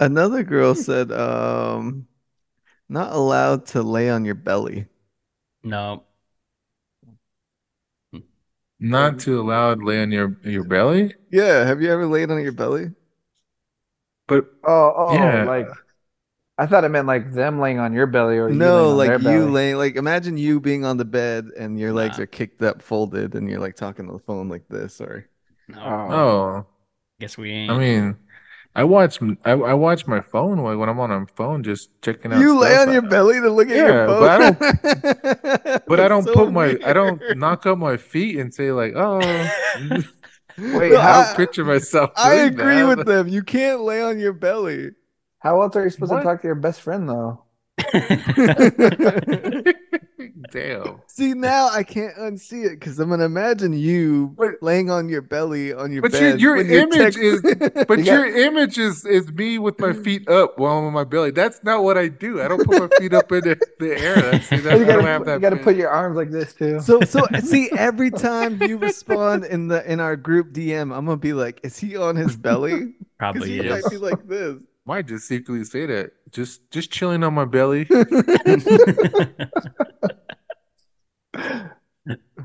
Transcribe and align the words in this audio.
Another 0.00 0.42
girl 0.42 0.74
said, 0.74 1.12
um, 1.12 2.06
not 2.88 3.12
allowed 3.12 3.66
to 3.68 3.82
lay 3.82 4.10
on 4.10 4.24
your 4.24 4.34
belly. 4.36 4.86
No. 5.62 6.06
Not 8.80 9.18
too 9.18 9.42
loud, 9.42 9.82
lay 9.82 10.00
on 10.00 10.10
your 10.12 10.38
your 10.42 10.64
belly. 10.64 11.12
Yeah, 11.30 11.64
have 11.64 11.80
you 11.82 11.90
ever 11.90 12.06
laid 12.06 12.30
on 12.30 12.42
your 12.42 12.52
belly? 12.52 12.90
But 14.28 14.46
Oh, 14.64 14.92
oh, 14.96 15.38
Yeah. 15.38 15.44
like 15.44 15.84
I 16.58 16.66
thought 16.66 16.84
it 16.84 16.90
meant 16.90 17.06
like 17.08 17.32
them 17.32 17.60
laying 17.60 17.78
on 17.80 17.92
your 17.94 18.06
belly 18.08 18.38
or 18.38 18.50
you 18.52 18.72
No, 18.72 18.74
laying 18.74 18.92
on 18.94 19.02
like 19.02 19.04
their 19.04 19.18
you 19.18 19.50
belly. 19.50 19.50
laying, 19.50 19.76
like 19.76 19.96
imagine 19.96 20.36
you 20.36 20.60
being 20.60 20.84
on 20.84 20.98
the 20.98 21.04
bed 21.04 21.46
and 21.58 21.78
your 21.78 21.92
legs 21.92 22.18
Nah. 22.18 22.20
are 22.20 22.26
kicked 22.26 22.62
up, 22.62 22.80
folded, 22.80 23.34
and 23.34 23.48
you're 23.50 23.58
like 23.60 23.74
talking 23.74 24.06
to 24.06 24.12
the 24.12 24.18
phone 24.20 24.48
like 24.48 24.68
this, 24.68 25.00
or 25.00 25.28
No. 25.68 25.78
Oh. 25.80 26.26
oh, 26.62 26.66
Guess 27.20 27.38
we 27.38 27.52
ain't. 27.52 27.74
I 27.74 27.78
mean, 27.78 28.16
I 28.76 28.84
watch 28.84 29.18
I, 29.44 29.52
I 29.52 29.74
watch 29.74 30.06
my 30.06 30.20
phone 30.20 30.62
when 30.62 30.78
when 30.78 30.88
I'm 30.88 31.00
on 31.00 31.10
a 31.10 31.26
phone, 31.34 31.62
just 31.64 31.90
checking 32.02 32.32
out. 32.32 32.40
you 32.40 32.58
lay 32.58 32.72
stuff. 32.74 32.88
on 32.88 32.92
your 32.92 33.02
belly 33.02 33.40
to 33.40 33.50
look 33.50 33.68
at 33.70 33.76
Yeah, 33.76 33.86
your 33.86 34.06
phone. 34.06 34.20
but 34.20 34.30
I 34.30 34.38
don't- 34.38 35.82
But 35.88 36.00
I 36.00 36.08
don't 36.08 36.24
so 36.24 36.34
put 36.34 36.52
my 36.52 36.76
I 36.84 36.92
don't 36.92 37.20
knock 37.36 37.64
up 37.66 37.78
my 37.78 37.96
feet 37.96 38.38
and 38.38 38.52
say 38.52 38.70
like, 38.72 38.92
oh, 38.94 39.18
Wait, 40.58 40.92
No, 40.92 40.98
I 40.98 41.02
how 41.02 41.24
don't 41.24 41.36
picture 41.36 41.64
myself. 41.64 42.10
I 42.16 42.34
agree 42.34 42.80
that. 42.80 42.96
with 42.96 43.06
them. 43.06 43.28
You 43.28 43.42
can't 43.42 43.80
lay 43.82 44.02
on 44.02 44.18
your 44.18 44.32
belly. 44.32 44.90
how 45.40 45.60
else 45.62 45.74
are 45.76 45.84
you 45.84 45.90
supposed 45.90 46.12
What? 46.12 46.18
to 46.18 46.24
talk 46.24 46.42
to 46.42 46.46
your 46.48 46.54
best 46.54 46.80
friend 46.82 47.08
though? 47.08 47.44
Damn. 50.50 51.00
See 51.06 51.34
now 51.34 51.68
I 51.70 51.82
can't 51.82 52.14
unsee 52.16 52.64
it 52.66 52.78
because 52.80 52.98
I'm 52.98 53.08
gonna 53.10 53.24
imagine 53.24 53.72
you 53.72 54.34
But- 54.36 54.62
laying 54.62 54.90
on 54.90 55.08
your 55.08 55.22
belly 55.22 55.72
on 55.72 55.92
your 55.92 56.02
But 56.02 56.12
your- 56.12 56.20
bed. 56.32 56.40
your 56.40 56.56
when 56.56 56.66
you're 56.68 56.80
image 56.82 57.16
is- 57.16 57.40
But 57.88 57.98
You 58.00 58.04
your 58.04 58.26
image 58.26 58.78
is 58.78 59.04
is 59.04 59.30
me 59.32 59.58
with 59.58 59.78
my 59.80 59.92
feet 59.92 60.28
up 60.28 60.58
while 60.58 60.78
I'm 60.78 60.84
on 60.84 60.92
my 60.92 61.04
belly. 61.04 61.30
That's 61.30 61.62
not 61.64 61.82
what 61.84 61.96
I 61.98 62.08
do. 62.08 62.40
I 62.42 62.48
don't 62.48 62.64
put 62.64 62.78
my 62.80 62.88
feet 62.98 63.12
up 63.14 63.30
in 63.32 63.40
the, 63.40 63.58
the 63.78 63.98
air. 63.98 64.14
That's, 64.22 64.46
see, 64.48 64.56
that, 64.58 64.78
you 64.78 64.84
gotta, 64.84 65.02
have 65.02 65.18
put- 65.20 65.26
that. 65.26 65.34
you 65.34 65.40
gotta 65.40 65.56
put 65.56 65.76
your 65.76 65.90
arms 65.90 66.16
like 66.16 66.30
this 66.30 66.52
too. 66.54 66.80
so 66.80 67.00
so 67.02 67.22
see 67.42 67.70
every 67.76 68.10
time 68.10 68.62
you 68.62 68.76
respond 68.78 69.44
in 69.44 69.68
the 69.68 69.90
in 69.90 70.00
our 70.00 70.16
group 70.16 70.52
DM, 70.52 70.94
I'm 70.96 71.06
gonna 71.06 71.16
be 71.16 71.32
like, 71.32 71.60
is 71.62 71.78
he 71.78 71.96
on 71.96 72.16
his 72.16 72.36
belly? 72.36 72.94
Probably 73.18 73.48
he 73.48 73.60
is. 73.60 73.82
might 73.82 73.90
be 73.90 73.96
like 73.96 74.26
this. 74.28 74.56
Might 74.84 75.06
just 75.06 75.26
secretly 75.26 75.64
say 75.64 75.86
that. 75.86 76.12
Just 76.30 76.70
just 76.70 76.90
chilling 76.92 77.24
on 77.24 77.34
my 77.34 77.44
belly. 77.44 77.88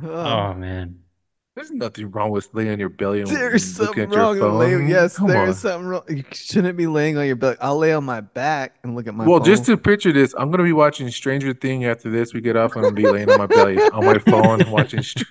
Oh, 0.04 0.54
man. 0.54 0.98
There's 1.54 1.70
nothing 1.70 2.10
wrong 2.12 2.32
with 2.32 2.48
laying 2.54 2.72
on 2.72 2.80
your 2.80 2.88
belly 2.90 3.20
and 3.20 3.30
there's 3.30 3.64
something 3.76 4.04
at 4.04 4.16
wrong. 4.16 4.32
with 4.32 4.40
phone. 4.40 4.58
laying- 4.58 4.88
yes, 4.88 5.18
Come 5.18 5.28
there's 5.28 5.50
on. 5.50 5.72
something 5.72 5.88
wrong. 5.88 6.04
You 6.08 6.24
shouldn't 6.32 6.78
be 6.78 6.88
laying 6.88 7.18
on 7.18 7.28
your 7.28 7.36
belly. 7.36 7.58
I'll 7.60 7.78
lay 7.78 7.94
on 7.94 8.06
my 8.06 8.22
back 8.22 8.76
and 8.84 8.96
look 8.96 9.06
at 9.06 9.14
my 9.14 9.26
Well, 9.28 9.40
phone. 9.40 9.46
just 9.46 9.66
to 9.66 9.76
picture 9.76 10.14
this, 10.14 10.34
I'm 10.38 10.50
gonna 10.50 10.64
be 10.64 10.72
watching 10.72 11.10
Stranger 11.10 11.54
Thing 11.54 11.84
after 11.86 12.10
this. 12.10 12.34
We 12.34 12.40
get 12.40 12.56
off, 12.56 12.76
I'm 12.78 12.84
gonna 12.84 12.96
be 12.96 13.06
laying 13.06 13.30
on 13.30 13.38
my 13.38 13.48
belly 13.48 13.78
on 13.94 14.06
my 14.06 14.18
phone 14.20 14.72
watching 14.72 15.04
Str- 15.04 15.26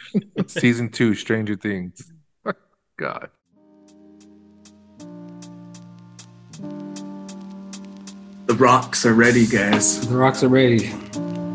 season 0.46 0.90
two, 0.90 1.14
Stranger 1.14 1.56
Things. 1.56 2.12
God. 2.98 3.30
The 8.46 8.54
rocks 8.58 9.06
are 9.06 9.14
ready, 9.14 9.46
guys. 9.46 10.06
The 10.06 10.16
rocks 10.16 10.42
are 10.42 10.48
ready. 10.48 10.92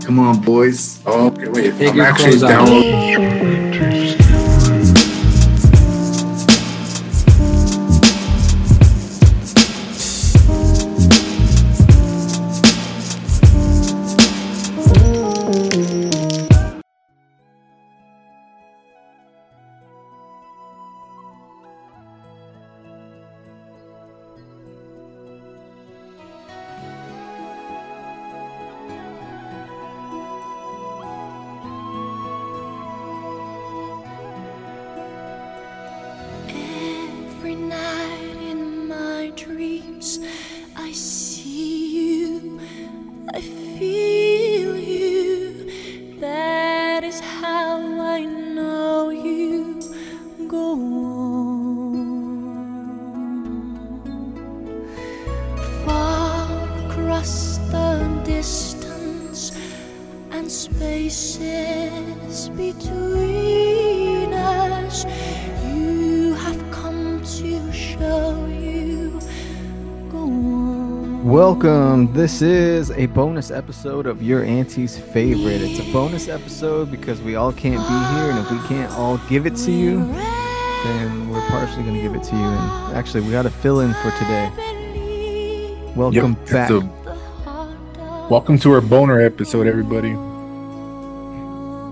Come 0.06 0.20
on, 0.20 0.40
boys. 0.40 1.02
Oh, 1.08 1.28
okay, 1.30 1.48
wait. 1.48 1.78
Take 1.80 1.94
I'm 1.94 2.02
actually 2.02 2.38
down. 2.38 4.25
This 72.14 72.42
is 72.42 72.92
a 72.92 73.06
bonus 73.08 73.52
episode 73.52 74.06
of 74.06 74.22
Your 74.22 74.44
Auntie's 74.44 74.98
Favorite. 74.98 75.62
It's 75.62 75.80
a 75.80 75.92
bonus 75.94 76.28
episode 76.28 76.90
because 76.92 77.22
we 77.22 77.36
all 77.36 77.52
can't 77.52 77.82
be 77.82 78.16
here, 78.16 78.32
and 78.32 78.40
if 78.40 78.52
we 78.52 78.58
can't 78.68 78.92
all 78.94 79.18
give 79.30 79.46
it 79.46 79.56
to 79.58 79.72
you, 79.72 80.06
then 80.84 81.30
we're 81.30 81.46
partially 81.50 81.84
going 81.84 81.96
to 81.96 82.02
give 82.02 82.16
it 82.16 82.24
to 82.24 82.36
you. 82.36 82.42
And 82.44 82.96
actually, 82.98 83.22
we 83.22 83.32
got 83.32 83.44
to 83.44 83.50
fill 83.50 83.82
in 83.82 83.94
for 83.96 84.12
today. 84.12 84.50
Welcome 85.96 86.38
Yep, 86.42 86.50
back. 86.50 86.70
a- 86.72 88.28
welcome 88.30 88.58
to 88.60 88.72
our 88.74 88.82
boner 88.82 89.20
episode, 89.22 89.68
everybody. 89.68 90.12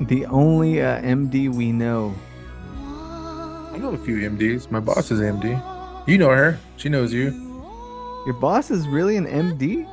The 0.06 0.26
only 0.30 0.82
uh, 0.82 1.02
MD 1.02 1.54
we 1.54 1.72
know. 1.72 2.14
I 2.78 3.78
know 3.80 3.90
a 3.94 3.98
few 3.98 4.18
MDs. 4.18 4.70
My 4.72 4.80
boss 4.80 5.12
is 5.12 5.20
MD. 5.20 6.08
You 6.08 6.18
know 6.18 6.30
her. 6.30 6.60
She 6.78 6.90
knows 6.90 7.12
you. 7.14 7.32
Your 8.26 8.36
boss 8.36 8.72
is 8.72 8.88
really 8.88 9.18
an 9.18 9.26
MD? 9.26 9.90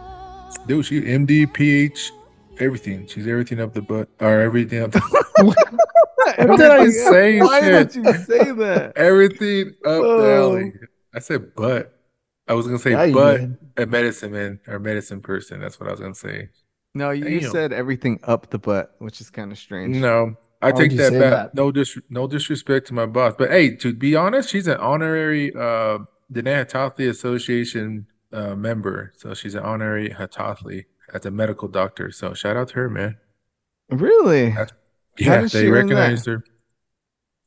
Dude, 0.67 0.85
she 0.87 1.01
MD, 1.01 1.53
PH, 1.53 2.13
everything. 2.59 3.07
She's 3.07 3.27
everything 3.27 3.61
up 3.61 3.73
the 3.75 3.83
butt 3.83 4.09
or 4.21 4.41
everything 4.41 4.83
up 4.83 4.93
the 4.93 5.01
What 6.47 6.59
did 6.59 6.71
I 6.71 6.89
say? 6.89 7.41
Why 7.41 7.61
Shit. 7.61 7.93
did 7.93 8.05
you 8.07 8.13
say 8.15 8.51
that? 8.53 8.93
everything 8.97 9.69
up 9.85 10.03
the 10.03 10.07
Oh. 10.07 10.37
alley. 10.53 10.73
I 11.15 11.19
said 11.19 11.55
butt. 11.55 11.93
I 12.49 12.55
was 12.55 12.67
gonna 12.67 12.79
say 12.79 12.93
Yeah, 12.93 13.13
butt 13.13 13.41
did. 13.41 13.59
a 13.77 13.87
medicine 13.87 14.33
man 14.33 14.61
or 14.67 14.79
medicine 14.79 15.21
person. 15.21 15.61
That's 15.61 15.79
what 15.79 15.89
I 15.89 15.93
was 15.93 16.01
gonna 16.01 16.15
say. 16.15 16.49
No, 16.95 17.11
you 17.11 17.41
Damn. 17.41 17.51
said 17.51 17.73
everything 17.73 18.19
up 18.25 18.51
the 18.51 18.59
butt, 18.59 18.95
which 18.99 19.21
is 19.21 19.31
kind 19.31 19.53
of 19.53 19.59
strange. 19.59 19.97
No, 19.97 20.35
I 20.61 20.73
Why 20.73 20.81
take 20.89 20.97
that 20.97 21.13
back. 21.13 21.31
that? 21.31 21.55
No 21.55 21.71
dis 21.73 21.97
no 22.11 22.27
disrespect 22.27 22.89
to 22.89 22.95
my 22.95 23.07
boss. 23.07 23.35
But 23.39 23.51
hey, 23.51 23.77
to 23.77 23.95
be 23.95 24.17
honest, 24.17 24.51
she's 24.51 24.67
an 24.67 24.79
honorary 24.79 25.53
uh 25.55 25.99
the 26.29 26.43
Nahatali 26.43 27.09
Association 27.09 28.07
uh 28.33 28.55
member. 28.55 29.13
So 29.17 29.35
she's 29.35 29.55
an 29.55 29.63
honorary 29.65 30.11
Hatatli 30.11 30.85
as 31.13 31.27
a 31.27 31.31
medical 31.31 31.69
doctor. 31.69 32.11
So 32.11 32.35
shout 32.35 32.57
out 32.57 32.69
to 32.69 32.75
her, 32.75 32.89
man. 32.89 33.17
Really? 33.91 34.51
That's- 34.51 34.73
Yeah, 35.19 35.47
they 35.47 35.69
recognized 35.69 36.27
her. 36.27 36.45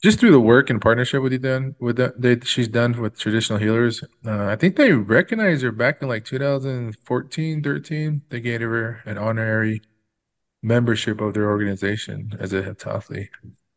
Just 0.03 0.19
through 0.19 0.31
the 0.31 0.39
work 0.39 0.69
and 0.69 0.81
partnership 0.81 1.23
with 1.23 1.31
you 1.31 1.39
done 1.39 1.75
with 1.79 1.95
that 1.95 2.21
they 2.21 2.37
she's 2.41 2.67
done 2.67 3.01
with 3.01 3.17
traditional 3.17 3.57
healers. 3.57 4.03
Uh, 4.25 4.47
I 4.47 4.57
think 4.57 4.75
they 4.75 4.91
recognized 4.91 5.63
her 5.63 5.71
back 5.71 6.01
in 6.01 6.09
like 6.09 6.25
2014, 6.25 7.63
13. 7.63 8.21
They 8.29 8.41
gave 8.41 8.59
her 8.61 9.01
an 9.05 9.17
honorary 9.17 9.81
membership 10.61 11.21
of 11.21 11.33
their 11.33 11.49
organization 11.49 12.33
as 12.37 12.51
a 12.51 12.61
Hatatli. 12.63 13.29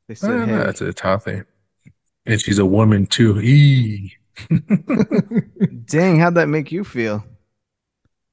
They 0.08 0.14
said, 0.16 0.48
hey. 0.48 0.56
that's 0.56 0.80
a 0.80 0.92
Hatatli. 0.92 1.44
And 2.26 2.40
she's 2.40 2.58
a 2.58 2.66
woman 2.66 3.06
too. 3.06 3.40
Eee. 3.40 4.16
Dang, 5.86 6.18
how'd 6.18 6.34
that 6.34 6.48
make 6.48 6.70
you 6.72 6.84
feel? 6.84 7.24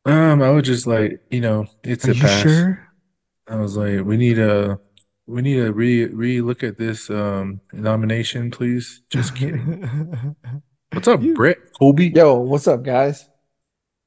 Um, 0.06 0.42
I 0.42 0.50
was 0.50 0.66
just 0.66 0.86
like, 0.88 1.22
you 1.32 1.42
know, 1.42 1.66
it's 1.84 2.06
Are 2.08 2.12
a 2.12 2.16
you 2.16 2.22
pass. 2.22 2.42
sure? 2.42 2.88
I 3.48 3.56
was 3.56 3.78
like, 3.78 4.04
we 4.06 4.18
need 4.18 4.40
a 4.40 4.80
we 5.28 5.42
need 5.42 5.56
to 5.56 5.72
re 5.72 6.06
re 6.06 6.42
look 6.42 6.64
at 6.64 6.78
this 6.78 7.10
um 7.10 7.62
nomination, 7.72 8.52
please. 8.52 9.02
Just 9.10 9.36
kidding. 9.36 10.36
What's 10.94 11.08
up, 11.08 11.22
You- 11.22 11.34
Brett? 11.34 11.58
Kobe? 11.80 12.12
Yo, 12.14 12.36
what's 12.40 12.68
up, 12.68 12.84
guys? 12.84 13.28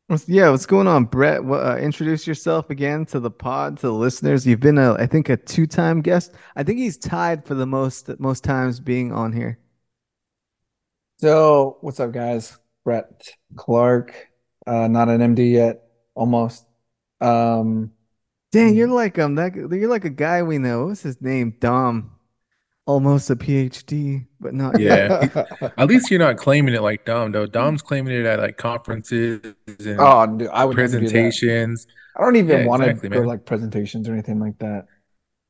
What's- 0.07 0.29
yeah, 0.29 0.51
what's 0.51 0.67
going 0.67 0.87
on, 0.87 1.05
Brett? 1.07 1.43
What, 1.43 1.67
uh, 1.67 1.77
introduce 1.79 2.27
yourself 2.29 2.71
again 2.71 3.05
to 3.07 3.19
the 3.19 3.31
pod, 3.31 3.79
to 3.79 3.89
the 3.89 3.93
listeners. 3.93 4.47
You've 4.47 4.61
been, 4.61 4.79
a, 4.79 4.93
I 4.95 5.07
think, 5.07 5.29
a 5.29 5.37
two-time 5.37 6.01
guest. 6.01 6.35
I 6.55 6.63
think 6.63 6.79
he's 6.79 6.97
tied 6.97 7.45
for 7.45 7.55
the 7.55 7.67
most 7.67 8.09
most 8.21 8.45
times 8.45 8.79
being 8.79 9.11
on 9.13 9.33
here. 9.33 9.59
So, 11.19 11.79
what's 11.81 12.01
up, 12.01 12.13
guys? 12.13 12.59
Brett 12.85 13.29
Clark. 13.57 14.29
Uh, 14.67 14.89
not 14.89 15.09
an 15.09 15.21
MD 15.23 15.53
yet. 15.53 15.83
Almost. 16.15 16.67
Um, 17.21 17.93
Dang, 18.53 18.75
you're 18.75 18.89
like 18.89 19.19
um 19.19 19.35
that 19.37 19.55
you're 19.55 19.89
like 19.89 20.05
a 20.05 20.11
guy 20.11 20.43
we 20.43 20.59
know. 20.59 20.87
What's 20.87 21.03
his 21.03 21.21
name? 21.21 21.55
Dom. 21.61 22.13
Almost 22.87 23.31
a 23.31 23.37
PhD, 23.37 24.27
but 24.39 24.55
not. 24.55 24.77
Yeah. 24.79 25.29
At 25.79 25.89
least 25.89 26.11
you're 26.11 26.21
not 26.21 26.37
claiming 26.37 26.75
it 26.75 26.83
like 26.83 27.05
Dom, 27.05 27.33
though. 27.33 27.47
Dom's 27.47 27.83
claiming 27.83 28.15
it 28.15 28.27
at 28.27 28.39
like 28.41 28.57
conferences 28.57 29.41
and 29.67 29.99
oh, 29.99 30.27
dude, 30.27 30.49
I 30.49 30.65
would 30.65 30.79
never 30.79 30.97
do 30.97 31.11
presentations. 31.11 31.87
I 32.17 32.23
don't 32.23 32.37
even 32.37 32.61
Yeah, 32.61 32.65
want 32.65 32.83
to 32.83 32.95
exactly, 32.95 33.09
to 33.13 33.21
man. 33.21 33.27
like 33.27 33.45
presentations 33.45 34.09
or 34.09 34.13
anything 34.13 34.41
like 34.41 34.59
that. 34.59 34.87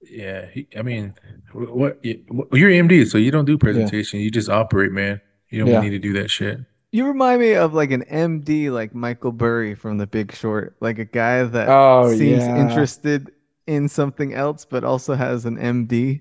Yeah, 0.02 0.46
he, 0.52 0.68
I 0.76 0.82
mean, 0.82 1.14
wh- 1.52 1.74
what 1.74 2.04
you- 2.04 2.24
wh- 2.30 2.56
you're 2.56 2.70
MD, 2.70 3.04
so 3.04 3.18
you 3.18 3.30
don't 3.30 3.44
do 3.44 3.58
presentation. 3.58 4.20
You 4.20 4.30
just 4.30 4.48
operate, 4.48 4.92
man. 4.92 5.20
You 5.50 5.60
don't 5.60 5.68
Yeah. 5.68 5.80
need 5.80 5.90
to 5.90 5.98
do 5.98 6.12
that 6.14 6.30
shit. 6.30 6.58
You 6.92 7.06
remind 7.06 7.40
me 7.40 7.54
of 7.54 7.74
like 7.74 7.90
an 7.90 8.02
MD, 8.04 8.70
like 8.70 8.94
Michael 8.94 9.32
Burry 9.32 9.74
from 9.74 9.98
The 9.98 10.06
Big 10.06 10.32
Short, 10.32 10.76
like 10.80 10.98
a 10.98 11.04
guy 11.04 11.42
that 11.44 11.68
Oh, 11.68 12.10
seems 12.10 12.42
yeah. 12.44 12.56
interested 12.60 13.30
in 13.66 13.88
something 13.88 14.32
else, 14.34 14.64
but 14.64 14.84
also 14.84 15.14
has 15.14 15.44
an 15.44 15.56
MD. 15.58 16.20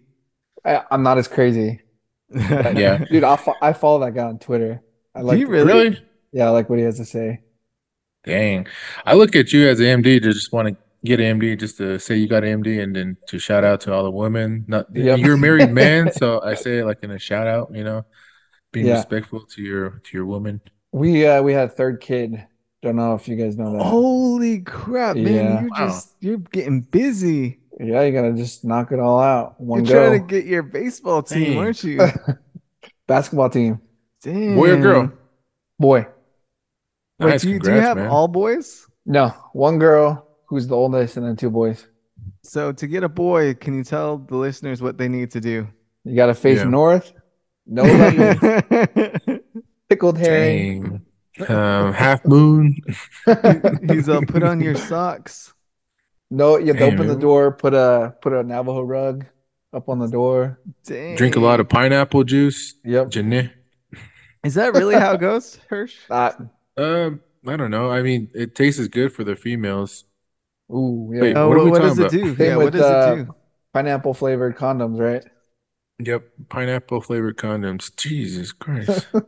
I, 0.66 0.82
I'm 0.92 1.04
not 1.04 1.18
as 1.18 1.28
crazy. 1.28 1.82
Yeah. 2.34 3.06
Dude, 3.10 3.24
I, 3.24 3.36
fo- 3.38 3.56
I 3.62 3.72
follow 3.74 4.00
that 4.04 4.16
guy 4.16 4.24
on 4.24 4.40
Twitter. 4.40 4.82
I 5.14 5.20
Do 5.22 5.26
like 5.28 5.40
you 5.40 5.48
really? 5.48 6.00
Yeah, 6.32 6.48
I 6.48 6.50
like 6.50 6.70
what 6.70 6.80
he 6.80 6.86
has 6.86 6.98
to 6.98 7.06
say. 7.06 7.42
Dang. 8.24 8.68
I 9.06 9.14
look 9.14 9.36
at 9.36 9.54
you 9.54 9.68
as 9.70 9.80
an 9.80 10.02
MD 10.02 10.22
to 10.22 10.34
just 10.34 10.52
want 10.52 10.68
to 10.70 10.76
get 11.06 11.20
an 11.20 11.40
MD 11.40 11.58
just 11.58 11.78
to 11.78 12.00
say 12.00 12.16
you 12.18 12.28
got 12.28 12.44
an 12.44 12.64
MD 12.64 12.82
and 12.82 12.96
then 12.96 13.16
to 13.28 13.38
shout 13.38 13.64
out 13.64 13.80
to 13.82 13.94
all 13.94 14.04
the 14.04 14.12
women. 14.12 14.66
Not 14.68 14.88
Yep. 14.94 15.20
you're 15.20 15.36
a 15.36 15.38
married 15.38 15.72
man, 15.72 16.12
so 16.20 16.42
I 16.42 16.56
say 16.56 16.80
it 16.80 16.86
like 16.86 17.04
in 17.04 17.12
a 17.12 17.20
shout 17.20 17.46
out, 17.48 17.70
you 17.74 17.84
know, 17.84 18.04
being 18.76 18.88
Yeah. 18.88 18.96
respectful 18.96 19.42
to 19.46 19.62
your 19.62 19.90
to 20.04 20.18
your 20.18 20.26
woman. 20.26 20.62
We 20.92 21.26
uh 21.26 21.42
we 21.42 21.54
had 21.54 21.66
a 21.70 21.72
third 21.72 22.00
kid. 22.02 22.46
Don't 22.84 22.98
know 22.98 23.16
if 23.16 23.28
you 23.28 23.36
guys 23.36 23.58
know 23.58 23.72
that. 23.74 23.84
Holy 23.84 24.60
crap, 24.60 25.16
man! 25.16 25.34
Yeah. 25.34 25.62
You're 25.62 25.70
Wow. 25.72 25.88
just 25.88 26.16
you're 26.20 26.38
getting 26.38 26.82
busy. 26.82 27.60
Yeah, 27.80 28.02
you 28.04 28.12
gotta 28.14 28.34
just 28.34 28.64
knock 28.64 28.92
it 28.92 29.00
all 29.00 29.20
out. 29.20 29.60
One 29.60 29.84
You're 29.86 29.98
trying 30.10 30.22
to 30.22 30.26
get 30.28 30.46
your 30.46 30.62
baseball 30.64 31.24
team, 31.24 31.54
Dang. 31.54 31.58
aren't 31.58 31.84
you? 31.84 32.00
Basketball 33.08 33.50
team. 33.50 33.80
Damn. 34.22 34.56
Boy 34.56 34.72
or 34.72 34.78
girl? 34.82 35.12
Boy. 35.80 36.08
Wait, 37.20 37.28
Nice, 37.30 37.42
do 37.42 37.50
you, 37.50 37.60
do 37.60 37.74
you 37.74 37.80
have 37.82 37.98
man. 37.98 38.08
all 38.08 38.28
boys? 38.28 38.86
No, 39.06 39.30
one 39.54 39.78
girl 39.80 40.28
who's 40.48 40.68
the 40.68 40.76
oldest 40.76 41.18
and 41.18 41.26
then 41.26 41.36
two 41.36 41.50
boys. 41.50 41.86
So 42.44 42.72
to 42.72 42.88
get 42.88 43.04
a 43.04 43.10
boy, 43.10 43.54
can 43.56 43.74
you 43.74 43.84
tell 43.84 44.18
the 44.18 44.36
listeners 44.36 44.82
what 44.82 44.98
they 44.98 45.08
need 45.08 45.32
to 45.32 45.40
do? 45.42 45.68
You 46.04 46.16
gotta 46.16 46.34
face 46.34 46.60
Yeah. 46.60 46.66
north. 46.66 47.14
No 47.68 47.84
lemons, 47.84 48.40
pickled 49.90 50.18
herring. 50.18 51.02
Um, 51.50 51.92
half 51.94 52.24
moon. 52.26 52.76
He's 53.90 54.08
uh, 54.08 54.22
put 54.22 54.44
on 54.44 54.62
your 54.62 54.76
socks. 54.76 55.54
No, 56.30 56.58
you 56.58 56.68
have 56.68 56.78
to 56.78 56.86
open 56.86 57.08
the 57.08 57.16
door, 57.16 57.52
put 57.52 57.74
a 57.74 58.16
put 58.22 58.34
a 58.34 58.44
Navajo 58.44 58.82
rug 58.82 59.26
up 59.74 59.90
on 59.90 60.00
the 60.00 60.08
door. 60.08 60.60
Dang. 60.86 61.16
Drink 61.16 61.36
a 61.36 61.40
lot 61.40 61.60
of 61.60 61.68
pineapple 61.70 62.24
juice. 62.24 62.76
Yep. 62.84 63.10
Janae. 63.10 63.52
Is 64.44 64.54
that 64.56 64.74
really 64.74 64.96
how 64.96 65.14
it 65.14 65.20
goes, 65.20 65.60
Hirsch? 65.70 65.98
Uh, 66.10 66.32
Um, 66.78 67.22
I 67.48 67.56
don't 67.58 67.72
know. 67.72 67.90
I 67.92 68.02
mean, 68.02 68.30
it 68.34 68.56
tastes 68.56 68.88
good 68.88 69.12
for 69.14 69.24
the 69.24 69.36
females. 69.36 70.06
ooh, 70.72 71.12
yeah. 71.14 71.22
Wait, 71.22 71.36
Oh, 71.36 71.50
what 71.50 71.58
what, 71.58 71.72
what 71.72 71.82
does 71.82 71.98
talking 71.98 72.20
it 72.20 72.24
do? 72.24 72.36
Same 72.36 72.48
Yeah, 72.48 72.56
what 72.58 72.74
does 72.74 72.82
uh, 72.82 73.16
it 73.18 73.26
do? 73.26 73.36
Pineapple 73.74 74.14
flavored 74.14 74.56
condoms, 74.56 75.00
right? 75.00 75.24
Yep, 76.00 76.30
pineapple 76.50 77.02
flavored 77.02 77.38
condoms. 77.38 77.96
Jesus 77.96 78.52
Christ. 78.52 79.08
All 79.14 79.22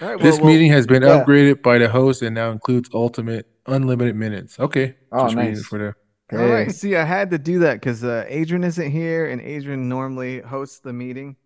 right, 0.00 0.18
This 0.20 0.36
well, 0.36 0.44
well, 0.44 0.52
meeting 0.52 0.70
has 0.72 0.86
been 0.86 1.02
yeah. 1.02 1.22
upgraded 1.24 1.62
by 1.62 1.78
the 1.78 1.88
host 1.88 2.22
and 2.22 2.34
now 2.34 2.50
includes 2.50 2.90
ultimate 2.92 3.46
unlimited 3.66 4.16
minutes. 4.16 4.58
Okay. 4.58 4.96
Oh, 5.12 5.24
Just 5.24 5.36
nice. 5.36 5.64
for 5.64 5.94
the 6.30 6.36
All 6.38 6.44
right. 6.48 6.72
See, 6.72 6.96
I 6.96 7.04
had 7.04 7.30
to 7.30 7.38
do 7.38 7.60
that 7.60 7.74
because 7.74 8.02
uh, 8.02 8.24
Adrian 8.28 8.64
isn't 8.64 8.90
here, 8.90 9.26
and 9.28 9.40
Adrian 9.40 9.88
normally 9.88 10.40
hosts 10.40 10.80
the 10.80 10.92
meeting. 10.92 11.36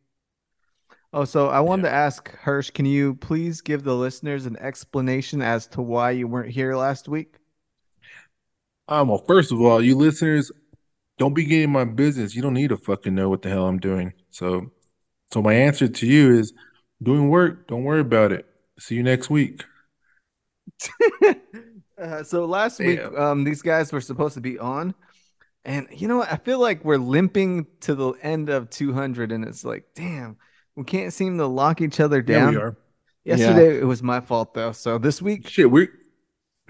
Oh, 1.13 1.25
so 1.25 1.49
I 1.49 1.61
wanted 1.61 1.83
to 1.83 1.91
ask 1.91 2.31
Hirsch, 2.31 2.71
can 2.71 2.85
you 2.87 3.15
please 3.15 3.61
give 3.61 3.85
the 3.85 3.95
listeners 3.95 4.47
an 4.47 4.57
explanation 4.59 5.43
as 5.43 5.67
to 5.69 5.83
why 5.83 6.11
you 6.13 6.29
weren't 6.29 6.51
here 6.51 6.77
last 6.77 7.09
week? 7.09 7.37
Um, 8.89 9.09
well, 9.09 9.19
first 9.27 9.51
of 9.53 9.61
all, 9.61 9.83
you 9.83 9.97
listeners, 9.97 10.51
don't 11.19 11.35
be 11.35 11.45
getting 11.45 11.73
my 11.73 11.85
business. 11.85 12.35
You 12.35 12.43
don't 12.43 12.55
need 12.55 12.69
to 12.69 12.77
fucking 12.77 13.15
know 13.15 13.29
what 13.29 13.43
the 13.43 13.49
hell 13.49 13.67
I'm 13.67 13.79
doing. 13.79 14.13
So 14.37 14.71
so 15.33 15.41
my 15.41 15.55
answer 15.55 15.89
to 15.89 16.07
you 16.07 16.39
is 16.39 16.53
doing 17.03 17.31
work, 17.31 17.67
don't 17.69 17.85
worry 17.85 18.01
about 18.01 18.33
it. 18.33 18.47
See 18.79 18.95
you 18.95 19.03
next 19.03 19.31
week. 19.31 19.65
Uh, 21.99 22.23
so 22.23 22.45
last 22.45 22.79
week, 22.79 23.01
um, 23.17 23.43
these 23.43 23.63
guys 23.63 23.91
were 23.91 24.03
supposed 24.03 24.35
to 24.35 24.41
be 24.43 24.59
on, 24.59 24.95
and 25.65 25.87
you 25.91 26.07
know 26.07 26.19
what? 26.19 26.31
I 26.31 26.37
feel 26.37 26.59
like 26.59 26.85
we're 26.85 26.99
limping 26.99 27.67
to 27.81 27.95
the 27.95 28.13
end 28.21 28.51
of 28.51 28.69
200, 28.69 29.33
and 29.33 29.43
it's 29.43 29.65
like, 29.65 29.87
damn, 29.95 30.37
we 30.75 30.85
can't 30.85 31.11
seem 31.11 31.39
to 31.39 31.47
lock 31.47 31.81
each 31.81 31.99
other 31.99 32.19
Yeah, 32.19 32.35
down. 32.41 32.51
we 32.51 32.61
are. 32.61 32.77
Yesterday, 33.25 33.79
it 33.79 33.87
was 33.87 34.03
my 34.03 34.21
fault 34.21 34.53
though. 34.53 34.73
So 34.73 34.99
this 34.99 35.23
week, 35.23 35.49
Shit, 35.49 35.71
we 35.71 35.89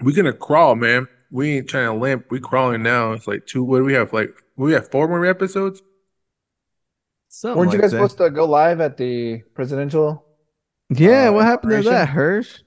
we're 0.01 0.15
gonna 0.15 0.31
crawl, 0.31 0.75
man. 0.75 1.09
We 1.29 1.57
ain't 1.57 1.67
trying 1.67 1.87
to 1.87 1.93
limp. 1.93 2.27
We 2.31 2.39
crawling 2.39 2.81
now. 2.81 3.11
It's 3.11 3.27
like 3.27 3.45
two. 3.45 3.65
What 3.65 3.79
do 3.79 3.83
we 3.83 3.95
have? 3.95 4.13
Like 4.13 4.29
we 4.55 4.71
have 4.71 4.89
four 4.89 5.09
more 5.09 5.25
episodes. 5.25 5.81
Something 7.37 7.59
Weren't 7.59 7.73
you 7.73 7.79
guys 7.79 7.91
that. 7.91 7.97
supposed 7.97 8.17
to 8.17 8.31
go 8.31 8.45
live 8.45 8.81
at 8.81 8.97
the 8.97 9.43
presidential? 9.53 10.25
Yeah, 10.89 11.27
uh, 11.27 11.33
what 11.33 11.45
happened 11.45 11.69
to 11.69 11.75
that, 11.83 12.09
inauguration? 12.09 12.15
Hirsch? 12.15 12.59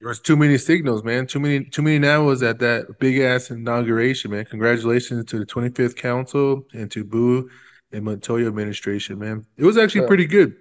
was 0.00 0.20
too 0.20 0.36
many 0.36 0.58
signals, 0.58 1.02
man. 1.02 1.26
Too 1.26 1.40
many, 1.40 1.64
too 1.64 1.82
many 1.82 1.98
now 1.98 2.22
was 2.22 2.40
at 2.44 2.60
that 2.60 3.00
big 3.00 3.18
ass 3.18 3.50
inauguration, 3.50 4.30
man. 4.30 4.44
Congratulations 4.44 5.24
to 5.24 5.40
the 5.40 5.44
25th 5.44 5.96
Council 5.96 6.62
and 6.72 6.88
to 6.92 7.04
Buu 7.04 7.48
and 7.90 8.04
Montoya 8.04 8.46
administration, 8.46 9.18
man. 9.18 9.44
It 9.56 9.64
was 9.64 9.76
actually 9.76 10.02
So, 10.02 10.06
pretty 10.06 10.26
good. 10.26 10.54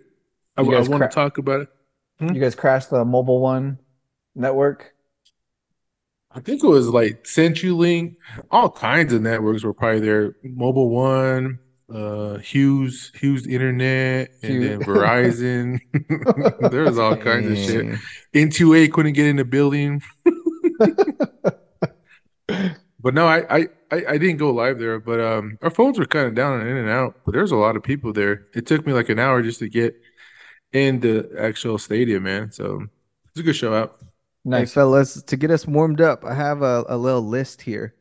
I, 0.58 0.62
I 0.62 0.64
want 0.64 0.88
cra- 0.96 1.08
to 1.08 1.14
talk 1.14 1.38
about 1.38 1.62
it. 1.62 1.68
Hmm? 2.18 2.34
You 2.34 2.42
guys 2.42 2.56
crashed 2.56 2.90
the 2.90 3.06
mobile 3.06 3.42
one 3.42 3.78
network. 4.34 4.96
I 6.32 6.40
think 6.40 6.64
it 6.64 6.68
was 6.68 6.90
like 6.90 7.26
CenturyLink, 7.26 8.16
all 8.50 8.72
kinds 8.72 9.14
of 9.14 9.22
networks 9.22 9.64
were 9.64 9.76
probably 9.76 10.00
there. 10.00 10.36
Mobile 10.44 10.90
One, 10.90 11.60
uh, 11.94 12.38
Hughes, 12.40 13.12
Hughes 13.16 13.46
Internet, 13.48 14.32
and 14.44 14.52
Hugh- 14.54 14.70
then 14.70 14.80
Verizon. 14.82 15.80
there 16.72 16.84
was 16.84 16.98
all 16.98 17.16
kinds 17.16 17.48
of 17.52 17.58
shit. 17.58 17.86
Dang. 18.34 18.50
N2A 18.50 18.92
couldn't 18.92 19.14
get 19.14 19.28
in 19.28 19.36
the 19.38 19.46
building. 19.46 20.02
But 23.00 23.14
no, 23.14 23.28
I, 23.28 23.58
I, 23.58 23.60
I, 23.92 24.06
I 24.10 24.18
didn't 24.18 24.38
go 24.38 24.50
live 24.50 24.80
there, 24.80 25.00
but 25.00 25.20
um 25.20 25.60
our 25.62 25.70
phones 25.70 26.00
were 26.00 26.08
kind 26.08 26.26
of 26.28 26.34
down 26.34 26.60
and 26.62 26.68
in 26.70 26.76
and 26.78 26.90
out. 26.90 27.16
But 27.24 27.34
there's 27.34 27.52
a 27.52 27.56
lot 27.56 27.76
of 27.76 27.84
people 27.84 28.12
there. 28.14 28.48
It 28.56 28.66
took 28.66 28.86
me 28.88 28.94
like 28.94 29.10
an 29.10 29.20
hour 29.20 29.44
just 29.44 29.60
to 29.60 29.70
get 29.70 29.96
in 30.74 31.00
the 31.02 31.30
actual 31.38 31.78
stadium, 31.78 32.24
man. 32.24 32.52
So 32.52 32.84
it's 33.30 33.40
a 33.40 33.44
good 33.44 33.56
show 33.56 33.76
out. 33.76 33.98
Hey, 34.00 34.06
Nice. 34.50 34.74
fellas, 34.74 35.22
to 35.22 35.38
get 35.38 35.52
us 35.52 35.68
warmed 35.68 36.02
up, 36.02 36.26
I 36.26 36.34
have 36.34 36.64
a, 36.64 36.84
a 36.90 36.98
little 36.98 37.22
list 37.28 37.62
here. 37.62 37.94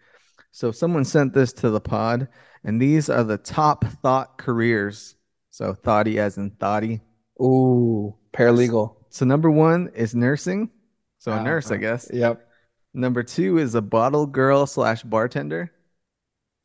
So 0.53 0.73
someone 0.73 1.05
sent 1.05 1.35
this 1.35 1.53
to 1.55 1.69
the 1.69 1.81
pod, 1.83 2.29
and 2.65 2.81
these 2.81 3.09
are 3.11 3.25
the 3.25 3.39
top 3.39 3.85
thought 3.85 4.39
careers. 4.39 5.17
So 5.51 5.75
thoughty 5.75 6.19
as 6.19 6.39
in 6.39 6.51
thoughty. 6.51 7.03
Ooh, 7.41 8.17
paralegal. 8.33 8.97
So 9.11 9.25
number 9.25 9.51
one 9.51 9.91
is 9.95 10.15
nursing. 10.15 10.71
So 11.19 11.33
a 11.35 11.39
Ah, 11.39 11.41
nurse, 11.41 11.71
I 11.71 11.77
ah. 11.77 11.79
guess. 11.79 12.11
Yep. 12.13 12.47
Number 12.95 13.23
two 13.23 13.59
is 13.59 13.75
a 13.75 13.83
bottle 13.83 14.27
girl 14.27 14.67
slash 14.67 15.03
bartender. 15.03 15.71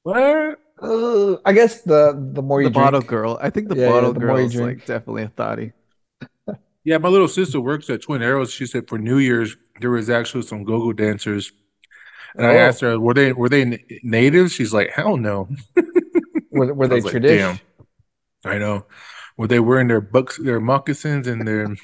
What? 0.03 0.59
Uh, 0.81 1.37
I 1.45 1.53
guess 1.53 1.81
the 1.81 2.13
the 2.33 2.41
more 2.41 2.61
you 2.61 2.69
The 2.69 2.69
bottle 2.69 3.01
girl. 3.01 3.37
I 3.41 3.49
think 3.49 3.67
the 3.69 3.75
Yeah, 3.75 3.89
yeah, 3.89 3.89
bottle 3.89 4.13
the 4.13 4.19
girl 4.19 4.37
more 4.37 4.41
you 4.41 4.47
is 4.47 4.59
like 4.59 4.85
definitely 4.85 5.23
a 5.23 5.29
thoughty. 5.29 5.73
Yeah, 6.83 6.97
my 6.97 7.09
little 7.09 7.27
sister 7.27 7.59
works 7.59 7.89
at 7.89 8.01
Twin 8.01 8.21
Arrows. 8.21 8.51
She 8.51 8.65
said 8.65 8.87
for 8.87 8.97
New 8.97 9.17
Year's 9.17 9.55
there 9.81 9.91
was 9.91 10.09
actually 10.09 10.43
some 10.43 10.63
go-go 10.63 10.93
dancers, 10.93 11.51
and 12.35 12.45
I 12.45 12.55
Oh. 12.55 12.57
asked 12.57 12.81
her, 12.81 12.99
"Were 12.99 13.13
they 13.13 13.33
were 13.33 13.49
they 13.49 13.65
na- 13.65 13.77
natives?" 14.03 14.51
She's 14.53 14.73
like, 14.73 14.89
"Hell 14.91 15.17
no." 15.17 15.49
were, 16.51 16.73
were 16.73 16.87
they 16.87 16.95
was 16.95 17.05
like, 17.05 17.11
tradition? 17.11 17.59
I 18.45 18.57
know. 18.57 18.85
Were 19.37 19.47
they 19.47 19.59
wearing 19.59 19.87
their 19.87 20.01
bucks, 20.01 20.37
their 20.37 20.59
moccasins, 20.59 21.27
and 21.27 21.47
their? 21.47 21.63
and 21.63 21.77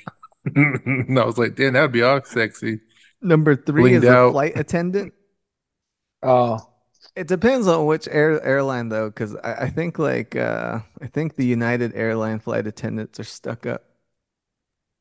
I 1.19 1.25
was 1.25 1.37
like, 1.37 1.55
"Damn, 1.55 1.73
that'd 1.73 1.91
be 1.91 2.03
all 2.03 2.23
sexy." 2.23 2.81
Number 3.21 3.55
three 3.55 3.91
Blinged 3.93 4.03
is 4.03 4.09
a 4.09 4.31
flight 4.31 4.53
attendant. 4.57 5.13
Oh, 6.21 6.59
It 7.15 7.27
depends 7.27 7.67
on 7.67 7.85
which 7.85 8.07
air 8.09 8.41
airline 8.43 8.89
though, 8.89 9.09
because 9.09 9.35
I, 9.37 9.53
I 9.65 9.69
think 9.69 9.97
like 9.99 10.35
uh 10.35 10.79
I 11.01 11.07
think 11.07 11.35
the 11.35 11.45
United 11.45 11.93
airline 11.95 12.39
flight 12.39 12.67
attendants 12.67 13.19
are 13.19 13.23
stuck 13.23 13.65
up. 13.65 13.83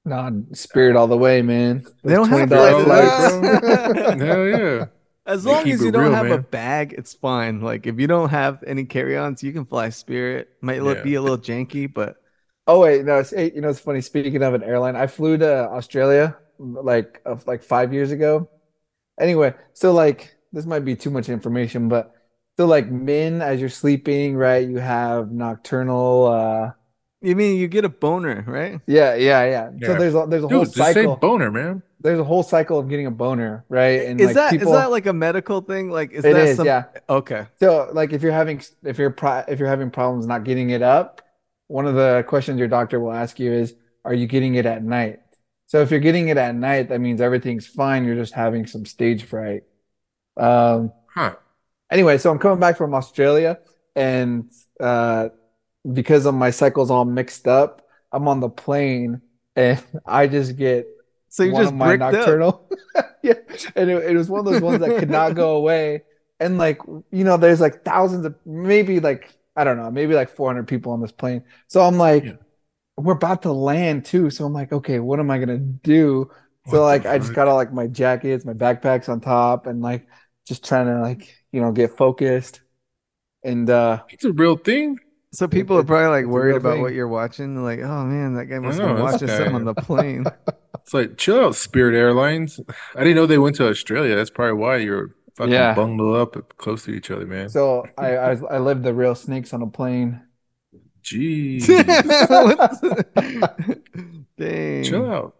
nah, 0.04 0.30
spirit 0.52 0.96
all 0.96 1.06
the 1.08 1.16
way, 1.16 1.42
man. 1.42 1.84
They 2.02 2.14
don't 2.14 2.28
have 2.28 2.48
flight 2.48 2.74
$20 2.74 2.84
flights. 2.84 4.22
Hell 4.22 4.46
yeah. 4.46 4.84
As 5.26 5.45
They 5.45 5.62
long 5.62 5.73
as 5.73 5.83
you 5.85 5.90
don't 5.90 6.11
real, 6.11 6.12
have 6.12 6.31
a 6.31 6.38
bag, 6.38 6.93
it's 6.97 7.14
fine. 7.14 7.61
Like 7.61 7.87
if 7.87 7.99
you 7.99 8.07
don't 8.07 8.28
have 8.31 8.62
any 8.66 8.85
carry-ons, 8.85 9.43
you 9.43 9.52
can 9.52 9.64
fly 9.64 9.88
Spirit. 9.90 10.50
Might 10.61 10.83
look 10.83 11.02
Yeah. 11.02 11.02
be 11.02 11.14
a 11.14 11.23
little 11.23 11.38
janky, 11.38 11.93
but 11.93 12.16
Oh 12.66 12.81
wait, 12.81 13.04
no, 13.04 13.19
it's 13.19 13.31
hey, 13.31 13.52
you 13.54 13.61
know 13.61 13.69
it's 13.69 13.78
funny. 13.81 14.00
Speaking 14.00 14.43
of 14.43 14.54
an 14.54 14.62
airline, 14.62 14.97
I 14.97 15.07
flew 15.07 15.37
to 15.38 15.69
Australia 15.69 16.37
like 16.59 17.21
of 17.26 17.47
like 17.47 17.62
five 17.62 17.93
years 17.93 18.11
ago, 18.11 18.49
Anyway, 19.21 19.54
so 19.75 19.93
like 19.93 20.37
this 20.52 20.66
might 20.66 20.81
be 20.87 20.97
too 20.97 21.11
much 21.11 21.28
information, 21.31 21.88
but 21.88 22.14
so 22.57 22.66
like 22.66 22.88
men 22.90 23.43
as 23.43 23.61
you're 23.61 23.69
sleeping, 23.71 24.37
right? 24.37 24.69
You 24.69 24.78
have 24.78 25.33
nocturnal. 25.33 26.26
uh 26.28 26.73
You 27.25 27.35
mean 27.35 27.57
you 27.57 27.69
get 27.69 27.87
a 27.87 27.88
boner, 27.88 28.45
right? 28.47 28.81
Yeah, 28.87 29.14
yeah, 29.14 29.45
yeah. 29.47 29.71
So 29.87 29.95
there's 29.95 30.14
a, 30.14 30.26
there's 30.28 30.45
a 30.45 30.49
whole 30.49 30.66
cycle. 30.66 30.73
Dude, 30.73 30.75
just 30.75 30.88
say 30.88 30.93
cycle. 30.93 31.16
boner, 31.16 31.50
man. 31.50 31.83
There's 32.00 32.21
a 32.21 32.25
whole 32.25 32.43
cycle 32.43 32.78
of 32.78 32.90
getting 32.90 33.07
a 33.07 33.11
boner, 33.11 33.64
right? 33.71 34.04
And 34.07 34.21
is 34.21 34.26
like 34.26 34.35
that 34.35 34.52
is 34.52 34.59
people, 34.59 34.75
that 34.75 34.90
like 34.90 35.07
a 35.07 35.12
medical 35.14 35.62
thing? 35.62 35.88
Like 35.88 36.12
is 36.12 36.23
it 36.23 36.35
that 36.35 36.49
is, 36.49 36.57
some 36.59 36.66
yeah. 36.66 36.85
okay. 37.09 37.47
So 37.59 37.88
like 37.95 38.12
if 38.12 38.21
you're 38.21 38.33
having 38.33 38.61
if 38.83 38.99
you're 38.99 39.11
pro- 39.11 39.45
if 39.49 39.59
you're 39.59 39.71
having 39.71 39.90
problems 39.90 40.26
not 40.26 40.45
getting 40.45 40.69
it 40.69 40.83
up, 40.83 41.23
one 41.69 41.87
of 41.87 41.95
the 41.95 42.26
questions 42.28 42.59
your 42.59 42.69
doctor 42.69 43.00
will 43.00 43.12
ask 43.12 43.40
you 43.40 43.50
is, 43.50 43.75
are 44.04 44.12
you 44.12 44.26
getting 44.26 44.57
it 44.57 44.66
at 44.66 44.85
night? 44.85 45.21
So 45.66 45.81
if 45.81 45.90
you're 45.90 46.00
getting 46.00 46.28
it 46.28 46.37
at 46.37 46.54
night, 46.54 46.90
that 46.90 47.00
means 47.00 47.23
everything's 47.23 47.66
fine. 47.66 48.04
You're 48.04 48.16
just 48.16 48.35
having 48.35 48.66
some 48.66 48.85
stage 48.85 49.25
fright. 49.25 49.62
Um, 50.37 50.93
Huh. 51.07 51.37
anyway, 51.90 52.19
so 52.19 52.31
I'm 52.31 52.38
coming 52.38 52.61
back 52.61 52.76
from 52.76 52.93
Australia, 52.93 53.61
and 53.97 54.50
uh, 54.78 55.31
because 55.93 56.26
of 56.26 56.35
my 56.35 56.50
cycles 56.50 56.91
all 56.91 57.05
mixed 57.05 57.47
up, 57.49 57.83
I'm 58.12 58.29
on 58.29 58.41
the 58.41 58.49
plane, 58.49 59.23
and 59.57 59.83
I 60.07 60.26
just 60.26 60.57
get 60.57 60.87
So 61.29 61.43
you 61.43 61.53
one 61.53 61.64
just 61.64 61.73
of 61.73 61.75
my 61.75 61.93
nocturnal. 61.93 62.69
yeah, 63.23 63.35
and 63.76 63.91
it, 63.91 64.05
it 64.12 64.17
was 64.17 64.29
one 64.29 64.41
of 64.41 64.47
those 64.47 64.61
ones 64.61 64.81
that 64.81 64.97
could 64.97 65.11
not 65.11 65.35
go 65.35 65.57
away. 65.57 66.03
And 66.41 66.59
like 66.59 66.79
you 67.11 67.25
know, 67.25 67.37
there's 67.37 67.61
like 67.61 67.85
thousands 67.85 68.25
of 68.26 68.35
maybe 68.47 69.00
like 69.00 69.37
I 69.57 69.64
don't 69.64 69.76
know, 69.76 69.91
maybe 69.91 70.14
like 70.14 70.31
400 70.31 70.69
people 70.69 70.93
on 70.93 71.00
this 71.00 71.12
plane. 71.12 71.45
So 71.69 71.83
I'm 71.83 71.97
like, 71.99 72.25
Yeah. 72.25 72.37
we're 72.97 73.14
about 73.14 73.43
to 73.43 73.53
land 73.53 74.05
too. 74.05 74.31
So 74.31 74.45
I'm 74.47 74.53
like, 74.53 74.73
okay, 74.73 75.00
what 75.00 75.21
am 75.21 75.31
I 75.31 75.38
gonna 75.38 75.59
do? 75.59 76.31
So 76.67 76.83
What 76.83 76.85
like 76.85 77.07
I 77.07 77.19
just 77.19 77.33
got 77.35 77.49
all 77.49 77.57
like 77.57 77.73
my 77.73 77.87
jackets, 77.88 78.45
my 78.45 78.55
backpacks 78.55 79.09
on 79.09 79.21
top, 79.21 79.67
and 79.67 79.83
like 79.83 80.07
just 80.47 80.64
trying 80.67 80.87
to 80.87 81.00
like 81.00 81.37
you 81.53 81.61
know 81.61 81.73
get 81.73 81.97
focused. 81.97 82.62
And 83.45 83.69
uh 83.71 84.05
It's 84.09 84.25
a 84.25 84.33
real 84.33 84.57
thing. 84.57 84.99
So 85.35 85.49
people 85.49 85.76
are 85.79 85.85
probably 85.85 86.09
like 86.23 86.26
worried 86.26 86.57
about 86.57 86.75
thing. 86.75 86.83
what 86.83 86.95
you're 86.95 87.09
watching. 87.09 87.62
Like, 87.64 87.81
oh 87.81 88.05
man, 88.05 88.35
that 88.35 88.47
guy 88.47 88.59
must 88.61 88.79
know, 88.79 88.88
be 88.88 88.93
this 88.95 89.12
watching 89.12 89.29
something 89.29 89.55
on 89.55 89.64
the 89.64 89.75
plane. 89.75 90.25
It's 90.85 90.93
like 90.93 91.17
chill 91.17 91.41
out, 91.41 91.55
Spirit 91.55 91.97
Airlines. 91.97 92.61
I 92.95 92.99
didn't 93.00 93.17
know 93.17 93.25
they 93.25 93.38
went 93.38 93.57
to 93.57 93.69
Australia. 93.69 94.14
That's 94.17 94.29
probably 94.29 94.61
why 94.61 94.76
you're 94.76 95.14
fucking 95.35 95.50
Yeah. 95.53 95.75
bundled 95.75 96.14
up 96.17 96.57
close 96.59 96.85
to 96.85 96.91
each 96.91 97.11
other, 97.11 97.26
man. 97.26 97.49
so 97.49 97.87
I 97.97 98.17
I, 98.17 98.31
I 98.33 98.59
lived 98.59 98.83
the 98.83 98.93
real 98.93 99.14
snakes 99.14 99.55
on 99.55 99.62
a 99.62 99.67
plane. 99.67 100.21
Jeez. 101.03 101.67
What's- 102.29 103.79
Dang. 104.38 104.85
Chill 104.85 105.11
out. 105.11 105.37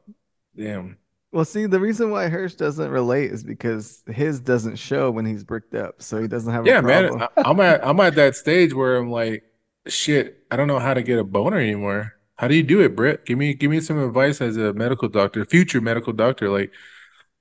Damn. 0.57 0.97
Well, 1.33 1.45
see, 1.45 1.67
the 1.67 1.81
reason 1.81 2.11
why 2.11 2.29
Hirsch 2.29 2.55
doesn't 2.55 2.91
relate 2.91 3.31
is 3.33 3.43
because 3.43 4.03
his 4.07 4.41
doesn't 4.41 4.77
show 4.77 5.11
when 5.11 5.27
he's 5.27 5.43
bricked 5.45 5.75
up, 5.75 6.01
so 6.01 6.23
he 6.23 6.29
doesn't 6.29 6.53
have 6.53 6.65
a 6.65 6.69
Yeah, 6.69 6.81
man. 6.81 7.21
I, 7.21 7.29
I'm 7.45 7.61
at 7.61 7.85
I'm 7.87 7.99
at 8.01 8.15
that 8.15 8.37
stage 8.37 8.73
where 8.73 8.97
I'm 8.97 9.11
like, 9.11 9.43
shit, 9.87 10.45
I 10.50 10.57
don't 10.57 10.69
know 10.69 10.79
how 10.79 10.95
to 10.95 11.03
get 11.03 11.19
a 11.19 11.25
boner 11.25 11.59
anymore. 11.59 12.12
How 12.37 12.49
do 12.49 12.55
you 12.57 12.62
do 12.62 12.81
it, 12.81 12.97
Britt? 12.97 13.25
Give 13.26 13.38
me 13.38 13.55
give 13.55 13.71
me 13.71 13.81
some 13.81 13.99
advice 14.03 14.41
as 14.41 14.57
a 14.57 14.73
medical 14.73 15.09
doctor, 15.09 15.45
future 15.45 15.81
medical 15.81 16.12
doctor. 16.12 16.50
Like, 16.50 16.73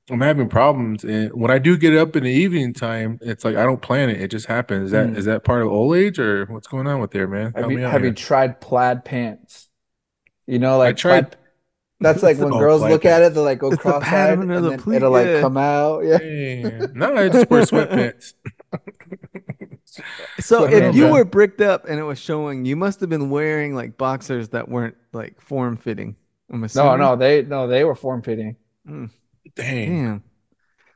I'm 0.10 0.22
having 0.22 0.50
problems, 0.50 1.04
and 1.04 1.32
when 1.34 1.50
I 1.50 1.58
do 1.58 1.78
get 1.78 1.96
up 1.96 2.16
in 2.16 2.24
the 2.24 2.30
evening 2.32 2.74
time, 2.74 3.18
it's 3.22 3.44
like 3.44 3.56
I 3.56 3.64
don't 3.64 3.82
plan 3.82 4.10
it; 4.10 4.22
it 4.22 4.30
just 4.30 4.46
happens. 4.46 4.88
Is 4.88 4.92
that 4.92 5.10
Hmm. 5.10 5.16
is 5.16 5.26
that 5.26 5.44
part 5.44 5.62
of 5.64 5.70
old 5.70 5.96
age 5.96 6.20
or 6.20 6.46
what's 6.46 6.68
going 6.68 6.86
on 6.88 7.00
with 7.00 7.12
there, 7.12 7.28
man? 7.28 7.46
Have 7.46 7.56
Help 7.56 7.72
you 7.72 7.78
me 7.80 7.84
out 7.86 7.92
have 7.92 8.04
you 8.06 8.12
tried 8.14 8.62
plaid 8.62 9.04
pants? 9.06 9.70
You 10.46 10.60
know, 10.60 10.78
like 10.78 10.98
tried- 10.98 11.32
plaid- 11.32 11.38
That's 12.02 12.22
like 12.22 12.38
when 12.44 12.54
Oh, 12.54 12.60
girls 12.60 12.82
plaid 12.82 12.92
look 12.92 13.06
at 13.06 13.22
it, 13.24 13.34
they're 13.34 13.44
like 13.44 13.64
"Oh, 13.64 13.68
It's 13.70 13.78
the 13.78 13.82
cross-eyed, 13.82 14.04
pattern 14.04 14.52
and 14.52 14.66
then 14.66 14.78
pleat, 14.80 14.98
it'll 14.98 15.10
like 15.12 15.40
come 15.42 15.58
out. 15.58 16.00
Yeah. 16.06 16.18
Damn. 16.20 16.94
No, 16.94 17.16
I 17.16 17.30
just 17.30 17.50
wear 17.50 17.64
sweatpants. 17.64 18.34
So 20.44 20.68
Sweater 20.68 20.88
if 20.90 20.96
you 20.96 21.08
were 21.08 21.24
bricked 21.26 21.62
up 21.62 21.86
and 21.88 22.00
it 22.00 22.04
was 22.04 22.20
showing, 22.20 22.66
you 22.66 22.76
must 22.76 23.00
have 23.00 23.10
been 23.10 23.30
wearing 23.30 23.74
like 23.76 23.98
boxers 23.98 24.50
that 24.50 24.68
weren't 24.70 24.96
like 25.14 25.40
form 25.42 25.78
fitting. 25.78 26.16
I'm 26.52 26.60
No, 26.60 26.66
assuming. 26.66 27.00
no, 27.00 27.16
they 27.16 27.42
no, 27.44 27.68
they 27.68 27.84
were 27.84 27.96
form 27.96 28.22
fitting. 28.22 28.56
Dang. 28.86 29.10
Damn. 29.56 30.24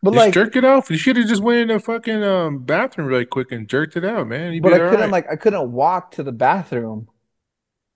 But 0.03 0.11
Just 0.13 0.25
like, 0.25 0.33
jerk 0.33 0.55
it 0.55 0.63
off. 0.63 0.91
You 0.91 0.97
should 0.97 1.17
have 1.17 1.27
just 1.27 1.41
went 1.41 1.59
in 1.59 1.67
the 1.75 1.79
fucking 1.79 2.23
um, 2.23 2.59
bathroom 2.59 3.07
really 3.07 3.25
quick 3.25 3.51
and 3.51 3.67
jerked 3.67 3.97
it 3.97 4.05
out, 4.05 4.27
man. 4.27 4.53
You'd 4.53 4.61
but 4.63 4.69
be 4.69 4.75
I 4.75 4.79
couldn't 4.79 4.99
right. 4.99 5.09
like 5.11 5.31
I 5.31 5.35
couldn't 5.35 5.71
walk 5.71 6.11
to 6.11 6.23
the 6.23 6.31
bathroom. 6.31 7.07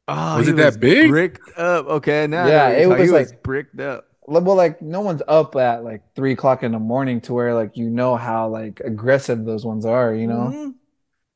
Oh, 0.08 0.38
Was 0.38 0.48
he 0.48 0.54
it 0.54 0.56
that 0.58 0.80
big? 0.80 1.10
Bricked 1.10 1.58
up. 1.58 1.86
Okay, 1.88 2.26
now 2.28 2.48
Yeah, 2.48 2.70
it 2.70 2.88
talking- 2.88 3.06
he 3.06 3.12
was 3.12 3.22
was 3.30 3.34
bricked 3.44 3.80
up. 3.80 4.08
Well, 4.28 4.56
like 4.56 4.82
no 4.82 5.02
one's 5.02 5.22
up 5.28 5.56
at 5.58 5.84
like 5.84 6.02
three 6.16 6.32
o'clock 6.34 6.64
in 6.64 6.72
the 6.72 6.80
morning 6.80 7.22
to 7.22 7.34
where 7.34 7.54
like 7.54 7.76
you 7.78 7.90
know 7.90 8.16
how 8.16 8.48
like 8.48 8.80
aggressive 8.84 9.46
those 9.46 9.66
ones 9.66 9.86
are. 9.86 10.14
You 10.14 10.28
know. 10.28 10.52
Mhm. 10.54 10.74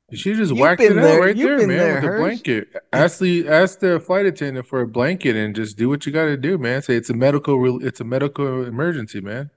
You 0.09 0.17
should 0.17 0.37
just 0.37 0.51
You've 0.51 0.59
whacked 0.59 0.79
been 0.79 0.99
it 0.99 1.03
out 1.03 1.19
right 1.19 1.35
You've 1.35 1.59
there, 1.59 1.67
man, 1.67 1.77
there, 1.77 1.95
with 1.95 2.13
a 2.13 2.17
blanket. 2.17 2.67
Ask 2.93 3.19
the 3.19 3.47
ask 3.47 3.79
the 3.79 3.99
flight 3.99 4.27
attendant 4.27 4.67
for 4.67 4.81
a 4.81 4.87
blanket 4.87 5.35
and 5.35 5.55
just 5.55 5.77
do 5.77 5.89
what 5.89 6.05
you 6.05 6.11
got 6.11 6.25
to 6.25 6.37
do, 6.37 6.57
man. 6.59 6.81
Say 6.83 6.95
it's 6.95 7.09
a 7.09 7.15
medical 7.15 7.57
real 7.59 7.83
it's 7.83 8.01
a 8.01 8.03
medical 8.03 8.65
emergency, 8.65 9.19
man. 9.19 9.49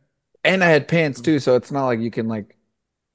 And 0.44 0.64
I 0.64 0.68
had 0.68 0.88
pants 0.88 1.20
too, 1.20 1.38
so 1.38 1.56
it's 1.56 1.70
not 1.70 1.84
like 1.84 2.00
you 2.00 2.10
can 2.10 2.28
like, 2.28 2.56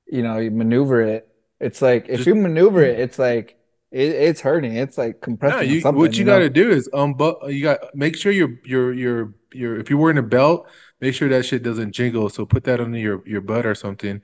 you 0.08 0.22
know, 0.22 0.38
you 0.38 0.52
maneuver 0.52 1.02
it. 1.02 1.28
It's 1.60 1.82
like 1.82 2.06
if 2.08 2.18
Just- 2.18 2.28
you 2.28 2.36
maneuver 2.36 2.84
it, 2.84 3.00
it's 3.00 3.18
like 3.18 3.58
it, 3.92 4.10
it's 4.10 4.42
hurting. 4.42 4.76
It's 4.76 4.98
like 4.98 5.22
compressing 5.22 5.68
on 5.70 5.74
you 5.74 5.82
something. 5.82 6.00
what 6.00 6.16
you 6.16 6.26
know? 6.26 6.34
got 6.36 6.40
to 6.40 6.50
do 6.50 6.70
is 6.70 6.88
unbu 6.94 7.52
you 7.52 7.64
got 7.64 7.96
make 7.96 8.16
sure 8.16 8.32
your 8.32 8.50
your 8.64 8.94
your 8.94 9.34
your 9.54 9.80
if 9.80 9.90
you're 9.90 10.00
wearing 10.00 10.20
a 10.20 10.24
belt, 10.24 10.68
make 11.02 11.16
sure 11.16 11.30
that 11.30 11.46
shit 11.46 11.64
doesn't 11.64 11.94
jingle. 11.94 12.30
So 12.30 12.46
put 12.46 12.64
that 12.66 12.80
under 12.80 12.98
your 13.00 13.24
your 13.28 13.42
butt 13.42 13.66
or 13.66 13.74
something, 13.74 14.22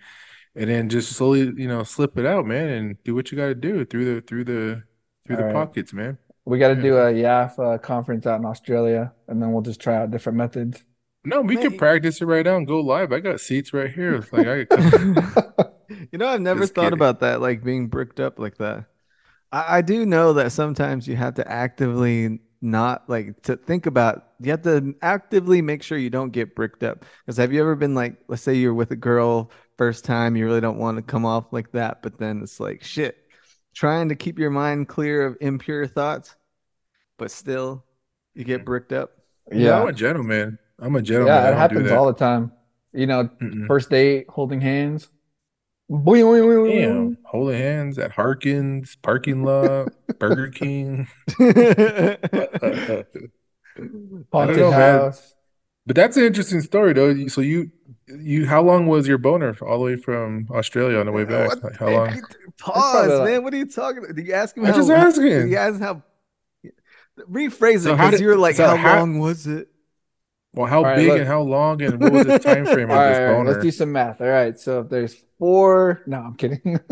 and 0.59 0.69
then 0.71 0.89
just 0.89 1.13
slowly 1.13 1.41
you 1.57 1.67
know 1.69 1.83
slip 1.83 2.19
it 2.19 2.27
out, 2.27 2.45
man, 2.47 2.69
and 2.69 3.03
do 3.05 3.15
what 3.15 3.31
you 3.31 3.37
got 3.37 3.47
to 3.47 3.55
do 3.55 3.85
through 3.85 4.15
the 4.15 4.21
through 4.21 4.45
the 4.45 4.83
through 5.27 5.37
the 5.37 5.43
All 5.43 5.45
right. 5.45 5.69
pockets, 5.69 5.93
man. 5.93 6.19
We 6.45 6.59
got 6.59 6.69
to 6.69 6.75
Yeah. 6.75 6.81
do 6.81 6.97
a 6.97 7.11
YAF 7.13 7.59
uh, 7.59 7.77
conference 7.79 8.27
out 8.27 8.39
in 8.39 8.45
Australia, 8.45 9.13
and 9.27 9.41
then 9.41 9.51
we'll 9.53 9.63
just 9.63 9.81
try 9.81 9.97
out 9.97 10.11
different 10.11 10.37
methods. 10.37 10.83
No, 11.25 11.41
we 11.41 11.57
can 11.57 11.73
Man. 11.73 11.73
practice 11.73 12.21
it 12.21 12.25
right 12.25 12.45
now 12.45 12.55
and 12.57 12.67
go 12.67 12.79
live. 12.79 13.11
I 13.11 13.19
got 13.19 13.39
seats 13.41 13.73
right 13.73 13.91
here. 13.91 14.15
It's 14.17 14.31
like 14.31 14.47
I 14.47 14.67
you 16.11 16.17
know, 16.17 16.27
I've 16.27 16.41
never 16.41 16.67
Just 16.67 16.73
thought 16.73 16.93
kidding. 16.93 16.93
about 16.93 17.19
that, 17.21 17.41
like 17.41 17.63
being 17.63 17.87
bricked 17.87 18.19
up 18.19 18.39
like 18.39 18.57
that. 18.57 18.85
I, 19.51 19.77
I 19.79 19.81
do 19.81 20.05
know 20.05 20.33
that 20.33 20.51
sometimes 20.51 21.07
you 21.07 21.15
have 21.15 21.35
to 21.35 21.49
actively 21.51 22.39
not 22.61 23.09
like 23.09 23.41
to 23.43 23.55
think 23.57 23.85
about. 23.85 24.27
You 24.41 24.51
have 24.51 24.63
to 24.63 24.95
actively 25.01 25.61
make 25.61 25.83
sure 25.83 25.97
you 25.97 26.09
don't 26.09 26.31
get 26.31 26.55
bricked 26.55 26.83
up. 26.83 27.05
Because 27.25 27.37
have 27.37 27.53
you 27.53 27.61
ever 27.61 27.75
been 27.75 27.95
like, 27.95 28.17
let's 28.27 28.41
say 28.41 28.55
you're 28.55 28.73
with 28.73 28.91
a 28.91 28.95
girl 28.95 29.51
first 29.79 30.03
time, 30.03 30.35
you 30.35 30.45
really 30.45 30.59
don't 30.59 30.77
want 30.77 30.97
to 30.97 31.01
come 31.01 31.25
off 31.25 31.53
like 31.53 31.71
that, 31.71 32.01
but 32.01 32.19
then 32.19 32.41
it's 32.43 32.59
like 32.59 32.83
shit, 32.83 33.17
trying 33.73 34.09
to 34.09 34.15
keep 34.15 34.37
your 34.37 34.49
mind 34.49 34.89
clear 34.89 35.25
of 35.25 35.37
impure 35.39 35.87
thoughts, 35.87 36.35
but 37.17 37.31
still 37.31 37.85
you 38.35 38.43
get 38.43 38.57
mm-hmm. 38.57 38.65
bricked 38.65 38.91
up. 38.91 39.11
Yeah, 39.49 39.81
I'm 39.81 39.87
a 39.87 39.93
gentleman. 39.93 40.59
I'm 40.79 40.97
a 40.97 41.01
gentleman. 41.01 41.33
Yeah, 41.33 41.51
it 41.51 41.55
happens 41.55 41.87
that. 41.87 41.97
all 41.97 42.07
the 42.07 42.13
time. 42.13 42.51
You 42.91 43.07
know, 43.07 43.29
Mm-mm. 43.41 43.67
first 43.67 43.89
date, 43.89 44.25
holding 44.27 44.59
hands. 44.59 45.07
Boing, 45.89 46.23
boing, 46.23 46.43
boing, 46.43 46.67
boing, 46.67 46.81
Damn, 46.81 47.17
holding 47.23 47.57
hands 47.57 47.97
at 47.97 48.11
Harkins 48.11 48.97
parking 49.01 49.45
lot, 49.45 49.93
Burger 50.19 50.49
King. 50.49 51.07
boing. 51.29 53.05
Haunted 54.33 54.57
don't 54.57 54.57
know, 54.57 54.71
man. 54.71 54.99
house. 54.99 55.35
But 55.85 55.95
that's 55.95 56.17
an 56.17 56.25
interesting 56.25 56.59
story, 56.61 56.91
though. 56.91 57.27
So 57.27 57.39
you, 57.39 57.71
you, 58.17 58.45
how 58.47 58.61
long 58.61 58.87
was 58.87 59.07
your 59.07 59.17
boner 59.17 59.55
all 59.61 59.77
the 59.79 59.85
way 59.85 59.95
from 59.95 60.47
Australia 60.51 60.97
on 60.99 61.05
the 61.05 61.11
way 61.11 61.25
back? 61.25 61.49
What? 61.49 61.63
Like, 61.63 61.77
how 61.77 61.89
long? 61.89 62.07
Pause, 62.09 62.25
probably 62.57 63.15
like- 63.17 63.29
man. 63.31 63.43
What 63.43 63.53
are 63.53 63.57
you 63.57 63.65
talking 63.65 63.99
about? 64.03 64.15
Did 64.15 64.27
you 64.27 64.33
ask 64.33 64.55
him 64.57 64.65
I'm 64.65 64.71
how? 64.71 64.77
just 64.77 64.89
asking. 64.91 65.23
Did 65.29 65.49
you 65.49 65.57
ask 65.57 65.79
how? 65.79 66.03
Rephrase 67.29 67.83
So 67.83 67.91
it 67.93 67.97
because 67.97 68.11
did- 68.11 68.19
you 68.21 68.27
were 68.27 68.37
like, 68.37 68.55
so 68.55 68.65
how, 68.67 68.75
how- 68.75 68.99
long 68.99 69.19
was 69.19 69.45
it? 69.47 69.67
Well, 70.53 70.65
how 70.65 70.79
All 70.79 70.83
right, 70.85 70.95
big 70.95 71.07
look. 71.09 71.19
and 71.19 71.27
how 71.27 71.41
long, 71.41 71.79
and 71.83 72.01
what 72.01 72.11
was 72.11 72.25
the 72.25 72.39
time 72.39 72.65
frame 72.65 72.89
of 72.89 72.97
All 72.97 73.07
this 73.07 73.17
right, 73.19 73.25
all 73.27 73.31
right, 73.33 73.37
boner? 73.37 73.51
let's 73.51 73.63
do 73.63 73.69
some 73.71 73.91
math. 73.91 74.19
All 74.19 74.27
right, 74.27 74.59
so 74.59 74.79
if 74.81 74.89
there's 74.89 75.15
four, 75.37 76.01
no, 76.07 76.17
I'm 76.21 76.35
kidding. 76.35 76.79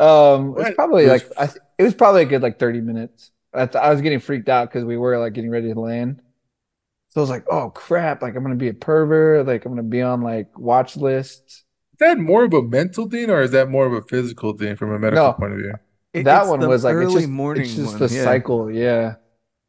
Um, 0.00 0.54
it's 0.58 0.76
probably 0.76 1.06
It 1.06 1.10
was- 1.10 1.24
like 1.36 1.38
I 1.50 1.52
it 1.78 1.82
was 1.82 1.92
probably 1.94 2.22
a 2.22 2.26
good 2.26 2.40
like 2.40 2.58
30 2.58 2.80
minutes. 2.80 3.32
I, 3.52 3.66
th 3.66 3.74
I 3.76 3.90
was 3.90 4.00
getting 4.00 4.20
freaked 4.20 4.48
out 4.48 4.68
because 4.68 4.84
we 4.84 4.96
were 4.96 5.18
like 5.18 5.32
getting 5.32 5.50
ready 5.50 5.72
to 5.74 5.80
land. 5.80 6.22
So 7.18 7.22
I 7.22 7.24
was 7.24 7.30
like, 7.30 7.46
oh 7.50 7.70
crap, 7.70 8.22
like 8.22 8.36
I'm 8.36 8.44
gonna 8.44 8.54
be 8.54 8.68
a 8.68 8.74
pervert, 8.74 9.44
like 9.44 9.64
I'm 9.64 9.72
gonna 9.72 9.82
be 9.82 10.02
on 10.02 10.20
like 10.22 10.56
watch 10.56 10.96
lists. 10.96 11.64
Is 11.94 11.98
that 11.98 12.16
more 12.16 12.44
of 12.44 12.54
a 12.54 12.62
mental 12.62 13.10
thing, 13.10 13.28
or 13.28 13.42
is 13.42 13.50
that 13.50 13.68
more 13.68 13.86
of 13.86 13.92
a 13.92 14.02
physical 14.02 14.52
thing 14.56 14.76
from 14.76 14.92
a 14.92 15.00
medical 15.00 15.24
No. 15.26 15.32
point 15.32 15.52
of 15.54 15.58
view? 15.58 15.74
It- 16.12 16.22
That 16.22 16.46
one 16.46 16.60
was 16.68 16.84
like 16.84 16.92
it's 16.94 17.02
early 17.06 17.14
just 17.22 17.28
morning 17.28 17.64
it's 17.64 17.74
just 17.74 17.98
one. 17.98 18.08
the 18.08 18.14
yeah. 18.14 18.22
cycle, 18.22 18.70
yeah. 18.70 19.14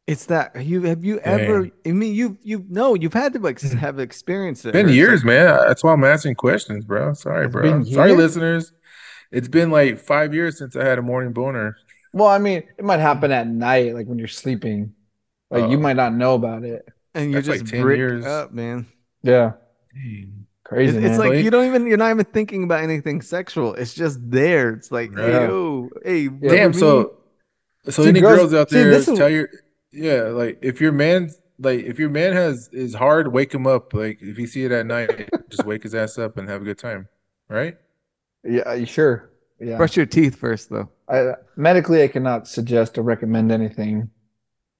It's 0.06 0.26
that 0.26 0.64
you 0.64 0.82
have 0.82 1.04
you 1.04 1.18
ever? 1.20 1.62
Dang. 1.62 1.72
I 1.86 1.90
mean, 1.90 2.14
you 2.14 2.38
you 2.44 2.64
know 2.68 2.94
you've 2.94 3.14
had 3.14 3.32
to 3.32 3.40
like 3.40 3.60
have 3.60 3.98
experienced 3.98 4.64
it. 4.66 4.72
Been 4.72 4.86
Hersh. 4.86 4.94
years, 4.94 5.24
man. 5.24 5.46
That's 5.66 5.82
why 5.82 5.92
I'm 5.92 6.04
asking 6.04 6.36
questions, 6.36 6.84
bro. 6.84 7.14
Sorry, 7.14 7.46
It's 7.46 7.52
bro. 7.52 7.82
Sorry, 7.82 8.12
listeners. 8.14 8.72
It's 9.32 9.48
been 9.48 9.72
like 9.72 9.98
five 9.98 10.32
years 10.34 10.56
since 10.56 10.76
I 10.76 10.84
had 10.84 11.00
a 11.00 11.02
morning 11.02 11.32
boner. 11.32 11.76
Well, 12.12 12.28
I 12.28 12.38
mean, 12.38 12.62
it 12.78 12.84
might 12.84 13.00
happen 13.00 13.32
at 13.32 13.48
night, 13.48 13.92
like 13.94 14.06
when 14.06 14.20
you're 14.20 14.28
sleeping. 14.28 14.92
Like 15.50 15.68
you 15.68 15.78
Oh. 15.78 15.80
might 15.80 15.96
not 15.96 16.14
know 16.14 16.34
about 16.36 16.62
it. 16.62 16.88
And 17.14 17.30
you're 17.30 17.40
That's 17.42 17.48
like 17.48 17.60
just 17.60 17.72
10 17.72 17.82
bricked 17.82 17.98
years. 17.98 18.24
up, 18.26 18.52
man. 18.52 18.86
Yeah. 19.22 19.52
Dang. 19.94 20.46
Crazy, 20.64 20.96
It's, 20.98 21.06
it's 21.06 21.18
like 21.18 21.30
Like- 21.30 21.44
you 21.44 21.50
don't 21.50 21.66
even 21.66 21.86
you're 21.86 21.96
not 21.96 22.10
even 22.10 22.24
thinking 22.26 22.62
about 22.64 22.82
anything 22.82 23.22
sexual. 23.22 23.74
It's 23.74 23.92
just 23.94 24.18
there. 24.30 24.70
It's 24.70 24.92
like, 24.92 25.10
hey, 25.16 25.30
Yeah. 25.30 25.48
yo, 25.48 25.88
hey, 26.04 26.28
Damn. 26.28 26.72
So, 26.72 27.18
so 27.88 28.02
See, 28.04 28.08
any 28.10 28.20
girls- 28.20 28.38
girls, 28.38 28.54
out 28.54 28.70
see, 28.70 28.76
there, 28.76 28.90
this 28.90 29.08
is- 29.08 29.18
tell 29.18 29.28
your 29.28 29.48
yeah, 29.92 30.22
like 30.28 30.58
if 30.62 30.80
your 30.80 30.92
man, 30.92 31.30
like 31.58 31.80
if 31.80 31.98
your 31.98 32.10
man 32.10 32.32
has 32.34 32.68
is 32.72 32.94
hard, 32.94 33.32
wake 33.32 33.52
him 33.52 33.66
up. 33.66 33.92
Like 33.94 34.18
if 34.22 34.38
you 34.38 34.46
see 34.46 34.64
it 34.64 34.70
at 34.70 34.86
night, 34.86 35.28
just 35.48 35.64
wake 35.64 35.82
his 35.82 35.94
ass 35.94 36.16
up 36.18 36.36
and 36.38 36.48
have 36.48 36.62
a 36.62 36.64
good 36.64 36.78
time, 36.78 37.08
right? 37.48 37.76
yeah, 38.44 38.72
you 38.74 38.86
sure? 38.86 39.30
Yeah. 39.58 39.76
brush 39.76 39.96
your 39.96 40.06
teeth 40.06 40.36
first 40.36 40.70
though. 40.70 40.88
I, 41.08 41.32
medically, 41.56 42.02
I 42.04 42.08
cannot 42.08 42.46
suggest 42.46 42.96
or 42.96 43.02
recommend 43.02 43.50
anything, 43.52 44.08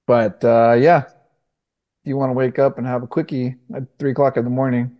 but 0.07 0.43
uh, 0.45 0.75
yeah, 0.79 1.03
if 1.07 1.13
you 2.03 2.17
want 2.17 2.29
to 2.29 2.33
wake 2.33 2.59
up 2.59 2.77
and 2.77 2.87
have 2.87 3.03
a 3.03 3.07
quickie 3.07 3.55
at 3.75 3.83
three 3.99 4.11
o'clock 4.11 4.37
in 4.37 4.43
the 4.43 4.49
morning, 4.49 4.95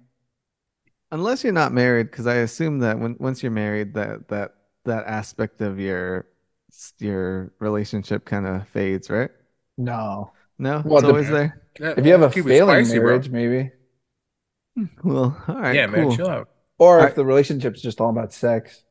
Unless 1.13 1.43
you're 1.43 1.51
not 1.51 1.73
married, 1.73 2.09
because 2.09 2.25
I 2.25 2.35
assume 2.35 2.79
that 2.79 2.97
when 2.97 3.17
once 3.19 3.43
you're 3.43 3.51
married, 3.51 3.93
that 3.95 4.29
that 4.29 4.53
that 4.85 5.05
aspect 5.07 5.59
of 5.61 5.77
your 5.79 6.25
your 6.99 7.51
relationship 7.59 8.23
kind 8.23 8.47
of 8.47 8.67
fades, 8.69 9.09
right? 9.09 9.29
no. 9.77 10.31
No, 10.57 10.81
Well, 10.85 10.97
it's 10.99 11.01
the- 11.03 11.07
always 11.09 11.29
there. 11.29 11.61
Yeah, 11.79 11.93
If 11.97 12.05
you 12.05 12.11
have 12.11 12.21
a 12.21 12.29
keep 12.29 12.45
it 12.45 12.49
failing 12.49 12.85
spicy, 12.85 12.99
bro. 12.99 13.07
marriage, 13.07 13.29
maybe, 13.29 13.71
hmm. 14.77 14.85
Well, 15.03 15.43
all 15.47 15.55
right, 15.55 15.75
yeah, 15.75 15.87
cool. 15.87 16.09
man, 16.09 16.15
chill 16.15 16.29
out. 16.29 16.49
or 16.77 16.97
Alright. 16.97 17.09
if 17.09 17.15
the 17.15 17.25
relationship's 17.25 17.81
just 17.81 17.99
all 17.99 18.09
about 18.11 18.31
sex. 18.31 18.83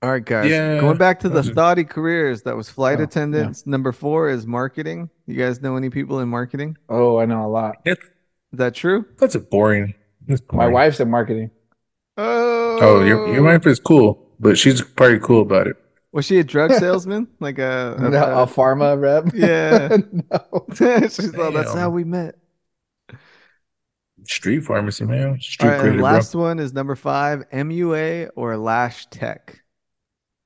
All 0.00 0.10
right, 0.12 0.24
guys. 0.24 0.48
Yeah, 0.50 0.78
Going 0.80 0.96
back 0.96 1.20
to 1.20 1.28
the 1.28 1.34
those 1.36 1.50
are- 1.50 1.54
thoughty 1.54 1.82
careers, 1.84 2.42
that 2.42 2.56
was 2.56 2.68
flight 2.70 2.98
Oh, 2.98 3.00
yeah. 3.00 3.04
attendants. 3.04 3.66
Number 3.66 3.90
four 3.92 4.30
is 4.30 4.46
marketing. 4.46 5.10
You 5.26 5.36
guys 5.36 5.62
know 5.62 5.76
any 5.76 5.90
people 5.90 6.20
in 6.20 6.28
marketing? 6.28 6.76
Oh, 6.88 7.18
I 7.18 7.24
know 7.26 7.46
a 7.46 7.48
lot. 7.48 7.76
Is 7.86 7.96
that 8.52 8.74
true? 8.74 9.06
That's 9.18 9.34
a 9.34 9.40
boring. 9.40 9.94
That's 10.26 10.42
My 10.52 10.66
wife's 10.68 11.00
in 11.00 11.10
marketing. 11.10 11.50
Oh, 12.16 12.78
Oh, 12.80 13.04
your 13.04 13.32
your 13.32 13.42
wife 13.42 13.66
is 13.66 13.78
cool, 13.80 14.28
but 14.40 14.58
she's 14.58 14.82
probably 14.82 15.18
cool 15.20 15.42
about 15.42 15.66
it. 15.66 15.76
Was 16.12 16.24
she 16.26 16.38
a 16.38 16.44
drug 16.44 16.72
salesman? 16.78 17.28
like 17.40 17.58
a, 17.58 17.94
a, 17.98 18.10
No, 18.10 18.42
a 18.42 18.46
pharma 18.46 19.00
rep. 19.00 19.32
Yeah. 19.34 19.96
no. 20.30 20.66
She's 21.08 21.34
like, 21.34 21.54
that's 21.54 21.74
how 21.74 21.90
we 21.90 22.04
met. 22.04 22.36
Street 24.24 24.60
pharmacy, 24.60 25.04
man. 25.04 25.40
Street 25.40 25.66
All 25.66 25.70
right, 25.70 25.74
and 25.74 25.82
credit, 25.82 25.98
bro. 25.98 26.04
last 26.04 26.34
one 26.34 26.58
is 26.58 26.72
number 26.72 26.94
five, 26.94 27.44
MUA 27.50 28.30
or 28.36 28.56
Lash 28.56 29.06
Tech. 29.06 29.60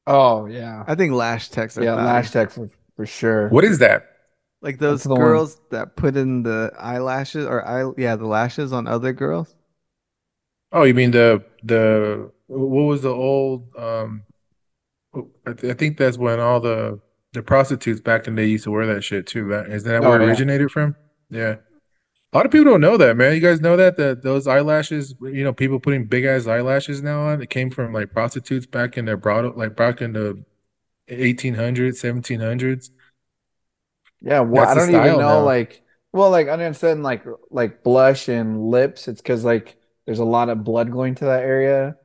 Oh 0.06 0.46
yeah, 0.46 0.84
I 0.86 0.94
think 0.94 1.12
Lash 1.12 1.50
Techs 1.50 1.76
are 1.76 1.84
yeah. 1.84 1.94
thotty. 1.94 2.06
Lash 2.06 2.30
tech 2.30 2.50
for 2.50 2.70
for 2.96 3.04
sure. 3.06 3.48
What 3.50 3.64
is 3.64 3.78
that? 3.78 4.07
Like 4.60 4.78
those 4.78 5.00
That's 5.00 5.04
the 5.04 5.14
one. 5.14 5.20
girls 5.20 5.60
that 5.70 5.96
put 5.96 6.16
in 6.16 6.42
the 6.42 6.72
eyelashes 6.78 7.46
or 7.46 7.66
eye, 7.66 7.92
yeah, 7.96 8.16
the 8.16 8.26
lashes 8.26 8.72
on 8.72 8.86
other 8.86 9.12
girls. 9.12 9.54
Oh, 10.72 10.82
you 10.84 10.94
mean 10.94 11.10
the 11.12 11.44
the 11.62 12.30
what 12.46 12.82
was 12.84 13.02
the 13.02 13.10
old 13.10 13.74
um 13.76 14.22
I, 15.46 15.52
th- 15.52 15.72
I 15.72 15.76
think 15.76 15.96
that's 15.96 16.18
when 16.18 16.40
all 16.40 16.60
the 16.60 17.00
the 17.32 17.42
prostitutes 17.42 18.00
back 18.00 18.26
in 18.26 18.34
the 18.34 18.42
day 18.42 18.48
used 18.48 18.64
to 18.64 18.70
wear 18.70 18.86
that 18.94 19.02
shit 19.02 19.26
too. 19.26 19.44
Right? 19.44 19.68
Isn't 19.70 19.88
that 19.90 20.02
Oh, 20.02 20.08
where 20.08 20.20
it 20.20 20.22
yeah. 20.22 20.28
originated 20.28 20.70
from? 20.70 20.96
Yeah. 21.30 21.56
A 22.32 22.36
lot 22.36 22.46
of 22.46 22.52
people 22.52 22.66
don't 22.72 22.80
know 22.82 22.96
that, 22.98 23.16
man. 23.16 23.34
You 23.34 23.40
guys 23.40 23.60
know 23.60 23.76
that 23.76 23.96
that 23.98 24.22
those 24.22 24.46
eyelashes, 24.46 25.14
you 25.22 25.44
know, 25.44 25.52
people 25.52 25.80
putting 25.80 26.06
big 26.06 26.24
ass 26.26 26.46
eyelashes 26.46 27.02
now 27.02 27.22
on, 27.22 27.42
it 27.42 27.50
came 27.50 27.70
from 27.70 27.92
like 27.92 28.12
prostitutes 28.12 28.66
back 28.66 28.98
in 28.98 29.04
their 29.06 29.16
broad 29.16 29.56
like 29.56 29.76
back 29.76 30.02
in 30.02 30.12
the 30.12 30.44
1800s, 31.08 31.98
1700s. 31.98 32.90
Yeah, 34.20 34.40
well, 34.40 34.64
That's 34.66 34.76
I 34.76 34.80
don't 34.80 34.94
even 34.94 35.18
know. 35.18 35.40
now. 35.40 35.44
Like, 35.44 35.82
well, 36.12 36.30
like 36.30 36.48
I 36.48 36.52
understand, 36.52 37.02
like 37.02 37.24
like 37.50 37.82
blush 37.82 38.28
and 38.28 38.68
lips. 38.70 39.08
It's 39.08 39.20
because 39.20 39.44
like 39.44 39.76
there's 40.06 40.18
a 40.18 40.24
lot 40.24 40.48
of 40.48 40.64
blood 40.64 40.90
going 40.90 41.14
to 41.16 41.26
that 41.26 41.42
area, 41.42 41.96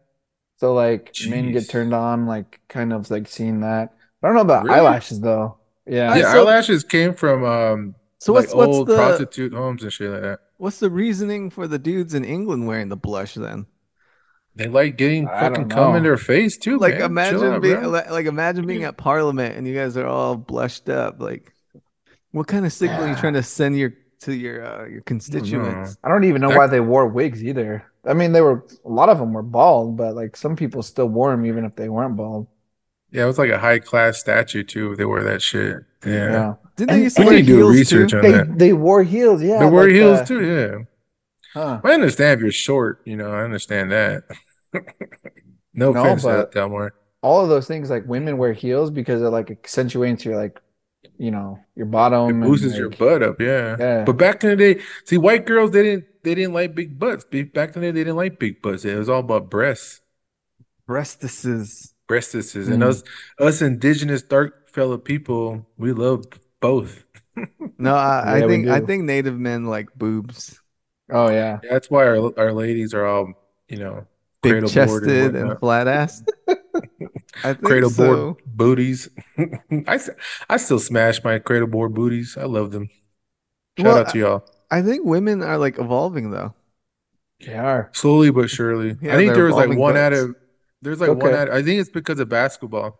so 0.57 0.73
like 0.73 1.13
men 1.27 1.51
get 1.51 1.69
turned 1.69 1.93
on, 1.93 2.27
like 2.27 2.59
kind 2.69 2.93
of 2.93 3.09
like 3.09 3.27
seeing 3.27 3.61
that. 3.61 3.93
I 4.21 4.27
don't 4.27 4.35
know 4.35 4.41
about 4.41 4.65
Really? 4.65 4.75
eyelashes 4.79 5.19
though. 5.21 5.57
Yeah, 5.87 6.15
Yeah, 6.15 6.31
so- 6.33 6.41
eyelashes 6.43 6.83
came 6.83 7.13
from 7.13 7.43
um 7.43 7.95
So 8.19 8.31
like 8.33 8.43
what's 8.43 8.55
what's 8.55 8.77
old 8.77 8.87
the 8.87 8.95
prostitute 8.95 9.53
homes 9.53 9.83
and 9.83 9.91
shit 9.91 10.11
like 10.11 10.21
that. 10.21 10.39
what's 10.57 10.79
the 10.79 10.89
reasoning 10.89 11.49
for 11.49 11.67
the 11.67 11.79
dudes 11.79 12.13
in 12.13 12.23
England 12.23 12.67
wearing 12.67 12.89
the 12.89 12.95
blush 12.97 13.33
then? 13.33 13.65
They 14.55 14.67
like 14.67 14.97
getting 14.97 15.27
I 15.27 15.39
fucking 15.49 15.67
don't 15.67 15.69
cum 15.69 15.95
in 15.95 16.03
their 16.03 16.15
face 16.17 16.57
too, 16.57 16.77
Like 16.77 16.95
man. 16.99 17.03
Imagine 17.05 17.43
out, 17.53 17.61
being 17.61 17.79
bro. 17.79 17.89
like, 17.89 18.11
like 18.11 18.25
imagine 18.27 18.67
being 18.67 18.83
at 18.83 18.97
Parliament 18.97 19.55
and 19.57 19.65
you 19.67 19.73
guys 19.73 19.97
are 19.97 20.05
all 20.05 20.35
blushed 20.37 20.89
up. 20.89 21.19
Like, 21.19 21.52
what 22.33 22.47
kind 22.47 22.65
of 22.65 22.73
signal 22.73 23.03
are 23.03 23.07
you 23.09 23.15
trying 23.15 23.33
to 23.33 23.43
send 23.43 23.77
your 23.77 23.93
to 24.21 24.33
your 24.33 24.65
uh, 24.65 24.85
your 24.87 25.01
constituents? 25.01 25.97
I 26.03 26.09
don't 26.09 26.25
even 26.25 26.41
know 26.41 26.49
why 26.49 26.67
they 26.67 26.79
wore 26.81 27.07
wigs 27.07 27.43
either. 27.43 27.83
I 28.05 28.13
mean, 28.13 28.33
they 28.33 28.41
were 28.41 28.65
a 28.85 28.89
lot 28.89 29.07
of 29.09 29.17
them 29.19 29.31
were 29.33 29.41
bald, 29.43 29.95
but 29.95 30.13
like 30.15 30.35
some 30.35 30.55
people 30.57 30.83
still 30.83 31.07
wore 31.07 31.31
them 31.31 31.45
even 31.45 31.63
if 31.65 31.75
they 31.75 31.87
weren't 31.89 32.17
bald. 32.17 32.47
Yeah, 33.11 33.23
it 33.23 33.27
was 33.27 33.37
like 33.37 33.51
a 33.51 33.57
high 33.59 33.79
class 33.79 34.19
statue 34.19 34.63
too. 34.63 34.91
If 34.91 34.97
they 34.97 35.05
wore 35.05 35.23
that 35.23 35.41
shit. 35.41 35.77
Yeah, 36.05 36.11
Yeah, 36.31 36.53
Didn't 36.75 36.95
they 36.97 37.03
used 37.03 37.15
to 37.17 37.23
wear 37.25 37.41
do 37.41 37.57
heels 37.57 37.75
research 37.75 38.11
too? 38.11 38.17
on 38.17 38.23
they 38.23 38.31
that. 38.31 38.57
they 38.59 38.73
wore 38.73 39.03
heels. 39.03 39.41
Yeah, 39.41 39.59
They 39.59 39.69
wore 39.69 39.83
like, 39.85 39.93
heels 39.93 40.19
uh, 40.19 40.25
too. 40.25 40.43
Yeah, 40.45 40.77
Huh. 41.53 41.79
I 41.83 41.93
understand 41.93 42.39
if 42.39 42.43
you're 42.43 42.51
short. 42.51 43.01
You 43.05 43.15
know, 43.15 43.31
I 43.31 43.43
understand 43.43 43.91
that. 43.91 44.23
no 45.73 45.91
No, 45.91 46.01
offense, 46.01 46.23
but- 46.23 46.51
Delmore. 46.51 46.91
all 47.21 47.41
of 47.43 47.49
those 47.49 47.67
things 47.67 47.89
like 47.89 48.05
women 48.07 48.37
wear 48.37 48.53
heels 48.53 48.89
because 48.91 49.21
it 49.21 49.25
like 49.29 49.49
accentuates 49.51 50.25
your 50.25 50.35
like 50.35 50.59
you 51.17 51.31
know 51.31 51.59
your 51.75 51.85
bottom 51.85 52.29
It 52.29 52.33
and, 52.43 52.43
boosts 52.43 52.77
your 52.77 52.89
butt 52.89 53.23
up. 53.23 53.39
Yeah. 53.41 53.77
Yeah. 53.77 54.03
But 54.05 54.13
back 54.13 54.43
in 54.43 54.49
the 54.51 54.55
day, 54.55 54.81
see, 55.05 55.17
white 55.17 55.45
girls 55.45 55.71
they 55.71 55.83
didn't 55.83 56.05
they 56.23 56.35
didn't 56.35 56.53
like 56.53 56.75
big 56.75 56.97
butts. 56.99 57.25
Back 57.25 57.75
in 57.75 57.81
the 57.81 57.87
day, 57.87 57.91
they 57.91 57.99
didn't 58.01 58.15
like 58.15 58.39
big 58.39 58.61
butts. 58.61 58.85
It 58.85 58.97
was 58.97 59.09
all 59.09 59.19
about 59.19 59.49
breasts, 59.49 60.01
Breastises. 60.87 61.93
breastises, 62.09 62.69
and 62.69 62.83
Mm. 62.83 62.89
us 62.89 63.03
us 63.39 63.61
indigenous 63.61 64.21
dark 64.21 64.69
fellow 64.69 64.97
people, 64.97 65.65
we 65.77 65.91
love 65.93 66.25
both. 66.59 67.03
No, 67.77 67.95
I, 67.95 68.35
I 68.37 68.39
Yeah, 68.39 68.45
we 68.47 68.57
think 68.57 68.67
I 68.67 68.79
think 68.79 69.03
native 69.03 69.37
men 69.39 69.65
like 69.65 69.93
boobs, 69.95 70.59
oh 71.11 71.29
yeah 71.29 71.59
That's 71.69 71.89
why 71.89 72.05
our 72.07 72.37
our 72.39 72.53
ladies 72.53 72.93
are 72.93 73.05
all 73.05 73.33
you 73.67 73.77
know 73.77 74.05
big 74.41 74.51
cradle 74.51 74.69
chested 74.69 75.35
and 75.35 75.35
and 75.35 75.59
flat 75.59 75.87
ass. 75.87 76.23
I 77.43 77.53
think 77.61 77.63
cradle 77.63 77.89
so. 77.89 78.35
board 78.35 78.37
booties. 78.45 79.09
I, 79.37 79.95
s- 79.95 80.09
I 80.49 80.57
still 80.57 80.79
smash 80.79 81.23
my 81.23 81.39
cradle 81.39 81.67
board 81.67 81.93
booties. 81.93 82.37
I 82.37 82.45
love 82.45 82.71
them. 82.71 82.89
Shout 83.77 83.95
Well, 83.95 83.97
out 83.97 84.09
to 84.09 84.19
y'all. 84.19 84.45
I 84.71 84.81
think 84.81 85.05
women 85.05 85.41
are 85.43 85.57
like 85.57 85.79
evolving 85.79 86.31
though. 86.31 86.53
they 87.45 87.53
are 87.55 87.93
Slowly 87.93 88.31
but 88.31 88.49
surely. 88.49 88.97
Yeah, 89.01 89.13
I 89.13 89.17
think 89.17 89.33
they're 89.33 89.35
there 89.35 89.45
was 89.45 89.57
like 89.57 89.71
one 89.71 89.95
butts. 89.95 89.97
out 89.97 90.13
of 90.13 90.35
there's 90.81 90.99
like 90.99 91.13
one 91.13 91.33
Okay. 91.33 91.35
out. 91.35 91.49
I 91.49 91.63
think 91.63 91.79
it's 91.79 91.89
because 91.89 92.19
of 92.19 92.29
basketball. 92.29 92.99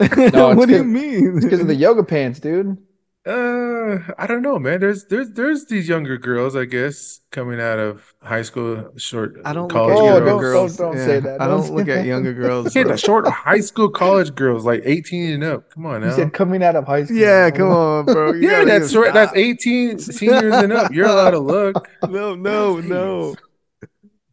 it's 0.00 0.56
what 0.56 0.68
do 0.68 0.74
you 0.74 0.84
mean? 0.84 1.36
It's 1.36 1.44
because 1.44 1.60
of 1.62 1.66
the 1.68 1.74
yoga 1.74 2.04
pants 2.04 2.40
dude 2.40 2.78
Uh, 3.26 3.98
I 4.16 4.26
don't 4.26 4.40
know, 4.42 4.58
man. 4.58 4.80
There's 4.80 5.04
there's 5.06 5.30
there's 5.32 5.66
these 5.66 5.86
younger 5.88 6.16
girls, 6.16 6.56
I 6.56 6.64
guess, 6.64 7.20
coming 7.30 7.60
out 7.60 7.78
of 7.78 8.14
high 8.22 8.40
school, 8.42 8.90
short 8.96 9.38
I 9.44 9.52
don't 9.52 9.68
college 9.70 9.96
look 9.96 10.04
at 10.04 10.10
Oh, 10.10 10.14
younger 10.14 10.30
don't- 10.30 10.40
girls. 10.40 10.76
don't- 10.76 10.92
don't 10.92 10.96
Yeah, 10.98 11.04
say 11.06 11.20
that. 11.20 11.40
I 11.42 11.46
Don't 11.48 11.60
don't 11.66 11.74
look 11.76 11.88
at 11.88 12.06
younger 12.06 12.32
girls. 12.44 12.72
said 12.72 12.86
bro. 12.86 12.96
short 12.96 13.26
high 13.28 13.60
school, 13.60 13.90
college 13.90 14.34
girls, 14.34 14.64
like 14.64 14.82
18 14.84 15.32
and 15.34 15.44
up. 15.44 15.70
Come 15.74 15.84
on 15.86 16.00
you 16.02 16.08
now. 16.08 16.16
said 16.16 16.32
coming 16.32 16.62
out 16.62 16.76
of 16.76 16.86
high 16.86 17.04
school 17.04 17.16
Yeah, 17.18 17.50
come 17.50 17.68
on, 17.70 18.04
bro. 18.06 18.32
You 18.32 18.48
yeah, 18.48 18.64
that's 18.64 18.92
just 18.92 18.94
right. 18.96 19.12
That's 19.12 19.32
18 19.34 19.98
seniors 19.98 20.54
and 20.54 20.72
up. 20.72 20.92
You're 20.92 21.06
allowed 21.08 21.32
to 21.32 21.40
look. 21.40 21.88
No, 22.08 22.34
no, 22.34 22.78
no. 22.80 23.34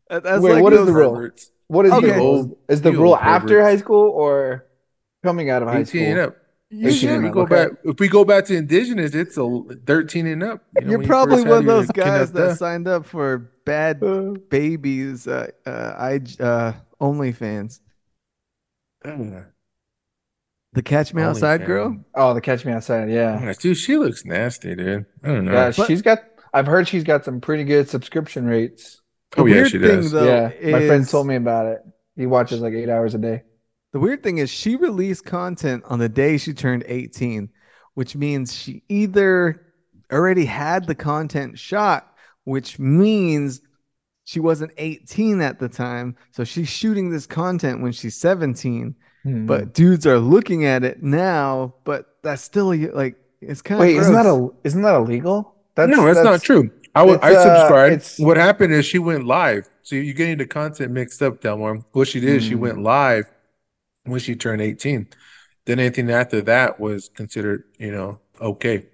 That's 0.10 0.42
Wait, 0.42 0.54
like 0.54 0.64
what 0.64 0.72
is 0.74 0.86
the 0.86 0.94
rule? 0.94 1.30
What 1.68 1.86
is 1.88 1.92
Okay. 1.92 2.08
the 2.12 2.14
rule 2.14 2.60
is 2.70 2.82
the 2.82 2.92
rule 2.94 3.18
after 3.18 3.62
high 3.62 3.78
school 3.78 4.10
or 4.12 4.68
coming 5.24 5.50
out 5.50 5.64
of 5.64 5.68
high 5.70 5.80
18 5.80 6.04
and 6.04 6.12
school 6.14 6.24
up. 6.28 6.38
You 6.78 6.92
should- 6.92 7.10
If 7.10 7.22
we 7.24 7.30
go 7.30 7.42
okay. 7.42 7.56
back, 7.56 7.70
if 7.84 8.00
we 8.00 8.08
go 8.08 8.26
back 8.26 8.46
to 8.46 8.56
indigenous, 8.56 9.14
it's 9.16 9.38
a 9.38 9.62
13 9.86 10.28
and 10.28 10.44
up. 10.44 10.64
You 10.76 10.82
know, 10.82 10.90
You're 10.92 10.98
when 11.00 11.02
you 11.04 11.08
probably 11.08 11.44
one 11.44 11.58
of 11.60 11.66
those 11.66 11.88
guys 11.88 12.32
that 12.32 12.34
kindergarten. 12.34 12.58
signed 12.58 12.88
up 12.88 13.06
for 13.06 13.52
bad 13.66 14.04
Uh, 14.04 14.34
babies, 14.50 15.28
uh, 15.28 15.48
uh, 15.66 15.70
I, 15.98 16.22
uh, 16.44 16.74
OnlyFans. 17.02 17.80
The 19.04 20.82
Catch 20.84 21.14
Me 21.14 21.22
Outside 21.24 21.66
girl. 21.66 21.98
oh 22.16 22.34
the 22.34 22.42
catch 22.42 22.66
me 22.66 22.72
outside 22.74 23.10
yeah 23.10 23.40
Yeah, 23.42 23.54
Dude, 23.58 23.78
she 23.78 23.98
looks 23.98 24.26
nasty, 24.26 24.76
dude. 24.76 25.06
I 25.24 25.28
don't 25.28 25.46
know. 25.46 25.54
yeah 25.54 25.72
But- 25.76 25.88
she's 25.88 26.02
got 26.02 26.20
i've 26.54 26.68
heard 26.68 26.88
she's 26.88 27.04
got 27.04 27.24
some 27.26 27.40
pretty 27.42 27.64
good 27.66 27.88
subscription 27.90 28.46
rates 28.46 29.02
The 29.32 29.42
oh 29.42 29.46
yeah, 29.46 29.54
weird 29.56 29.70
she 29.72 29.80
thing, 29.80 29.88
does. 30.02 30.12
though, 30.12 30.26
yeah 30.26 30.72
my 30.72 30.86
friend 30.88 31.08
told 31.08 31.28
me 31.28 31.36
about 31.36 31.68
it 31.68 31.82
he 32.16 32.26
watches 32.26 32.62
like 32.62 32.74
eight 32.74 32.90
hours 32.90 33.14
a 33.14 33.18
day 33.20 33.44
The 33.96 34.02
weird 34.02 34.24
thing 34.24 34.40
is 34.40 34.50
she 34.50 34.76
released 34.76 35.24
content 35.24 35.86
on 35.88 36.00
the 36.00 36.10
day 36.10 36.36
she 36.36 36.52
turned 36.54 36.84
18, 36.86 37.48
which 37.94 38.14
means 38.14 38.54
she 38.54 38.84
either 38.90 39.68
already 40.12 40.44
had 40.44 40.86
the 40.86 40.96
content 40.96 41.58
shot, 41.58 42.14
which 42.44 42.78
means 42.78 43.62
she 44.26 44.42
wasn't 44.42 44.74
18 44.78 45.40
at 45.40 45.60
the 45.60 45.70
time. 45.70 46.18
So 46.32 46.44
she's 46.44 46.68
shooting 46.68 47.10
this 47.10 47.26
content 47.26 47.82
when 47.82 47.94
she's 47.94 48.18
17, 48.18 48.94
Hmm. 49.24 49.46
but 49.46 49.74
dudes 49.74 50.06
are 50.06 50.20
looking 50.20 50.66
at 50.66 50.84
it 50.84 51.02
now, 51.02 51.76
but 51.86 52.18
that's 52.22 52.42
still 52.42 52.76
like 52.76 53.16
it's 53.40 53.62
kind 53.62 53.80
of 53.80 53.88
wait 53.88 53.96
isn't 53.96 54.14
that 54.14 54.26
a 54.26 54.50
isn't 54.66 54.82
that 54.82 54.96
illegal 54.96 55.56
that's 55.76 55.90
no, 55.90 56.04
that's, 56.04 56.22
not 56.22 56.42
true. 56.42 56.70
I 56.96 57.02
would. 57.04 57.22
I 57.24 57.34
uh, 57.34 57.60
subscribed. 57.60 57.94
it's- 57.94 58.20
What 58.20 58.36
happened 58.36 58.74
is 58.74 58.86
she 58.86 59.00
went 59.00 59.26
live. 59.26 59.70
So 59.84 59.96
you're 59.96 60.14
getting 60.14 60.38
the 60.38 60.46
content 60.46 60.92
mixed 60.92 61.22
up, 61.22 61.40
Delmore. 61.40 61.82
What 61.94 62.10
she 62.10 62.20
did, 62.20 62.36
is 62.36 62.44
she 62.44 62.56
Hmm. 62.56 62.60
went 62.60 62.82
live 62.84 63.26
when 64.06 64.20
she 64.20 64.36
turned 64.36 64.62
18. 64.62 65.08
Then 65.66 65.80
anything 65.80 66.12
after 66.12 66.42
that 66.42 66.80
was 66.80 67.10
considered, 67.10 67.64
you 67.80 67.92
know, 67.92 68.20
okay. 68.40 68.86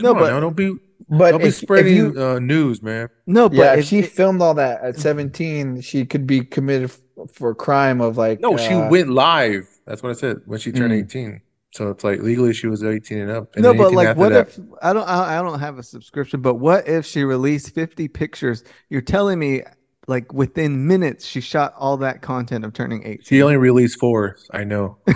No, 0.00 0.10
on 0.12 0.18
but- 0.18 0.30
now, 0.30 0.40
don't 0.40 0.56
be 0.56 0.76
But 1.08 1.32
don't 1.32 1.40
be 1.40 1.48
if, 1.48 1.54
if 1.54 1.60
spreading 1.60 1.96
you, 1.96 2.14
uh, 2.22 2.38
news, 2.38 2.82
man. 2.82 3.08
No, 3.26 3.48
but 3.48 3.58
yeah, 3.58 3.72
if 3.74 3.80
if 3.80 3.84
she 3.86 3.98
it- 4.00 4.12
filmed 4.12 4.40
all 4.40 4.54
that 4.54 4.82
at 4.82 4.96
17, 4.96 5.80
she 5.80 6.04
could 6.06 6.26
be 6.26 6.40
committed 6.40 6.90
for 7.32 7.50
a 7.50 7.54
crime 7.54 8.00
of 8.00 8.16
like. 8.16 8.40
No, 8.40 8.56
she 8.56 8.74
uh, 8.74 8.88
went 8.88 9.10
live. 9.10 9.68
That's 9.86 10.02
what 10.02 10.10
I 10.10 10.14
said 10.14 10.40
when 10.46 10.58
she 10.58 10.72
turned 10.72 10.92
Mm. 10.92 11.04
18. 11.04 11.40
So 11.72 11.90
it's 11.90 12.04
like 12.04 12.20
legally 12.22 12.54
she 12.54 12.68
was 12.68 12.82
18 12.82 13.18
and 13.18 13.30
up. 13.30 13.54
And 13.54 13.62
no, 13.62 13.74
but 13.74 13.92
like, 13.92 14.16
what 14.16 14.30
that- 14.30 14.48
if 14.48 14.58
I 14.80 14.92
don't? 14.92 15.06
I, 15.06 15.38
I 15.38 15.42
don't 15.42 15.58
have 15.60 15.78
a 15.78 15.82
subscription. 15.82 16.40
But 16.40 16.54
what 16.54 16.88
if 16.88 17.04
she 17.04 17.24
released 17.24 17.74
fifty 17.74 18.08
pictures? 18.08 18.64
You're 18.88 19.02
telling 19.02 19.38
me, 19.38 19.62
like 20.06 20.32
within 20.32 20.86
minutes, 20.86 21.26
she 21.26 21.40
shot 21.40 21.74
all 21.76 21.96
that 21.98 22.22
content 22.22 22.64
of 22.64 22.72
turning 22.72 23.02
eighteen. 23.06 23.24
she 23.24 23.42
only 23.42 23.56
released 23.56 23.98
four? 23.98 24.36
I 24.52 24.64
know. 24.64 24.98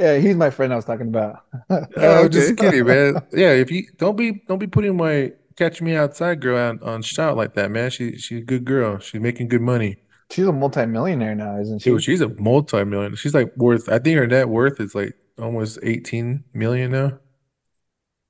Yeah, 0.00 0.18
he's 0.18 0.34
my 0.34 0.50
friend 0.50 0.72
I 0.72 0.76
was 0.76 0.84
talking 0.84 1.08
about. 1.08 1.44
Oh, 1.96 2.28
just 2.28 2.56
kidding, 2.56 2.84
man. 2.84 3.14
Yeah, 3.32 3.52
if 3.52 3.70
you 3.70 3.84
don't 3.96 4.16
be 4.16 4.42
don't 4.48 4.58
be 4.58 4.66
putting 4.66 4.96
my 4.96 5.32
catch 5.56 5.80
me 5.80 5.94
outside 5.94 6.40
girl 6.40 6.58
on, 6.58 6.82
on 6.82 7.02
shout 7.02 7.36
like 7.36 7.54
that, 7.54 7.70
man. 7.70 7.90
She 7.90 8.18
she's 8.18 8.42
a 8.42 8.44
good 8.44 8.64
girl. 8.64 8.98
She's 8.98 9.20
making 9.20 9.48
good 9.48 9.62
money. 9.62 9.96
She's 10.30 10.46
a 10.46 10.52
multimillionaire 10.52 11.34
now, 11.34 11.60
isn't 11.60 11.80
she? 11.80 11.90
Dude, 11.90 12.02
she's 12.02 12.20
a 12.20 12.28
multi-million. 12.28 13.14
She's 13.14 13.34
like 13.34 13.56
worth. 13.56 13.88
I 13.88 13.98
think 13.98 14.18
her 14.18 14.26
net 14.26 14.48
worth 14.48 14.80
is 14.80 14.94
like 14.94 15.14
almost 15.38 15.78
18 15.82 16.42
million 16.54 16.90
now. 16.90 17.18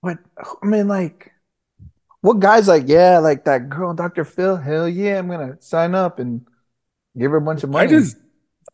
What 0.00 0.18
I 0.62 0.66
mean, 0.66 0.86
like, 0.86 1.32
what 2.24 2.40
guy's 2.40 2.68
like, 2.68 2.84
yeah, 2.88 3.18
like 3.18 3.44
that 3.44 3.68
girl, 3.68 3.94
Dr. 3.94 4.24
Phil, 4.24 4.56
hell 4.56 4.88
yeah, 4.88 5.18
I'm 5.18 5.28
gonna 5.28 5.60
sign 5.60 5.94
up 5.94 6.18
and 6.18 6.46
give 7.18 7.30
her 7.32 7.36
a 7.38 7.40
bunch 7.42 7.64
of 7.64 7.70
money. 7.70 7.84
I 7.84 7.86
just, 7.86 8.16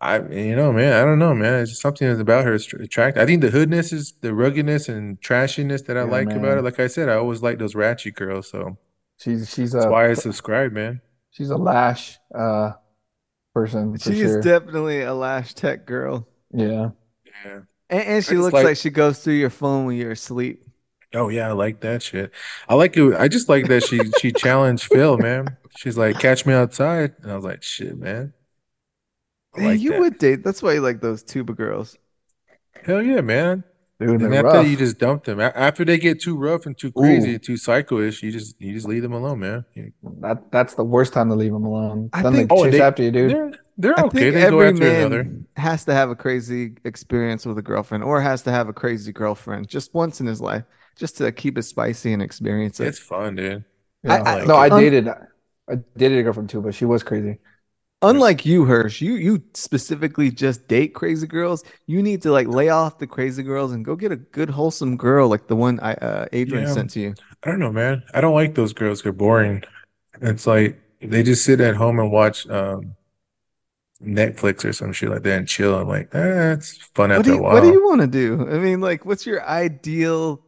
I 0.01 0.19
you 0.21 0.57
know, 0.57 0.73
man, 0.73 0.93
I 0.95 1.05
don't 1.05 1.19
know, 1.19 1.35
man. 1.35 1.61
It's 1.63 1.71
just 1.73 1.83
something 1.83 2.09
that's 2.09 2.21
about 2.21 2.45
her 2.45 2.55
is 2.55 2.73
attractive. 2.73 3.23
I 3.23 3.27
think 3.27 3.43
the 3.43 3.51
hoodness 3.51 3.93
is 3.93 4.15
the 4.21 4.35
ruggedness 4.35 4.89
and 4.89 5.21
trashiness 5.21 5.85
that 5.87 5.97
I 5.97 6.05
Yeah, 6.05 6.07
like 6.07 6.33
about 6.33 6.43
man. 6.43 6.59
it. 6.59 6.65
Like 6.65 6.81
I 6.81 6.87
said, 6.87 7.09
I 7.09 7.15
always 7.15 7.43
like 7.43 7.59
those 7.59 7.75
ratchet 7.75 8.15
girls, 8.15 8.49
so 8.51 8.79
she's 9.19 9.51
she's 9.53 9.73
that's 9.73 9.87
a 9.87 9.91
why 9.91 10.11
I 10.11 10.15
subscribe, 10.15 10.73
man. 10.73 11.01
she's 11.31 11.51
a 11.51 11.57
lash 11.57 12.19
uh 12.35 12.73
person 13.55 13.99
for 13.99 13.99
She 13.99 14.17
sure. 14.21 14.39
is 14.39 14.45
definitely 14.45 15.03
a 15.03 15.15
lash 15.15 15.55
tech 15.55 15.87
girl, 15.87 16.29
yeah. 16.53 16.91
Yeah. 17.45 17.61
and, 17.91 18.03
and 18.05 18.25
she 18.25 18.37
looks 18.37 18.55
like- 18.55 18.65
like 18.65 18.77
she 18.77 18.91
goes 18.91 19.19
through 19.25 19.35
your 19.35 19.51
phone 19.51 19.87
when 19.87 19.97
you're 19.97 20.13
asleep. 20.13 20.65
Oh 21.15 21.29
yeah, 21.29 21.49
I 21.49 21.53
like 21.53 21.81
that 21.81 22.03
shit. 22.03 22.31
I 22.69 22.75
like 22.75 22.97
it. 22.97 23.15
I 23.19 23.27
just 23.29 23.49
like 23.49 23.67
that 23.69 23.83
she 23.85 24.01
she 24.21 24.31
challenged 24.33 24.85
Phil, 24.85 25.19
man. 25.19 25.57
She's 25.77 25.99
like, 25.99 26.19
"Catch 26.21 26.47
me 26.47 26.53
outside," 26.55 27.15
and 27.23 27.33
I 27.33 27.35
was 27.37 27.45
like, 27.45 27.63
"Shit, 27.63 27.97
man." 27.99 28.33
I 29.57 29.61
Man, 29.61 29.69
like 29.71 29.81
you 29.81 29.91
that. 29.91 30.01
would 30.01 30.19
date. 30.19 30.45
That's 30.45 30.63
why 30.63 30.75
you 30.75 30.81
like 30.81 31.01
those 31.01 31.23
tuba 31.25 31.53
girls. 31.55 31.97
Hell 32.85 33.03
yeah, 33.03 33.21
man. 33.21 33.65
Dude, 33.99 34.23
And 34.23 34.33
they're 34.33 34.47
after 34.47 34.59
rough. 34.61 34.67
you 34.69 34.77
just 34.79 34.99
dump 34.99 35.25
them. 35.25 35.41
After 35.41 35.85
they 35.85 35.99
get 35.99 36.23
too 36.23 36.35
rough 36.37 36.65
and 36.65 36.79
too 36.79 36.91
crazy, 36.93 37.35
Ooh. 37.35 37.39
too 37.39 37.57
psycho-ish, 37.59 38.23
you 38.23 38.31
just 38.33 38.55
you 38.61 38.73
just 38.73 38.87
leave 38.89 39.03
them 39.03 39.13
alone, 39.13 39.41
man. 39.41 39.65
That 40.21 40.51
that's 40.53 40.75
the 40.75 40.85
worst 40.85 41.13
time 41.13 41.29
to 41.29 41.35
leave 41.35 41.53
them 41.53 41.65
alone. 41.67 42.09
I 42.15 42.23
Then 42.23 42.33
they 42.33 42.39
think- 42.41 42.53
Oh, 42.53 42.65
chase 42.65 42.73
they- 42.75 42.81
after 42.81 43.03
you, 43.03 43.11
dude. 43.11 43.31
They're 43.33 43.53
they're 43.77 43.99
I 43.99 44.05
okay. 44.05 44.19
think 44.21 44.35
They 44.35 44.41
go 44.51 44.61
every 44.61 44.87
after 44.87 44.89
another. 45.01 45.25
man 45.25 45.47
has 45.57 45.85
to 45.87 45.93
have 45.93 46.09
a 46.11 46.15
crazy 46.17 46.77
experience 46.85 47.45
with 47.45 47.59
a 47.59 47.63
girlfriend, 47.63 48.05
or 48.05 48.21
has 48.23 48.43
to 48.43 48.51
have 48.53 48.69
a 48.69 48.73
crazy 48.73 49.13
girlfriend 49.13 49.69
just 49.69 49.93
once 49.93 50.21
in 50.21 50.27
his 50.27 50.41
life, 50.41 50.65
just 50.97 51.17
to 51.19 51.33
keep 51.33 51.57
it 51.59 51.63
spicy 51.63 52.13
and 52.13 52.23
experience 52.23 52.81
it. 52.81 52.89
It's 52.89 52.99
fun, 52.99 53.37
dude. 53.37 53.65
Yeah. 54.03 54.23
I- 54.23 54.41
I- 54.41 54.45
no, 54.45 54.57
I 54.57 54.69
um, 54.69 54.81
dated 54.81 55.09
I 55.09 55.75
dated 55.97 56.19
a 56.19 56.23
girl 56.23 56.33
from 56.33 56.47
two, 56.47 56.61
but 56.61 56.75
she 56.75 56.85
was 56.85 57.03
crazy. 57.03 57.39
Unlike 58.03 58.47
you, 58.47 58.65
Hirsch, 58.65 59.03
you 59.03 59.15
you 59.15 59.43
specifically 59.53 60.31
just 60.31 60.67
date 60.69 60.95
crazy 60.95 61.27
girls. 61.27 61.65
You 61.87 62.03
need 62.03 62.23
to 62.23 62.33
like 62.33 62.47
lay 62.49 62.71
off 62.71 62.99
the 62.99 63.07
crazy 63.07 63.43
girls 63.43 63.73
and 63.73 63.85
go 63.85 63.95
get 63.95 64.11
a 64.11 64.17
good 64.17 64.49
wholesome 64.49 64.97
girl 64.97 65.29
like 65.29 65.49
the 65.49 65.57
one 65.57 65.79
I 65.81 65.93
uh, 65.95 66.27
Adrian 66.33 66.67
Yeah. 66.67 66.73
sent 66.73 66.91
to 66.93 67.01
you. 67.01 67.15
I 67.45 67.51
don't 67.51 67.59
know, 67.59 67.71
man. 67.73 68.03
I 68.15 68.21
don't 68.23 68.35
like 68.35 68.55
those 68.55 68.73
girls. 68.73 69.03
They're 69.03 69.13
boring. 69.13 69.63
It's 70.23 70.47
like 70.47 70.81
they 71.03 71.23
just 71.23 71.45
sit 71.45 71.61
at 71.61 71.77
home 71.77 71.99
and 72.01 72.11
watch 72.11 72.49
um, 72.49 72.95
Netflix 74.03 74.65
or 74.65 74.73
some 74.73 74.93
shit 74.93 75.11
like 75.11 75.23
that 75.23 75.37
and 75.39 75.47
chill. 75.49 75.75
I'm 75.79 75.87
like, 75.89 76.15
eh, 76.15 76.53
it's 76.53 76.79
fun 76.95 77.11
What 77.11 77.19
after 77.19 77.33
do 77.33 77.39
a 77.39 77.43
while. 77.43 77.53
what 77.53 77.61
do 77.61 77.71
you 77.73 77.85
want 77.87 78.01
to 78.01 78.07
do? 78.07 78.49
I 78.51 78.59
mean, 78.59 78.81
like, 78.81 79.05
what's 79.05 79.27
your 79.27 79.47
ideal 79.47 80.41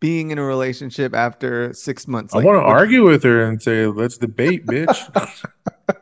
being 0.00 0.30
in 0.30 0.38
a 0.38 0.44
relationship 0.44 1.14
after 1.14 1.72
six 1.72 2.08
months? 2.08 2.34
I 2.34 2.38
Like, 2.38 2.46
want 2.46 2.56
to 2.56 2.62
argue 2.62 3.04
with 3.04 3.22
her 3.22 3.44
and 3.44 3.62
say, 3.62 3.86
let's 3.86 4.18
debate, 4.18 4.66
bitch. 4.66 4.96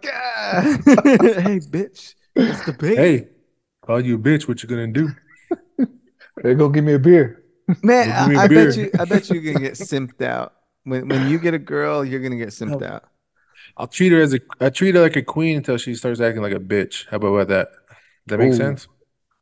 Yeah. 0.05 0.63
hey, 0.63 1.61
bitch, 1.61 2.15
it's 2.35 2.65
debate. 2.65 2.99
hey, 2.99 3.29
call 3.83 4.01
you 4.01 4.17
a 4.17 4.19
bitch. 4.19 4.47
What 4.47 4.63
you 4.63 4.69
gonna 4.69 4.87
do? 4.87 5.11
Hey, 6.43 6.55
go 6.55 6.69
give 6.69 6.85
me 6.85 6.93
a 6.93 7.01
beer. 7.01 7.43
Man, 7.83 8.09
Well, 8.11 8.29
give 8.29 8.29
me 8.29 8.37
a 8.37 8.39
I, 8.39 8.45
I 8.45 8.49
bet 8.49 8.77
you, 8.77 8.91
I 8.97 9.05
bet 9.07 9.29
you're 9.29 9.43
gonna 9.43 9.59
get 9.59 9.73
simped 9.73 10.23
out. 10.23 10.55
When 10.85 11.09
when 11.09 11.29
you 11.29 11.39
get 11.41 11.53
a 11.53 11.59
girl, 11.59 12.05
you're 12.05 12.21
gonna 12.21 12.37
get 12.37 12.51
simped 12.51 12.83
oh. 12.83 12.95
out. 12.95 13.05
I'll 13.77 13.89
treat 13.89 14.13
her 14.13 14.21
as 14.21 14.35
a 14.35 14.41
I 14.61 14.71
treat 14.71 14.95
her 14.95 15.01
like 15.01 15.17
a 15.17 15.23
queen 15.23 15.57
until 15.57 15.79
she 15.79 15.97
starts 15.97 16.21
acting 16.21 16.43
like 16.43 16.53
a 16.53 16.61
bitch. 16.61 17.07
How 17.11 17.17
about 17.17 17.49
that? 17.49 17.71
Does 17.71 17.89
that 18.29 18.39
make 18.39 18.53
Ooh. 18.53 18.57
sense? 18.57 18.87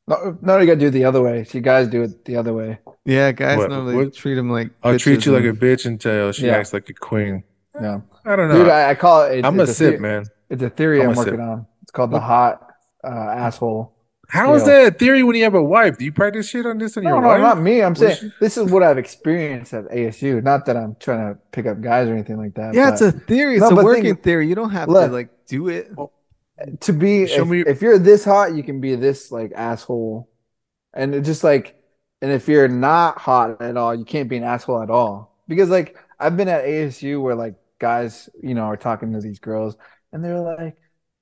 No, 0.08 0.38
no, 0.40 0.58
you 0.58 0.66
gotta 0.66 0.78
do 0.78 0.86
it 0.86 0.90
the 0.92 1.04
other 1.04 1.20
way. 1.22 1.42
See, 1.44 1.60
guys 1.60 1.88
do 1.88 2.02
it 2.02 2.24
the 2.24 2.36
other 2.36 2.52
way. 2.52 2.78
Yeah, 3.04 3.32
guys 3.32 3.58
What- 3.58 3.70
normally 3.70 3.96
what- 3.96 4.14
treat 4.14 4.34
them 4.34 4.50
like. 4.50 4.70
I'll 4.82 4.98
treat 4.98 5.18
bitches 5.20 5.26
you 5.26 5.32
like 5.32 5.44
a 5.44 5.48
and- 5.50 5.58
bitch 5.58 5.84
until 5.86 6.32
she 6.32 6.46
Yeah. 6.46 6.56
acts 6.56 6.72
like 6.72 6.88
a 6.88 6.92
queen. 6.94 7.42
Yeah, 7.80 8.00
I 8.24 8.36
don't 8.36 8.48
know. 8.48 8.58
dude, 8.58 8.68
I, 8.68 8.90
I 8.90 8.94
call 8.94 9.22
it. 9.24 9.38
It's, 9.38 9.46
I'm 9.46 9.58
a 9.58 9.64
it's 9.64 9.76
sip, 9.76 9.90
theory- 9.94 10.00
man. 10.00 10.24
It's 10.48 10.62
a 10.62 10.70
theory 10.70 11.00
I'm 11.02 11.08
I'm, 11.10 11.14
a 11.14 11.18
working 11.18 11.32
sip. 11.34 11.40
on. 11.40 11.66
It's 11.82 11.90
called 11.90 12.10
the 12.12 12.20
hot 12.20 12.62
uh, 13.04 13.08
asshole. 13.08 13.92
How 14.28 14.54
is 14.54 14.62
Yeah. 14.66 14.84
that 14.84 14.94
a 14.94 14.98
theory 14.98 15.22
when 15.22 15.36
you 15.36 15.44
have 15.44 15.54
a 15.54 15.62
wife? 15.62 15.98
Do 15.98 16.04
you 16.04 16.12
practice 16.12 16.48
shit 16.48 16.66
on 16.66 16.78
this 16.78 16.96
on 16.96 17.04
No, 17.04 17.10
your 17.10 17.22
no, 17.22 17.28
wife? 17.28 17.40
not 17.40 17.60
me. 17.60 17.82
I'm 17.82 17.90
What 17.92 17.98
saying 17.98 18.12
is- 18.12 18.32
this 18.40 18.56
is 18.56 18.70
what 18.72 18.82
I've 18.82 18.98
experienced 18.98 19.72
at 19.74 19.84
ASU. 19.90 20.40
Not 20.42 20.66
that 20.66 20.76
I'm 20.76 20.96
trying 20.98 21.32
to 21.34 21.38
pick 21.52 21.66
up 21.66 21.80
guys 21.80 22.08
or 22.08 22.12
anything 22.14 22.36
like 22.38 22.54
that. 22.54 22.74
Yeah, 22.74 22.86
but 22.86 22.92
it's 22.94 23.02
a 23.02 23.12
theory. 23.12 23.54
It's 23.54 23.60
No, 23.62 23.68
a 23.70 23.74
but 23.76 23.84
working 23.84 24.04
think- 24.04 24.22
theory. 24.22 24.48
You 24.48 24.54
don't 24.56 24.70
have 24.70 24.88
Look. 24.88 25.06
to 25.08 25.12
like 25.12 25.28
do 25.46 25.68
it. 25.68 25.90
To 26.80 26.92
be 26.92 27.24
if, 27.24 27.46
me- 27.46 27.64
if 27.66 27.82
you're 27.82 27.98
this 27.98 28.24
hot, 28.24 28.54
you 28.54 28.62
can 28.62 28.80
be 28.80 28.94
this 28.96 29.30
like 29.30 29.52
asshole, 29.54 30.28
and 30.94 31.14
it 31.14 31.22
just 31.22 31.44
like, 31.44 31.76
and 32.22 32.32
if 32.32 32.48
you're 32.48 32.68
not 32.68 33.18
hot 33.18 33.60
at 33.60 33.76
all, 33.76 33.94
you 33.94 34.04
can't 34.04 34.28
be 34.28 34.36
an 34.36 34.44
asshole 34.44 34.82
at 34.82 34.90
all. 34.90 35.36
Because 35.48 35.68
like 35.68 35.98
I've 36.18 36.36
been 36.36 36.48
at 36.48 36.64
ASU 36.64 37.20
where 37.20 37.34
like 37.34 37.54
guys, 37.78 38.30
you 38.42 38.54
know, 38.54 38.62
are 38.62 38.76
talking 38.76 39.12
to 39.12 39.20
these 39.20 39.38
girls, 39.38 39.76
and 40.12 40.24
they're 40.24 40.40
like, 40.40 40.76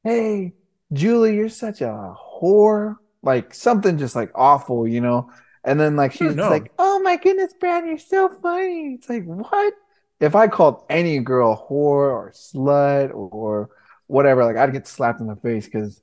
"Hey, 0.05 0.55
Julie, 0.93 1.35
you're 1.35 1.49
such 1.49 1.81
a 1.81 2.15
whore," 2.41 2.97
like 3.23 3.55
something 3.55 3.99
just 3.99 4.15
like 4.15 4.31
awful, 4.35 4.87
you 4.87 5.01
know. 5.01 5.31
And 5.65 5.81
then 5.81 5.97
like 5.97 6.13
she's 6.13 6.37
no. 6.37 6.49
like, 6.49 6.71
"Oh 6.79 7.01
my 7.01 7.17
goodness, 7.17 7.55
Brad, 7.59 7.87
you're 7.87 7.99
so 7.99 8.29
funny." 8.41 8.95
It's 8.95 9.09
like 9.09 9.25
what? 9.25 9.75
If 10.21 10.37
I 10.37 10.47
called 10.47 10.85
any 10.89 11.19
girl 11.19 11.57
whore 11.69 12.13
or 12.13 12.33
slut 12.35 13.13
or 13.13 13.71
whatever, 14.07 14.45
like 14.45 14.57
I'd 14.57 14.73
get 14.73 14.87
slapped 14.87 15.21
in 15.21 15.27
the 15.27 15.37
face 15.37 15.67
because 15.67 16.03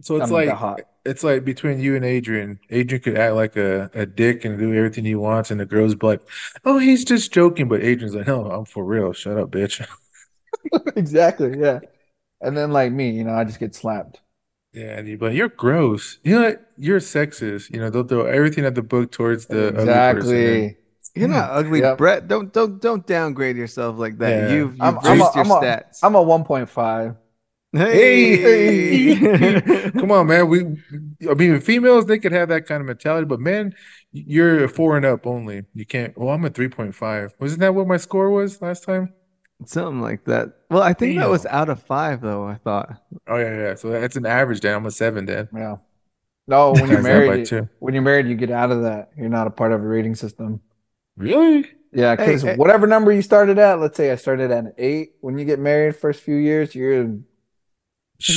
So 0.00 0.16
it's 0.16 0.30
I'm 0.30 0.30
like 0.30 0.50
hot. 0.50 0.82
it's 1.04 1.24
like 1.24 1.44
between 1.44 1.80
you 1.80 1.96
and 1.96 2.04
Adrian. 2.04 2.60
Adrian 2.70 3.02
could 3.02 3.16
act 3.16 3.34
like 3.34 3.56
a, 3.56 3.90
a 3.94 4.06
dick 4.06 4.44
and 4.44 4.58
do 4.58 4.74
everything 4.74 5.04
he 5.04 5.14
wants, 5.14 5.50
and 5.50 5.60
the 5.60 5.66
girls 5.66 5.94
be 5.94 6.06
like, 6.06 6.22
"Oh, 6.64 6.78
he's 6.78 7.04
just 7.04 7.32
joking." 7.32 7.68
But 7.68 7.82
Adrian's 7.82 8.14
like, 8.14 8.26
"No, 8.26 8.44
I'm 8.50 8.64
for 8.66 8.84
real. 8.84 9.12
Shut 9.12 9.38
up, 9.38 9.50
bitch." 9.50 9.86
exactly, 10.96 11.58
yeah. 11.58 11.80
And 12.40 12.56
then 12.56 12.72
like 12.72 12.92
me, 12.92 13.10
you 13.10 13.24
know, 13.24 13.34
I 13.34 13.44
just 13.44 13.60
get 13.60 13.74
slapped. 13.74 14.20
Yeah, 14.72 14.98
and 14.98 15.08
you 15.08 15.16
but 15.18 15.34
you're 15.34 15.48
gross. 15.48 16.18
You 16.22 16.40
know? 16.40 16.56
You're 16.76 17.00
sexist. 17.00 17.70
You 17.72 17.80
know, 17.80 17.90
they'll 17.90 18.04
throw 18.04 18.26
everything 18.26 18.64
at 18.64 18.74
the 18.74 18.82
book 18.82 19.10
towards 19.12 19.46
the 19.46 19.72
exactly. 19.72 20.76
You're 21.16 21.28
not 21.28 21.50
hmm. 21.50 21.58
ugly, 21.58 21.80
Yep. 21.80 21.98
Brett. 21.98 22.28
Don't 22.28 22.52
don't 22.52 22.80
don't 22.80 23.06
downgrade 23.06 23.56
yourself 23.56 23.98
like 23.98 24.18
that. 24.18 24.50
Yeah. 24.50 24.54
You've 24.54 24.72
you've 24.72 24.80
I'm- 24.82 24.94
raised 24.96 25.06
I'm 25.06 25.20
a- 25.20 25.32
your 25.34 25.56
I'm 25.56 25.62
stats. 25.62 25.98
I'm 26.02 26.14
a 26.14 26.24
1.5. 26.24 27.16
hey, 27.72 29.90
Come 29.92 30.12
on, 30.12 30.26
man. 30.28 30.48
We, 30.48 30.60
I 31.28 31.34
mean, 31.34 31.60
females 31.60 32.06
they 32.06 32.18
could 32.18 32.32
have 32.32 32.48
that 32.48 32.66
kind 32.66 32.80
of 32.80 32.86
mentality, 32.86 33.26
but 33.26 33.40
men, 33.40 33.74
you're 34.12 34.64
a 34.64 34.68
four 34.68 34.96
and 34.96 35.04
up 35.04 35.26
only. 35.26 35.64
You 35.74 35.84
can't. 35.84 36.16
Well, 36.16 36.34
I'm 36.34 36.44
a 36.44 36.50
three 36.50 36.68
point 36.68 36.94
five. 36.94 37.34
Wasn't 37.40 37.60
that 37.60 37.74
what 37.74 37.86
my 37.86 37.96
score 37.96 38.30
was 38.30 38.60
last 38.62 38.84
time? 38.84 39.12
something 39.64 40.02
like 40.02 40.24
that. 40.26 40.52
Well, 40.70 40.82
I 40.82 40.92
think 40.92 41.18
that 41.18 41.30
was 41.30 41.46
out 41.46 41.70
of 41.70 41.82
five, 41.82 42.20
though. 42.20 42.46
I 42.46 42.56
thought. 42.56 42.90
Oh 43.26 43.36
yeah, 43.36 43.56
yeah. 43.56 43.74
So 43.74 43.90
that's 43.90 44.16
an 44.16 44.26
average. 44.26 44.60
Then 44.60 44.74
I'm 44.74 44.86
a 44.86 44.90
seven. 44.90 45.26
Then 45.26 45.48
Yeah. 45.54 45.76
No, 46.46 46.72
when 46.72 46.86
you're 46.90 47.02
Times 47.02 47.02
that 47.02 47.26
by 47.26 47.26
married, 47.26 47.46
two. 47.46 47.68
when 47.78 47.94
you're 47.94 48.02
married, 48.02 48.26
you 48.26 48.34
get 48.34 48.50
out 48.50 48.70
of 48.70 48.82
that. 48.82 49.10
You're 49.16 49.28
not 49.28 49.46
a 49.46 49.50
part 49.50 49.72
of 49.72 49.82
a 49.82 49.86
rating 49.86 50.14
system. 50.14 50.60
Really? 51.16 51.66
Yeah, 51.92 52.14
because 52.14 52.42
Hey, 52.42 52.50
hey. 52.50 52.56
whatever 52.56 52.86
number 52.86 53.12
you 53.12 53.22
started 53.22 53.58
at, 53.58 53.80
let's 53.80 53.96
say 53.96 54.10
I 54.12 54.16
started 54.16 54.50
at 54.50 54.64
an 54.64 54.72
eight. 54.78 55.12
When 55.20 55.38
you 55.38 55.44
get 55.44 55.58
married, 55.58 55.96
first 55.96 56.20
few 56.22 56.36
years, 56.36 56.74
you're 56.74 57.04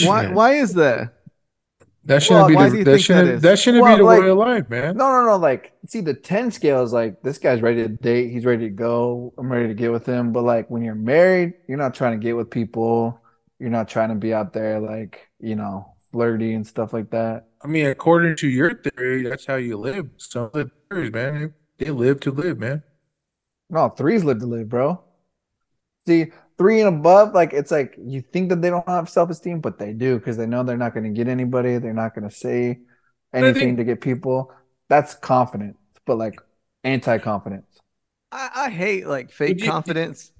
Why 0.05 0.23
Shit. 0.25 0.33
why 0.33 0.53
is 0.53 0.73
that? 0.75 1.13
That 2.05 2.23
shouldn't 2.23 2.55
Well, 2.55 2.71
be 2.71 2.77
the, 2.79 2.83
that 2.91 2.99
shouldn't 2.99 3.29
is? 3.29 3.41
that 3.41 3.59
shouldn't 3.59 3.83
Well, 3.83 3.95
be 3.95 3.99
the 4.01 4.05
like- 4.05 4.21
way 4.21 4.29
of 4.29 4.37
life, 4.37 4.69
man. 4.69 4.97
No, 4.97 5.11
no, 5.11 5.25
no. 5.25 5.37
Like, 5.37 5.73
see, 5.85 6.01
the 6.01 6.13
10 6.13 6.49
scale 6.51 6.81
is 6.81 6.91
like, 6.93 7.21
this 7.21 7.37
guy's 7.37 7.61
ready 7.61 7.83
to 7.83 7.89
date. 7.89 8.31
He's 8.31 8.45
ready 8.45 8.63
to 8.65 8.69
go. 8.73 9.33
I'm 9.37 9.51
ready 9.51 9.67
to 9.67 9.73
get 9.73 9.91
with 9.91 10.05
him. 10.05 10.31
But, 10.31 10.43
like, 10.43 10.69
when 10.71 10.81
you're 10.81 10.95
married, 10.95 11.53
you're 11.67 11.77
not 11.77 11.93
trying 11.93 12.19
to 12.19 12.23
get 12.23 12.35
with 12.37 12.49
people. 12.49 13.21
You're 13.59 13.69
not 13.69 13.89
trying 13.89 14.09
to 14.09 14.15
be 14.15 14.33
out 14.33 14.53
there, 14.53 14.79
like, 14.79 15.27
you 15.39 15.55
know, 15.55 15.93
flirty 16.11 16.53
and 16.53 16.65
stuff 16.65 16.93
like 16.93 17.09
that. 17.11 17.47
I 17.61 17.67
mean, 17.67 17.85
according 17.87 18.37
to 18.37 18.47
your 18.47 18.73
theory, 18.75 19.23
that's 19.23 19.45
how 19.45 19.55
you 19.55 19.77
live. 19.77 20.09
Some 20.17 20.43
of 20.45 20.53
the 20.53 20.71
theories, 20.89 21.11
man, 21.11 21.53
they, 21.79 21.85
they 21.85 21.91
live 21.91 22.19
to 22.21 22.31
live, 22.31 22.59
man. 22.59 22.83
No, 23.69 23.89
threes 23.89 24.23
live 24.23 24.39
to 24.39 24.45
live, 24.45 24.69
bro. 24.69 25.03
See, 26.07 26.27
three 26.57 26.79
and 26.81 26.89
above, 26.99 27.33
like, 27.33 27.53
it's 27.53 27.71
like 27.71 27.95
you 27.97 28.21
think 28.21 28.49
that 28.49 28.61
they 28.61 28.69
don't 28.69 28.87
have 28.87 29.09
self 29.09 29.29
esteem, 29.29 29.61
but 29.61 29.77
they 29.79 29.93
do 29.93 30.17
because 30.17 30.37
they 30.37 30.45
know 30.45 30.63
they're 30.63 30.77
not 30.77 30.93
going 30.93 31.03
to 31.03 31.09
get 31.11 31.27
anybody. 31.27 31.77
They're 31.77 31.93
not 31.93 32.15
going 32.15 32.27
to 32.29 32.35
say 32.35 32.79
anything 33.33 33.53
think- 33.53 33.77
to 33.77 33.83
get 33.83 34.01
people. 34.01 34.51
That's 34.87 35.13
confidence, 35.13 35.77
but 36.05 36.17
like 36.17 36.39
anti 36.83 37.19
confidence. 37.19 37.67
I, 38.31 38.49
I 38.55 38.69
hate 38.69 39.07
like 39.07 39.31
fake 39.31 39.59
you- 39.63 39.69
confidence. 39.69 40.31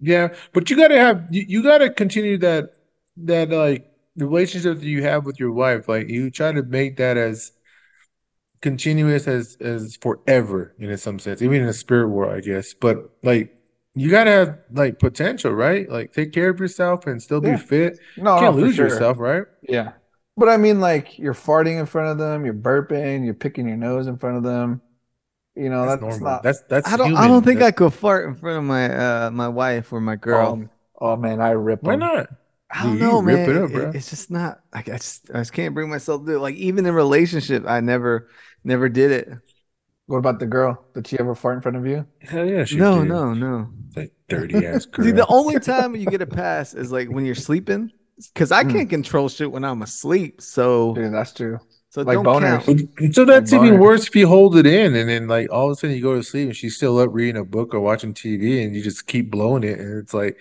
Yeah, 0.00 0.34
but 0.52 0.70
you 0.70 0.76
gotta 0.76 0.98
have 0.98 1.26
you, 1.30 1.44
you 1.48 1.62
gotta 1.62 1.90
continue 1.90 2.38
that 2.38 2.70
that 3.18 3.50
like 3.50 3.90
relationship 4.16 4.78
that 4.78 4.86
you 4.86 5.02
have 5.02 5.24
with 5.26 5.40
your 5.40 5.52
wife. 5.52 5.88
Like 5.88 6.08
you 6.08 6.30
try 6.30 6.52
to 6.52 6.62
make 6.62 6.96
that 6.98 7.16
as 7.16 7.50
continuous 8.60 9.28
as 9.28 9.56
as 9.60 9.96
forever 9.96 10.74
in 10.78 10.96
some 10.98 11.18
sense, 11.18 11.42
even 11.42 11.60
in 11.60 11.66
the 11.66 11.72
spirit 11.72 12.08
world, 12.08 12.34
I 12.34 12.40
guess. 12.40 12.74
But 12.74 13.10
like 13.22 13.54
you 13.94 14.10
gotta 14.10 14.30
have 14.30 14.58
like 14.72 14.98
potential, 14.98 15.52
right? 15.52 15.88
Like 15.88 16.12
take 16.12 16.32
care 16.32 16.48
of 16.50 16.60
yourself 16.60 17.06
and 17.06 17.22
still 17.22 17.40
be 17.40 17.52
Yeah. 17.52 17.56
fit. 17.56 17.98
No, 18.16 18.34
You 18.36 18.40
can't 18.40 18.58
for 18.58 18.60
lose 18.62 18.74
sure. 18.76 18.86
yourself, 18.86 19.18
right? 19.18 19.44
Yeah. 19.62 19.92
But 20.36 20.48
I 20.48 20.56
mean, 20.56 20.80
like, 20.80 21.18
you're 21.18 21.34
farting 21.34 21.80
in 21.80 21.86
front 21.86 22.08
of 22.10 22.18
them, 22.18 22.44
you're 22.44 22.54
burping, 22.54 23.24
you're 23.24 23.34
picking 23.34 23.66
your 23.66 23.76
nose 23.76 24.06
in 24.06 24.18
front 24.18 24.36
of 24.36 24.42
them. 24.44 24.80
You 25.56 25.70
know, 25.70 25.86
That's 25.86 26.00
that's, 26.02 26.20
normal. 26.20 26.28
not. 26.30 26.42
That's 26.44 26.60
that's 26.62 26.92
I 26.92 26.96
don't. 26.96 27.16
I 27.16 27.26
don't 27.26 27.42
think 27.44 27.62
I 27.62 27.72
could 27.72 27.92
fart 27.92 28.26
in 28.26 28.36
front 28.36 28.58
of 28.58 28.64
my 28.64 28.94
uh 28.94 29.30
my 29.32 29.48
wife 29.48 29.92
or 29.92 30.00
my 30.00 30.14
girl. 30.16 30.52
Um, 30.52 30.70
oh 31.00 31.16
man, 31.16 31.40
I 31.40 31.50
rip 31.50 31.82
Why 31.82 31.92
them. 31.92 32.00
not? 32.00 32.28
I 32.70 32.82
don't 32.84 32.92
Dude, 32.92 33.00
you 33.00 33.06
know, 33.08 33.22
rip 33.22 33.48
man. 33.48 33.56
it 33.56 33.56
up, 33.56 33.70
It- 33.70 33.96
it's 33.96 34.10
just 34.10 34.30
not 34.30 34.60
like 34.72 34.88
I 34.88 34.98
just 34.98 35.30
I 35.34 35.38
just 35.38 35.52
can't 35.52 35.74
bring 35.74 35.88
myself 35.90 36.20
to 36.22 36.26
do 36.26 36.36
it. 36.36 36.40
Like 36.40 36.54
even 36.56 36.86
in 36.86 36.94
relationship, 36.94 37.64
I 37.66 37.80
never 37.80 38.28
never 38.64 38.88
did 38.88 39.10
it. 39.10 39.28
What 40.06 40.18
about 40.18 40.38
the 40.40 40.46
girl? 40.46 40.82
Did 40.94 41.06
she 41.06 41.18
ever 41.18 41.34
fart 41.34 41.56
in 41.56 41.62
front 41.62 41.76
of 41.76 41.86
you? 41.86 42.06
Hell 42.20 42.46
yeah, 42.46 42.64
she 42.64 42.76
no, 42.76 43.02
did. 43.02 43.08
no, 43.08 43.34
no. 43.34 43.68
That 43.94 44.10
dirty 44.28 44.64
ass 44.66 44.86
girl. 44.86 45.04
See, 45.06 45.12
the 45.12 45.26
only 45.26 45.58
time 45.60 45.94
you 45.94 46.06
get 46.06 46.22
a 46.22 46.26
pass 46.26 46.74
is 46.74 46.90
like 46.90 47.08
when 47.08 47.24
you're 47.26 47.34
sleeping, 47.34 47.90
because 48.32 48.50
I 48.52 48.64
Mm. 48.64 48.72
can't 48.72 48.90
control 48.90 49.28
shit 49.28 49.50
when 49.52 49.64
I'm 49.64 49.82
asleep. 49.82 50.40
So, 50.40 50.94
Dude, 50.94 51.12
that's 51.12 51.32
true. 51.32 51.58
so 51.90 52.02
like 52.02 52.16
don't 52.16 52.24
boners. 52.24 52.64
count. 52.64 53.14
So 53.14 53.24
that's 53.24 53.52
Like 53.52 53.60
even 53.60 53.74
boners. 53.74 53.82
worse 53.82 54.06
if 54.08 54.16
you 54.16 54.26
hold 54.28 54.56
it 54.56 54.66
in 54.66 54.94
and 54.94 55.08
then 55.08 55.28
like 55.28 55.50
all 55.52 55.66
of 55.66 55.72
a 55.72 55.74
sudden 55.76 55.94
you 55.96 56.02
go 56.02 56.14
to 56.14 56.22
sleep 56.22 56.46
and 56.48 56.56
she's 56.56 56.76
still 56.76 56.98
up 56.98 57.10
reading 57.12 57.36
a 57.40 57.44
book 57.44 57.74
or 57.74 57.80
watching 57.80 58.14
TV 58.14 58.64
and 58.64 58.74
you 58.74 58.82
just 58.82 59.06
keep 59.06 59.30
blowing 59.30 59.62
it 59.62 59.78
and 59.78 59.98
it's 60.02 60.14
like 60.14 60.38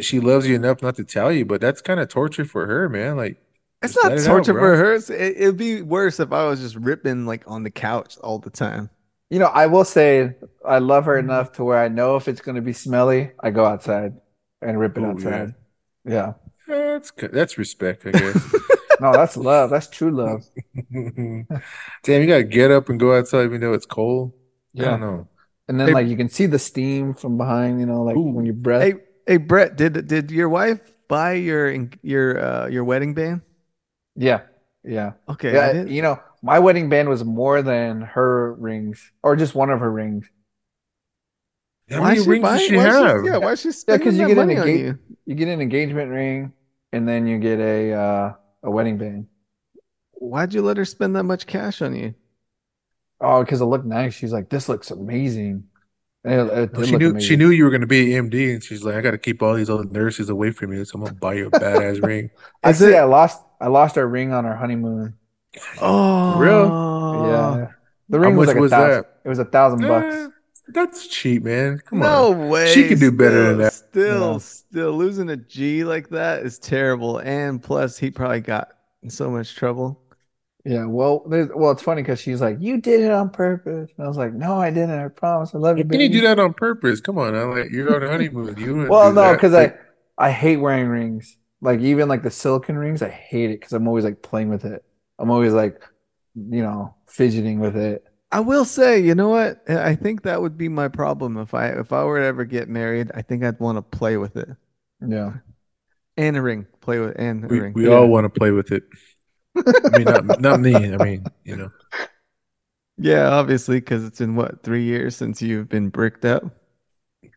she 0.00 0.20
loves 0.20 0.46
you 0.48 0.54
enough 0.56 0.82
not 0.82 0.96
to 0.96 1.04
tell 1.04 1.32
you, 1.32 1.44
but 1.44 1.60
that's 1.60 1.80
kind 1.80 2.00
of 2.00 2.08
torture 2.08 2.44
for 2.44 2.66
her, 2.66 2.88
man. 2.88 3.16
Like 3.16 3.38
It's 3.82 3.94
just 3.94 4.04
not 4.04 4.12
let 4.12 4.20
out, 4.20 4.26
torture 4.26 4.52
for 4.54 4.76
her. 4.76 4.94
It, 4.94 5.10
it'd 5.10 5.56
be 5.56 5.82
worse 5.82 6.20
if 6.20 6.32
I 6.32 6.44
was 6.46 6.60
just 6.60 6.76
ripping 6.76 7.26
like 7.26 7.42
on 7.46 7.62
the 7.62 7.70
couch 7.70 8.16
all 8.18 8.38
the 8.38 8.50
time. 8.50 8.90
You 9.30 9.38
know, 9.38 9.46
I 9.46 9.66
will 9.66 9.84
say 9.84 10.34
I 10.64 10.78
love 10.78 11.04
her 11.06 11.16
enough 11.18 11.52
to 11.52 11.64
where 11.64 11.78
I 11.78 11.88
know 11.88 12.16
if 12.16 12.28
it's 12.28 12.40
going 12.40 12.56
to 12.56 12.62
be 12.62 12.72
smelly, 12.72 13.30
I 13.40 13.50
go 13.50 13.64
outside 13.64 14.14
and 14.60 14.78
rip 14.78 14.98
it 14.98 15.00
Oh, 15.00 15.04
yeah. 15.04 15.10
outside. 15.12 15.54
Yeah. 16.04 16.32
That's 16.68 17.10
good. 17.10 17.32
That's 17.32 17.56
respect, 17.58 18.06
I 18.06 18.10
guess. 18.12 18.54
No, 19.00 19.12
that's 19.12 19.34
love. 19.38 19.70
That's 19.70 19.86
true 19.86 20.10
love. 20.10 20.44
Damn, 20.92 21.46
you 22.22 22.26
gotta 22.26 22.42
get 22.44 22.70
up 22.70 22.90
and 22.90 23.00
go 23.00 23.16
outside 23.16 23.44
even 23.44 23.60
though 23.62 23.72
it's 23.72 23.86
cold. 23.86 24.32
I 24.78 24.82
Yeah. 24.82 24.90
don't 24.90 25.00
know. 25.00 25.28
And 25.68 25.80
then 25.80 25.88
Hey- 25.88 25.94
like 25.94 26.06
you 26.06 26.16
can 26.18 26.28
see 26.28 26.44
the 26.44 26.58
steam 26.58 27.14
from 27.14 27.38
behind, 27.38 27.80
you 27.80 27.86
know, 27.86 28.02
like 28.02 28.16
Ooh. 28.16 28.30
when 28.30 28.44
you 28.44 28.52
breath. 28.52 28.82
Hey, 28.82 28.94
hey, 29.26 29.36
Brett, 29.38 29.76
did 29.76 30.06
did 30.06 30.30
your 30.30 30.50
wife 30.50 30.80
buy 31.08 31.32
your 31.34 31.70
your 32.02 32.38
uh 32.44 32.66
your 32.68 32.84
wedding 32.84 33.14
band? 33.14 33.40
Yeah. 34.16 34.42
Yeah. 34.84 35.12
Okay, 35.28 35.52
Yeah, 35.52 35.82
you 35.84 36.00
know, 36.02 36.18
my 36.42 36.58
wedding 36.58 36.88
band 36.88 37.08
was 37.08 37.22
more 37.24 37.60
than 37.62 38.00
her 38.00 38.54
rings, 38.54 39.12
or 39.22 39.36
just 39.36 39.54
one 39.54 39.68
of 39.70 39.80
her 39.80 39.90
rings. 39.90 40.26
How 41.90 42.00
why 42.00 42.08
many 42.08 42.18
is 42.18 42.24
she 42.24 42.30
rings 42.30 42.42
does 42.44 42.58
buying- 42.58 42.68
she 42.70 42.76
why 42.76 42.86
is 42.86 42.94
have? 42.94 43.24
yeah, 43.24 43.36
why 43.36 43.52
is 43.52 43.60
she 43.60 43.68
Yeah, 43.68 43.72
spending 43.72 43.98
because 43.98 44.14
you 44.18 44.22
that 44.22 44.28
get 44.28 44.38
an 44.38 44.46
money 44.46 44.58
on 44.58 44.68
engage- 44.68 44.80
you? 44.86 44.98
you 45.26 45.34
get 45.34 45.48
an 45.48 45.60
engagement 45.60 46.10
ring, 46.10 46.52
and 46.92 47.06
then 47.08 47.26
you 47.26 47.38
get 47.38 47.58
a 47.58 47.92
uh, 47.92 48.32
a 48.62 48.70
wedding 48.70 48.96
band. 48.96 49.26
Why'd 50.12 50.54
you 50.54 50.62
let 50.62 50.76
her 50.76 50.84
spend 50.84 51.16
that 51.16 51.24
much 51.24 51.46
cash 51.46 51.82
on 51.82 51.94
you? 51.94 52.14
Oh, 53.20 53.42
because 53.44 53.60
it 53.60 53.64
looked 53.66 53.84
nice. 53.86 54.14
She's 54.14 54.32
like, 54.32 54.48
"This 54.48 54.68
looks 54.68 54.90
amazing." 54.90 55.64
And 56.24 56.50
it, 56.50 56.70
it 56.78 56.86
she 56.86 56.96
knew 56.96 57.10
amazing. 57.10 57.28
she 57.28 57.36
knew 57.36 57.50
you 57.50 57.64
were 57.64 57.70
gonna 57.70 57.86
be 57.86 58.14
an 58.14 58.30
MD 58.30 58.52
and 58.54 58.62
she's 58.62 58.82
like, 58.84 58.94
I 58.94 59.00
gotta 59.00 59.18
keep 59.18 59.42
all 59.42 59.54
these 59.54 59.70
other 59.70 59.84
nurses 59.84 60.28
away 60.30 60.52
from 60.52 60.72
you, 60.72 60.84
so 60.84 60.96
I'm 60.98 61.04
gonna 61.04 61.14
buy 61.16 61.34
you 61.34 61.46
a 61.48 61.50
badass 61.50 62.02
ring. 62.06 62.30
I 62.62 62.70
Actually, 62.70 62.92
it- 62.92 62.96
I 62.98 63.04
lost 63.04 63.42
I 63.60 63.68
lost 63.68 63.98
our 63.98 64.06
ring 64.08 64.32
on 64.32 64.46
our 64.46 64.56
honeymoon. 64.56 65.14
Oh, 65.80 66.38
real? 66.38 66.78
yeah, 67.12 67.72
the 68.08 68.18
How 68.22 68.30
ring 68.30 68.36
was 68.36 68.48
much 68.48 68.48
like 68.48 68.56
a 68.56 68.60
was 68.60 68.70
thousand. 68.70 69.04
that? 69.04 69.20
It 69.24 69.28
was 69.28 69.38
a 69.38 69.44
thousand 69.44 69.86
bucks. 69.86 70.14
Eh, 70.14 70.28
that's 70.68 71.06
cheap, 71.08 71.44
man. 71.44 71.80
Come 71.86 72.00
No 72.00 72.06
on. 72.06 72.38
No 72.38 72.46
way. 72.48 72.74
She 72.74 72.84
could 72.88 73.00
do 73.00 73.10
better 73.12 73.44
than 73.44 73.58
that. 73.58 73.72
Still, 73.72 74.34
Yeah. 74.34 74.38
still 74.38 74.92
losing 74.92 75.28
a 75.30 75.36
G 75.36 75.84
like 75.84 76.08
that 76.10 76.42
is 76.44 76.58
terrible. 76.58 77.18
And 77.18 77.62
plus, 77.62 77.98
he 77.98 78.10
probably 78.10 78.40
got 78.40 78.72
in 79.02 79.10
so 79.10 79.30
much 79.30 79.54
trouble. 79.56 80.00
Yeah, 80.64 80.84
well, 80.86 81.20
there's, 81.26 81.48
well, 81.54 81.70
it's 81.70 81.82
funny 81.82 82.02
because 82.02 82.20
she's 82.20 82.40
like, 82.42 82.58
"You 82.60 82.80
did 82.82 83.00
it 83.00 83.10
on 83.10 83.30
purpose," 83.30 83.90
and 83.96 84.04
I 84.04 84.08
was 84.08 84.18
like, 84.18 84.34
"No, 84.34 84.60
I 84.60 84.70
didn't. 84.70 84.90
I 84.90 85.08
promise. 85.08 85.54
I 85.54 85.58
love 85.58 85.78
you, 85.78 85.84
How 85.84 85.90
can 85.90 86.00
you 86.00 86.08
do 86.10 86.20
that 86.22 86.38
on 86.38 86.52
purpose? 86.52 87.00
Come 87.00 87.16
on, 87.18 87.34
I'm 87.34 87.50
like 87.50 87.70
you're 87.70 87.94
on 87.94 88.02
a 88.02 88.08
honeymoon. 88.08 88.58
You 88.58 88.74
wouldn't 88.74 88.90
Well, 88.90 89.12
no, 89.12 89.32
because 89.32 89.54
I 89.54 89.74
I 90.18 90.30
hate 90.30 90.58
wearing 90.58 90.88
rings. 90.88 91.38
Like 91.62 91.80
even 91.80 92.08
like 92.08 92.22
the 92.22 92.30
silicon 92.30 92.76
rings, 92.78 93.02
I 93.02 93.10
hate 93.10 93.50
it 93.50 93.60
because 93.60 93.72
I'm 93.72 93.86
always 93.86 94.04
like 94.04 94.22
playing 94.22 94.48
with 94.48 94.64
it. 94.64 94.82
I'm 95.18 95.30
always 95.30 95.52
like, 95.52 95.82
you 96.34 96.62
know, 96.62 96.94
fidgeting 97.06 97.60
with 97.60 97.76
it. 97.76 98.04
I 98.32 98.40
will 98.40 98.64
say, 98.64 99.00
you 99.00 99.14
know 99.14 99.28
what? 99.28 99.68
I 99.68 99.94
think 99.96 100.22
that 100.22 100.40
would 100.40 100.56
be 100.56 100.68
my 100.68 100.88
problem 100.88 101.36
if 101.36 101.52
I 101.52 101.68
if 101.68 101.92
I 101.92 102.04
were 102.04 102.20
to 102.20 102.24
ever 102.26 102.44
get 102.44 102.68
married. 102.68 103.10
I 103.14 103.22
think 103.22 103.42
I'd 103.44 103.58
want 103.60 103.76
to 103.76 103.82
play 103.82 104.16
with 104.16 104.36
it 104.36 104.48
Yeah. 105.06 105.32
and 106.16 106.36
a 106.36 106.42
ring, 106.42 106.66
play 106.80 106.98
with 107.00 107.14
and 107.18 107.44
a 107.44 107.48
we 107.48 107.60
ring. 107.60 107.72
we 107.74 107.88
Yeah. 107.88 107.94
all 107.96 108.06
want 108.08 108.24
to 108.24 108.38
play 108.38 108.52
with 108.52 108.70
it. 108.72 108.84
I 109.56 109.98
mean, 109.98 110.04
not 110.04 110.40
not 110.40 110.60
me. 110.60 110.74
I 110.74 110.96
mean, 111.04 111.24
you 111.44 111.56
know. 111.56 111.70
Yeah, 112.96 113.28
obviously, 113.30 113.80
because 113.80 114.04
it's 114.04 114.20
in 114.20 114.36
what 114.36 114.62
three 114.62 114.84
years 114.84 115.16
since 115.16 115.42
you've 115.42 115.68
been 115.68 115.88
bricked 115.88 116.24
up. 116.24 116.44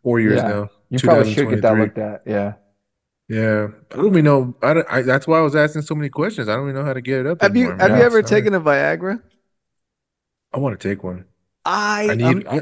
Four 0.03 0.19
years 0.19 0.37
Yeah. 0.41 0.47
now. 0.47 0.69
You 0.89 0.99
probably 0.99 1.33
should 1.33 1.49
get 1.49 1.61
that 1.63 1.73
2023. 1.73 1.81
looked 1.81 1.97
at. 1.97 2.21
Yeah. 2.25 2.53
Yeah, 3.29 3.67
I 3.91 3.95
don't 3.95 4.07
even 4.07 4.25
know. 4.25 4.53
I, 4.61 4.73
don't, 4.73 4.87
I 4.89 5.01
that's 5.01 5.25
why 5.27 5.37
I 5.39 5.41
was 5.41 5.55
asking 5.55 5.83
so 5.83 5.95
many 5.95 6.09
questions. 6.09 6.49
I 6.49 6.55
don't 6.55 6.65
even 6.69 6.75
know 6.75 6.85
how 6.85 6.93
to 6.93 7.01
get 7.01 7.21
it 7.21 7.27
up 7.27 7.41
Have 7.41 7.55
you 7.55 7.69
have 7.69 7.77
man. 7.79 7.97
you 7.97 8.03
ever 8.03 8.21
Sorry. 8.21 8.41
taken 8.41 8.53
a 8.53 8.61
Viagra? 8.61 9.21
I 10.53 10.59
want 10.59 10.79
to 10.79 10.87
take 10.89 11.03
one. 11.03 11.25
I, 11.65 12.07
I 12.11 12.15
need. 12.15 12.23
um, 12.25 12.43
I, 12.49 12.61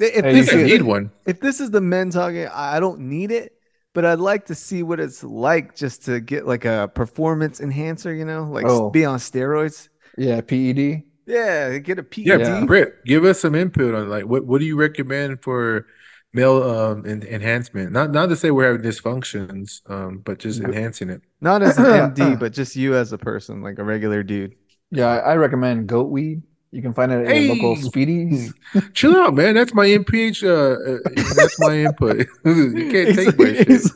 if 0.00 0.24
Hey, 0.24 0.32
this 0.32 0.52
you 0.52 0.58
is 0.60 0.64
need 0.72 0.82
one. 0.82 1.12
if 1.26 1.40
this 1.40 1.60
is 1.60 1.70
the 1.70 1.80
men 1.80 2.10
talking, 2.10 2.48
I 2.52 2.80
don't 2.80 3.00
need 3.00 3.30
it, 3.30 3.52
but 3.94 4.04
I'd 4.04 4.18
like 4.18 4.46
to 4.46 4.54
see 4.54 4.82
what 4.82 4.98
it's 4.98 5.22
like 5.22 5.76
just 5.76 6.04
to 6.06 6.20
get 6.20 6.46
like 6.46 6.64
a 6.64 6.90
performance 6.92 7.60
enhancer, 7.60 8.12
you 8.14 8.24
know, 8.24 8.44
like 8.44 8.64
Oh. 8.66 8.90
be 8.90 9.04
on 9.04 9.18
steroids. 9.18 9.88
Yeah. 10.18 10.40
PED. 10.40 11.02
Yeah, 11.26 11.78
get 11.78 11.98
a 12.00 12.02
PED. 12.02 12.26
Yeah, 12.26 12.38
Yeah. 12.38 12.64
Britt, 12.64 13.04
give 13.04 13.24
us 13.24 13.40
some 13.40 13.54
input 13.54 13.94
on 13.94 14.08
like 14.08 14.24
what 14.24 14.44
what 14.46 14.58
do 14.58 14.64
you 14.64 14.76
recommend 14.76 15.42
for 15.42 15.86
male 16.32 16.62
um 16.62 17.06
en- 17.06 17.22
enhancement? 17.22 17.92
Not 17.92 18.12
not 18.12 18.28
to 18.28 18.36
say 18.36 18.50
we're 18.50 18.72
having 18.72 18.82
dysfunctions, 18.82 19.80
um, 19.90 20.18
but 20.24 20.38
just 20.38 20.60
enhancing 20.60 21.10
it. 21.10 21.22
Not 21.40 21.62
as 21.62 21.78
an 21.78 21.84
MD, 21.84 22.38
but 22.40 22.52
just 22.52 22.76
you 22.76 22.94
as 22.94 23.12
a 23.12 23.18
person, 23.18 23.62
like 23.62 23.78
a 23.78 23.84
regular 23.84 24.22
dude. 24.22 24.54
Yeah. 24.90 25.06
I, 25.06 25.16
I 25.16 25.36
recommend 25.36 25.88
goat 25.88 26.10
weed. 26.10 26.42
You 26.70 26.80
can 26.80 26.94
find 26.94 27.12
it 27.12 27.26
at 27.26 27.36
your 27.36 27.54
local 27.54 27.76
Speedies. 27.76 28.50
Chill 28.94 29.14
out, 29.14 29.34
man. 29.34 29.54
That's 29.54 29.74
my 29.74 29.86
MPH. 29.86 30.42
Uh, 30.42 30.94
uh 30.94 31.34
that's 31.36 31.60
my 31.60 31.80
input. 31.80 32.26
you 32.46 32.90
can't 32.90 33.14
take 33.14 33.38
my 33.38 33.44
shit. 33.44 33.68
He's 33.68 33.92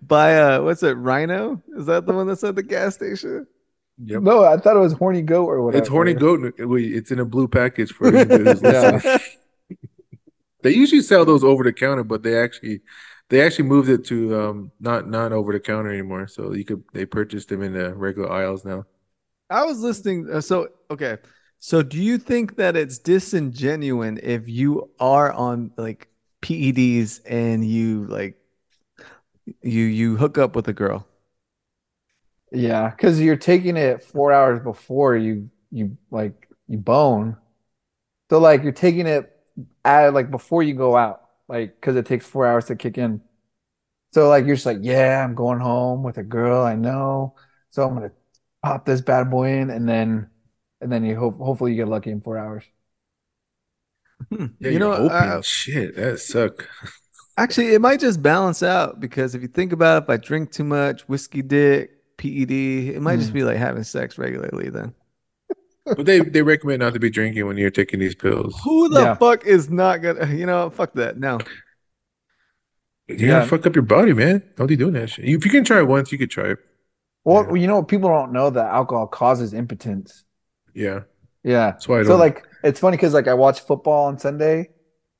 by 0.00 0.36
uh, 0.36 0.62
what's 0.62 0.84
it? 0.84 0.92
Rhino? 0.92 1.60
Is 1.76 1.86
that 1.86 2.06
the 2.06 2.12
one 2.12 2.28
that's 2.28 2.44
at 2.44 2.54
the 2.54 2.62
gas 2.62 2.94
station? 2.94 3.48
Yep. 4.04 4.22
No, 4.22 4.44
I 4.44 4.56
thought 4.58 4.76
it 4.76 4.80
was 4.80 4.92
horny 4.92 5.22
goat 5.22 5.46
or 5.46 5.62
whatever. 5.62 5.80
It's 5.80 5.88
horny 5.88 6.14
goat. 6.14 6.54
Wait, 6.58 6.92
it's 6.92 7.10
in 7.10 7.18
a 7.18 7.24
blue 7.24 7.48
package 7.48 7.92
for 7.92 8.08
anybody 8.08 8.44
who's 8.44 8.62
Yeah. 8.62 9.18
Listening. 10.64 10.72
They 10.72 10.78
usually 10.78 11.02
sell 11.02 11.24
those 11.24 11.44
over 11.44 11.64
the 11.64 11.72
counter, 11.72 12.04
but 12.04 12.22
they 12.22 12.38
actually 12.38 12.82
they 13.30 13.40
actually 13.42 13.68
moved 13.68 13.88
it 13.88 14.04
to 14.06 14.40
um 14.40 14.72
not 14.80 15.08
not 15.08 15.32
over 15.32 15.52
the 15.52 15.60
counter 15.60 15.90
anymore. 15.90 16.26
So 16.28 16.52
you 16.54 16.64
could 16.64 16.84
they 16.92 17.06
purchased 17.06 17.48
them 17.48 17.62
in 17.62 17.72
the 17.74 17.94
regular 17.94 18.30
aisles 18.30 18.64
now. 18.64 18.86
I 19.50 19.64
was 19.64 19.80
listening. 19.80 20.28
Uh, 20.30 20.40
so, 20.40 20.68
okay. 20.90 21.18
So, 21.58 21.82
do 21.82 22.02
you 22.02 22.18
think 22.18 22.56
that 22.56 22.76
it's 22.76 22.98
disingenuous 22.98 24.18
if 24.22 24.48
you 24.48 24.90
are 25.00 25.32
on 25.32 25.72
like 25.76 26.08
PEDs 26.42 27.20
and 27.26 27.66
you 27.66 28.06
like 28.06 28.36
you 29.62 29.84
you 29.84 30.16
hook 30.16 30.38
up 30.38 30.54
with 30.56 30.68
a 30.68 30.72
girl? 30.72 31.06
Yeah, 32.52 32.90
because 32.90 33.20
you're 33.20 33.36
taking 33.36 33.76
it 33.76 34.02
four 34.02 34.32
hours 34.32 34.62
before 34.62 35.16
you 35.16 35.50
you 35.70 35.96
like 36.10 36.48
you 36.68 36.78
bone. 36.78 37.36
So 38.30 38.38
like 38.38 38.62
you're 38.62 38.72
taking 38.72 39.06
it 39.06 39.33
at 39.84 40.14
like 40.14 40.30
before 40.30 40.62
you 40.62 40.74
go 40.74 40.96
out, 40.96 41.28
like 41.48 41.74
because 41.80 41.96
it 41.96 42.06
takes 42.06 42.26
four 42.26 42.46
hours 42.46 42.66
to 42.66 42.76
kick 42.76 42.98
in. 42.98 43.20
So 44.12 44.28
like 44.28 44.46
you're 44.46 44.56
just 44.56 44.66
like, 44.66 44.78
yeah, 44.82 45.24
I'm 45.24 45.34
going 45.34 45.60
home 45.60 46.02
with 46.04 46.18
a 46.18 46.24
girl 46.24 46.62
I 46.64 46.76
know, 46.76 47.36
so 47.70 47.86
I'm 47.88 47.94
gonna 47.94 48.12
pop 48.62 48.86
this 48.86 49.00
bad 49.02 49.30
boy 49.30 49.50
in, 49.60 49.70
and 49.70 49.88
then 49.88 50.30
and 50.80 50.92
then 50.92 51.04
you 51.04 51.16
hope 51.16 51.38
hopefully 51.38 51.72
you 51.72 51.78
get 51.78 51.88
lucky 51.88 52.10
in 52.10 52.20
four 52.22 52.38
hours. 52.38 52.64
Hmm. 54.30 54.46
Yeah, 54.60 54.70
you 54.70 54.78
know, 54.78 54.92
you're 54.92 54.92
hoping. 54.92 55.42
Shit, 55.42 55.96
that 55.96 56.18
suck. 56.20 56.68
actually, 57.36 57.74
it 57.74 57.80
might 57.80 58.00
just 58.00 58.22
balance 58.22 58.62
out 58.62 59.00
because 59.00 59.34
if 59.34 59.42
you 59.42 59.48
think 59.48 59.72
about 59.72 60.02
it, 60.02 60.04
if 60.04 60.10
I 60.10 60.16
drink 60.16 60.52
too 60.52 60.64
much, 60.64 61.02
whiskey 61.02 61.42
dick, 61.42 61.90
PED, 62.16 62.90
it 62.94 63.00
might 63.02 63.18
just 63.18 63.32
Hmm. 63.32 63.34
be 63.34 63.44
like 63.44 63.56
having 63.56 63.84
sex 63.84 64.18
regularly 64.18 64.70
then. 64.70 64.94
But 65.86 66.06
they 66.06 66.20
they 66.20 66.42
recommend 66.42 66.80
not 66.80 66.94
to 66.94 67.00
be 67.00 67.10
drinking 67.10 67.46
when 67.46 67.56
you're 67.58 67.70
taking 67.70 68.00
these 68.00 68.14
pills. 68.14 68.58
Who 68.64 68.88
the 68.88 69.00
Yeah. 69.02 69.14
fuck 69.14 69.44
is 69.46 69.68
not 69.70 70.00
gonna, 70.02 70.26
you 70.32 70.46
know, 70.46 70.70
fuck 70.70 70.94
that. 70.94 71.18
No. 71.18 71.38
You 73.08 73.16
Yeah. 73.16 73.28
gotta 73.28 73.46
fuck 73.46 73.66
up 73.66 73.74
your 73.76 73.82
body, 73.84 74.12
man. 74.14 74.42
Don't 74.56 74.66
be 74.66 74.76
doing 74.76 74.94
that 74.94 75.10
shit. 75.10 75.26
If 75.26 75.44
you 75.44 75.50
can 75.50 75.64
try 75.64 75.78
it 75.78 75.86
once, 75.86 76.10
you 76.10 76.16
could 76.18 76.30
try 76.30 76.50
it. 76.52 76.58
Well, 77.24 77.46
Yeah. 77.48 77.54
you 77.62 77.66
know, 77.66 77.82
people 77.82 78.08
don't 78.08 78.32
know 78.32 78.50
that 78.50 78.66
alcohol 78.72 79.06
causes 79.06 79.52
impotence. 79.52 80.24
Yeah, 80.74 81.00
Yeah. 81.42 81.72
that's 81.72 81.86
why 81.86 82.00
I 82.00 82.02
So 82.02 82.10
don't. 82.10 82.18
like 82.20 82.44
it's 82.62 82.80
funny 82.80 82.96
because 82.96 83.12
like 83.12 83.28
I 83.28 83.34
watch 83.34 83.60
football 83.60 84.06
on 84.06 84.18
Sunday 84.18 84.70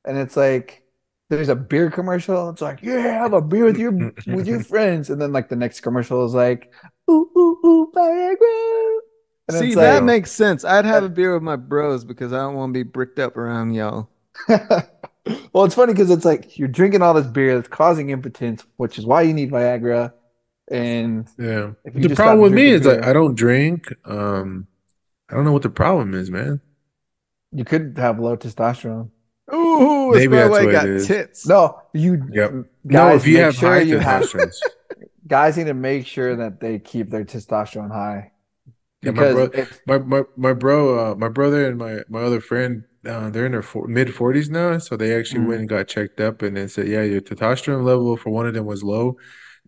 and 0.06 0.16
it's 0.16 0.36
like 0.36 0.82
there's 1.30 1.48
a 1.50 1.56
beer 1.56 1.90
commercial. 1.90 2.48
It's 2.50 2.62
like, 2.62 2.82
yeah, 2.82 3.00
have 3.22 3.32
a 3.34 3.40
beer 3.42 3.64
with 3.64 3.78
your 3.78 3.92
with 4.26 4.46
your 4.46 4.60
friends. 4.60 5.10
And 5.10 5.20
then 5.20 5.32
like 5.32 5.48
the 5.50 5.56
next 5.56 5.80
commercial 5.80 6.24
is 6.24 6.32
like, 6.34 6.72
ooh, 7.10 7.28
ooh, 7.36 7.58
ooh, 7.66 7.92
Viagra. 7.94 8.98
And 9.48 9.58
See, 9.58 9.66
it's 9.68 9.76
that 9.76 9.96
like 9.96 10.04
makes 10.04 10.32
sense. 10.32 10.64
I'd 10.64 10.86
have 10.86 11.04
a 11.04 11.08
beer 11.08 11.34
with 11.34 11.42
my 11.42 11.56
bros 11.56 12.04
because 12.04 12.32
I 12.32 12.38
don't 12.38 12.54
want 12.54 12.70
to 12.70 12.74
be 12.74 12.82
bricked 12.82 13.18
up 13.18 13.36
around 13.36 13.74
y'all. 13.74 14.08
well, 14.48 15.64
it's 15.64 15.74
funny 15.74 15.92
because 15.92 16.10
it's 16.10 16.24
like 16.24 16.58
you're 16.58 16.68
drinking 16.68 17.02
all 17.02 17.14
this 17.14 17.26
beer 17.26 17.54
that's 17.54 17.68
causing 17.68 18.10
impotence, 18.10 18.64
which 18.76 18.98
is 18.98 19.06
why 19.06 19.22
you 19.22 19.34
need 19.34 19.50
Viagra. 19.50 20.12
And 20.70 21.28
yeah. 21.38 21.72
The 21.84 22.14
problem 22.14 22.40
with 22.40 22.52
me 22.54 22.68
is 22.68 22.82
drinking 22.82 23.02
like 23.02 23.08
I 23.10 23.12
don't 23.12 23.34
drink. 23.34 23.92
Um, 24.06 24.66
I 25.28 25.34
don't 25.34 25.44
know 25.44 25.52
what 25.52 25.62
the 25.62 25.70
problem 25.70 26.14
is, 26.14 26.30
man. 26.30 26.60
you 27.52 27.64
could 27.64 27.96
have 27.98 28.18
low 28.18 28.36
testosterone. 28.36 29.10
Ooh, 29.54 30.12
that's 30.12 30.26
Maybe 30.26 30.36
that's 30.36 30.50
why 30.50 30.60
I 30.60 30.66
got 30.66 30.88
it 30.88 30.96
is. 30.96 31.06
tits. 31.06 31.46
No, 31.46 31.82
you 31.92 32.26
Yep. 32.32 32.52
No, 32.84 33.14
if 33.14 33.26
you 33.26 33.38
have 33.38 33.54
sure 33.56 33.74
high 33.74 33.80
you 33.80 33.98
have 33.98 34.22
testosterone. 34.24 34.54
guys 35.26 35.56
need 35.56 35.64
to 35.66 35.74
make 35.74 36.06
sure 36.06 36.36
that 36.36 36.60
they 36.60 36.78
keep 36.78 37.10
their 37.10 37.24
testosterone 37.24 37.90
high. 37.90 38.30
Yeah, 39.04 39.12
my 39.12 39.24
bro- 39.24 39.50
My 39.86 39.98
my 39.98 40.22
my 40.36 40.52
bro, 40.52 41.12
uh, 41.12 41.14
my 41.16 41.28
brother 41.28 41.66
and 41.66 41.78
my 41.78 42.00
my 42.08 42.22
other 42.22 42.40
friend, 42.40 42.84
uh, 43.06 43.30
they're 43.30 43.46
in 43.46 43.52
their 43.52 43.62
four, 43.62 43.86
mid 43.88 44.14
forties 44.14 44.48
now, 44.50 44.78
so 44.78 44.96
they 44.96 45.14
actually 45.18 45.42
Mm. 45.42 45.48
went 45.48 45.60
and 45.60 45.68
got 45.68 45.88
checked 45.88 46.20
up, 46.20 46.42
and 46.42 46.56
they 46.56 46.68
said, 46.68 46.88
yeah, 46.88 47.02
your 47.02 47.20
testosterone 47.20 47.84
level 47.84 48.16
for 48.16 48.30
one 48.30 48.46
of 48.46 48.54
them 48.54 48.66
was 48.66 48.82
low, 48.82 49.16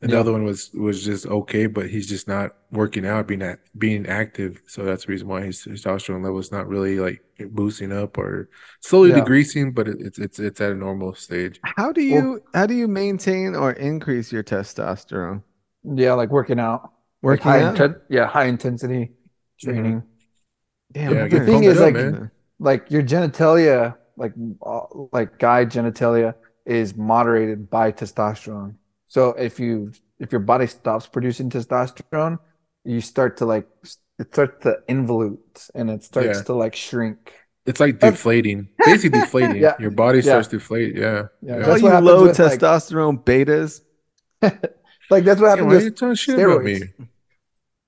and 0.02 0.10
the 0.12 0.18
other 0.18 0.32
one 0.32 0.44
was 0.44 0.70
was 0.74 1.04
just 1.04 1.26
okay, 1.26 1.66
but 1.66 1.88
he's 1.90 2.08
just 2.08 2.28
not 2.28 2.56
working 2.70 3.06
out, 3.06 3.26
being 3.28 3.42
at, 3.42 3.58
being 3.78 4.06
active, 4.06 4.62
so 4.66 4.84
that's 4.84 5.06
the 5.06 5.12
reason 5.12 5.28
why 5.28 5.42
his 5.42 5.58
testosterone 5.64 6.22
level 6.24 6.38
is 6.38 6.52
not 6.52 6.68
really 6.68 6.98
like 6.98 7.22
boosting 7.50 7.92
up 7.92 8.18
or 8.18 8.48
slowly 8.80 9.10
Yeah. 9.10 9.16
decreasing, 9.20 9.72
but 9.72 9.88
it, 9.88 9.96
it's 10.00 10.18
it's 10.18 10.38
it's 10.38 10.60
at 10.60 10.72
a 10.72 10.74
normal 10.74 11.14
stage. 11.14 11.60
How 11.64 11.92
do 11.92 12.02
you 12.02 12.42
how 12.54 12.66
do 12.66 12.74
you 12.74 12.88
maintain 12.88 13.54
or 13.54 13.72
increase 13.72 14.32
your 14.32 14.42
testosterone? 14.42 15.42
yeah, 15.84 16.12
like 16.14 16.30
working 16.30 16.58
out. 16.60 16.92
Like 17.22 17.40
Working 17.40 17.42
high 17.44 17.62
out? 17.62 17.76
inten- 17.76 18.00
yeah, 18.08 18.26
high 18.26 18.44
intensity 18.46 19.12
training. 19.58 20.02
Damn, 20.92 21.12
Yeah, 21.14 21.22
I'm 21.22 21.28
get 21.28 21.38
very 21.42 21.46
thing 21.46 21.64
is, 21.64 21.78
pumped 21.78 21.96
like- 21.98 22.12
man. 22.12 22.30
Like 22.58 22.90
your 22.90 23.02
genitalia, 23.02 23.96
like 24.16 24.32
uh, 24.64 24.80
like 25.12 25.38
guy 25.38 25.66
genitalia 25.66 26.34
is 26.64 26.96
moderated 26.96 27.68
by 27.68 27.92
testosterone. 27.92 28.76
So 29.08 29.30
if 29.30 29.60
you 29.60 29.92
if 30.18 30.32
your 30.32 30.40
body 30.40 30.66
stops 30.66 31.06
producing 31.06 31.50
testosterone, 31.50 32.38
you 32.84 33.02
start 33.02 33.36
to 33.38 33.44
like 33.44 33.66
it 34.18 34.32
starts 34.32 34.62
to 34.62 34.78
involute 34.88 35.68
and 35.74 35.90
it 35.90 36.02
starts 36.02 36.38
Yeah. 36.38 36.42
to 36.44 36.54
like 36.54 36.74
shrink. 36.74 37.34
It's 37.66 37.78
like 37.78 37.98
deflating, 37.98 38.68
basically 38.86 39.20
deflating. 39.26 39.56
Yeah. 39.60 39.74
Your 39.78 39.90
body 39.90 40.22
starts 40.22 40.48
to 40.48 40.56
deflate. 40.56 40.96
Yeah, 40.96 41.24
Yeah, 41.42 41.58
yeah. 41.58 41.66
That's 41.66 41.82
you 41.82 41.84
what 41.84 41.92
happens 41.92 42.06
low 42.06 42.22
with, 42.22 42.38
like- 42.38 42.58
testosterone 42.58 43.22
betas. 43.22 43.82
Like 45.10 45.24
that's 45.24 45.40
what 45.40 45.46
Yeah, 45.48 45.50
happens 45.50 45.66
why 45.68 45.76
are 45.76 45.80
you 45.82 45.90
talking 45.90 46.14
shit 46.14 46.38
about 46.38 46.64
me? 46.64 46.80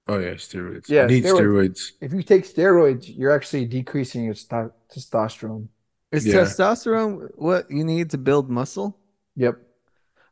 Steroids. 0.08 0.14
Oh 0.14 0.18
yeah, 0.18 0.34
steroids. 0.34 0.88
Yeah, 0.88 1.02
I 1.02 1.06
need 1.06 1.24
steroids. 1.24 1.38
steroids. 1.70 1.92
If 2.00 2.12
you 2.12 2.22
take 2.22 2.44
steroids, 2.44 3.04
you're 3.16 3.32
actually 3.32 3.66
decreasing 3.66 4.24
your 4.24 4.34
sto- 4.34 4.72
testosterone. 4.94 5.68
Is 6.12 6.26
Yeah. 6.26 6.34
testosterone 6.42 7.28
what 7.36 7.70
you 7.70 7.84
need 7.84 8.10
to 8.10 8.18
build 8.18 8.48
muscle? 8.50 8.96
Yep. 9.36 9.58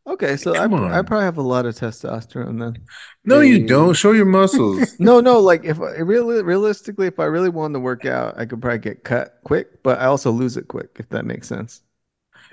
Okay, 0.09 0.37
so 0.37 0.55
I, 0.55 0.65
I 0.67 1.03
probably 1.03 1.25
have 1.25 1.37
a 1.37 1.43
lot 1.43 1.67
of 1.67 1.75
testosterone 1.75 2.61
then. 2.61 2.85
No, 3.25 3.41
Hey. 3.41 3.49
you 3.49 3.67
don't. 3.67 3.95
Show 3.95 4.13
your 4.13 4.25
muscles. 4.25 4.95
No, 5.01 5.21
no, 5.21 5.41
like 5.41 5.65
if 5.65 5.81
I 5.81 5.97
really 5.99 6.43
realistically, 6.43 7.09
if 7.09 7.19
I 7.19 7.25
really 7.25 7.49
wanted 7.49 7.75
to 7.75 7.81
work 7.81 8.05
out, 8.07 8.39
I 8.39 8.47
could 8.47 8.63
probably 8.63 8.79
get 8.79 9.03
cut 9.03 9.41
quick, 9.45 9.83
but 9.83 9.99
I 10.01 10.05
also 10.07 10.31
lose 10.31 10.57
it 10.57 10.69
quick, 10.69 10.91
if 11.01 11.09
that 11.09 11.25
makes 11.25 11.49
sense. 11.49 11.83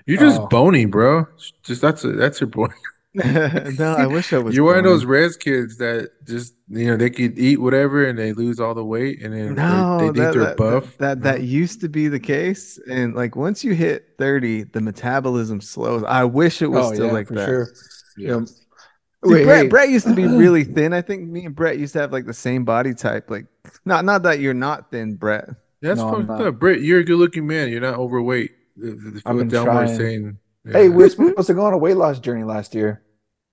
You're 0.07 0.19
just 0.19 0.41
Oh. 0.41 0.47
bony, 0.47 0.85
bro. 0.85 1.27
Just 1.61 1.81
that's 1.81 2.03
a, 2.03 2.13
that's 2.13 2.41
your 2.41 2.49
point. 2.49 2.73
no, 3.77 3.95
I 3.97 4.07
wish 4.07 4.33
I 4.33 4.39
was. 4.39 4.55
You're 4.55 4.65
one 4.65 4.77
of 4.77 4.83
those 4.83 5.05
res 5.05 5.37
kids 5.37 5.77
that 5.77 6.09
just 6.25 6.55
you 6.67 6.87
know 6.87 6.97
they 6.97 7.09
could 7.11 7.37
eat 7.37 7.61
whatever 7.61 8.05
and 8.05 8.17
they 8.17 8.33
lose 8.33 8.59
all 8.59 8.73
the 8.73 8.83
weight 8.83 9.21
and 9.21 9.33
then 9.33 9.53
No, 9.53 9.97
they, 9.99 10.05
they 10.09 10.13
think 10.13 10.15
that, 10.17 10.33
they're 10.33 10.43
that, 10.45 10.57
buff. 10.57 10.97
That, 10.97 11.21
that 11.21 11.21
that 11.21 11.43
used 11.43 11.79
to 11.81 11.89
be 11.89 12.07
the 12.07 12.19
case, 12.19 12.79
and 12.89 13.13
like 13.13 13.35
once 13.35 13.63
you 13.63 13.73
hit 13.75 14.15
thirty, 14.17 14.63
the 14.63 14.81
metabolism 14.81 15.61
slows. 15.61 16.03
I 16.05 16.23
wish 16.23 16.61
it 16.61 16.67
was 16.67 16.87
Oh 16.87 16.93
still 16.93 17.07
yeah, 17.07 17.11
like 17.11 17.27
for 17.27 17.35
that. 17.35 17.45
sure. 17.45 17.67
Yeah. 18.17 18.39
Yep. 18.39 18.47
See, 18.47 18.55
Wait, 19.21 19.43
Brett, 19.45 19.63
hey. 19.63 19.67
Brett 19.67 19.89
used 19.89 20.07
to 20.07 20.13
be 20.13 20.25
really 20.27 20.63
thin. 20.63 20.91
I 20.93 21.01
think 21.01 21.29
me 21.29 21.45
and 21.45 21.55
Brett 21.55 21.77
used 21.79 21.93
to 21.93 21.99
have 21.99 22.11
like 22.11 22.25
the 22.25 22.33
same 22.33 22.65
body 22.65 22.93
type. 22.93 23.29
Like, 23.29 23.45
not 23.85 24.05
not 24.05 24.23
that 24.23 24.39
you're 24.39 24.53
not 24.53 24.91
thin, 24.91 25.15
Brett. 25.15 25.49
That's 25.81 25.99
No, 25.99 26.11
fucked 26.25 26.41
up, 26.41 26.59
Britt. 26.59 26.81
You're 26.81 26.99
a 26.99 27.03
good-looking 27.03 27.45
man. 27.45 27.69
You're 27.69 27.81
not 27.81 27.95
overweight. 27.95 28.51
The, 28.77 28.91
the, 28.91 29.11
the 29.11 29.21
I've 29.25 29.37
been 29.37 29.47
downward 29.49 29.87
trying. 29.87 30.37
Saying. 30.65 30.75
Hey, 30.75 30.89
we're 30.89 31.09
supposed 31.09 31.47
to 31.47 31.53
go 31.53 31.65
on 31.65 31.73
a 31.73 31.77
weight 31.77 31.97
loss 31.97 32.19
journey 32.19 32.43
last 32.43 32.73
year. 32.75 33.03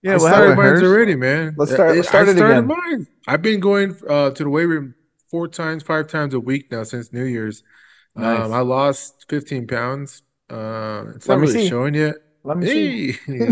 Yeah, 0.03 0.12
I 0.12 0.14
what 0.14 0.29
started 0.29 0.57
mine 0.57 0.85
already, 0.85 1.14
man. 1.14 1.55
Let's 1.57 1.73
start- 1.73 1.94
let's 1.96 2.09
start 2.09 2.29
I 2.29 2.33
started 2.35 2.62
again. 2.62 2.66
mine. 2.66 3.07
I've 3.27 3.42
been 3.42 3.61
going 3.61 3.96
uh, 4.09 4.31
to 4.31 4.44
the 4.44 4.49
weight 4.49 4.64
room 4.66 4.94
four 5.31 5.46
times, 5.49 5.83
five 5.83 6.09
times 6.09 6.35
a 6.35 6.40
week 6.40 6.70
now 6.73 6.85
since 6.85 7.12
New 7.12 7.25
Year's. 7.25 7.62
Nice. 8.16 8.40
Um, 8.40 8.53
I 8.53 8.61
lost 8.61 9.27
15 9.29 9.66
pounds. 9.66 10.23
Uh, 10.49 11.05
it's 11.14 11.29
Let 11.29 11.37
not 11.37 11.40
really 11.42 11.53
see. 11.53 11.68
showing 11.68 11.94
yet. 11.94 12.16
Let 12.42 12.57
me 12.57 12.66
see. 12.66 13.12
Hey, 13.27 13.49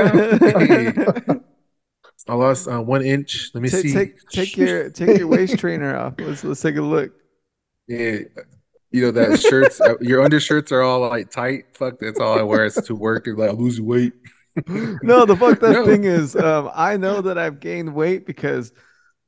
out. 0.00 0.40
Hey. 0.40 0.92
I 2.28 2.34
lost 2.34 2.68
uh, 2.68 2.80
one 2.80 3.02
inch. 3.02 3.50
Let 3.54 3.62
me 3.62 3.68
take, 3.70 3.82
see. 3.82 3.92
take 3.92 4.28
take 4.28 4.56
your 4.56 4.90
take 4.90 5.18
your 5.18 5.28
waist 5.28 5.58
trainer 5.58 5.96
off. 5.96 6.14
Let's 6.18 6.44
let's 6.44 6.60
take 6.60 6.76
a 6.76 6.82
look. 6.82 7.12
Yeah, 7.90 8.18
you 8.90 9.02
know 9.02 9.10
that 9.10 9.40
shirts, 9.40 9.80
uh, 9.80 9.94
your 10.00 10.22
undershirts 10.22 10.72
are 10.72 10.82
all 10.82 11.00
like 11.00 11.30
tight. 11.30 11.64
Fuck, 11.76 11.98
that's 12.00 12.20
all 12.20 12.38
I 12.38 12.42
wear. 12.42 12.64
It's 12.64 12.80
to 12.86 12.94
work 12.94 13.26
and 13.26 13.36
like 13.38 13.50
I'm 13.50 13.56
losing 13.56 13.86
weight. 13.86 14.12
No, 15.02 15.24
the 15.24 15.36
fuck 15.36 15.60
that 15.60 15.70
No. 15.72 15.86
thing 15.86 16.02
is, 16.02 16.34
um, 16.34 16.68
I 16.74 16.96
know 16.96 17.20
that 17.20 17.38
I've 17.38 17.60
gained 17.60 17.94
weight 17.94 18.26
because 18.26 18.72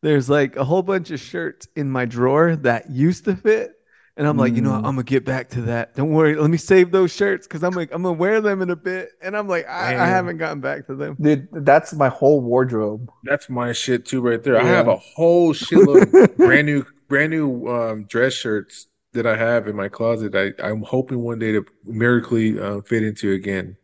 there's 0.03 0.29
like 0.29 0.57
a 0.57 0.65
whole 0.65 0.83
bunch 0.83 1.13
of 1.13 1.21
shirts 1.21 1.69
in 1.77 1.89
my 1.89 2.05
drawer 2.05 2.57
that 2.57 2.91
used 2.91 3.27
to 3.27 3.37
fit. 3.37 3.73
And 4.17 4.27
I'm 4.27 4.37
like, 4.37 4.55
you 4.55 4.61
know, 4.61 4.73
what? 4.73 4.83
Mm. 4.83 4.89
I'm 4.89 4.95
gonna 4.97 5.05
get 5.05 5.25
back 5.25 5.51
to 5.51 5.63
that. 5.63 5.95
Don't 5.95 6.11
worry, 6.11 6.35
let 6.35 6.51
me 6.51 6.57
save 6.57 6.91
those 6.91 7.13
shirts 7.13 7.47
because 7.47 7.63
I'm 7.63 7.75
like, 7.75 7.91
I'm 7.93 8.03
gonna 8.03 8.19
wear 8.19 8.41
them 8.41 8.61
in 8.61 8.71
a 8.71 8.77
bit. 8.77 9.11
And 9.23 9.37
I'm 9.37 9.47
like, 9.47 9.69
I, 9.69 9.91
I 9.95 10.07
haven't 10.07 10.39
gotten 10.39 10.61
back 10.61 10.89
to 10.89 10.97
them. 10.97 11.17
Dude, 11.21 11.47
that's 11.53 11.95
my 11.95 12.09
whole 12.09 12.41
wardrobe. 12.41 13.09
That's 13.23 13.49
my 13.49 13.73
shit 13.73 14.05
too, 14.07 14.21
right 14.21 14.43
there. 14.43 14.59
I 14.61 14.65
have 14.65 14.89
a 14.89 14.97
whole 14.97 15.55
shitload 15.55 16.13
of 16.13 16.37
brand 16.37 16.67
new, 16.67 16.85
brand 17.09 17.31
new 17.31 17.69
um, 17.69 18.05
dress 18.07 18.33
shirts 18.33 18.89
that 19.13 19.27
I 19.27 19.37
have 19.37 19.67
in 19.69 19.77
my 19.77 19.89
closet. 19.89 20.35
I, 20.35 20.53
I'm 20.65 20.83
hoping 20.83 21.21
one 21.21 21.39
day 21.39 21.53
to 21.53 21.65
miraculously 21.85 22.59
uh, 22.61 22.81
fit 22.83 23.03
into 23.03 23.33
again. 23.33 23.77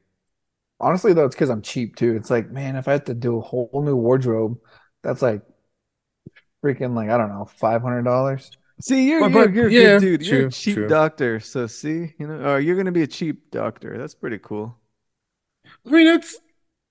Honestly, 0.79 1.13
though, 1.15 1.25
it's 1.25 1.35
because 1.35 1.51
I'm 1.51 1.63
cheap 1.63 1.97
too. 1.97 2.17
It's 2.17 2.31
like, 2.31 2.51
man, 2.51 2.77
if 2.77 2.87
I 2.89 2.93
have 2.93 3.05
to 3.05 3.15
do 3.15 3.39
a 3.39 3.41
whole 3.41 3.83
new 3.85 3.97
wardrobe, 3.97 4.59
that's 5.03 5.23
like 5.23 5.43
freaking 6.65 6.95
like 6.95 7.11
I 7.11 7.17
don't 7.19 7.29
know, 7.31 7.45
five 7.45 7.83
hundred 7.83 8.03
dollars. 8.03 8.51
See, 8.81 9.09
you're 9.09 9.29
But- 9.31 9.33
you're, 9.55 9.69
you're 9.69 9.69
a 9.69 9.73
yeah, 9.73 9.99
good 9.99 10.01
dude. 10.01 10.27
You're 10.27 10.47
a 10.49 10.51
cheap 10.51 10.75
true. 10.75 10.89
doctor. 10.89 11.41
So 11.41 11.67
see, 11.67 12.15
you 12.19 12.27
know, 12.27 12.35
or 12.53 12.61
you're 12.61 12.77
gonna 12.77 12.93
be 12.93 13.03
a 13.03 13.07
cheap 13.07 13.51
doctor. 13.51 13.97
That's 13.97 14.15
pretty 14.15 14.39
cool. 14.39 14.77
I 15.87 15.91
mean, 15.91 16.07
that's 16.07 16.37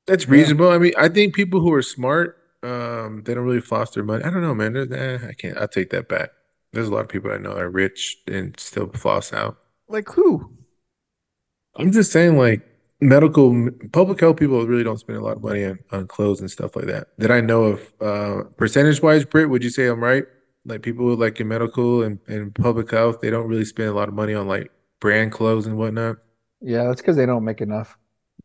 that's 0.08 0.28
Yeah. 0.32 0.32
reasonable. 0.32 0.70
I 0.70 0.78
mean, 0.78 0.94
I 0.98 1.10
think 1.10 1.36
people 1.36 1.60
who 1.60 1.72
are 1.74 1.82
smart, 1.82 2.38
um, 2.64 3.24
they 3.24 3.34
don't 3.34 3.46
really 3.46 3.62
floss 3.62 3.92
their 3.92 4.04
money. 4.04 4.24
I 4.24 4.30
don't 4.30 4.42
know, 4.42 4.56
man. 4.56 4.74
There's, 4.74 4.92
eh, 4.92 5.28
I 5.30 5.34
can't. 5.34 5.58
I 5.58 5.68
take 5.68 5.90
that 5.92 6.10
back. 6.10 6.32
There's 6.76 6.90
a 6.90 6.92
lot 6.94 7.02
of 7.02 7.10
people 7.10 7.32
I 7.32 7.38
know 7.38 7.54
that 7.56 7.62
are 7.64 7.70
rich 7.70 8.18
and 8.28 8.58
still 8.60 8.88
floss 8.90 9.32
out. 9.34 9.58
Like 9.88 10.10
who? 10.10 10.52
I'm 11.78 11.92
just 11.92 12.12
saying, 12.12 12.38
like 12.38 12.62
medical 13.02 13.70
public 13.92 14.20
health 14.20 14.38
people 14.38 14.66
really 14.68 14.84
don't 14.84 14.98
spend 15.00 15.18
a 15.18 15.22
lot 15.24 15.38
of 15.38 15.44
money 15.44 15.64
on, 15.66 15.80
on 15.92 16.08
clothes 16.08 16.40
and 16.42 16.50
stuff 16.52 16.76
like 16.76 16.86
that. 16.86 17.08
That 17.18 17.32
I 17.32 17.42
know 17.42 17.64
of. 17.64 17.94
Uh, 18.02 18.44
percentage 18.58 19.02
wise, 19.02 19.26
Britt, 19.26 19.50
would 19.50 19.64
you 19.64 19.70
say 19.70 19.88
I'm 19.88 20.04
right? 20.04 20.26
Like 20.66 20.82
people 20.82 21.16
like 21.16 21.40
in 21.40 21.48
medical 21.48 22.04
and, 22.04 22.20
and 22.28 22.54
public 22.56 22.92
health, 22.92 23.22
they 23.22 23.30
don't 23.30 23.48
really 23.48 23.66
spend 23.66 23.90
a 23.90 23.94
lot 23.94 24.08
of 24.08 24.14
money 24.14 24.34
on 24.34 24.48
like 24.48 24.72
brand 25.00 25.32
clothes 25.32 25.66
and 25.68 25.78
whatnot. 25.78 26.18
Yeah, 26.62 26.86
that's 26.86 27.02
because 27.02 27.16
they 27.16 27.26
don't 27.26 27.44
make 27.46 27.62
enough. 27.62 27.98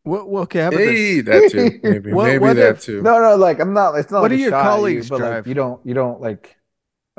Well, 0.03 0.27
well, 0.27 0.43
okay, 0.43 0.61
how 0.61 0.67
about 0.69 0.79
Hey, 0.79 1.21
this? 1.21 1.51
that 1.51 1.51
too. 1.51 1.79
Maybe 1.89 2.13
What- 2.13 2.25
maybe 2.27 2.39
what 2.39 2.55
that 2.57 2.75
if- 2.77 2.81
too. 2.81 3.01
No, 3.01 3.19
no, 3.19 3.35
like 3.35 3.59
I'm 3.59 3.73
not. 3.73 3.95
It's 3.95 4.11
not 4.11 4.21
What 4.21 4.31
like 4.31 4.37
do 4.37 4.41
a 4.41 4.41
your 4.43 4.51
shot 4.51 4.59
at 4.59 4.63
you, 4.65 4.69
colleagues 4.69 5.09
but 5.09 5.21
like 5.21 5.47
you 5.47 5.53
don't, 5.53 5.85
you 5.85 5.93
don't 5.93 6.21
like. 6.21 6.57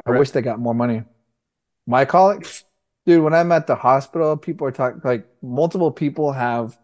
I 0.06 0.10
Right. 0.10 0.18
wish 0.18 0.30
they 0.30 0.42
got 0.42 0.58
more 0.58 0.74
money. 0.74 1.04
My 1.86 2.04
colleagues, 2.04 2.64
dude. 3.06 3.22
When 3.24 3.34
I'm 3.34 3.52
at 3.52 3.66
the 3.66 3.76
hospital, 3.76 4.36
people 4.36 4.66
are 4.66 4.72
talking 4.72 5.00
like 5.04 5.26
multiple 5.42 5.92
people 5.92 6.32
have, 6.32 6.78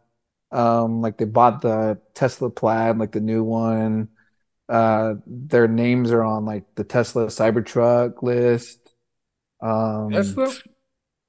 um, 0.53 1.03
like 1.03 1.19
they 1.19 1.25
bought 1.27 1.63
the 1.63 2.01
Tesla 2.15 2.51
Plaid, 2.51 2.99
like 2.99 3.13
the 3.13 3.21
new 3.21 3.45
one. 3.45 4.11
Uh, 4.69 5.17
their 5.27 5.69
names 5.69 6.13
are 6.13 6.25
on 6.25 6.45
like 6.47 6.65
the 6.77 6.85
Tesla 6.85 7.27
Cybertruck 7.27 8.23
list. 8.23 8.95
Um, 9.63 10.11
Tesla? 10.11 10.55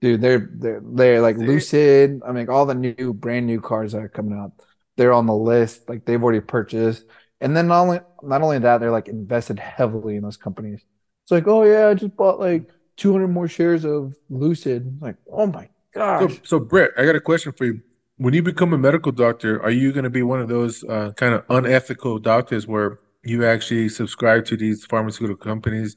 Dude, 0.01 0.21
they're 0.21 0.49
they're 0.53 0.81
they're 0.83 1.21
like 1.21 1.37
See? 1.37 1.45
Lucid. 1.45 2.21
I 2.25 2.31
mean, 2.31 2.49
all 2.49 2.65
the 2.65 2.75
new 2.75 3.13
brand 3.13 3.45
new 3.47 3.59
cars 3.61 3.91
that 3.93 4.01
are 4.03 4.09
coming 4.09 4.37
out, 4.37 4.53
they're 4.97 5.13
on 5.13 5.25
the 5.25 5.35
list. 5.35 5.89
Like 5.89 6.05
they've 6.05 6.21
already 6.21 6.39
purchased. 6.41 7.05
And 7.41 7.55
then 7.55 7.67
not 7.67 7.81
only 7.81 7.99
not 8.23 8.41
only 8.41 8.59
that, 8.59 8.79
they're 8.79 8.91
like 8.91 9.07
invested 9.09 9.59
heavily 9.59 10.15
in 10.15 10.23
those 10.23 10.37
companies. 10.37 10.83
It's 11.29 11.31
like, 11.31 11.47
oh 11.47 11.63
yeah, 11.63 11.89
I 11.89 11.93
just 11.93 12.15
bought 12.15 12.39
like 12.39 12.67
200 12.97 13.27
more 13.27 13.47
shares 13.47 13.85
of 13.85 14.15
Lucid. 14.31 14.97
Like, 14.99 15.15
oh 15.31 15.45
my 15.45 15.69
So, 16.17 16.27
gosh. 16.27 16.41
so 16.43 16.59
Brett, 16.59 16.89
I 16.97 17.05
got 17.05 17.15
a 17.15 17.21
question 17.21 17.51
for 17.51 17.65
you. 17.65 17.81
When 18.17 18.33
you 18.33 18.41
become 18.41 18.73
a 18.73 18.79
medical 18.79 19.11
doctor, 19.11 19.61
are 19.61 19.69
you 19.69 19.91
going 19.91 20.05
to 20.05 20.09
be 20.09 20.23
one 20.23 20.41
of 20.41 20.47
those 20.49 20.83
uh, 20.85 21.11
kind 21.17 21.35
of 21.35 21.43
unethical 21.51 22.17
doctors 22.17 22.65
where 22.65 22.99
you 23.23 23.45
actually 23.45 23.89
subscribe 23.89 24.45
to 24.45 24.57
these 24.57 24.85
pharmaceutical 24.85 25.37
companies 25.37 25.95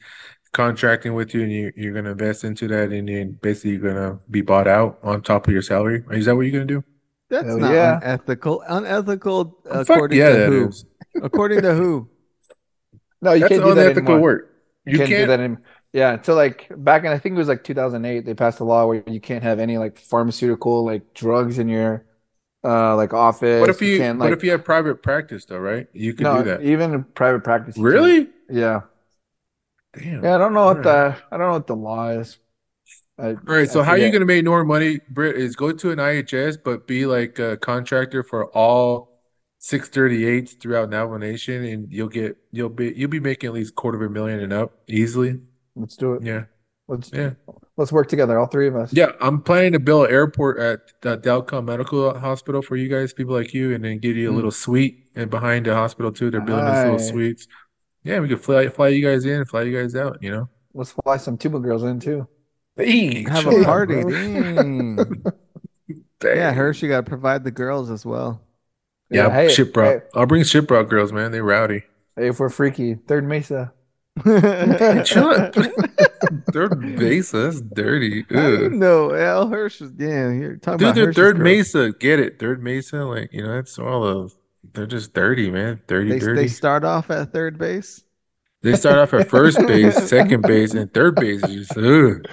contracting 0.53 1.15
with 1.15 1.33
you 1.33 1.43
and 1.45 1.51
you, 1.51 1.73
you're 1.77 1.95
going 1.95 2.05
to 2.05 2.11
invest 2.11 2.45
into 2.45 2.69
that 2.69 2.93
and 2.93 3.09
then 3.09 3.39
basically 3.41 3.71
you're 3.71 3.81
going 3.81 3.97
to 3.97 4.19
be 4.31 4.43
bought 4.43 4.69
out 4.69 4.99
on 5.03 5.23
top 5.23 5.47
of 5.49 5.55
your 5.55 5.63
salary? 5.63 6.05
Is 6.11 6.27
that 6.27 6.37
what 6.37 6.43
you're 6.43 6.53
going 6.53 6.69
to 6.69 6.75
do? 6.75 6.85
That's 7.31 7.47
Hell 7.47 7.59
not 7.59 7.73
yeah. 7.73 7.97
unethical. 8.03 8.63
Unethical 8.69 9.59
Fuck 9.87 9.89
according 9.89 10.19
yeah, 10.19 10.29
to 10.29 10.37
that 10.37 10.53
who? 10.53 10.69
is. 10.69 10.85
According 11.23 11.63
to 11.63 11.75
who? 11.75 12.11
No, 13.23 13.33
you 13.33 13.41
That's 13.41 13.49
can't 13.49 13.65
do 13.65 13.73
that 13.75 13.87
unethical 13.87 14.15
anymore. 14.15 14.21
work. 14.21 14.52
You 14.85 14.93
You 14.93 14.99
can't 14.99 15.09
can't. 15.09 15.29
that 15.29 15.41
anymore. 15.41 15.63
Yeah, 15.93 16.23
so 16.23 16.35
like 16.35 16.69
back 16.77 17.05
in 17.05 17.13
I 17.13 17.19
think 17.19 17.35
it 17.35 17.39
was 17.39 17.49
like 17.49 17.65
2008, 17.65 18.25
they 18.25 18.35
passed 18.35 18.61
a 18.61 18.65
law 18.65 18.87
where 18.87 19.03
you 19.07 19.21
can't 19.21 19.43
have 19.45 19.59
any 19.59 19.77
like 19.79 19.99
pharmaceutical 19.99 20.85
like 20.85 21.13
drugs 21.15 21.59
in 21.59 21.69
your 21.69 22.07
uh 22.65 22.97
like 22.97 23.13
office. 23.13 23.61
What 23.61 23.71
if 23.71 23.83
you 23.83 23.99
can't 23.99 24.19
what 24.19 24.33
if 24.33 24.43
you 24.45 24.51
have 24.53 24.65
private 24.65 25.03
practice 25.03 25.45
though, 25.45 25.59
right? 25.59 25.87
You 25.93 26.15
can 26.15 26.25
no, 26.25 26.39
do 26.39 26.43
that. 26.45 26.63
even 26.63 26.95
in 26.95 27.05
private 27.05 27.45
practice. 27.45 27.77
you. 27.77 27.83
Really? 27.85 28.31
Yeah. 28.49 28.83
Damn. 29.95 30.25
Yeah, 30.25 30.35
I 30.35 30.39
don't 30.39 30.55
know 30.55 30.65
what 30.67 30.83
the 30.83 31.17
I 31.31 31.37
don't 31.37 31.47
know 31.49 31.53
what 31.53 31.67
the 31.67 31.77
law 31.77 32.09
is. 32.11 32.39
I, 33.19 33.29
All 33.29 33.37
right, 33.47 33.69
so 33.71 33.83
how 33.83 33.93
are 33.93 33.99
you 33.99 34.11
going 34.11 34.21
to 34.21 34.27
make 34.27 34.45
more 34.45 34.65
money, 34.65 35.01
Britt, 35.11 35.37
is 35.37 35.55
go 35.57 35.73
to 35.73 35.91
an 35.91 35.99
IHS, 35.99 36.59
but 36.65 36.87
be 36.87 37.07
like 37.07 37.39
a 37.39 37.57
contractor 37.59 38.23
for 38.23 38.47
all 38.57 39.12
638s 39.63 40.61
throughout 40.61 40.91
Navajo 40.91 41.19
Nation, 41.19 41.65
and 41.65 41.91
you'll 41.93 42.09
get 42.09 42.37
you'll 42.51 42.69
be 42.69 42.93
you'll 42.97 43.09
be 43.11 43.21
making 43.21 43.47
at 43.49 43.55
least 43.55 43.75
quarter 43.77 44.03
of 44.03 44.11
a 44.11 44.13
million 44.13 44.41
and 44.41 44.53
up 44.53 44.73
easily. 44.89 45.39
Let's 45.77 45.97
do 45.97 46.15
it. 46.15 46.23
Yeah, 46.25 46.45
Let's 46.89 47.13
yeah, 47.13 47.31
let's 47.77 47.93
work 47.93 48.09
together, 48.09 48.39
all 48.39 48.47
three 48.47 48.67
of 48.67 48.75
us. 48.77 48.93
yeah. 48.93 49.13
I'm 49.21 49.41
planning 49.41 49.73
to 49.73 49.79
build 49.79 50.07
an 50.07 50.13
airport 50.13 50.59
at 50.59 50.81
the 51.01 51.17
Delcom 51.17 51.65
Medical 51.67 52.19
Hospital 52.19 52.61
for 52.61 52.75
you 52.77 52.89
guys, 52.89 53.13
people 53.13 53.35
like 53.35 53.55
you, 53.55 53.73
and 53.75 53.85
then 53.85 53.99
give 53.99 54.17
you 54.17 54.29
a 54.31 54.33
Mm. 54.33 54.37
little 54.37 54.51
suite 54.51 55.07
and 55.15 55.31
behind 55.31 55.67
the 55.67 55.75
hospital 55.75 56.11
too. 56.13 56.31
They're 56.31 56.41
building 56.41 56.67
these 56.67 56.83
little 56.85 56.99
suites. 56.99 57.47
Yeah, 58.05 58.19
we 58.19 58.29
could 58.29 58.41
fly 58.41 58.67
fly 58.69 58.89
you 58.89 59.07
guys 59.07 59.25
in, 59.25 59.45
fly 59.45 59.63
you 59.63 59.81
guys 59.81 59.95
out. 59.95 60.19
You 60.21 60.33
know, 60.33 60.49
Let's 60.75 60.91
fly 60.91 61.19
some 61.19 61.39
tuba 61.39 61.61
girls 61.61 61.85
in 61.85 62.01
too. 62.01 62.27
hey, 62.77 63.23
Have 63.29 63.45
shut 63.45 63.55
a 63.55 63.65
party. 63.65 64.03
bro. 64.03 65.07
Yeah, 65.89 65.95
Dang. 66.19 66.55
Hershey 66.55 66.89
got 66.89 67.05
to 67.05 67.09
provide 67.09 67.45
the 67.45 67.51
girls 67.53 67.91
as 67.91 68.05
well. 68.05 68.41
Yeah, 69.13 69.31
hey, 69.31 69.49
ship 69.49 69.73
bro. 69.73 69.85
hey, 69.85 70.01
I'll 70.15 70.27
bring 70.27 70.45
ship 70.45 70.67
bro 70.69 70.85
girls, 70.85 71.13
man. 71.13 71.31
They 71.33 71.41
rowdy. 71.41 71.83
hey, 72.17 72.29
if 72.29 72.41
we're 72.41 72.49
freaky, 72.49 72.95
Third 72.95 73.25
Mesa. 73.25 73.73
Chill 74.25 75.31
out. 75.31 75.57
Third 76.53 76.79
Mesa, 76.81 77.37
that's 77.39 77.61
dirty. 77.61 78.25
How 78.31 78.49
do 78.49 78.57
you 78.59 78.67
Ugh. 78.67 78.73
know 78.73 79.15
Al 79.15 79.49
Hirsch 79.49 79.81
is 79.81 79.91
yeah, 79.99 80.31
you're 80.31 80.57
talking 80.57 80.79
Dude, 80.79 80.89
about 80.89 80.95
they're 80.97 81.13
Third 81.13 81.37
girls. 81.37 81.45
Mesa. 81.45 81.93
Get 81.99 82.21
it? 82.21 82.39
Third 82.39 82.63
Mesa, 82.63 82.99
like 83.05 83.33
you 83.33 83.43
know, 83.43 83.55
that's 83.55 83.79
all 83.79 84.05
of. 84.05 84.35
They're 84.75 84.87
just 84.87 85.13
dirty, 85.13 85.51
man. 85.51 85.81
Dirty, 85.87 86.11
They 86.11 86.19
dirty. 86.19 86.43
they 86.43 86.49
start 86.49 86.85
off 86.85 87.11
at 87.11 87.33
third 87.33 87.59
base. 87.59 88.05
They 88.63 88.75
start 88.77 88.97
off 88.99 89.13
at 89.13 89.29
first 89.29 89.59
base, 89.67 90.09
second 90.09 90.43
base, 90.43 90.73
and 90.75 90.93
third 90.95 91.17
base 91.17 91.43
is 91.45 91.67
just 91.69 91.77
ugh. 91.79 92.25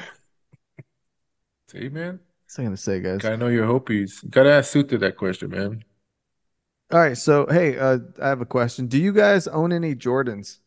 See, 1.69 1.89
man, 1.89 2.19
What's 2.43 2.57
I'm 2.59 2.65
gonna 2.65 2.77
say, 2.77 2.99
guys? 2.99 3.17
gotta 3.21 3.37
know 3.37 3.47
your 3.47 3.65
Hopies. 3.67 4.27
Gotta 4.29 4.51
ask 4.51 4.71
Suter 4.71 4.97
that 4.99 5.17
question, 5.17 5.49
man. 5.51 5.83
All 6.91 6.99
right, 6.99 7.17
so 7.17 7.45
hey, 7.47 7.77
uh, 7.77 7.99
I 8.21 8.29
have 8.29 8.41
a 8.41 8.45
question. 8.45 8.87
Do 8.87 8.97
you 8.99 9.13
guys 9.13 9.47
own 9.47 9.71
any 9.71 9.95
Jordans? 9.95 10.57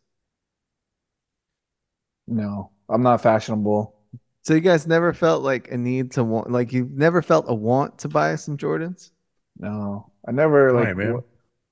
No, 2.27 2.73
I'm 2.89 3.03
not 3.05 3.21
fashionable. 3.23 3.95
So 4.43 4.55
you 4.55 4.61
guys 4.61 4.87
never 4.87 5.13
felt 5.13 5.43
like 5.43 5.71
a 5.71 5.77
need 5.77 6.13
to 6.13 6.25
want, 6.25 6.51
like 6.51 6.73
you 6.73 6.89
never 6.93 7.23
felt 7.23 7.47
a 7.49 7.55
want 7.55 7.99
to 8.01 8.09
buy 8.09 8.35
some 8.37 8.57
Jordans? 8.57 9.11
No, 9.59 10.11
I 10.27 10.33
never 10.33 10.73
Why, 10.73 10.93
like. 10.93 10.95
man? 10.95 11.15
What, 11.15 11.25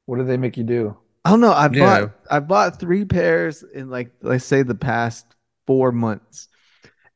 what 0.06 0.18
do 0.18 0.24
they 0.24 0.36
make 0.36 0.56
you 0.56 0.64
do? 0.64 0.96
I 1.24 1.30
don't 1.30 1.40
know. 1.40 1.52
I 1.52 1.68
Yeah. 1.68 1.78
bought 1.78 2.10
I 2.30 2.40
bought 2.40 2.80
three 2.80 3.04
pairs 3.04 3.62
in 3.62 3.90
like 3.90 4.12
let's 4.22 4.44
say 4.44 4.62
the 4.62 4.74
past 4.74 5.26
four 5.66 5.92
months, 5.92 6.48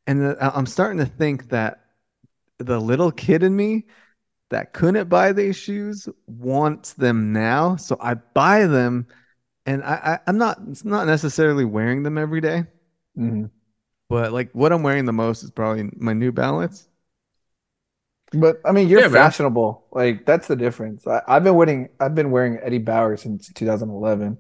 and 0.07 0.21
then 0.23 0.37
I- 0.41 0.51
I'm 0.51 0.67
starting 0.67 0.99
to 0.99 1.07
think 1.07 1.51
that 1.51 1.81
the 2.59 2.81
little 2.81 3.13
kid 3.13 3.43
in 3.45 3.57
me 3.57 3.87
that 4.51 4.73
couldn't 4.73 5.09
buy 5.09 5.33
these 5.33 5.57
shoes 5.57 6.09
wants 6.27 6.93
them 6.95 7.33
now. 7.33 7.77
So 7.77 7.97
I 8.01 8.15
buy 8.15 8.67
them, 8.67 9.07
and 9.67 9.83
I, 9.83 9.95
I 9.95 10.19
I'm 10.27 10.39
not 10.39 10.61
it's 10.69 10.85
not 10.85 11.07
necessarily 11.07 11.65
wearing 11.65 12.03
them 12.03 12.19
every 12.19 12.41
day, 12.41 12.65
Mhm. 13.19 13.51
but 14.09 14.33
like 14.33 14.51
what 14.53 14.73
I'm 14.73 14.83
wearing 14.83 15.05
the 15.07 15.13
most 15.13 15.43
is 15.43 15.51
probably 15.51 15.91
my 15.97 16.13
New 16.13 16.31
Balance. 16.33 16.89
But 18.33 18.61
I 18.65 18.73
mean, 18.73 18.89
you're 18.89 19.01
Yeah, 19.01 19.07
man. 19.09 19.23
fashionable. 19.31 19.87
Like 19.93 20.27
that's 20.27 20.49
the 20.49 20.57
difference. 20.57 21.07
I, 21.07 21.23
I've 21.29 21.45
been 21.45 21.55
wearing 21.55 21.89
I've 22.01 22.15
been 22.15 22.31
wearing 22.31 22.59
Eddie 22.63 22.79
Bauer 22.79 23.17
since 23.17 23.53
2011. 23.53 24.39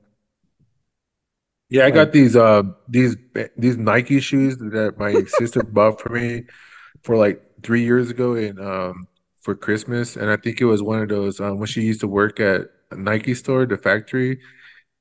Yeah, 1.70 1.82
I 1.82 1.84
Like- 1.86 1.94
got 1.94 2.12
these 2.12 2.36
uh 2.36 2.62
these 2.88 3.16
these 3.56 3.76
Nike 3.78 4.20
shoes 4.20 4.58
that 4.58 4.96
my 4.98 5.22
sister 5.38 5.62
bought 5.62 6.00
for 6.00 6.10
me 6.10 6.44
for 7.02 7.16
like 7.16 7.40
three 7.62 7.84
years 7.84 8.10
ago 8.10 8.34
in 8.34 8.58
um 8.60 9.06
for 9.44 9.56
Christmas, 9.56 10.16
and 10.16 10.30
I 10.30 10.36
think 10.38 10.60
it 10.62 10.66
was 10.66 10.82
one 10.82 11.02
of 11.02 11.10
those 11.10 11.40
um 11.40 11.58
when 11.60 11.68
she 11.68 11.82
used 11.82 12.00
to 12.02 12.08
work 12.08 12.40
at 12.40 12.62
a 12.92 12.96
Nike 12.96 13.34
store, 13.34 13.66
the 13.66 13.78
factory, 13.78 14.40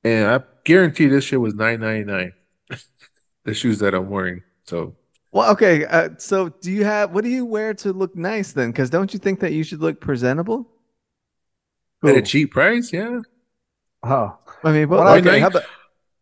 and 0.04 0.28
I 0.28 0.40
guarantee 0.64 1.08
this 1.08 1.24
shit 1.24 1.40
was 1.40 1.54
nine 1.54 1.80
ninety 1.80 2.04
nine. 2.04 2.34
The 3.44 3.54
shoes 3.54 3.78
that 3.80 3.94
I'm 3.94 4.10
wearing. 4.10 4.42
So 4.64 4.96
Well, 5.32 5.50
okay. 5.52 5.84
Uh, 5.84 6.10
so 6.18 6.48
do 6.48 6.70
you 6.72 6.84
have 6.84 7.10
what 7.12 7.24
do 7.24 7.30
you 7.30 7.44
wear 7.44 7.74
to 7.74 7.92
look 7.92 8.16
nice 8.16 8.52
then? 8.52 8.70
Because 8.70 8.90
don't 8.90 9.12
you 9.12 9.18
think 9.18 9.40
that 9.40 9.52
you 9.52 9.64
should 9.64 9.80
look 9.80 10.00
presentable? 10.00 10.68
at 12.04 12.16
a 12.16 12.22
cheap 12.22 12.52
price, 12.52 12.92
yeah. 12.92 13.20
Oh, 14.02 14.38
I 14.62 14.72
mean, 14.72 14.88
but 14.88 14.98
Well, 14.98 15.04
like, 15.04 15.24
Nike- 15.24 15.40
how 15.40 15.46
about 15.48 15.64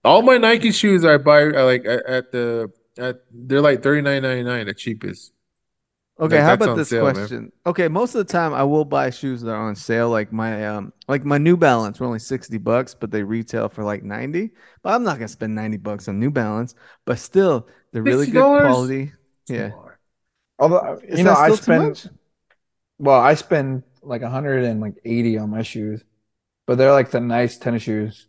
All 0.05 0.23
my 0.23 0.39
Nike 0.39 0.73
shoes 0.73 1.05
I 1.05 1.19
buy 1.19 1.41
are 1.43 1.65
like 1.65 1.85
at, 1.85 2.07
at 2.07 2.33
the 2.33 2.73
at 2.99 3.23
they're 3.33 3.61
like 3.61 3.83
thirty 3.83 4.03
nine 4.03 4.23
ninety 4.23 4.43
nine, 4.45 4.67
the 4.67 4.75
cheapest. 4.75 5.33
Okay? 6.23 6.39
Like, 6.39 6.43
How 6.43 6.55
about 6.55 6.75
this 6.75 6.91
sale, 6.91 7.13
man. 7.13 7.29
question? 7.29 7.53
Okay, 7.67 7.89
most 7.89 8.15
of 8.15 8.27
the 8.27 8.33
time 8.33 8.55
I 8.55 8.65
will 8.65 8.85
buy 8.85 9.11
shoes 9.11 9.43
that 9.43 9.51
are 9.53 9.69
on 9.69 9.77
sale, 9.77 10.11
like 10.11 10.33
my 10.33 10.67
um, 10.67 10.93
like 11.09 11.25
my 11.25 11.39
New 11.39 11.57
Balance 11.57 12.01
were 12.01 12.07
only 12.07 12.19
sixty 12.21 12.59
bucks, 12.59 12.95
but 12.95 13.11
they 13.11 13.23
retail 13.23 13.69
for 13.69 13.85
like 13.85 14.03
ninety. 14.05 14.53
But 14.83 14.95
I'm 14.95 15.05
not 15.05 15.19
gonna 15.19 15.29
spend 15.29 15.55
ninety 15.55 15.77
bucks 15.79 16.09
on 16.09 16.19
New 16.21 16.31
Balance. 16.31 16.75
But 17.05 17.19
still, 17.19 17.69
they're 17.93 18.03
really 18.03 18.27
good 18.29 18.47
$60? 18.47 18.57
quality. 18.57 19.13
Yeah. 19.49 19.73
although 20.59 21.01
Is 21.03 21.19
you 21.19 21.25
know, 21.25 21.35
that 21.35 21.39
I 21.39 21.51
still 21.51 21.59
too 21.59 21.63
spend 21.65 21.83
much? 21.83 22.07
well, 22.99 23.21
I 23.21 23.35
spend 23.35 23.83
like 24.03 24.23
180 24.23 25.39
on 25.39 25.51
my 25.51 25.63
shoes, 25.63 26.03
but 26.67 26.79
they're 26.79 26.93
like 26.93 27.11
the 27.13 27.21
nice 27.21 27.59
tennis 27.59 27.83
shoes. 27.85 28.29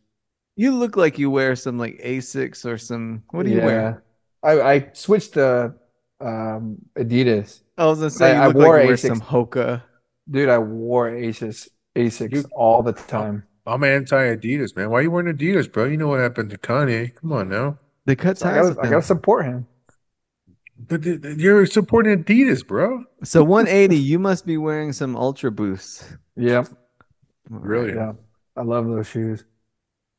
You 0.56 0.76
look 0.76 0.96
like 0.98 1.18
you 1.18 1.32
wear 1.32 1.56
some 1.56 1.78
like 1.80 2.00
Asics 2.00 2.66
or 2.66 2.78
some. 2.78 3.24
What 3.32 3.46
do 3.46 3.52
you 3.52 3.62
wear? 3.62 3.90
Yeah. 4.44 4.50
I 4.50 4.62
I 4.74 4.92
switched 4.94 5.34
to 5.34 5.76
um 6.22 6.78
Adidas. 6.98 7.63
I 7.78 7.86
was 7.86 8.00
gonna 8.00 8.10
say 8.10 8.34
you 8.36 8.40
I- 8.40 8.44
I 8.44 8.48
look 8.48 8.56
like 8.58 8.66
wore 8.66 8.80
you 8.80 8.88
wear 8.88 8.96
Asics. 8.96 9.08
some 9.08 9.22
Hoka. 9.22 9.84
Dude, 10.30 10.50
I 10.50 10.58
wore 10.60 11.10
Asics 11.12 11.68
Asics 11.96 12.32
You- 12.34 12.44
all 12.56 12.84
the 12.84 12.94
time. 12.94 13.44
I'm 13.66 13.84
anti 13.84 14.16
Adidas, 14.36 14.76
man. 14.76 14.90
Why 14.90 15.00
are 15.00 15.02
you 15.04 15.12
wearing 15.12 15.34
Adidas, 15.36 15.72
bro? 15.72 15.86
You 15.86 15.98
know 15.98 16.08
what 16.10 16.20
happened 16.20 16.50
to 16.52 16.58
Kanye. 16.58 17.16
Come 17.16 17.32
on 17.32 17.50
now. 17.50 17.78
They 18.06 18.16
cut 18.16 18.38
So 18.38 18.50
I 18.50 18.56
gotta 18.56 18.68
with 18.70 18.80
I 18.80 18.90
gotta 18.90 19.02
support 19.02 19.46
him. 19.46 19.66
But 20.88 21.04
th- 21.04 21.22
th- 21.22 21.38
you're 21.38 21.66
supporting 21.66 22.24
Adidas, 22.24 22.66
bro. 22.68 23.06
So 23.24 23.44
180, 23.44 23.96
you 23.96 24.20
must 24.20 24.46
be 24.46 24.58
wearing 24.58 24.92
some 24.92 25.16
Ultra 25.16 25.50
Boosts. 25.52 26.18
Yep. 26.36 26.68
Really? 27.50 27.94
Yeah, 27.94 28.14
I 28.58 28.64
love 28.64 28.88
those 28.88 29.08
shoes. 29.08 29.46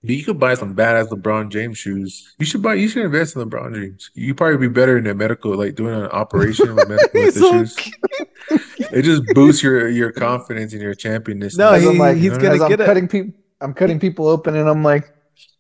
You 0.07 0.23
could 0.25 0.39
buy 0.39 0.55
some 0.55 0.75
badass 0.75 1.09
LeBron 1.09 1.49
James 1.51 1.79
shoes. 1.79 2.35
You 2.39 2.45
should 2.47 2.61
buy. 2.63 2.75
You 2.75 2.89
should 2.89 3.05
invest 3.05 3.37
in 3.37 3.43
LeBron 3.49 3.75
James. 3.75 4.11
You 4.15 4.35
probably 4.35 4.59
be 4.69 4.73
better 4.73 4.99
in 4.99 5.05
the 5.05 5.15
medical, 5.15 5.57
like 5.57 5.75
doing 5.77 5.95
an 5.95 6.07
operation 6.09 6.75
with, 6.75 6.89
medical, 6.89 7.21
with 7.23 7.35
the 7.35 7.41
so 7.41 7.65
shoes. 7.65 8.89
It 8.93 9.03
just 9.03 9.23
boosts 9.35 9.63
your 9.63 9.89
your 9.89 10.13
confidence 10.13 10.73
and 10.75 10.83
your 10.83 10.95
championness. 10.95 11.57
No, 11.57 11.73
he- 11.75 11.89
I'm 11.89 11.99
like, 11.99 12.17
he's 12.19 12.33
gonna 12.37 12.55
as 12.55 12.61
I'm 12.63 12.69
get 12.69 12.81
a- 12.81 12.85
cutting 12.87 13.09
people. 13.09 13.33
I'm 13.61 13.73
cutting 13.73 13.99
people 13.99 14.29
open, 14.29 14.57
and 14.57 14.69
I'm 14.69 14.83
like, 14.83 15.11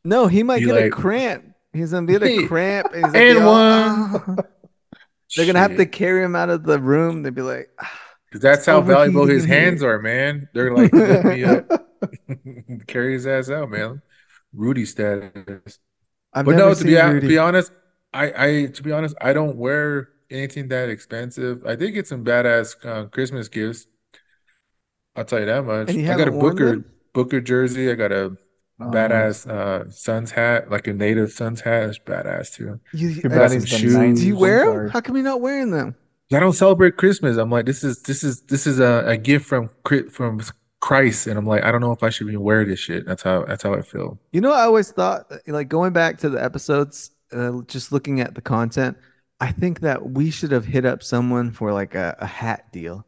No, 0.05 0.27
he 0.27 0.43
might 0.43 0.61
You 0.61 0.67
get 0.75 0.85
a 0.85 0.91
cramp. 0.91 1.45
He's 1.73 1.93
gonna 1.93 2.07
get 2.07 2.23
a 2.25 2.47
cramp. 2.47 2.89
And, 2.93 3.07
he's 3.07 3.15
and 3.15 3.39
all, 3.39 3.53
one. 3.53 4.23
"Ah." 4.29 4.37
They're 5.37 5.47
gonna 5.47 5.59
have 5.59 5.77
to 5.79 5.87
carry 5.87 6.23
him 6.23 6.37
out 6.37 6.51
of 6.51 6.65
the 6.65 6.79
room. 6.79 7.23
They'd 7.23 7.35
be 7.35 7.43
like, 7.43 7.71
"Ah." 7.81 8.01
'Cause 8.31 8.41
that's 8.43 8.67
how 8.67 8.81
valuable 8.81 9.27
his 9.27 9.45
overheating 9.45 9.57
in 9.65 9.65
hands 9.71 9.83
are, 9.85 9.99
man. 10.01 10.49
They're 10.53 10.75
like, 10.75 10.93
lift 10.93 11.25
me 11.25 11.45
up, 11.45 11.89
carry 12.89 13.13
his 13.15 13.27
ass 13.29 13.49
out, 13.49 13.71
man. 13.71 14.03
Rudy 14.55 14.85
status. 14.85 15.79
I've 16.33 16.47
but 16.47 16.57
never 16.57 16.71
no, 16.71 16.75
to 16.75 16.85
be, 16.85 16.95
seen 16.95 17.01
hon- 17.01 17.15
Rudy. 17.15 17.29
be 17.29 17.39
honest, 17.39 17.73
I, 18.13 18.33
I 18.37 18.67
to 18.67 18.83
be 18.83 18.93
honest, 18.93 19.15
I 19.21 19.33
don't 19.33 19.57
wear 19.57 20.09
anything 20.31 20.69
that 20.69 20.89
expensive. 20.89 21.65
I 21.67 21.75
did 21.77 21.93
get 21.93 22.07
some 22.07 22.25
badass 22.25 22.77
uh, 22.85 23.07
Christmas 23.09 23.49
gifts. 23.49 23.87
I'll 25.17 25.25
tell 25.25 25.41
you 25.41 25.47
that 25.47 25.65
much. 25.65 25.89
And 25.89 25.99
you 26.01 26.11
I 26.11 26.17
got 26.17 26.29
a 26.29 26.33
Booker 26.33 26.71
them? 26.71 26.85
Booker 27.13 27.41
jersey. 27.41 27.91
I 27.91 27.95
got 27.95 28.13
a 28.13 28.37
oh, 28.81 28.85
badass 28.85 29.47
uh 29.49 29.91
Suns 29.91 30.31
hat, 30.31 30.71
like 30.71 30.87
a 30.87 30.93
native 30.93 31.31
Suns 31.33 31.61
hat. 31.61 31.89
It's 31.89 31.99
badass 31.99 32.55
too. 32.55 32.81
You, 32.93 33.21
Too 33.21 33.29
I 33.31 33.35
got 33.35 33.51
some 33.51 33.65
shoes. 33.65 34.21
do 34.21 34.27
you 34.27 34.37
wear 34.37 34.67
them? 34.67 34.89
How 34.91 35.01
come 35.01 35.17
you're 35.17 35.25
not 35.25 35.41
wearing 35.41 35.71
them? 35.71 35.95
I 36.33 36.41
don't 36.41 36.53
celebrate 36.53 36.97
Christmas. 36.97 37.37
I'm 37.37 37.51
like, 37.51 37.67
this 37.67 37.85
is 37.85 38.03
this 38.03 38.25
is 38.25 38.41
this 38.43 38.67
is 38.67 38.81
a, 38.81 39.05
a 39.07 39.17
gift 39.17 39.47
from 39.47 39.71
Chri- 39.85 40.11
from 40.11 40.41
Christ, 40.89 41.27
and 41.27 41.39
I'm 41.39 41.47
like, 41.47 41.65
I 41.65 41.73
don't 41.73 41.81
know 41.81 41.93
if 41.93 42.03
I 42.03 42.11
should 42.11 42.29
even 42.29 42.41
wear 42.43 42.65
this 42.65 42.79
shit. 42.79 43.07
That's 43.07 43.23
how 43.23 43.45
that's 43.45 43.63
how 43.63 43.73
I 43.75 43.81
feel. 43.83 44.19
You 44.33 44.41
know, 44.43 44.53
I 44.53 44.63
always 44.63 44.91
thought, 44.93 45.31
like 45.47 45.69
going 45.69 45.93
back 45.95 46.19
to 46.19 46.29
the 46.29 46.43
episodes, 46.43 47.11
uh, 47.33 47.63
just 47.67 47.91
looking 47.91 48.21
at 48.21 48.35
the 48.35 48.43
content, 48.43 48.97
I 49.41 49.51
think 49.51 49.81
that 49.81 50.11
we 50.11 50.31
should 50.31 50.51
have 50.53 50.67
hit 50.67 50.85
up 50.85 51.03
someone 51.03 51.51
for 51.53 51.73
like 51.73 51.95
a, 51.95 52.17
a 52.19 52.27
hat 52.27 52.71
deal 52.73 53.07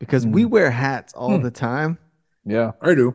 because 0.00 0.26
we 0.26 0.42
Hmm. 0.42 0.50
wear 0.50 0.70
hats 0.70 1.14
all 1.14 1.36
Hmm. 1.36 1.42
the 1.42 1.50
time. 1.50 1.98
Yeah, 2.44 2.72
I 2.82 2.94
do. 2.94 3.14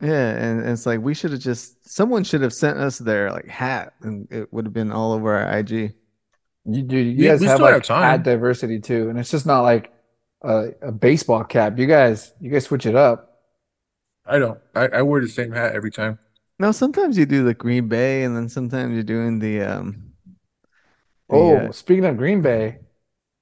Yeah, 0.00 0.30
and, 0.30 0.60
and 0.60 0.70
it's 0.70 0.86
like 0.86 1.00
we 1.00 1.12
should 1.12 1.32
have 1.32 1.40
just 1.40 1.86
someone 1.86 2.24
should 2.24 2.40
have 2.40 2.54
sent 2.54 2.78
us 2.78 2.96
their 2.98 3.30
like 3.30 3.46
hat, 3.48 3.92
and 4.00 4.26
it 4.32 4.50
would 4.52 4.64
have 4.64 4.72
been 4.72 4.90
all 4.92 5.12
over 5.12 5.34
our 5.36 5.58
IG. 5.58 5.92
you 6.64 6.82
do. 6.82 6.96
You 6.96 7.16
We- 7.18 7.24
guys 7.24 7.40
we 7.40 7.46
have 7.48 7.60
like 7.60 7.74
have 7.74 7.82
time. 7.82 8.02
ad 8.14 8.22
diversity 8.22 8.80
too, 8.80 9.10
and 9.10 9.18
it's 9.18 9.30
just 9.30 9.44
not 9.44 9.60
like 9.60 9.92
a, 10.42 10.70
a 10.82 10.92
baseball 10.92 11.44
cap. 11.44 11.78
You 11.78 11.86
guys, 11.86 12.32
you 12.40 12.50
guys 12.50 12.64
switch 12.64 12.86
it 12.86 12.94
up. 12.96 13.40
I 14.26 14.38
don't. 14.38 14.58
I, 14.74 14.86
I 14.88 15.02
wear 15.02 15.20
the 15.20 15.28
same 15.28 15.52
hat 15.52 15.74
every 15.74 15.90
time. 15.90 16.18
No, 16.58 16.72
sometimes 16.72 17.16
you 17.16 17.26
do 17.26 17.42
the 17.44 17.54
Green 17.54 17.88
Bay, 17.88 18.22
and 18.22 18.36
then 18.36 18.48
sometimes 18.48 18.94
you're 18.94 19.02
doing 19.02 19.38
the 19.38 19.62
um. 19.62 20.12
the, 21.28 21.36
Oh, 21.36 21.56
uh, 21.56 21.72
speaking 21.72 22.04
of 22.04 22.16
Green 22.16 22.42
Bay, 22.42 22.78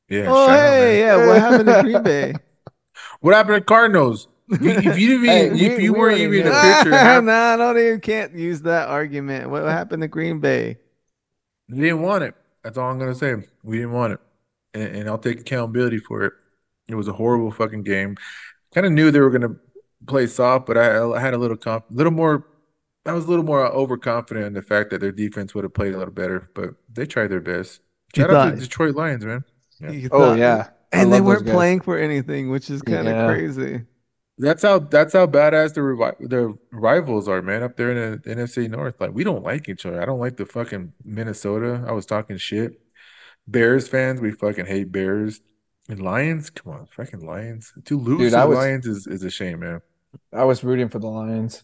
Yeah. 0.09 0.27
oh, 0.29 0.47
shout 0.47 0.51
out, 0.57 0.73
hey, 0.75 1.01
yeah, 1.01 1.27
what 1.27 1.41
happened 1.41 1.67
to 1.69 1.83
Green 1.83 2.03
Bay? 2.03 2.35
What 3.21 3.35
happened 3.35 3.57
to 3.57 3.61
Cardinals? 3.63 4.29
If 4.49 4.61
you, 4.63 4.71
if 4.91 4.99
you 4.99 5.09
didn't 5.09 5.25
Hey, 5.29 5.47
even, 5.47 5.59
we- 5.59 5.67
if 5.67 5.81
you 5.81 5.93
we 5.93 5.99
weren't 5.99 6.19
even 6.19 6.39
in 6.41 6.45
knew. 6.45 6.51
the 6.53 6.61
picture, 6.61 6.91
half- 6.99 7.25
no, 7.25 7.33
I 7.33 7.57
don't 7.57 7.79
even 7.79 8.01
can't 8.01 8.35
use 8.35 8.63
that 8.63 8.89
argument. 8.89 9.51
What 9.51 9.65
happened 9.65 10.03
to 10.03 10.09
Green 10.09 10.39
Bay? 10.41 10.79
they 11.69 11.77
didn't 11.81 12.03
want 12.03 12.23
it. 12.25 12.35
That's 12.63 12.79
all 12.79 12.91
I'm 12.91 12.99
gonna 12.99 13.15
say. 13.15 13.35
We 13.63 13.79
didn't 13.79 13.93
want 13.93 14.13
it, 14.15 14.21
and, 14.75 14.97
and 14.97 15.09
I'll 15.09 15.19
take 15.19 15.41
accountability 15.41 15.99
for 15.99 16.23
it. 16.25 16.33
It 16.89 16.95
was 16.95 17.09
a 17.09 17.13
horrible 17.13 17.51
fucking 17.51 17.83
game. 17.83 18.17
Kind 18.75 18.87
of 18.87 18.93
knew 18.93 19.11
they 19.11 19.21
were 19.21 19.31
gonna 19.31 19.57
play 20.07 20.27
soft, 20.27 20.67
but 20.67 20.77
I, 20.79 21.03
I 21.03 21.21
had 21.21 21.35
a 21.35 21.39
little 21.39 21.57
comp, 21.57 21.85
little 21.91 22.13
more. 22.13 22.47
I 23.07 23.13
was 23.13 23.25
a 23.25 23.29
little 23.29 23.45
more 23.45 23.65
overconfident 23.67 24.47
in 24.47 24.53
the 24.53 24.63
fact 24.63 24.91
that 24.91 25.01
their 25.01 25.13
defense 25.13 25.55
would 25.55 25.65
have 25.65 25.73
played 25.73 25.95
a 25.95 25.99
little 25.99 26.13
better, 26.13 26.51
but 26.55 26.71
they 26.93 27.07
tried 27.07 27.29
their 27.29 27.41
best. 27.41 27.81
You 28.15 28.23
Shout 28.23 28.35
out 28.35 28.51
to 28.51 28.57
the 28.57 28.63
Detroit 28.63 28.95
Lions, 28.95 29.25
man. 29.25 29.45
Yeah. 29.81 29.91
You 29.91 30.09
oh 30.13 30.35
yeah, 30.35 30.71
and 30.93 31.13
they 31.13 31.21
weren't 31.21 31.47
playing 31.47 31.81
for 31.81 31.99
anything, 31.99 32.51
which 32.51 32.69
is 32.71 32.83
kind 32.83 33.07
of 33.09 33.15
Yeah. 33.15 33.27
crazy. 33.27 33.83
That's 34.41 34.63
how 34.63 34.79
that's 34.79 35.13
how 35.15 35.27
badass 35.27 35.75
the 35.75 35.81
revi- 35.81 36.29
the 36.29 36.57
rivals 36.73 37.29
are, 37.29 37.43
man. 37.43 37.63
Up 37.63 37.77
there 37.77 37.91
in 37.91 38.21
the 38.23 38.31
NFC 38.37 38.69
North, 38.69 39.01
like 39.01 39.13
we 39.13 39.25
don't 39.25 39.43
like 39.43 39.69
each 39.69 39.85
other. 39.85 40.01
I 40.01 40.05
don't 40.05 40.21
like 40.21 40.37
the 40.37 40.47
fucking 40.47 40.93
Minnesota. 41.05 41.85
I 41.87 41.93
was 41.93 42.07
talking 42.07 42.37
shit. 42.37 42.81
Bears 43.47 43.89
fans, 43.89 44.21
we 44.21 44.31
fucking 44.31 44.67
hate 44.67 44.93
Bears. 44.93 45.41
And 45.89 46.01
Lions, 46.03 46.51
come 46.51 46.73
on, 46.75 46.87
fucking 46.95 47.21
Lions. 47.25 47.73
To 47.87 47.99
lose 47.99 48.19
Dude, 48.19 48.33
to 48.33 48.39
I 48.39 48.43
the 48.43 48.49
was- 48.49 48.59
Lions 48.59 48.87
is, 48.87 49.07
is 49.07 49.23
a 49.23 49.31
shame, 49.31 49.61
man. 49.61 49.81
I 50.33 50.45
was 50.45 50.63
rooting 50.65 50.89
for 50.89 50.99
the 50.99 51.07
Lions. 51.07 51.63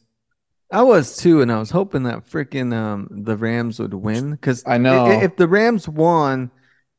I 0.70 0.82
was 0.82 1.16
too, 1.16 1.40
and 1.42 1.52
I 1.52 1.58
was 1.58 1.70
hoping 1.70 2.02
that 2.04 2.26
freaking 2.28 2.74
um 2.74 3.06
the 3.10 3.36
Rams 3.36 3.78
would 3.78 3.94
win 3.94 4.32
because 4.32 4.62
I 4.66 4.78
know. 4.78 5.10
if 5.10 5.36
the 5.36 5.46
Rams 5.46 5.88
won 5.88 6.50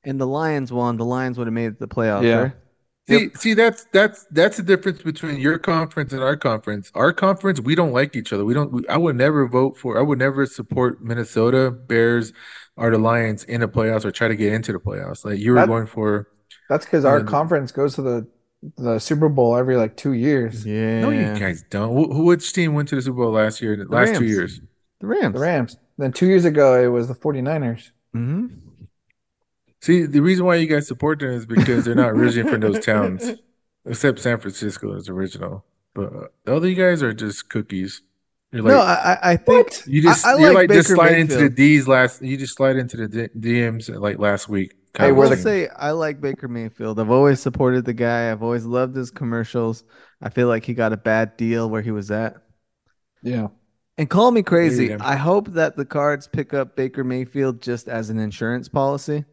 and 0.03 0.21
the 0.21 0.27
Lions 0.27 0.71
won, 0.71 0.97
the 0.97 1.05
Lions 1.05 1.37
would 1.37 1.47
have 1.47 1.53
made 1.53 1.65
it 1.67 1.79
the 1.79 1.87
playoffs. 1.87 2.23
Yeah. 2.23 2.35
right? 2.37 2.51
See, 3.07 3.29
see, 3.35 3.53
that's 3.53 3.85
that's 3.91 4.25
that's 4.31 4.57
the 4.57 4.63
difference 4.63 5.01
between 5.01 5.37
your 5.39 5.59
conference 5.59 6.13
and 6.13 6.23
our 6.23 6.35
conference. 6.37 6.91
Our 6.95 7.11
conference, 7.13 7.59
we 7.59 7.75
don't 7.75 7.91
like 7.91 8.15
each 8.15 8.31
other. 8.33 8.45
We 8.45 8.53
don't. 8.55 8.71
We, 8.71 8.87
I 8.87 8.97
would 8.97 9.15
never 9.15 9.47
vote 9.47 9.77
for. 9.77 9.99
I 9.99 10.01
would 10.01 10.17
never 10.19 10.45
support 10.47 11.03
Minnesota 11.03 11.69
Bears 11.69 12.33
or 12.77 12.89
the 12.91 12.97
Lions 12.97 13.43
in 13.43 13.61
the 13.61 13.67
playoffs 13.67 14.05
or 14.05 14.11
try 14.11 14.27
to 14.27 14.35
get 14.35 14.53
into 14.53 14.71
the 14.73 14.79
playoffs. 14.79 15.23
Like 15.25 15.37
you 15.39 15.51
were 15.51 15.57
That- 15.59 15.67
going 15.67 15.85
for. 15.87 16.27
That's 16.69 16.85
because 16.85 17.05
our 17.05 17.21
conference 17.23 17.71
goes 17.71 17.95
to 17.95 18.01
the 18.01 18.27
the 18.77 18.97
Super 18.99 19.29
Bowl 19.29 19.55
every 19.55 19.75
like 19.77 19.95
two 19.95 20.13
years. 20.13 20.65
Yeah, 20.65 21.01
No, 21.01 21.09
you 21.11 21.37
guys 21.39 21.63
don't. 21.69 21.93
Who, 21.95 22.11
who- 22.11 22.23
which 22.25 22.51
team 22.53 22.73
went 22.73 22.89
to 22.89 22.95
the 22.95 23.01
Super 23.01 23.17
Bowl 23.17 23.31
last 23.31 23.61
year? 23.61 23.75
The 23.75 23.85
last 23.85 24.15
two 24.19 24.25
years. 24.25 24.59
the 25.01 25.07
Rams. 25.07 25.33
The 25.35 25.39
Rams. 25.39 25.77
Then 25.97 26.11
two 26.11 26.25
years 26.25 26.45
ago, 26.45 26.81
it 26.81 26.87
was 26.87 27.07
the 27.07 27.13
49ers. 27.15 27.91
hmm 28.13 28.47
See, 29.81 30.05
the 30.05 30.19
reason 30.19 30.45
why 30.45 30.55
you 30.55 30.67
guys 30.67 30.87
support 30.87 31.19
them 31.19 31.29
is 31.29 31.45
because 31.45 31.85
they're 31.85 31.93
not 31.95 32.09
originally 32.11 32.49
from 32.49 32.61
those 32.61 32.83
towns, 32.83 33.33
except 33.85 34.19
San 34.19 34.39
Francisco 34.39 34.95
is 34.95 35.09
original. 35.09 35.63
But 35.93 36.13
uh, 36.13 36.27
the 36.43 36.55
other 36.55 36.73
guys 36.73 37.03
are 37.03 37.13
just 37.13 37.49
cookies. 37.49 38.01
You're 38.51 38.63
like 38.63 38.71
no, 38.73 38.79
I 38.79 38.93
I- 39.21 39.31
I 39.33 39.37
think 39.37 39.73
you 39.85 40.01
just 40.01 40.25
I, 40.25 40.31
I 40.33 40.37
you're 40.39 40.47
like 40.53 40.69
like 40.69 40.69
just 40.71 40.89
Baker 40.89 40.95
slide 40.95 41.17
into 41.19 41.35
the 41.37 41.49
D's 41.49 41.87
last. 41.87 42.21
You 42.21 42.35
just 42.37 42.55
slide 42.55 42.77
into 42.77 42.97
the 42.97 43.07
D- 43.07 43.39
DMs 43.53 43.89
like 43.99 44.17
last 44.17 44.49
week. 44.49 44.73
I 44.99 45.11
will 45.11 45.29
the- 45.29 45.37
say 45.37 45.67
I 45.69 45.91
like 45.91 46.21
Baker 46.21 46.47
Mayfield. 46.47 46.99
I've 46.99 47.11
always 47.11 47.39
supported 47.39 47.85
the 47.85 47.93
guy. 47.93 48.31
I've 48.31 48.43
always 48.43 48.65
loved 48.65 48.95
his 48.95 49.11
commercials. 49.11 49.83
I 50.21 50.29
feel 50.29 50.47
like 50.47 50.65
he 50.65 50.73
got 50.73 50.93
a 50.93 50.97
bad 50.97 51.37
deal 51.37 51.69
where 51.69 51.81
he 51.81 51.91
was 51.91 52.11
at. 52.11 52.35
Yeah. 53.21 53.47
And 53.97 54.09
call 54.09 54.31
me 54.31 54.43
crazy. 54.43 54.93
I 54.93 55.15
hope 55.15 55.53
that 55.53 55.77
the 55.77 55.85
cards 55.85 56.27
pick 56.27 56.53
up 56.53 56.75
Baker 56.75 57.03
Mayfield 57.03 57.61
just 57.61 57.87
as 57.87 58.09
an 58.09 58.19
insurance 58.19 58.67
policy. 58.67 59.23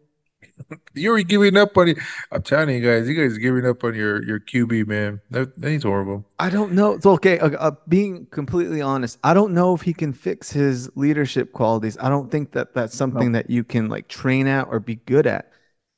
You're 0.95 1.23
giving 1.23 1.57
up 1.57 1.77
on 1.77 1.89
it. 1.89 1.99
I'm 2.31 2.43
telling 2.43 2.75
you 2.77 2.83
guys, 2.83 3.09
you 3.09 3.15
guys 3.15 3.37
are 3.37 3.41
giving 3.41 3.67
up 3.67 3.83
on 3.85 3.95
your 3.95 4.23
your 4.25 4.41
QB 4.41 4.87
man. 4.87 5.21
That, 5.31 5.59
that 5.61 5.71
he's 5.71 5.83
horrible. 5.83 6.25
I 6.39 6.51
don't 6.51 6.73
know. 6.73 6.93
It's 6.93 7.07
okay. 7.07 7.39
Uh, 7.39 7.51
uh, 7.51 7.71
being 7.89 8.27
completely 8.27 8.81
honest, 8.81 9.19
I 9.25 9.35
don't 9.35 9.53
know 9.53 9.75
if 9.75 9.83
he 9.83 9.93
can 9.93 10.13
fix 10.13 10.51
his 10.51 10.91
leadership 10.97 11.53
qualities. 11.53 11.97
I 12.01 12.09
don't 12.09 12.31
think 12.31 12.53
that 12.53 12.75
that's 12.75 12.97
something 12.97 13.33
that 13.33 13.51
you 13.51 13.65
can 13.65 13.89
like 13.89 14.09
train 14.09 14.47
at 14.47 14.67
or 14.69 14.81
be 14.81 14.97
good 14.97 15.27
at. 15.27 15.52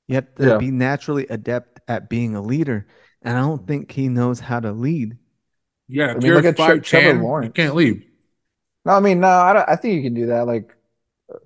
You 0.09 0.17
have 0.17 0.35
to 0.37 0.51
Yeah. 0.51 0.59
be 0.59 0.71
naturally 0.71 1.27
adept 1.29 1.81
at 1.89 2.09
being 2.09 2.35
a 2.35 2.43
leader, 2.43 2.87
and 3.23 3.37
I 3.37 3.41
don't 3.41 3.67
think 3.67 3.93
he 3.93 4.09
knows 4.09 4.41
how 4.41 4.61
to 4.61 4.73
lead. 4.73 5.19
Yeah, 5.89 6.15
if 6.17 6.23
mean, 6.23 6.33
you're 6.33 6.35
look 6.35 6.45
at 6.45 6.57
Tre- 6.59 6.81
five 6.81 6.83
Trevor 6.83 7.13
ten, 7.13 7.37
you 7.39 7.51
Lawrence. 7.51 7.53
can't 7.53 7.75
leave. 7.75 8.05
No, 8.85 8.93
I 8.93 9.01
mean, 9.01 9.21
no, 9.21 9.29
I, 9.29 9.53
don't, 9.53 9.69
I 9.69 9.77
think 9.77 9.95
you 9.95 10.03
can 10.03 10.15
do 10.15 10.27
that. 10.27 10.47
Like 10.47 10.75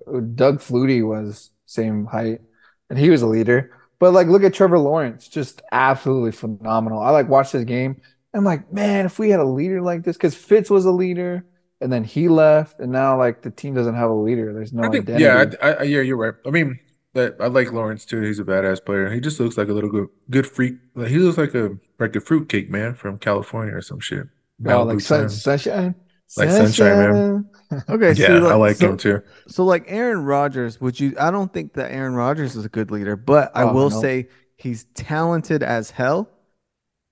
uh, 0.07 0.19
Doug 0.21 0.59
Flutie 0.59 1.07
was 1.07 1.51
same 1.65 2.05
height, 2.05 2.41
and 2.89 2.99
he 2.99 3.09
was 3.09 3.21
a 3.21 3.27
leader. 3.27 3.73
But 3.99 4.13
like, 4.13 4.27
look 4.27 4.43
at 4.43 4.53
Trevor 4.53 4.79
Lawrence, 4.79 5.27
just 5.27 5.61
absolutely 5.71 6.31
phenomenal. 6.33 6.99
I 7.01 7.11
like 7.11 7.29
watched 7.29 7.53
his 7.53 7.65
game. 7.65 8.01
I'm 8.33 8.45
like, 8.45 8.71
man, 8.73 9.05
if 9.07 9.19
we 9.19 9.29
had 9.31 9.39
a 9.41 9.45
leader 9.45 9.81
like 9.81 10.03
this, 10.03 10.17
because 10.17 10.35
Fitz 10.35 10.69
was 10.69 10.85
a 10.85 10.91
leader, 10.91 11.45
and 11.81 11.91
then 11.91 12.03
he 12.03 12.29
left, 12.29 12.79
and 12.79 12.91
now 12.91 13.17
like 13.17 13.41
the 13.41 13.51
team 13.51 13.75
doesn't 13.75 13.95
have 13.95 14.09
a 14.11 14.13
leader. 14.13 14.53
There's 14.53 14.73
no 14.73 14.85
I 14.85 14.89
think, 14.89 15.09
identity. 15.09 15.23
yeah, 15.23 15.45
I, 15.61 15.71
I, 15.73 15.83
yeah, 15.83 16.01
you're 16.01 16.17
right. 16.17 16.33
I 16.45 16.51
mean, 16.51 16.79
that 17.13 17.35
I 17.39 17.47
like 17.47 17.71
Lawrence 17.71 18.05
too. 18.05 18.21
He's 18.21 18.39
a 18.39 18.43
badass 18.43 18.83
player. 18.85 19.09
He 19.11 19.19
just 19.19 19.39
looks 19.39 19.57
like 19.57 19.69
a 19.69 19.73
little 19.73 19.89
good, 19.89 20.07
good 20.29 20.47
freak. 20.47 20.75
Like, 20.95 21.07
he 21.09 21.17
looks 21.17 21.37
like 21.37 21.55
a 21.55 21.77
like 21.99 22.15
a 22.15 22.21
fruitcake 22.21 22.69
man 22.69 22.93
from 22.95 23.17
California 23.17 23.75
or 23.75 23.81
some 23.81 23.99
shit. 23.99 24.27
Oh, 24.65 24.83
like 24.83 24.99
sun, 24.99 25.29
Sun. 25.29 25.57
sunshine, 25.59 25.95
Like 26.37 26.49
Sunshine, 26.49 26.97
man. 26.97 27.49
Okay, 27.89 28.07
Yeah, 28.13 28.27
see, 28.27 28.33
I 28.47 28.55
like 28.55 28.75
so, 28.75 28.89
him 28.91 28.97
too. 28.97 29.21
So 29.47 29.63
like 29.63 29.85
Aaron 29.87 30.23
Rodgers, 30.25 30.81
would 30.81 30.99
you? 30.99 31.15
I 31.19 31.31
don't 31.31 31.51
think 31.53 31.73
that 31.73 31.91
Aaron 31.91 32.13
Rodgers 32.13 32.55
is 32.55 32.65
a 32.65 32.69
good 32.69 32.91
leader, 32.91 33.15
but 33.15 33.51
I 33.55 33.63
Oh, 33.63 33.73
will 33.73 33.89
no. 33.89 34.01
say 34.01 34.27
he's 34.57 34.85
talented 34.95 35.63
as 35.63 35.91
hell. 35.91 36.29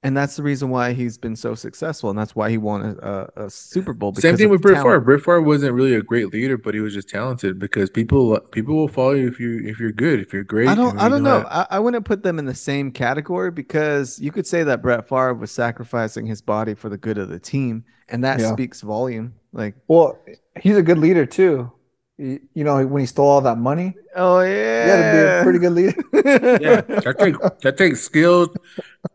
And 0.04 0.16
that's 0.16 0.36
the 0.36 0.44
reason 0.44 0.70
why 0.70 0.94
he's 0.94 1.18
been 1.18 1.36
so 1.36 1.56
successful, 1.56 2.12
and 2.12 2.18
that's 2.20 2.36
why 2.36 2.52
he 2.52 2.58
won 2.60 2.82
a, 3.02 3.08
a, 3.36 3.46
a 3.46 3.50
Super 3.50 3.94
Bowl. 3.94 4.14
Same 4.14 4.38
thing 4.38 4.50
with 4.50 4.62
Brett 4.62 4.76
talent. 4.76 4.90
Favre. 4.94 5.00
Brett 5.02 5.20
Favre 5.22 5.42
wasn't 5.42 5.74
really 5.74 5.96
a 5.96 6.04
great 6.04 6.32
leader, 6.32 6.56
but 6.56 6.76
he 6.76 6.80
was 6.82 6.94
just 6.94 7.10
talented 7.10 7.58
because 7.58 7.90
people 7.90 8.40
people 8.52 8.76
will 8.76 8.88
follow 8.88 9.14
you 9.14 9.28
if 9.28 9.40
you 9.40 9.60
if 9.66 9.80
you're 9.80 9.92
good, 9.92 10.20
if 10.20 10.32
you're 10.34 10.44
great. 10.44 10.68
I 10.68 10.76
don't. 10.76 11.00
I 11.00 11.10
don't 11.10 11.24
know 11.24 11.42
know. 11.42 11.48
I, 11.50 11.66
I 11.72 11.80
wouldn't 11.80 12.06
put 12.06 12.22
them 12.22 12.38
in 12.38 12.46
the 12.46 12.54
same 12.54 12.92
category 12.92 13.50
because 13.50 14.20
you 14.20 14.32
could 14.32 14.46
say 14.46 14.62
that 14.64 14.84
Brett 14.84 15.10
Favre 15.10 15.34
was 15.34 15.50
sacrificing 15.52 16.28
his 16.28 16.42
body 16.44 16.76
for 16.76 16.90
the 16.90 16.98
good 16.98 17.18
of 17.18 17.30
the 17.30 17.40
team, 17.40 17.84
and 18.08 18.24
that 18.24 18.40
Yeah. 18.40 18.54
speaks 18.54 18.82
volume. 18.82 19.34
Like, 19.52 19.74
Well, 19.88 20.20
he's 20.62 20.78
a 20.78 20.84
good 20.84 21.00
leader 21.00 21.26
too. 21.26 21.72
You, 22.18 22.40
you 22.56 22.64
know, 22.64 22.86
when 22.88 23.00
he 23.02 23.06
stole 23.06 23.28
all 23.28 23.42
that 23.42 23.58
money, 23.60 23.96
oh 24.16 24.42
he 24.42 24.52
yeah, 24.52 24.96
to 24.96 25.12
be 25.14 25.40
a 25.40 25.44
pretty 25.44 25.60
good 25.60 25.74
leader. 25.74 25.94
Yeah, 26.62 26.82
that 26.82 27.16
takes 27.20 27.38
that 27.62 27.78
takes 27.78 28.02
skill, 28.02 28.54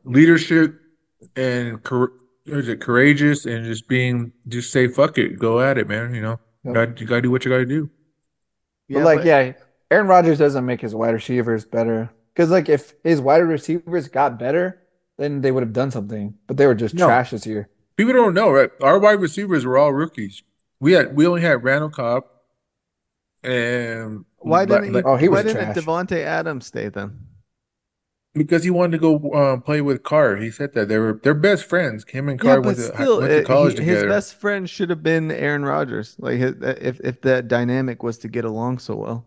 leadership, 0.05 0.75
and 1.37 1.83
cour- 1.83 2.13
what 2.47 2.59
is 2.59 2.69
it 2.69 2.81
courageous 2.81 3.47
and 3.47 3.65
just 3.65 3.89
being 3.89 4.33
just 4.49 4.73
say 4.73 4.89
fuck 4.89 5.19
it, 5.19 5.39
go 5.39 5.61
at 5.61 5.79
it, 5.79 5.89
man. 5.89 6.15
You 6.15 6.23
know, 6.23 6.41
Yep. 6.65 6.75
Gotta- 6.75 7.01
you 7.01 7.07
gotta 7.07 7.23
do 7.23 7.31
what 7.31 7.45
you 7.45 7.51
gotta 7.51 7.67
do. 7.67 7.91
But 8.89 9.03
like, 9.05 9.25
yeah, 9.25 9.53
Aaron 9.91 10.07
Rodgers 10.07 10.39
doesn't 10.39 10.65
make 10.65 10.81
his 10.81 10.95
wide 10.95 11.15
receivers 11.15 11.65
better. 11.65 12.11
Because 12.35 12.51
like, 12.51 12.69
if 12.69 12.95
his 13.03 13.21
wide 13.21 13.39
receivers 13.39 14.07
got 14.09 14.39
better, 14.39 14.81
then 15.19 15.41
they 15.41 15.51
would 15.51 15.63
have 15.63 15.73
done 15.73 15.91
something. 15.91 16.35
But 16.47 16.57
they 16.57 16.67
were 16.67 16.75
just 16.75 16.95
No. 16.95 17.07
trash 17.07 17.31
this 17.31 17.47
year. 17.47 17.69
People 17.97 18.13
don't 18.13 18.35
know, 18.35 18.51
right? 18.51 18.71
Our 18.81 18.99
wide 18.99 19.21
receivers 19.21 19.65
were 19.67 19.77
all 19.77 19.93
rookies. 19.93 20.43
We 20.81 20.93
had 20.93 21.17
we 21.17 21.27
only 21.27 21.41
had 21.43 21.65
Randall 21.65 21.91
Cobb 21.91 22.25
and 23.43 24.25
Why 24.39 24.65
didn't 24.67 24.93
La- 24.93 25.01
he, 25.01 25.03
Oh, 25.05 25.17
he 25.17 25.29
why 25.29 25.43
was 25.43 25.45
didn't. 25.45 25.75
Davante 25.75 26.19
Adams 26.25 26.67
stay 26.67 26.89
then? 26.89 27.19
because 28.35 28.65
he 28.65 28.71
wanted 28.71 28.93
to 28.93 28.99
go 28.99 29.33
um, 29.35 29.63
play 29.63 29.81
with 29.81 30.03
Carr. 30.03 30.37
He 30.37 30.51
said 30.51 30.73
that 30.75 30.89
they 30.89 30.99
were 30.99 31.21
they're 31.23 31.35
best 31.35 31.65
friends. 31.65 32.05
Him 32.09 32.29
and 32.29 32.41
Carr 32.41 32.55
yeah, 32.55 32.59
went, 32.59 32.77
but 32.77 32.77
to, 32.77 32.83
still, 32.95 33.21
went 33.21 33.31
to 33.31 33.43
uh, 33.43 33.45
college 33.45 33.79
he- 33.79 33.85
his 33.85 34.05
best 34.05 34.35
friend 34.35 34.69
should 34.69 34.91
have 34.91 35.03
been 35.03 35.31
Aaron 35.31 35.65
Rodgers. 35.65 36.17
Like, 36.19 36.39
his, 36.39 36.55
uh, 36.63 36.77
if 36.81 37.01
if 37.01 37.21
that 37.23 37.49
dynamic 37.49 38.03
was 38.03 38.19
to 38.19 38.29
get 38.29 38.45
along 38.45 38.79
so 38.79 38.97
well. 38.97 39.27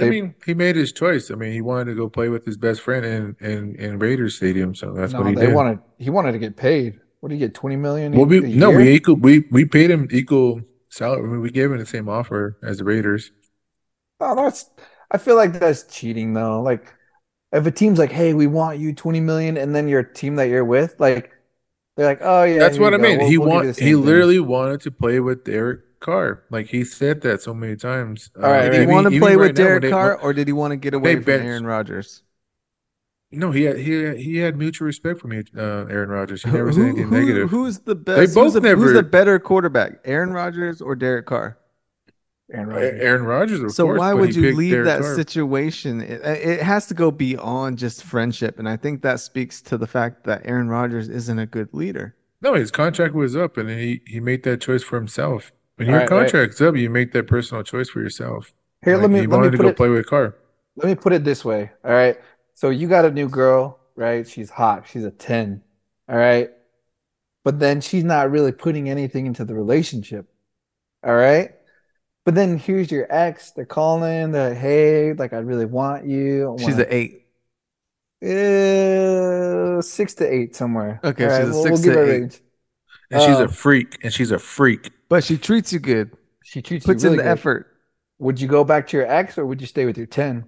I 0.00 0.04
mean, 0.04 0.34
he 0.44 0.54
made 0.54 0.74
his 0.74 0.92
choice. 0.92 1.30
I 1.30 1.36
mean, 1.36 1.52
he 1.52 1.60
wanted 1.60 1.84
to 1.86 1.94
go 1.94 2.08
play 2.08 2.28
with 2.28 2.44
his 2.44 2.56
best 2.56 2.80
friend 2.80 3.06
in 3.06 3.36
in, 3.40 3.76
in 3.76 3.98
Raiders 4.00 4.36
Stadium, 4.36 4.74
so 4.74 4.92
that's 4.92 5.12
no, 5.12 5.20
what 5.20 5.28
he 5.28 5.34
they 5.34 5.46
did. 5.46 5.54
wanted. 5.54 5.78
He 5.98 6.10
wanted 6.10 6.32
to 6.32 6.38
get 6.38 6.56
paid. 6.56 6.98
What 7.20 7.28
did 7.28 7.36
he 7.36 7.40
get? 7.40 7.54
Twenty 7.54 7.76
million? 7.76 8.12
well, 8.12 8.26
we 8.26 8.38
a 8.38 8.52
no, 8.54 8.70
year? 8.70 8.78
we 8.78 8.90
equal 8.92 9.14
we 9.16 9.40
we 9.50 9.64
paid 9.64 9.90
him 9.90 10.08
equal 10.10 10.60
salary. 10.90 11.22
I 11.22 11.26
mean, 11.26 11.40
we 11.40 11.50
gave 11.50 11.72
him 11.72 11.78
the 11.78 11.86
same 11.86 12.08
offer 12.08 12.58
as 12.62 12.78
the 12.78 12.84
Raiders. 12.84 13.32
Oh, 14.20 14.36
that's. 14.36 14.68
I 15.10 15.18
feel 15.18 15.34
like 15.36 15.54
that's 15.54 15.84
cheating 15.84 16.34
though. 16.34 16.60
Like, 16.62 16.92
if 17.52 17.66
a 17.66 17.70
team's 17.70 17.98
like, 17.98 18.12
"Hey, 18.12 18.34
we 18.34 18.46
want 18.46 18.78
you 18.78 18.92
twenty 18.94 19.20
million, 19.20 19.56
and 19.56 19.74
then 19.74 19.88
your 19.88 20.02
team 20.02 20.36
that 20.36 20.48
you're 20.50 20.64
with, 20.64 20.94
like, 21.00 21.32
they're 21.96 22.06
like, 22.06 22.20
"Oh 22.20 22.44
yeah." 22.44 22.58
That's 22.58 22.78
what 22.78 22.92
I 22.94 22.98
go. 22.98 23.02
mean. 23.02 23.18
We'll- 23.18 23.28
he 23.28 23.38
we'll 23.38 23.48
want 23.48 23.66
the 23.66 23.74
same 23.74 23.86
he 23.88 23.94
thing." 23.94 24.04
literally 24.04 24.40
wanted 24.40 24.82
to 24.82 24.90
play 24.90 25.18
with 25.20 25.44
Derek 25.44 25.80
Carr. 26.00 26.44
Like 26.50 26.66
he 26.66 26.84
said 26.84 27.22
that 27.22 27.42
so 27.42 27.52
many 27.54 27.76
times. 27.76 28.30
All 28.36 28.42
right, 28.42 28.68
Did 28.70 28.70
right. 28.70 28.80
he 28.80 28.86
want 28.86 29.06
to 29.08 29.10
even 29.14 29.20
play 29.20 29.36
right 29.36 29.48
with 29.48 29.58
now 29.58 29.64
when 29.64 29.68
Derek 29.68 29.82
they- 29.82 29.90
Carr, 29.90 30.20
or 30.20 30.32
did 30.32 30.46
he 30.46 30.52
want 30.52 30.72
to 30.72 30.76
get 30.76 30.94
away 30.94 31.14
from 31.16 31.24
bench- 31.24 31.44
Aaron 31.44 31.66
Rodgers? 31.66 32.22
No, 33.32 33.52
he 33.52 33.62
had 33.62 33.78
he 33.78 33.92
had, 34.02 34.16
he 34.16 34.36
had 34.38 34.56
mutual 34.56 34.86
respect 34.86 35.20
for 35.20 35.28
me, 35.28 35.42
uh, 35.56 35.60
Aaron 35.86 36.08
Rodgers. 36.08 36.42
He 36.42 36.50
never 36.50 36.72
said 36.72 36.82
anything 36.86 37.04
who- 37.08 37.20
negative. 37.20 37.50
Who's 37.50 37.78
the 37.80 37.94
best? 37.94 38.18
They 38.18 38.26
both 38.26 38.54
who's, 38.54 38.62
the, 38.62 38.76
who's 38.76 38.92
the 38.92 39.02
better 39.04 39.38
quarterback, 39.38 40.00
Aaron 40.04 40.32
Rodgers 40.32 40.80
or 40.82 40.96
Derek 40.96 41.26
Carr? 41.26 41.56
Aaron 42.52 42.68
Rodgers. 42.68 43.00
Aaron 43.00 43.22
Rodgers, 43.24 43.60
of 43.60 43.70
so 43.70 43.84
course. 43.84 43.98
why 44.00 44.12
would 44.12 44.34
you 44.34 44.56
leave 44.56 44.72
Derek 44.72 44.86
that 44.86 45.00
Carr. 45.02 45.14
situation? 45.14 46.00
It, 46.00 46.20
it 46.24 46.60
has 46.62 46.86
to 46.88 46.94
go 46.94 47.12
beyond 47.12 47.78
just 47.78 48.02
friendship, 48.02 48.58
and 48.58 48.68
I 48.68 48.76
think 48.76 49.02
that 49.02 49.20
speaks 49.20 49.62
to 49.62 49.78
the 49.78 49.86
fact 49.86 50.24
that 50.24 50.42
Aaron 50.44 50.68
Rodgers 50.68 51.08
isn't 51.08 51.38
a 51.38 51.46
good 51.46 51.68
leader. 51.72 52.16
No, 52.42 52.54
his 52.54 52.72
contract 52.72 53.14
was 53.14 53.36
up, 53.36 53.56
and 53.56 53.70
he 53.70 54.00
he 54.06 54.18
made 54.18 54.42
that 54.42 54.60
choice 54.60 54.82
for 54.82 54.96
himself. 54.96 55.52
When 55.76 55.86
All 55.86 55.92
your 55.92 56.00
right, 56.00 56.10
right. 56.10 56.22
contract's 56.24 56.60
up, 56.60 56.74
you 56.76 56.90
make 56.90 57.12
that 57.12 57.28
personal 57.28 57.62
choice 57.62 57.88
for 57.88 58.00
yourself. 58.00 58.52
Here, 58.84 58.94
Like, 58.94 59.02
let 59.02 59.10
me 59.12 59.20
he 59.20 59.26
let 59.28 59.36
wanted 59.36 59.52
me 59.52 59.56
to 59.58 59.62
go 59.62 59.68
it. 59.68 59.76
play 59.76 59.88
with 59.88 60.06
Carr. 60.06 60.34
Let 60.76 60.88
me 60.88 60.94
put 60.96 61.12
it 61.12 61.22
this 61.22 61.44
way. 61.44 61.70
All 61.84 61.92
right. 61.92 62.18
So 62.60 62.68
you 62.68 62.88
got 62.88 63.06
a 63.06 63.10
new 63.10 63.26
girl, 63.26 63.78
right? 63.96 64.28
She's 64.28 64.50
hot. 64.50 64.86
She's 64.86 65.02
a 65.04 65.10
10. 65.10 65.62
All 66.10 66.16
right. 66.18 66.50
But 67.42 67.58
then 67.58 67.80
she's 67.80 68.04
not 68.04 68.30
really 68.30 68.52
putting 68.52 68.90
anything 68.90 69.24
into 69.24 69.46
the 69.46 69.54
relationship. 69.54 70.26
All 71.02 71.14
right. 71.14 71.52
But 72.26 72.34
then 72.34 72.58
here's 72.58 72.90
your 72.90 73.06
ex. 73.10 73.52
They're 73.52 73.64
calling. 73.64 74.32
They're 74.32 74.50
like, 74.50 74.58
hey, 74.58 75.14
like, 75.14 75.32
I 75.32 75.38
really 75.38 75.64
want 75.64 76.04
you. 76.06 76.54
She's 76.58 76.68
wanna- 76.72 76.82
an 76.82 76.88
eight. 76.90 77.26
Uh, 78.22 79.80
six 79.80 80.12
to 80.16 80.30
eight 80.30 80.54
somewhere. 80.54 81.00
Okay, 81.02 81.24
All 81.24 81.40
she's 81.40 81.48
a 81.48 81.52
we'll, 81.52 81.62
six 81.62 81.72
we'll 81.72 81.82
give 81.82 81.92
to 81.94 81.98
her 82.00 82.04
a 82.04 82.08
eight. 82.14 82.20
range. 82.20 82.40
And 83.10 83.22
she's 83.22 83.36
Uh, 83.40 83.44
a 83.44 83.48
freak, 83.48 83.96
and 84.04 84.12
she's 84.12 84.30
a 84.32 84.38
freak. 84.38 84.90
but 85.08 85.24
she 85.24 85.38
treats 85.38 85.72
you 85.72 85.78
good, 85.78 86.10
She 86.44 86.60
treats 86.60 86.84
puts 86.84 87.04
you 87.04 87.10
in 87.12 87.16
the 87.16 87.22
good. 87.22 87.28
effort. 87.30 87.68
Would 88.18 88.38
you 88.38 88.48
go 88.48 88.64
back 88.64 88.86
to 88.88 88.98
your 88.98 89.06
ex 89.06 89.38
or 89.38 89.46
would 89.46 89.62
you 89.62 89.66
stay 89.66 89.86
with 89.86 89.96
your 89.96 90.06
10? 90.06 90.44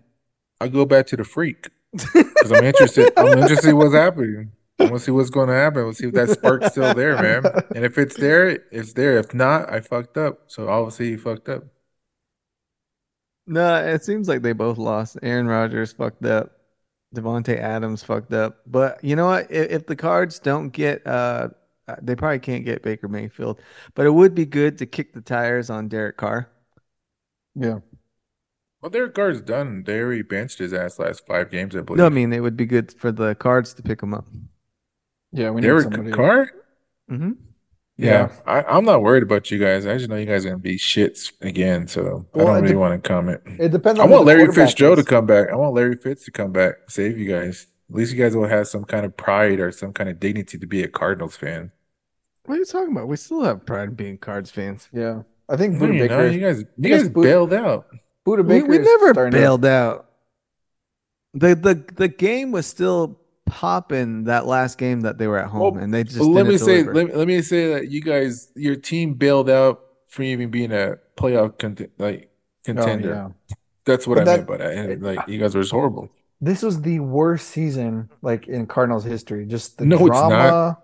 I 0.60 0.68
go 0.68 0.84
back 0.84 1.06
to 1.08 1.16
the 1.16 1.24
freak 1.24 1.68
because 1.93 2.53
I'm 2.53 2.64
interested. 2.64 3.12
I'm 3.16 3.38
interested 3.38 3.70
in 3.70 3.76
what's 3.76 3.95
happening. 3.95 4.53
I 4.78 4.84
want 4.84 4.97
to 4.97 5.01
see 5.01 5.11
what's 5.12 5.30
going 5.30 5.49
to 5.49 5.55
happen. 5.55 5.84
We'll 5.84 5.93
see 5.93 6.09
if 6.09 6.14
that 6.14 6.30
spark's 6.30 6.72
still 6.72 6.95
there, 6.95 7.14
man. 7.20 7.45
And 7.74 7.84
if 7.84 7.99
it's 7.99 8.16
there, 8.16 8.49
it's 8.72 8.95
there. 8.95 9.18
If 9.18 9.34
not, 9.34 9.72
I 9.72 9.80
fucked 9.80 10.16
up. 10.16 10.45
So 10.47 10.68
obviously, 10.68 11.11
he 11.11 11.16
fucked 11.16 11.49
up. 11.49 11.64
No, 13.47 13.76
it 13.76 14.03
seems 14.03 14.28
like 14.28 14.43
they 14.43 14.53
both 14.53 14.78
lost. 14.78 15.18
Aaron 15.22 15.47
Rodgers 15.47 15.93
fucked 15.93 16.24
up. 16.24 16.53
Davante 17.14 17.59
Adams 17.59 18.03
fucked 18.03 18.32
up. 18.32 18.61
But 18.66 19.03
you 19.05 19.16
know 19.16 19.26
what? 19.26 19.51
If, 19.51 19.70
if 19.70 19.86
the 19.86 19.97
Cards 19.97 20.38
don't 20.38 20.70
get, 20.70 21.07
uh, 21.07 21.51
uh, 21.88 21.97
they 22.01 22.16
probably 22.16 22.38
can't 22.38 22.64
get 22.64 22.82
Baker 22.82 23.09
Mayfield. 23.09 23.61
But 23.95 24.07
it 24.07 24.11
would 24.11 24.34
be 24.34 24.47
good 24.47 24.78
to 24.78 24.86
kick 24.86 25.12
the 25.12 25.20
tires 25.20 25.70
on 25.70 25.88
Derek 25.88 26.16
Carr. 26.16 26.49
Yeah. 27.55 27.80
Well, 28.83 28.91
Derek 28.91 29.14
Carr's 29.14 29.41
done. 29.41 29.85
They 29.87 30.01
already 30.01 30.22
benched 30.22 30.59
his 30.59 30.72
ass 30.74 30.99
last 30.99 31.24
five 31.26 31.51
games, 31.51 31.76
I 31.76 31.80
believe. 31.83 31.99
No, 31.99 32.07
I 32.07 32.09
mean 32.09 32.33
it 32.33 32.41
would 32.41 32.57
be 32.57 32.66
good 32.66 32.93
for 32.93 33.12
the 33.12 33.35
Cards 33.37 33.72
to 33.74 33.83
pick 33.83 34.03
him 34.03 34.12
up. 34.12 34.26
Yeah. 35.33 35.51
We 35.51 35.61
need 35.61 35.66
Derek 35.68 35.85
somebody. 35.85 36.11
Carr? 36.11 36.51
hmm 37.09 37.33
Yeah, 37.97 38.33
I, 38.47 38.62
I'm 38.64 38.85
not 38.85 39.03
worried 39.03 39.22
about 39.22 39.51
you 39.53 39.59
guys. 39.59 39.87
I 39.87 39.97
just 39.97 40.11
know 40.11 40.16
you 40.16 40.26
guys 40.26 40.45
are 40.45 40.49
gonna 40.51 40.59
be 40.59 40.76
shits 40.76 41.33
again, 41.43 41.87
so 41.87 42.26
I 42.35 42.39
don't 42.39 42.55
really 42.57 42.68
de- 42.72 42.78
want 42.78 43.01
to 43.03 43.09
comment. 43.09 43.41
It 43.47 43.70
depends 43.70 44.01
I 44.01 44.03
on 44.03 44.09
who 44.09 44.14
want 44.16 44.26
Larry 44.26 44.47
quarterback 44.47 44.68
Fitzgerald 44.70 44.99
to 44.99 45.05
come 45.05 45.26
back. 45.26 45.49
I 45.51 45.55
want 45.57 45.74
Larry 45.74 45.97
Fitz 45.97 46.24
to 46.24 46.30
come 46.33 46.51
back, 46.53 46.74
save 46.89 47.16
you 47.18 47.28
guys. 47.30 47.68
At 47.91 47.97
least 47.97 48.12
you 48.12 48.18
guys 48.18 48.35
will 48.35 48.49
have 48.49 48.66
some 48.66 48.85
kind 48.85 49.05
of 49.07 49.16
pride 49.16 49.61
or 49.61 49.70
some 49.70 49.93
kind 49.93 50.11
of 50.11 50.18
dignity 50.18 50.59
to 50.59 50.66
be 50.66 50.83
a 50.83 50.89
Cardinals 50.89 51.37
fan. 51.37 51.70
What 52.47 52.57
are 52.57 52.59
you 52.59 52.64
talking 52.64 52.91
about? 52.91 53.07
We 53.07 53.16
still 53.16 53.45
have 53.45 53.64
pride 53.64 53.91
in 53.91 53.95
being 53.95 54.18
Cards 54.18 54.51
fans. 54.51 54.89
Yeah. 54.93 55.22
I 55.49 55.57
think 55.57 55.74
No, 55.74 55.87
Budda 55.87 55.95
you 55.95 56.09
know, 56.09 56.18
Baker. 56.18 56.26
you 56.28 56.41
guys, 56.41 56.64
you 56.78 56.89
guys 56.91 57.09
Budda- 57.09 57.22
bailed 57.22 57.53
out. 57.53 57.87
Budda 58.26 58.38
We, 58.46 58.60
Baker 58.60 58.66
we 58.68 58.78
is 58.78 58.86
never 58.86 59.30
bailed 59.30 59.64
out. 59.64 60.08
The 61.34 61.54
the 61.54 61.84
the 61.94 62.08
game 62.08 62.52
was 62.52 62.66
still 62.66 63.18
popping 63.46 64.24
that 64.24 64.46
last 64.46 64.78
game 64.78 65.00
that 65.02 65.18
they 65.18 65.26
were 65.26 65.38
at 65.38 65.48
home, 65.48 65.74
Well, 65.74 65.82
and 65.84 65.92
they 65.92 66.04
just 66.04 66.18
Well, 66.20 66.30
let 66.32 66.46
me 66.46 66.56
say, 66.58 66.82
let 66.84 67.06
me, 67.08 67.12
let 67.14 67.26
me 67.28 67.42
say 67.42 67.72
that 67.74 67.90
you 67.90 68.00
guys, 68.00 68.50
your 68.54 68.76
team 68.76 69.14
bailed 69.14 69.50
out 69.50 69.82
from 70.08 70.24
even 70.26 70.50
being 70.50 70.72
a 70.72 70.96
playoff 71.16 71.58
cont- 71.58 71.90
like 71.98 72.30
Oh, 72.68 72.72
contender. 72.74 73.08
yeah. 73.08 73.56
That's 73.84 74.06
what 74.06 74.14
But 74.16 74.22
I 74.22 74.24
that- 74.24 74.36
meant 74.36 74.48
by 74.48 74.56
that. 74.58 74.72
And, 74.90 75.02
like 75.02 75.26
you 75.28 75.38
guys 75.38 75.54
were 75.54 75.62
just 75.62 75.72
horrible. 75.72 76.08
This 76.40 76.62
was 76.62 76.80
the 76.82 77.00
worst 77.00 77.48
season 77.48 78.10
like 78.22 78.46
in 78.48 78.66
Cardinals 78.66 79.04
history. 79.04 79.44
Just 79.46 79.78
the 79.78 79.84
No, 79.86 79.96
it's 79.96 80.08
not. 80.08 80.28
drama. 80.28 80.78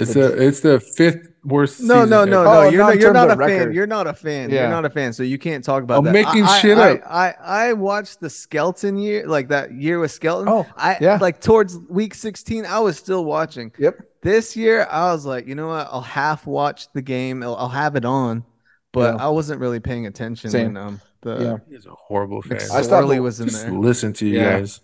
It's 0.00 0.14
The- 0.14 0.20
the 0.20 0.46
it's 0.46 0.60
the 0.60 0.80
fifth 0.80 1.28
worst. 1.44 1.80
No, 1.80 1.94
season 2.04 2.10
no, 2.10 2.24
no, 2.24 2.40
ever. 2.42 2.44
no. 2.44 2.50
Oh, 2.50 2.68
you're 2.68 2.78
not 2.78 2.86
not, 2.88 3.00
you're 3.00 3.12
not 3.12 3.28
a 3.30 3.32
of 3.32 3.38
fan. 3.38 3.72
You're 3.72 3.86
not 3.86 4.06
a 4.06 4.12
fan. 4.14 4.50
Yeah. 4.50 4.60
You're 4.62 4.70
not 4.70 4.84
a 4.84 4.90
fan, 4.90 5.12
so 5.12 5.22
you 5.22 5.38
can't 5.38 5.64
talk 5.64 5.82
about 5.82 5.98
I'm 5.98 6.04
that. 6.04 6.12
making 6.12 6.44
I, 6.44 6.58
shit 6.60 6.78
I, 6.78 6.92
up. 6.92 7.00
I, 7.06 7.34
I 7.42 7.72
watched 7.72 8.20
the 8.20 8.28
Skelton 8.30 8.98
year, 8.98 9.26
like 9.26 9.48
that 9.48 9.72
year 9.72 9.98
with 9.98 10.10
Skelton. 10.10 10.48
Oh, 10.48 10.66
I 10.76 10.98
yeah. 11.00 11.18
like 11.20 11.40
towards 11.40 11.78
week 11.88 12.14
16, 12.14 12.66
I 12.66 12.78
was 12.80 12.96
still 12.98 13.24
watching. 13.24 13.72
Yep. 13.78 13.98
This 14.22 14.56
year, 14.56 14.86
I 14.90 15.10
was 15.12 15.24
like, 15.24 15.46
you 15.46 15.54
know 15.54 15.68
what? 15.68 15.88
I'll 15.90 16.00
half 16.02 16.46
watch 16.46 16.92
the 16.92 17.02
game. 17.02 17.42
I'll, 17.42 17.56
I'll 17.56 17.68
have 17.68 17.96
it 17.96 18.04
on, 18.04 18.44
but 18.92 19.14
Yeah. 19.16 19.24
I 19.24 19.28
wasn't 19.30 19.60
really 19.60 19.80
paying 19.80 20.06
attention 20.06 20.50
Same. 20.50 20.74
when 20.74 20.76
um 20.76 21.00
the 21.22 21.38
Yeah. 21.40 21.56
He's 21.74 21.86
a 21.86 21.90
horrible 21.90 22.42
fan. 22.42 22.58
I 22.60 22.82
stopped- 22.82 23.06
McSorley 23.06 23.20
was 23.20 23.40
in 23.40 23.48
Just 23.48 23.62
there. 23.64 23.72
listen 23.72 24.12
to 24.14 24.26
you 24.26 24.38
Yeah. 24.38 24.58
guys. 24.60 24.80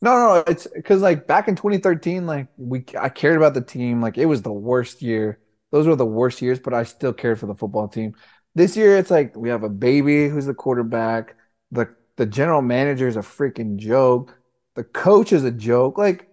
No, 0.00 0.12
no, 0.12 0.44
it's 0.46 0.66
because 0.68 1.02
like 1.02 1.26
back 1.26 1.48
in 1.48 1.56
2013, 1.56 2.26
like 2.26 2.46
we 2.56 2.84
I 2.98 3.08
cared 3.08 3.36
about 3.36 3.54
the 3.54 3.60
team. 3.60 4.00
Like 4.00 4.16
it 4.16 4.26
was 4.26 4.42
the 4.42 4.52
worst 4.52 5.02
year. 5.02 5.40
Those 5.72 5.86
were 5.86 5.96
the 5.96 6.06
worst 6.06 6.40
years, 6.40 6.60
but 6.60 6.72
I 6.72 6.84
still 6.84 7.12
cared 7.12 7.38
for 7.40 7.46
the 7.46 7.54
football 7.54 7.88
team. 7.88 8.14
This 8.54 8.76
year, 8.76 8.96
it's 8.96 9.10
like 9.10 9.36
we 9.36 9.48
have 9.50 9.64
a 9.64 9.68
baby 9.68 10.28
who's 10.28 10.46
the 10.46 10.54
quarterback. 10.54 11.34
The 11.72 11.94
the 12.16 12.26
general 12.26 12.62
manager 12.62 13.08
is 13.08 13.16
a 13.16 13.20
freaking 13.20 13.76
joke. 13.76 14.38
The 14.74 14.84
coach 14.84 15.32
is 15.32 15.44
a 15.44 15.50
joke. 15.50 15.98
Like 15.98 16.28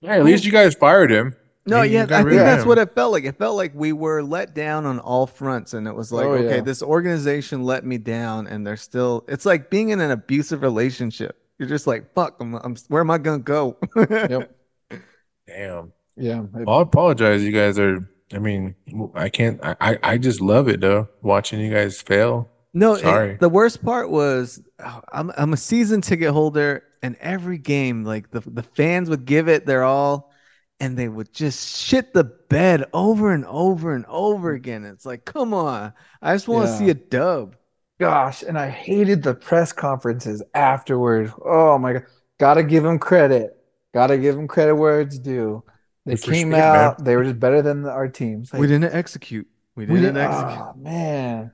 Yeah, 0.00 0.16
at 0.16 0.24
least 0.24 0.44
you 0.44 0.52
guys 0.52 0.74
fired 0.74 1.10
him. 1.10 1.34
No, 1.66 1.80
You- 1.82 1.92
you 1.92 1.98
yeah, 1.98 2.06
I 2.10 2.22
think 2.22 2.44
that's 2.44 2.62
him. 2.62 2.68
what 2.68 2.78
it 2.78 2.94
felt 2.94 3.12
like. 3.12 3.24
It 3.24 3.38
felt 3.38 3.56
like 3.56 3.72
we 3.74 3.92
were 3.92 4.22
let 4.22 4.54
down 4.54 4.84
on 4.84 4.98
all 4.98 5.26
fronts, 5.26 5.72
and 5.72 5.88
it 5.88 5.94
was 5.94 6.12
like, 6.12 6.26
Oh, 6.26 6.34
okay, 6.34 6.56
yeah. 6.56 6.60
this 6.60 6.82
organization 6.82 7.64
let 7.64 7.84
me 7.86 7.96
down, 7.98 8.46
and 8.46 8.66
they're 8.66 8.76
still. 8.76 9.24
It's 9.28 9.46
like 9.46 9.70
being 9.70 9.88
in 9.88 10.00
an 10.00 10.10
abusive 10.10 10.60
relationship. 10.62 11.38
You're 11.58 11.68
just 11.68 11.86
like, 11.86 12.12
fuck, 12.14 12.36
I'm, 12.40 12.54
I'm 12.56 12.76
where 12.88 13.00
am 13.00 13.10
I 13.10 13.18
gonna 13.18 13.38
go? 13.38 13.76
Yep. 13.96 14.54
Damn. 15.46 15.92
Yeah. 16.16 16.42
I'll 16.66 16.80
apologize. 16.80 17.42
You 17.42 17.52
guys 17.52 17.78
are. 17.78 18.08
I 18.32 18.38
mean, 18.38 18.74
I 19.14 19.28
can't. 19.28 19.60
I 19.62 19.76
I, 19.80 19.98
I 20.02 20.18
just 20.18 20.40
love 20.40 20.68
it 20.68 20.80
though. 20.80 21.08
Watching 21.22 21.60
you 21.60 21.72
guys 21.72 22.00
fail. 22.00 22.50
No, 22.72 22.94
it- 22.94 23.00
Sorry. 23.02 23.36
the 23.40 23.48
worst 23.48 23.84
part 23.84 24.10
was 24.10 24.60
oh, 24.84 25.00
I'm 25.12 25.30
I'm 25.36 25.52
a 25.52 25.56
season 25.56 26.00
ticket 26.00 26.30
holder, 26.30 26.82
and 27.02 27.16
every 27.20 27.58
game, 27.58 28.04
like 28.04 28.30
the 28.30 28.40
the 28.40 28.62
fans 28.62 29.08
would 29.10 29.24
give 29.26 29.48
it 29.48 29.66
their 29.66 29.84
all, 29.84 30.32
and 30.80 30.96
they 30.96 31.08
would 31.08 31.32
just 31.32 31.84
shit 31.84 32.12
the 32.14 32.24
bed 32.24 32.84
over 32.92 33.32
and 33.32 33.44
over 33.46 33.94
and 33.94 34.04
over 34.06 34.52
again. 34.52 34.84
It's 34.84 35.06
like, 35.06 35.24
come 35.24 35.54
on, 35.54 35.92
I 36.22 36.34
just 36.34 36.48
want 36.48 36.66
to 36.66 36.72
Yeah. 36.72 36.78
see 36.78 36.90
a 36.90 36.94
dub. 36.94 37.56
Gosh, 38.00 38.42
and 38.42 38.58
I 38.58 38.68
hated 38.70 39.22
the 39.22 39.34
press 39.34 39.72
conferences 39.72 40.42
afterward. 40.54 41.32
Oh 41.44 41.78
my 41.78 41.92
God. 41.94 42.02
Gotta 42.38 42.62
give 42.64 42.82
them 42.82 42.98
credit. 42.98 43.56
Gotta 43.92 44.18
give 44.18 44.34
them 44.34 44.48
credit 44.48 44.74
where 44.74 45.00
it's 45.00 45.18
due. 45.18 45.62
They 46.04 46.12
With 46.14 46.22
came 46.22 46.48
respect, 46.50 46.50
man. 46.74 46.76
out, 46.84 47.04
they 47.04 47.16
were 47.16 47.24
just 47.24 47.38
better 47.40 47.62
than 47.62 47.86
our 47.86 48.08
teams. 48.08 48.52
we 48.52 48.66
didn't 48.66 48.92
execute. 48.92 49.46
We 49.76 49.86
we 49.86 50.00
didn't 50.00 50.14
didn't- 50.14 50.30
ah, 50.30 50.44
execute. 50.44 50.66
oh, 50.66 50.78
man. 50.80 51.52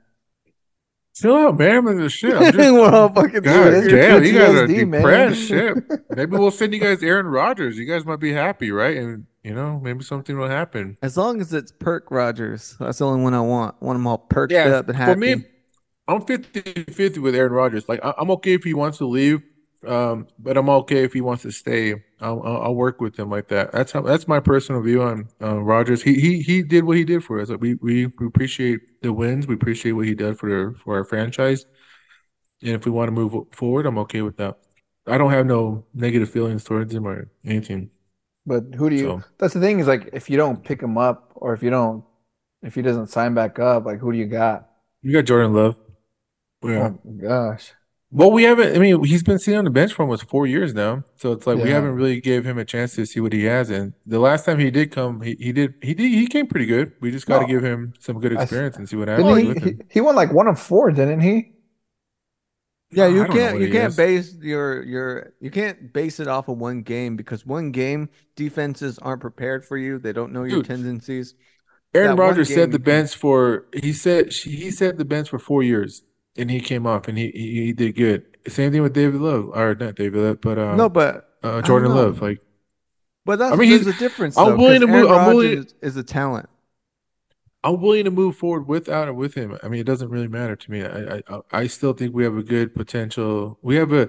Chill 1.15 1.37
out, 1.37 1.59
man. 1.59 1.77
I'm 1.77 1.89
in 1.89 1.99
the 1.99 2.09
shit. 2.09 2.35
I'm 2.35 2.45
just, 2.53 2.57
We're 2.73 2.91
all 2.91 3.09
fucking 3.13 3.43
God 3.43 3.65
Dude, 3.71 3.75
it's 3.75 3.89
damn, 3.93 4.25
you 4.25 4.33
guys 4.33 4.55
are 4.55 4.67
PTSD, 4.67 4.89
man. 4.89 5.01
depressed. 5.03 5.41
Shit. 5.49 5.77
Maybe 6.17 6.37
we'll 6.37 6.51
send 6.51 6.73
you 6.73 6.81
guys 6.81 7.03
Aaron 7.03 7.27
Rodgers. 7.27 7.77
You 7.77 7.85
guys 7.85 8.05
might 8.07 8.21
be 8.21 8.33
happy, 8.33 8.71
right? 8.71 8.97
And 8.97 9.27
you 9.45 9.55
know, 9.55 9.81
maybe 9.83 10.05
something 10.05 10.37
will 10.37 10.49
happen. 10.51 10.99
As 11.03 11.17
long 11.17 11.41
as 11.41 11.55
it's 11.55 11.73
Perk 11.73 12.11
Rogers, 12.11 12.77
that's 12.79 12.99
the 12.99 13.07
only 13.07 13.23
one 13.23 13.33
I 13.33 13.41
want. 13.41 13.75
I 13.81 13.85
want 13.87 13.97
them 13.99 14.07
all 14.07 14.19
perked 14.19 14.53
Yeah, 14.53 14.67
up 14.67 14.89
and 14.89 14.97
happy. 14.99 15.13
for 15.13 15.19
me, 15.19 15.45
I'm 16.11 16.23
50-50 16.23 17.19
with 17.19 17.35
Aaron 17.35 17.53
Rodgers. 17.53 17.89
Like 17.89 18.01
I- 18.05 18.15
I'm 18.19 18.31
okay 18.33 18.55
if 18.55 18.65
he 18.65 18.75
wants 18.75 18.99
to 18.99 19.07
leave, 19.07 19.41
um, 19.87 20.27
but 20.39 20.57
I'm 20.57 20.69
okay 20.69 21.05
if 21.05 21.13
he 21.13 21.21
wants 21.21 21.43
to 21.45 21.51
stay. 21.53 21.95
I'll, 22.21 22.43
I'll, 22.45 22.63
I'll 22.63 22.75
work 22.75 23.01
with 23.01 23.19
him 23.19 23.31
like 23.31 23.49
that. 23.49 23.73
That's 23.73 23.93
how. 23.93 24.03
That's 24.03 24.29
my 24.29 24.41
personal 24.41 24.83
view 24.83 25.03
on 25.03 25.29
uh, 25.41 25.59
Rodgers. 25.63 26.03
He 26.03 26.15
he 26.15 26.41
he 26.43 26.63
did 26.63 26.85
what 26.85 26.97
he 26.97 27.05
did 27.05 27.25
for 27.25 27.41
us. 27.41 27.49
Like, 27.49 27.61
we, 27.61 27.75
we 27.75 28.07
we 28.07 28.27
appreciate 28.27 28.81
the 29.03 29.13
wins. 29.13 29.47
We 29.47 29.55
appreciate 29.55 29.93
what 29.93 30.07
he 30.07 30.15
did 30.15 30.39
for 30.39 30.49
the, 30.51 30.79
for 30.85 30.97
our 30.97 31.05
franchise. 31.05 31.65
And 32.63 32.73
if 32.73 32.85
we 32.85 32.91
want 32.91 33.09
to 33.09 33.13
move 33.13 33.33
forward, 33.53 33.87
I'm 33.87 33.97
okay 33.99 34.21
with 34.21 34.37
that. 34.37 34.59
I 35.07 35.17
don't 35.17 35.31
have 35.31 35.47
no 35.47 35.87
negative 35.95 36.29
feelings 36.31 36.63
towards 36.63 36.93
him 36.93 37.07
or 37.07 37.31
anything. 37.45 37.91
But 38.47 38.65
who 38.77 38.91
do 38.91 38.97
you? 38.97 39.03
So- 39.03 39.23
That's 39.39 39.55
the 39.55 39.61
thing 39.61 39.81
is 39.81 39.87
like 39.87 40.11
if 40.13 40.29
you 40.29 40.37
don't 40.37 40.63
pick 40.63 40.83
him 40.83 40.99
up 40.99 41.33
or 41.37 41.55
if 41.55 41.63
you 41.63 41.71
don't, 41.71 42.05
if 42.63 42.75
he 42.75 42.83
doesn't 42.83 43.07
sign 43.07 43.33
back 43.33 43.59
up, 43.59 43.87
like 43.87 43.99
who 44.01 44.13
do 44.13 44.19
you 44.19 44.27
got? 44.27 44.69
You 45.03 45.13
got 45.15 45.25
Jordan 45.25 45.55
Love. 45.55 45.77
Yeah. 46.63 46.91
Oh 46.93 47.11
gosh. 47.21 47.73
Well, 48.13 48.33
we 48.33 48.43
haven't. 48.43 48.75
I 48.75 48.81
mean, 48.81 49.05
he's 49.05 49.23
been 49.23 49.39
sitting 49.39 49.57
on 49.57 49.65
the 49.65 49.71
bench 49.71 49.93
for 49.93 50.03
almost 50.03 50.29
four 50.29 50.45
years 50.45 50.75
now, 50.75 51.05
so 51.15 51.31
it's 51.31 51.47
like 51.47 51.59
we 51.59 51.71
haven't 51.71 51.93
really 51.93 52.21
gave 52.21 52.45
him 52.45 52.59
a 52.59 52.65
chance 52.65 52.97
to 52.97 53.07
see 53.07 53.21
what 53.21 53.33
he 53.33 53.45
has. 53.45 53.71
And 53.71 53.93
the 54.05 54.19
last 54.19 54.45
time 54.45 54.59
he 54.59 54.69
did 54.73 54.91
come, 54.91 55.21
he, 55.21 55.37
he 55.39 55.53
did 55.53 55.75
he 55.81 55.95
did 55.95 56.09
he 56.11 56.27
came 56.27 56.49
pretty 56.49 56.67
good. 56.67 56.93
We 57.01 57.13
just 57.13 57.27
got 57.27 57.39
to 57.39 57.45
oh. 57.45 57.47
No. 57.47 57.53
give 57.53 57.63
him 57.63 57.95
some 58.01 58.19
good 58.19 58.37
I 58.37 58.43
experience 58.43 58.77
and 58.77 58.89
see 58.89 58.97
what 58.97 59.07
happens 59.07 59.39
he, 59.39 59.47
with 59.47 59.63
he? 59.63 59.71
him. 59.71 59.81
He 59.89 60.01
won 60.01 60.17
like 60.17 60.33
one 60.33 60.49
of 60.49 60.59
four, 60.59 60.91
didn't 60.91 61.21
he? 61.21 61.53
Yeah, 62.93 63.07
you 63.07 63.27
can't 63.27 63.61
you 63.61 63.71
can't 63.71 63.91
is. 63.91 63.97
base 63.97 64.35
your 64.41 64.83
your 64.83 65.33
you 65.41 65.53
can't 65.53 65.93
base 65.93 66.19
it 66.19 66.27
off 66.27 66.49
of 66.49 66.59
one 66.59 66.83
game 66.83 67.15
because 67.15 67.47
one 67.47 67.71
game 67.71 68.09
defenses 68.35 68.99
aren't 68.99 69.21
prepared 69.21 69.65
for 69.65 69.77
you. 69.77 70.01
They 70.01 70.13
don't 70.13 70.33
know 70.33 70.43
your 70.43 70.59
Dude. 70.59 70.67
tendencies. 70.67 71.37
Aaron 71.95 72.17
that 72.17 72.23
Rodgers 72.23 72.49
game 72.49 72.57
said 72.57 72.73
the 72.73 72.81
bench 72.81 73.15
for 73.15 73.67
he 73.73 73.93
said 73.93 74.33
he 74.33 74.73
said 74.73 74.99
the 74.99 75.05
bench 75.05 75.29
for 75.29 75.39
four 75.39 75.63
years, 75.63 76.03
and 76.37 76.51
he 76.51 76.61
came 76.61 76.87
off 76.87 77.09
and 77.09 77.17
he 77.19 77.31
he, 77.31 77.65
he 77.67 77.73
did 77.73 77.97
good. 77.97 78.25
Same 78.49 78.73
thing 78.73 78.83
with 78.83 78.93
David 78.95 79.21
Love, 79.21 79.51
or 79.55 79.75
not 79.75 79.95
David 79.97 80.21
Love, 80.23 80.41
but 80.41 80.59
um, 80.59 80.77
no, 80.77 80.89
but 80.89 81.29
uh, 81.43 81.63
Jordan. 81.63 81.95
Love. 81.95 82.23
Like 82.23 82.41
but 83.27 83.39
that's 83.39 83.53
I 83.53 83.57
mean, 83.57 83.71
there's 83.71 83.85
he's- 83.85 83.97
a 83.97 83.99
difference. 83.99 84.37
I'm 84.39 84.51
though, 84.51 84.57
willing 84.57 84.81
to 84.81 84.87
move- 84.87 85.11
I'm 85.11 85.35
willing- 85.35 85.57
Rodgers 85.59 85.75
is 85.83 85.97
a 85.97 86.03
talent. 86.03 86.49
I'm 87.63 87.81
willing 87.83 88.05
to 88.05 88.11
move 88.11 88.37
forward 88.37 88.67
without 88.67 89.09
or 89.09 89.13
with 89.13 89.35
him. 89.35 89.59
I 89.63 89.69
mean, 89.69 89.81
it 89.81 89.85
doesn't 89.87 90.09
really 90.09 90.29
matter 90.29 90.57
to 90.57 90.71
me. 90.71 90.83
I 90.83 91.17
I, 91.29 91.41
I 91.53 91.67
still 91.67 91.93
think 91.93 92.15
we 92.15 92.25
have 92.25 92.37
a 92.37 92.43
good 92.43 92.75
potential. 92.75 93.59
We 93.61 93.77
have 93.77 93.93
a 93.93 94.09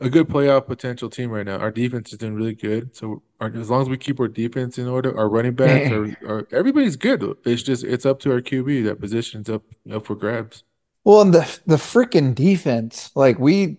a 0.00 0.08
good 0.10 0.28
playoff 0.28 0.66
potential 0.66 1.08
team 1.10 1.30
right 1.30 1.46
now. 1.46 1.58
Our 1.58 1.70
defense 1.70 2.12
is 2.12 2.18
doing 2.18 2.34
really 2.34 2.54
good. 2.54 2.96
So 2.96 3.22
our, 3.40 3.52
as 3.54 3.68
long 3.70 3.82
as 3.82 3.88
we 3.88 3.96
keep 3.96 4.18
our 4.20 4.28
defense 4.28 4.78
in 4.78 4.86
order, 4.88 5.16
our 5.16 5.28
running 5.28 5.54
backs 5.54 5.90
are, 5.92 6.04
are 6.26 6.48
everybody's 6.50 6.96
good. 6.96 7.22
It's 7.44 7.62
just 7.62 7.84
it's 7.84 8.04
up 8.06 8.18
to 8.20 8.32
our 8.32 8.40
QB. 8.40 8.84
That 8.84 9.00
position's 9.00 9.48
up 9.48 9.62
up 9.92 10.04
for 10.04 10.16
grabs. 10.16 10.64
Well, 11.04 11.20
and 11.22 11.32
the 11.34 11.60
the 11.66 11.76
freaking 11.76 12.34
defense, 12.34 13.10
like 13.14 13.38
we, 13.38 13.78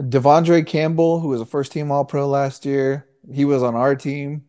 De'Vondre 0.00 0.66
Campbell, 0.66 1.20
who 1.20 1.28
was 1.28 1.40
a 1.40 1.46
first 1.46 1.72
team 1.72 1.90
All 1.92 2.04
Pro 2.04 2.28
last 2.28 2.66
year, 2.66 3.08
he 3.32 3.44
was 3.44 3.62
on 3.62 3.74
our 3.74 3.96
team. 3.96 4.44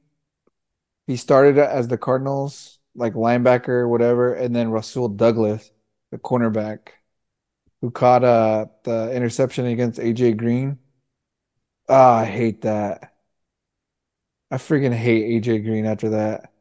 He 1.08 1.18
started 1.18 1.58
as 1.58 1.88
the 1.88 1.98
Cardinals, 1.98 2.80
like 2.96 3.14
linebacker, 3.14 3.88
whatever, 3.90 4.34
and 4.34 4.56
then 4.56 4.72
Rasul 4.72 5.10
Douglas, 5.10 5.72
the 6.12 6.18
cornerback, 6.18 6.90
who 7.82 7.92
caught 7.92 8.24
uh 8.24 8.68
the 8.84 9.12
interception 9.16 9.66
against 9.68 10.00
AJ 10.00 10.34
Green. 10.34 10.80
Ah, 11.88 12.18
I 12.20 12.26
hate 12.26 12.62
that. 12.64 13.14
I 14.52 14.58
freaking 14.58 14.94
hate 14.94 15.26
AJ 15.26 15.60
Green 15.60 15.86
after 15.86 16.10
that. 16.12 16.52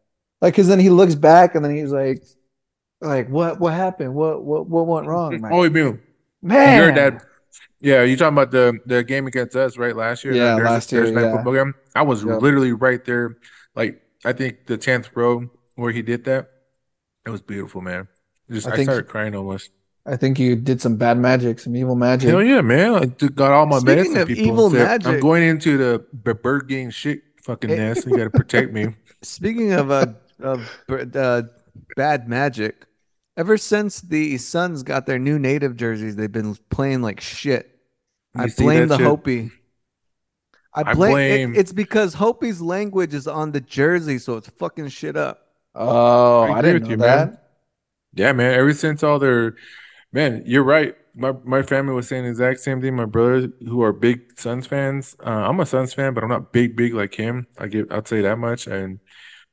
Like, 0.40 0.54
cause 0.54 0.66
then 0.68 0.80
he 0.80 0.90
looks 0.90 1.14
back 1.14 1.54
and 1.54 1.64
then 1.64 1.74
he's 1.76 1.92
like, 1.92 2.24
like 3.02 3.28
what 3.28 3.60
what 3.60 3.74
happened? 3.74 4.14
What 4.14 4.42
what 4.44 4.66
what 4.68 4.86
went 4.86 5.06
wrong? 5.06 5.38
Like, 5.40 5.52
Oh, 5.52 5.62
you 5.64 5.70
mean 5.70 6.00
Man, 6.42 6.76
you 6.76 6.84
heard 6.84 6.96
that? 6.96 7.24
Yeah, 7.80 8.02
you 8.04 8.16
talking 8.16 8.34
about 8.34 8.50
the 8.50 8.78
the 8.86 9.02
game 9.04 9.26
against 9.26 9.54
us, 9.56 9.76
right? 9.76 9.94
Last 9.94 10.24
year, 10.24 10.34
Yeah, 10.34 10.54
last 10.56 10.90
year, 10.92 11.04
yeah. 11.06 11.42
game. 11.44 11.74
I 11.94 12.02
was 12.02 12.24
Yep. 12.24 12.40
literally 12.40 12.72
right 12.72 13.04
there, 13.04 13.36
like 13.74 14.00
I 14.24 14.32
think 14.32 14.66
the 14.66 14.76
tenth 14.78 15.10
row 15.14 15.50
where 15.74 15.92
he 15.92 16.00
did 16.02 16.24
that. 16.24 16.48
It 17.26 17.30
was 17.30 17.40
beautiful, 17.42 17.80
man. 17.80 18.08
Just 18.50 18.66
I 18.66 18.72
I, 18.72 18.76
think- 18.76 18.86
started 18.90 19.08
crying 19.08 19.34
almost. 19.36 19.70
I 20.04 20.16
think 20.16 20.40
you 20.40 20.56
did 20.56 20.80
some 20.80 20.96
bad 20.96 21.16
magic, 21.16 21.60
some 21.60 21.76
evil 21.76 21.94
magic. 21.94 22.28
Hell 22.30 22.42
yeah, 22.42 22.60
man! 22.60 22.94
I 22.96 23.06
got 23.28 23.52
all 23.52 23.66
my 23.66 23.78
Speaking 23.78 23.96
medicine 23.96 24.18
of 24.22 24.28
people. 24.28 24.44
evil 24.46 24.70
said, 24.70 24.84
magic- 24.88 25.06
I'm 25.06 25.20
going 25.20 25.44
into 25.44 25.78
the 25.78 26.00
bird 26.34 26.66
gang 26.68 26.90
shit 26.90 27.22
fucking 27.44 27.70
Eh. 27.70 27.76
nest. 27.76 28.06
You 28.06 28.16
got 28.16 28.24
to 28.24 28.30
protect 28.30 28.72
me. 28.72 28.96
Speaking 29.22 29.72
of 29.72 29.92
uh, 29.92 30.06
of 30.40 30.68
uh, 30.90 31.42
bad 31.96 32.28
magic, 32.28 32.84
ever 33.36 33.56
since 33.58 34.00
the 34.00 34.38
Suns 34.38 34.82
got 34.82 35.06
their 35.06 35.18
new 35.18 35.38
native 35.38 35.76
jerseys, 35.76 36.16
they've 36.16 36.30
been 36.32 36.54
playing 36.70 37.02
like 37.02 37.20
shit. 37.20 37.78
I 38.36 38.44
You 38.44 38.50
see 38.50 38.64
blame 38.64 38.88
the 38.88 38.98
shit? 38.98 39.06
Hopi. 39.06 39.50
I 40.74 40.84
I 40.84 40.94
blame, 40.94 41.54
it- 41.54 41.58
it's 41.58 41.72
because 41.72 42.14
Hopi's 42.14 42.60
language 42.62 43.14
is 43.14 43.26
on 43.28 43.52
the 43.52 43.60
jersey, 43.60 44.18
so 44.18 44.36
it's 44.36 44.48
fucking 44.48 44.88
shit 44.88 45.16
up. 45.16 45.48
Oh, 45.74 46.48
I 46.48 46.52
I, 46.58 46.62
didn't 46.62 46.82
with 46.82 46.82
know 46.82 46.90
you, 46.90 46.96
that. 46.98 47.30
man. 47.30 47.38
Yeah, 48.14 48.32
man. 48.32 48.54
Ever 48.54 48.74
since 48.74 49.02
all 49.02 49.18
their, 49.18 49.56
man, 50.12 50.42
you're 50.46 50.64
right. 50.64 50.96
My 51.14 51.32
my 51.44 51.62
family 51.62 51.94
was 51.94 52.08
saying 52.08 52.24
the 52.24 52.30
exact 52.30 52.60
same 52.60 52.80
thing. 52.80 52.96
My 52.96 53.04
brothers, 53.06 53.50
who 53.66 53.82
are 53.82 53.92
big 53.92 54.38
Suns 54.38 54.66
fans, 54.66 55.16
uh, 55.24 55.30
I'm 55.30 55.60
a 55.60 55.66
Suns 55.66 55.94
fan, 55.94 56.14
but 56.14 56.24
I'm 56.24 56.30
not 56.30 56.52
big, 56.52 56.76
big 56.76 56.94
like 56.94 57.14
him. 57.14 57.46
I 57.58 57.68
give, 57.68 57.88
I'll 57.92 58.04
say 58.04 58.22
that 58.22 58.38
much. 58.38 58.66
And 58.66 59.00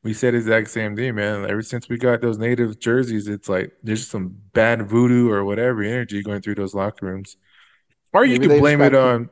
we 0.03 0.13
said 0.13 0.33
the 0.33 0.37
exact 0.37 0.69
same 0.69 0.95
thing, 0.95 1.15
man. 1.15 1.49
Ever 1.49 1.61
since 1.61 1.89
we 1.89 1.97
got 1.97 2.21
those 2.21 2.37
native 2.37 2.79
jerseys, 2.79 3.27
it's 3.27 3.49
like 3.49 3.73
there's 3.83 4.07
some 4.07 4.35
bad 4.53 4.87
voodoo 4.87 5.29
or 5.29 5.43
whatever 5.43 5.83
energy 5.83 6.23
going 6.23 6.41
through 6.41 6.55
those 6.55 6.73
locker 6.73 7.05
rooms. 7.05 7.37
Or 8.13 8.25
you 8.25 8.33
Maybe 8.33 8.39
can 8.39 8.49
they 8.49 8.59
blame 8.59 8.81
it 8.81 8.95
on 8.95 9.29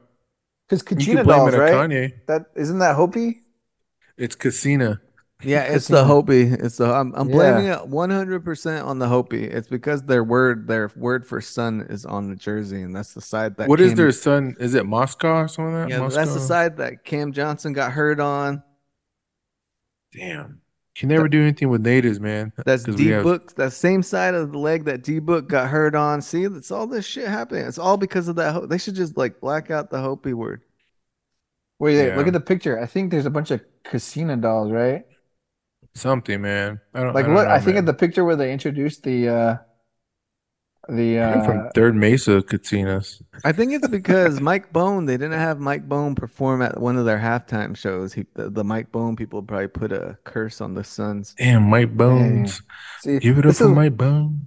Because 0.70 0.84
you 1.08 1.16
Kachina 1.16 1.26
dolls, 1.28 1.54
it 1.54 1.56
on 1.56 1.60
right? 1.62 1.74
Kanye. 1.74 2.14
That 2.28 2.46
isn't 2.56 2.80
that 2.80 2.96
Hopi? 2.96 3.42
It's 4.18 4.36
Katsina. 4.36 5.02
Yeah, 5.44 5.62
it's 5.64 5.86
Casino. 5.86 6.00
the 6.00 6.06
Hopi. 6.06 6.42
It's 6.42 6.78
the 6.78 6.92
I'm, 6.92 7.14
I'm 7.16 7.30
Yeah. 7.30 7.36
blaming 7.36 7.66
it 7.68 7.88
100% 7.88 8.84
on 8.86 8.98
the 9.00 9.08
Hopi. 9.08 9.44
It's 9.46 9.68
because 9.68 10.02
their 10.04 10.24
word 10.24 10.68
their 10.68 10.92
word 10.96 11.26
for 11.28 11.40
sun 11.42 11.86
is 11.90 12.06
on 12.06 12.28
the 12.30 12.36
jersey, 12.36 12.82
and 12.82 12.96
that's 12.96 13.14
the 13.14 13.22
side 13.22 13.56
that 13.58 13.70
What 13.70 13.80
is 13.80 13.92
Cam- 13.92 13.98
their 13.98 14.12
sun? 14.12 14.56
Is 14.60 14.74
it 14.74 14.86
Moscow 14.86 15.42
or 15.44 15.48
something 15.48 15.74
like 15.74 15.90
that? 15.90 16.02
Yeah, 16.02 16.10
that's 16.10 16.34
the 16.34 16.40
side 16.40 16.78
that 16.78 17.06
Cam 17.06 17.32
Johnson 17.32 17.72
got 17.74 17.92
hurt 17.92 18.20
on. 18.20 18.64
Damn. 20.14 20.62
Can 20.96 21.10
never 21.10 21.28
do 21.28 21.42
anything 21.42 21.70
with 21.70 21.82
natives, 21.82 22.20
man. 22.20 22.52
That's 22.66 22.84
D 22.84 23.10
have- 23.10 23.24
Book, 23.24 23.54
that 23.56 23.72
same 23.72 24.02
side 24.02 24.34
of 24.34 24.52
the 24.52 24.58
leg 24.58 24.86
that 24.86 25.04
D 25.04 25.20
Book 25.20 25.48
got 25.48 25.70
hurt 25.70 25.94
on. 25.94 26.22
See, 26.24 26.44
it's 26.44 26.72
all 26.72 26.88
this 26.88 27.06
shit 27.06 27.28
happening. 27.28 27.66
It's 27.68 27.78
all 27.78 27.98
because 27.98 28.28
of 28.28 28.36
that. 28.38 28.54
Ho- 28.54 28.66
they 28.66 28.80
should 28.80 28.96
just 28.96 29.16
like 29.16 29.40
black 29.40 29.70
out 29.70 29.92
the 29.92 30.00
Hopi 30.02 30.34
word. 30.34 30.64
Wait, 31.80 31.96
wait, 31.98 32.16
look 32.16 32.26
at 32.26 32.34
the 32.34 32.40
picture. 32.40 32.80
I 32.80 32.88
think 32.88 33.12
there's 33.12 33.28
a 33.28 33.30
bunch 33.30 33.52
of 33.52 33.62
Katsina 33.84 34.36
dolls, 34.38 34.72
right? 34.72 35.06
Something, 35.94 36.42
man. 36.42 36.80
I 36.96 37.02
don't 37.04 37.14
Like 37.14 37.26
I 37.26 37.28
don't 37.28 37.36
look, 37.38 37.48
know, 37.48 37.54
I 37.54 37.60
think 37.60 37.76
man. 37.76 37.84
at 37.84 37.86
the 37.86 37.94
picture 37.94 38.26
where 38.26 38.36
they 38.36 38.52
introduced 38.52 39.04
the 39.04 39.30
uh 39.30 39.58
the 40.90 41.20
I'm 41.20 41.44
from 41.46 41.60
uh 41.68 41.70
Third 41.76 41.96
Mesa 41.96 42.42
Katsinas. 42.42 43.22
I 43.44 43.52
think 43.52 43.74
it's 43.74 43.88
because 43.88 44.40
Mike 44.42 44.72
Bone. 44.74 45.06
They 45.06 45.18
didn't 45.18 45.40
have 45.40 45.60
Mike 45.60 45.88
Bone 45.88 46.16
perform 46.16 46.62
at 46.62 46.80
one 46.80 46.98
of 46.98 47.06
their 47.06 47.18
halftime 47.20 47.76
shows. 47.76 48.14
He, 48.14 48.26
the, 48.36 48.50
the 48.50 48.64
Mike 48.64 48.92
Bone 48.92 49.16
people 49.16 49.42
probably 49.42 49.68
put 49.68 49.92
a 49.92 50.18
curse 50.24 50.62
on 50.62 50.74
the 50.74 50.84
Suns. 50.84 51.36
Damn, 51.38 51.64
Mike 51.64 51.96
Bones. 51.96 52.62
see 53.02 53.20
Give 53.20 53.38
it 53.38 53.46
up 53.46 53.50
this 53.50 53.58
for 53.60 53.66
is- 53.66 53.76
Mike 53.76 53.98
Bones. 53.98 54.42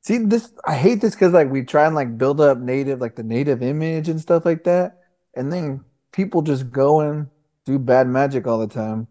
See 0.00 0.18
this 0.18 0.52
I 0.64 0.74
hate 0.76 1.00
this 1.00 1.14
because 1.14 1.32
like 1.32 1.50
we 1.50 1.64
try 1.64 1.84
and 1.84 1.94
like 1.96 2.16
build 2.16 2.40
up 2.40 2.58
native 2.58 3.00
like 3.00 3.16
the 3.16 3.24
native 3.24 3.60
image 3.62 4.08
and 4.08 4.20
stuff 4.20 4.44
like 4.44 4.62
that, 4.64 5.00
and 5.34 5.52
then 5.52 5.84
people 6.12 6.42
just 6.42 6.70
go 6.70 7.00
and 7.00 7.26
do 7.64 7.78
bad 7.78 8.06
magic 8.06 8.46
all 8.46 8.58
the 8.60 8.68
time. 8.68 9.08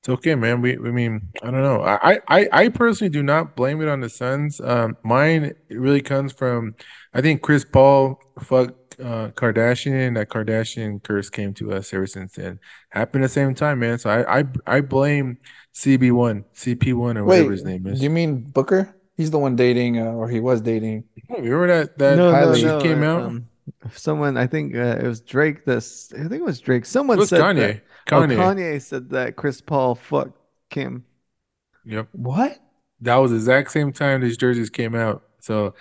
It's 0.00 0.08
okay, 0.08 0.36
man. 0.36 0.60
We, 0.60 0.74
I 0.74 0.90
mean, 0.90 1.28
I 1.42 1.50
don't 1.50 1.62
know. 1.62 1.82
I, 1.82 2.20
I, 2.28 2.48
I 2.52 2.68
personally 2.68 3.10
do 3.10 3.22
not 3.22 3.56
blame 3.56 3.80
it 3.82 3.88
on 3.88 4.00
the 4.00 4.08
Suns. 4.08 4.60
Um, 4.60 4.96
mine 5.02 5.54
really 5.70 6.00
comes 6.00 6.32
from, 6.32 6.76
I 7.14 7.20
think 7.20 7.42
Chris 7.42 7.64
Paul 7.64 8.20
fucked 8.38 9.00
uh, 9.00 9.30
Kardashian. 9.30 10.14
That 10.14 10.28
Kardashian 10.28 11.02
curse 11.02 11.30
came 11.30 11.52
to 11.54 11.72
us 11.72 11.92
ever 11.92 12.06
since 12.06 12.34
then. 12.34 12.60
Happened 12.90 13.24
at 13.24 13.28
the 13.28 13.34
same 13.34 13.54
time, 13.54 13.80
man. 13.80 13.98
So 13.98 14.10
I, 14.10 14.40
I, 14.40 14.44
I 14.66 14.80
blame 14.82 15.38
CB1, 15.74 16.44
CP1, 16.54 17.16
or 17.16 17.24
whatever 17.24 17.50
his 17.50 17.64
name 17.64 17.86
is. 17.86 17.94
do 17.94 17.96
is. 17.96 18.02
you 18.02 18.10
mean 18.10 18.42
Booker? 18.42 18.94
He's 19.16 19.32
the 19.32 19.38
one 19.38 19.56
dating, 19.56 19.98
uh, 19.98 20.12
or 20.12 20.28
he 20.28 20.38
was 20.38 20.60
dating. 20.60 21.04
Remember 21.28 21.66
that 21.66 21.98
that 21.98 22.16
no, 22.16 22.30
no, 22.30 22.36
Kylie 22.36 22.62
no. 22.62 22.80
came 22.80 23.02
out? 23.02 23.22
Um, 23.22 23.48
someone, 23.92 24.36
I 24.36 24.46
think 24.46 24.74
uh, 24.74 24.98
it 25.00 25.04
was 25.04 25.20
Drake. 25.20 25.64
This, 25.64 26.12
I 26.14 26.22
think 26.22 26.34
it 26.34 26.44
was 26.44 26.60
Drake. 26.60 26.84
Someone 26.84 27.18
was 27.18 27.28
said 27.30 27.40
Kanye. 27.40 27.56
that. 27.56 27.82
Kanye. 28.06 28.36
Oh, 28.36 28.40
Kanye 28.40 28.82
said 28.82 29.10
that 29.10 29.36
Chris 29.36 29.60
Paul 29.60 29.94
fucked 29.94 30.38
Kim. 30.70 31.04
Yep. 31.84 32.08
What? 32.12 32.58
That 33.00 33.16
was 33.16 33.30
the 33.30 33.36
exact 33.36 33.70
same 33.70 33.92
time 33.92 34.20
these 34.20 34.36
jerseys 34.36 34.70
came 34.70 34.94
out. 34.94 35.22
So 35.40 35.74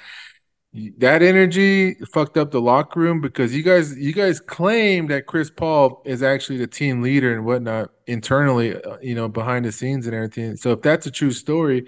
that 0.97 1.23
energy 1.23 1.95
fucked 2.11 2.37
up 2.37 2.51
the 2.51 2.61
locker 2.61 2.99
room 2.99 3.21
because 3.21 3.55
you 3.55 3.63
guys 3.63 3.97
you 3.97 4.13
guys 4.13 4.39
claim 4.39 5.07
that 5.07 5.25
Chris 5.25 5.49
Paul 5.49 6.01
is 6.05 6.21
actually 6.21 6.57
the 6.57 6.67
team 6.67 7.01
leader 7.01 7.33
and 7.33 7.45
whatnot 7.45 7.91
internally, 8.05 8.75
uh, 8.75 8.97
you 9.01 9.15
know, 9.15 9.27
behind 9.27 9.65
the 9.65 9.71
scenes 9.71 10.05
and 10.05 10.15
everything. 10.15 10.55
So 10.55 10.71
if 10.71 10.81
that's 10.81 11.07
a 11.07 11.11
true 11.11 11.31
story, 11.31 11.87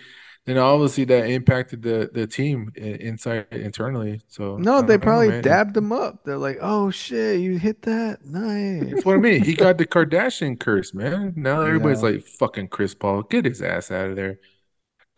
then 0.50 0.58
obviously 0.58 1.06
that 1.06 1.30
impacted 1.30 1.82
the 1.82 2.10
the 2.14 2.28
team 2.28 2.72
inside 2.76 3.48
internally. 3.52 4.22
So 4.28 4.58
No, 4.58 4.82
they 4.82 4.98
don't 4.98 5.00
know, 5.00 5.00
probably 5.00 5.30
man. 5.30 5.42
dabbed 5.42 5.78
him 5.78 5.92
up. 5.92 6.24
They're 6.26 6.38
like, 6.38 6.58
"Oh 6.62 6.92
shit, 6.92 7.40
you 7.40 7.58
hit 7.58 7.82
that, 7.84 8.26
nice." 8.26 8.90
That's 8.90 9.06
what 9.06 9.16
I 9.16 9.20
mean. 9.20 9.44
He 9.44 9.54
got 9.56 9.78
the 9.78 9.86
Kardashian 9.88 10.60
curse, 10.60 10.94
man. 10.94 11.34
Now 11.36 11.62
everybody's 11.62 12.02
Yeah. 12.04 12.10
like, 12.10 12.24
"Fucking 12.26 12.70
Chris 12.70 12.94
Paul, 12.96 13.24
get 13.24 13.46
his 13.46 13.62
ass 13.62 13.92
out 13.92 14.10
of 14.10 14.16
there." 14.16 14.40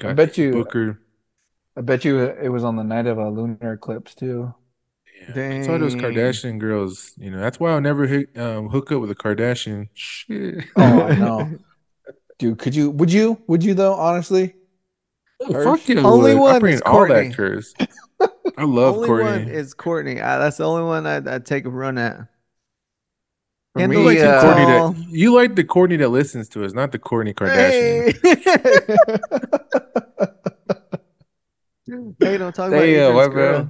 I 0.03 0.13
bet 0.13 0.37
you. 0.37 0.51
Booker. 0.51 0.99
I 1.77 1.81
bet 1.81 2.03
you 2.05 2.19
it 2.19 2.49
was 2.49 2.63
on 2.63 2.75
the 2.75 2.83
night 2.83 3.07
of 3.07 3.17
a 3.17 3.29
lunar 3.29 3.73
eclipse 3.73 4.15
too. 4.15 4.53
Yeah, 5.21 5.33
that's 5.55 5.67
why 5.67 5.77
those 5.77 5.95
Kardashian 5.95 6.57
girls, 6.59 7.13
you 7.17 7.29
know, 7.31 7.39
that's 7.39 7.59
why 7.59 7.71
I'll 7.71 7.81
never 7.81 8.07
hit, 8.07 8.35
um, 8.37 8.69
hook 8.69 8.91
up 8.91 9.01
with 9.01 9.11
a 9.11 9.15
Kardashian. 9.15 9.89
Shit. 9.93 10.65
Oh 10.75 11.07
no, 11.09 11.59
dude, 12.39 12.59
could 12.59 12.75
you? 12.75 12.89
Would 12.91 13.11
you? 13.13 13.41
Would 13.47 13.63
you 13.63 13.73
though? 13.73 13.93
Honestly, 13.93 14.55
Fuck 15.47 15.87
yeah, 15.89 15.99
I 15.99 16.03
Only 16.03 16.33
would. 16.35 16.41
one 16.41 16.55
I 16.55 16.59
bring 16.59 16.73
is 16.75 16.81
all 16.81 16.93
Courtney. 16.93 17.27
that 17.29 17.35
curse. 17.35 17.73
I 18.57 18.63
love 18.63 18.95
only 18.95 19.07
Courtney. 19.07 19.25
one 19.45 19.49
is 19.49 19.73
Courtney. 19.73 20.19
Uh, 20.21 20.37
that's 20.39 20.57
the 20.57 20.65
only 20.67 20.83
one 20.83 21.05
I'd, 21.07 21.27
I'd 21.27 21.45
take 21.45 21.65
a 21.65 21.69
run 21.69 21.97
at. 21.97 22.17
For 23.73 23.79
Kendall 23.79 24.01
You 24.01 24.05
like 24.05 24.17
the 24.19 24.29
uh, 24.29 24.41
Courtney 24.41 24.65
that 24.65 24.95
you 25.17 25.33
like 25.35 25.55
the 25.55 25.63
Courtney 25.63 25.95
that 25.97 26.09
listens 26.09 26.49
to 26.49 26.63
us, 26.65 26.73
not 26.73 26.91
the 26.91 26.99
Kourtney 26.99 27.33
Kardashian. 27.33 28.13
Hey, 28.21 28.33
hey, 32.19 32.37
don't 32.37 32.53
talk 32.53 32.67
about 32.67 32.81
Hey, 32.81 32.99
uh, 33.01 33.09
Adrian's 33.09 33.15
what, 33.15 33.31
girl. 33.33 33.63
bro? 33.63 33.69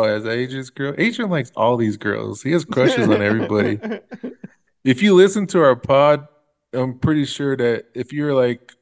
Oh, 0.00 0.04
as 0.04 0.26
Adrian's 0.26 0.70
girl. 0.70 0.94
Adrian 0.98 1.30
likes 1.30 1.52
all 1.56 1.76
these 1.76 1.96
girls. 1.96 2.42
He 2.42 2.50
has 2.52 2.64
crushes 2.64 3.08
on 3.08 3.22
everybody. 3.22 3.78
If 4.84 5.02
you 5.02 5.14
listen 5.14 5.46
to 5.48 5.60
our 5.60 5.76
pod, 5.76 6.26
I'm 6.72 6.98
pretty 6.98 7.26
sure 7.26 7.56
that 7.58 7.86
if 7.94 8.10
you're 8.12 8.32
like 8.32 8.72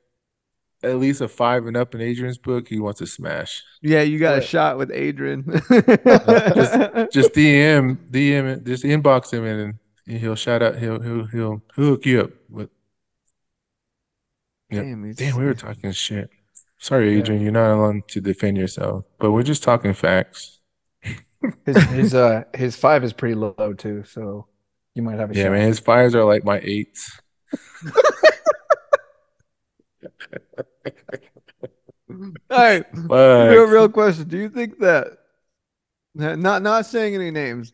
at 0.83 0.97
least 0.99 1.21
a 1.21 1.29
five 1.29 1.67
and 1.67 1.77
up 1.77 1.95
in 1.95 2.01
Adrian's 2.01 2.39
book, 2.39 2.69
he 2.69 2.79
wants 2.79 2.99
to 2.99 3.07
smash. 3.07 3.63
yeah, 3.83 4.03
you 4.03 4.19
got 4.19 4.39
a 4.39 4.41
shot 4.43 4.79
with 4.79 4.91
Adrian. 4.93 5.43
Just 7.13 7.33
DM, 7.35 7.97
DM, 8.11 8.65
just 8.65 8.85
inbox 8.85 9.33
him 9.33 9.45
and 9.45 9.75
he'll 10.21 10.35
shout 10.37 10.63
out. 10.63 10.79
He'll 10.79 11.01
he'll 11.01 11.25
he'll, 11.27 11.63
he'll 11.75 11.87
hook 11.91 12.07
you 12.07 12.21
up 12.23 12.31
with. 12.49 12.71
Yep. 14.71 14.85
Damn, 14.85 15.13
Damn, 15.13 15.37
we 15.39 15.45
were 15.45 15.55
talking 15.55 15.93
shit. 15.93 16.29
Sorry, 16.79 17.13
Yeah. 17.13 17.19
Adrian, 17.21 17.43
you're 17.43 17.53
not 17.53 17.71
allowed 17.73 18.07
to 18.09 18.21
defend 18.21 18.57
yourself, 18.59 19.05
but 19.19 19.33
we're 19.33 19.43
just 19.45 19.63
talking 19.63 19.95
facts. 19.95 20.59
his 21.65 21.77
his 21.85 22.15
uh 22.15 22.43
his 22.55 22.77
five 22.77 23.03
is 23.05 23.13
pretty 23.13 23.35
low 23.35 23.75
too, 23.79 24.03
so 24.05 24.47
you 24.95 25.03
might 25.03 25.19
have 25.19 25.31
a 25.31 25.35
shot. 25.35 25.39
Yeah, 25.39 25.45
shot. 25.47 25.53
man, 25.53 25.69
his 25.69 25.79
fives 25.79 26.15
are 26.15 26.25
like 26.25 26.45
my 26.45 26.61
eights. 26.63 27.19
All 32.51 32.59
right, 32.59 32.85
Fuck. 33.09 33.51
real, 33.51 33.65
real 33.67 33.89
question. 33.89 34.29
Do 34.29 34.39
you 34.39 34.49
think 34.49 34.79
that, 34.79 35.19
not 36.15 36.63
not 36.63 36.87
saying 36.87 37.15
any 37.15 37.31
names, 37.31 37.73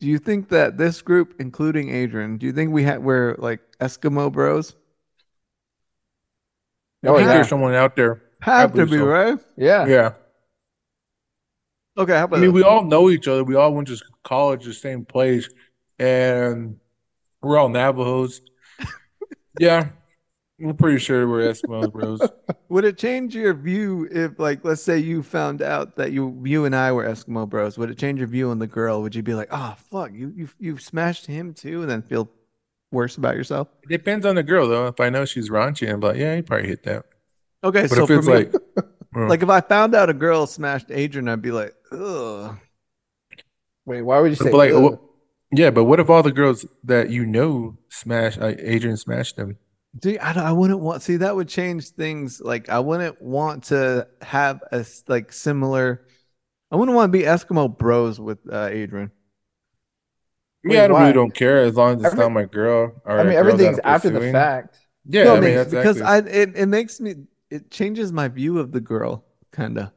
do 0.00 0.06
you 0.06 0.18
think 0.18 0.48
that 0.50 0.76
this 0.78 1.02
group, 1.02 1.34
including 1.40 1.90
Adrian, 1.90 2.38
do 2.38 2.46
you 2.46 2.52
think 2.52 2.72
we 2.72 2.84
had 2.84 3.02
we're 3.02 3.34
like 3.38 3.60
Eskimo 3.80 4.30
bros? 4.32 4.74
I 7.04 7.08
Oh 7.08 7.16
think 7.16 7.26
yeah, 7.26 7.34
there's 7.34 7.48
someone 7.48 7.74
out 7.74 7.96
there. 7.96 8.22
Have 8.40 8.74
to 8.74 8.86
be 8.86 8.98
so. 8.98 9.04
right. 9.04 9.38
yeah. 9.56 9.86
Yeah. 9.86 10.12
Okay, 11.98 12.12
how 12.12 12.28
I 12.30 12.36
mean, 12.38 12.40
this? 12.42 12.52
we 12.52 12.62
all 12.62 12.84
know 12.84 13.08
each 13.10 13.26
other. 13.26 13.42
We 13.42 13.54
all 13.54 13.72
went 13.72 13.88
to 13.88 13.96
college, 14.22 14.64
the 14.64 14.74
same 14.74 15.04
place, 15.04 15.48
and 15.98 16.78
we're 17.42 17.58
all 17.58 17.68
Navajos. 17.68 18.40
Yeah, 19.58 19.88
I'm 20.62 20.74
pretty 20.76 20.98
sure 20.98 21.28
we're 21.28 21.52
Eskimos, 21.52 21.92
bros. 21.92 22.20
Would 22.70 22.84
it 22.86 22.96
change 22.96 23.34
your 23.34 23.52
view 23.52 24.08
if, 24.10 24.38
like, 24.38 24.64
let's 24.64 24.80
say 24.82 24.98
you 24.98 25.22
found 25.22 25.60
out 25.60 25.96
that 25.96 26.12
you 26.12 26.40
you 26.44 26.64
and 26.64 26.74
I 26.74 26.92
were 26.92 27.04
Eskimo 27.04 27.46
bros? 27.48 27.76
Would 27.76 27.90
it 27.90 27.98
change 27.98 28.18
your 28.20 28.28
view 28.28 28.50
on 28.50 28.58
the 28.58 28.66
girl? 28.66 29.02
Would 29.02 29.14
you 29.14 29.22
be 29.22 29.34
like, 29.34 29.48
oh 29.50 29.74
fuck, 29.90 30.12
you 30.14 30.32
you 30.34 30.48
you 30.58 30.78
smashed 30.78 31.26
him 31.26 31.52
too, 31.52 31.82
and 31.82 31.90
then 31.90 32.00
feel 32.00 32.30
worse 32.90 33.16
about 33.18 33.36
yourself? 33.36 33.68
It 33.82 33.90
depends 33.90 34.24
on 34.24 34.34
the 34.36 34.42
girl, 34.42 34.66
though. 34.66 34.86
If 34.86 34.98
I 34.98 35.10
know 35.10 35.26
she's 35.26 35.50
raunchy, 35.50 35.92
I'm 35.92 36.00
like, 36.00 36.16
yeah, 36.16 36.36
you 36.36 36.42
probably 36.42 36.68
hit 36.68 36.84
that. 36.84 37.04
Okay, 37.62 37.82
But 37.82 37.90
so 37.90 38.02
if 38.04 38.08
for 38.08 38.18
it's 38.18 38.26
me, 38.26 38.34
like, 38.34 38.52
well, 39.14 39.28
like 39.28 39.42
if 39.42 39.50
I 39.50 39.60
found 39.60 39.94
out 39.94 40.08
a 40.08 40.14
girl 40.14 40.46
smashed 40.46 40.86
Adrian, 40.90 41.28
I'd 41.28 41.42
be 41.42 41.50
like, 41.50 41.74
ugh. 41.92 42.56
Wait, 43.84 44.02
why 44.02 44.20
would 44.20 44.30
you 44.30 44.36
say 44.36 44.50
but 44.50 44.56
like, 44.56 44.72
ugh? 44.72 44.82
what- 44.82 45.00
yeah, 45.52 45.70
but 45.70 45.84
what 45.84 46.00
if 46.00 46.10
all 46.10 46.22
the 46.24 46.32
girls 46.32 46.66
that 46.84 47.10
you 47.10 47.24
know 47.26 47.76
smash, 47.88 48.36
like 48.36 48.58
Adrian 48.60 48.96
smashed 48.96 49.36
them? 49.36 49.58
See, 50.02 50.18
I, 50.18 50.32
don't- 50.32 50.44
I 50.44 50.52
wouldn't 50.52 50.80
want. 50.80 51.02
See, 51.02 51.16
that 51.18 51.34
would 51.34 51.48
change 51.48 51.90
things. 51.90 52.40
Like, 52.40 52.68
I 52.68 52.78
wouldn't 52.80 53.20
want 53.22 53.64
to 53.64 54.06
have 54.22 54.60
a 54.72 54.84
like 55.08 55.32
similar. 55.32 56.06
I 56.70 56.76
wouldn't 56.76 56.94
want 56.96 57.12
to 57.12 57.18
be 57.18 57.24
Eskimo 57.24 57.76
bros 57.76 58.18
with 58.20 58.38
uh, 58.52 58.68
Adrian. 58.70 59.10
Yeah, 60.64 60.84
I 60.84 60.88
don't 60.88 61.00
really 61.00 61.12
don't 61.12 61.34
care 61.34 61.58
as 61.62 61.76
long 61.76 61.94
as 61.94 62.00
it's 62.00 62.06
Every- 62.12 62.18
not 62.24 62.32
my 62.32 62.44
girl. 62.44 63.00
Or 63.04 63.20
I 63.20 63.22
mean, 63.22 63.32
girl 63.32 63.38
everything's 63.38 63.78
after 63.84 64.10
the 64.10 64.32
fact. 64.32 64.78
Yeah, 65.08 65.24
No, 65.24 65.36
I 65.36 65.40
mean, 65.40 65.50
because- 65.50 65.70
that's 65.70 65.96
because 65.96 66.02
actually- 66.02 66.32
I 66.32 66.40
it, 66.42 66.56
it 66.56 66.66
makes 66.66 67.00
me 67.00 67.14
it 67.50 67.70
changes 67.70 68.12
my 68.12 68.26
view 68.26 68.58
of 68.58 68.72
the 68.72 68.80
girl, 68.80 69.24
kind 69.52 69.78
of. 69.78 69.92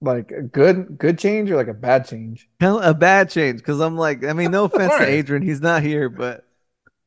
Like 0.00 0.32
a 0.32 0.42
good 0.42 0.98
good 0.98 1.18
change 1.18 1.50
or 1.50 1.56
like 1.56 1.68
a 1.68 1.72
bad 1.74 2.06
change? 2.06 2.48
Kind 2.60 2.84
a 2.84 2.92
bad 2.92 3.30
change 3.30 3.58
because 3.60 3.80
I'm 3.80 3.96
like, 3.96 4.24
I 4.24 4.32
mean, 4.32 4.50
no 4.50 4.64
offense 4.64 4.92
to 4.98 5.06
Adrian, 5.06 5.42
he's 5.42 5.60
not 5.60 5.82
here, 5.82 6.08
but 6.10 6.44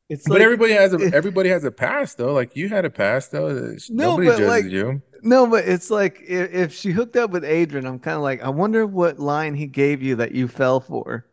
it's 0.09 0.27
But 0.27 0.35
like 0.35 0.41
everybody 0.41 0.73
has 0.73 0.93
a 0.93 0.97
everybody 1.13 1.49
has 1.49 1.63
a 1.63 1.71
past 1.71 2.17
though. 2.17 2.33
Like 2.33 2.55
you 2.55 2.69
had 2.69 2.85
a 2.85 2.89
past 2.89 3.31
though. 3.31 3.49
No, 3.89 4.17
Nobody 4.17 4.27
but, 4.27 4.39
like, 4.41 4.65
you. 4.65 5.01
no, 5.21 5.47
but 5.47 5.67
it's 5.67 5.89
like 5.89 6.21
if, 6.27 6.53
if 6.53 6.73
she 6.73 6.91
hooked 6.91 7.15
up 7.15 7.31
with 7.31 7.43
Adrian, 7.43 7.85
I'm 7.85 7.99
kind 7.99 8.15
of 8.17 8.23
like, 8.23 8.41
I 8.41 8.49
wonder 8.49 8.85
what 8.85 9.19
line 9.19 9.55
he 9.55 9.67
gave 9.67 10.01
you 10.01 10.15
that 10.17 10.31
you 10.33 10.47
fell 10.47 10.79
for. 10.79 11.25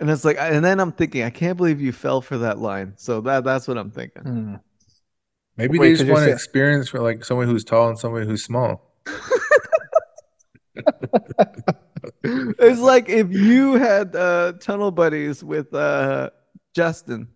And 0.00 0.08
it's 0.10 0.24
like, 0.24 0.36
and 0.38 0.64
then 0.64 0.78
I'm 0.78 0.92
thinking, 0.92 1.24
I 1.24 1.30
can't 1.30 1.56
believe 1.56 1.80
you 1.80 1.92
fell 1.92 2.20
for 2.20 2.38
that 2.38 2.58
line. 2.58 2.94
So 2.96 3.20
that 3.22 3.42
that's 3.44 3.66
what 3.66 3.76
I'm 3.78 3.90
thinking. 3.90 4.22
Hmm. 4.22 4.54
Maybe 5.56 5.78
Wait, 5.78 5.88
they 5.88 5.90
'cause 5.90 5.98
just 6.00 6.10
want 6.10 6.24
to 6.26 6.30
experience 6.32 6.88
for 6.88 7.00
like 7.00 7.24
someone 7.24 7.46
who's 7.48 7.64
tall 7.64 7.88
and 7.88 7.98
someone 7.98 8.22
who's 8.22 8.44
small. 8.44 8.92
It's 12.22 12.80
like 12.80 13.08
if 13.08 13.30
you 13.32 13.74
had 13.74 14.14
uh, 14.14 14.52
tunnel 14.60 14.90
buddies 14.90 15.42
with 15.42 15.72
uh, 15.74 16.30
Justin. 16.74 17.28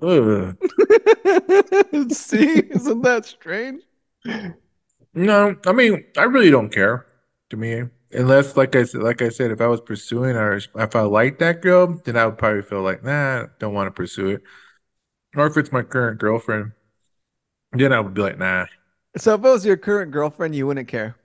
Ugh. 0.00 0.56
See, 2.10 2.62
isn't 2.70 3.02
that 3.02 3.24
strange? 3.26 3.82
No, 5.14 5.56
I 5.66 5.72
mean, 5.72 6.04
I 6.16 6.24
really 6.24 6.50
don't 6.50 6.70
care. 6.70 7.06
To 7.50 7.56
me, 7.58 7.84
unless 8.10 8.56
like 8.56 8.74
I 8.74 8.84
said, 8.84 9.02
like 9.02 9.20
I 9.22 9.28
said, 9.28 9.50
if 9.50 9.60
I 9.60 9.66
was 9.66 9.80
pursuing 9.80 10.34
or 10.34 10.54
if 10.56 10.96
I 10.96 11.02
liked 11.02 11.38
that 11.40 11.60
girl, 11.62 12.00
then 12.04 12.16
I 12.16 12.26
would 12.26 12.38
probably 12.38 12.62
feel 12.62 12.82
like, 12.82 13.04
nah, 13.04 13.46
don't 13.58 13.74
want 13.74 13.86
to 13.86 13.90
pursue 13.92 14.28
it. 14.28 14.42
Or 15.36 15.46
if 15.46 15.56
it's 15.56 15.72
my 15.72 15.82
current 15.82 16.20
girlfriend, 16.20 16.72
then 17.72 17.92
I 17.92 18.00
would 18.00 18.14
be 18.14 18.22
like, 18.22 18.38
nah. 18.38 18.66
So 19.16 19.34
if 19.34 19.40
it 19.40 19.48
was 19.48 19.66
your 19.66 19.76
current 19.76 20.10
girlfriend, 20.12 20.54
you 20.54 20.66
wouldn't 20.66 20.88
care. 20.88 21.16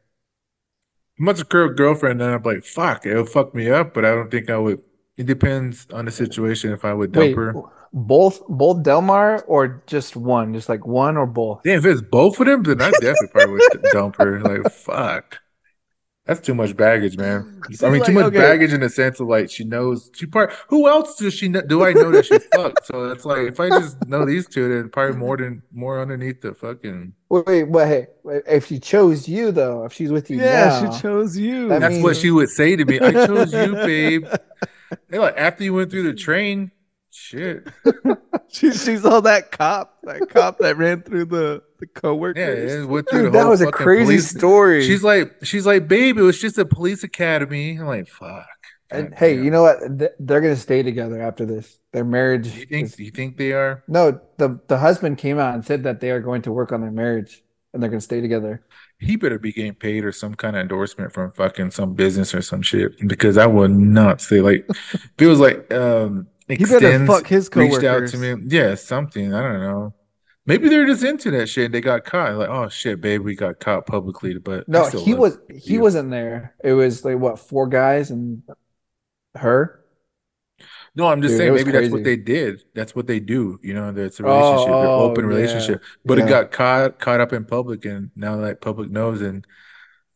If 1.20 1.28
it's 1.30 1.42
a 1.42 1.46
current 1.46 1.78
girlfriend, 1.78 2.20
then 2.20 2.34
I'm 2.34 2.42
like, 2.42 2.64
fuck, 2.64 3.06
it'll 3.06 3.26
fuck 3.26 3.54
me 3.54 3.70
up, 3.70 3.94
but 3.94 4.06
I 4.06 4.16
don't 4.16 4.32
think 4.32 4.50
I 4.50 4.58
would. 4.58 4.82
It 5.20 5.26
depends 5.28 5.86
on 5.92 6.06
the 6.06 6.12
situation 6.12 6.72
if 6.72 6.86
I 6.86 6.94
would 6.94 7.12
dump 7.12 7.26
Wait, 7.26 7.36
her. 7.36 7.54
both 7.92 8.42
both 8.48 8.84
Delmar 8.84 9.42
or 9.48 9.84
just 9.86 10.16
one? 10.16 10.54
Just 10.54 10.70
like 10.70 10.88
one 10.88 11.18
or 11.18 11.26
both? 11.26 11.60
Yeah, 11.66 11.76
if 11.76 11.86
it's 11.86 12.02
both 12.02 12.40
of 12.40 12.46
them, 12.46 12.64
then 12.64 12.82
I 12.82 12.90
definitely 12.92 13.28
probably 13.28 13.60
would 13.74 13.82
dump 13.92 14.16
her. 14.16 14.40
Like, 14.40 14.72
fuck. 14.72 15.40
That's 16.26 16.40
too 16.40 16.56
much 16.56 16.78
baggage, 16.78 17.18
man. 17.18 17.60
See, 17.72 17.86
I 17.86 17.90
mean, 17.90 18.06
too 18.06 18.14
much 18.14 18.26
okay. 18.26 18.38
baggage 18.38 18.72
in 18.72 18.80
the 18.80 18.90
sense 18.90 19.20
of 19.20 19.28
like 19.28 19.50
she 19.52 19.66
knows 19.66 20.10
she 20.16 20.26
part. 20.26 20.54
Who 20.70 20.88
else 20.88 21.18
does 21.18 21.34
she 21.34 21.50
know, 21.50 21.64
do 21.64 21.84
I 21.84 21.92
know 21.92 22.12
that 22.12 22.26
she 22.28 22.40
fucked? 22.56 22.86
So 22.86 23.10
it's 23.12 23.26
like 23.26 23.40
if 23.40 23.60
I 23.60 23.68
just 23.68 24.08
know 24.08 24.26
these 24.26 24.48
two, 24.48 24.70
then 24.70 24.90
probably 24.90 25.18
more 25.18 25.36
than 25.36 25.64
more 25.74 26.00
underneath 26.00 26.40
the 26.40 26.54
fucking. 26.54 27.12
Wait, 27.28 27.46
wait, 27.46 27.64
wait, 27.64 27.88
hey, 27.88 28.08
wait, 28.24 28.44
if 28.48 28.68
she 28.68 28.80
chose 28.80 29.28
you 29.28 29.52
though, 29.52 29.84
if 29.84 29.92
she's 29.92 30.12
with 30.14 30.30
you 30.30 30.38
Yeah, 30.38 30.80
now, 30.82 30.92
she 30.94 31.02
chose 31.02 31.36
you. 31.36 31.68
That 31.68 31.82
That's 31.82 31.94
means- 31.96 32.04
what 32.06 32.16
she 32.16 32.32
would 32.32 32.50
say 32.50 32.78
to 32.78 32.86
me. 32.86 33.02
I 33.02 33.12
chose 33.12 33.52
you, 33.52 33.74
babe. 33.76 34.26
They're 35.10 35.20
like 35.22 35.38
after 35.38 35.64
you 35.64 35.74
went 35.74 35.92
through 35.92 36.04
the 36.04 36.14
train. 36.14 36.72
Shit. 37.12 37.68
she, 38.50 38.72
she's 38.72 39.04
all 39.04 39.22
that 39.24 39.52
cop, 39.52 39.98
that 40.04 40.30
cop 40.30 40.60
that 40.60 40.78
ran 40.78 41.02
through 41.02 41.26
the 41.26 41.64
the 41.80 41.88
Yeah, 41.88 42.00
coworkers. 42.02 42.74
it 42.74 42.86
went 42.88 43.10
through 43.10 43.24
dude, 43.24 43.34
the 43.34 43.40
that 43.40 43.48
was 43.48 43.62
a 43.62 43.72
crazy 43.72 44.06
police- 44.06 44.30
story. 44.30 44.86
She's 44.86 45.04
like, 45.04 45.34
she's 45.44 45.66
like, 45.66 45.88
babe, 45.88 46.18
it 46.18 46.22
was 46.22 46.40
just 46.40 46.58
a 46.58 46.66
police 46.66 47.04
academy. 47.04 47.78
I'm 47.78 47.88
like, 47.88 48.08
fuck. 48.08 48.46
and 48.92 49.10
God 49.10 49.18
hey, 49.18 49.36
damn. 49.36 49.46
you 49.46 49.52
know 49.52 49.64
what? 49.64 49.80
They're 50.20 50.42
gonna 50.42 50.56
stay 50.56 50.84
together 50.84 51.20
after 51.22 51.46
this. 51.46 51.80
Their 51.94 52.06
marriage. 52.06 52.48
You 52.56 52.66
think? 52.68 52.86
is- 52.88 53.00
You 53.00 53.10
think 53.12 53.38
they 53.38 53.54
are? 53.54 53.84
No, 53.88 54.20
the 54.38 54.60
the 54.68 54.78
husband 54.78 55.18
came 55.18 55.40
out 55.40 55.56
and 55.56 55.66
said 55.66 55.84
that 55.84 56.00
they 56.02 56.12
are 56.12 56.20
going 56.22 56.44
to 56.44 56.52
work 56.52 56.72
on 56.72 56.82
their 56.82 56.92
marriage 56.92 57.44
and 57.74 57.82
they're 57.82 57.90
gonna 57.90 58.02
stay 58.02 58.22
together. 58.22 58.64
He 59.00 59.16
better 59.16 59.40
be 59.40 59.54
getting 59.54 59.76
paid 59.76 60.04
or 60.04 60.12
some 60.12 60.34
kind 60.36 60.56
of 60.56 60.62
endorsement 60.62 61.14
from 61.14 61.32
fucking 61.32 61.72
some 61.72 61.94
business 61.94 62.34
or 62.34 62.42
some 62.42 62.62
shit. 62.62 63.08
Because 63.08 63.38
I 63.38 63.46
would 63.46 63.72
not 63.72 64.22
say 64.22 64.42
like, 64.42 64.66
if 64.94 65.12
it 65.20 65.28
was 65.28 65.40
like, 65.40 65.72
um, 65.74 66.28
He 66.48 66.66
better 66.66 67.06
fuck 67.06 67.28
his 67.28 67.50
coworkers. 67.50 67.78
reached 67.78 67.86
out 67.86 68.08
to 68.08 68.18
me. 68.18 68.44
Yeah, 68.48 68.76
something. 68.76 69.34
I 69.34 69.42
don't 69.42 69.62
know. 69.62 69.94
Maybe 70.46 70.68
they're 70.68 70.88
just 70.88 71.04
into 71.04 71.30
that 71.32 71.48
shit. 71.48 71.66
And 71.66 71.74
They 71.74 71.82
got 71.82 72.06
caught. 72.06 72.34
Like, 72.36 72.50
oh 72.50 72.70
shit, 72.70 73.02
babe, 73.02 73.22
we 73.22 73.36
got 73.36 73.60
caught 73.60 73.86
publicly. 73.86 74.38
But 74.40 74.68
No, 74.68 74.90
he 74.90 75.14
was 75.14 75.38
he 75.54 75.78
wasn't 75.78 76.10
there. 76.10 76.56
It 76.64 76.74
was 76.74 77.06
like 77.06 77.18
what 77.20 77.40
four 77.40 77.68
guys 77.68 78.10
and 78.10 78.42
her. 79.36 79.76
No, 81.00 81.08
I'm 81.08 81.22
just 81.22 81.32
Dude, 81.32 81.38
saying 81.40 81.54
maybe 81.56 81.72
that's 81.72 81.90
what 81.92 82.04
they 82.04 82.18
did. 82.18 82.62
That's 82.76 82.94
what 82.94 83.08
they 83.08 83.20
do. 83.22 83.58
You 83.64 83.74
know, 83.74 83.92
that's 83.92 84.20
a 84.20 84.26
Oh, 84.26 84.28
relationship, 84.38 84.68
an 84.68 84.86
oh, 84.86 85.00
open 85.10 85.24
yeah, 85.24 85.30
relationship. 85.30 85.82
But 86.06 86.20
it 86.20 86.28
got 86.28 86.52
caught 86.52 87.00
caught 87.00 87.22
up 87.22 87.32
in 87.34 87.46
public, 87.46 87.86
and 87.86 88.12
now 88.16 88.36
that 88.38 88.60
public 88.62 88.92
knows, 88.92 89.22
and 89.22 89.48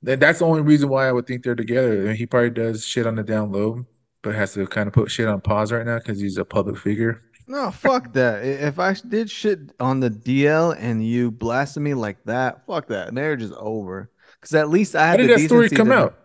that's 0.01 0.39
the 0.39 0.45
only 0.45 0.61
reason 0.61 0.89
why 0.89 1.07
I 1.07 1.11
would 1.13 1.25
think 1.25 1.43
they're 1.43 1.55
together. 1.55 2.01
I 2.01 2.05
mean, 2.07 2.15
he 2.15 2.25
probably 2.25 2.49
does 2.49 2.85
shit 2.85 3.07
on 3.07 3.15
the 3.15 3.23
down 3.23 3.51
low, 3.53 3.85
but 4.21 4.35
has 4.35 4.53
to 4.55 4.67
kind 4.67 4.87
of 4.87 4.93
put 4.93 5.09
shit 5.09 5.27
on 5.27 5.39
pause 5.39 5.71
right 5.71 5.85
now 5.85 5.97
because 5.99 6.19
he's 6.19 6.37
a 6.37 6.43
public 6.45 6.77
figure. 6.77 7.21
No, 7.47 7.71
fuck 7.71 8.13
that. 8.13 8.43
If 8.45 8.79
I 8.79 8.93
did 8.93 9.29
shit 9.29 9.59
on 9.79 9.99
the 10.01 10.09
DL 10.09 10.75
and 10.77 11.05
you 11.05 11.31
blasted 11.31 11.83
me 11.83 11.93
like 11.93 12.23
that, 12.25 12.65
fuck 12.65 12.87
that. 12.87 13.13
Marriage 13.13 13.41
is 13.41 13.53
over. 13.57 14.11
Because 14.39 14.55
at 14.55 14.69
least 14.69 14.95
I 14.95 15.05
How 15.05 15.11
had 15.11 15.17
did 15.17 15.29
the 15.29 15.35
that 15.35 15.45
story 15.45 15.69
come 15.69 15.87
to- 15.87 15.93
out? 15.93 16.19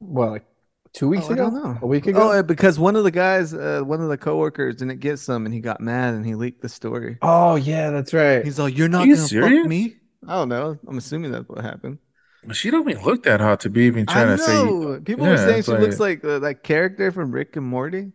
Well, 0.00 0.30
like 0.30 0.44
two 0.92 1.08
weeks 1.08 1.26
Oh, 1.26 1.30
I 1.30 1.32
ago, 1.34 1.50
don't 1.50 1.54
know. 1.62 1.78
a 1.82 1.86
week 1.86 2.06
ago. 2.06 2.30
Oh, 2.30 2.38
uh, 2.38 2.42
because 2.42 2.78
one 2.78 2.96
of 2.96 3.04
the 3.04 3.10
guys, 3.10 3.54
uh, 3.54 3.82
one 3.84 4.00
of 4.00 4.08
the 4.08 4.18
coworkers 4.18 4.76
didn't 4.76 5.00
get 5.00 5.18
some, 5.18 5.46
and 5.46 5.54
he 5.54 5.60
got 5.60 5.80
mad 5.80 6.14
and 6.14 6.24
he 6.26 6.34
leaked 6.34 6.62
the 6.62 6.68
story. 6.68 7.18
Oh 7.22 7.56
yeah, 7.56 7.90
that's 7.90 8.12
right. 8.14 8.44
He's 8.44 8.58
like, 8.58 8.76
"You're 8.76 8.88
not 8.88 9.06
you 9.06 9.14
gonna 9.16 9.26
serious? 9.28 9.60
fuck 9.62 9.68
me." 9.68 9.96
I 10.28 10.34
don't 10.34 10.48
know. 10.48 10.78
I'm 10.86 10.98
assuming 10.98 11.32
that's 11.32 11.48
what 11.48 11.62
happened. 11.64 11.98
She 12.52 12.70
don't 12.70 12.88
even 12.88 13.04
look 13.04 13.22
that 13.24 13.40
hot 13.40 13.60
to 13.60 13.70
be 13.70 13.82
even 13.82 14.06
trying 14.06 14.28
I 14.28 14.36
to 14.36 14.38
say. 14.42 14.54
know. 14.54 15.00
People 15.04 15.26
were 15.26 15.36
saying 15.36 15.58
it's 15.58 15.66
she 15.68 15.72
looks 15.76 16.00
like 16.00 16.24
uh, 16.24 16.38
that 16.40 16.62
character 16.62 17.12
from 17.12 17.30
Rick 17.32 17.56
and 17.56 17.66
Morty. 17.66 18.12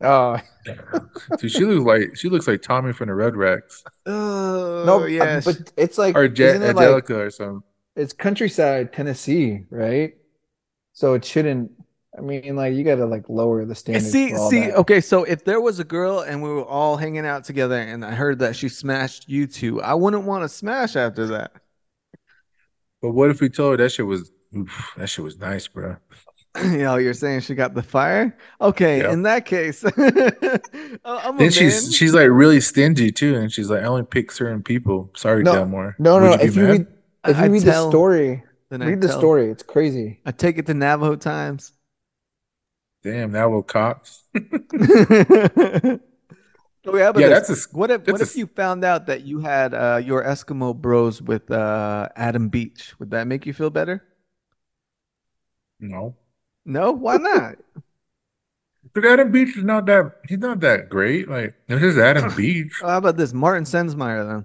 Oh 0.00 0.38
Dude, 1.38 1.50
she 1.50 1.64
looks 1.64 1.84
like 1.86 2.16
she 2.16 2.28
looks 2.28 2.46
like 2.48 2.62
Tommy 2.62 2.92
from 2.92 3.08
the 3.08 3.14
Red 3.14 3.36
Racks 3.36 3.82
Oh, 4.06 4.82
no, 4.86 5.06
yeah. 5.06 5.40
but 5.44 5.72
it's 5.76 5.96
like 5.98 6.16
or 6.16 6.28
Je- 6.28 6.44
isn't 6.44 6.62
it 6.62 6.74
like 6.76 6.84
Angelica 6.84 7.20
or 7.20 7.30
something. 7.30 7.62
it's 7.96 8.12
countryside 8.12 8.92
Tennessee, 8.92 9.64
right? 9.70 10.14
So 10.92 11.14
it 11.14 11.24
shouldn't. 11.24 11.70
I 12.16 12.20
mean, 12.20 12.54
like 12.54 12.74
you 12.74 12.84
got 12.84 12.96
to 12.96 13.06
like 13.06 13.28
lower 13.28 13.64
the 13.64 13.72
eh, 13.72 13.74
standards. 13.74 14.10
See, 14.12 14.30
for 14.30 14.36
all 14.38 14.50
see, 14.50 14.60
that. 14.60 14.76
okay, 14.76 15.00
so 15.00 15.24
if 15.24 15.44
there 15.44 15.60
was 15.60 15.80
a 15.80 15.84
girl 15.84 16.20
and 16.20 16.42
we 16.42 16.48
were 16.48 16.64
all 16.64 16.96
hanging 16.96 17.26
out 17.26 17.44
together 17.44 17.76
and 17.76 18.04
I 18.04 18.12
heard 18.14 18.38
that 18.38 18.54
she 18.54 18.68
smashed 18.68 19.28
you 19.28 19.46
two, 19.46 19.82
I 19.82 19.94
wouldn't 19.94 20.24
want 20.24 20.44
to 20.44 20.48
smash 20.48 20.94
after 20.96 21.26
that. 21.28 21.52
But 23.02 23.10
what 23.12 23.30
if 23.30 23.40
we 23.40 23.48
told 23.48 23.72
her 23.72 23.84
that 23.84 23.90
shit 23.90 24.06
was 24.06 24.30
oof, 24.56 24.92
that 24.96 25.08
shit 25.08 25.24
was 25.24 25.38
nice, 25.38 25.66
bro? 25.66 25.96
you 26.62 26.78
know, 26.78 26.96
you're 26.96 27.14
saying 27.14 27.40
she 27.40 27.56
got 27.56 27.74
the 27.74 27.82
fire? 27.82 28.36
Okay, 28.60 28.98
Yeah. 29.00 29.12
in 29.12 29.22
that 29.22 29.44
case, 29.44 29.84
uh, 29.84 30.58
I'm 31.04 31.34
a 31.34 31.38
Then 31.38 31.50
she's 31.50 31.82
man. 31.82 31.92
she's 31.92 32.14
like 32.14 32.28
really 32.30 32.60
stingy 32.60 33.10
too, 33.10 33.34
and 33.34 33.50
she's 33.52 33.70
like, 33.70 33.82
I 33.82 33.86
only 33.86 34.04
pick 34.04 34.30
certain 34.30 34.62
people. 34.62 35.10
Sorry, 35.16 35.42
No, 35.42 35.52
Delmore. 35.54 35.96
No, 35.98 36.20
no. 36.20 36.30
Would 36.30 36.40
if 36.42 36.54
be 36.54 36.60
you 36.60 36.66
read, 36.68 36.86
if 37.26 37.36
you 37.36 37.42
I 37.42 37.46
read 37.46 37.62
tell- 37.62 37.86
the 37.86 37.90
story, 37.90 38.44
then 38.70 38.82
I 38.82 38.86
read 38.86 39.00
the 39.00 39.08
story. 39.08 39.50
It's 39.50 39.64
crazy. 39.64 40.20
I 40.24 40.30
take 40.30 40.58
it 40.58 40.66
to 40.66 40.74
Navajo 40.74 41.16
Times. 41.16 41.72
Damn, 43.04 43.32
now 43.32 43.50
we'll 43.50 43.62
cops. 43.62 44.22
okay, 44.34 45.98
how 46.86 47.10
about 47.10 47.20
Yeah, 47.20 47.28
that's 47.28 47.50
a 47.50 47.52
s- 47.52 47.68
what 47.72 47.90
if 47.90 48.06
what 48.06 48.20
a 48.20 48.24
if 48.24 48.36
you 48.36 48.46
found 48.46 48.84
out 48.84 49.06
that 49.06 49.22
you 49.24 49.40
had 49.40 49.74
uh, 49.74 50.00
your 50.02 50.22
Eskimo 50.24 50.74
bros 50.74 51.20
with 51.22 51.50
uh, 51.50 52.08
Adam 52.16 52.48
Beach? 52.48 52.94
Would 52.98 53.10
that 53.10 53.26
make 53.26 53.46
you 53.46 53.52
feel 53.52 53.70
better? 53.70 54.02
no. 55.80 56.16
No, 56.66 56.92
why 56.92 57.16
not? 57.18 57.56
But 58.94 59.06
Adam 59.06 59.32
Beach 59.32 59.56
is 59.56 59.64
not 59.64 59.86
that 59.86 60.12
he's 60.28 60.38
not 60.38 60.60
that 60.60 60.88
great. 60.88 61.28
Like 61.28 61.54
this 61.66 61.82
is 61.82 61.98
Adam 61.98 62.32
Beach. 62.36 62.72
Oh, 62.82 62.88
how 62.88 62.98
about 62.98 63.16
this? 63.16 63.32
Martin 63.32 63.64
Sensmeier 63.64 64.24
then. 64.28 64.44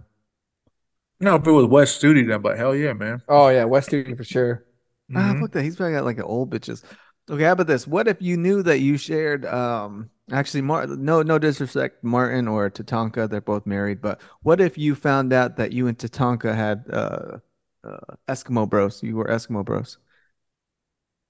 No, 1.20 1.36
if 1.36 1.46
it 1.46 1.52
was 1.52 1.66
Wes 1.68 1.96
Studi, 1.96 2.28
then 2.28 2.42
but 2.42 2.58
hell 2.58 2.74
yeah, 2.76 2.94
man. 2.94 3.22
Oh 3.28 3.50
yeah, 3.50 3.66
Wes 3.66 3.88
Studi 3.88 4.18
for 4.18 4.24
sure. 4.24 4.66
Ah, 5.14 5.34
Mhm. 5.36 5.42
fuck 5.42 5.52
that. 5.52 5.62
He's 5.64 5.76
probably 5.76 5.94
got 5.94 6.06
like 6.06 6.18
an 6.18 6.24
old 6.24 6.50
bitches. 6.50 6.84
Okay, 7.30 7.44
how 7.44 7.52
about 7.52 7.68
this? 7.68 7.86
What 7.88 8.08
if 8.08 8.22
you 8.22 8.38
knew 8.38 8.64
that 8.64 8.80
you 8.80 8.98
shared 8.98 9.46
um 9.46 10.10
actually 10.32 10.62
Mar 10.62 10.88
no 10.88 11.22
no 11.22 11.38
disrespect 11.38 12.04
Martin 12.04 12.48
or 12.48 12.70
Tatanka, 12.70 13.30
they're 13.30 13.42
both 13.42 13.66
married, 13.66 14.02
but 14.02 14.20
what 14.42 14.60
if 14.60 14.78
you 14.78 14.96
found 14.96 15.32
out 15.34 15.58
that 15.58 15.72
you 15.72 15.88
and 15.88 15.98
Tatanka 15.98 16.56
had 16.56 16.86
uh, 16.92 17.38
uh 17.84 18.16
Eskimo 18.28 18.68
bros? 18.70 19.04
You 19.04 19.16
were 19.16 19.26
Eskimo 19.26 19.64
bros. 19.64 19.98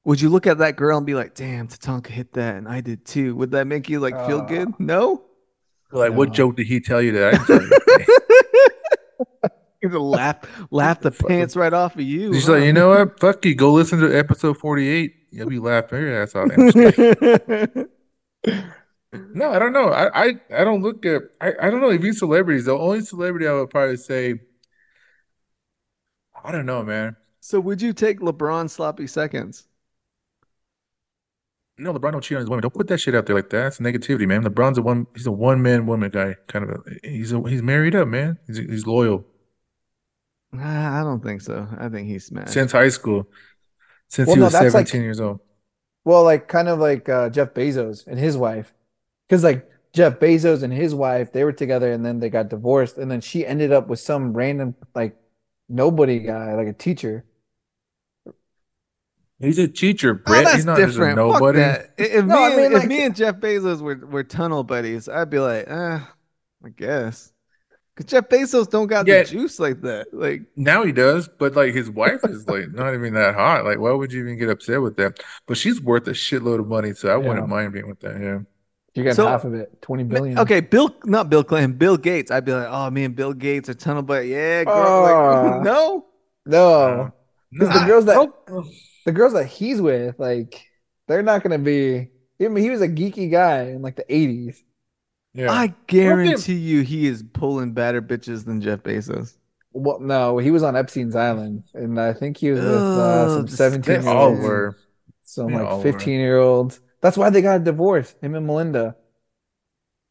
Would 0.05 0.21
you 0.21 0.29
look 0.29 0.47
at 0.47 0.59
that 0.59 0.77
girl 0.77 0.97
and 0.97 1.05
be 1.05 1.15
like, 1.15 1.35
"Damn, 1.35 1.67
Tatanka 1.67 2.07
hit 2.07 2.33
that 2.33 2.55
and 2.55 2.67
I 2.67 2.81
did 2.81 3.05
too." 3.05 3.35
Would 3.35 3.51
that 3.51 3.67
make 3.67 3.89
you 3.89 3.99
like 3.99 4.15
feel 4.25 4.39
Uh, 4.39 4.45
good? 4.45 4.79
No? 4.79 5.25
Like, 5.91 6.13
what 6.13 6.31
joke 6.31 6.55
did 6.55 6.67
he 6.67 6.79
tell 6.79 7.01
you 7.01 7.11
that 7.13 7.33
I 7.33 7.37
didn't 7.37 7.47
tell 7.47 7.61
you? 7.61 9.49
You're 9.81 9.91
gonna 9.91 10.03
laugh 10.03 10.37
laugh 10.71 10.99
the 10.99 11.11
pants 11.11 11.55
right 11.55 11.73
off 11.73 11.95
of 11.95 12.01
you. 12.01 12.31
He's 12.31 12.45
huh? 12.45 12.53
like, 12.53 12.63
you 12.63 12.73
know 12.73 12.89
what? 12.89 13.19
Fuck 13.19 13.45
you. 13.45 13.55
Go 13.55 13.71
listen 13.73 13.99
to 13.99 14.17
episode 14.17 14.57
48. 14.57 15.13
You'll 15.31 15.49
be 15.49 15.59
laughing 15.59 16.01
your 16.01 16.23
ass 16.23 16.35
off. 16.35 16.49
I'm 16.55 16.71
just 16.71 16.95
kidding. 16.95 17.87
No, 19.33 19.51
I 19.51 19.57
don't 19.59 19.73
know. 19.73 19.89
I, 19.89 20.25
I, 20.25 20.35
I 20.55 20.63
don't 20.63 20.83
look 20.83 21.05
at 21.05 21.23
I, 21.41 21.53
I 21.61 21.69
don't 21.69 21.81
know 21.81 21.89
if 21.89 22.03
you 22.03 22.13
celebrities. 22.13 22.65
The 22.65 22.77
only 22.77 23.01
celebrity 23.01 23.47
I 23.47 23.53
would 23.53 23.69
probably 23.69 23.97
say 23.97 24.35
I 26.43 26.51
don't 26.51 26.65
know, 26.65 26.83
man. 26.83 27.15
so 27.39 27.59
would 27.59 27.81
you 27.81 27.91
take 27.91 28.19
LeBron 28.19 28.69
sloppy 28.69 29.07
seconds? 29.07 29.67
No, 31.77 31.93
LeBron 31.93 32.11
don't 32.11 32.21
cheat 32.21 32.35
on 32.35 32.41
his 32.41 32.49
women. 32.49 32.61
Don't 32.61 32.73
put 32.73 32.87
that 32.87 32.99
shit 32.99 33.15
out 33.15 33.25
there 33.25 33.35
like 33.35 33.49
that. 33.49 33.63
That's 33.63 33.79
negativity, 33.79 34.27
man. 34.27 34.43
LeBron's 34.43 34.77
a 34.77 34.81
one 34.81 35.07
he's 35.15 35.25
a 35.25 35.31
one 35.31 35.61
man 35.61 35.87
woman 35.87 36.11
guy, 36.11 36.35
kind 36.47 36.69
of 36.69 36.71
a 36.71 37.07
he's 37.07 37.33
a, 37.33 37.41
he's 37.49 37.63
married 37.63 37.95
up, 37.95 38.07
man. 38.07 38.37
He's 38.47 38.57
he's 38.57 38.85
loyal 38.85 39.25
I 40.57 41.01
don't 41.03 41.23
think 41.23 41.41
so. 41.41 41.67
I 41.77 41.89
think 41.89 42.07
he's 42.07 42.25
smashed. 42.25 42.53
since 42.53 42.71
high 42.71 42.89
school. 42.89 43.27
Since 44.09 44.27
Well, 44.27 44.35
he 44.35 44.39
no, 44.39 44.45
was 44.47 44.53
that's 44.53 44.73
like- 44.73 44.87
17 44.87 45.01
years 45.01 45.19
old. 45.21 45.39
Well, 46.05 46.23
like 46.23 46.47
kind 46.47 46.67
of 46.67 46.79
like 46.79 47.07
uh, 47.09 47.29
Jeff 47.29 47.53
Bezos 47.53 48.07
and 48.07 48.17
his 48.19 48.35
wife, 48.37 48.73
because 49.27 49.43
like 49.43 49.69
Jeff 49.93 50.19
Bezos 50.19 50.63
and 50.63 50.73
his 50.73 50.95
wife, 50.95 51.31
they 51.31 51.43
were 51.43 51.51
together 51.51 51.91
and 51.91 52.03
then 52.05 52.19
they 52.19 52.29
got 52.29 52.49
divorced, 52.49 52.97
and 52.97 53.11
then 53.11 53.21
she 53.21 53.45
ended 53.45 53.71
up 53.71 53.87
with 53.87 53.99
some 53.99 54.33
random 54.33 54.75
like 54.95 55.15
nobody 55.67 56.19
guy, 56.19 56.55
like 56.55 56.67
a 56.67 56.73
teacher. 56.73 57.25
He's 59.39 59.57
a 59.59 59.67
teacher, 59.67 60.21
Oh, 60.25 60.29
Brett. 60.31 60.43
that's 60.45 60.55
he's 60.57 60.65
not 60.65 60.77
just 60.77 60.97
a 60.97 60.99
different. 60.99 61.17
Fuck 61.17 61.41
nobody. 61.41 61.59
If, 61.97 62.25
No, 62.25 62.35
me, 62.35 62.41
I 62.43 62.47
and- 62.49 62.57
mean, 62.57 62.65
if 62.71 62.79
like- 62.79 62.87
me 62.87 63.03
and 63.05 63.15
Jeff 63.15 63.35
Bezos 63.35 63.81
were, 63.81 63.95
were 63.95 64.23
tunnel 64.23 64.63
buddies, 64.63 65.07
I'd 65.07 65.29
be 65.29 65.39
like, 65.39 65.67
ah, 65.69 66.11
I 66.65 66.69
guess. 66.69 67.31
Because 67.99 68.11
Jeff 68.11 68.29
Bezos 68.29 68.69
don't 68.69 68.87
got 68.87 69.05
Yeah. 69.07 69.23
the 69.23 69.29
juice 69.29 69.59
like 69.59 69.81
that. 69.81 70.07
Like, 70.13 70.43
Now 70.55 70.83
he 70.85 70.93
does, 70.93 71.27
but 71.27 71.53
like 71.57 71.73
his 71.73 71.89
wife 71.89 72.21
is 72.23 72.47
like 72.47 72.69
not 72.73 72.93
even 72.93 73.13
that 73.15 73.35
hot. 73.35 73.65
Like, 73.65 73.77
why 73.79 73.91
would 73.91 74.13
you 74.13 74.21
even 74.21 74.37
get 74.39 74.49
upset 74.49 74.81
with 74.81 74.95
that? 74.97 75.19
But 75.47 75.57
she's 75.57 75.81
worth 75.81 76.07
a 76.07 76.11
shitload 76.11 76.59
of 76.61 76.67
money, 76.67 76.93
so 76.93 77.09
I 77.09 77.19
Yeah. 77.21 77.27
wouldn't 77.27 77.49
mind 77.49 77.73
being 77.73 77.89
with 77.89 77.99
that. 77.99 78.17
Yeah. 78.21 78.39
You 78.95 79.03
got 79.03 79.15
So- 79.15 79.27
half 79.27 79.43
of 79.43 79.53
it, 79.53 79.81
20 79.81 80.05
billion. 80.05 80.39
okay, 80.39 80.61
Bill, 80.61 80.95
not 81.03 81.29
Bill 81.29 81.43
Clinton, 81.43 81.73
Bill 81.73 81.97
Gates. 81.97 82.31
I'd 82.31 82.45
be 82.45 82.53
like, 82.53 82.67
oh, 82.69 82.89
me 82.89 83.03
and 83.03 83.15
Bill 83.15 83.33
Gates 83.33 83.67
are 83.67 83.73
tunnel 83.73 84.01
buddies. 84.01 84.31
Yeah, 84.31 84.63
girl. 84.63 84.73
Ah. 84.75 85.41
like, 85.57 85.61
no. 85.63 86.05
No, 86.45 87.11
because 87.51 87.69
the 87.81 87.85
girls 87.85 88.05
that 88.05 88.17
Oh. 88.17 88.63
the 89.05 89.11
girls 89.11 89.33
that 89.33 89.45
he's 89.45 89.81
with, 89.81 90.17
like, 90.19 90.59
they're 91.07 91.21
not 91.21 91.43
gonna 91.43 91.59
be. 91.59 92.09
I 92.41 92.47
mean, 92.47 92.63
he 92.63 92.69
was 92.69 92.81
a 92.81 92.87
geeky 92.87 93.29
guy 93.29 93.63
in 93.65 93.81
like 93.81 93.97
the 93.97 94.05
80s. 94.09 94.63
Yeah. 95.39 95.51
I 95.51 95.73
guarantee 95.87 96.55
you 96.55 96.81
he 96.81 97.07
is 97.07 97.23
pulling 97.33 97.71
better 97.73 98.01
bitches 98.01 98.45
than 98.45 98.59
Jeff 98.61 98.79
Bezos. 98.83 99.35
Well, 99.71 99.99
no, 99.99 100.37
he 100.39 100.51
was 100.51 100.63
on 100.63 100.75
Epstein's 100.75 101.15
Island, 101.15 101.63
and 101.73 101.99
I 102.01 102.11
think 102.13 102.37
he 102.37 102.51
was 102.51 102.59
with 102.59 102.69
uh, 102.73 103.29
some 103.29 103.45
this- 103.45 103.55
seventeen 103.57 104.01
They 104.01 104.07
year 104.07 104.09
all 104.09 104.29
olds, 104.29 104.41
were. 104.41 104.77
some 105.23 105.51
they 105.53 105.59
like 105.61 105.83
fifteen 105.83 106.19
year 106.19 106.39
olds. 106.39 106.81
That's 107.01 107.15
why 107.17 107.29
they 107.29 107.41
got 107.41 107.61
a 107.61 107.63
divorce. 107.63 108.13
Him 108.21 108.35
and 108.35 108.45
Melinda. 108.47 108.95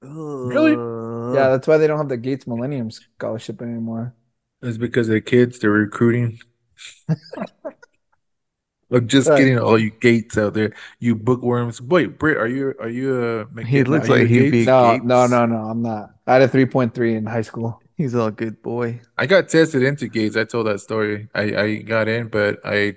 Really? 0.01 0.73
Yeah, 1.37 1.49
that's 1.51 1.67
why 1.67 1.77
they 1.77 1.87
don't 1.89 1.99
have 1.99 2.09
the 2.09 2.17
Gates 2.17 2.47
Millennium 2.47 2.91
Scholarship 2.91 3.61
anymore. 3.61 4.15
It's 4.63 4.79
because 4.79 5.09
of 5.09 5.15
the 5.15 5.21
kids 5.21 5.59
they're 5.59 5.71
recruiting. 5.71 6.39
Look, 8.91 9.07
just 9.07 9.29
Right. 9.29 9.39
kidding, 9.39 9.59
all 9.59 9.79
you 9.79 9.91
Gates 9.91 10.39
out 10.39 10.55
there, 10.55 10.73
you 10.99 11.15
bookworms. 11.15 11.81
Wait, 11.83 12.19
Britt, 12.19 12.39
are 12.39 12.49
you 12.49 12.75
are 12.81 12.89
you 12.89 13.47
a? 13.57 13.63
He 13.65 13.85
looks 13.85 14.09
are 14.09 14.19
like 14.19 14.29
he'd 14.29 14.51
be- 14.51 14.65
No, 14.65 14.93
Gates. 14.93 15.05
no, 15.05 15.27
no, 15.27 15.45
no. 15.47 15.57
I'm 15.57 15.83
not. 15.83 16.15
I 16.27 16.35
had 16.35 16.43
a 16.43 16.49
three 16.49 16.65
point 16.67 16.95
three 16.95 17.15
in 17.15 17.27
high 17.27 17.43
school. 17.43 17.83
He's 17.97 18.15
all 18.15 18.31
good 18.31 18.63
boy. 18.63 19.01
I 19.19 19.27
got 19.27 19.49
tested 19.49 19.83
into 19.83 20.09
Gates. 20.09 20.37
I 20.37 20.45
told 20.45 20.67
that 20.69 20.81
story. 20.81 21.29
I 21.35 21.43
I 21.57 21.77
got 21.77 22.09
in, 22.09 22.29
but 22.29 22.61
I 22.65 22.97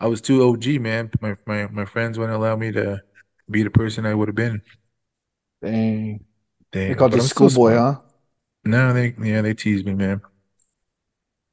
I 0.00 0.06
was 0.08 0.20
too 0.20 0.42
OG, 0.42 0.78
man. 0.80 1.10
My 1.20 1.36
my 1.46 1.66
my 1.68 1.84
friends 1.86 2.18
wouldn't 2.18 2.36
allow 2.36 2.56
me 2.56 2.72
to 2.72 3.00
be 3.50 3.62
the 3.62 3.70
person 3.70 4.04
I 4.04 4.14
would 4.14 4.28
have 4.28 4.34
been. 4.34 4.60
Dang. 5.62 6.24
Damn, 6.72 6.88
They 6.88 6.94
called 6.94 7.12
but 7.12 7.16
you 7.18 7.22
I'm 7.22 7.28
schoolboy, 7.28 7.74
huh? 7.74 8.00
No, 8.64 8.92
they 8.92 9.14
yeah 9.22 9.42
they 9.42 9.54
teased 9.54 9.86
me, 9.86 9.94
man. 9.94 10.20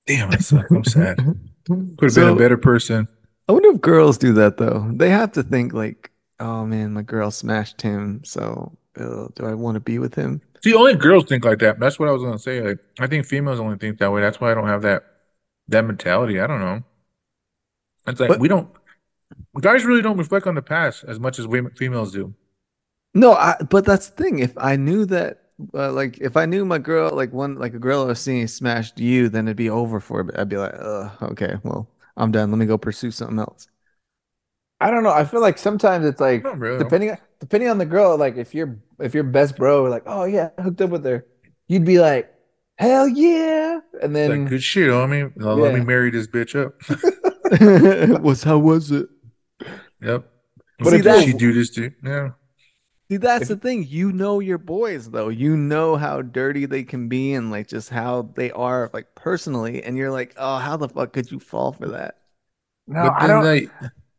Damn, 0.07 0.31
I 0.31 0.37
suck. 0.37 0.65
I'm 0.71 0.83
sad. 0.83 1.17
Could 1.67 1.97
have 2.01 2.15
been 2.15 2.27
a 2.29 2.35
better 2.35 2.57
person. 2.57 3.07
I 3.49 3.51
wonder 3.51 3.69
if 3.69 3.81
girls 3.81 4.19
do 4.19 4.31
that 4.33 4.57
though. 4.57 4.87
They 4.93 5.09
have 5.09 5.31
to 5.31 5.41
think 5.41 5.73
like, 5.73 6.11
oh 6.39 6.67
man, 6.67 6.93
my 6.93 7.01
girl 7.01 7.31
smashed 7.31 7.81
him, 7.81 8.21
so 8.23 8.77
uh, 8.99 9.27
do 9.35 9.45
I 9.45 9.55
want 9.55 9.73
to 9.73 9.79
be 9.79 9.97
with 9.97 10.13
him? 10.13 10.39
See, 10.63 10.75
only 10.75 10.93
girls 10.93 11.25
think 11.25 11.45
like 11.45 11.57
that. 11.59 11.79
That's 11.79 11.97
what 11.97 12.09
I 12.09 12.11
was 12.11 12.21
gonna 12.21 12.37
say. 12.37 12.61
Like, 12.61 12.77
I 12.99 13.07
think 13.07 13.25
females 13.25 13.59
only 13.59 13.77
think 13.77 13.97
that 13.97 14.11
way. 14.11 14.21
That's 14.21 14.39
why 14.39 14.51
I 14.51 14.53
don't 14.53 14.67
have 14.67 14.83
that 14.83 15.03
that 15.67 15.83
mentality. 15.83 16.39
I 16.39 16.45
don't 16.45 16.59
know. 16.59 16.83
It's 18.05 18.19
like 18.19 18.29
But- 18.29 18.39
we 18.39 18.47
don't. 18.47 18.69
Guys 19.61 19.83
really 19.83 20.01
don't 20.03 20.17
reflect 20.17 20.45
on 20.45 20.53
the 20.55 20.61
past 20.61 21.03
as 21.07 21.19
much 21.19 21.39
as 21.39 21.47
we 21.47 21.61
females 21.75 22.11
do. 22.11 22.33
No, 23.15 23.33
I, 23.33 23.55
but 23.69 23.83
that's 23.83 24.09
the 24.09 24.23
thing. 24.23 24.39
If 24.39 24.53
I 24.57 24.75
knew 24.75 25.05
that, 25.05 25.41
uh, 25.73 25.91
like, 25.91 26.19
if 26.19 26.37
I 26.37 26.45
knew 26.45 26.65
my 26.65 26.77
girl, 26.77 27.15
like 27.15 27.33
one, 27.33 27.55
like 27.55 27.73
a 27.73 27.79
girl 27.79 28.03
I 28.03 28.05
was 28.05 28.19
seeing 28.19 28.47
smashed 28.47 28.99
you, 28.99 29.27
then 29.27 29.47
it'd 29.47 29.57
be 29.57 29.69
over 29.69 29.99
for 29.99 30.21
it. 30.21 30.37
I'd 30.37 30.49
be 30.49 30.57
like, 30.57 30.73
okay, 30.75 31.55
well, 31.63 31.87
I'm 32.19 32.31
done. 32.31 32.51
Let 32.51 32.57
me 32.57 32.65
go 32.65 32.77
pursue 32.77 33.11
something 33.11 33.39
else. 33.39 33.67
I 34.81 34.91
don't 34.91 35.03
know. 35.03 35.11
I 35.11 35.25
feel 35.25 35.41
like 35.41 35.57
sometimes 35.57 36.05
it's 36.05 36.21
like 36.21 36.45
really. 36.55 36.77
depending 36.77 37.17
depending 37.39 37.69
on 37.69 37.77
the 37.77 37.85
girl. 37.85 38.17
Like 38.17 38.37
if 38.37 38.53
you're 38.53 38.77
if 38.99 39.13
your 39.13 39.23
best 39.23 39.57
bro, 39.57 39.83
like 39.83 40.03
oh 40.05 40.25
yeah, 40.25 40.49
I 40.57 40.61
hooked 40.61 40.81
up 40.81 40.89
with 40.89 41.05
her, 41.05 41.25
you'd 41.67 41.85
be 41.85 41.99
like 41.99 42.31
hell 42.77 43.07
yeah, 43.07 43.79
and 44.01 44.15
then 44.15 44.43
like 44.43 44.49
good 44.49 44.63
shit, 44.63 44.89
homie. 44.89 45.35
Now 45.35 45.53
Let 45.53 45.73
me 45.73 45.81
marry 45.81 46.11
this 46.11 46.27
bitch 46.27 46.55
up. 46.55 48.21
was 48.21 48.43
how 48.43 48.57
was 48.57 48.91
it? 48.91 49.07
Yep. 50.01 50.25
But 50.79 50.85
What 50.85 51.03
did 51.03 51.25
she 51.25 51.33
do 51.33 51.51
this 51.51 51.71
to? 51.71 51.91
Yeah. 52.03 52.29
See, 53.09 53.17
that's 53.17 53.47
the 53.47 53.57
thing. 53.57 53.85
You 53.87 54.11
know 54.11 54.39
your 54.39 54.59
boys, 54.59 55.09
though. 55.09 55.29
You 55.29 55.57
know 55.57 55.95
how 55.95 56.21
dirty 56.21 56.65
they 56.65 56.83
can 56.83 57.09
be 57.09 57.33
and 57.33 57.49
like 57.49 57.67
just 57.67 57.89
how 57.89 58.31
they 58.35 58.51
are, 58.51 58.89
like 58.93 59.15
personally. 59.15 59.83
And 59.83 59.97
you're 59.97 60.11
like, 60.11 60.35
oh, 60.37 60.57
how 60.57 60.77
the 60.77 60.89
fuck 60.89 61.13
could 61.13 61.31
you 61.31 61.39
fall 61.39 61.71
for 61.71 61.87
that? 61.89 62.17
no, 62.87 63.11
I 63.15 63.27
don't. 63.27 63.43
like, 63.43 63.71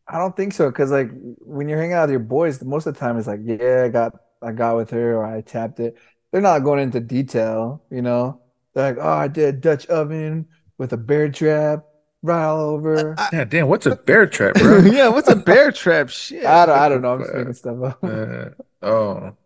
I 0.09 0.19
don't 0.19 0.37
think 0.37 0.53
so. 0.53 0.71
Because 0.71 0.91
like 0.91 1.11
when 1.41 1.69
you're 1.69 1.79
hanging 1.79 1.95
out 1.95 2.03
with 2.03 2.11
your 2.11 2.21
boys, 2.21 2.63
most 2.65 2.87
of 2.87 2.95
the 2.95 3.01
time 3.01 3.19
it's 3.19 3.27
like 3.27 3.41
yeah, 3.45 3.85
I 3.85 3.89
got 3.89 4.15
I 4.43 4.53
got 4.53 4.77
with 4.77 4.91
her 4.91 5.17
or 5.17 5.25
I 5.27 5.41
tapped 5.43 5.81
it. 5.81 5.97
They're 6.33 6.41
not 6.41 6.61
going 6.61 6.81
into 6.81 7.01
detail, 7.01 7.83
you 7.91 8.03
know. 8.03 8.41
They're 8.75 8.95
like 8.95 9.05
oh, 9.05 9.09
I 9.09 9.29
did 9.29 9.55
a 9.55 9.59
Dutch 9.59 9.87
oven 9.87 10.49
with 10.79 10.93
a 10.93 10.97
bear 10.97 11.29
trap 11.31 11.85
right 12.23 12.45
all 12.45 12.61
over. 12.61 13.15
I- 13.19 13.31
yeah, 13.33 13.45
damn, 13.45 13.69
what's 13.69 13.87
a 13.87 13.93
bear 14.07 14.27
trap, 14.27 14.57
bro? 14.57 14.79
yeah, 14.85 15.09
what's 15.09 15.29
a 15.29 15.37
bear 15.37 15.73
trap? 15.73 16.09
Shit. 16.11 16.45
I 16.45 16.67
don't. 16.67 16.79
I 16.79 16.89
don't 16.89 17.03
know. 17.03 17.15
I'm 17.15 17.21
just 17.21 17.35
making 17.35 17.55
stuff 17.55 17.83
up. 17.83 17.99
Uh, 18.05 18.51
Oh, 18.83 19.37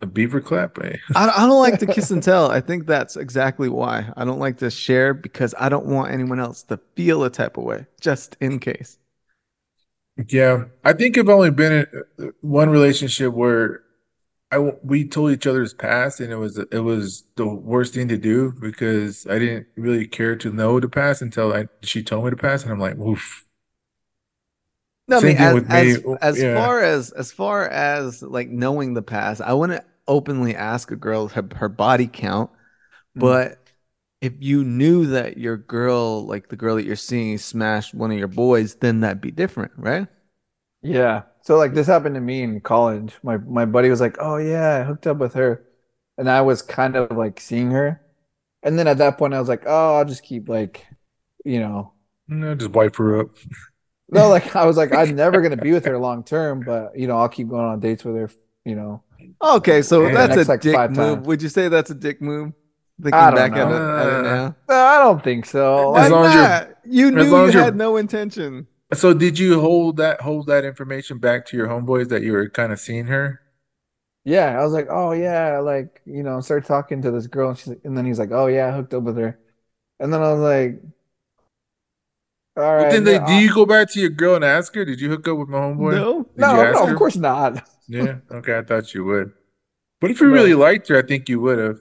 a 0.00 0.06
beaver 0.06 0.40
clap, 0.40 0.78
eh? 0.78 0.96
I, 1.14 1.28
I 1.28 1.46
don't 1.46 1.60
like 1.60 1.78
to 1.78 1.86
kiss 1.86 2.10
and 2.10 2.22
tell. 2.22 2.50
I 2.50 2.60
think 2.60 2.86
that's 2.86 3.16
exactly 3.16 3.68
why. 3.68 4.12
I 4.16 4.24
don't 4.24 4.40
like 4.40 4.58
to 4.58 4.70
share 4.70 5.14
because 5.14 5.54
I 5.58 5.68
don't 5.68 5.86
want 5.86 6.12
anyone 6.12 6.40
else 6.40 6.62
to 6.64 6.78
feel 6.96 7.24
a 7.24 7.30
type 7.30 7.56
of 7.56 7.64
way, 7.64 7.86
just 8.00 8.36
in 8.40 8.58
case. 8.58 8.98
Yeah, 10.28 10.64
I 10.84 10.92
think 10.92 11.16
I've 11.16 11.28
only 11.28 11.50
been 11.50 11.72
in 11.72 12.26
uh, 12.26 12.30
one 12.42 12.68
relationship 12.70 13.32
where 13.32 13.82
I 14.50 14.58
we 14.58 15.08
told 15.08 15.32
each 15.32 15.46
other's 15.46 15.74
past, 15.74 16.20
and 16.20 16.32
it 16.32 16.36
was 16.36 16.58
it 16.58 16.80
was 16.84 17.24
the 17.36 17.46
worst 17.46 17.94
thing 17.94 18.08
to 18.08 18.18
do 18.18 18.52
because 18.60 19.26
I 19.26 19.38
didn't 19.38 19.68
really 19.76 20.06
care 20.06 20.36
to 20.36 20.52
know 20.52 20.80
the 20.80 20.88
past 20.88 21.22
until 21.22 21.54
I 21.54 21.68
she 21.82 22.02
told 22.02 22.24
me 22.24 22.30
the 22.30 22.36
past, 22.36 22.64
and 22.64 22.72
I'm 22.72 22.80
like, 22.80 22.98
oof. 22.98 23.44
No, 25.08 25.18
I 25.18 25.20
mean, 25.20 25.36
as, 25.36 25.54
with 25.54 25.68
as, 25.68 25.98
me. 25.98 26.02
as 26.20 26.42
Yeah. 26.42 26.44
far 26.44 26.80
as 26.82 27.10
as 27.12 27.32
far 27.32 27.68
as 27.68 28.22
like 28.22 28.48
knowing 28.48 28.94
the 28.94 29.02
past, 29.02 29.40
I 29.40 29.52
wouldn't 29.52 29.84
openly 30.08 30.54
ask 30.56 30.90
a 30.90 30.96
girl 30.96 31.28
her, 31.28 31.48
her 31.56 31.68
body 31.68 32.06
count, 32.08 32.50
Mm. 33.16 33.36
but 33.36 33.58
if 34.22 34.34
you 34.40 34.64
knew 34.64 35.06
that 35.08 35.38
your 35.38 35.56
girl, 35.58 36.26
like 36.26 36.48
the 36.48 36.56
girl 36.56 36.76
that 36.76 36.84
you're 36.86 36.96
seeing, 36.96 37.38
smashed 37.38 37.94
one 37.94 38.12
of 38.12 38.18
your 38.18 38.28
boys, 38.28 38.76
then 38.76 39.00
that'd 39.00 39.20
be 39.22 39.30
different, 39.32 39.72
right? 39.76 40.08
Yeah. 40.82 41.24
So 41.42 41.56
like 41.56 41.74
this 41.74 41.86
happened 41.86 42.14
to 42.14 42.20
me 42.20 42.42
in 42.42 42.60
college. 42.60 43.14
My 43.22 43.36
my 43.38 43.64
buddy 43.64 43.90
was 43.90 44.00
like, 44.00 44.16
"Oh 44.20 44.36
yeah, 44.36 44.80
I 44.80 44.84
hooked 44.84 45.06
up 45.06 45.18
with 45.18 45.34
her." 45.34 45.64
And 46.18 46.28
I 46.30 46.40
was 46.42 46.62
kind 46.62 46.96
of 46.96 47.16
like 47.16 47.40
seeing 47.40 47.70
her. 47.70 48.00
And 48.62 48.78
then 48.78 48.86
at 48.88 48.98
that 48.98 49.18
point 49.18 49.34
I 49.34 49.40
was 49.40 49.48
like, 49.48 49.64
"Oh, 49.66 49.96
I'll 49.96 50.04
just 50.04 50.22
keep 50.24 50.48
like, 50.48 50.86
you 51.44 51.60
know, 51.60 51.94
No, 52.28 52.54
just 52.54 52.70
wipe 52.72 52.96
her 52.96 53.20
up. 53.20 53.28
no, 54.18 54.28
like 54.28 54.54
I 54.54 54.64
was 54.66 54.76
like 54.76 54.92
I'm 54.94 55.14
never 55.16 55.40
going 55.40 55.56
to 55.56 55.62
be 55.62 55.72
with 55.72 55.84
her 55.86 55.98
long 55.98 56.22
term, 56.24 56.60
but 56.60 56.96
you 56.98 57.06
know, 57.06 57.16
I'll 57.18 57.28
keep 57.28 57.48
going 57.48 57.64
on 57.64 57.80
dates 57.80 58.04
with 58.04 58.16
her, 58.16 58.30
you 58.64 58.74
know." 58.76 59.02
Okay, 59.42 59.82
so 59.82 60.08
that's 60.12 60.36
next, 60.36 60.48
a 60.48 60.52
like, 60.52 60.60
dick 60.60 60.76
move. 60.90 60.96
times. 60.96 61.26
Would 61.26 61.42
you 61.42 61.48
say 61.48 61.68
that's 61.68 61.90
a 61.90 61.94
dick 61.94 62.20
move? 62.20 62.52
Thinking 63.00 63.14
I 63.18 63.30
don't 63.30 63.36
back 63.36 63.52
at 63.52 63.66
it, 63.66 63.70
know. 63.70 63.96
at 63.98 64.06
it 64.20 64.22
now. 64.22 64.56
No, 64.68 64.74
I 64.76 64.98
don't 64.98 65.24
think 65.24 65.46
so. 65.46 65.94
As 65.96 66.10
Why 66.10 66.16
long 66.16 66.26
as 66.26 66.34
you're- 66.34 66.46
not? 66.46 66.68
You 66.84 67.06
as 67.08 67.12
knew 67.14 67.30
long 67.32 67.42
you 67.42 67.48
as 67.48 67.54
had 67.54 67.76
no 67.76 67.96
intention. 67.96 68.66
So 68.92 69.14
did 69.14 69.38
you 69.38 69.60
hold 69.60 69.96
that 69.96 70.20
hold 70.20 70.46
that 70.48 70.64
information 70.64 71.18
back 71.18 71.46
to 71.46 71.56
your 71.56 71.66
homeboys 71.68 72.08
that 72.10 72.22
you 72.22 72.32
were 72.32 72.48
kind 72.48 72.72
of 72.72 72.78
seeing 72.80 73.06
her? 73.06 73.40
Yeah, 74.24 74.58
I 74.58 74.62
was 74.62 74.72
like, 74.72 74.86
"Oh 74.90 75.12
yeah, 75.12 75.58
like, 75.58 76.00
you 76.04 76.22
know, 76.22 76.40
start 76.40 76.64
talking 76.66 77.02
to 77.02 77.10
this 77.10 77.26
girl 77.26 77.50
and 77.50 77.58
she's 77.58 77.74
and 77.84 77.96
then 77.96 78.04
he's 78.04 78.18
like, 78.18 78.30
"Oh 78.32 78.46
yeah, 78.46 78.68
I 78.68 78.72
hooked 78.72 78.94
up 78.94 79.02
with 79.04 79.16
her." 79.16 79.38
And 79.98 80.12
then 80.12 80.20
I 80.22 80.32
was 80.32 80.40
like, 80.40 80.82
"All 82.56 82.64
But 82.76 82.90
then 82.90 83.04
they, 83.04 83.18
no, 83.18 83.26
do 83.26 83.34
you 83.34 83.52
go 83.52 83.66
back 83.66 83.90
to 83.92 84.00
your 84.00 84.10
girl 84.10 84.34
and 84.36 84.44
ask 84.44 84.74
her, 84.74 84.84
did 84.84 85.00
you 85.00 85.08
hook 85.10 85.26
up 85.28 85.38
with 85.38 85.48
my 85.48 85.58
homeboy? 85.58 85.92
No. 85.94 86.24
Did 86.36 86.36
no, 86.36 86.56
no, 86.70 86.86
her? 86.86 86.90
of 86.90 86.96
course 86.96 87.16
not. 87.16 87.68
Yeah, 87.88 88.18
okay, 88.30 88.58
I 88.58 88.62
thought 88.62 88.94
you 88.94 89.04
would. 89.04 89.32
But 90.00 90.10
if 90.12 90.20
you 90.20 90.28
No. 90.28 90.32
really 90.32 90.54
liked 90.54 90.88
her, 90.88 90.98
I 90.98 91.02
think 91.02 91.28
you 91.28 91.40
would 91.40 91.58
have. 91.58 91.80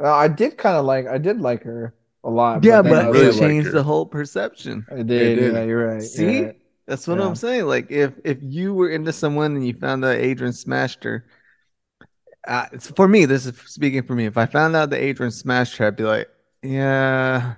Uh, 0.00 0.12
I 0.14 0.28
did 0.28 0.58
kind 0.58 0.76
of 0.76 0.84
like 0.84 1.06
I 1.06 1.18
did 1.18 1.40
like 1.40 1.62
her 1.64 1.94
a 2.24 2.30
lot. 2.30 2.62
Yeah, 2.62 2.82
then 2.82 2.98
I 2.98 3.06
but 3.06 3.06
was 3.08 3.22
really 3.22 3.28
it 3.28 3.34
like, 3.34 3.54
like 3.54 3.54
changed 3.54 3.72
the 3.72 3.82
whole 3.82 4.06
perception. 4.06 4.86
I 4.90 5.02
did. 5.02 5.34
did. 5.34 5.54
Yeah, 5.54 5.62
you're 5.64 5.86
right. 5.86 6.10
See? 6.10 6.24
You're. 6.24 6.54
That's 6.86 7.06
what 7.08 7.20
Yeah. 7.20 7.26
I'm 7.26 7.34
saying. 7.34 7.66
Like 7.66 7.90
if 7.90 8.12
if 8.24 8.38
you 8.42 8.74
were 8.74 8.90
into 8.90 9.12
someone 9.12 9.56
and 9.56 9.66
you 9.66 9.74
found 9.74 10.04
out 10.04 10.16
Adrian 10.16 10.52
smashed 10.52 11.04
her, 11.04 11.26
uh, 12.46 12.66
it's 12.72 12.90
for 12.90 13.08
me. 13.08 13.24
This 13.24 13.46
is 13.46 13.56
speaking 13.66 14.02
for 14.02 14.14
me. 14.14 14.26
If 14.26 14.36
I 14.36 14.46
found 14.46 14.76
out 14.76 14.90
that 14.90 15.00
Adrian 15.00 15.32
smashed 15.32 15.76
her, 15.78 15.86
I'd 15.86 15.96
be 15.96 16.04
like, 16.04 16.28
yeah, 16.62 17.54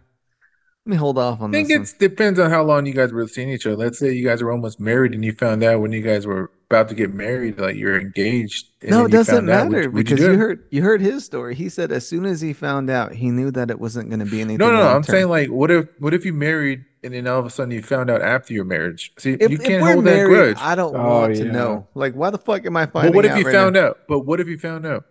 let 0.86 0.90
me 0.92 0.96
hold 0.96 1.18
off 1.18 1.40
on. 1.40 1.50
This. 1.50 1.64
I 1.64 1.64
think 1.66 1.80
this. 1.80 1.92
it 1.94 1.98
depends 1.98 2.38
on 2.38 2.48
how 2.48 2.62
long 2.62 2.86
you 2.86 2.92
guys 2.94 3.12
were 3.12 3.26
seeing 3.26 3.50
each 3.50 3.66
other. 3.66 3.74
Let's 3.76 3.98
say 3.98 4.12
you 4.12 4.24
guys 4.24 4.40
were 4.40 4.52
almost 4.52 4.78
married 4.78 5.14
and 5.14 5.24
you 5.24 5.32
found 5.32 5.64
out 5.64 5.80
when 5.80 5.90
you 5.90 6.00
guys 6.00 6.28
were 6.28 6.52
about 6.70 6.88
to 6.90 6.94
get 6.94 7.12
married, 7.12 7.58
like 7.58 7.74
you're 7.74 8.00
engaged. 8.00 8.68
and 8.82 8.92
no, 8.92 9.04
it 9.06 9.10
doesn't 9.10 9.34
found 9.46 9.50
out. 9.50 9.64
Would- 9.68 9.72
matter 9.76 9.90
because 9.90 10.20
do 10.20 10.30
you 10.30 10.38
heard 10.38 10.64
you 10.70 10.82
heard 10.82 11.00
his 11.00 11.24
story. 11.24 11.56
He 11.56 11.68
said 11.68 11.90
as 11.90 12.06
soon 12.06 12.24
as 12.24 12.40
he 12.40 12.52
found 12.52 12.88
out, 12.88 13.12
he 13.12 13.30
knew 13.30 13.50
that 13.50 13.68
it 13.68 13.80
wasn't 13.80 14.10
going 14.10 14.20
to 14.20 14.26
be 14.26 14.40
anything. 14.40 14.58
No, 14.58 14.70
no, 14.70 14.78
no. 14.78 14.88
I'm 14.94 15.02
saying 15.02 15.28
like, 15.28 15.48
what 15.50 15.72
if, 15.72 15.88
what 15.98 16.14
if 16.14 16.24
you 16.24 16.32
married 16.32 16.84
and 17.02 17.12
then 17.14 17.26
all 17.26 17.40
of 17.40 17.46
a 17.46 17.50
sudden 17.50 17.72
you 17.72 17.82
found 17.82 18.08
out 18.08 18.22
after 18.22 18.54
your 18.54 18.64
marriage? 18.64 19.12
See, 19.18 19.32
if, 19.40 19.50
you 19.50 19.58
can't 19.58 19.82
we're 19.82 19.92
hold 19.94 20.04
that 20.04 20.14
married, 20.14 20.34
grudge. 20.54 20.56
I 20.60 20.76
don't 20.76 20.94
Oh, 20.94 21.20
want 21.20 21.34
to 21.36 21.44
know. 21.46 21.88
Like, 21.94 22.14
why 22.14 22.30
the 22.30 22.38
fuck 22.38 22.64
am 22.64 22.76
I 22.76 22.86
finding 22.86 23.10
But 23.12 23.16
what 23.16 23.24
if 23.24 23.36
you 23.36 23.44
right 23.44 23.52
found 23.52 23.74
now? 23.74 23.88
out? 23.88 23.98
But 24.08 24.20
what 24.20 24.38
if 24.40 24.46
you 24.46 24.56
found 24.58 24.86
out? 24.86 25.04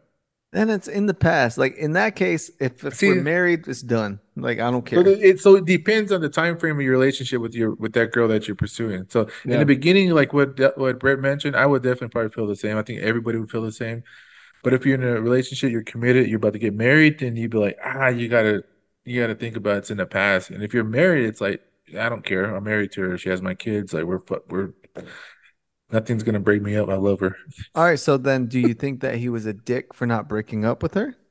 Then 0.56 0.70
it's 0.70 0.88
in 0.88 1.06
the 1.06 1.14
past. 1.14 1.58
Like 1.58 1.76
in 1.76 1.92
that 1.94 2.16
case, 2.16 2.50
if, 2.62 2.86
if 2.86 2.96
See- 2.96 3.10
we're 3.10 3.22
married, 3.22 3.68
it's 3.68 3.82
done. 3.82 4.22
Like 4.38 4.60
I 4.60 4.72
don't 4.72 4.86
care. 4.86 5.06
it, 5.06 5.20
it 5.22 5.40
so 5.42 5.56
it 5.56 5.66
depends 5.66 6.14
on 6.14 6.22
the 6.22 6.30
time 6.30 6.58
frame 6.58 6.78
of 6.78 6.82
your 6.82 6.94
relationship 6.94 7.42
with 7.42 7.54
your 7.54 7.74
with 7.76 7.92
that 7.94 8.14
girl 8.14 8.30
that 8.30 8.48
you're 8.48 8.56
pursuing. 8.56 9.06
So 9.10 9.28
in 9.44 9.60
the 9.60 9.66
beginning, 9.66 10.12
like 10.12 10.32
what 10.32 10.58
what 10.78 10.98
Brett 10.98 11.20
mentioned, 11.20 11.58
I 11.58 11.66
would 11.66 11.84
definitely 11.84 12.08
probably 12.08 12.32
feel 12.32 12.48
the 12.48 12.56
same. 12.56 12.78
I 12.78 12.84
think 12.84 13.02
everybody 13.02 13.38
would 13.38 13.52
feel 13.52 13.64
the 13.64 13.72
same. 13.74 14.04
But 14.64 14.74
if 14.74 14.86
you're 14.86 14.96
in 14.96 15.04
a 15.04 15.20
relationship, 15.20 15.72
you're 15.72 15.84
committed, 15.84 16.28
you're 16.28 16.38
about 16.38 16.54
to 16.54 16.60
get 16.60 16.74
married, 16.74 17.20
then 17.20 17.36
you'd 17.36 17.52
be 17.52 17.58
like, 17.58 17.78
ah, 17.84 18.08
you 18.08 18.30
gotta 18.30 18.64
you 19.04 19.22
gotta 19.22 19.36
think 19.36 19.58
about 19.58 19.80
it's 19.80 19.92
in 19.92 19.98
the 19.98 20.06
past. 20.06 20.52
And 20.52 20.64
if 20.64 20.74
you're 20.74 20.86
married, 20.86 21.26
it's 21.26 21.42
like 21.42 21.62
I 22.00 22.08
don't 22.08 22.24
care. 22.24 22.56
I'm 22.56 22.64
married 22.64 22.94
to 22.94 23.02
her. 23.02 23.18
She 23.18 23.28
has 23.28 23.42
my 23.42 23.56
kids. 23.56 23.94
Like 23.94 24.06
we're 24.06 24.22
we're 24.48 24.74
nothing's 25.92 26.24
gonna 26.24 26.40
break 26.40 26.62
me 26.62 26.76
up. 26.76 26.90
I 26.90 26.96
love 26.96 27.20
her. 27.20 27.36
All 27.74 27.86
right. 27.86 28.00
So 28.00 28.18
then, 28.18 28.48
do 28.48 28.60
you 28.60 28.74
think 28.74 29.02
that 29.02 29.16
he 29.16 29.30
was 29.30 29.46
a 29.46 29.54
dick 29.54 29.94
for 29.94 30.06
not 30.06 30.28
breaking 30.28 30.66
up 30.66 30.84
with 30.84 30.94
her? 30.94 31.16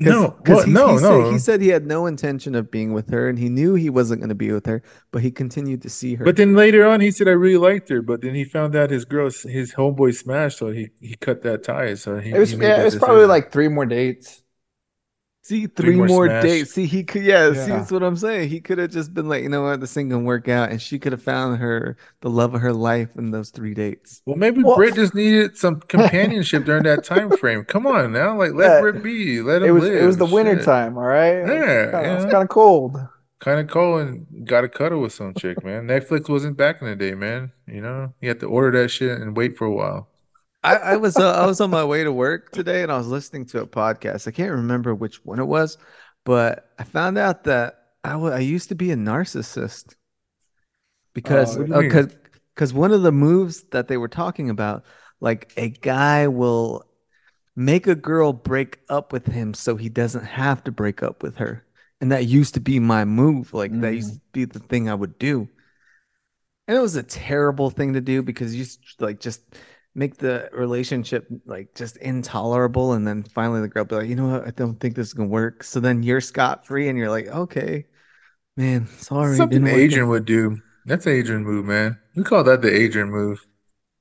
No, 0.00 0.38
what? 0.46 0.66
he, 0.66 0.72
no, 0.72 0.96
he 0.96 1.02
no. 1.02 1.24
Said, 1.24 1.32
he 1.32 1.38
said 1.40 1.60
he 1.60 1.68
had 1.68 1.84
no 1.84 2.06
intention 2.06 2.54
of 2.54 2.70
being 2.70 2.92
with 2.92 3.10
her, 3.10 3.28
and 3.28 3.36
he 3.36 3.48
knew 3.48 3.74
he 3.74 3.90
wasn't 3.90 4.20
going 4.20 4.28
to 4.28 4.34
be 4.36 4.52
with 4.52 4.64
her, 4.66 4.80
but 5.10 5.22
he 5.22 5.32
continued 5.32 5.82
to 5.82 5.90
see 5.90 6.14
her. 6.14 6.24
But 6.24 6.36
then 6.36 6.54
later 6.54 6.86
on, 6.86 7.00
he 7.00 7.10
said 7.10 7.26
I 7.26 7.32
really 7.32 7.56
liked 7.56 7.88
her. 7.88 8.00
But 8.00 8.20
then 8.20 8.32
he 8.32 8.44
found 8.44 8.76
out 8.76 8.90
his 8.90 9.04
girl, 9.04 9.24
his 9.26 9.74
homeboy 9.74 10.14
smashed, 10.14 10.58
so 10.58 10.70
he 10.70 10.90
he 11.00 11.16
cut 11.16 11.42
that 11.42 11.64
tie. 11.64 11.94
So 11.94 12.18
he 12.20 12.30
It 12.30 12.38
was 12.38 12.52
yeah, 12.52 12.80
it 12.80 12.84
was 12.84 12.94
probably 12.94 13.26
like 13.26 13.50
three 13.50 13.66
more 13.66 13.86
dates. 13.86 14.44
See, 15.48 15.66
three, 15.66 15.96
more 15.96 16.06
more, 16.06 16.26
smash. 16.26 16.42
dates. 16.42 16.72
See, 16.72 16.84
he 16.84 17.04
could, 17.04 17.22
yeah, 17.22 17.52
see, 17.54 17.70
that's 17.70 17.90
what 17.90 18.02
I'm 18.02 18.16
saying. 18.16 18.50
He 18.50 18.60
could 18.60 18.76
have 18.76 18.90
just 18.90 19.14
been 19.14 19.28
like, 19.30 19.42
you 19.42 19.48
know 19.48 19.62
what, 19.62 19.80
this 19.80 19.94
thing 19.94 20.10
gonna 20.10 20.22
work 20.24 20.46
out, 20.48 20.70
and 20.70 20.80
she 20.80 20.98
could 20.98 21.12
have 21.12 21.22
found 21.22 21.58
her 21.58 21.96
the 22.20 22.28
love 22.28 22.54
of 22.54 22.60
her 22.60 22.72
life 22.74 23.08
in 23.16 23.30
those 23.30 23.48
three 23.48 23.72
dates. 23.72 24.20
Well, 24.26 24.36
maybe 24.36 24.62
Well- 24.62 24.76
Britt 24.76 24.94
just 24.94 25.14
needed 25.14 25.56
some 25.56 25.80
companionship 25.80 26.64
during 26.66 26.82
that 26.82 27.02
time 27.02 27.30
frame. 27.38 27.64
Come 27.64 27.86
on 27.86 28.12
now, 28.12 28.36
like 28.36 28.52
let 28.52 28.68
Yeah. 28.74 28.80
Britt 28.82 29.02
be, 29.02 29.40
let 29.40 29.62
him 29.62 29.68
It 29.68 29.72
was 29.72 29.84
live. 29.84 30.02
it 30.02 30.04
was 30.06 30.16
the 30.18 30.26
winter 30.26 30.62
time, 30.62 30.98
all 30.98 31.04
right? 31.04 31.38
Yeah, 31.38 31.44
It's 31.44 31.92
kinda- 31.92 32.08
yeah. 32.24 32.30
kind 32.30 32.42
of 32.42 32.48
cold. 32.50 32.98
Kind 33.40 33.60
of 33.60 33.68
cold 33.68 34.00
and 34.00 34.26
got 34.46 34.62
to 34.62 34.68
cuddle 34.68 35.00
with 35.00 35.12
some 35.12 35.32
chick, 35.32 35.64
man. 35.64 35.86
Netflix 35.86 36.28
wasn't 36.28 36.56
back 36.56 36.82
in 36.82 36.88
the 36.88 36.96
day, 36.96 37.14
man. 37.14 37.52
You 37.68 37.80
know, 37.80 38.12
you 38.20 38.28
had 38.28 38.40
to 38.40 38.46
order 38.46 38.82
that 38.82 38.88
shit 38.88 39.18
and 39.20 39.36
wait 39.36 39.56
for 39.56 39.64
a 39.64 39.72
while. 39.72 40.08
I, 40.62 40.76
I 40.76 40.96
was 40.96 41.18
uh, 41.18 41.32
I 41.32 41.46
was 41.46 41.60
on 41.60 41.70
my 41.70 41.84
way 41.84 42.04
to 42.04 42.12
work 42.12 42.50
today, 42.52 42.82
and 42.82 42.90
I 42.90 42.98
was 42.98 43.06
listening 43.06 43.46
to 43.46 43.62
a 43.62 43.66
podcast. 43.66 44.26
I 44.26 44.32
can't 44.32 44.50
remember 44.52 44.94
which 44.94 45.24
one 45.24 45.38
it 45.38 45.44
was, 45.44 45.78
but 46.24 46.72
I 46.78 46.84
found 46.84 47.16
out 47.18 47.44
that 47.44 47.92
I 48.04 48.14
I 48.14 48.40
used 48.40 48.68
to 48.70 48.74
be 48.74 48.90
a 48.90 48.96
narcissist 48.96 49.94
because 51.14 51.56
Oh, 51.56 51.58
what 51.58 51.66
do 51.68 51.88
because 51.88 52.14
because 52.54 52.74
one 52.74 52.92
of 52.92 53.02
the 53.02 53.12
moves 53.12 53.64
that 53.70 53.88
they 53.88 53.96
were 53.96 54.08
talking 54.08 54.50
about, 54.50 54.84
like 55.20 55.52
a 55.56 55.68
guy 55.70 56.28
will 56.28 56.84
make 57.56 57.86
a 57.86 57.94
girl 57.94 58.32
break 58.32 58.80
up 58.88 59.12
with 59.12 59.26
him 59.26 59.54
so 59.54 59.76
he 59.76 59.88
doesn't 59.88 60.24
have 60.24 60.64
to 60.64 60.72
break 60.72 61.02
up 61.02 61.22
with 61.22 61.36
her, 61.38 61.66
and 62.00 62.12
that 62.12 62.26
used 62.26 62.54
to 62.54 62.60
be 62.60 62.80
my 62.80 63.04
move. 63.04 63.54
Like 63.54 63.78
that 63.80 63.94
used 63.94 64.14
to 64.14 64.20
be 64.32 64.46
the 64.46 64.60
thing 64.60 64.88
I 64.90 64.94
would 64.94 65.18
do, 65.18 65.48
and 66.66 66.76
it 66.76 66.80
was 66.80 66.96
a 66.96 67.02
terrible 67.02 67.70
thing 67.70 67.94
to 67.94 68.00
do 68.00 68.22
because 68.22 68.54
you 68.54 68.66
like 69.00 69.20
just 69.20 69.40
make 69.98 70.16
the 70.16 70.48
relationship 70.52 71.26
like 71.44 71.74
just 71.74 71.96
intolerable 71.98 72.92
and 72.94 73.06
then 73.06 73.22
finally 73.24 73.60
the 73.60 73.68
girl 73.68 73.84
be 73.84 73.96
like 73.96 74.08
you 74.08 74.14
know 74.14 74.28
what 74.28 74.46
i 74.46 74.50
don't 74.52 74.78
think 74.80 74.94
this 74.94 75.08
is 75.08 75.12
gonna 75.14 75.28
work 75.28 75.64
so 75.64 75.80
then 75.80 76.02
you're 76.02 76.20
scot-free 76.20 76.88
and 76.88 76.96
you're 76.96 77.10
like 77.10 77.26
okay 77.28 77.84
man 78.56 78.86
sorry 78.98 79.36
Something 79.36 79.66
Adrian 79.66 80.04
out." 80.06 80.10
would 80.10 80.24
do. 80.24 80.58
That's 80.86 81.06
Adrian 81.06 81.44
move, 81.44 81.66
man. 81.66 81.98
We 82.16 82.24
call 82.24 82.44
that 82.44 82.62
the 82.62 82.72
Adrian 82.74 83.10
move. 83.10 83.44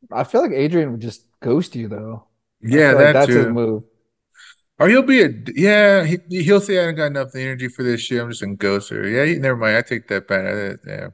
I 0.09 0.23
feel 0.23 0.41
like 0.41 0.51
Adrian 0.53 0.91
would 0.91 1.01
just 1.01 1.23
ghost 1.41 1.75
you 1.75 1.87
though. 1.89 2.27
Yeah, 2.61 2.91
feel 2.91 2.97
like 2.97 2.97
that 3.07 3.13
that's 3.13 3.27
his 3.27 3.45
too. 3.45 3.51
move. 3.53 3.83
Or 4.79 4.87
he'll 4.87 5.01
be 5.01 5.21
a 5.23 5.29
yeah. 5.53 6.05
He 6.05 6.17
he'll 6.29 6.61
say 6.61 6.79
I 6.79 6.85
don't 6.85 6.95
got 6.95 7.07
enough 7.07 7.35
energy 7.35 7.67
for 7.67 7.83
this 7.83 7.99
shit. 8.01 8.21
I'm 8.21 8.29
just 8.29 8.41
gonna 8.41 8.55
ghost 8.55 8.89
her. 8.91 9.05
Yeah, 9.07 9.25
he- 9.25 9.35
never 9.39 9.57
mind. 9.57 9.75
I 9.75 9.81
take 9.81 10.07
that 10.07 10.27
back. 10.29 10.45
I- 10.45 10.89
Yeah. 10.89 11.07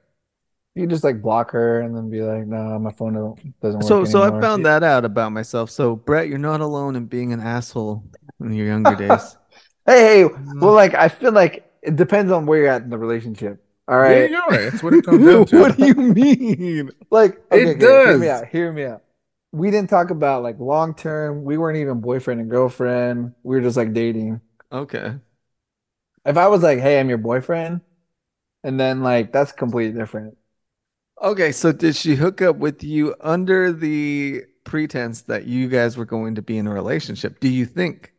You 0.76 0.88
just 0.88 1.04
like 1.04 1.22
block 1.22 1.52
her 1.52 1.82
and 1.82 1.95
then 1.95 2.10
be 2.10 2.22
like, 2.22 2.45
"No, 2.48 2.78
my 2.80 2.91
phone 2.91 3.36
doesn't 3.62 3.82
work 3.82 4.02
so 4.02 4.06
so 4.06 4.22
i 4.24 4.32
anymore." 4.32 4.41
found 4.41 4.66
that 4.66 4.84
out 4.84 5.06
about 5.06 5.32
myself 5.32 5.70
so 5.70 5.95
brett 5.95 6.28
you're 6.28 6.38
not 6.38 6.62
alone 6.62 6.95
in 6.95 7.06
being 7.06 7.34
an 7.34 7.40
asshole 7.40 8.04
in 8.40 8.54
your 8.54 8.68
younger 8.68 8.95
days 8.95 9.38
Hey, 9.86 10.24
hey, 10.24 10.30
Mm. 10.38 10.62
well, 10.62 10.74
like 10.74 10.94
I 10.94 11.10
feel 11.10 11.34
like 11.34 11.70
it 11.82 11.98
depends 11.98 12.32
on 12.32 12.45
where 12.45 12.60
you're 12.60 12.70
at 12.70 12.84
in 12.84 12.90
the 12.90 12.98
relationship. 12.98 13.64
All 13.88 13.98
right, 13.98 14.14
There 14.16 14.24
right, 14.24 14.32
you 14.32 14.38
go. 14.50 14.64
That's 14.64 14.84
what 14.84 14.94
it 14.94 15.04
comes 15.04 15.24
down 15.26 15.45
to. 15.45 15.66
what 15.66 15.78
do 15.78 15.84
you 15.84 15.94
mean 15.95 16.91
like 17.12 17.41
It 17.52 17.70
okay, 17.70 17.86
okay, 17.86 18.04
Hear 18.04 18.18
me 18.18 18.30
out. 18.30 18.48
Hear 18.48 18.72
me 18.72 18.86
out. 18.86 19.04
We 19.52 19.70
didn't 19.72 19.90
talk 19.90 20.10
about 20.10 20.44
like 20.44 20.60
long 20.60 20.95
term. 20.95 21.44
We 21.44 21.58
weren't 21.58 21.78
even 21.78 22.02
boyfriend 22.02 22.41
and 22.41 22.50
girlfriend. 22.50 23.34
We 23.44 23.56
were 23.56 23.62
just 23.62 23.78
like 23.78 23.94
dating. 23.94 24.41
okay 24.72 25.20
If 26.26 26.38
I 26.38 26.48
was 26.48 26.64
like, 26.64 26.80
"Hey, 26.80 27.00
I'm 27.00 27.10
your 27.10 27.18
boyfriend," 27.18 27.82
and 28.64 28.80
then 28.80 29.04
like 29.04 29.32
that's 29.34 29.52
completely 29.54 30.00
different. 30.00 30.38
Okay 31.24 31.52
so 31.52 31.72
did 31.72 31.95
she 31.95 32.16
hook 32.16 32.41
up 32.41 32.58
with 32.58 32.84
you 32.84 33.16
under 33.22 33.72
the 33.72 34.44
pretense 34.64 35.24
that 35.24 35.45
you 35.45 35.68
guys 35.68 35.98
were 35.98 36.06
going 36.06 36.36
to 36.36 36.41
be 36.41 36.58
in 36.58 36.68
a 36.68 36.74
relationship 36.74 37.40
do 37.40 37.50
you 37.50 37.66
think 37.66 38.14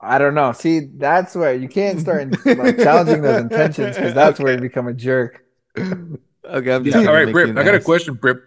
I 0.00 0.18
don't 0.18 0.34
know. 0.34 0.52
See, 0.52 0.80
that's 0.80 1.34
where 1.34 1.54
you 1.54 1.66
can't 1.66 1.98
start 1.98 2.28
like 2.46 2.76
challenging 2.76 3.22
those 3.22 3.40
intentions 3.40 3.96
because 3.96 4.12
that's 4.12 4.38
where 4.38 4.52
you 4.54 4.60
become 4.60 4.86
a 4.86 4.92
jerk. 4.92 5.42
okay 5.78 6.72
I'm 6.74 6.84
just 6.84 6.94
All 6.94 7.04
gonna 7.04 7.12
right, 7.12 7.24
make 7.26 7.32
Britt. 7.32 7.46
you 7.46 7.52
an 7.52 7.58
I 7.58 7.64
got 7.64 7.74
a 7.74 7.80
question, 7.80 8.14
Britt. 8.14 8.38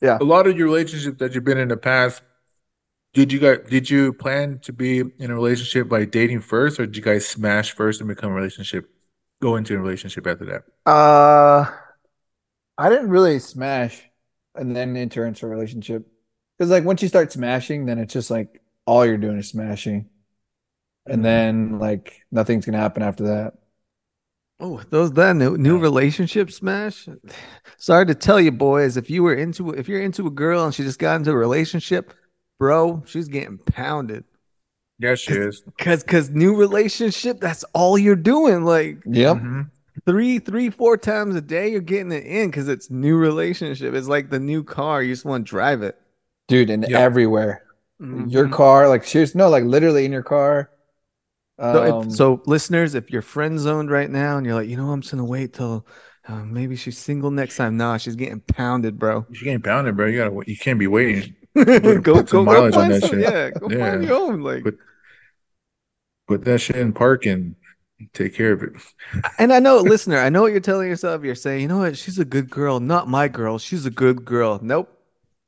Yeah. 0.00 0.18
A 0.20 0.24
lot 0.24 0.46
of 0.46 0.56
your 0.56 0.66
relationships 0.66 1.18
that 1.18 1.34
you've 1.34 1.44
been 1.44 1.58
in 1.58 1.68
the 1.68 1.76
past, 1.76 2.22
did 3.14 3.32
you 3.32 3.40
guys 3.40 3.58
did 3.68 3.90
you 3.90 4.12
plan 4.12 4.60
to 4.60 4.72
be 4.72 5.00
in 5.00 5.30
a 5.30 5.34
relationship 5.34 5.88
by 5.88 6.04
dating 6.04 6.40
first, 6.40 6.78
or 6.78 6.86
did 6.86 6.96
you 6.96 7.02
guys 7.02 7.26
smash 7.26 7.72
first 7.72 8.00
and 8.00 8.08
become 8.08 8.30
a 8.30 8.34
relationship, 8.34 8.88
go 9.40 9.56
into 9.56 9.74
a 9.74 9.78
relationship 9.78 10.26
after 10.26 10.44
that? 10.44 10.90
Uh, 10.90 11.70
I 12.78 12.88
didn't 12.90 13.10
really 13.10 13.38
smash 13.38 14.02
and 14.54 14.74
then 14.74 14.96
enter 14.96 15.26
into 15.26 15.46
a 15.46 15.48
relationship 15.48 16.06
because 16.58 16.70
like 16.70 16.84
once 16.84 17.02
you 17.02 17.08
start 17.08 17.32
smashing, 17.32 17.86
then 17.86 17.98
it's 17.98 18.12
just 18.12 18.30
like 18.30 18.62
all 18.86 19.06
you're 19.06 19.16
doing 19.18 19.38
is 19.38 19.48
smashing, 19.48 20.08
and 21.06 21.24
then 21.24 21.78
like 21.78 22.22
nothing's 22.30 22.66
gonna 22.66 22.78
happen 22.78 23.02
after 23.02 23.24
that. 23.24 23.54
Oh, 24.60 24.80
those 24.90 25.12
that 25.12 25.34
new 25.36 25.56
new 25.58 25.76
Yeah. 25.76 25.82
relationship 25.82 26.50
smash. 26.50 27.08
Sorry 27.78 28.06
to 28.06 28.14
tell 28.14 28.40
you, 28.40 28.52
boys, 28.52 28.96
if 28.96 29.10
you 29.10 29.22
were 29.22 29.34
into 29.34 29.70
if 29.70 29.88
you're 29.88 30.02
into 30.02 30.26
a 30.26 30.30
girl 30.30 30.64
and 30.64 30.74
she 30.74 30.82
just 30.84 30.98
got 30.98 31.16
into 31.16 31.32
a 31.32 31.36
relationship, 31.36 32.14
bro, 32.58 33.02
she's 33.06 33.28
getting 33.28 33.58
pounded. 33.58 34.24
Yes, 34.98 35.20
she 35.20 35.34
is. 35.34 35.64
Cause 35.78 36.02
cause 36.02 36.30
new 36.30 36.54
relationship, 36.56 37.40
that's 37.40 37.64
all 37.74 37.98
you're 37.98 38.16
doing. 38.16 38.64
Like 38.64 38.98
Yep. 39.06 39.36
Mhm. 39.38 39.70
Three, 40.06 40.38
three, 40.38 40.70
four 40.70 40.96
times 40.96 41.36
a 41.36 41.40
day, 41.40 41.70
you're 41.70 41.80
getting 41.80 42.12
it 42.12 42.24
in 42.24 42.50
because 42.50 42.68
it's 42.68 42.90
new 42.90 43.16
relationship. 43.16 43.94
It's 43.94 44.08
like 44.08 44.30
the 44.30 44.40
new 44.40 44.64
car. 44.64 45.02
You 45.02 45.12
just 45.12 45.24
want 45.24 45.46
to 45.46 45.50
drive 45.50 45.82
it. 45.82 45.98
Dude, 46.48 46.70
and 46.70 46.88
Yep. 46.88 47.00
everywhere. 47.00 47.62
Your 48.00 48.48
Mhm. 48.48 48.52
car, 48.52 48.88
like 48.88 49.04
seriously, 49.04 49.38
no, 49.38 49.48
like 49.48 49.64
literally 49.64 50.04
in 50.04 50.12
your 50.12 50.24
car. 50.24 50.70
So, 51.60 51.82
Um, 51.84 52.08
if, 52.08 52.16
so 52.16 52.42
listeners, 52.46 52.94
if 52.94 53.10
you're 53.10 53.22
friend 53.22 53.58
zoned 53.58 53.90
right 53.90 54.10
now 54.10 54.36
and 54.36 54.44
you're 54.44 54.56
like, 54.56 54.68
you 54.68 54.76
know, 54.76 54.90
I'm 54.90 55.00
just 55.00 55.12
gonna 55.12 55.24
wait 55.24 55.52
till 55.52 55.86
uh, 56.28 56.44
maybe 56.44 56.76
she's 56.76 56.98
single 56.98 57.30
next 57.30 57.56
time. 57.56 57.76
Nah, 57.76 57.96
she's 57.96 58.16
getting 58.16 58.40
pounded, 58.40 58.98
bro. 58.98 59.26
She's 59.32 59.42
getting 59.42 59.62
pounded, 59.62 59.96
bro. 59.96 60.06
You 60.06 60.18
gotta 60.18 60.50
you 60.50 60.56
can't 60.56 60.78
be 60.78 60.86
waiting. 60.86 61.34
go 61.54 61.80
put 61.80 62.02
go 62.02 62.22
go 62.22 62.44
mileage 62.44 62.74
find 62.74 62.94
some, 63.02 63.20
yeah, 63.20 63.50
go 63.50 63.68
find 63.68 64.04
your 64.04 64.14
own. 64.14 64.40
Like, 64.40 64.64
Put 64.64 64.78
put 66.26 66.44
that 66.44 66.60
shit 66.60 66.76
in 66.76 66.92
park 66.92 67.26
and 67.26 67.54
take 68.12 68.34
care 68.34 68.52
of 68.52 68.62
it. 68.62 68.72
and 69.38 69.52
I 69.52 69.58
know, 69.58 69.78
listener, 69.78 70.18
I 70.18 70.28
know 70.28 70.42
what 70.42 70.52
you're 70.52 70.60
telling 70.60 70.88
yourself. 70.88 71.24
You're 71.24 71.34
saying, 71.34 71.62
you 71.62 71.68
know 71.68 71.78
what? 71.78 71.96
She's 71.96 72.18
a 72.18 72.24
good 72.24 72.50
girl, 72.50 72.80
not 72.80 73.08
my 73.08 73.28
girl. 73.28 73.58
She's 73.58 73.86
a 73.86 73.90
good 73.90 74.24
girl. 74.24 74.58
Nope. 74.62 74.88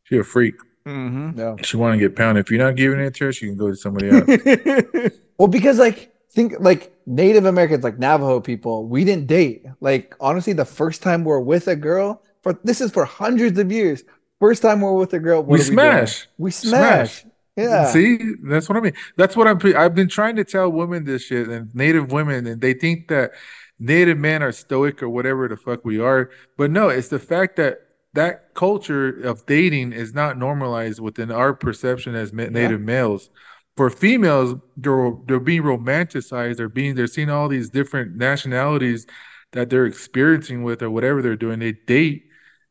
She 0.04 0.18
a 0.18 0.24
freak. 0.24 0.54
Mm-hmm. 0.86 1.36
no. 1.36 1.56
She 1.62 1.76
want 1.78 1.94
to 1.94 1.98
get 1.98 2.14
pounded. 2.14 2.44
If 2.44 2.50
you're 2.50 2.64
not 2.64 2.76
giving 2.76 3.00
it 3.00 3.14
to 3.14 3.24
her, 3.26 3.32
she 3.32 3.46
can 3.46 3.56
go 3.56 3.68
to 3.68 3.76
somebody 3.76 4.10
else. 4.10 5.12
Well, 5.38 5.48
because 5.48 5.78
like 5.78 6.12
think 6.30 6.54
like 6.60 6.92
Native 7.06 7.44
Americans, 7.44 7.82
like 7.82 7.98
Navajo 7.98 8.38
people, 8.40 8.86
we 8.86 9.04
didn't 9.04 9.26
date. 9.26 9.64
Like 9.80 10.14
honestly, 10.20 10.52
the 10.52 10.64
first 10.64 11.02
time 11.02 11.24
we're 11.24 11.40
with 11.40 11.66
a 11.66 11.74
girl 11.74 12.22
for 12.42 12.58
this 12.62 12.80
is 12.80 12.92
for 12.92 13.04
hundreds 13.04 13.58
of 13.58 13.72
years. 13.72 14.04
First 14.40 14.62
time 14.62 14.80
we're 14.80 14.92
with 14.92 15.12
a 15.14 15.18
girl, 15.18 15.42
what 15.42 15.48
we 15.48 15.54
are 15.54 15.58
we 15.58 15.64
doing? 15.64 15.72
smash. 15.72 16.28
We 16.38 16.50
smash. 16.50 17.24
Yeah. 17.56 17.86
See, 17.86 18.18
that's 18.42 18.68
what 18.68 18.76
I 18.76 18.80
mean. 18.80 18.94
That's 19.16 19.36
what 19.36 19.46
I'm. 19.46 19.58
I've 19.76 19.94
been 19.94 20.08
trying 20.08 20.36
to 20.36 20.44
tell 20.44 20.70
women 20.70 21.04
this 21.04 21.22
shit, 21.22 21.48
and 21.48 21.72
Native 21.74 22.10
women, 22.10 22.46
and 22.46 22.60
they 22.60 22.74
think 22.74 23.08
that 23.08 23.32
Native 23.78 24.18
men 24.18 24.42
are 24.42 24.52
stoic 24.52 25.02
or 25.02 25.08
whatever 25.08 25.46
the 25.46 25.56
fuck 25.56 25.84
we 25.84 26.00
are. 26.00 26.30
But 26.56 26.70
no, 26.72 26.88
it's 26.88 27.08
the 27.08 27.18
fact 27.20 27.56
that 27.56 27.78
that 28.14 28.54
culture 28.54 29.20
of 29.22 29.46
dating 29.46 29.92
is 29.92 30.14
not 30.14 30.36
normalized 30.38 31.00
within 31.00 31.30
our 31.30 31.52
perception 31.54 32.14
as 32.14 32.32
ma- 32.32 32.44
Native 32.46 32.80
males. 32.80 33.30
For 33.76 33.88
females, 33.90 34.56
they're 34.76 35.12
they're 35.26 35.40
being 35.40 35.62
romanticized. 35.62 36.56
They're 36.56 36.68
being 36.68 36.96
they're 36.96 37.06
seeing 37.06 37.30
all 37.30 37.48
these 37.48 37.70
different 37.70 38.16
nationalities 38.16 39.06
that 39.52 39.70
they're 39.70 39.86
experiencing 39.86 40.64
with 40.64 40.82
or 40.82 40.90
whatever 40.90 41.22
they're 41.22 41.36
doing. 41.36 41.60
They 41.60 41.72
date, 41.86 42.24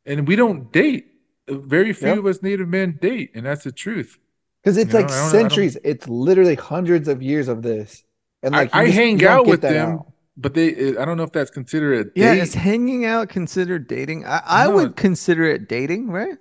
and 0.05 0.27
we 0.27 0.35
don't 0.35 0.71
date. 0.73 1.07
Very 1.49 1.91
few 1.93 2.07
Yep. 2.09 2.17
of 2.19 2.25
us 2.25 2.41
Native 2.41 2.67
men 2.69 2.97
date, 3.01 3.31
and 3.35 3.45
that's 3.45 3.63
the 3.65 3.71
truth. 3.73 4.17
Because 4.63 4.77
it's 4.77 4.93
You 4.93 4.99
like 4.99 5.05
I 5.05 5.09
don't- 5.09 5.17
I 5.17 5.21
don't- 5.21 5.31
centuries. 5.31 5.77
It's 5.83 6.07
literally 6.07 6.55
hundreds 6.55 7.07
of 7.07 7.21
years 7.21 7.47
of 7.49 7.61
this. 7.63 8.03
And 8.41 8.53
like 8.53 8.73
you 8.73 8.79
I 8.79 8.85
just- 8.85 8.97
hang 8.97 9.23
out 9.25 9.45
with 9.45 9.61
them. 9.61 9.89
out. 9.91 10.07
But 10.35 10.53
they, 10.55 10.97
I 10.97 11.05
don't 11.05 11.17
know 11.17 11.23
if 11.23 11.31
that's 11.31 11.51
considered 11.51 12.07
a 12.07 12.09
yeah, 12.19 12.33
date. 12.33 12.41
is 12.41 12.53
hanging 12.55 13.05
out 13.05 13.29
considered 13.29 13.87
dating? 13.87 14.25
I, 14.25 14.41
I 14.45 14.67
No. 14.67 14.75
would 14.75 14.95
consider 14.95 15.43
it 15.43 15.67
dating, 15.69 16.09
right? 16.09 16.37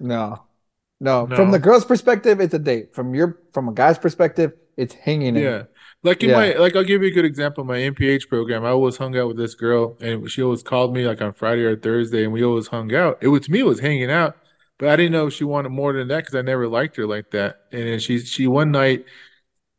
No. 0.00 0.42
No. 1.00 1.26
No. 1.26 1.36
From 1.36 1.50
the 1.50 1.58
girl's 1.58 1.84
perspective, 1.84 2.40
it's 2.40 2.54
a 2.54 2.58
date. 2.58 2.94
From 2.94 3.14
your 3.14 3.38
from 3.52 3.68
a 3.68 3.72
guy's 3.72 3.98
perspective, 3.98 4.52
it's 4.76 4.94
hanging 4.94 5.36
in. 5.36 5.42
Yeah. 5.42 5.62
Like 6.02 6.22
in 6.22 6.30
Yeah. 6.30 6.36
my, 6.36 6.52
like 6.54 6.74
I'll 6.74 6.84
give 6.84 7.02
you 7.02 7.08
a 7.08 7.12
good 7.12 7.24
example. 7.24 7.64
My 7.64 7.78
MPH 7.78 8.28
program, 8.28 8.64
I 8.64 8.70
always 8.70 8.96
hung 8.96 9.16
out 9.16 9.28
with 9.28 9.36
this 9.36 9.54
girl, 9.54 9.96
and 10.00 10.28
she 10.30 10.42
always 10.42 10.62
called 10.62 10.94
me 10.94 11.06
like 11.06 11.20
on 11.20 11.32
Friday 11.34 11.62
or 11.62 11.76
Thursday, 11.76 12.24
and 12.24 12.32
we 12.32 12.42
always 12.42 12.68
hung 12.68 12.94
out. 12.94 13.18
It 13.20 13.28
was 13.28 13.42
to 13.42 13.52
me, 13.52 13.60
it 13.60 13.66
was 13.66 13.80
hanging 13.80 14.10
out, 14.10 14.36
but 14.82 14.88
I 14.90 14.96
didn't 14.96 15.12
know 15.12 15.30
she 15.30 15.44
wanted 15.44 15.68
more 15.68 15.92
than 15.92 16.08
that 16.08 16.24
because 16.24 16.34
I 16.34 16.42
never 16.42 16.66
liked 16.66 16.96
her 16.96 17.06
like 17.06 17.30
that. 17.30 17.66
And 17.70 17.82
then 17.82 18.00
she, 18.00 18.18
she 18.18 18.48
one 18.48 18.72
night, 18.72 19.04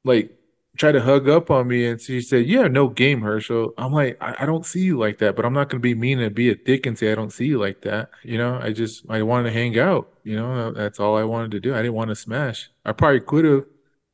like 0.05 0.31
tried 0.77 0.93
to 0.93 1.01
hug 1.01 1.27
up 1.27 1.51
on 1.51 1.67
me, 1.67 1.85
and 1.87 1.99
she 1.99 2.21
said, 2.21 2.45
"You 2.47 2.59
have 2.61 2.71
no 2.71 2.87
game, 2.87 3.19
Herschel." 3.19 3.73
I'm 3.77 3.91
like, 3.91 4.17
I, 4.21 4.35
I 4.39 4.45
don't 4.45 4.65
see 4.65 4.79
you 4.79 4.97
like 4.97 5.17
that, 5.17 5.35
but 5.35 5.43
I'm 5.45 5.51
not 5.53 5.69
gonna 5.69 5.81
be 5.81 5.93
mean 5.93 6.21
and 6.21 6.33
be 6.33 6.49
a 6.49 6.55
dick 6.55 6.85
and 6.85 6.97
say 6.97 7.11
I 7.11 7.15
don't 7.15 7.33
see 7.33 7.45
you 7.45 7.59
like 7.59 7.81
that. 7.81 8.11
You 8.23 8.37
know, 8.37 8.57
I 8.61 8.71
just 8.71 9.03
I 9.09 9.21
wanted 9.23 9.49
to 9.49 9.53
hang 9.53 9.77
out. 9.77 10.07
You 10.23 10.37
know, 10.37 10.71
that's 10.71 11.01
all 11.01 11.17
I 11.17 11.23
wanted 11.25 11.51
to 11.51 11.59
do. 11.59 11.73
I 11.75 11.81
didn't 11.81 11.95
want 11.95 12.09
to 12.09 12.15
smash. 12.15 12.69
I 12.85 12.93
probably 12.93 13.19
could 13.19 13.43
have, 13.45 13.65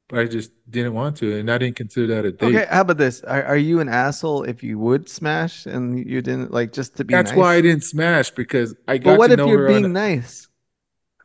but 0.10 0.20
I 0.20 0.26
just 0.26 0.52
didn't 0.70 0.96
want 0.96 1.18
to, 1.18 1.38
and 1.38 1.50
I 1.52 1.60
didn't 1.60 1.76
consider 1.78 2.08
that 2.16 2.26
a 2.26 2.32
date. 2.32 2.56
Okay, 2.56 2.68
how 2.68 2.82
about 2.82 2.98
this? 2.98 3.24
Are, 3.24 3.44
are 3.44 3.58
you 3.58 3.80
an 3.80 3.90
asshole 3.90 4.44
if 4.44 4.64
you 4.64 4.80
would 4.80 5.08
smash 5.08 5.68
and 5.68 6.04
you 6.06 6.22
didn't 6.22 6.52
like 6.52 6.74
just 6.74 6.98
to 6.98 7.06
be 7.06 7.14
That's 7.14 7.30
nice? 7.30 7.38
why 7.40 7.56
I 7.56 7.62
didn't 7.62 7.84
smash 7.84 8.32
because 8.32 8.76
I 8.88 8.98
got 8.98 9.12
But 9.12 9.20
what 9.20 9.28
to 9.28 9.34
if 9.34 9.38
know 9.38 9.48
you're 9.48 9.68
being 9.68 9.86
a- 9.86 9.90
nice? 9.90 10.49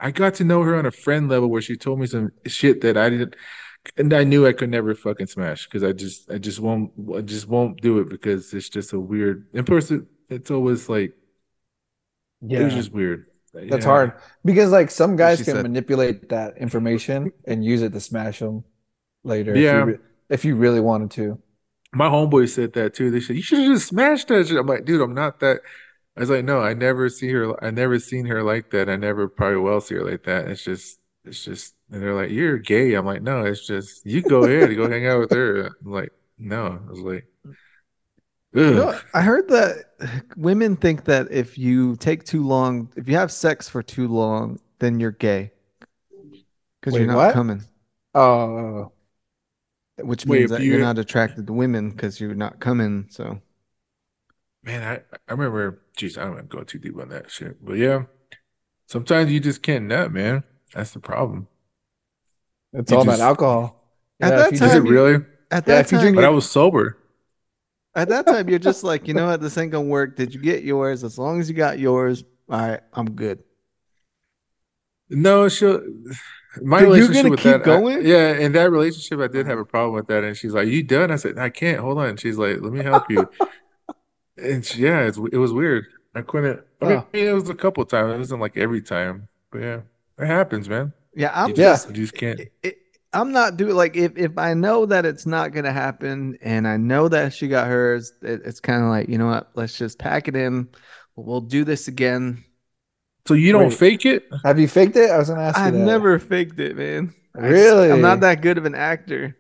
I 0.05 0.11
got 0.11 0.35
to 0.35 0.45
know 0.45 0.63
her 0.63 0.77
on 0.77 0.85
a 0.85 0.91
friend 0.91 1.29
level 1.31 1.49
where 1.49 1.63
she 1.63 1.77
told 1.77 1.99
me 1.99 2.07
some 2.07 2.31
shit 2.47 2.83
that 2.83 2.97
I 2.99 3.09
didn't, 3.09 3.37
and 3.97 4.13
I 4.13 4.23
knew 4.23 4.47
I 4.47 4.53
could 4.53 4.69
never 4.71 4.95
fucking 4.95 5.29
smash 5.29 5.65
because 5.65 5.83
I 5.83 5.93
just, 5.93 6.31
I 6.31 6.37
just 6.37 6.61
won't, 6.61 6.93
I 7.17 7.23
just 7.23 7.49
won't 7.49 7.81
do 7.81 7.99
it 8.01 8.11
because 8.11 8.53
it's 8.53 8.69
just 8.69 8.93
a 8.93 9.01
weird. 9.01 9.47
In 9.55 9.65
person, 9.65 10.07
it's 10.29 10.51
always 10.51 10.89
like 10.89 11.15
yeah 12.43 12.61
it 12.61 12.65
was 12.65 12.75
just 12.75 12.93
weird. 12.93 13.27
That's 13.55 13.85
Yeah. 13.87 13.91
hard 13.91 14.13
because 14.45 14.71
like 14.73 14.91
some 14.91 15.17
guys 15.17 15.39
can 15.43 15.55
said. 15.55 15.63
manipulate 15.63 16.29
that 16.29 16.59
information 16.59 17.33
and 17.47 17.65
use 17.65 17.81
it 17.83 17.93
to 17.95 18.01
smash 18.01 18.41
them 18.41 18.65
later. 19.23 19.57
Yeah. 19.57 19.71
If 19.71 19.75
you, 19.79 19.85
re- 19.93 19.99
if 20.29 20.45
you 20.45 20.57
really 20.57 20.81
wanted 20.81 21.11
to. 21.13 21.39
My 21.93 22.09
homeboy 22.09 22.49
said 22.49 22.73
that 22.75 22.95
too. 22.95 23.11
They 23.11 23.21
said 23.21 23.37
you 23.37 23.43
should 23.43 23.61
have 23.61 23.73
just 23.73 23.87
smashed 23.89 24.29
that 24.29 24.49
shit. 24.49 24.59
I'm 24.59 24.67
like, 24.67 24.85
dude, 24.85 25.01
I'm 25.01 25.15
not 25.15 25.41
that. 25.41 25.61
I 26.17 26.21
was 26.21 26.31
like, 26.31 26.45
no, 26.45 26.61
I 26.61 26.75
never 26.75 27.09
see 27.09 27.31
her. 27.33 27.63
I 27.65 27.71
never 27.71 27.99
seen 27.99 28.27
her 28.27 28.43
like 28.43 28.71
that. 28.71 28.89
I 28.89 28.97
never 28.97 29.29
probably 29.29 29.59
will 29.59 29.81
see 29.81 29.97
her 29.97 30.05
like 30.09 30.23
that. 30.25 30.49
It's 30.49 30.63
just, 30.63 30.99
it's 31.25 31.45
just. 31.45 31.75
And 31.91 32.03
they're 32.03 32.15
like, 32.15 32.31
you're 32.31 32.59
gay. 32.59 32.95
I'm 32.95 33.05
like, 33.05 33.23
no, 33.23 33.45
it's 33.45 33.67
just 33.67 34.07
you 34.07 34.23
go 34.23 34.45
ahead, 34.45 34.75
go 34.77 34.89
hang 34.89 35.07
out 35.07 35.21
with 35.21 35.33
her. 35.33 35.67
I'm 35.67 35.93
like, 35.93 36.13
no. 36.39 36.79
I 36.87 36.91
was 36.91 37.01
like. 37.01 37.27
You 38.53 38.71
know, 38.71 38.97
I 39.13 39.21
heard 39.21 39.49
that 39.49 40.31
women 40.37 40.77
think 40.77 41.07
that 41.07 41.27
if 41.33 41.59
you 41.59 41.97
take 41.97 42.23
too 42.23 42.47
long, 42.47 42.89
if 42.95 43.09
you 43.09 43.17
have 43.17 43.33
sex 43.33 43.69
for 43.69 43.83
too 43.83 44.07
long, 44.07 44.61
then 44.79 45.01
you're 45.01 45.11
gay 45.11 45.51
because 46.81 46.97
you're 46.97 47.09
not 47.09 47.17
what? 47.17 47.35
coming. 47.35 47.65
Oh, 48.15 48.23
oh, 48.23 48.93
oh. 49.99 50.05
Which 50.05 50.25
means 50.27 50.53
if 50.53 50.59
that 50.59 50.63
you're 50.63 50.79
not 50.79 50.99
attracted 50.99 51.49
to 51.49 51.53
women 51.53 51.91
because 51.91 52.21
you're 52.21 52.37
not 52.37 52.61
coming. 52.61 53.07
So 53.11 53.41
Man, 54.65 54.83
I, 54.83 55.17
I 55.29 55.33
remember, 55.33 55.83
geez, 55.97 56.19
I 56.19 56.25
don't 56.25 56.35
want 56.35 56.51
to 56.51 56.57
go 56.57 56.63
too 56.65 56.79
deep 56.79 56.99
on 56.99 57.09
that 57.11 57.31
shit. 57.31 57.65
But 57.65 57.75
yeah, 57.79 58.05
sometimes 58.87 59.31
you 59.33 59.41
just 59.41 59.63
can't 59.63 59.85
nut, 59.87 60.13
man. 60.13 60.43
That's 60.75 60.93
the 60.93 61.01
problem. 61.01 61.47
it's 62.73 62.91
You 62.91 62.99
all 62.99 63.05
just- 63.05 63.19
that 63.19 63.25
alcohol. 63.25 63.81
At 64.21 64.31
Yeah, 64.31 64.37
that 64.37 64.47
if 64.47 64.53
you 64.53 64.55
Is 64.55 64.61
it 64.61 64.65
time, 64.65 64.71
drink- 64.71 64.87
you- 64.87 64.93
really? 64.95 65.15
at 65.15 65.23
Yeah, 65.53 65.61
that 65.61 65.81
if 65.87 65.93
you 65.93 65.99
time, 65.99 66.05
drink- 66.05 66.17
But 66.17 66.25
I 66.25 66.29
was 66.31 66.51
sober. 66.51 66.99
at 67.95 68.09
that 68.09 68.27
time, 68.27 68.49
you're 68.49 68.59
just 68.59 68.83
like, 68.85 69.07
you 69.09 69.15
know 69.15 69.27
what, 69.27 69.41
this 69.41 69.57
ain't 69.59 69.71
gonna 69.73 69.85
work. 69.87 70.17
Did 70.17 70.35
you 70.35 70.41
get 70.41 70.65
yours? 70.65 71.05
As 71.05 71.19
long 71.19 71.41
as 71.41 71.49
you 71.49 71.55
got 71.55 71.79
yours, 71.79 72.25
all 72.49 72.59
right, 72.61 72.81
I'm 72.93 73.11
good. 73.13 73.43
No, 75.11 75.49
she'll. 75.49 75.81
My 76.63 76.79
But 76.79 76.83
you're 76.83 76.93
relationship 76.95 77.31
with 77.31 77.41
keep 77.41 77.63
that, 77.65 77.69
I- 77.69 77.99
yeah, 78.01 78.33
in 78.39 78.53
that 78.53 78.71
relationship, 78.71 79.19
I 79.21 79.27
did 79.27 79.47
have 79.47 79.59
a 79.59 79.65
problem 79.65 79.95
with 79.97 80.07
that, 80.07 80.23
and 80.23 80.37
she's 80.37 80.53
like, 80.55 80.69
"You 80.69 80.83
done?" 80.85 81.11
I 81.11 81.17
said, 81.17 81.37
"I 81.37 81.51
can't. 81.51 81.81
Hold 81.81 81.99
on." 81.99 82.17
She's 82.17 82.39
like, 82.39 82.61
"Let 82.61 82.73
me 82.73 82.83
help 82.83 83.11
you." 83.11 83.29
And 84.37 84.77
yeah, 84.77 85.01
it's, 85.01 85.19
it 85.19 85.37
was 85.39 85.53
weird. 85.53 85.87
I 86.15 86.23
couldn't. 86.23 86.61
I 86.81 86.89
mean, 86.89 86.97
Oh. 86.99 87.07
it 87.13 87.33
was 87.33 87.49
a 87.49 87.55
couple 87.55 87.85
times. 87.85 88.13
It 88.15 88.19
wasn't 88.19 88.41
like 88.41 88.57
every 88.57 88.81
time, 88.83 89.29
but 89.51 89.59
yeah, 89.63 89.81
it 90.19 90.27
happens, 90.27 90.69
man. 90.69 90.93
Yeah, 91.15 91.31
I'm 91.35 91.51
You 91.51 91.55
Yeah. 91.57 91.73
just, 91.73 91.89
you 91.89 91.95
just 91.95 92.15
can't. 92.15 92.41
it, 92.41 92.53
it- 92.63 92.79
I'm 93.13 93.31
not 93.31 93.57
doing 93.57 93.77
like 93.77 93.95
if 93.97 94.17
if 94.19 94.37
I 94.39 94.55
know 94.55 94.87
that 94.87 95.07
it's 95.07 95.25
not 95.25 95.53
gonna 95.53 95.73
happen 95.73 96.37
and 96.43 96.67
I 96.67 96.77
know 96.77 97.07
that 97.09 97.33
she 97.33 97.47
got 97.47 97.69
hers, 97.69 98.13
it, 98.23 98.43
it's 98.45 98.59
kind 98.59 98.83
of 98.83 98.89
like 98.89 99.09
you 99.09 99.19
know 99.19 99.27
what, 99.29 99.51
let's 99.55 99.79
just 99.79 100.01
pack 100.01 100.27
it 100.27 100.35
in. 100.35 100.69
We'll 101.15 101.41
do 101.41 101.63
this 101.65 101.87
again. 101.87 102.43
So 103.27 103.35
you 103.35 103.53
don't 103.53 103.69
Wait. 103.69 103.75
fake 103.75 104.05
it? 104.05 104.27
Have 104.45 104.59
you 104.59 104.67
faked 104.67 104.97
it? 104.97 105.11
I 105.13 105.17
was 105.19 105.29
gonna 105.29 105.43
ask 105.43 105.57
you 105.59 105.65
I've 105.65 105.73
that. 105.75 105.79
never 105.79 106.19
faked 106.19 106.59
it, 106.59 106.77
man. 106.77 107.15
I 107.37 107.47
Really? 107.47 107.93
I'm 107.93 108.01
not 108.01 108.19
that 108.21 108.41
good 108.43 108.59
of 108.59 108.65
an 108.65 108.75
actor. 108.75 109.37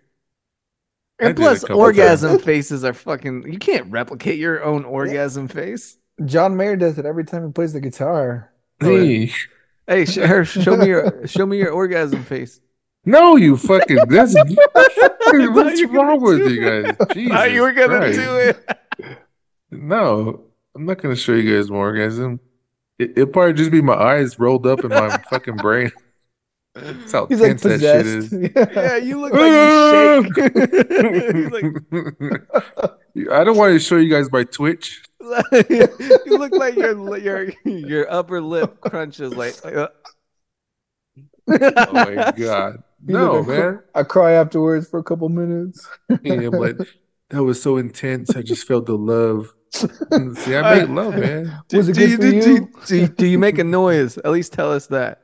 I 1.20 1.26
And 1.26 1.36
did 1.36 1.42
plus, 1.42 1.64
orgasm 1.64 2.30
times. 2.32 2.44
faces 2.44 2.84
are 2.84 2.92
fucking. 2.92 3.50
You 3.50 3.58
can't 3.58 3.90
replicate 3.90 4.38
your 4.38 4.64
own 4.64 4.84
orgasm 4.84 5.48
face. 5.48 5.96
John 6.24 6.56
Mayer 6.56 6.76
does 6.76 6.98
it 6.98 7.06
every 7.06 7.24
time 7.24 7.46
he 7.46 7.52
plays 7.52 7.72
the 7.72 7.80
guitar. 7.80 8.50
Hey, 8.80 9.32
Hey, 9.86 10.04
sh- 10.06 10.16
her, 10.16 10.44
show 10.44 10.76
me 10.76 10.86
your 10.88 11.26
show 11.26 11.44
me 11.46 11.58
your 11.58 11.70
orgasm 11.70 12.24
face. 12.24 12.60
no, 13.04 13.36
you 13.36 13.56
fucking. 13.56 13.98
That's 14.08 14.34
what's 14.72 15.34
you 15.34 15.52
were 15.52 15.62
gonna 15.62 15.88
wrong 15.92 16.20
with 16.22 16.38
do 16.38 16.54
you 16.54 16.82
guys? 16.84 16.96
Thought 16.96 17.52
you 17.52 17.62
were 17.62 17.72
gonna 17.72 17.98
Christ. 17.98 18.18
do 18.18 18.36
it. 18.38 19.18
No, 19.70 20.44
I'm 20.74 20.84
not 20.86 21.00
gonna 21.02 21.16
show 21.16 21.32
you 21.34 21.56
guys 21.56 21.70
more 21.70 21.88
orgasm. 21.88 22.40
It, 22.98 23.10
it'll 23.16 23.26
probably 23.26 23.54
just 23.54 23.70
be 23.70 23.82
my 23.82 23.94
eyes 23.94 24.38
rolled 24.38 24.66
up 24.66 24.84
in 24.84 24.90
my 24.90 25.16
fucking 25.30 25.56
brain. 25.56 25.90
That's 26.74 27.12
how 27.12 27.26
He's 27.26 27.40
like 27.40 27.58
tense 27.58 27.62
that 27.62 27.80
shit 27.80 28.04
possessed. 28.04 28.32
is. 28.32 28.50
Yeah, 28.76 28.96
you 28.96 29.20
look 29.20 29.32
like 29.32 29.52
you 29.52 30.32
shake. 30.32 30.54
He's 31.36 31.50
like, 31.52 33.30
I 33.30 33.44
don't 33.44 33.56
want 33.56 33.72
to 33.74 33.78
show 33.78 33.96
you 33.96 34.10
guys 34.10 34.30
my 34.32 34.42
Twitch. 34.44 35.02
you 35.70 35.88
look 36.38 36.52
like 36.52 36.74
your 36.76 37.16
your 37.18 37.50
your 37.64 38.12
upper 38.12 38.40
lip 38.40 38.80
crunches 38.80 39.34
like. 39.34 39.54
uh, 39.64 39.88
Oh 41.46 41.92
my 41.92 42.32
god, 42.36 42.82
no, 43.04 43.34
like, 43.34 43.42
I, 43.42 43.44
cry, 43.44 43.56
man. 43.58 43.82
I 43.94 44.02
cry 44.02 44.32
afterwards 44.32 44.88
for 44.88 44.98
a 44.98 45.04
couple 45.04 45.28
minutes. 45.28 45.86
Yeah, 46.22 46.48
but 46.48 46.78
that 47.30 47.42
was 47.42 47.62
so 47.62 47.76
intense. 47.76 48.34
I 48.34 48.42
just 48.42 48.66
felt 48.66 48.86
the 48.86 48.96
love. 48.96 49.54
See, 49.72 50.56
I 50.56 50.80
make 50.80 50.88
love, 50.88 51.14
man. 51.16 51.52
Was 51.72 51.88
it 51.88 51.94
do, 51.94 52.16
good 52.16 52.16
for 52.16 52.30
do, 52.30 52.36
you? 52.36 52.42
do, 52.42 52.68
do, 52.86 52.96
you- 52.96 53.08
do 53.08 53.26
you 53.26 53.38
make 53.38 53.58
a 53.58 53.64
noise? 53.64 54.16
At 54.18 54.30
least 54.32 54.52
tell 54.54 54.72
us 54.72 54.86
that. 54.88 55.20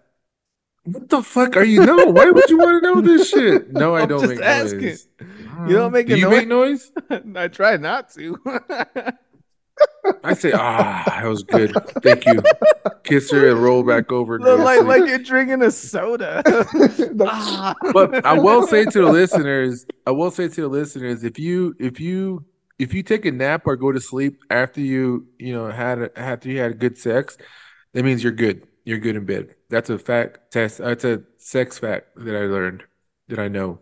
What 0.92 1.08
the 1.08 1.22
fuck 1.22 1.56
are 1.56 1.64
you 1.64 1.84
know? 1.84 2.06
Why 2.06 2.30
would 2.30 2.48
you 2.50 2.58
want 2.58 2.82
to 2.82 2.88
know 2.94 3.00
this 3.00 3.28
shit? 3.28 3.72
No, 3.72 3.94
I 3.94 4.06
don't 4.06 4.26
make 4.28 4.40
asking. 4.40 4.80
noise. 4.80 5.08
You 5.68 5.74
don't 5.74 5.92
make 5.92 6.06
Do 6.08 6.14
a 6.14 6.16
you 6.16 6.28
noise? 6.28 6.36
make 6.38 6.48
noise? 6.48 7.36
I 7.36 7.48
try 7.48 7.76
not 7.76 8.10
to. 8.14 8.38
I 10.24 10.34
say, 10.34 10.52
ah, 10.52 11.04
that 11.06 11.24
was 11.26 11.42
good. 11.42 11.72
Thank 12.02 12.26
you. 12.26 12.42
Kiss 13.04 13.30
her 13.30 13.50
and 13.50 13.62
roll 13.62 13.82
back 13.82 14.12
over. 14.12 14.38
go 14.38 14.44
Look 14.44 14.58
to 14.58 14.62
like 14.64 14.82
like 14.82 15.08
you're 15.08 15.18
drinking 15.18 15.62
a 15.62 15.70
soda. 15.70 16.42
Ah. 17.20 17.74
but 17.92 18.24
I 18.26 18.38
will 18.38 18.66
say 18.66 18.84
to 18.84 19.00
the 19.04 19.10
listeners, 19.10 19.86
I 20.06 20.10
will 20.10 20.30
say 20.30 20.48
to 20.48 20.60
the 20.62 20.68
listeners, 20.68 21.24
if 21.24 21.38
you 21.38 21.74
if 21.78 21.98
you 22.00 22.44
if 22.78 22.92
you 22.92 23.02
take 23.02 23.24
a 23.24 23.32
nap 23.32 23.62
or 23.66 23.76
go 23.76 23.92
to 23.92 24.00
sleep 24.00 24.38
after 24.50 24.80
you 24.80 25.26
you 25.38 25.52
know 25.54 25.70
had 25.70 25.98
a, 26.02 26.18
after 26.18 26.48
you 26.50 26.58
had 26.60 26.78
good 26.78 26.98
sex, 26.98 27.38
that 27.94 28.04
means 28.04 28.22
you're 28.22 28.32
good. 28.32 28.66
You're 28.84 28.98
good 28.98 29.16
in 29.16 29.24
bed. 29.24 29.54
That's 29.70 29.88
a 29.88 29.98
fact 29.98 30.50
test. 30.50 30.78
That's 30.78 31.04
a 31.04 31.22
sex 31.38 31.78
fact 31.78 32.08
that 32.16 32.36
I 32.36 32.46
learned 32.46 32.82
that 33.28 33.38
I 33.38 33.48
know. 33.48 33.78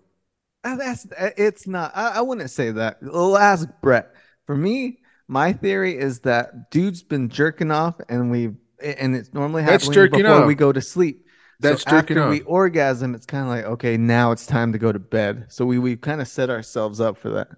Uh, 0.64 0.76
That's 0.76 1.06
it's 1.36 1.66
not. 1.66 1.92
I, 1.96 2.10
I 2.16 2.20
wouldn't 2.20 2.50
say 2.50 2.70
that. 2.72 2.98
We'll 3.02 3.38
ask 3.38 3.68
Brett. 3.80 4.14
For 4.46 4.56
me, 4.56 5.00
my 5.28 5.52
theory 5.52 5.96
is 5.98 6.20
that 6.20 6.70
dude's 6.70 7.02
been 7.02 7.28
jerking 7.28 7.70
off, 7.70 7.96
and 8.08 8.30
we 8.30 8.50
and 8.82 9.16
it's 9.16 9.32
normally 9.32 9.62
That's 9.62 9.88
happening 9.88 9.92
jerking 9.92 10.22
before 10.22 10.42
off. 10.42 10.46
we 10.46 10.54
go 10.54 10.72
to 10.72 10.80
sleep. 10.80 11.26
That's 11.60 11.82
so 11.82 11.90
jerking 11.90 12.18
after 12.18 12.24
off. 12.24 12.30
we 12.30 12.40
orgasm, 12.42 13.14
it's 13.14 13.26
kind 13.26 13.44
of 13.44 13.48
like 13.50 13.64
okay, 13.64 13.96
now 13.96 14.32
it's 14.32 14.46
time 14.46 14.72
to 14.72 14.78
go 14.78 14.92
to 14.92 14.98
bed. 14.98 15.46
So 15.48 15.64
we 15.64 15.78
we 15.78 15.96
kind 15.96 16.20
of 16.20 16.28
set 16.28 16.50
ourselves 16.50 17.00
up 17.00 17.16
for 17.18 17.30
that. 17.30 17.48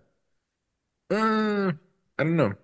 Uh, 1.11 1.73
I 2.19 2.23
don't 2.25 2.37
know. 2.37 2.55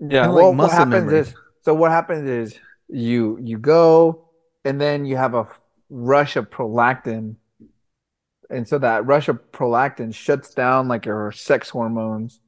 Yeah. 0.00 0.26
Kinda 0.26 0.32
like 0.32 0.54
what 0.58 0.70
happens 0.70 1.04
memory. 1.06 1.20
is 1.20 1.34
so 1.62 1.74
what 1.74 1.90
happens 1.90 2.28
is 2.28 2.58
you 2.88 3.38
you 3.42 3.58
go 3.58 4.25
and 4.66 4.80
then 4.80 5.04
you 5.06 5.16
have 5.16 5.34
a 5.34 5.46
rush 5.88 6.36
of 6.36 6.50
prolactin, 6.50 7.36
and 8.50 8.66
so 8.66 8.78
that 8.78 9.06
rush 9.06 9.28
of 9.28 9.52
prolactin 9.52 10.12
shuts 10.12 10.52
down 10.52 10.88
like 10.88 11.06
your 11.06 11.30
sex 11.32 11.70
hormones, 11.70 12.40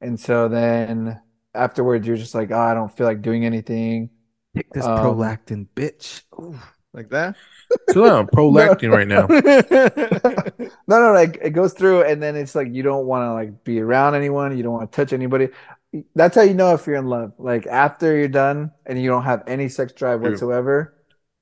and 0.00 0.20
so 0.20 0.48
then 0.48 1.20
afterwards 1.54 2.06
you're 2.06 2.16
just 2.16 2.34
like, 2.34 2.50
oh, 2.50 2.58
I 2.58 2.74
don't 2.74 2.94
feel 2.94 3.06
like 3.06 3.22
doing 3.22 3.44
anything. 3.44 4.10
Pick 4.54 4.70
this 4.70 4.84
Um, 4.84 4.98
prolactin, 4.98 5.66
bitch. 5.74 6.22
Ooh, 6.38 6.58
like 6.92 7.08
that. 7.08 7.36
Chill 7.92 8.04
out. 8.04 8.18
I'm 8.18 8.26
prolactin 8.28 8.92
right 8.92 9.08
now. 9.08 9.26
No, 10.86 11.00
no, 11.00 11.12
like 11.12 11.38
it 11.40 11.50
goes 11.50 11.72
through, 11.72 12.02
and 12.02 12.22
then 12.22 12.36
it's 12.36 12.54
like 12.54 12.68
you 12.70 12.82
don't 12.82 13.06
want 13.06 13.22
to 13.24 13.32
like 13.32 13.64
be 13.64 13.80
around 13.80 14.14
anyone, 14.14 14.56
you 14.56 14.62
don't 14.62 14.72
want 14.74 14.92
to 14.92 14.96
touch 14.96 15.12
anybody. 15.12 15.48
That's 16.14 16.34
how 16.34 16.42
you 16.42 16.54
know 16.54 16.74
if 16.74 16.86
you're 16.86 16.96
in 16.96 17.06
love. 17.06 17.32
Like 17.38 17.66
after 17.66 18.16
you're 18.16 18.28
done 18.28 18.72
and 18.86 19.00
you 19.00 19.08
don't 19.08 19.24
have 19.24 19.44
any 19.46 19.68
sex 19.68 19.92
drive 19.92 20.20
True. 20.20 20.30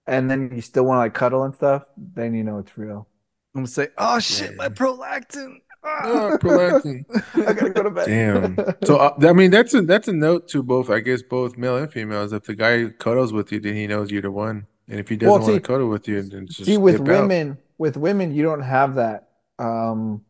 Whatsoever, 0.06 0.18
and 0.18 0.30
then 0.30 0.50
you 0.54 0.62
still 0.62 0.84
want 0.84 0.96
to 0.96 1.00
like 1.00 1.14
cuddle 1.14 1.44
and 1.44 1.54
stuff, 1.54 1.84
then 1.96 2.34
you 2.34 2.44
know 2.44 2.58
it's 2.58 2.76
real. 2.76 3.06
I'm 3.54 3.62
gonna 3.62 3.66
say, 3.68 3.88
oh 3.98 4.18
shit, 4.20 4.56
my 4.56 4.68
prolactin. 4.68 5.56
Ah. 5.82 6.00
Oh, 6.04 6.38
prolactin. 6.38 7.04
I 7.48 7.52
gotta 7.52 7.70
go 7.70 7.82
to 7.82 7.90
bed. 7.90 8.06
Damn. 8.06 8.56
So 8.84 8.96
uh, 8.96 9.14
I 9.22 9.32
mean, 9.32 9.50
that's 9.50 9.72
a 9.74 9.82
that's 9.82 10.08
a 10.08 10.12
note 10.12 10.48
to 10.48 10.62
both. 10.62 10.90
I 10.90 11.00
guess 11.00 11.22
both 11.22 11.56
male 11.56 11.76
and 11.76 11.90
females. 11.92 12.32
If 12.32 12.44
the 12.44 12.54
guy 12.54 12.86
cuddles 12.98 13.32
with 13.32 13.50
you, 13.50 13.60
then 13.60 13.74
he 13.74 13.86
knows 13.86 14.10
you're 14.10 14.22
the 14.22 14.30
one. 14.30 14.66
And 14.88 14.98
if 15.00 15.08
he 15.08 15.16
doesn't 15.16 15.32
Well, 15.32 15.42
want 15.42 15.54
to 15.54 15.60
cuddle 15.60 15.88
with 15.88 16.06
you, 16.08 16.20
then 16.22 16.46
just 16.48 16.64
See, 16.64 16.76
with 16.76 16.98
dip 16.98 17.08
out. 17.08 17.22
women, 17.22 17.58
with 17.78 17.96
women, 17.96 18.34
you 18.34 18.42
don't 18.42 18.60
have 18.62 18.96
that. 18.96 19.28
Um, 19.60 20.22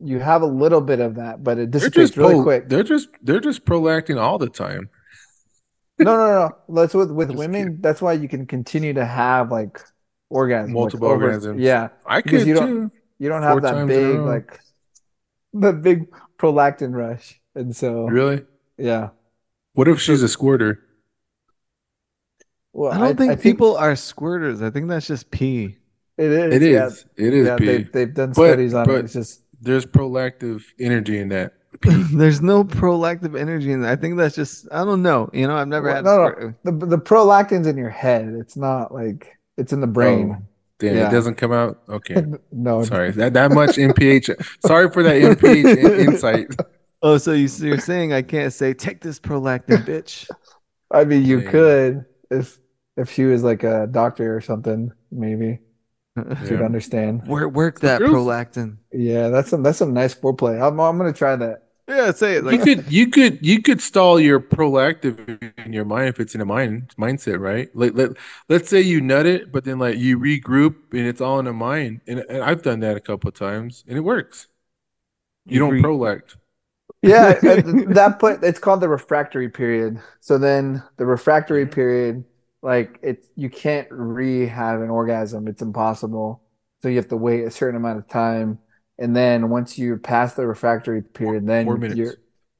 you 0.00 0.18
have 0.20 0.42
a 0.42 0.46
little 0.46 0.80
bit 0.80 1.00
of 1.00 1.16
that, 1.16 1.44
but 1.44 1.58
it 1.58 1.70
They're 1.72 1.80
dissipates 1.80 2.16
really 2.16 2.34
pro- 2.34 2.42
quick. 2.44 2.68
They're 2.68 2.82
just 2.82 3.08
they're 3.22 3.40
just 3.40 3.64
prolacting 3.64 4.18
all 4.18 4.38
the 4.38 4.48
time. 4.48 4.88
No, 6.00 6.16
no, 6.16 6.26
no. 6.68 6.80
That's 6.82 6.94
with 6.94 7.10
with 7.10 7.28
Just 7.28 7.38
women. 7.38 7.78
That's 7.80 8.00
why 8.00 8.12
you 8.12 8.28
can 8.28 8.46
continue 8.46 8.92
to 8.94 9.04
have 9.04 9.50
like 9.50 9.80
orgasms, 10.32 10.64
like, 10.66 10.68
Multiple 10.70 11.08
over- 11.08 11.54
Yeah, 11.58 11.88
I 12.06 12.22
could 12.22 12.46
you 12.46 12.54
don't- 12.54 12.66
too. 12.68 12.92
you 13.18 13.28
don't 13.28 13.42
Four 13.42 13.48
have 13.50 13.62
that 13.62 13.70
times 13.72 13.90
in 13.92 14.04
a 14.04 14.12
big 14.12 14.20
like 14.20 14.60
the 15.54 15.72
big 15.72 16.06
prolactin 16.38 16.94
rush, 16.94 17.40
and 17.54 17.74
so 17.74 18.06
Really? 18.08 18.44
yeah. 18.76 19.08
What 19.74 19.88
if 19.88 20.00
she's 20.00 20.22
a 20.22 20.28
squirter? 20.28 20.80
Well, 22.72 22.92
I 22.92 22.98
don't 22.98 23.16
think 23.16 23.40
people 23.40 23.76
are 23.76 23.92
squirters. 23.94 24.62
I 24.62 24.70
think 24.70 24.88
that's 24.88 25.06
just 25.06 25.30
pee. 25.30 25.76
It 26.16 26.30
is. 26.30 26.54
It 26.54 26.62
is. 26.62 27.06
Yeah. 27.16 27.26
It 27.26 27.34
is 27.34 27.46
Yeah, 27.46 27.56
pee. 27.56 27.66
they, 27.66 27.82
they've 27.84 28.14
done 28.14 28.28
But- 28.30 28.34
studies 28.50 28.74
on 28.74 28.86
but- 28.86 28.94
it. 28.96 29.04
It's 29.06 29.14
just 29.14 29.42
There's 29.60 29.84
prolactive 29.84 30.64
energy 30.78 31.18
in 31.18 31.30
that. 31.30 31.54
There's 31.82 32.40
no 32.40 32.64
prolactive 32.64 33.34
energy 33.36 33.72
in 33.72 33.82
that. 33.82 33.90
I 33.90 33.96
think 33.96 34.16
that's 34.16 34.34
just 34.34 34.66
I 34.72 34.84
don't 34.84 35.02
know. 35.02 35.28
You 35.32 35.46
know, 35.46 35.56
I've 35.56 35.68
never 35.68 35.86
Well, 35.86 35.94
had. 35.96 36.04
no, 36.04 36.28
no. 36.28 36.54
the 36.78 36.86
the 36.86 36.98
prolactin's 36.98 37.66
in 37.66 37.76
your 37.76 37.90
head. 37.90 38.28
It's 38.40 38.56
not 38.56 38.92
like 38.92 39.36
it's 39.56 39.72
in 39.72 39.80
the 39.80 39.86
brain. 39.86 40.36
Oh, 40.38 40.42
damn, 40.78 40.96
Yeah. 40.96 41.08
it 41.08 41.12
doesn't 41.12 41.34
come 41.34 41.52
out. 41.52 41.80
Okay. 41.88 42.24
no, 42.52 42.84
Sorry. 42.84 43.10
That 43.12 43.34
that 43.34 43.52
much 43.52 43.76
MPH. 43.76 44.34
Sorry 44.66 44.90
for 44.90 45.02
that 45.02 45.16
MPH 45.20 45.76
in- 45.76 46.08
insight. 46.12 46.46
Oh, 47.00 47.16
so 47.16 47.30
you, 47.30 47.46
you're 47.58 47.78
saying 47.78 48.12
I 48.12 48.22
can't 48.22 48.52
say 48.52 48.74
take 48.74 49.00
this 49.02 49.20
prolactin, 49.20 49.84
bitch? 49.86 50.28
I 50.90 51.04
mean 51.04 51.24
you 51.24 51.38
Yeah. 51.42 51.50
could 51.52 52.04
if 52.28 52.58
if 52.96 53.12
she 53.12 53.22
was 53.22 53.44
like 53.44 53.62
a 53.62 53.86
doctor 53.88 54.34
or 54.36 54.40
something, 54.40 54.90
maybe 55.12 55.60
she'd 56.48 56.60
understand. 56.60 57.26
Work 57.26 57.52
work 57.52 57.80
that 57.80 57.98
Truth. 57.98 58.12
prolactin. 58.12 58.76
Yeah, 58.92 59.28
that's 59.28 59.50
some 59.50 59.62
that's 59.62 59.78
some 59.78 59.92
nice 59.92 60.14
foreplay. 60.14 60.60
I'm 60.60 60.80
I'm 60.80 60.98
gonna 60.98 61.12
try 61.12 61.36
that. 61.36 61.64
Yeah, 61.88 62.10
say 62.10 62.34
it 62.34 62.44
Like, 62.44 62.58
You 62.58 62.76
could 62.76 62.92
you 62.92 63.06
could 63.06 63.38
you 63.44 63.62
could 63.62 63.80
stall 63.80 64.20
your 64.20 64.40
prolactive 64.40 65.18
in 65.64 65.72
your 65.72 65.86
mind 65.86 66.08
if 66.08 66.20
it's 66.20 66.34
in 66.34 66.42
a 66.42 66.44
mind 66.44 66.94
mindset, 66.98 67.40
right? 67.40 67.74
Like 67.74 67.94
let 67.94 68.10
let's 68.50 68.68
say 68.68 68.82
you 68.82 69.00
nut 69.00 69.24
it, 69.24 69.50
but 69.50 69.64
then 69.64 69.78
like 69.78 69.96
you 69.96 70.18
regroup 70.18 70.74
and 70.92 71.06
it's 71.06 71.22
all 71.22 71.38
in 71.38 71.46
the 71.46 71.54
mind. 71.54 72.02
And, 72.06 72.20
and 72.28 72.42
I've 72.42 72.62
done 72.62 72.80
that 72.80 72.98
a 72.98 73.00
couple 73.00 73.28
of 73.28 73.34
times 73.34 73.84
and 73.88 73.96
it 73.96 74.02
works. 74.02 74.48
You 75.46 75.58
don't 75.58 75.74
Re- 75.74 75.82
prolact. 75.82 76.36
Yeah, 77.00 77.32
that 77.40 78.18
point 78.20 78.44
it's 78.44 78.58
called 78.58 78.82
the 78.82 78.88
refractory 78.88 79.48
period. 79.48 79.98
So 80.20 80.36
then 80.36 80.82
the 80.98 81.06
refractory 81.06 81.64
mm-hmm. 81.64 81.72
period, 81.72 82.24
like 82.62 82.98
it's 83.02 83.28
you 83.36 83.50
can't 83.50 83.88
re-have 83.90 84.80
an 84.80 84.90
orgasm. 84.90 85.48
It's 85.48 85.62
impossible. 85.62 86.42
So 86.82 86.88
you 86.88 86.96
have 86.96 87.08
to 87.08 87.16
wait 87.16 87.44
a 87.44 87.50
certain 87.50 87.76
amount 87.76 87.98
of 87.98 88.08
time, 88.08 88.58
and 88.98 89.14
then 89.14 89.50
once 89.50 89.78
you 89.78 89.96
pass 89.96 90.34
the 90.34 90.46
refractory 90.46 91.02
period, 91.02 91.46
then 91.46 91.66
Four 91.66 91.76
minutes. 91.76 92.16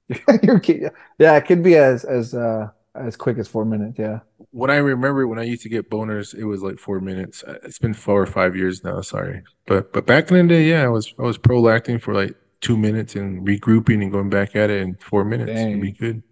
you're 0.43 0.61
you're 0.61 0.93
yeah, 1.19 1.37
it 1.37 1.47
could 1.47 1.63
be 1.63 1.77
as 1.77 2.05
as 2.05 2.35
uh 2.35 2.69
as 2.95 3.17
quick 3.17 3.39
as 3.39 3.49
four 3.49 3.65
minutes. 3.65 3.99
Yeah. 3.99 4.21
When 4.51 4.71
I 4.71 4.77
remember 4.77 5.27
when 5.27 5.39
I 5.39 5.45
used 5.45 5.63
to 5.63 5.69
get 5.69 5.91
boners, 5.91 6.35
it 6.35 6.45
was 6.45 6.63
like 6.63 6.79
four 6.79 7.01
minutes. 7.01 7.45
Uh, 7.45 7.59
It's 7.63 7.79
been 7.79 7.95
four 7.95 8.21
or 8.23 8.27
five 8.27 8.57
years 8.57 8.83
now. 8.85 9.01
Sorry, 9.01 9.43
but 9.67 9.93
but 9.93 10.07
back 10.07 10.31
in 10.31 10.47
the 10.49 10.55
day, 10.55 10.69
yeah, 10.69 10.85
I 10.85 10.89
was 10.89 11.13
I 11.19 11.23
was 11.23 11.39
prolacting 11.39 11.99
for 11.99 12.15
like 12.15 12.35
two 12.61 12.77
minutes 12.77 13.15
and 13.15 13.47
regrouping 13.47 14.03
and 14.03 14.11
going 14.11 14.31
back 14.31 14.57
at 14.57 14.71
it 14.71 14.83
in 14.83 14.95
four 14.97 15.25
minutes. 15.25 15.51
It'd 15.51 15.81
be 15.81 15.93
good. 15.93 16.23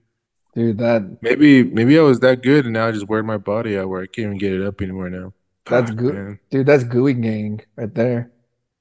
Dude, 0.57 0.79
that 0.79 1.19
Maybe 1.21 1.63
maybe 1.63 1.99
I 1.99 2.03
was 2.03 2.21
that 2.21 2.43
good 2.43 2.65
and 2.65 2.75
now 2.75 2.89
I 2.89 2.93
just 2.93 3.09
wear 3.09 3.23
my 3.23 3.37
body 3.37 3.77
out 3.79 3.89
where 3.89 4.03
I 4.03 4.07
can't 4.07 4.27
even 4.27 4.39
get 4.39 4.53
it 4.53 4.63
up 4.67 4.81
anymore 4.83 5.11
now. 5.11 5.35
That's 5.69 5.91
Fuck, 5.91 5.97
good. 5.97 6.15
man. 6.15 6.41
dude, 6.51 6.67
that's 6.67 6.85
gooey 6.85 7.15
gang 7.15 7.61
right 7.77 7.95
there. 7.95 8.33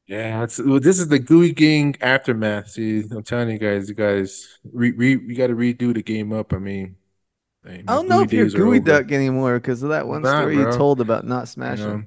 Yeah, 0.08 0.44
it's, 0.44 0.60
well, 0.60 0.80
this 0.80 1.00
is 1.00 1.08
the 1.08 1.18
Gooey 1.18 1.52
Gang 1.52 1.96
aftermath. 2.00 2.70
See, 2.70 3.00
I'm 3.10 3.24
telling 3.24 3.50
you 3.50 3.58
guys, 3.58 3.90
you 3.90 3.96
guys, 3.96 4.60
re, 4.72 4.92
re, 4.92 5.16
we 5.16 5.34
got 5.34 5.48
to 5.48 5.56
redo 5.56 5.96
the 5.96 6.04
game 6.04 6.32
up. 6.32 6.54
I 6.54 6.60
mean, 6.60 6.96
I 7.66 7.82
don't 7.88 8.08
know 8.08 8.22
if 8.22 8.32
you're 8.32 8.46
days 8.46 8.54
gooey 8.54 8.80
duck 8.80 9.12
anymore 9.12 9.60
because 9.60 9.82
of 9.82 9.90
that 9.90 10.08
one 10.08 10.22
Not, 10.22 10.40
story 10.40 10.58
you 10.58 10.72
told 10.72 11.02
about 11.02 11.26
not 11.26 11.42
you 11.42 11.48
smashing. 11.48 11.88
know? 11.88 12.04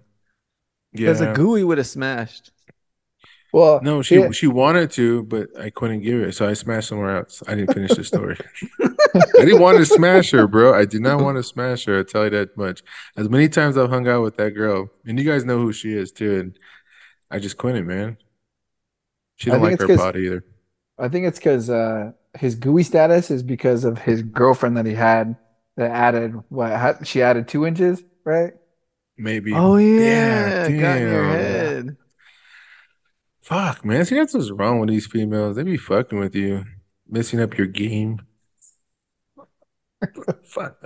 Because 0.93 1.21
a 1.21 1.33
gooey 1.33 1.65
would 1.65 1.79
have 1.79 1.87
smashed. 1.89 2.53
Well, 3.53 3.81
no, 3.83 4.03
she 4.03 4.17
yeah, 4.17 4.31
she 4.31 4.47
wanted 4.47 4.91
to, 4.93 5.23
but 5.25 5.49
I 5.59 5.71
couldn't 5.71 6.03
give 6.03 6.21
it, 6.21 6.35
so 6.35 6.47
I 6.49 6.53
smashed 6.53 6.89
somewhere 6.89 7.19
else. 7.19 7.43
I 7.49 7.55
didn't 7.55 7.73
finish 7.73 7.95
the 7.95 8.05
story. 8.05 8.37
I 9.15 9.45
didn't 9.45 9.61
want 9.61 9.79
to 9.79 9.87
smash 9.87 10.31
her, 10.33 10.47
bro. 10.47 10.75
I 10.75 10.85
did 10.85 11.01
not 11.03 11.21
want 11.21 11.37
to 11.37 11.43
smash 11.43 11.85
her. 11.87 12.01
I 12.01 12.03
tell 12.03 12.25
you 12.25 12.31
that 12.31 12.57
much. 12.57 12.83
As 13.17 13.29
many 13.29 13.49
times 13.49 13.77
I've 13.77 13.91
hung 13.91 14.09
out 14.09 14.23
with 14.23 14.37
that 14.37 14.51
girl, 14.51 14.89
and 15.07 15.19
you 15.19 15.25
guys 15.25 15.45
know 15.45 15.59
who 15.59 15.73
she 15.73 15.93
is 15.93 16.13
too, 16.13 16.39
and 16.41 16.59
I 17.31 17.39
just 17.39 17.57
quit 17.59 17.77
it, 17.77 17.85
man. 17.87 18.17
She 19.37 19.51
don't 19.51 19.63
like 19.63 19.79
her 19.79 19.87
her 19.87 19.87
'cause- 19.89 19.97
body 19.99 20.21
either. 20.27 20.45
I 20.99 21.09
think 21.09 21.27
it's 21.27 21.39
because 21.39 21.71
uh, 21.71 22.11
his 22.37 22.57
gooey 22.57 22.83
status 22.83 23.31
is 23.31 23.45
because 23.45 23.85
of 23.85 23.99
his 23.99 24.23
girlfriend 24.23 24.77
that 24.79 24.85
he 24.87 24.95
had 24.95 25.37
that 25.77 25.93
added 25.93 26.35
what 26.49 26.73
had, 26.73 27.07
she 27.07 27.23
added 27.23 27.47
two 27.47 27.65
inches, 27.67 28.03
right? 28.25 28.55
Maybe. 29.17 29.53
Oh 29.55 29.77
Yeah, 29.77 30.67
yeah, 30.67 30.81
got 30.81 30.97
in 30.97 31.03
your 31.03 31.23
damn. 31.23 31.31
head. 31.31 31.97
Fuck, 33.43 33.85
man. 33.85 34.05
See, 34.05 34.17
that's 34.17 34.35
what's 34.35 34.51
wrong 34.51 34.81
with 34.81 34.89
these 34.89 35.07
females. 35.07 35.57
They 35.57 35.63
be 35.63 35.77
fucking 35.77 36.19
with 36.19 36.35
you, 36.35 36.65
messing 37.09 37.41
up 37.41 37.57
your 37.57 37.67
game. 37.69 38.21
Fuck. 40.45 40.77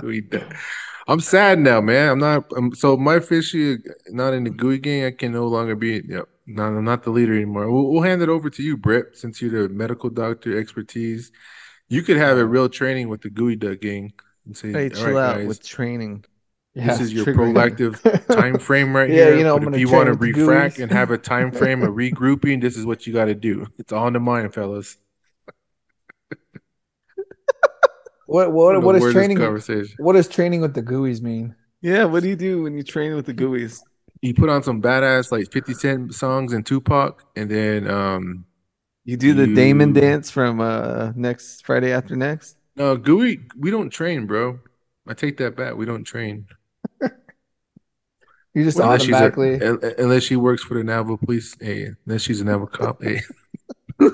Gooey 0.00 0.20
duck. 0.22 0.54
I'm 1.06 1.20
sad 1.20 1.58
now, 1.58 1.80
man. 1.80 2.10
I'm 2.10 2.18
not. 2.18 2.44
I'm, 2.56 2.74
so 2.74 2.96
my 2.96 3.20
fishy 3.20 3.78
not 4.08 4.32
in 4.34 4.44
the 4.44 4.50
Gooey 4.50 4.78
gang. 4.78 5.04
I 5.04 5.10
can 5.10 5.32
no 5.32 5.46
longer 5.46 5.74
be. 5.76 6.02
Yep. 6.08 6.24
No, 6.46 6.64
I'm 6.64 6.84
not 6.84 7.02
the 7.04 7.10
leader 7.10 7.34
anymore. 7.34 7.70
We'll, 7.70 7.90
we'll 7.90 8.02
hand 8.02 8.22
it 8.22 8.28
over 8.28 8.50
to 8.50 8.62
you, 8.62 8.76
Brett, 8.76 9.16
since 9.16 9.40
you're 9.40 9.68
the 9.68 9.72
medical 9.74 10.10
doctor 10.10 10.58
expertise. 10.58 11.32
You 11.88 12.02
could 12.02 12.16
have 12.18 12.36
a 12.38 12.44
real 12.46 12.68
training 12.68 13.08
with 13.08 13.22
the 13.22 13.30
Gooey 13.30 13.56
duck 13.56 13.80
gang 13.80 14.12
and 14.46 14.56
say, 14.56 14.72
Hey, 14.72 14.88
chill 14.90 15.14
right, 15.14 15.16
out 15.16 15.36
guys, 15.38 15.46
with 15.46 15.66
training. 15.66 16.24
this 16.74 17.00
is 17.00 17.12
your 17.12 17.26
prolactive 17.26 18.02
time 18.30 18.58
frame 18.58 18.94
right 18.94 19.08
Yeah, 19.08 19.26
here. 19.26 19.36
you 19.36 19.44
know, 19.44 19.56
I'm 19.56 19.68
if 19.68 19.76
you 19.76 19.88
want 19.88 20.08
to 20.08 20.14
refract 20.14 20.78
and 20.78 20.90
have 20.92 21.10
a 21.10 21.18
time 21.18 21.52
frame 21.52 21.82
of 21.82 21.94
regrouping, 21.94 22.60
this 22.60 22.76
is 22.76 22.84
what 22.84 23.06
you 23.06 23.12
got 23.12 23.26
to 23.26 23.34
do. 23.34 23.66
It's 23.78 23.92
on 23.92 24.12
the 24.12 24.20
mind, 24.20 24.52
fellas. 24.54 24.96
What 28.26 28.46
I 28.46 28.48
what 28.48 28.82
what 28.82 28.96
is 28.96 29.12
training? 29.12 29.38
conversation? 29.38 29.96
What 29.98 30.14
does 30.14 30.28
training 30.28 30.60
with 30.60 30.74
the 30.74 30.82
gooeys 30.82 31.20
mean? 31.20 31.54
Yeah, 31.80 32.04
what 32.04 32.22
do 32.22 32.28
you 32.28 32.36
do 32.36 32.62
when 32.62 32.76
you 32.76 32.82
train 32.82 33.14
with 33.14 33.26
the 33.26 33.34
gooeys? 33.34 33.80
You 34.22 34.32
put 34.34 34.48
on 34.48 34.62
some 34.62 34.80
badass 34.80 35.30
like 35.30 35.52
50 35.52 35.74
Cent 35.74 36.14
songs 36.14 36.52
and 36.54 36.64
Tupac, 36.64 37.22
and 37.36 37.50
then 37.50 37.88
um 37.90 38.46
You 39.04 39.16
do 39.16 39.34
the 39.34 39.46
Damon 39.54 39.92
dance 39.92 40.30
from 40.30 40.60
uh 40.60 41.12
next 41.14 41.66
Friday 41.66 41.92
after 41.92 42.16
next. 42.16 42.56
no 42.76 42.96
gooey. 42.96 43.40
We 43.58 43.70
don't 43.70 43.90
train, 43.90 44.26
bro. 44.26 44.58
I 45.06 45.12
take 45.14 45.36
that 45.36 45.56
back. 45.56 45.74
We 45.76 45.84
don't 45.84 46.04
train 46.04 46.46
You 48.54 48.62
just 48.64 48.78
unless 48.78 49.02
she's 49.02 49.10
a, 49.10 49.24
automatically. 49.26 49.94
unless 49.98 50.22
she 50.22 50.36
works 50.36 50.62
for 50.62 50.74
the 50.74 50.84
naval 50.84 51.18
police. 51.18 51.56
Hey, 51.60 51.90
unless 52.06 52.22
she's 52.22 52.40
a 52.40 52.44
naval 52.44 52.68
cop. 52.68 53.02
Hey. 53.02 53.20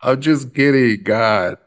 I'm 0.00 0.20
just 0.20 0.54
kidding, 0.54 1.02
God. 1.02 1.58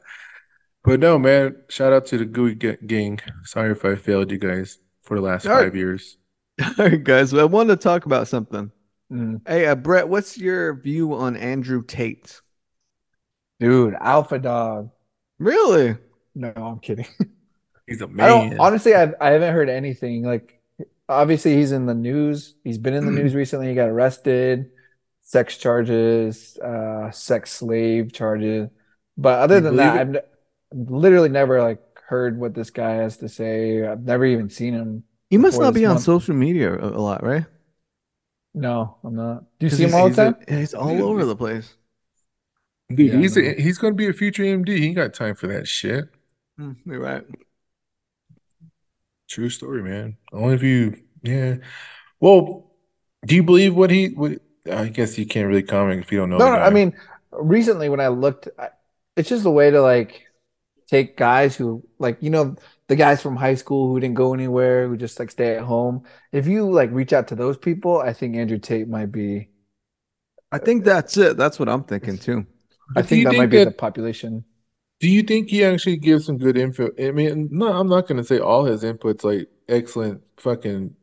But 0.83 0.99
no, 0.99 1.19
man. 1.19 1.57
Shout 1.69 1.93
out 1.93 2.05
to 2.07 2.17
the 2.17 2.25
Gooey 2.25 2.55
Ga- 2.55 2.77
Gang. 2.85 3.19
Sorry 3.43 3.71
if 3.71 3.85
I 3.85 3.95
failed 3.95 4.31
you 4.31 4.37
guys 4.39 4.79
for 5.03 5.15
the 5.17 5.21
last 5.21 5.45
All 5.45 5.53
right. 5.53 5.65
five 5.65 5.75
years. 5.75 6.17
All 6.63 6.73
right, 6.79 7.03
guys. 7.03 7.33
Well, 7.33 7.43
I 7.43 7.45
wanted 7.45 7.79
to 7.79 7.83
talk 7.83 8.05
about 8.05 8.27
something. 8.27 8.71
Mm. 9.11 9.41
Hey, 9.47 9.67
uh, 9.67 9.75
Brett, 9.75 10.07
what's 10.07 10.37
your 10.37 10.73
view 10.75 11.13
on 11.13 11.35
Andrew 11.35 11.83
Tate? 11.83 12.41
Dude, 13.59 13.93
alpha 13.99 14.39
dog. 14.39 14.89
Really? 15.37 15.97
No, 16.33 16.51
I'm 16.55 16.79
kidding. 16.79 17.05
He's 17.87 18.01
a 18.01 18.05
I 18.19 18.27
don't 18.27 18.59
honestly 18.59 18.95
I 18.95 19.11
I 19.19 19.31
haven't 19.31 19.53
heard 19.53 19.67
anything. 19.69 20.23
Like 20.23 20.61
obviously 21.09 21.55
he's 21.55 21.73
in 21.73 21.87
the 21.87 21.93
news. 21.93 22.55
He's 22.63 22.77
been 22.77 22.93
in 22.93 23.05
the 23.05 23.11
news 23.11 23.35
recently. 23.35 23.67
He 23.67 23.75
got 23.75 23.89
arrested, 23.89 24.71
sex 25.21 25.57
charges, 25.57 26.57
uh 26.57 27.11
sex 27.11 27.51
slave 27.51 28.13
charges. 28.13 28.69
But 29.17 29.39
other 29.39 29.55
You 29.55 29.61
than 29.61 29.75
that, 29.77 29.97
I've 29.99 30.09
ne- 30.09 30.19
literally 30.73 31.29
never 31.29 31.61
like 31.61 31.81
heard 32.07 32.37
what 32.39 32.53
this 32.53 32.69
guy 32.69 32.91
has 32.95 33.17
to 33.17 33.29
say. 33.29 33.85
I've 33.85 34.03
never 34.03 34.25
even 34.25 34.49
seen 34.49 34.73
him. 34.73 35.03
You 35.29 35.39
must 35.39 35.59
not 35.59 35.73
this 35.73 35.81
be 35.81 35.85
on 35.85 35.97
social 35.99 36.35
media 36.35 36.73
a, 36.73 36.89
a 36.89 36.99
lot, 37.01 37.23
right? 37.23 37.45
No, 38.53 38.97
I'm 39.03 39.15
not. 39.15 39.45
Do 39.59 39.67
you 39.67 39.69
see 39.69 39.83
him 39.85 39.93
all 39.93 40.07
he's 40.07 40.17
the 40.17 40.27
a- 40.27 40.33
time? 40.33 40.57
he's 40.59 40.73
all 40.73 41.03
over 41.03 41.23
the 41.23 41.35
place. 41.35 41.73
Dude, 42.93 43.13
Yeah, 43.13 43.19
he's 43.19 43.37
a, 43.37 43.53
he's 43.53 43.77
gonna 43.77 43.95
be 43.95 44.07
a 44.07 44.13
future 44.13 44.43
MD. 44.43 44.77
He 44.77 44.87
ain't 44.87 44.95
got 44.97 45.13
time 45.13 45.35
for 45.35 45.47
that 45.47 45.67
shit. 45.67 46.09
Hmm, 46.57 46.73
you're 46.85 46.99
right. 46.99 47.23
True 49.29 49.49
story, 49.49 49.81
man. 49.81 50.17
Only 50.33 50.55
if 50.55 50.63
you, 50.63 50.97
yeah. 51.23 51.55
Well, 52.19 52.71
do 53.25 53.35
you 53.35 53.43
believe 53.43 53.73
what 53.75 53.89
he? 53.89 54.07
What 54.09 54.39
I 54.69 54.89
guess 54.89 55.17
you 55.17 55.25
can't 55.25 55.47
really 55.47 55.63
comment 55.63 56.01
if 56.01 56.11
you 56.11 56.19
don't 56.19 56.29
know. 56.29 56.37
No, 56.37 56.51
no. 56.51 56.59
I 56.59 56.69
mean, 56.69 56.93
recently 57.31 57.87
when 57.87 58.01
I 58.01 58.09
looked, 58.09 58.49
I, 58.59 58.69
it's 59.15 59.29
just 59.29 59.45
a 59.45 59.49
way 59.49 59.71
to 59.71 59.81
like 59.81 60.27
take 60.91 61.17
guys 61.17 61.55
who 61.55 61.83
like 61.97 62.17
you 62.21 62.29
know 62.29 62.55
the 62.87 62.95
guys 62.95 63.21
from 63.21 63.37
high 63.37 63.55
school 63.55 63.87
who 63.87 63.99
didn't 63.99 64.15
go 64.15 64.33
anywhere, 64.33 64.87
who 64.87 64.97
just 64.97 65.17
like 65.19 65.31
stay 65.31 65.55
at 65.55 65.63
home. 65.63 66.03
If 66.31 66.45
you 66.47 66.69
like 66.69 66.91
reach 66.91 67.13
out 67.13 67.29
to 67.29 67.35
those 67.35 67.57
people, 67.57 67.99
I 67.99 68.13
think 68.13 68.35
Andrew 68.35 68.59
Tate 68.59 68.87
might 68.87 69.11
be 69.11 69.47
I 70.51 70.57
think 70.57 70.83
that's 70.83 71.15
it. 71.17 71.37
That's 71.37 71.57
what 71.57 71.69
I'm 71.69 71.83
thinking 71.85 72.17
too. 72.17 72.45
I 72.95 73.01
think 73.01 73.23
that 73.23 73.31
think 73.31 73.41
might 73.41 73.45
be 73.49 73.63
the 73.63 73.71
population. 73.71 74.43
Do 74.99 75.09
you 75.09 75.23
think 75.23 75.49
he 75.49 75.63
actually 75.63 75.97
gives 75.97 76.25
some 76.25 76.37
good 76.37 76.57
info? 76.57 76.89
I 77.01 77.11
mean, 77.11 77.47
no, 77.51 77.71
I'm 77.71 77.87
not 77.87 78.07
going 78.07 78.17
to 78.17 78.23
say 78.23 78.39
all 78.39 78.65
his 78.65 78.83
inputs 78.83 79.23
like 79.23 79.49
excellent, 79.67 80.21
fucking 80.37 80.93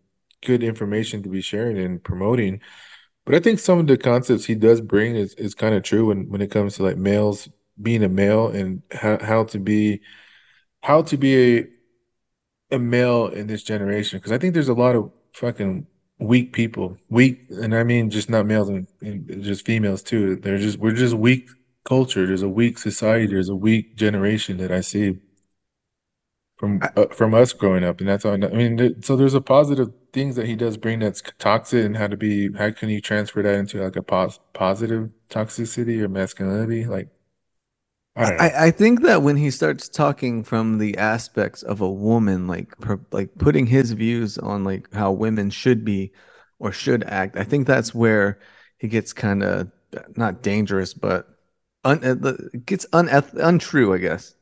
good 0.44 0.62
information 0.62 1.22
to 1.22 1.28
be 1.30 1.40
sharing 1.40 1.78
and 1.78 2.04
promoting, 2.04 2.60
but 3.24 3.34
I 3.34 3.40
think 3.40 3.58
some 3.58 3.78
of 3.78 3.86
the 3.86 3.96
concepts 3.96 4.44
he 4.44 4.54
does 4.54 4.80
bring 4.80 5.16
is 5.16 5.34
is 5.34 5.54
kind 5.54 5.74
of 5.74 5.82
true 5.82 6.06
when 6.06 6.28
when 6.28 6.42
it 6.42 6.50
comes 6.50 6.76
to 6.76 6.82
like 6.82 6.96
males 6.98 7.48
being 7.82 8.02
a 8.04 8.08
male 8.08 8.48
and 8.48 8.82
how 8.92 9.18
how 9.20 9.44
to 9.44 9.58
be 9.58 10.00
how 10.82 11.02
to 11.02 11.16
be 11.16 11.58
a 11.58 11.66
a 12.70 12.78
male 12.78 13.28
in 13.28 13.46
this 13.46 13.62
generation. 13.62 14.18
Because 14.18 14.32
I 14.32 14.38
think 14.38 14.54
there's 14.54 14.68
a 14.68 14.74
lot 14.74 14.96
of 14.96 15.10
fucking 15.34 15.86
weak 16.18 16.52
people, 16.52 16.96
weak, 17.08 17.46
and 17.50 17.74
I 17.74 17.84
mean 17.84 18.10
just 18.10 18.28
not 18.30 18.46
males 18.46 18.68
and, 18.68 18.86
and 19.00 19.42
just 19.42 19.64
females 19.64 20.02
too. 20.02 20.36
They're 20.36 20.58
just 20.58 20.78
we're 20.78 20.92
just 20.92 21.14
weak 21.14 21.48
culture. 21.84 22.26
There's 22.26 22.42
a 22.42 22.48
weak 22.48 22.78
society. 22.78 23.26
There's 23.26 23.48
a 23.48 23.56
weak 23.56 23.96
generation 23.96 24.58
that 24.58 24.72
I 24.72 24.80
see 24.80 25.18
from 26.56 26.80
uh, 26.96 27.06
from 27.06 27.34
us 27.34 27.52
growing 27.52 27.84
up, 27.84 28.00
and 28.00 28.08
that's 28.08 28.24
all. 28.24 28.32
I 28.32 28.48
mean, 28.48 28.76
th- 28.76 29.04
so 29.04 29.16
there's 29.16 29.34
a 29.34 29.40
positive 29.40 29.90
things 30.12 30.36
that 30.36 30.46
he 30.46 30.56
does 30.56 30.76
bring 30.76 30.98
that's 30.98 31.22
toxic, 31.38 31.84
and 31.84 31.96
how 31.96 32.08
to 32.08 32.16
be. 32.16 32.52
How 32.52 32.70
can 32.70 32.88
you 32.88 33.00
transfer 33.00 33.42
that 33.42 33.54
into 33.54 33.82
like 33.82 33.96
a 33.96 34.02
pos 34.02 34.40
positive 34.54 35.10
toxicity 35.30 36.00
or 36.00 36.08
masculinity? 36.08 36.84
Like, 36.86 37.08
I. 38.18 38.48
I, 38.48 38.66
I 38.66 38.70
think 38.70 39.02
that 39.02 39.22
when 39.22 39.36
he 39.36 39.50
starts 39.50 39.88
talking 39.88 40.42
from 40.42 40.78
the 40.78 40.96
aspects 40.98 41.62
of 41.62 41.80
a 41.80 41.90
woman, 41.90 42.46
like 42.46 42.76
per, 42.80 42.98
like 43.12 43.30
putting 43.38 43.66
his 43.66 43.92
views 43.92 44.38
on 44.38 44.64
like 44.64 44.92
how 44.92 45.12
women 45.12 45.50
should 45.50 45.84
be 45.84 46.12
or 46.58 46.72
should 46.72 47.04
act, 47.04 47.36
I 47.36 47.44
think 47.44 47.66
that's 47.66 47.94
where 47.94 48.40
he 48.78 48.88
gets 48.88 49.12
kind 49.12 49.42
of 49.42 49.70
not 50.16 50.42
dangerous, 50.42 50.94
but 50.94 51.28
un, 51.84 52.02
uh, 52.04 52.32
gets 52.66 52.86
uneth- 52.86 53.34
untrue, 53.34 53.94
I 53.94 53.98
guess. 53.98 54.34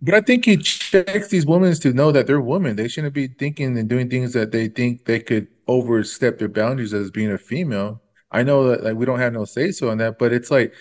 But 0.00 0.14
I 0.14 0.20
think 0.20 0.44
he 0.44 0.56
checks 0.56 1.28
these 1.28 1.46
women 1.46 1.74
to 1.74 1.92
know 1.92 2.12
that 2.12 2.26
they're 2.26 2.40
women. 2.40 2.76
They 2.76 2.88
shouldn't 2.88 3.14
be 3.14 3.28
thinking 3.28 3.76
and 3.78 3.88
doing 3.88 4.10
things 4.10 4.32
that 4.34 4.52
they 4.52 4.68
think 4.68 5.06
they 5.06 5.18
could 5.20 5.48
overstep 5.66 6.38
their 6.38 6.48
boundaries 6.48 6.92
as 6.92 7.10
being 7.10 7.32
a 7.32 7.38
female. 7.38 8.02
I 8.30 8.42
know 8.42 8.68
that 8.68 8.84
like 8.84 8.96
we 8.96 9.06
don't 9.06 9.18
have 9.18 9.32
no 9.32 9.44
say 9.44 9.70
so 9.70 9.90
on 9.90 9.98
that, 9.98 10.18
but 10.18 10.32
it's 10.32 10.50
like, 10.50 10.74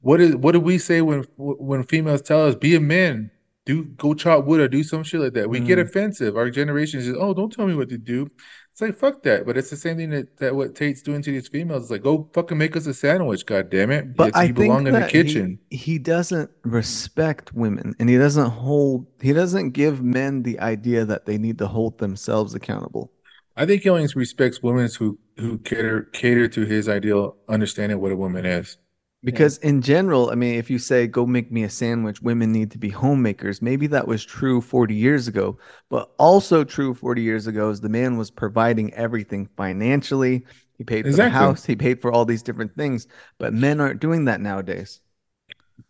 what 0.00 0.20
is 0.20 0.36
what 0.36 0.52
do 0.52 0.60
we 0.60 0.78
say 0.78 1.00
when 1.02 1.24
when 1.36 1.82
females 1.84 2.22
tell 2.22 2.46
us 2.46 2.54
be 2.54 2.74
a 2.76 2.80
man, 2.80 3.30
do 3.66 3.84
go 3.84 4.14
chop 4.14 4.44
wood 4.46 4.60
or 4.60 4.68
do 4.68 4.82
some 4.82 5.02
shit 5.02 5.20
like 5.20 5.34
that? 5.34 5.50
We 5.50 5.60
get 5.60 5.78
Mm. 5.78 5.82
offensive. 5.82 6.36
Our 6.36 6.50
generation 6.50 7.00
is 7.00 7.06
just, 7.06 7.18
oh, 7.20 7.34
don't 7.34 7.52
tell 7.52 7.66
me 7.66 7.74
what 7.74 7.88
to 7.90 7.98
do. 7.98 8.28
It's 8.72 8.80
like 8.80 8.96
fuck 8.96 9.24
that. 9.24 9.44
But 9.44 9.58
it's 9.58 9.70
the 9.70 9.76
same 9.76 9.96
thing 9.96 10.10
that, 10.10 10.36
that 10.38 10.54
what 10.54 10.76
Tate's 10.76 11.02
doing 11.02 11.20
to 11.22 11.32
these 11.32 11.48
females. 11.48 11.82
It's 11.82 11.90
like 11.90 12.02
go 12.04 12.30
fucking 12.32 12.56
make 12.56 12.76
us 12.76 12.86
a 12.86 12.94
sandwich, 12.94 13.44
god 13.44 13.70
damn 13.70 13.90
it. 13.90 14.16
But 14.16 14.28
It's- 14.28 14.40
I 14.40 14.44
you 14.44 14.52
belong 14.54 14.78
think 14.84 14.88
in 14.88 14.94
the 14.94 15.00
that 15.00 15.10
he- 15.10 15.22
kitchen. 15.24 15.58
He, 15.70 15.98
doesn't 15.98 16.48
respect 16.62 17.52
women, 17.54 17.94
and 17.98 18.08
he 18.08 18.16
doesn't 18.16 18.50
hold. 18.50 19.06
He 19.20 19.32
doesn't 19.32 19.70
give 19.70 20.00
men 20.02 20.44
the 20.44 20.60
idea 20.60 21.04
that 21.04 21.26
they 21.26 21.38
need 21.38 21.58
to 21.58 21.66
hold 21.66 21.98
themselves 21.98 22.54
accountable. 22.54 23.10
I 23.56 23.66
think 23.66 23.82
he 23.82 23.88
only 23.88 24.06
respects 24.14 24.62
women 24.62 24.88
who 24.96 25.18
who 25.38 25.58
cater 25.58 26.02
cater 26.12 26.46
to 26.46 26.64
his 26.64 26.88
ideal 26.88 27.36
understanding 27.48 27.96
of 27.96 28.00
what 28.00 28.12
a 28.12 28.16
woman 28.16 28.46
is. 28.46 28.76
Because 29.24 29.58
in 29.58 29.82
general, 29.82 30.30
I 30.30 30.36
mean, 30.36 30.54
if 30.54 30.70
you 30.70 30.78
say 30.78 31.08
go 31.08 31.26
make 31.26 31.50
me 31.50 31.64
a 31.64 31.70
sandwich, 31.70 32.22
women 32.22 32.52
need 32.52 32.70
to 32.70 32.78
be 32.78 32.88
homemakers. 32.88 33.60
Maybe 33.60 33.88
that 33.88 34.06
was 34.06 34.24
true 34.24 34.60
40 34.60 34.94
years 34.94 35.26
ago, 35.26 35.58
but 35.88 36.10
also 36.18 36.62
true 36.62 36.94
40 36.94 37.22
years 37.22 37.48
ago 37.48 37.70
is 37.70 37.80
the 37.80 37.88
man 37.88 38.16
was 38.16 38.30
providing 38.30 38.94
everything 38.94 39.48
financially. 39.56 40.46
He 40.76 40.84
paid 40.84 41.04
for 41.04 41.12
the 41.12 41.28
house, 41.28 41.64
he 41.64 41.74
paid 41.74 42.00
for 42.00 42.12
all 42.12 42.24
these 42.24 42.42
different 42.44 42.76
things, 42.76 43.08
but 43.38 43.52
men 43.52 43.80
aren't 43.80 44.00
doing 44.00 44.26
that 44.26 44.40
nowadays. 44.40 45.00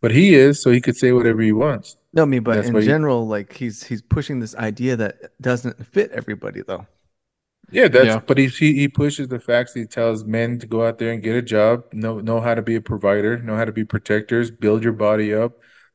But 0.01 0.13
he 0.13 0.35
is, 0.35 0.63
so 0.63 0.71
he 0.71 0.81
could 0.81 0.97
say 0.97 1.13
whatever 1.13 1.43
he 1.43 1.53
wants. 1.53 1.97
No, 2.15 2.23
I 2.23 2.25
mean, 2.25 2.43
but 2.43 2.57
That's 2.57 2.69
in 2.69 2.81
general, 2.81 3.27
like 3.27 3.53
he's 3.53 3.83
he's 3.85 4.01
pushing 4.01 4.41
this 4.41 4.55
idea 4.55 4.97
that 4.97 5.39
doesn't 5.43 5.87
fit 5.87 6.11
everybody 6.13 6.63
though. 6.67 6.87
Yeah, 7.71 7.89
that's 7.89 8.17
Yeah. 8.17 8.21
but 8.27 8.39
he 8.39 8.47
he 8.49 8.73
he 8.75 8.89
pushes 8.89 9.29
the 9.29 9.39
facts. 9.39 9.75
He 9.75 9.85
tells 9.87 10.25
men 10.25 10.59
to 10.61 10.67
go 10.67 10.87
out 10.87 10.99
there 10.99 11.13
and 11.13 11.23
get 11.23 11.37
a 11.37 11.43
job, 11.43 11.85
know 11.93 12.19
know 12.21 12.41
how 12.41 12.55
to 12.55 12.63
be 12.63 12.77
a 12.77 12.81
provider, 12.81 13.39
know 13.43 13.57
how 13.57 13.65
to 13.67 13.73
be 13.73 13.85
protectors, 13.85 14.51
build 14.51 14.83
your 14.83 14.95
body 14.95 15.35
up, 15.35 15.53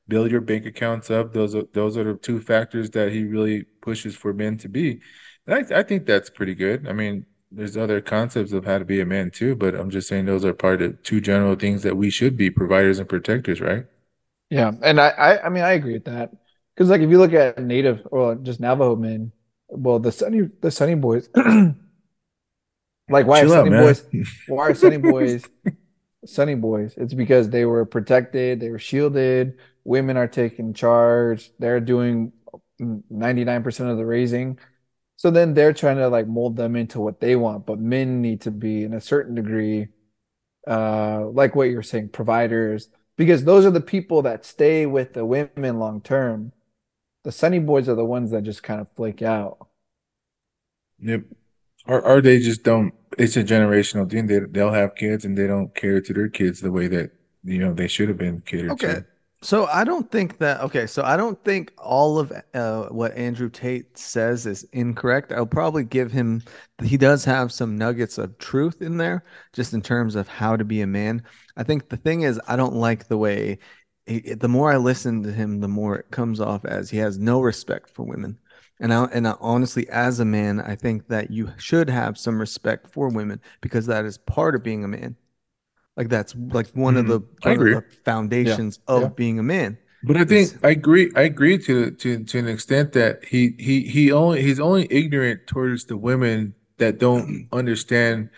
build 0.07 0.29
your 0.31 0.41
bank 0.41 0.65
accounts 0.67 1.09
up. 1.09 1.33
Those 1.33 1.55
are 1.55 1.63
those 1.73 1.97
are 1.97 2.03
the 2.03 2.13
two 2.19 2.39
factors 2.41 2.91
that 2.91 3.11
he 3.11 3.23
really 3.23 3.63
pushes 3.81 4.15
for 4.15 4.33
men 4.33 4.57
to 4.59 4.69
be. 4.69 5.01
And 5.47 5.55
I 5.73 5.79
I 5.79 5.83
think 5.83 6.05
that's 6.05 6.29
pretty 6.29 6.53
good. 6.55 6.87
I 6.87 6.93
mean, 6.93 7.25
there's 7.51 7.75
other 7.77 8.01
concepts 8.01 8.51
of 8.53 8.65
how 8.65 8.77
to 8.77 8.85
be 8.85 9.01
a 9.01 9.05
man 9.05 9.31
too, 9.31 9.55
but 9.55 9.73
I'm 9.73 9.89
just 9.89 10.07
saying 10.07 10.25
those 10.25 10.45
are 10.45 10.53
part 10.53 10.81
of 10.83 11.01
two 11.03 11.21
general 11.21 11.55
things 11.55 11.81
that 11.83 11.97
we 11.97 12.11
should 12.11 12.37
be 12.37 12.51
providers 12.51 12.99
and 12.99 13.09
protectors, 13.09 13.61
right? 13.61 13.85
Yeah, 14.49 14.71
and 14.83 14.99
I, 15.01 15.09
I, 15.09 15.45
I 15.47 15.49
mean, 15.49 15.63
I 15.63 15.73
agree 15.73 15.93
with 15.93 16.05
that 16.05 16.31
because, 16.75 16.89
like, 16.89 17.01
if 17.01 17.11
you 17.11 17.17
look 17.19 17.33
at 17.33 17.59
Native 17.63 18.07
or 18.11 18.35
just 18.35 18.61
Navajo 18.61 18.95
men, 18.95 19.32
well, 19.75 19.99
the 19.99 20.11
Sunny, 20.11 20.49
the 20.61 20.71
Sunny 20.71 20.95
Boys, 20.95 21.29
like, 21.35 23.27
why 23.27 23.41
are 23.41 23.43
Chill 23.43 23.53
out, 23.53 23.65
Sunny. 23.65 23.69
Boys, 23.69 24.05
why 24.47 24.69
are 24.69 24.75
Sunny 24.75 24.97
Boys, 24.97 25.45
Sunny 26.25 26.55
Boys? 26.55 26.93
It's 26.97 27.13
because 27.13 27.49
they 27.49 27.65
were 27.65 27.85
protected, 27.85 28.59
they 28.59 28.69
were 28.69 28.79
shielded. 28.79 29.59
Women 29.83 30.15
are 30.15 30.27
taking 30.27 30.73
charge. 30.73 31.51
They're 31.59 31.81
doing 31.81 32.31
99% 32.81 33.91
of 33.91 33.97
the 33.97 34.05
raising. 34.05 34.57
So 35.17 35.29
then 35.29 35.53
they're 35.53 35.73
trying 35.73 35.97
to 35.97 36.07
like 36.07 36.27
mold 36.27 36.55
them 36.55 36.75
into 36.75 37.01
what 37.01 37.19
they 37.19 37.35
want, 37.35 37.65
but 37.65 37.79
men 37.79 38.21
need 38.21 38.41
to 38.41 38.51
be 38.51 38.83
in 38.83 38.93
a 38.93 39.01
certain 39.01 39.35
degree, 39.35 39.89
uh, 40.67 41.27
like 41.27 41.55
what 41.55 41.69
you're 41.69 41.83
saying, 41.83 42.09
providers, 42.09 42.89
because 43.17 43.43
those 43.43 43.65
are 43.65 43.71
the 43.71 43.81
people 43.81 44.21
that 44.23 44.45
stay 44.45 44.85
with 44.85 45.13
the 45.13 45.25
women 45.25 45.79
long 45.79 46.01
term. 46.01 46.52
The 47.23 47.31
Sunny 47.33 47.59
Boys 47.59 47.89
are 47.89 47.95
the 47.95 48.05
ones 48.05 48.31
that 48.31 48.43
just 48.43 48.63
kind 48.63 48.79
of 48.81 48.89
flake 48.91 49.21
out. 49.21 49.67
Yep. 50.99 51.25
Or 51.87 52.01
or 52.01 52.21
they 52.21 52.39
just 52.39 52.63
don't. 52.63 52.93
It's 53.17 53.37
a 53.37 53.43
generational 53.43 54.09
thing. 54.09 54.27
They 54.27 54.39
they'll 54.39 54.71
have 54.71 54.95
kids 54.95 55.25
and 55.25 55.37
they 55.37 55.47
don't 55.47 55.73
cater 55.75 56.01
to 56.01 56.13
their 56.13 56.29
kids 56.29 56.61
the 56.61 56.71
way 56.71 56.87
that 56.87 57.11
you 57.43 57.59
know 57.59 57.73
they 57.73 57.87
should 57.87 58.09
have 58.09 58.17
been 58.17 58.41
catered 58.41 58.79
Okay. 58.79 58.79
to. 58.79 59.05
So 59.41 59.65
I 59.65 59.83
don't 59.83 60.09
think 60.09 60.37
that 60.37 60.61
okay, 60.61 60.87
so 60.87 61.03
I 61.03 61.17
don't 61.17 61.41
think 61.43 61.73
all 61.77 62.17
of 62.17 62.31
uh, 62.53 62.85
what 62.87 63.13
Andrew 63.17 63.49
Tate 63.49 63.97
says 63.97 64.45
is 64.45 64.63
incorrect. 64.71 65.33
I'll 65.33 65.45
probably 65.45 65.83
give 65.83 66.13
him 66.13 66.41
he 66.81 66.95
does 66.95 67.25
have 67.25 67.51
some 67.51 67.77
nuggets 67.77 68.17
of 68.17 68.37
truth 68.37 68.81
in 68.81 68.95
there 68.97 69.25
just 69.51 69.73
in 69.73 69.81
terms 69.81 70.15
of 70.15 70.29
how 70.29 70.55
to 70.55 70.63
be 70.63 70.79
a 70.81 70.87
man. 70.87 71.23
I 71.57 71.63
think 71.63 71.89
the 71.89 71.97
thing 71.97 72.21
is 72.21 72.39
I 72.47 72.55
don't 72.55 72.75
like 72.75 73.09
the 73.09 73.17
way 73.17 73.59
he, 74.05 74.19
the 74.19 74.47
more 74.49 74.71
I 74.71 74.77
listen 74.77 75.23
to 75.23 75.31
him, 75.31 75.59
the 75.59 75.67
more 75.67 75.95
it 75.97 76.11
comes 76.11 76.39
off 76.39 76.65
as 76.65 76.89
he 76.89 76.97
has 76.97 77.17
no 77.17 77.41
respect 77.41 77.89
for 77.89 78.03
women. 78.03 78.37
And 78.79 78.93
I, 78.93 79.05
and 79.05 79.27
I, 79.27 79.35
honestly, 79.39 79.87
as 79.89 80.19
a 80.19 80.25
man, 80.25 80.59
I 80.59 80.75
think 80.75 81.07
that 81.07 81.31
you 81.31 81.51
should 81.57 81.89
have 81.89 82.17
some 82.17 82.39
respect 82.39 82.87
for 82.91 83.09
women 83.09 83.39
because 83.61 83.85
that 83.85 84.05
is 84.05 84.17
part 84.17 84.55
of 84.55 84.63
being 84.63 84.83
a 84.83 84.87
man. 84.87 85.15
Like 85.95 86.09
that's 86.09 86.35
like 86.51 86.69
one 86.73 86.97
of 86.97 87.05
Mhm. 87.05 87.09
the, 87.09 87.19
one 87.43 87.59
of 87.59 87.59
agree. 87.59 87.75
the 87.75 87.83
foundations 88.03 88.79
of 88.87 89.01
Yeah. 89.03 89.09
being 89.09 89.39
a 89.39 89.43
man. 89.43 89.77
But 90.03 90.17
I 90.17 90.25
think 90.25 90.51
I 90.65 90.69
agree. 90.71 91.11
I 91.15 91.21
agree 91.21 91.57
to 91.59 91.91
to 91.91 92.23
to 92.25 92.39
an 92.39 92.47
extent 92.47 92.91
that 92.93 93.23
he 93.23 93.55
he 93.57 93.81
he 93.81 94.11
only 94.11 94.41
he's 94.41 94.59
only 94.59 94.87
ignorant 94.91 95.47
towards 95.47 95.85
the 95.85 95.95
women 95.95 96.55
that 96.77 96.97
don't 96.99 97.47
understand 97.53 98.29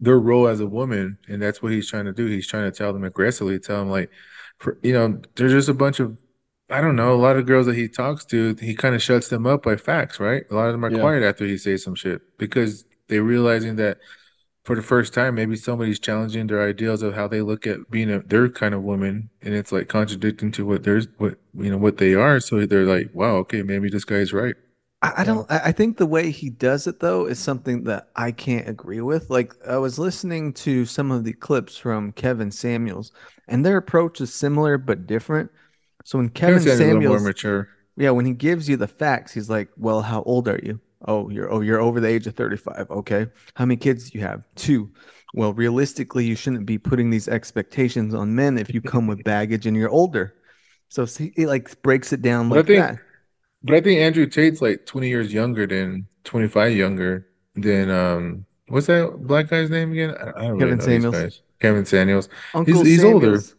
their 0.00 0.18
role 0.18 0.48
as 0.48 0.60
a 0.60 0.66
woman, 0.66 1.18
and 1.28 1.40
that's 1.40 1.62
what 1.62 1.72
he's 1.72 1.88
trying 1.88 2.06
to 2.06 2.12
do. 2.12 2.26
He's 2.26 2.46
trying 2.48 2.70
to 2.70 2.76
tell 2.76 2.92
them 2.92 3.04
aggressively, 3.04 3.58
tell 3.58 3.78
them 3.80 3.90
like, 3.90 4.10
for 4.58 4.78
you 4.82 4.92
know, 4.92 5.20
there's 5.36 5.52
just 5.52 5.68
a 5.68 5.74
bunch 5.74 6.00
of 6.00 6.16
I 6.68 6.80
don't 6.80 6.96
know, 6.96 7.14
a 7.14 7.16
lot 7.16 7.36
of 7.36 7.46
girls 7.46 7.66
that 7.66 7.76
he 7.76 7.86
talks 7.88 8.24
to, 8.26 8.56
he 8.60 8.74
kind 8.74 8.94
of 8.96 9.02
shuts 9.02 9.28
them 9.28 9.46
up 9.46 9.62
by 9.62 9.76
facts, 9.76 10.18
right? 10.18 10.42
A 10.50 10.54
lot 10.54 10.66
of 10.66 10.72
them 10.72 10.84
are 10.84 10.90
Yeah. 10.90 11.00
quiet 11.00 11.22
after 11.22 11.44
he 11.44 11.56
says 11.58 11.84
some 11.84 11.94
shit 11.94 12.20
because 12.38 12.84
they're 13.08 13.22
realizing 13.22 13.76
that 13.76 13.98
for 14.64 14.74
the 14.74 14.82
first 14.82 15.14
time, 15.14 15.36
maybe 15.36 15.54
somebody's 15.54 16.00
challenging 16.00 16.48
their 16.48 16.60
ideals 16.68 17.02
of 17.02 17.14
how 17.14 17.28
they 17.28 17.40
look 17.40 17.68
at 17.68 17.88
being 17.88 18.10
a 18.10 18.18
their 18.20 18.48
kind 18.48 18.74
of 18.74 18.82
woman, 18.82 19.30
and 19.42 19.54
it's 19.54 19.70
like 19.70 19.86
contradicting 19.88 20.50
to 20.52 20.66
what 20.66 20.82
there's 20.82 21.06
what 21.18 21.38
you 21.54 21.70
know 21.70 21.78
what 21.78 21.98
they 21.98 22.14
are. 22.14 22.40
So 22.40 22.66
they're 22.66 22.84
like, 22.84 23.10
wow, 23.14 23.36
okay, 23.36 23.62
maybe 23.62 23.88
this 23.88 24.04
guy's 24.04 24.32
right. 24.32 24.56
I, 25.02 25.12
I 25.18 25.24
don't. 25.24 25.46
I 25.50 25.72
think 25.72 25.96
the 25.98 26.06
way 26.06 26.30
he 26.30 26.48
does 26.48 26.86
it 26.86 27.00
though 27.00 27.26
is 27.26 27.38
something 27.38 27.84
that 27.84 28.08
I 28.16 28.32
can't 28.32 28.68
agree 28.68 29.02
with. 29.02 29.28
Like 29.28 29.52
I 29.66 29.76
was 29.76 29.98
listening 29.98 30.52
to 30.54 30.86
some 30.86 31.10
of 31.10 31.24
the 31.24 31.34
clips 31.34 31.76
from 31.76 32.12
Kevin 32.12 32.50
Samuels, 32.50 33.12
and 33.46 33.64
their 33.64 33.76
approach 33.76 34.20
is 34.20 34.32
similar 34.32 34.78
but 34.78 35.06
different. 35.06 35.50
So 36.04 36.18
when 36.18 36.30
Kevin 36.30 36.60
Samuels 36.62 37.20
more 37.20 37.28
mature. 37.28 37.68
yeah, 37.96 38.10
when 38.10 38.24
he 38.24 38.32
gives 38.32 38.68
you 38.68 38.76
the 38.78 38.88
facts, 38.88 39.32
he's 39.34 39.50
like, 39.50 39.68
"Well, 39.76 40.00
how 40.00 40.22
old 40.22 40.48
are 40.48 40.60
you? 40.62 40.80
Oh, 41.06 41.28
you're 41.28 41.52
oh 41.52 41.60
you're 41.60 41.80
over 41.80 42.00
the 42.00 42.08
age 42.08 42.26
of 42.26 42.34
35. 42.34 42.90
Okay. 42.90 43.26
How 43.54 43.66
many 43.66 43.76
kids 43.76 44.10
do 44.10 44.18
you 44.18 44.24
have? 44.24 44.42
Two. 44.54 44.90
Well, 45.34 45.52
realistically, 45.52 46.24
you 46.24 46.34
shouldn't 46.36 46.64
be 46.64 46.78
putting 46.78 47.10
these 47.10 47.28
expectations 47.28 48.14
on 48.14 48.34
men 48.34 48.56
if 48.56 48.72
you 48.72 48.80
come 48.80 49.06
with 49.06 49.22
baggage 49.24 49.66
and 49.66 49.76
you're 49.76 49.90
older. 49.90 50.34
So 50.88 51.04
see, 51.04 51.34
it 51.36 51.48
like 51.48 51.82
breaks 51.82 52.14
it 52.14 52.22
down 52.22 52.48
But 52.48 52.54
I 52.54 52.58
like 52.60 52.66
think- 52.66 52.78
that. 52.80 52.98
But 53.62 53.74
I 53.76 53.80
think 53.80 54.00
Andrew 54.00 54.26
Tate's 54.26 54.62
like 54.62 54.86
20 54.86 55.08
years 55.08 55.32
younger 55.32 55.66
than 55.66 56.06
25 56.24 56.76
younger 56.76 57.26
than 57.54 57.90
um 57.90 58.46
what's 58.68 58.86
that 58.86 59.16
black 59.26 59.48
guy's 59.48 59.70
name 59.70 59.92
again? 59.92 60.14
I, 60.20 60.30
I 60.30 60.42
don't 60.48 60.58
really 60.58 60.58
Kevin 60.58 60.78
know 60.78 60.84
these 60.84 60.84
Samuels. 60.84 61.14
guys. 61.14 61.42
Kevin 61.60 61.84
Samuels. 61.86 62.28
Uncle 62.54 62.84
he's 62.84 63.02
older. 63.04 63.26
Samuels. 63.26 63.56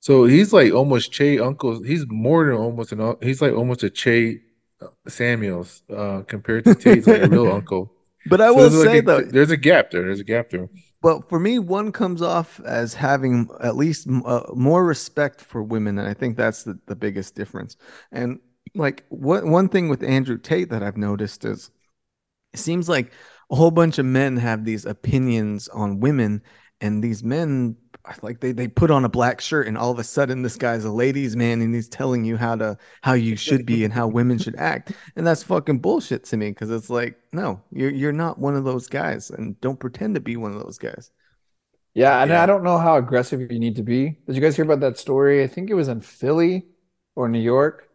So 0.00 0.24
he's 0.24 0.52
like 0.52 0.72
almost 0.72 1.12
Che 1.12 1.38
Uncle. 1.40 1.82
He's 1.82 2.06
more 2.08 2.46
than 2.46 2.54
almost 2.54 2.92
an. 2.92 3.16
He's 3.22 3.42
like 3.42 3.52
almost 3.52 3.82
a 3.82 3.90
Che 3.90 4.40
uh, 4.80 4.86
Samuels 5.08 5.82
uh, 5.94 6.22
compared 6.22 6.64
to 6.66 6.74
Tate's 6.74 7.06
like 7.06 7.22
a 7.22 7.28
real 7.28 7.50
uncle. 7.52 7.92
But 8.24 8.40
I 8.40 8.48
So 8.48 8.54
will 8.54 8.70
there's 8.70 8.74
like 8.74 8.90
say 8.92 8.98
a- 8.98 9.02
though, 9.02 9.20
there's 9.22 9.50
a 9.50 9.56
gap 9.56 9.90
there. 9.90 10.02
There's 10.02 10.20
a 10.20 10.24
gap 10.24 10.50
there. 10.50 10.68
But 11.02 11.28
for 11.28 11.38
me, 11.38 11.58
one 11.58 11.92
comes 11.92 12.22
off 12.22 12.60
as 12.60 12.94
having 12.94 13.48
at 13.60 13.76
least 13.76 14.08
uh, 14.24 14.42
more 14.54 14.84
respect 14.84 15.40
for 15.40 15.62
women, 15.62 15.98
and 15.98 16.08
I 16.08 16.14
think 16.14 16.36
that's 16.36 16.62
the, 16.64 16.78
the 16.86 16.96
biggest 16.96 17.34
difference. 17.34 17.76
And 18.12 18.40
like 18.76 19.04
what 19.08 19.44
one 19.44 19.68
thing 19.68 19.88
with 19.88 20.02
Andrew 20.02 20.38
Tate 20.38 20.70
that 20.70 20.82
I've 20.82 20.96
noticed 20.96 21.44
is 21.44 21.70
it 22.52 22.58
seems 22.60 22.88
like 22.88 23.12
a 23.50 23.56
whole 23.56 23.70
bunch 23.70 23.98
of 23.98 24.06
men 24.06 24.36
have 24.36 24.64
these 24.64 24.84
opinions 24.86 25.68
on 25.68 26.00
women, 26.00 26.42
and 26.80 27.02
these 27.02 27.22
men 27.24 27.76
like 28.22 28.40
they 28.40 28.52
they 28.52 28.68
put 28.68 28.90
on 28.90 29.04
a 29.04 29.08
black 29.08 29.40
shirt, 29.40 29.66
and 29.66 29.76
all 29.76 29.90
of 29.90 29.98
a 29.98 30.04
sudden 30.04 30.42
this 30.42 30.56
guy's 30.56 30.84
a 30.84 30.90
ladies' 30.90 31.36
man, 31.36 31.60
and 31.62 31.74
he's 31.74 31.88
telling 31.88 32.24
you 32.24 32.36
how 32.36 32.56
to 32.56 32.78
how 33.02 33.14
you 33.14 33.36
should 33.36 33.66
be 33.66 33.84
and 33.84 33.92
how 33.92 34.06
women 34.06 34.38
should 34.38 34.56
act, 34.56 34.92
and 35.16 35.26
that's 35.26 35.42
fucking 35.42 35.80
bullshit 35.80 36.24
to 36.24 36.36
me 36.36 36.50
because 36.50 36.70
it's 36.70 36.90
like 36.90 37.18
no, 37.32 37.60
you're 37.72 37.90
you're 37.90 38.12
not 38.12 38.38
one 38.38 38.56
of 38.56 38.64
those 38.64 38.88
guys, 38.88 39.30
and 39.30 39.60
don't 39.60 39.80
pretend 39.80 40.14
to 40.14 40.20
be 40.20 40.36
one 40.36 40.52
of 40.52 40.62
those 40.62 40.78
guys. 40.78 41.10
Yeah, 41.94 42.22
and 42.22 42.30
Yeah. 42.30 42.42
I 42.42 42.46
don't 42.46 42.62
know 42.62 42.78
how 42.78 42.96
aggressive 42.96 43.40
you 43.40 43.58
need 43.58 43.76
to 43.76 43.82
be. 43.82 44.18
Did 44.26 44.36
you 44.36 44.42
guys 44.42 44.56
hear 44.56 44.64
about 44.64 44.80
that 44.80 44.98
story? 44.98 45.42
I 45.42 45.46
think 45.46 45.70
it 45.70 45.74
was 45.74 45.88
in 45.88 46.00
Philly 46.00 46.66
or 47.14 47.28
New 47.28 47.40
York, 47.40 47.85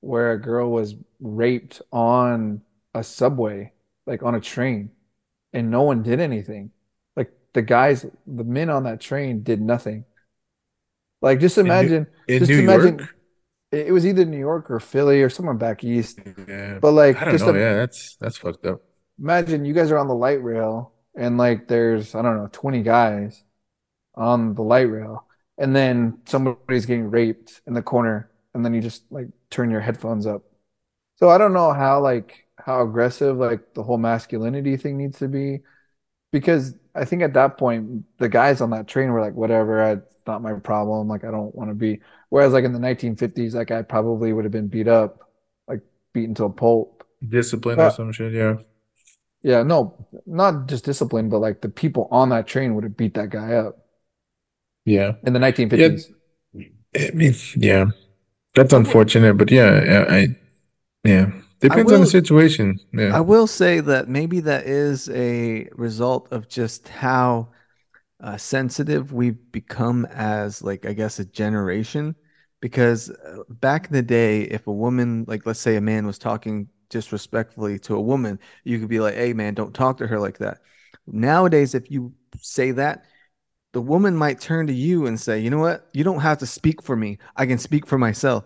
where 0.00 0.32
a 0.32 0.40
girl 0.40 0.70
was 0.70 0.94
raped 1.20 1.82
on 1.92 2.62
a 2.94 3.02
subway, 3.04 3.72
like 4.06 4.22
on 4.22 4.34
a 4.34 4.40
train, 4.40 4.90
and 5.52 5.70
no 5.70 5.82
one 5.82 6.02
did 6.02 6.20
anything. 6.20 6.70
Like 7.16 7.32
the 7.54 7.62
guys, 7.62 8.06
the 8.26 8.44
men 8.44 8.70
on 8.70 8.84
that 8.84 9.00
train 9.00 9.42
did 9.42 9.60
nothing. 9.60 10.04
Like 11.20 11.40
just 11.40 11.58
imagine, 11.58 12.06
In 12.28 12.38
just 12.38 12.50
New 12.50 12.60
imagine 12.60 12.98
York. 12.98 13.16
it 13.72 13.92
was 13.92 14.06
either 14.06 14.24
New 14.24 14.38
York 14.38 14.70
or 14.70 14.80
Philly 14.80 15.22
or 15.22 15.28
somewhere 15.28 15.54
back 15.54 15.84
east. 15.84 16.20
Yeah. 16.46 16.78
But 16.80 16.92
like 16.92 17.20
I 17.20 17.24
don't 17.24 17.34
just 17.34 17.46
know. 17.46 17.54
Yeah, 17.54 17.74
that's 17.74 18.16
that's 18.16 18.36
fucked 18.38 18.66
up. 18.66 18.82
imagine 19.18 19.64
you 19.64 19.74
guys 19.74 19.90
are 19.90 19.98
on 19.98 20.08
the 20.08 20.14
light 20.14 20.42
rail 20.42 20.92
and 21.16 21.38
like 21.38 21.66
there's 21.68 22.14
I 22.14 22.22
don't 22.22 22.36
know 22.36 22.48
20 22.52 22.82
guys 22.82 23.42
on 24.14 24.54
the 24.54 24.62
light 24.62 24.90
rail 24.90 25.26
and 25.58 25.74
then 25.74 26.18
somebody's 26.26 26.86
getting 26.86 27.10
raped 27.10 27.60
in 27.66 27.74
the 27.74 27.82
corner 27.82 28.30
and 28.54 28.64
then 28.64 28.74
you 28.74 28.80
just 28.80 29.04
like 29.10 29.28
turn 29.50 29.70
your 29.70 29.80
headphones 29.80 30.26
up. 30.26 30.42
So 31.16 31.28
I 31.30 31.38
don't 31.38 31.52
know 31.52 31.72
how 31.72 32.00
like 32.00 32.46
how 32.58 32.82
aggressive 32.82 33.36
like 33.36 33.74
the 33.74 33.82
whole 33.82 33.98
masculinity 33.98 34.76
thing 34.76 34.96
needs 34.98 35.18
to 35.20 35.28
be 35.28 35.60
because 36.32 36.74
I 36.94 37.04
think 37.04 37.22
at 37.22 37.34
that 37.34 37.58
point 37.58 38.04
the 38.18 38.28
guys 38.28 38.60
on 38.60 38.70
that 38.70 38.88
train 38.88 39.10
were 39.12 39.20
like 39.20 39.34
whatever 39.34 39.82
I, 39.82 39.92
it's 39.92 40.26
not 40.26 40.42
my 40.42 40.54
problem 40.54 41.08
like 41.08 41.24
I 41.24 41.30
don't 41.30 41.54
want 41.54 41.70
to 41.70 41.74
be 41.74 42.00
whereas 42.30 42.52
like 42.52 42.64
in 42.64 42.72
the 42.72 42.78
1950s 42.80 43.54
that 43.54 43.66
guy 43.66 43.82
probably 43.82 44.32
would 44.32 44.44
have 44.44 44.52
been 44.52 44.68
beat 44.68 44.88
up 44.88 45.30
like 45.68 45.80
beaten 46.12 46.34
to 46.36 46.44
a 46.44 46.50
pulp. 46.50 47.06
Discipline 47.26 47.80
or 47.80 47.90
some 47.90 48.12
shit. 48.12 48.32
Yeah. 48.32 48.56
Yeah, 49.42 49.62
no, 49.62 50.06
not 50.26 50.66
just 50.66 50.84
discipline, 50.84 51.28
but 51.28 51.38
like 51.38 51.60
the 51.60 51.68
people 51.68 52.08
on 52.10 52.30
that 52.30 52.46
train 52.46 52.74
would 52.74 52.84
have 52.84 52.96
beat 52.96 53.14
that 53.14 53.30
guy 53.30 53.54
up 53.54 53.78
Yeah. 54.84 55.14
in 55.24 55.32
the 55.32 55.38
1950s. 55.38 56.12
I 56.96 57.10
mean, 57.14 57.34
yeah. 57.56 57.86
That's 58.54 58.72
unfortunate, 58.72 59.34
but 59.34 59.50
yeah, 59.50 60.06
I, 60.08 60.16
I 60.16 60.26
yeah. 61.04 61.30
Depends 61.60 61.92
on 61.92 61.98
will- 61.98 62.04
the 62.04 62.10
situation. 62.10 62.78
Yeah. 62.92 63.16
I 63.16 63.20
will 63.20 63.46
say 63.46 63.80
that 63.80 64.08
maybe 64.08 64.40
that 64.40 64.66
is 64.66 65.08
a 65.10 65.68
result 65.72 66.32
of 66.32 66.48
just 66.48 66.88
how 66.88 67.48
uh, 68.20 68.36
sensitive 68.36 69.12
we've 69.12 69.50
become 69.52 70.06
as, 70.06 70.62
like, 70.62 70.86
I 70.86 70.92
guess, 70.92 71.18
a 71.18 71.24
generation. 71.24 72.14
Because 72.60 73.10
uh, 73.10 73.42
back 73.48 73.86
in 73.86 73.92
the 73.92 74.02
day, 74.02 74.42
if 74.42 74.66
a 74.66 74.72
woman, 74.72 75.24
like, 75.28 75.46
let's 75.46 75.60
say 75.60 75.76
a 75.76 75.80
man 75.80 76.06
was 76.06 76.18
talking 76.18 76.68
disrespectfully 76.90 77.78
to 77.80 77.94
a 77.94 78.00
woman, 78.00 78.38
you 78.64 78.78
could 78.78 78.88
be 78.88 79.00
like, 79.00 79.14
hey, 79.14 79.32
man, 79.32 79.54
don't 79.54 79.74
talk 79.74 79.98
to 79.98 80.06
her 80.06 80.18
like 80.18 80.38
that. 80.38 80.58
Nowadays, 81.06 81.74
if 81.74 81.90
you 81.90 82.12
say 82.40 82.72
that, 82.72 83.04
the 83.78 83.82
woman 83.82 84.16
might 84.16 84.40
turn 84.40 84.66
to 84.66 84.72
you 84.72 85.06
and 85.06 85.20
say, 85.20 85.38
you 85.38 85.50
know 85.50 85.60
what? 85.60 85.88
You 85.92 86.02
don't 86.02 86.18
have 86.18 86.38
to 86.38 86.46
speak 86.46 86.82
for 86.82 86.96
me. 86.96 87.18
I 87.36 87.46
can 87.46 87.58
speak 87.58 87.86
for 87.86 87.96
myself. 87.96 88.42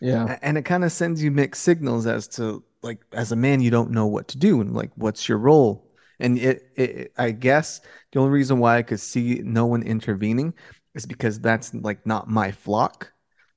Yeah. 0.00 0.38
And 0.40 0.56
it 0.56 0.62
kind 0.62 0.84
of 0.84 0.90
sends 0.90 1.22
you 1.22 1.30
mixed 1.30 1.64
signals 1.64 2.06
as 2.06 2.26
to 2.28 2.64
like 2.80 3.04
as 3.12 3.30
a 3.30 3.36
man 3.36 3.60
you 3.60 3.70
don't 3.70 3.90
know 3.90 4.06
what 4.06 4.26
to 4.28 4.38
do 4.38 4.62
and 4.62 4.74
like 4.74 4.90
what's 4.94 5.28
your 5.28 5.36
role 5.36 5.92
and 6.18 6.38
it, 6.38 6.72
it 6.76 7.12
i 7.18 7.30
guess 7.30 7.82
the 8.10 8.18
only 8.18 8.30
reason 8.30 8.58
why 8.58 8.78
i 8.78 8.82
could 8.82 8.98
see 8.98 9.42
no 9.44 9.66
one 9.66 9.82
intervening 9.82 10.54
is 10.94 11.04
because 11.04 11.38
that's 11.38 11.74
like 11.74 12.06
not 12.06 12.26
my 12.26 12.50
flock 12.50 13.12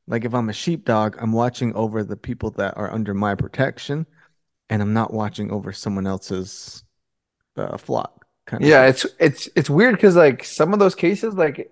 like 0.07 0.25
if 0.25 0.33
i'm 0.33 0.49
a 0.49 0.53
sheepdog 0.53 1.15
i'm 1.21 1.31
watching 1.31 1.73
over 1.73 2.03
the 2.03 2.17
people 2.17 2.51
that 2.51 2.75
are 2.75 2.91
under 2.91 3.13
my 3.13 3.33
protection 3.33 4.05
and 4.69 4.81
i'm 4.81 4.91
not 4.91 5.13
watching 5.13 5.49
over 5.53 5.71
someone 5.71 6.05
else's 6.05 6.83
uh, 7.55 7.77
flock 7.77 8.22
kind 8.45 8.65
of 8.65 8.69
Yeah, 8.69 8.85
thing. 8.85 8.87
it's 8.87 9.05
it's 9.19 9.49
it's 9.55 9.69
weird 9.69 9.95
because 9.95 10.15
like 10.15 10.43
some 10.43 10.73
of 10.73 10.79
those 10.79 10.95
cases, 10.95 11.33
like 11.35 11.71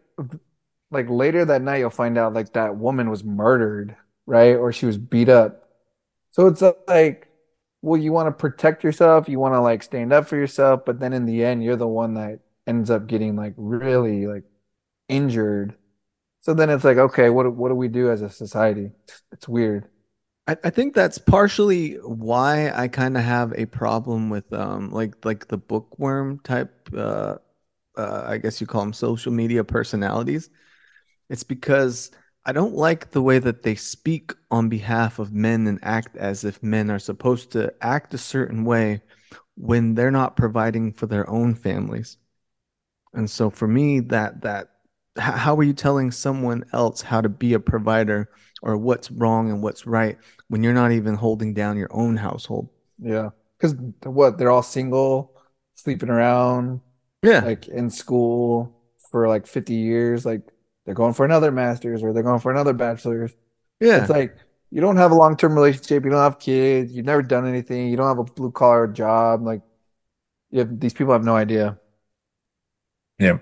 like 0.92 1.10
later 1.10 1.46
that 1.46 1.62
night, 1.62 1.78
you'll 1.80 1.90
find 1.90 2.18
out 2.18 2.34
like 2.34 2.54
that 2.54 2.78
woman 2.78 3.10
was 3.10 3.24
murdered, 3.24 3.96
right? 4.26 4.56
Or 4.56 4.72
she 4.74 4.86
was 4.86 4.98
beat 4.98 5.30
up. 5.30 5.70
So 6.32 6.48
it's 6.48 6.64
like, 6.88 7.30
well, 7.82 8.00
you 8.02 8.12
want 8.14 8.28
to 8.28 8.32
protect 8.34 8.84
yourself, 8.84 9.30
you 9.30 9.40
want 9.40 9.56
to 9.56 9.62
like 9.62 9.84
stand 9.84 10.14
up 10.14 10.28
for 10.28 10.38
yourself, 10.38 10.86
but 10.86 11.00
then 11.00 11.14
in 11.14 11.26
the 11.26 11.44
end, 11.46 11.64
you're 11.64 11.76
the 11.78 11.88
one 11.88 12.16
that 12.16 12.40
ends 12.68 12.90
up 12.92 13.08
getting 13.08 13.36
like 13.36 13.54
really 13.58 14.28
like 14.28 14.46
injured. 15.10 15.76
So 16.42 16.54
then 16.56 16.70
it's 16.72 16.86
like, 16.86 16.98
okay, 16.98 17.30
what 17.32 17.54
what 17.56 17.70
do 17.70 17.76
we 17.76 17.90
do 17.90 18.12
as 18.12 18.22
a 18.24 18.30
society? 18.32 18.92
It's 19.34 19.48
weird. 19.50 19.90
I, 20.48 20.58
I 20.64 20.70
think 20.70 20.94
that's 20.94 21.18
partially 21.18 21.96
why 21.96 22.72
I 22.72 22.88
kind 22.88 23.18
of 23.18 23.24
have 23.24 23.54
a 23.54 23.66
problem 23.66 24.30
with 24.30 24.52
um 24.54 24.92
like 24.92 25.24
like 25.26 25.48
the 25.48 25.58
bookworm 25.58 26.40
type 26.40 26.90
uh, 26.96 27.36
uh 27.98 28.24
I 28.28 28.38
guess 28.38 28.62
you 28.62 28.68
call 28.68 28.82
them 28.82 28.94
social 28.94 29.32
media 29.32 29.64
personalities. 29.64 30.50
It's 31.30 31.44
because 31.44 32.12
I 32.46 32.54
don't 32.54 32.76
like 32.76 33.12
the 33.12 33.22
way 33.22 33.40
that 33.40 33.64
they 33.64 33.76
speak 33.76 34.34
on 34.50 34.70
behalf 34.70 35.20
of 35.20 35.34
men 35.34 35.68
and 35.68 35.80
act 35.84 36.18
as 36.18 36.44
if 36.44 36.64
men 36.64 36.90
are 36.92 37.00
supposed 37.00 37.52
to 37.52 37.74
act 37.82 38.14
a 38.14 38.18
certain 38.18 38.66
way 38.66 39.02
when 39.56 39.96
they're 39.96 40.12
not 40.12 40.38
providing 40.38 40.94
for 40.94 41.06
their 41.08 41.30
own 41.30 41.56
families. 41.56 42.18
And 43.14 43.30
so 43.30 43.50
for 43.50 43.68
me 43.68 44.00
that 44.02 44.42
that 44.42 44.70
how 45.18 45.58
are 45.58 45.64
you 45.64 45.74
telling 45.74 46.12
someone 46.12 46.64
else 46.74 47.02
how 47.02 47.22
to 47.22 47.30
be 47.30 47.54
a 47.54 47.60
provider 47.60 48.30
or 48.62 48.78
what's 48.78 49.10
wrong 49.12 49.50
and 49.50 49.62
what's 49.64 49.86
right 49.88 50.18
when 50.48 50.64
you're 50.64 50.74
not 50.74 50.92
even 50.92 51.16
holding 51.16 51.54
down 51.54 51.78
your 51.78 51.90
own 51.92 52.18
household? 52.18 52.70
Yeah. 53.00 53.30
Because 53.58 53.76
what, 54.04 54.38
they're 54.38 54.52
all 54.52 54.64
single, 54.64 55.34
sleeping 55.76 56.10
around, 56.10 56.82
Yeah. 57.24 57.42
like 57.42 57.68
in 57.68 57.90
school 57.90 58.76
for 59.12 59.28
like 59.28 59.46
50 59.48 59.74
years. 59.74 60.26
Like 60.26 60.42
they're 60.86 60.96
going 60.96 61.14
for 61.14 61.26
another 61.26 61.52
master's 61.52 62.04
or 62.04 62.14
they're 62.14 62.24
going 62.24 62.40
for 62.40 62.52
another 62.52 62.74
bachelor's. 62.74 63.34
yeah. 63.80 64.02
It's 64.02 64.10
like 64.10 64.36
you 64.72 64.80
don't 64.82 64.98
have 64.98 65.12
a 65.12 65.16
long-term 65.16 65.54
relationship, 65.54 66.06
you 66.06 66.12
don't 66.12 66.20
have 66.22 66.40
kids, 66.40 66.94
you've 66.94 67.06
never 67.06 67.22
done 67.22 67.46
anything, 67.48 67.90
you 67.90 67.98
don't 67.98 68.08
have 68.08 68.20
a 68.20 68.24
blue 68.24 68.52
collar 68.52 68.88
job. 68.88 69.44
Like 69.44 69.62
you 70.50 70.60
have 70.60 70.80
these 70.80 70.94
people 70.94 71.14
have 71.14 71.24
no 71.24 71.36
idea. 71.36 71.78
Yeah. 73.20 73.38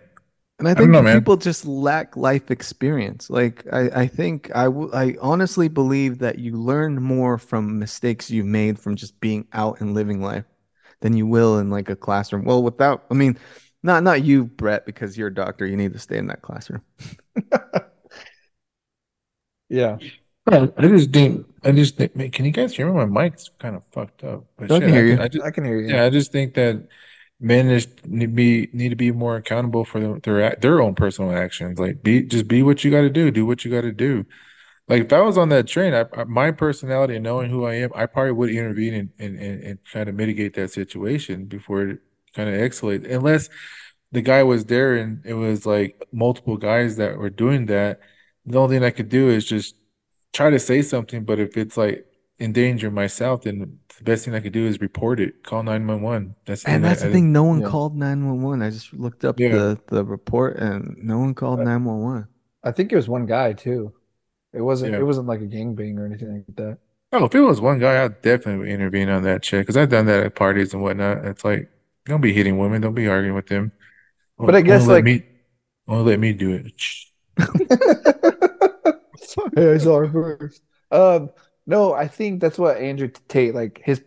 And 0.60 0.68
I 0.68 0.74
don't 0.74 0.84
think 0.84 0.92
know, 0.92 0.98
that 1.00 1.04
man. 1.04 1.20
people 1.20 1.38
just 1.38 1.66
lack 1.66 2.18
life 2.18 2.52
experience. 2.52 3.30
Like 3.30 3.66
I, 3.72 3.82
think 3.84 3.96
I 3.96 4.08
think 4.08 4.52
I, 4.56 4.64
w- 4.66 4.92
I 4.94 5.16
honestly 5.22 5.70
believe 5.70 6.20
that 6.20 6.40
you 6.40 6.58
learn 6.58 7.02
more 7.02 7.38
from 7.38 7.80
mistakes 7.80 8.30
you've 8.30 8.46
made 8.46 8.78
from 8.78 8.96
just 8.98 9.20
being 9.22 9.48
out 9.54 9.80
and 9.80 9.94
living 9.94 10.22
life 10.22 10.46
than 11.00 11.16
you 11.16 11.26
will 11.26 11.60
in 11.60 11.70
like 11.70 11.90
a 11.90 11.96
classroom. 11.96 12.44
Well, 12.44 12.62
without, 12.62 13.06
I 13.10 13.14
mean, 13.14 13.38
not 13.84 14.04
not 14.04 14.24
you, 14.24 14.46
Brett, 14.46 14.86
because 14.86 15.18
you're 15.18 15.30
a 15.30 15.34
doctor. 15.34 15.66
You 15.66 15.78
need 15.78 15.94
to 15.94 16.00
stay 16.00 16.18
in 16.18 16.28
that 16.28 16.42
classroom. 16.42 16.82
Yeah. 19.70 19.98
I 20.48 20.70
I 20.78 20.88
just 20.88 21.12
think 21.12 21.46
I 21.64 21.72
just 21.72 21.96
think 21.96 22.16
man, 22.16 22.32
can 22.32 22.46
you 22.46 22.52
guys 22.52 22.76
hear 22.76 22.88
me? 22.92 23.06
My 23.06 23.06
mic's 23.06 23.50
kind 23.60 23.76
of 23.76 23.84
fucked 23.92 24.24
up. 24.24 24.46
But 24.58 24.72
I 24.72 24.80
can 24.80 24.90
hear 24.90 25.06
you. 25.06 25.22
I 25.22 25.28
just 25.28 25.46
I 25.46 25.52
can 25.52 25.64
hear 25.64 25.80
you. 25.80 25.94
yeah, 25.94 26.06
I 26.06 26.10
just 26.10 26.32
think 26.32 26.56
that 26.56 26.88
men 27.40 27.68
need 28.06 28.36
be 28.36 28.70
need 28.74 28.90
to 28.90 28.96
be 28.96 29.12
more 29.12 29.38
accountable 29.38 29.86
for 29.86 30.00
their 30.00 30.20
their, 30.20 30.56
their 30.56 30.82
own 30.82 30.96
personal 30.96 31.32
actions. 31.32 31.80
Like 31.80 32.04
be 32.04 32.24
just 32.24 32.48
be 32.48 32.64
what 32.64 32.84
you 32.84 32.92
got 32.92 33.02
to 33.02 33.10
do. 33.10 33.32
Do 33.32 33.46
what 33.46 33.64
you 33.64 33.72
got 33.72 33.82
to 33.82 33.92
do. 33.92 34.26
Like 34.88 35.04
if 35.06 35.14
I 35.14 35.22
was 35.22 35.38
on 35.38 35.50
that 35.50 35.68
train, 35.68 35.94
I, 35.94 36.06
I, 36.18 36.24
my 36.26 36.52
personality 36.52 37.16
and 37.16 37.24
knowing 37.24 37.50
who 37.52 37.66
I 37.66 37.76
am, 37.76 37.92
I 37.96 38.08
probably 38.08 38.32
would 38.32 38.50
intervene 38.50 38.94
and, 38.96 39.10
and, 39.20 39.40
and, 39.40 39.64
and 39.64 39.86
try 39.86 40.04
to 40.04 40.12
mitigate 40.12 40.56
that 40.56 40.72
situation 40.72 41.46
before 41.46 41.84
it 41.84 42.00
kind 42.34 42.50
of 42.50 42.56
escalates. 42.56 43.10
Unless 43.10 43.50
the 44.12 44.22
guy 44.22 44.44
was 44.44 44.66
there 44.66 44.96
and 44.96 45.24
it 45.26 45.36
was 45.36 45.66
like 45.66 46.04
multiple 46.12 46.58
guys 46.58 46.98
that 46.98 47.18
were 47.18 47.30
doing 47.30 47.68
that, 47.68 48.00
the 48.46 48.58
only 48.60 48.78
thing 48.78 48.84
I 48.84 48.90
could 48.90 49.10
do 49.10 49.30
is 49.30 49.46
just 49.46 49.76
try 50.34 50.50
to 50.50 50.60
say 50.60 50.82
something. 50.82 51.24
But 51.24 51.40
if 51.40 51.56
it's 51.56 51.78
like 51.78 52.06
endanger 52.40 52.90
myself, 52.90 53.44
then 53.44 53.79
the 54.00 54.04
best 54.06 54.26
thing 54.26 54.34
I 54.34 54.40
could 54.40 54.54
do 54.54 54.66
is 54.66 54.82
report 54.82 55.20
it, 55.20 55.44
call 55.44 55.62
911. 55.64 56.36
That's 56.46 56.64
And 56.66 56.84
that's 56.84 57.02
I 57.02 57.06
the 57.08 57.12
think- 57.14 57.26
thing. 57.26 57.32
No 57.32 57.44
one 57.44 57.62
Yeah. 57.62 57.68
called 57.68 57.96
911. 57.96 58.62
I 58.62 58.70
just 58.72 58.94
looked 58.94 59.24
up 59.26 59.40
Yeah. 59.40 59.50
the, 59.50 59.80
the 59.88 60.04
report 60.04 60.58
and 60.58 60.98
no 61.02 61.20
one 61.20 61.34
called 61.34 61.60
911. 61.60 62.28
I 62.64 62.72
think 62.72 62.92
it 62.92 62.96
was 62.96 63.08
one 63.08 63.26
guy 63.26 63.54
too. 63.54 63.94
It 64.54 64.62
wasn't. 64.62 64.94
Yeah. 64.94 65.00
It 65.00 65.04
wasn't 65.06 65.28
like 65.28 65.42
a 65.42 65.46
gangbang 65.46 65.98
or 66.00 66.06
anything 66.06 66.44
like 66.48 66.56
that. 66.56 66.78
Oh, 67.12 67.26
if 67.26 67.36
it 67.36 67.42
was 67.42 67.62
one 67.62 67.80
guy, 67.80 68.04
I'd 68.04 68.22
definitely 68.22 68.72
intervene 68.72 69.10
on 69.10 69.24
that 69.24 69.44
shit 69.46 69.62
because 69.62 69.78
I've 69.78 69.90
done 69.90 70.06
that 70.08 70.24
at 70.26 70.36
parties 70.36 70.74
and 70.74 70.82
whatnot. 70.84 71.26
It's 71.26 71.44
like, 71.46 71.70
don't 72.06 72.22
be 72.22 72.34
hitting 72.34 72.58
women, 72.58 72.82
don't 72.82 72.94
be 72.96 73.08
arguing 73.08 73.36
with 73.36 73.48
them. 73.48 73.72
But 74.38 74.56
I 74.56 74.62
guess, 74.62 74.82
Only 74.84 74.94
let 74.94 74.96
like- 74.98 75.04
me, 75.06 75.24
only 75.88 76.12
let 76.12 76.20
me 76.20 76.34
do 76.34 76.52
it. 76.54 76.72
Shh. 76.78 77.06
hey, 79.56 79.74
I 79.74 79.78
saw 79.78 80.00
her 80.00 80.10
first. 80.10 80.62
Um, 80.92 81.30
no, 81.70 81.94
I 81.94 82.08
think 82.08 82.42
that's 82.42 82.58
what 82.58 82.78
Andrew 82.78 83.10
Tate 83.28 83.54
like 83.54 83.80
his 83.84 84.04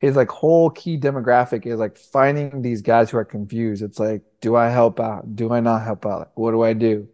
his 0.00 0.16
like 0.16 0.28
whole 0.30 0.70
key 0.70 0.98
demographic 0.98 1.64
is 1.66 1.78
like 1.78 1.96
finding 1.96 2.60
these 2.62 2.82
guys 2.82 3.10
who 3.10 3.16
are 3.18 3.24
confused. 3.24 3.82
It's 3.82 3.98
like, 3.98 4.22
do 4.42 4.56
I 4.56 4.68
help 4.68 5.00
out? 5.00 5.34
Do 5.34 5.52
I 5.52 5.60
not 5.60 5.82
help 5.84 6.04
out? 6.06 6.18
Like, 6.20 6.36
what 6.38 6.50
do 6.52 6.62
I 6.62 6.74
do? 6.74 7.08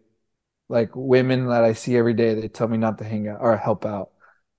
Like 0.69 0.91
women 0.95 1.47
that 1.47 1.63
I 1.63 1.73
see 1.73 1.95
every 1.97 2.13
day, 2.13 2.33
they 2.33 2.49
tell 2.49 2.67
me 2.67 2.77
not 2.77 2.97
to 2.99 3.05
hang 3.05 3.29
out 3.29 3.39
or 3.41 3.55
help 3.57 3.85
out. 3.85 4.11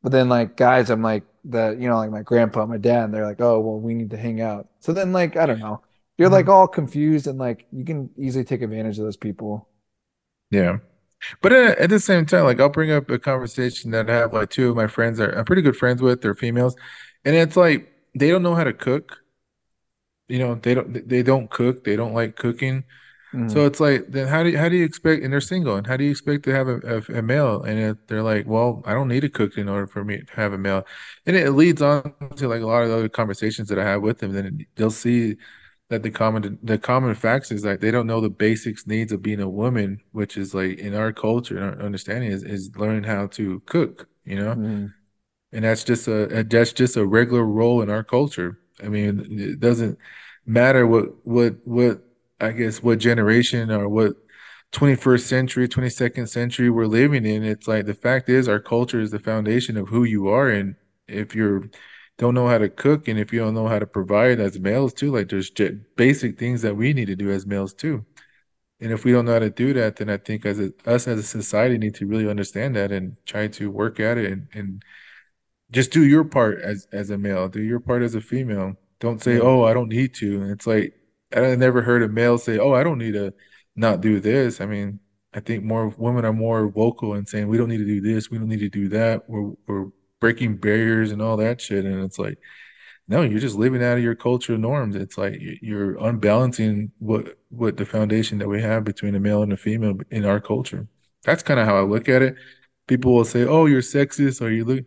But 0.03 0.13
then 0.13 0.31
like 0.31 0.57
guys, 0.57 0.91
I'm 0.91 1.03
like 1.03 1.25
the 1.45 1.77
you 1.79 1.89
know 1.89 1.97
like 1.99 2.11
my 2.11 2.23
grandpa, 2.23 2.65
my 2.67 2.79
dad, 2.79 3.13
they're 3.13 3.27
like, 3.27 3.43
oh 3.43 3.61
well, 3.61 3.79
we 3.79 3.95
need 3.95 4.11
to 4.11 4.17
hang 4.17 4.41
out. 4.41 4.69
So 4.81 4.93
then 4.95 5.13
like 5.13 5.37
I 5.37 5.45
don't 5.47 5.61
know, 5.61 5.83
you're 6.19 6.31
like 6.31 6.47
mm-hmm. 6.47 6.53
all 6.53 6.69
confused 6.69 7.27
and 7.27 7.39
like 7.39 7.67
you 7.73 7.85
can 7.85 8.11
easily 8.19 8.45
take 8.45 8.63
advantage 8.63 8.99
of 8.99 9.05
those 9.05 9.19
people. 9.19 9.69
Yeah. 10.51 10.79
But 11.41 11.53
at, 11.53 11.79
at 11.79 11.91
the 11.91 12.01
same 12.01 12.27
time, 12.27 12.45
like 12.45 12.61
I'll 12.61 12.69
bring 12.69 12.91
up 12.91 13.11
a 13.11 13.19
conversation 13.19 13.91
that 13.93 14.09
I 14.11 14.15
have 14.15 14.33
like 14.33 14.51
two 14.51 14.71
of 14.71 14.77
my 14.77 14.87
friends 14.87 15.19
that 15.19 15.37
I'm 15.37 15.45
pretty 15.45 15.63
good 15.63 15.77
friends 15.77 16.03
with, 16.03 16.21
they're 16.23 16.35
females, 16.35 16.77
and 17.25 17.35
it's 17.37 17.57
like 17.57 17.93
they 18.15 18.31
don't 18.31 18.43
know 18.43 18.55
how 18.55 18.65
to 18.65 18.73
cook. 18.73 19.19
You 20.29 20.39
know, 20.39 20.55
they 20.55 20.75
don't 20.75 21.09
they 21.09 21.23
don't 21.23 21.51
cook, 21.51 21.85
they 21.85 21.97
don't 21.97 22.15
like 22.15 22.37
cooking. 22.37 22.85
Mm. 23.33 23.51
So 23.51 23.65
it's 23.65 23.79
like, 23.79 24.07
then 24.09 24.27
how 24.27 24.43
do 24.43 24.51
you, 24.51 24.59
how 24.59 24.69
do 24.69 24.77
you 24.77 24.85
expect, 24.85 25.23
and 25.23 25.33
they're 25.33 25.41
single, 25.41 25.77
and 25.77 25.87
how 25.87 25.97
do 25.97 26.03
you 26.03 26.11
expect 26.11 26.45
to 26.45 26.53
have 26.53 26.67
a, 26.69 26.79
a, 26.79 27.19
a 27.19 27.23
male? 27.23 27.63
And 27.63 27.79
it, 27.79 28.09
they're 28.09 28.25
like, 28.25 28.47
well, 28.47 28.83
I 28.87 28.93
don't 28.93 29.07
need 29.07 29.21
to 29.21 29.29
cook 29.29 29.57
in 29.57 29.69
order 29.69 29.87
for 29.87 30.05
me 30.05 30.23
to 30.23 30.35
have 30.35 30.53
a 30.53 30.59
male. 30.59 30.85
And 31.27 31.37
it 31.37 31.53
leads 31.53 31.81
on 31.81 32.13
to 32.37 32.49
like 32.49 32.63
a 32.63 32.67
lot 32.67 32.83
of 32.83 32.91
other 32.91 33.09
conversations 33.09 33.69
that 33.69 33.79
I 33.79 33.85
have 33.85 34.03
with 34.03 34.19
them. 34.19 34.33
Then 34.33 34.67
they'll 34.75 34.91
see 34.91 35.37
that 35.91 36.05
the 36.05 36.11
common 36.11 36.59
the 36.63 36.79
common 36.79 37.15
facts 37.17 37.51
is 37.51 37.65
like 37.65 37.81
they 37.81 37.91
don't 37.91 38.07
know 38.07 38.21
the 38.21 38.31
basics 38.31 38.87
needs 38.87 39.13
of 39.13 39.23
being 39.23 39.41
a 39.41 39.49
woman, 39.49 40.01
which 40.13 40.37
is 40.37 40.55
like 40.55 40.79
in 40.79 40.95
our 40.95 41.13
culture 41.13 41.59
and 41.59 41.65
our 41.65 41.85
understanding 41.85 42.31
is 42.31 42.45
is 42.45 42.71
learning 42.77 43.03
how 43.03 43.27
to 43.27 43.61
cook, 43.67 44.09
you 44.25 44.37
know? 44.37 44.55
Mm. 44.55 44.95
And 45.53 45.65
that's 45.65 45.83
just 45.83 46.07
a, 46.07 46.39
a 46.39 46.45
that's 46.45 46.73
just 46.73 46.97
a 46.97 47.05
regular 47.05 47.45
role 47.45 47.83
in 47.83 47.91
our 47.91 48.05
culture. 48.05 48.61
I 48.83 48.89
mean, 48.89 49.27
it 49.39 49.59
doesn't 49.59 49.99
matter 50.47 50.87
what 50.87 51.27
what 51.27 51.57
what 51.65 52.03
I 52.41 52.53
guess 52.53 52.83
what 52.83 53.01
generation 53.01 53.71
or 53.73 53.89
what 53.89 54.15
21st 54.73 55.23
century, 55.23 55.69
22nd 55.69 56.29
century 56.29 56.71
we're 56.71 56.87
living 56.87 57.27
in. 57.27 57.43
It's 57.43 57.67
like 57.67 57.87
the 57.87 57.95
fact 57.95 58.29
is 58.29 58.49
our 58.49 58.61
culture 58.61 59.01
is 59.01 59.11
the 59.11 59.19
foundation 59.19 59.77
of 59.77 59.89
who 59.89 60.05
you 60.05 60.29
are. 60.29 60.49
And 60.49 60.77
if 61.09 61.35
you're 61.35 61.69
don't 62.21 62.35
know 62.35 62.49
how 62.49 62.59
to 62.59 62.71
cook 62.71 63.09
and 63.09 63.19
if 63.19 63.33
you 63.33 63.41
don't 63.41 63.55
know 63.55 63.69
how 63.69 63.81
to 63.81 63.87
provide 63.87 64.41
as 64.41 64.61
males 64.61 64.95
too, 64.95 65.13
like 65.13 65.31
there's 65.31 65.51
basic 65.97 66.39
things 66.39 66.63
that 66.63 66.77
we 66.77 66.93
need 66.93 67.07
to 67.07 67.17
do 67.17 67.31
as 67.33 67.47
males 67.47 67.75
too. 67.75 68.07
And 68.81 68.93
if 68.93 69.05
we 69.05 69.13
don't 69.13 69.27
know 69.27 69.35
how 69.35 69.41
to 69.41 69.51
do 69.51 69.73
that, 69.75 69.97
then 69.97 70.11
I 70.11 70.19
think 70.19 70.47
as 70.47 70.61
a, 70.61 70.73
us 70.87 71.09
as 71.09 71.19
a 71.21 71.23
society 71.25 71.79
need 71.79 71.95
to 71.97 72.07
really 72.07 72.29
understand 72.29 72.77
that 72.77 72.93
and 72.93 73.17
try 73.27 73.49
to 73.49 73.71
work 73.71 74.01
at 74.01 74.19
it 74.19 74.33
and, 74.33 74.49
and 74.55 74.83
just 75.71 75.93
do 75.93 76.05
your 76.05 76.25
part 76.25 76.61
as 76.61 76.87
as 76.93 77.11
a 77.11 77.19
male, 77.19 77.49
do 77.49 77.63
your 77.63 77.81
part 77.81 78.03
as 78.03 78.15
a 78.15 78.21
female. 78.21 78.77
Don't 79.01 79.23
say, 79.23 79.37
Yeah. 79.37 79.41
"Oh, 79.41 79.65
I 79.65 79.75
don't 79.75 79.89
need 79.89 80.15
to." 80.17 80.43
And 80.43 80.51
it's 80.53 80.67
like 80.67 80.95
I 81.35 81.55
never 81.57 81.83
heard 81.83 82.03
a 82.03 82.09
male 82.09 82.39
say, 82.39 82.59
"Oh, 82.59 82.73
I 82.75 82.83
don't 82.85 82.99
need 82.99 83.15
to 83.15 83.35
not 83.77 84.01
do 84.01 84.21
this." 84.21 84.61
I 84.61 84.67
mean, 84.67 85.01
I 85.35 85.41
think 85.41 85.65
more 85.65 85.89
women 85.99 86.25
are 86.25 86.33
more 86.33 86.69
vocal 86.71 87.15
and 87.15 87.29
saying, 87.29 87.49
"We 87.49 87.59
don't 87.59 87.69
need 87.69 87.79
to 87.79 87.87
do 87.87 88.01
this. 88.01 88.31
We 88.31 88.39
don't 88.39 88.49
need 88.49 88.61
to 88.61 88.69
do 88.71 88.89
that. 88.91 89.29
We're 89.29 89.53
we're 89.67 89.87
breaking 90.21 90.57
barriers 90.57 91.13
and 91.13 91.23
all 91.23 91.37
that 91.39 91.61
shit." 91.61 91.85
And 91.85 92.05
it's 92.05 92.19
like, 92.19 92.39
no, 93.09 93.23
you're 93.23 93.41
just 93.41 93.57
living 93.57 93.83
out 93.83 93.99
of 93.99 94.05
your 94.05 94.15
cultural 94.15 94.59
norms. 94.59 94.95
It's 94.95 95.19
like 95.19 95.41
you're 95.63 95.97
unbalancing 95.99 96.93
what 97.01 97.39
what 97.49 97.77
the 97.77 97.85
foundation 97.85 98.39
that 98.39 98.49
we 98.49 98.63
have 98.63 98.85
between 98.85 99.17
a 99.17 99.21
male 99.21 99.43
and 99.43 99.53
a 99.53 99.57
female 99.57 99.99
in 100.11 100.25
our 100.25 100.41
culture. 100.41 100.87
That's 101.25 101.43
kind 101.43 101.59
of 101.59 101.67
how 101.67 101.77
I 101.77 101.83
look 101.83 102.09
at 102.09 102.23
it. 102.23 102.37
People 102.87 103.15
will 103.15 103.25
say, 103.25 103.45
"Oh, 103.45 103.67
you're 103.67 103.83
sexist," 103.83 104.41
or 104.41 104.51
"You 104.51 104.65
look." 104.65 104.85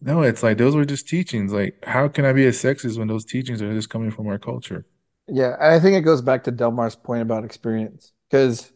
No, 0.00 0.22
it's 0.22 0.42
like 0.42 0.56
those 0.56 0.74
were 0.74 0.86
just 0.86 1.08
teachings. 1.08 1.52
Like, 1.52 1.84
how 1.84 2.08
can 2.08 2.24
I 2.24 2.32
be 2.32 2.46
a 2.46 2.50
sexist 2.50 2.98
when 2.98 3.08
those 3.08 3.26
teachings 3.26 3.60
are 3.60 3.74
just 3.74 3.90
coming 3.90 4.10
from 4.10 4.26
our 4.28 4.38
culture? 4.38 4.86
Yeah, 5.28 5.54
and 5.60 5.74
I 5.74 5.78
think 5.80 5.96
it 5.96 6.00
goes 6.00 6.22
back 6.22 6.44
to 6.44 6.52
Delmar's 6.52 6.96
point 6.96 7.22
about 7.22 7.44
experience. 7.44 8.12
Because 8.30 8.72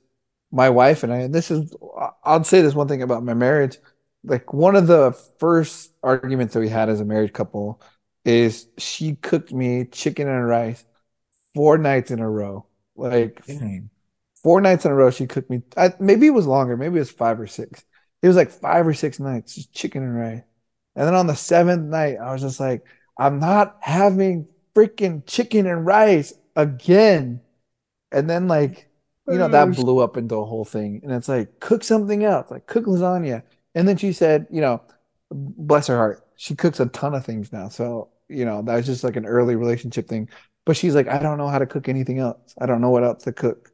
my 0.53 0.69
wife 0.69 1.03
and 1.03 1.13
I, 1.13 1.19
and 1.21 1.35
this 1.35 1.51
is, 1.51 1.75
I'll 2.23 2.45
say 2.45 2.61
this 2.61 2.75
one 2.75 2.89
thing 2.89 3.03
about 3.03 3.25
my 3.25 3.35
marriage. 3.35 3.79
Like, 4.25 4.53
one 4.53 4.77
of 4.77 4.87
the 4.87 5.13
first 5.39 5.93
arguments 6.03 6.55
that 6.55 6.61
we 6.61 6.69
had 6.69 6.89
as 6.89 7.01
a 7.01 7.05
married 7.05 7.33
couple 7.33 7.81
is 8.25 8.67
she 8.79 9.17
cooked 9.17 9.53
me 9.53 9.85
chicken 9.85 10.29
and 10.29 10.49
rice 10.49 10.85
four 11.55 11.79
nights 11.79 12.11
in 12.11 12.21
a 12.21 12.29
row. 12.29 12.67
Like, 12.97 13.45
Dang. 13.47 13.91
four 14.43 14.61
nights 14.61 14.85
in 14.85 14.91
a 14.93 14.95
row, 14.95 15.11
she 15.11 15.27
cooked 15.27 15.51
me. 15.51 15.63
I, 15.77 15.93
maybe 16.01 16.27
it 16.27 16.31
was 16.31 16.47
longer, 16.47 16.77
maybe 16.77 16.97
it 16.97 17.01
was 17.01 17.11
five 17.11 17.39
or 17.39 17.47
six. 17.47 17.85
It 18.23 18.29
was 18.29 18.37
like 18.37 18.51
five 18.51 18.87
or 18.87 18.95
six 18.95 19.21
nights, 19.21 19.55
just 19.55 19.73
chicken 19.75 20.03
and 20.03 20.17
rice. 20.17 20.43
And 20.97 21.07
then 21.07 21.15
on 21.15 21.27
the 21.27 21.35
seventh 21.37 21.91
night, 21.91 22.17
I 22.17 22.33
was 22.33 22.41
just 22.41 22.61
like, 22.61 22.87
I'm 23.19 23.39
not 23.39 23.77
having 23.81 24.49
freaking 24.75 25.27
chicken 25.27 25.67
and 25.67 25.85
rice 25.85 26.33
again. 26.57 27.41
And 28.13 28.31
then 28.31 28.49
like, 28.49 28.89
you 29.29 29.39
know, 29.39 29.49
that 29.49 29.75
blew 29.75 29.99
up 29.99 30.17
into 30.17 30.37
a 30.37 30.45
whole 30.45 30.65
thing. 30.65 31.01
And 31.03 31.13
it's 31.13 31.29
like, 31.29 31.61
cook 31.61 31.85
something 31.85 32.25
else, 32.25 32.51
like 32.51 32.67
cook 32.67 32.87
lasagna. 32.87 33.43
And 33.75 33.89
then 33.89 33.97
she 33.97 34.13
said, 34.13 34.47
you 34.51 34.61
know, 34.61 34.83
bless 35.31 35.87
her 35.89 35.97
heart, 35.97 36.27
she 36.37 36.55
cooks 36.55 36.81
a 36.81 36.87
ton 36.87 37.15
of 37.15 37.25
things 37.25 37.53
now. 37.53 37.69
So, 37.69 38.11
you 38.29 38.45
know, 38.45 38.63
that 38.63 38.75
was 38.75 38.87
just 38.87 39.05
like 39.05 39.17
an 39.17 39.27
early 39.27 39.57
relationship 39.57 40.09
thing. 40.09 40.29
But 40.65 40.77
she's 40.77 40.95
like, 40.95 41.09
I 41.09 41.19
don't 41.19 41.39
know 41.39 41.49
how 41.49 41.59
to 41.59 41.67
cook 41.67 41.89
anything 41.89 42.19
else. 42.19 42.55
I 42.59 42.67
don't 42.67 42.81
know 42.81 42.91
what 42.91 43.05
else 43.05 43.25
to 43.25 43.33
cook. 43.33 43.71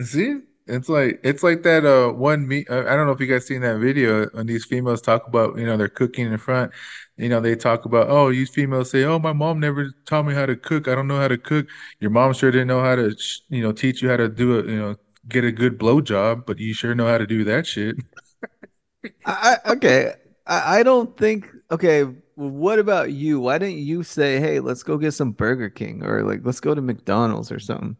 See, 0.00 0.40
it's 0.66 0.88
like 0.88 1.20
it's 1.22 1.42
like 1.44 1.62
that 1.62 1.84
uh 1.86 2.12
one 2.12 2.46
me 2.48 2.66
I 2.68 2.96
don't 2.96 3.06
know 3.06 3.12
if 3.12 3.20
you 3.20 3.26
guys 3.28 3.46
seen 3.46 3.60
that 3.60 3.78
video 3.78 4.26
when 4.30 4.46
these 4.46 4.64
females 4.64 5.00
talk 5.00 5.26
about, 5.28 5.56
you 5.58 5.64
know, 5.64 5.76
they're 5.76 5.88
cooking 5.88 6.26
in 6.26 6.38
front. 6.38 6.72
You 7.16 7.28
know, 7.28 7.40
they 7.40 7.54
talk 7.54 7.84
about, 7.86 8.08
oh, 8.10 8.30
these 8.30 8.50
females 8.50 8.90
say, 8.90 9.04
oh, 9.04 9.18
my 9.18 9.32
mom 9.32 9.60
never 9.60 9.90
taught 10.06 10.26
me 10.26 10.34
how 10.34 10.44
to 10.44 10.56
cook. 10.56 10.88
I 10.88 10.94
don't 10.94 11.08
know 11.08 11.18
how 11.18 11.28
to 11.28 11.38
cook. 11.38 11.66
Your 12.00 12.10
mom 12.10 12.32
sure 12.34 12.50
didn't 12.50 12.68
know 12.68 12.82
how 12.82 12.96
to, 12.96 13.16
you 13.48 13.62
know, 13.62 13.72
teach 13.72 14.02
you 14.02 14.10
how 14.10 14.16
to 14.18 14.28
do 14.28 14.58
it, 14.58 14.66
you 14.66 14.76
know, 14.78 14.96
get 15.28 15.44
a 15.44 15.52
good 15.52 15.78
blow 15.78 16.00
job, 16.00 16.44
but 16.46 16.58
you 16.58 16.74
sure 16.74 16.94
know 16.94 17.06
how 17.06 17.18
to 17.18 17.26
do 17.26 17.44
that 17.44 17.66
shit. 17.66 17.96
I, 19.24 19.58
I- 19.64 19.72
okay. 19.72 20.14
I, 20.46 20.80
I 20.80 20.82
don't 20.82 21.16
think. 21.16 21.48
Okay. 21.70 22.04
What 22.34 22.78
about 22.78 23.12
you? 23.12 23.40
Why 23.40 23.56
didn't 23.58 23.78
you 23.78 24.02
say, 24.02 24.38
"Hey, 24.40 24.60
let's 24.60 24.82
go 24.82 24.98
get 24.98 25.12
some 25.12 25.32
Burger 25.32 25.70
King," 25.70 26.04
or 26.04 26.22
like, 26.22 26.40
"Let's 26.44 26.60
go 26.60 26.74
to 26.74 26.82
McDonald's" 26.82 27.50
or 27.50 27.58
something? 27.58 27.96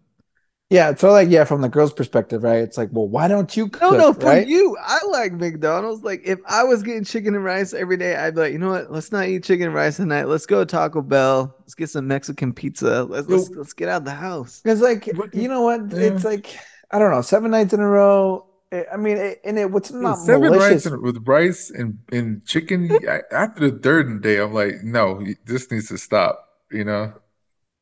Yeah, 0.69 0.95
so 0.95 1.13
like 1.13 1.29
yeah, 1.31 1.45
from 1.45 1.61
the 1.61 1.69
girl's 1.69 1.93
perspective, 1.93 2.43
right? 2.43 2.59
It's 2.59 2.77
like, 2.77 2.89
well, 2.93 3.09
why 3.09 3.29
don't 3.29 3.57
you 3.57 3.69
No, 3.81 3.93
cook, 3.93 3.93
no, 3.93 4.13
for 4.15 4.21
right? 4.25 4.49
you, 4.49 4.77
I 4.81 5.05
like 5.11 5.33
McDonald's. 5.33 6.03
Like, 6.03 6.23
if 6.25 6.41
I 6.47 6.65
was 6.65 6.83
getting 6.83 7.05
chicken 7.05 7.35
and 7.35 7.45
rice 7.45 7.75
every 7.75 7.99
day, 7.99 8.17
I'd 8.17 8.35
be 8.35 8.41
like, 8.41 8.53
you 8.53 8.59
know 8.59 8.71
what? 8.71 8.91
Let's 8.91 9.13
not 9.13 9.27
eat 9.29 9.45
chicken 9.45 9.67
and 9.67 9.75
rice 9.75 9.97
tonight. 9.97 10.25
Let's 10.25 10.47
go 10.47 10.61
to 10.61 10.67
Taco 10.67 11.03
Bell. 11.03 11.55
Let's 11.61 11.75
get 11.75 11.91
some 11.91 12.09
Mexican 12.09 12.55
pizza. 12.55 13.05
Let's 13.05 13.29
let's, 13.29 13.51
let's 13.51 13.75
get 13.75 13.89
out 13.91 13.99
of 13.99 14.05
the 14.07 14.13
house. 14.13 14.61
Because 14.63 14.81
like 14.81 15.07
you 15.33 15.49
know 15.49 15.63
what? 15.63 15.93
It's 15.93 16.25
like 16.25 16.59
I 16.91 16.99
don't 16.99 17.11
know, 17.11 17.21
seven 17.23 17.51
nights 17.51 17.75
in 17.75 17.81
a 17.81 17.87
row. 17.89 18.47
Eh, 18.73 18.85
I 18.93 18.97
mean, 18.97 19.17
it, 19.17 19.41
and 19.45 19.59
it 19.59 19.71
was 19.71 19.93
not 19.93 20.19
Seven 20.19 20.53
malicious. 20.53 20.85
rice 20.85 20.87
and, 20.87 21.03
with 21.03 21.27
rice 21.27 21.71
and, 21.71 21.99
and 22.13 22.45
chicken. 22.47 22.99
I, 23.09 23.23
after 23.33 23.71
the 23.71 23.79
third 23.79 24.23
day, 24.23 24.39
I'm 24.41 24.53
like, 24.55 24.83
no, 24.83 25.25
this 25.45 25.71
needs 25.71 25.89
to 25.89 25.99
stop. 25.99 26.43
You 26.71 26.85
know? 26.85 27.15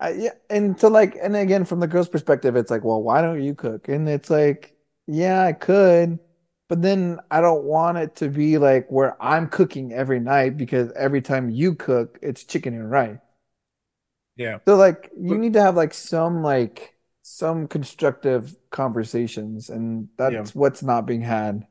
I, 0.01 0.11
yeah, 0.12 0.31
and 0.51 0.78
so 0.78 0.89
like, 0.89 1.16
and 1.23 1.36
again, 1.36 1.65
from 1.65 1.81
the 1.81 1.86
girl's 1.86 2.09
perspective, 2.09 2.56
it's 2.56 2.70
like, 2.70 2.85
well, 2.85 3.02
why 3.02 3.23
don't 3.23 3.43
you 3.43 3.55
cook? 3.55 3.89
And 3.89 4.09
it's 4.09 4.31
like, 4.31 4.74
yeah, 5.06 5.44
I 5.44 5.52
could, 5.52 6.19
but 6.69 6.82
then 6.82 7.20
I 7.31 7.40
don't 7.40 7.65
want 7.65 7.98
it 7.98 8.16
to 8.16 8.28
be 8.28 8.59
like 8.59 8.90
where 8.90 9.20
I'm 9.23 9.48
cooking 9.48 9.93
every 9.93 10.20
night 10.20 10.56
because 10.56 10.90
every 10.93 11.23
time 11.23 11.51
you 11.51 11.74
cook, 11.74 12.19
it's 12.23 12.44
chicken 12.44 12.74
and 12.74 12.90
rice. 12.90 13.19
Yeah. 14.36 14.59
So 14.66 14.77
like, 14.77 15.11
you 15.16 15.31
But- 15.35 15.39
need 15.39 15.52
to 15.55 15.62
have 15.62 15.77
like 15.77 15.94
some 15.94 16.43
like 16.43 16.93
some 17.24 17.68
constructive 17.68 18.55
conversations, 18.70 19.70
and 19.70 20.09
that's 20.18 20.55
what's 20.55 20.82
not 20.82 21.06
being 21.06 21.22
had. 21.22 21.66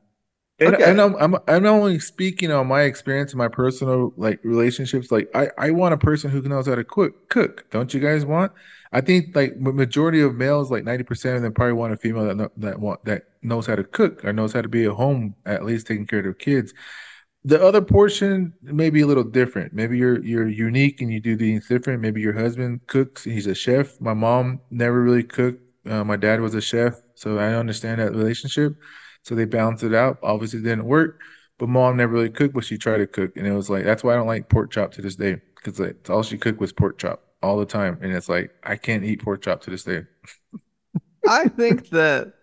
And, 0.60 0.76
Okay. 0.76 0.84
and 0.84 1.00
I'm, 1.00 1.16
I'm 1.16 1.36
I'm 1.48 1.66
only 1.66 1.98
speaking 1.98 2.52
on 2.52 2.68
my 2.68 2.82
experience 2.82 3.32
and 3.32 3.38
my 3.38 3.48
personal 3.48 4.12
like 4.16 4.38
relationships. 4.44 5.10
Like 5.10 5.28
I, 5.34 5.48
I 5.58 5.70
want 5.72 5.94
a 5.94 5.98
person 5.98 6.30
who 6.30 6.40
knows 6.42 6.68
how 6.68 6.76
to 6.76 6.84
cook. 6.84 7.28
Cook, 7.28 7.66
don't 7.70 7.92
you 7.92 7.98
guys 8.00 8.24
want? 8.24 8.52
I 8.92 9.00
think 9.00 9.34
like 9.34 9.56
majority 9.58 10.20
of 10.20 10.36
males, 10.36 10.70
like 10.70 10.84
ninety 10.84 11.02
percent 11.02 11.36
of 11.36 11.42
them, 11.42 11.52
probably 11.52 11.72
want 11.72 11.92
a 11.92 11.96
female 11.96 12.26
that 12.26 12.36
know, 12.36 12.50
that 12.58 12.78
want 12.78 13.04
that 13.04 13.24
knows 13.42 13.66
how 13.66 13.74
to 13.74 13.82
cook 13.82 14.24
or 14.24 14.32
knows 14.32 14.52
how 14.52 14.62
to 14.62 14.68
be 14.68 14.84
at 14.84 14.92
home, 14.92 15.34
at 15.44 15.64
least 15.64 15.88
taking 15.88 16.06
care 16.06 16.20
of 16.20 16.24
their 16.24 16.34
kids. 16.34 16.72
The 17.44 17.62
other 17.62 17.82
portion 17.82 18.54
may 18.62 18.88
be 18.90 19.02
a 19.02 19.06
little 19.06 19.24
different. 19.24 19.72
Maybe 19.72 19.98
you're 19.98 20.22
you're 20.24 20.48
unique 20.48 21.00
and 21.00 21.12
you 21.12 21.20
do 21.20 21.36
things 21.36 21.68
different. 21.68 22.00
Maybe 22.00 22.20
your 22.20 22.32
husband 22.32 22.80
cooks; 22.86 23.24
he's 23.24 23.46
a 23.46 23.54
chef. 23.54 24.00
My 24.00 24.14
mom 24.14 24.60
never 24.70 25.02
really 25.02 25.24
cooked. 25.24 25.60
Uh, 25.86 26.04
my 26.04 26.16
dad 26.16 26.40
was 26.40 26.54
a 26.54 26.60
chef, 26.60 27.00
so 27.14 27.38
I 27.38 27.54
understand 27.54 28.00
that 28.00 28.12
relationship. 28.12 28.76
So 29.22 29.34
they 29.34 29.44
balanced 29.44 29.84
it 29.84 29.94
out. 29.94 30.18
Obviously, 30.22 30.60
it 30.60 30.62
didn't 30.62 30.86
work, 30.86 31.20
but 31.58 31.68
mom 31.68 31.96
never 31.96 32.12
really 32.12 32.30
cooked, 32.30 32.54
but 32.54 32.64
she 32.64 32.78
tried 32.78 32.98
to 32.98 33.06
cook, 33.06 33.36
and 33.36 33.46
it 33.46 33.52
was 33.52 33.68
like 33.68 33.84
that's 33.84 34.02
why 34.02 34.14
I 34.14 34.16
don't 34.16 34.26
like 34.26 34.48
pork 34.48 34.70
chop 34.70 34.92
to 34.92 35.02
this 35.02 35.16
day 35.16 35.36
because 35.56 35.78
like, 35.78 36.08
all 36.08 36.22
she 36.22 36.38
cooked 36.38 36.60
was 36.60 36.72
pork 36.72 36.98
chop 36.98 37.22
all 37.42 37.58
the 37.58 37.66
time, 37.66 37.98
and 38.00 38.12
it's 38.12 38.28
like 38.28 38.52
I 38.62 38.76
can't 38.76 39.04
eat 39.04 39.22
pork 39.22 39.42
chop 39.42 39.60
to 39.62 39.70
this 39.70 39.84
day. 39.84 40.04
I 41.28 41.48
think 41.48 41.88
that, 41.90 42.34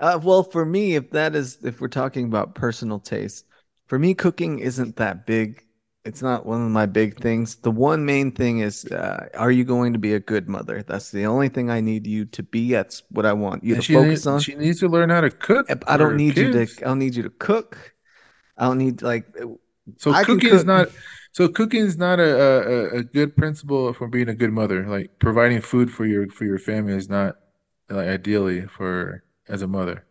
uh, 0.00 0.18
well, 0.22 0.42
for 0.42 0.64
me, 0.64 0.96
if 0.96 1.10
that 1.10 1.34
is, 1.36 1.58
if 1.62 1.80
we're 1.80 1.88
talking 1.88 2.24
about 2.24 2.54
personal 2.54 2.98
taste, 2.98 3.46
for 3.86 3.98
me, 3.98 4.14
cooking 4.14 4.58
isn't 4.58 4.96
that 4.96 5.26
big. 5.26 5.62
It's 6.04 6.20
not 6.20 6.44
one 6.44 6.60
of 6.62 6.70
my 6.70 6.84
big 6.84 7.18
things. 7.18 7.56
The 7.56 7.70
one 7.70 8.04
main 8.04 8.30
thing 8.32 8.58
is, 8.58 8.84
uh, 8.86 9.28
are 9.38 9.50
you 9.50 9.64
going 9.64 9.94
to 9.94 9.98
be 9.98 10.12
a 10.12 10.20
good 10.20 10.48
mother? 10.50 10.82
That's 10.82 11.10
the 11.10 11.24
only 11.24 11.48
thing 11.48 11.70
I 11.70 11.80
need 11.80 12.06
you 12.06 12.26
to 12.26 12.42
be. 12.42 12.72
That's 12.72 13.02
what 13.08 13.24
I 13.24 13.32
want 13.32 13.64
you 13.64 13.74
And 13.74 13.82
to 13.84 13.92
focus 13.94 14.08
needs, 14.10 14.26
on. 14.26 14.40
she 14.40 14.54
needs 14.54 14.80
to 14.80 14.88
learn 14.88 15.08
how 15.08 15.22
to 15.22 15.30
cook. 15.30 15.66
I 15.88 15.96
don't 15.96 16.16
need 16.16 16.36
you 16.36 16.52
to. 16.52 16.62
I 16.62 16.66
don't 16.88 16.98
need 16.98 17.14
you 17.14 17.22
to 17.22 17.30
cook. 17.30 17.94
I 18.58 18.66
don't 18.66 18.78
need 18.78 19.00
like. 19.00 19.26
So 19.98 20.12
I 20.12 20.24
cooking 20.24 20.50
is 20.50 20.64
not. 20.64 20.88
So 21.32 21.48
cooking 21.48 21.84
is 21.84 21.96
not 21.96 22.20
a, 22.20 22.30
a 22.42 22.98
a 22.98 23.02
good 23.02 23.34
principle 23.36 23.92
for 23.94 24.06
being 24.08 24.28
a 24.28 24.34
good 24.34 24.52
mother. 24.52 24.86
Like 24.86 25.18
providing 25.18 25.60
food 25.62 25.90
for 25.90 26.04
your 26.04 26.28
for 26.28 26.44
your 26.44 26.58
family 26.58 26.94
is 26.94 27.08
not 27.08 27.36
like 27.88 28.08
ideally 28.08 28.66
for 28.66 29.24
as 29.48 29.62
a 29.62 29.66
mother. 29.66 30.04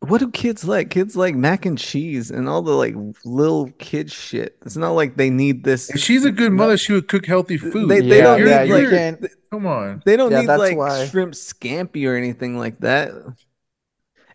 What 0.00 0.18
do 0.18 0.30
kids 0.30 0.64
like? 0.64 0.90
Kids 0.90 1.16
like 1.16 1.34
mac 1.34 1.66
and 1.66 1.76
cheese 1.76 2.30
and 2.30 2.48
all 2.48 2.62
the 2.62 2.72
like 2.72 2.94
little 3.24 3.70
kid 3.78 4.10
shit. 4.10 4.56
It's 4.64 4.76
not 4.76 4.92
like 4.92 5.16
they 5.16 5.28
need 5.28 5.64
this. 5.64 5.90
If 5.90 6.00
she's 6.00 6.24
a 6.24 6.30
good 6.30 6.52
mother, 6.52 6.76
she 6.76 6.92
would 6.92 7.08
cook 7.08 7.26
healthy 7.26 7.56
food. 7.58 7.88
They, 7.90 8.00
they 8.00 8.18
Yeah, 8.18 8.22
don't 8.24 8.46
yeah, 8.46 8.62
need 8.62 8.68
you 8.68 8.74
like, 8.74 8.90
can't- 8.90 9.26
Come 9.50 9.66
on. 9.66 10.02
they 10.06 10.16
don't 10.16 10.30
Yeah, 10.30 10.42
need 10.42 10.46
like 10.48 10.76
why- 10.76 11.06
shrimp 11.06 11.32
scampi 11.34 12.06
or 12.08 12.14
anything 12.14 12.58
like 12.58 12.78
that. 12.80 13.10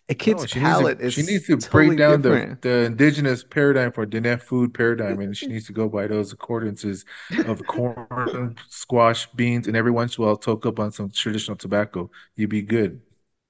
A 0.10 0.14
kid's 0.14 0.42
No, 0.42 0.46
she 0.48 0.60
palate 0.60 1.00
needs 1.00 1.16
to, 1.16 1.22
is 1.22 1.26
she 1.28 1.32
needs 1.34 1.48
to 1.48 1.56
totally 1.56 1.86
break 1.88 1.98
down 2.00 2.22
different. 2.22 2.62
the, 2.62 2.68
the 2.70 2.76
indigenous 2.86 3.42
paradigm 3.42 3.94
for 3.94 4.06
Diné 4.06 4.40
food 4.42 4.74
paradigm, 4.74 5.22
and 5.22 5.36
she 5.36 5.48
needs 5.48 5.66
to 5.68 5.72
go 5.74 5.88
by 5.88 6.08
those 6.08 6.34
accordances 6.34 7.06
of 7.48 7.66
corn, 7.68 8.56
squash, 8.68 9.28
beans, 9.32 9.68
and 9.70 9.78
every 9.78 9.92
once 9.92 10.18
in 10.18 10.24
a 10.24 10.28
while 10.28 10.36
toke 10.36 10.66
up 10.66 10.78
on 10.78 10.92
some 10.92 11.10
traditional 11.10 11.56
tobacco. 11.56 12.12
You'd 12.36 12.50
be 12.50 12.62
good. 12.62 13.00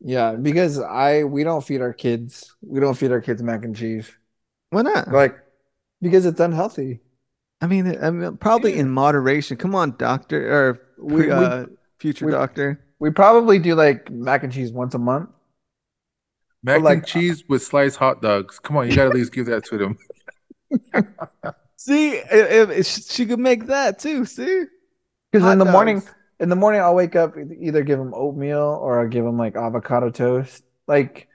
Yeah, 0.04 0.34
because 0.34 0.80
I 0.80 1.24
we 1.24 1.44
don't 1.46 1.64
feed 1.64 1.82
our 1.82 1.94
kids 1.94 2.54
we 2.62 2.80
don't 2.82 2.94
feed 2.96 3.12
our 3.12 3.22
kids 3.22 3.42
mac 3.42 3.64
and 3.64 3.76
cheese. 3.76 4.12
Why 4.70 4.82
not? 4.82 5.08
Like 5.12 5.38
because 6.02 6.26
it's 6.26 6.40
unhealthy. 6.40 7.00
I 7.62 7.68
mean, 7.68 7.98
I 8.04 8.12
mean, 8.12 8.36
probably 8.38 8.78
in 8.78 8.90
moderation. 8.90 9.56
Come 9.56 9.74
on, 9.74 9.96
doctor 9.98 10.52
or 10.54 10.82
We- 10.98 11.28
we- 11.28 11.32
uh, 11.32 11.68
future 12.00 12.26
we- 12.26 12.32
doctor. 12.34 12.80
We 13.00 13.10
probably 13.12 13.60
do 13.60 13.76
like 13.76 14.10
mac 14.12 14.44
and 14.44 14.52
cheese 14.52 14.72
once 14.72 14.94
a 14.94 15.00
month. 15.00 15.30
Mac 16.64 16.82
like, 16.82 16.98
and 17.00 17.06
cheese 17.06 17.44
with 17.48 17.62
sliced 17.62 17.98
hot 17.98 18.22
dogs. 18.22 18.60
Come 18.60 18.78
on, 18.78 18.90
you 18.90 18.96
gotta 18.96 19.10
at 19.10 19.14
least 19.14 19.34
give 19.34 19.46
that 19.48 19.66
to 19.66 19.78
them. 19.78 19.98
See, 21.76 22.12
if, 22.12 22.70
if 22.70 22.86
she 22.88 23.26
could 23.26 23.40
make 23.40 23.68
that 23.68 24.00
too. 24.00 24.26
See, 24.26 24.66
Because 25.32 25.52
in 25.52 25.58
the 25.60 25.66
morning, 25.66 26.00
dogs. 26.00 26.12
In 26.40 26.50
the 26.50 26.56
morning, 26.56 26.82
I'll 26.82 26.96
wake 26.96 27.16
up 27.16 27.36
either 27.38 27.84
give 27.84 28.00
them 28.00 28.14
oatmeal 28.14 28.80
or 28.82 29.02
I'll 29.02 29.08
give 29.10 29.24
them 29.24 29.38
like 29.38 29.56
avocado 29.56 30.10
toast. 30.10 30.64
Like 30.88 31.28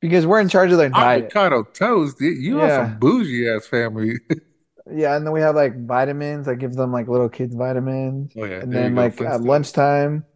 because 0.00 0.26
we're 0.26 0.40
in 0.40 0.48
charge 0.48 0.70
of 0.72 0.78
their 0.78 0.88
diet. 0.90 1.24
Avocado 1.24 1.62
toast. 1.64 2.20
You- 2.20 2.30
You 2.30 2.60
are 2.60 2.68
some 2.86 2.98
bougie 2.98 3.48
ass 3.48 3.66
family. 3.66 4.14
Yeah, 4.94 5.16
and 5.16 5.24
then 5.24 5.32
we 5.32 5.40
have 5.40 5.54
like 5.54 5.86
vitamins. 5.86 6.46
I 6.46 6.56
give 6.56 6.74
them 6.74 6.92
like 6.92 7.08
little 7.08 7.30
kids 7.30 7.54
vitamins. 7.54 8.32
oh 8.36 8.44
yeah. 8.44 8.60
And 8.60 8.70
there 8.70 8.82
then 8.82 8.94
like 8.94 9.18
at 9.22 9.40
lunchtime, 9.40 10.26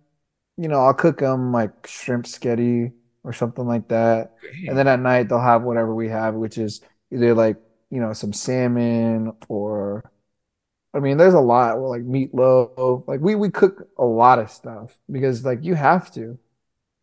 you 0.56 0.68
know, 0.68 0.80
I'll 0.80 0.94
cook 0.94 1.18
them 1.18 1.52
like 1.52 1.86
shrimp 1.86 2.24
sketty 2.24 2.92
or 3.24 3.34
something 3.34 3.66
like 3.66 3.88
that. 3.88 4.32
Damn. 4.42 4.68
And 4.70 4.78
then 4.78 4.88
at 4.88 5.00
night 5.00 5.28
they'll 5.28 5.38
have 5.38 5.64
whatever 5.64 5.94
we 5.94 6.08
have, 6.08 6.32
which 6.34 6.56
is 6.56 6.80
either 7.12 7.34
like, 7.34 7.58
you 7.90 8.00
know, 8.00 8.14
some 8.14 8.32
salmon 8.32 9.34
or 9.50 10.10
I 10.94 11.00
mean, 11.00 11.16
there's 11.16 11.34
a 11.34 11.40
lot 11.40 11.76
or 11.76 11.88
like 11.88 12.02
meatloaf. 12.02 13.06
Like 13.06 13.20
we 13.20 13.34
we 13.34 13.50
cook 13.50 13.88
a 13.98 14.04
lot 14.04 14.38
of 14.38 14.50
stuff 14.50 14.96
because 15.10 15.44
like 15.44 15.64
you 15.64 15.74
have 15.74 16.12
to. 16.14 16.38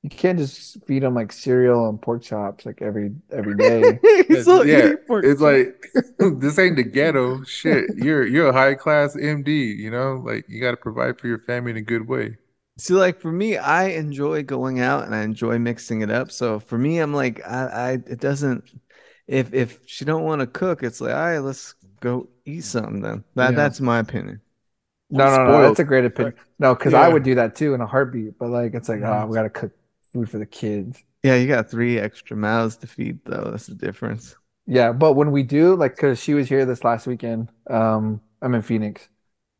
You 0.01 0.09
can't 0.09 0.37
just 0.37 0.85
feed 0.85 1.01
them 1.01 1.15
like 1.15 1.31
cereal 1.31 1.89
and 1.89 1.99
pork 1.99 2.21
chops 2.21 2.63
like 2.63 2.79
every 2.83 3.15
every 3.31 3.55
day. 3.55 3.99
He's 4.27 4.47
all 4.47 4.63
yeah, 4.63 4.93
it's 5.09 5.41
like 5.41 5.83
this 6.19 6.59
ain't 6.59 6.75
the 6.75 6.83
ghetto 6.83 7.43
shit. 7.43 7.85
You're 7.95 8.25
you're 8.27 8.49
a 8.49 8.53
high 8.53 8.75
class 8.75 9.15
MD, 9.15 9.75
you 9.75 9.89
know, 9.89 10.21
like 10.23 10.45
you 10.47 10.61
got 10.61 10.71
to 10.71 10.77
provide 10.77 11.19
for 11.19 11.27
your 11.27 11.39
family 11.39 11.71
in 11.71 11.77
a 11.77 11.81
good 11.81 12.07
way. 12.07 12.37
See, 12.77 12.93
like 12.93 13.19
for 13.19 13.31
me, 13.31 13.57
I 13.57 13.85
enjoy 13.89 14.43
going 14.43 14.79
out 14.79 15.05
and 15.05 15.15
I 15.15 15.23
enjoy 15.23 15.57
mixing 15.57 16.01
it 16.01 16.11
up. 16.11 16.29
So 16.29 16.59
for 16.59 16.77
me, 16.77 16.99
I'm 16.99 17.13
like, 17.13 17.41
I, 17.43 17.65
I 17.65 17.91
it 17.93 18.19
doesn't. 18.19 18.63
If 19.25 19.53
if 19.55 19.79
she 19.87 20.05
don't 20.05 20.23
want 20.23 20.41
to 20.41 20.47
cook, 20.47 20.83
it's 20.83 21.01
like, 21.01 21.15
all 21.15 21.19
right, 21.19 21.39
let's 21.39 21.73
go 21.99 22.27
eat 22.45 22.61
something 22.63 23.01
then. 23.01 23.23
That 23.35 23.55
Yeah. 23.55 23.55
that's 23.55 23.79
my 23.81 23.99
opinion. 23.99 24.41
No, 25.09 25.29
no, 25.29 25.45
no, 25.45 25.61
Spoiled. 25.61 25.61
that's 25.61 25.79
a 25.79 25.83
great 25.83 26.05
opinion. 26.05 26.35
No, 26.57 26.73
because 26.73 26.93
I 26.93 27.07
would 27.07 27.23
do 27.23 27.35
that 27.35 27.55
too 27.55 27.73
in 27.73 27.81
a 27.81 27.87
heartbeat. 27.87 28.37
But 28.39 28.49
like, 28.49 28.73
it's 28.73 28.89
like, 28.89 29.01
Mhm. 29.01 29.03
oh, 29.03 29.27
we 29.27 29.35
gotta 29.35 29.49
cook 29.49 29.71
food 30.13 30.29
for 30.29 30.37
the 30.39 30.45
kids. 30.45 31.01
Yeah, 31.23 31.35
you 31.35 31.47
got 31.47 31.69
three 31.69 31.97
extra 31.99 32.37
mouths 32.37 32.77
to 32.77 32.87
feed 32.87 33.19
though. 33.25 33.51
That's 33.51 33.67
the 33.67 33.75
difference. 33.75 34.35
Yeah, 34.67 34.93
but 34.93 35.13
when 35.13 35.31
we 35.31 35.43
do, 35.43 35.75
like, 35.75 35.95
because 35.95 36.19
she 36.21 36.33
was 36.33 36.49
here 36.49 36.65
this 36.65 36.83
last 36.83 37.05
weekend. 37.07 37.49
Um, 37.69 38.21
I'm 38.41 38.55
in 38.55 38.61
Phoenix, 38.63 39.07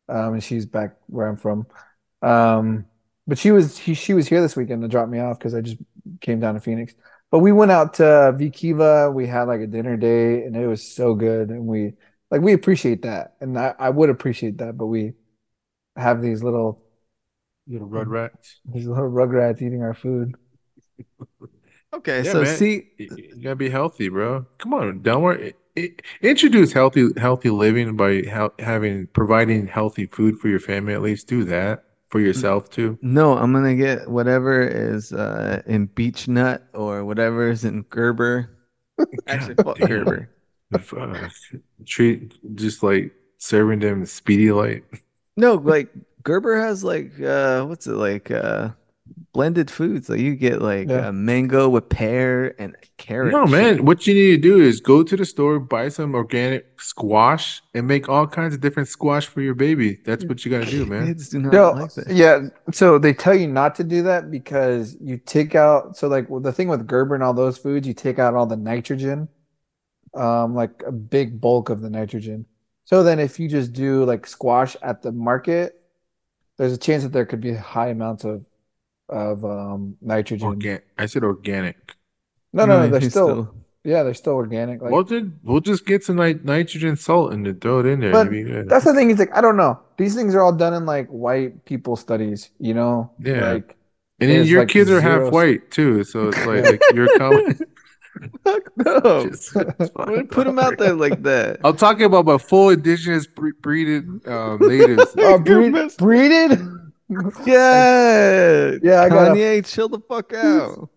um, 0.08 0.34
and 0.34 0.44
she's 0.44 0.66
back 0.66 0.96
where 1.08 1.26
I'm 1.28 1.36
from. 1.36 1.66
Um, 2.22 2.86
but 3.26 3.38
she 3.38 3.52
was 3.52 3.78
he, 3.78 3.94
she 3.94 4.14
was 4.14 4.28
here 4.28 4.40
this 4.42 4.56
weekend 4.56 4.82
to 4.82 4.88
drop 4.88 5.08
me 5.08 5.20
off 5.20 5.38
because 5.38 5.54
I 5.54 5.60
just 5.62 5.78
came 6.20 6.40
down 6.40 6.54
to 6.54 6.60
Phoenix. 6.60 6.94
But 7.30 7.40
we 7.40 7.52
went 7.52 7.72
out 7.72 7.94
to 7.94 8.04
Vikiva. 8.04 9.12
We 9.14 9.26
had 9.26 9.44
like 9.44 9.60
a 9.62 9.66
dinner 9.68 9.96
date, 9.96 10.44
and 10.46 10.56
it 10.56 10.66
was 10.68 10.82
so 10.94 11.14
good. 11.14 11.50
And 11.50 11.66
we 11.66 11.94
like 12.30 12.40
we 12.40 12.52
appreciate 12.52 13.02
that, 13.02 13.36
and 13.40 13.58
I, 13.58 13.74
I 13.78 13.90
would 13.90 14.10
appreciate 14.10 14.58
that, 14.58 14.76
but 14.76 14.86
we 14.86 15.12
have 15.96 16.20
these 16.22 16.42
little 16.42 16.82
Little 17.68 17.88
rugrats. 17.88 18.56
these 18.64 18.86
little 18.86 19.10
rugrats 19.10 19.60
eating 19.62 19.82
our 19.82 19.94
food. 19.94 20.34
Okay, 21.94 22.22
Yeah, 22.24 22.32
so 22.32 22.42
man. 22.42 22.56
see, 22.56 22.90
You 22.98 23.08
you 23.16 23.42
gotta 23.42 23.56
be 23.56 23.70
healthy, 23.70 24.08
bro. 24.08 24.46
Come 24.58 24.74
on, 24.74 25.02
don't 25.02 25.22
worry. 25.22 25.54
I- 25.76 25.80
I- 25.80 25.94
Introduce 26.22 26.72
healthy 26.72 27.08
healthy 27.16 27.50
living 27.50 27.96
by 27.96 28.22
ha 28.22 28.50
having 28.58 29.06
providing 29.08 29.66
healthy 29.66 30.06
food 30.06 30.38
for 30.38 30.48
your 30.48 30.60
family. 30.60 30.94
At 30.94 31.02
least 31.02 31.28
do 31.28 31.44
that 31.44 31.84
for 32.10 32.20
yourself 32.20 32.70
too. 32.70 32.98
no, 33.02 33.36
I'm 33.36 33.52
gonna 33.52 33.74
get 33.76 34.08
whatever 34.08 34.62
is 34.62 35.12
uh 35.12 35.62
in 35.66 35.86
Beech-Nut 35.86 36.62
or 36.74 37.04
whatever 37.04 37.48
is 37.50 37.64
in 37.64 37.82
Gerber. 37.90 38.50
Actually, 39.26 39.56
fuck. 39.56 39.78
Gerber. 39.78 40.30
If, 40.72 40.92
uh, 40.94 41.28
treat 41.84 42.34
just 42.56 42.82
like 42.82 43.12
serving 43.38 43.80
them 43.80 44.04
speedy 44.06 44.50
light. 44.52 44.84
No, 45.36 45.54
like 45.54 45.88
Gerber 46.24 46.58
has 46.60 46.82
like 46.82 47.12
uh 47.20 47.64
what's 47.64 47.86
it 47.86 47.92
like 47.92 48.30
uh 48.30 48.70
blended 49.32 49.70
foods. 49.70 50.08
Like 50.08 50.18
you 50.18 50.34
get 50.34 50.60
like 50.62 50.88
Yeah. 50.88 51.08
uh, 51.08 51.12
mango 51.12 51.68
with 51.68 51.88
pear 51.88 52.60
and 52.60 52.74
carrot. 52.96 53.32
No, 53.32 53.46
man. 53.46 53.84
What 53.84 54.06
you 54.06 54.14
need 54.14 54.30
to 54.30 54.38
do 54.38 54.60
is 54.60 54.80
go 54.80 55.02
to 55.04 55.16
the 55.16 55.24
store, 55.24 55.60
buy 55.60 55.88
some 55.90 56.14
organic 56.14 56.80
squash, 56.80 57.62
and 57.74 57.86
make 57.86 58.08
all 58.08 58.26
kinds 58.26 58.54
of 58.54 58.60
different 58.60 58.88
squash 58.88 59.26
for 59.26 59.42
your 59.42 59.54
baby. 59.54 60.00
That's 60.04 60.24
what 60.24 60.44
you 60.44 60.50
gotta 60.50 60.68
do, 60.70 60.84
man. 60.92 61.06
Kids 61.06 61.28
do 61.28 61.38
not 61.38 61.52
No, 61.52 61.70
like 61.72 61.94
that. 61.94 62.08
yeah. 62.10 62.48
So 62.72 62.98
they 62.98 63.12
tell 63.12 63.34
you 63.36 63.46
not 63.46 63.74
to 63.76 63.84
do 63.84 64.02
that 64.02 64.30
because 64.30 64.96
you 65.00 65.18
take 65.18 65.54
out. 65.54 65.96
So 65.96 66.08
like 66.08 66.28
well, 66.28 66.40
the 66.40 66.52
thing 66.52 66.66
with 66.68 66.86
Gerber 66.88 67.14
and 67.14 67.22
all 67.22 67.34
those 67.34 67.58
foods, 67.58 67.86
you 67.86 67.94
take 67.94 68.18
out 68.18 68.34
all 68.34 68.46
the 68.46 68.56
nitrogen, 68.56 69.28
um, 70.16 70.54
like 70.54 70.82
a 70.86 70.92
big 70.92 71.40
bulk 71.40 71.70
of 71.70 71.80
the 71.80 71.90
nitrogen. 71.90 72.46
So 72.84 73.02
then 73.02 73.18
if 73.18 73.38
you 73.40 73.48
just 73.48 73.72
do 73.72 74.04
like 74.04 74.26
squash 74.26 74.76
at 74.82 75.02
the 75.02 75.12
market, 75.12 75.80
there's 76.56 76.72
a 76.72 76.78
chance 76.78 77.02
that 77.02 77.12
there 77.12 77.26
could 77.26 77.40
be 77.40 77.54
high 77.54 77.88
amounts 77.88 78.24
of 78.24 78.44
of 79.08 79.44
um 79.44 79.96
nitrogen. 80.00 80.48
Organ 80.48 80.80
I 80.98 81.06
said 81.06 81.22
organic. 81.24 81.94
No, 82.52 82.64
no, 82.64 82.80
no. 82.82 82.88
They're 82.88 83.00
he's 83.00 83.10
still, 83.10 83.54
yeah, 83.84 84.02
they're 84.02 84.14
still 84.14 84.34
organic. 84.34 84.80
Like 84.80 84.90
Well, 84.90 85.04
then 85.04 85.38
we'll 85.42 85.60
just 85.60 85.84
get 85.84 86.02
some 86.04 86.16
nit 86.16 86.44
nitrogen 86.44 86.96
salt 86.96 87.32
and 87.32 87.44
then 87.44 87.60
throw 87.60 87.80
it 87.80 87.86
in 87.86 88.00
there. 88.00 88.12
But 88.12 88.32
You'll 88.32 88.44
be 88.44 88.50
good. 88.50 88.68
that's 88.68 88.84
the 88.84 88.94
thing. 88.94 89.10
It's 89.10 89.20
like 89.20 89.36
I 89.36 89.40
don't 89.40 89.56
know. 89.56 89.78
These 89.98 90.14
things 90.14 90.34
are 90.34 90.42
all 90.42 90.52
done 90.52 90.74
in 90.74 90.86
like 90.86 91.08
white 91.08 91.64
people 91.64 91.96
studies, 91.96 92.50
you 92.58 92.74
know? 92.74 93.10
Yeah. 93.18 93.52
Like 93.52 93.76
And 94.20 94.30
then 94.30 94.46
your 94.46 94.60
like, 94.60 94.68
kids 94.68 94.90
are 94.90 95.00
half 95.00 95.32
white 95.32 95.70
too, 95.70 96.04
so 96.04 96.28
it's 96.28 96.46
like, 96.46 96.64
like 96.70 96.82
you're 96.94 97.16
coming. 97.18 97.58
Fuck 98.44 98.70
no. 98.76 99.28
Just- 99.28 99.54
Why 99.94 100.22
put 100.30 100.46
him 100.46 100.58
out 100.58 100.78
there 100.78 100.94
like 100.94 101.22
that. 101.22 101.60
I'm 101.64 101.76
talking 101.76 102.04
about 102.04 102.26
my 102.26 102.38
full 102.38 102.70
indigenous 102.70 103.26
bre- 103.26 103.50
breeded 103.60 104.04
um, 104.28 104.58
natives. 104.60 105.14
oh, 105.18 105.38
breed, 105.38 105.74
breeded. 105.98 106.58
Yeah. 107.46 108.72
Yeah, 108.82 109.02
I 109.02 109.08
got 109.08 109.28
a- 109.32 109.34
Kanye, 109.34 109.64
chill 109.66 109.88
the 109.88 110.00
fuck 110.00 110.32
out. 110.34 110.88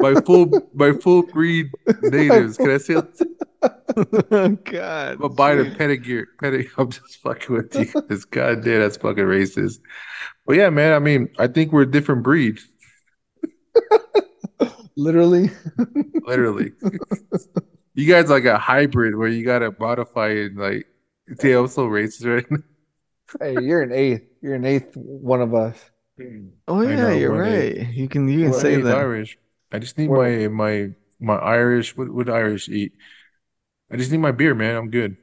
my 0.00 0.14
full 0.22 0.50
my 0.74 0.92
full 0.92 1.22
breed 1.22 1.70
natives. 2.02 2.56
Can 2.56 2.70
I 2.70 2.78
say? 2.78 2.96
oh 2.96 4.48
God. 4.64 5.18
But 5.20 5.28
buy 5.36 5.54
the 5.54 5.64
dude. 5.64 5.78
pedicure. 5.78 6.24
Pedicure. 6.42 6.70
I'm 6.78 6.90
just 6.90 7.18
fucking 7.22 7.54
with 7.54 7.74
you. 7.76 8.02
This 8.08 8.24
goddamn, 8.24 8.80
that's 8.80 8.96
fucking 8.96 9.24
racist. 9.24 9.78
But 10.46 10.56
yeah, 10.56 10.70
man. 10.70 10.92
I 10.92 10.98
mean, 10.98 11.28
I 11.38 11.46
think 11.46 11.72
we're 11.72 11.82
a 11.82 11.90
different 11.90 12.22
breed, 12.22 12.58
Literally. 14.96 15.50
literally. 16.26 16.72
you 17.94 18.08
guys 18.08 18.28
like 18.30 18.44
a 18.44 18.58
hybrid 18.58 19.16
where 19.16 19.28
you 19.28 19.44
gotta 19.44 19.74
modify 19.78 20.28
it. 20.28 20.56
Like, 20.56 20.86
see, 21.40 21.52
I'm 21.52 21.68
so 21.68 21.86
racist 21.88 22.26
right 22.32 22.50
now. 22.50 22.58
Hey, 23.40 23.60
you're 23.62 23.82
an 23.82 23.92
eighth. 23.92 24.22
You're 24.42 24.54
an 24.54 24.64
eighth 24.64 24.96
one 24.96 25.40
of 25.40 25.54
us. 25.54 25.78
Oh 26.68 26.80
I 26.80 26.90
yeah, 26.90 26.96
know, 26.96 27.08
you're 27.10 27.32
right. 27.36 27.50
eighth. 27.78 27.94
You 27.94 28.08
can 28.08 28.28
you 28.28 28.42
can 28.42 28.50
One 28.50 28.60
say 28.60 28.80
that. 28.80 28.96
Irish. 28.96 29.36
I 29.72 29.78
just 29.80 29.98
need 29.98 30.08
We're- 30.08 30.46
my 30.48 30.94
my 31.18 31.34
my 31.34 31.36
Irish. 31.36 31.96
What 31.96 32.12
would 32.12 32.30
Irish 32.30 32.68
eat? 32.68 32.92
I 33.90 33.96
just 33.96 34.12
need 34.12 34.18
my 34.18 34.30
beer, 34.32 34.54
man. 34.54 34.76
I'm 34.76 34.90
good. 34.90 35.16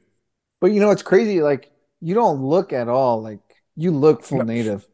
But 0.60 0.72
you 0.72 0.80
know 0.80 0.88
what's 0.88 1.02
crazy? 1.02 1.40
Like 1.40 1.70
you 2.00 2.14
don't 2.14 2.42
look 2.42 2.72
at 2.72 2.88
all 2.88 3.22
like 3.22 3.40
you 3.76 3.90
look 3.90 4.22
full 4.22 4.38
No. 4.38 4.44
native. 4.44 4.86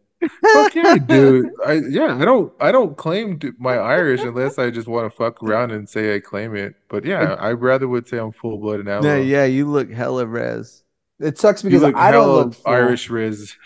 Fuck 0.52 0.74
yeah, 0.74 0.96
dude. 1.06 1.50
I 1.64 1.74
yeah, 1.74 2.16
I 2.16 2.24
don't 2.24 2.52
I 2.60 2.72
don't 2.72 2.96
claim 2.96 3.38
to 3.40 3.54
my 3.58 3.76
Irish 3.76 4.20
unless 4.22 4.58
I 4.58 4.70
just 4.70 4.88
want 4.88 5.10
to 5.10 5.16
fuck 5.16 5.42
around 5.42 5.70
and 5.70 5.88
say 5.88 6.14
I 6.14 6.20
claim 6.20 6.54
it. 6.56 6.74
But 6.88 7.04
yeah, 7.04 7.34
I 7.38 7.52
rather 7.52 7.86
would 7.88 8.08
say 8.08 8.18
I'm 8.18 8.32
full 8.32 8.58
blooded 8.58 8.86
now. 8.86 9.02
Yeah, 9.02 9.16
yeah, 9.16 9.44
you 9.44 9.66
look 9.66 9.90
hella 9.90 10.26
res. 10.26 10.82
It 11.20 11.38
sucks 11.38 11.62
because 11.62 11.82
I 11.84 12.10
don't 12.10 12.28
look 12.32 12.54
full. 12.54 12.72
Irish 12.72 13.10
Riz. 13.10 13.56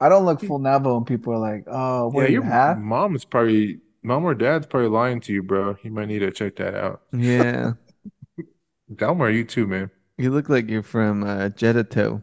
I 0.00 0.08
don't 0.08 0.24
look 0.24 0.40
full 0.40 0.60
Navo, 0.60 0.96
and 0.96 1.06
people 1.06 1.32
are 1.34 1.38
like, 1.38 1.64
"Oh, 1.66 2.08
what 2.08 2.22
Yeah, 2.22 2.26
do 2.28 2.32
you 2.32 2.38
your 2.40 2.44
have?" 2.44 2.78
mom's 2.78 3.24
probably 3.24 3.80
mom 4.02 4.24
or 4.24 4.34
dad's 4.34 4.66
probably 4.66 4.88
lying 4.88 5.20
to 5.22 5.32
you, 5.32 5.42
bro. 5.42 5.76
You 5.82 5.90
might 5.90 6.08
need 6.08 6.20
to 6.20 6.30
check 6.30 6.56
that 6.56 6.74
out. 6.74 7.02
Yeah. 7.12 7.72
Delmar, 8.94 9.30
you 9.30 9.44
too, 9.44 9.66
man. 9.66 9.90
You 10.16 10.30
look 10.30 10.48
like 10.48 10.68
you're 10.68 10.82
from 10.82 11.24
uh 11.24 11.48
Jeddito. 11.50 12.22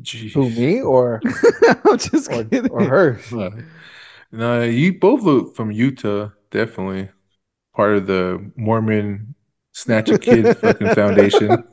Jeez. 0.00 0.32
Who 0.32 0.48
me 0.50 0.80
or 0.80 1.20
I'm 1.84 1.98
just 1.98 2.30
or, 2.30 2.44
kidding. 2.44 2.70
or 2.70 2.84
her? 2.84 3.20
No, 4.30 4.62
you 4.62 4.98
both 4.98 5.22
look 5.22 5.54
from 5.54 5.70
Utah, 5.70 6.30
definitely. 6.50 7.10
Part 7.74 7.96
of 7.96 8.06
the 8.06 8.50
Mormon 8.56 9.34
Snatch 9.72 10.10
a 10.10 10.18
Kid 10.18 10.56
fucking 10.60 10.90
foundation. 10.90 11.64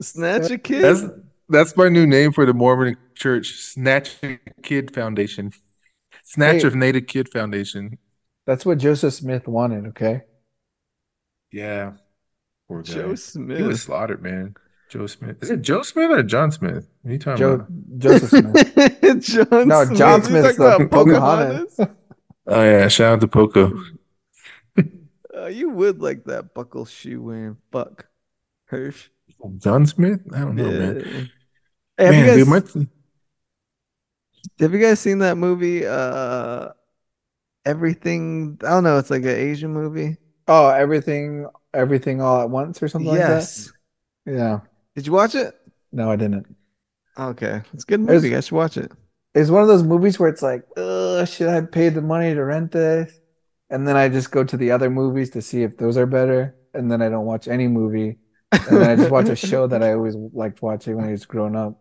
Snatch 0.00 0.50
a 0.50 0.58
kid. 0.58 0.82
That's 0.82 1.02
that's 1.48 1.76
my 1.76 1.88
new 1.88 2.06
name 2.06 2.32
for 2.32 2.46
the 2.46 2.54
Mormon 2.54 2.96
church, 3.14 3.52
Snatch 3.56 4.16
a 4.22 4.38
Kid 4.62 4.94
Foundation. 4.94 5.52
Snatch 6.24 6.62
Hey. 6.62 6.68
of 6.68 6.74
Native 6.74 7.06
Kid 7.06 7.28
Foundation. 7.28 7.98
That's 8.46 8.66
what 8.66 8.78
Joseph 8.78 9.14
Smith 9.14 9.48
wanted. 9.48 9.86
Okay. 9.88 10.22
Yeah. 11.52 11.92
Poor 12.68 12.82
guy. 12.82 12.92
Joe 12.94 13.14
He 13.56 13.62
was 13.62 13.82
slaughtered, 13.82 14.22
man. 14.22 14.54
Joe 14.90 15.06
Smith. 15.06 15.42
Is 15.42 15.50
it 15.50 15.62
Joe 15.62 15.82
Smith 15.82 16.10
or 16.10 16.22
John 16.24 16.50
Smith? 16.50 16.88
What 17.02 17.10
are 17.10 17.12
you 17.12 17.18
talking 17.18 17.38
Joe 17.38 17.52
about? 17.52 17.68
Joseph 17.98 18.30
Smith. 18.30 19.20
John 19.20 19.68
No, 19.68 19.84
Smith. 19.84 19.98
John 19.98 20.20
You 20.20 20.26
Smith's 20.26 20.56
talking 20.56 20.88
the 20.88 20.90
Pocahontas. 20.90 21.74
Pocahontas? 21.76 21.96
Oh 22.46 22.64
yeah, 22.64 22.88
shout 22.88 23.12
out 23.12 23.20
to 23.20 23.28
Poco. 23.28 23.72
Uh, 25.32 25.46
you 25.46 25.70
would 25.70 26.02
like 26.02 26.24
that 26.24 26.52
buckle 26.52 26.84
shoe 26.84 27.22
wearing 27.22 27.56
fuck. 27.70 28.06
Hirsch. 28.64 29.08
John 29.58 29.86
Smith? 29.86 30.20
I 30.34 30.40
don't 30.40 30.56
know, 30.56 30.70
man. 30.70 30.96
Yeah. 30.96 31.24
Hey, 31.96 32.04
have 32.06 32.14
Man, 32.14 32.24
you 32.24 32.26
guys 32.26 32.36
dude, 32.38 32.48
my 32.48 32.86
have 34.58 34.72
you 34.72 34.80
guys 34.80 35.00
seen 35.00 35.18
that 35.18 35.36
movie? 35.36 35.86
Uh, 35.86 36.70
everything. 37.64 38.58
I 38.64 38.70
don't 38.70 38.84
know. 38.84 38.98
It's 38.98 39.10
like 39.10 39.22
an 39.22 39.28
Asian 39.28 39.72
movie. 39.72 40.16
Oh, 40.48 40.68
everything, 40.68 41.46
everything 41.72 42.20
all 42.20 42.40
at 42.40 42.50
once 42.50 42.82
or 42.82 42.88
something 42.88 43.12
yes. 43.14 43.18
like 43.18 43.28
that. 43.28 43.36
Yes. 43.36 43.72
Yeah. 44.38 44.60
Did 44.96 45.06
you 45.06 45.12
watch 45.12 45.34
it? 45.34 45.54
No, 45.92 46.10
I 46.10 46.16
didn't. 46.16 46.46
Okay, 47.18 47.62
it's 47.72 47.84
a 47.84 47.86
good 47.86 48.00
movie. 48.00 48.28
You 48.28 48.34
guys 48.34 48.46
should 48.46 48.54
watch 48.56 48.76
it. 48.76 48.92
It's 49.34 49.50
one 49.50 49.62
of 49.62 49.68
those 49.68 49.82
movies 49.82 50.18
where 50.18 50.28
it's 50.28 50.42
like, 50.42 50.64
uh, 50.76 51.24
should 51.24 51.48
I 51.48 51.60
pay 51.62 51.88
the 51.88 52.02
money 52.02 52.34
to 52.34 52.44
rent 52.44 52.72
this? 52.72 53.12
And 53.68 53.86
then 53.86 53.96
I 53.96 54.08
just 54.08 54.30
go 54.32 54.42
to 54.42 54.56
the 54.56 54.70
other 54.72 54.90
movies 54.90 55.30
to 55.30 55.42
see 55.42 55.62
if 55.62 55.76
those 55.76 55.96
are 55.96 56.06
better. 56.06 56.56
And 56.74 56.90
then 56.90 57.02
I 57.02 57.08
don't 57.08 57.26
watch 57.26 57.46
any 57.46 57.68
movie. 57.68 58.18
And 58.52 58.80
then 58.80 58.90
I 58.90 58.96
just 58.96 59.10
watch 59.10 59.28
a 59.28 59.36
show 59.50 59.66
that 59.68 59.82
I 59.82 59.92
always 59.92 60.16
liked 60.16 60.62
watching 60.62 60.96
when 60.96 61.04
I 61.06 61.12
was 61.12 61.24
growing 61.26 61.54
up. 61.54 61.80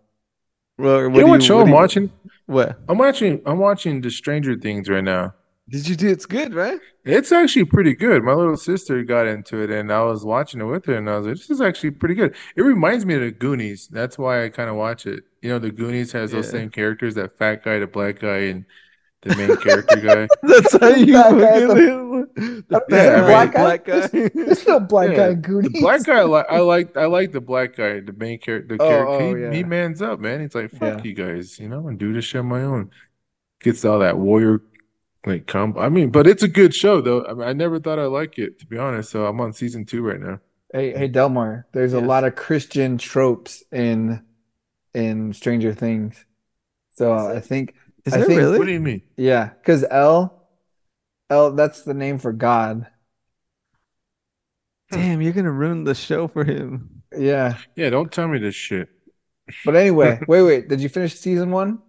Well, 0.77 1.01
you 1.03 1.09
know 1.09 1.27
what 1.27 1.41
show 1.43 1.55
what 1.57 1.61
I'm 1.63 1.67
you- 1.69 1.73
watching? 1.73 2.11
What 2.45 2.79
I'm 2.87 2.97
watching 2.97 3.41
I'm 3.45 3.57
watching 3.59 4.01
the 4.01 4.09
Stranger 4.11 4.55
Things 4.55 4.87
right 4.89 5.03
now. 5.03 5.33
Did 5.69 5.87
you 5.87 5.95
do? 5.95 6.09
It's 6.09 6.25
good, 6.25 6.53
right? 6.53 6.79
It's 7.05 7.31
actually 7.31 7.65
pretty 7.65 7.95
good. 7.95 8.23
My 8.23 8.33
little 8.33 8.57
sister 8.57 9.03
got 9.03 9.25
into 9.25 9.61
it 9.61 9.69
and 9.71 9.91
I 9.91 10.03
was 10.03 10.25
watching 10.25 10.61
it 10.61 10.65
with 10.65 10.85
her 10.85 10.95
and 10.95 11.09
I 11.09 11.17
was 11.17 11.27
like, 11.27 11.37
this 11.37 11.49
is 11.49 11.61
actually 11.61 11.91
pretty 11.91 12.13
good. 12.15 12.35
It 12.55 12.61
reminds 12.61 13.05
me 13.05 13.15
of 13.15 13.21
the 13.21 13.31
Goonies. 13.31 13.87
That's 13.87 14.17
why 14.17 14.43
I 14.45 14.49
kind 14.49 14.69
of 14.69 14.75
watch 14.75 15.05
it. 15.07 15.23
You 15.41 15.49
know, 15.49 15.59
the 15.59 15.71
Goonies 15.71 16.11
has 16.11 16.31
those 16.31 16.49
same 16.49 16.69
characters, 16.69 17.15
that 17.15 17.37
fat 17.37 17.63
guy, 17.63 17.79
the 17.79 17.87
black 17.87 18.19
guy, 18.19 18.37
and 18.51 18.65
the 19.21 19.31
main 19.31 19.57
character 19.57 19.99
guy. 20.01 20.29
That's 20.43 20.77
how 20.79 20.89
you 20.89 21.05
That 21.13 21.37
guy, 21.37 21.61
fucking 21.67 22.27
the 22.35 22.81
Yeah, 22.87 23.21
fat 23.21 23.25
black 23.25 23.51
guy? 23.51 23.59
black 23.59 23.85
guy. 23.85 24.07
There's 24.33 24.67
no 24.67 24.79
black 24.79 25.11
Yeah, 25.11 25.15
guy 25.15 25.33
Goonies. 25.35 25.71
The 25.73 25.79
black 25.81 26.03
guy, 26.03 26.19
I 26.19 26.23
like, 26.23 26.45
I 26.49 26.59
like, 26.59 26.97
I 26.97 27.05
like 27.05 27.31
the 27.31 27.41
black 27.41 27.75
guy, 27.75 28.01
the 28.01 28.13
main 28.13 28.39
character. 28.39 28.77
The 28.77 28.83
Oh, 28.83 28.87
character, 28.87 29.23
oh, 29.23 29.35
he, 29.35 29.41
yeah. 29.41 29.51
he 29.51 29.63
mans 29.63 30.01
up, 30.01 30.19
man. 30.19 30.41
He's 30.41 30.55
like, 30.55 30.71
fuck 30.71 30.81
Yeah. 30.81 31.03
you 31.03 31.13
guys, 31.13 31.59
you 31.59 31.69
know, 31.69 31.87
and 31.87 31.97
do 31.99 32.13
this 32.13 32.25
shit 32.25 32.39
on 32.39 32.47
my 32.47 32.61
own. 32.63 32.91
Gets 33.61 33.85
all 33.85 33.99
that 33.99 34.17
warrior 34.17 34.61
like 35.25 35.47
combo. 35.47 35.79
I 35.81 35.89
mean, 35.89 36.09
but 36.09 36.27
it's 36.27 36.43
a 36.43 36.47
good 36.47 36.73
show 36.73 37.01
though. 37.01 37.25
I 37.25 37.33
mean, 37.33 37.47
I 37.47 37.53
never 37.53 37.79
thought 37.79 37.99
I'd 37.99 38.05
like 38.05 38.37
it 38.39 38.59
to 38.59 38.65
be 38.65 38.77
honest. 38.77 39.09
So 39.11 39.25
I'm 39.25 39.39
on 39.41 39.53
season 39.53 39.85
two 39.85 40.01
right 40.01 40.19
now. 40.19 40.39
Hey, 40.73 40.95
hey, 40.95 41.07
Delmar, 41.07 41.65
there's 41.73 41.93
a 41.93 41.99
lot 41.99 42.23
of 42.23 42.35
Christian 42.35 42.97
tropes 42.99 43.63
in 43.71 44.23
in 44.93 45.33
Stranger 45.33 45.73
Things. 45.73 46.23
So 46.95 47.15
Is 47.15 47.37
I 47.37 47.39
think, 47.39 47.73
Is 48.05 48.13
I 48.13 48.17
there 48.17 48.25
think- 48.27 48.59
What 48.59 48.65
do 48.65 48.71
you 48.73 48.79
mean? 48.79 49.01
yeah, 49.17 49.49
because 49.49 49.83
El, 49.89 50.47
El, 51.29 51.51
that's 51.53 51.81
the 51.83 51.93
name 51.93 52.19
for 52.19 52.31
God. 52.31 52.85
Hmm. 54.91 54.95
Damn, 54.97 55.21
you're 55.21 55.33
gonna 55.33 55.51
ruin 55.51 55.83
the 55.83 55.95
show 55.95 56.27
for 56.27 56.43
him. 56.43 57.01
Yeah. 57.17 57.57
Yeah, 57.75 57.89
don't 57.89 58.11
tell 58.11 58.27
me 58.27 58.37
this 58.39 58.55
shit. 58.55 58.89
But 59.65 59.75
anyway, 59.75 60.19
wait, 60.27 60.43
wait. 60.43 60.67
Did 60.69 60.81
you 60.81 60.89
finish 60.89 61.15
season 61.15 61.49
one? 61.51 61.79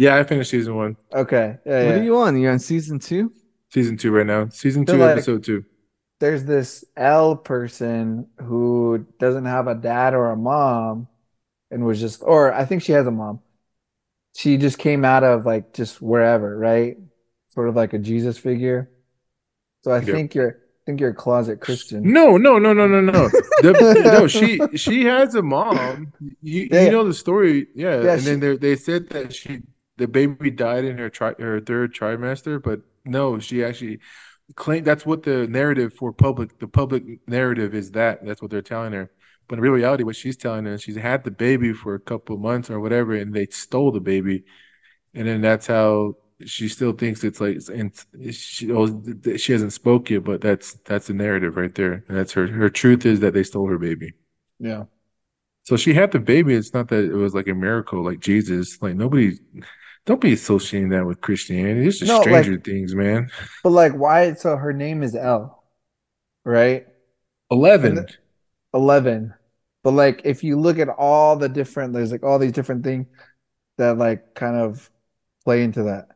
Yeah, 0.00 0.16
I 0.16 0.24
finished 0.24 0.50
season 0.50 0.74
one, 0.76 0.96
Okay. 1.12 1.58
Yeah, 1.66 1.84
What 1.84 1.88
yeah. 1.96 2.00
are 2.00 2.02
you 2.02 2.16
on? 2.16 2.40
You're 2.40 2.52
on 2.52 2.58
season 2.58 2.98
two? 2.98 3.32
season 3.68 3.96
two 3.98 4.10
right 4.10 4.26
now. 4.26 4.48
Season 4.48 4.84
They're 4.84 4.96
two, 4.96 5.00
like- 5.02 5.10
episode 5.12 5.44
two. 5.44 5.64
There's 6.20 6.44
this 6.44 6.84
El 6.96 7.36
person 7.36 8.26
who 8.42 9.06
doesn't 9.18 9.44
have 9.46 9.68
a 9.68 9.74
dad 9.74 10.12
or 10.14 10.30
a 10.30 10.36
mom 10.36 11.06
and 11.70 11.84
was 11.84 12.00
just, 12.00 12.22
or 12.22 12.52
I 12.52 12.64
think 12.64 12.82
she 12.82 12.92
has 12.92 13.06
a 13.06 13.10
mom. 13.10 13.40
She 14.34 14.56
just 14.56 14.78
came 14.78 15.04
out 15.04 15.22
of 15.24 15.44
like 15.46 15.72
just 15.74 16.00
wherever, 16.02 16.56
right? 16.58 16.96
Sort 17.48 17.68
of 17.68 17.76
like 17.76 17.92
a 17.94 17.98
Jesus 17.98 18.36
figure. 18.38 18.90
So 19.82 19.90
I 19.92 19.96
Yep. 20.00 20.04
think 20.14 20.34
you're, 20.34 20.50
I 20.50 20.82
think 20.86 21.00
you're 21.00 21.10
a 21.10 21.14
closet 21.14 21.60
Christian. 21.60 22.10
No, 22.12 22.36
no, 22.36 22.58
no, 22.58 22.72
no, 22.72 22.86
no, 22.86 23.00
no. 23.00 23.28
The, 23.62 24.00
no, 24.04 24.26
she 24.26 24.58
she 24.76 25.04
has 25.04 25.34
a 25.34 25.42
mom. 25.42 26.12
You, 26.42 26.68
Yeah. 26.70 26.84
you 26.84 26.90
know 26.90 27.04
the 27.04 27.12
story, 27.14 27.68
yeah. 27.74 28.00
Yeah, 28.02 28.12
and 28.14 28.20
she- 28.22 28.26
then 28.28 28.40
they 28.40 28.56
they 28.56 28.76
said 28.76 29.08
that 29.10 29.34
she 29.34 29.60
the 30.00 30.08
baby 30.08 30.50
died 30.50 30.84
in 30.84 30.98
her 30.98 31.10
tri 31.10 31.34
her 31.38 31.60
third 31.60 31.94
trimester, 31.94 32.62
but 32.62 32.80
no, 33.04 33.38
she 33.38 33.62
actually 33.64 34.00
claimed 34.56 34.86
that's 34.86 35.06
what 35.06 35.22
the 35.22 35.46
narrative 35.46 35.94
for 35.94 36.12
public 36.12 36.58
the 36.58 36.66
public 36.66 37.04
narrative 37.28 37.74
is 37.74 37.92
that 37.92 38.24
that's 38.24 38.42
what 38.42 38.50
they're 38.50 38.62
telling 38.62 38.92
her. 38.92 39.10
But 39.48 39.56
in 39.58 39.62
real 39.62 39.72
reality, 39.72 40.04
what 40.04 40.16
she's 40.16 40.36
telling 40.36 40.64
her, 40.64 40.78
she's 40.78 40.96
had 40.96 41.24
the 41.24 41.30
baby 41.30 41.72
for 41.72 41.94
a 41.94 42.00
couple 42.00 42.36
of 42.36 42.40
months 42.40 42.70
or 42.70 42.80
whatever, 42.80 43.14
and 43.14 43.34
they 43.34 43.46
stole 43.46 43.92
the 43.92 44.00
baby, 44.00 44.44
and 45.14 45.26
then 45.28 45.40
that's 45.42 45.66
how 45.66 46.16
she 46.46 46.68
still 46.68 46.92
thinks 46.92 47.22
it's 47.24 47.40
like 47.40 47.58
and 47.68 47.92
she 48.34 48.72
oh, 48.72 49.02
she 49.36 49.52
hasn't 49.52 49.72
spoke 49.74 50.10
yet, 50.10 50.24
but 50.24 50.40
that's 50.40 50.74
that's 50.86 51.08
the 51.08 51.14
narrative 51.14 51.56
right 51.56 51.74
there. 51.74 52.04
And 52.08 52.16
that's 52.16 52.32
her 52.32 52.46
her 52.46 52.70
truth 52.70 53.04
is 53.06 53.20
that 53.20 53.34
they 53.34 53.42
stole 53.44 53.68
her 53.68 53.78
baby. 53.78 54.14
Yeah. 54.58 54.84
So 55.64 55.76
she 55.76 55.94
had 55.94 56.10
the 56.10 56.18
baby. 56.18 56.54
It's 56.54 56.74
not 56.74 56.88
that 56.88 57.04
it 57.04 57.14
was 57.14 57.34
like 57.34 57.48
a 57.48 57.54
miracle, 57.54 58.02
like 58.04 58.20
Jesus. 58.20 58.80
Like 58.82 58.96
nobody, 58.96 59.38
don't 60.06 60.20
be 60.20 60.32
associating 60.32 60.88
that 60.90 61.06
with 61.06 61.20
Christianity. 61.20 61.86
It's 61.86 61.98
just 61.98 62.08
No, 62.08 62.18
like- 62.18 62.44
Stranger 62.44 62.60
Things, 62.60 62.94
man. 62.94 63.30
But 63.62 63.70
like, 63.70 63.92
why? 63.92 64.34
So 64.34 64.56
her 64.56 64.72
name 64.72 65.02
is 65.02 65.14
El, 65.14 65.62
right? 66.44 66.86
Eleven. 67.50 67.98
And 67.98 68.16
11. 68.74 69.34
But 69.82 69.92
like, 69.92 70.22
if 70.24 70.44
you 70.44 70.58
look 70.60 70.78
at 70.78 70.88
all 70.88 71.36
the 71.36 71.48
different, 71.48 71.92
there's 71.94 72.12
like 72.12 72.22
all 72.22 72.38
these 72.38 72.52
different 72.52 72.84
things 72.84 73.06
that 73.78 73.98
like 73.98 74.34
kind 74.34 74.56
of 74.56 74.90
play 75.44 75.62
into 75.62 75.84
that. 75.84 76.08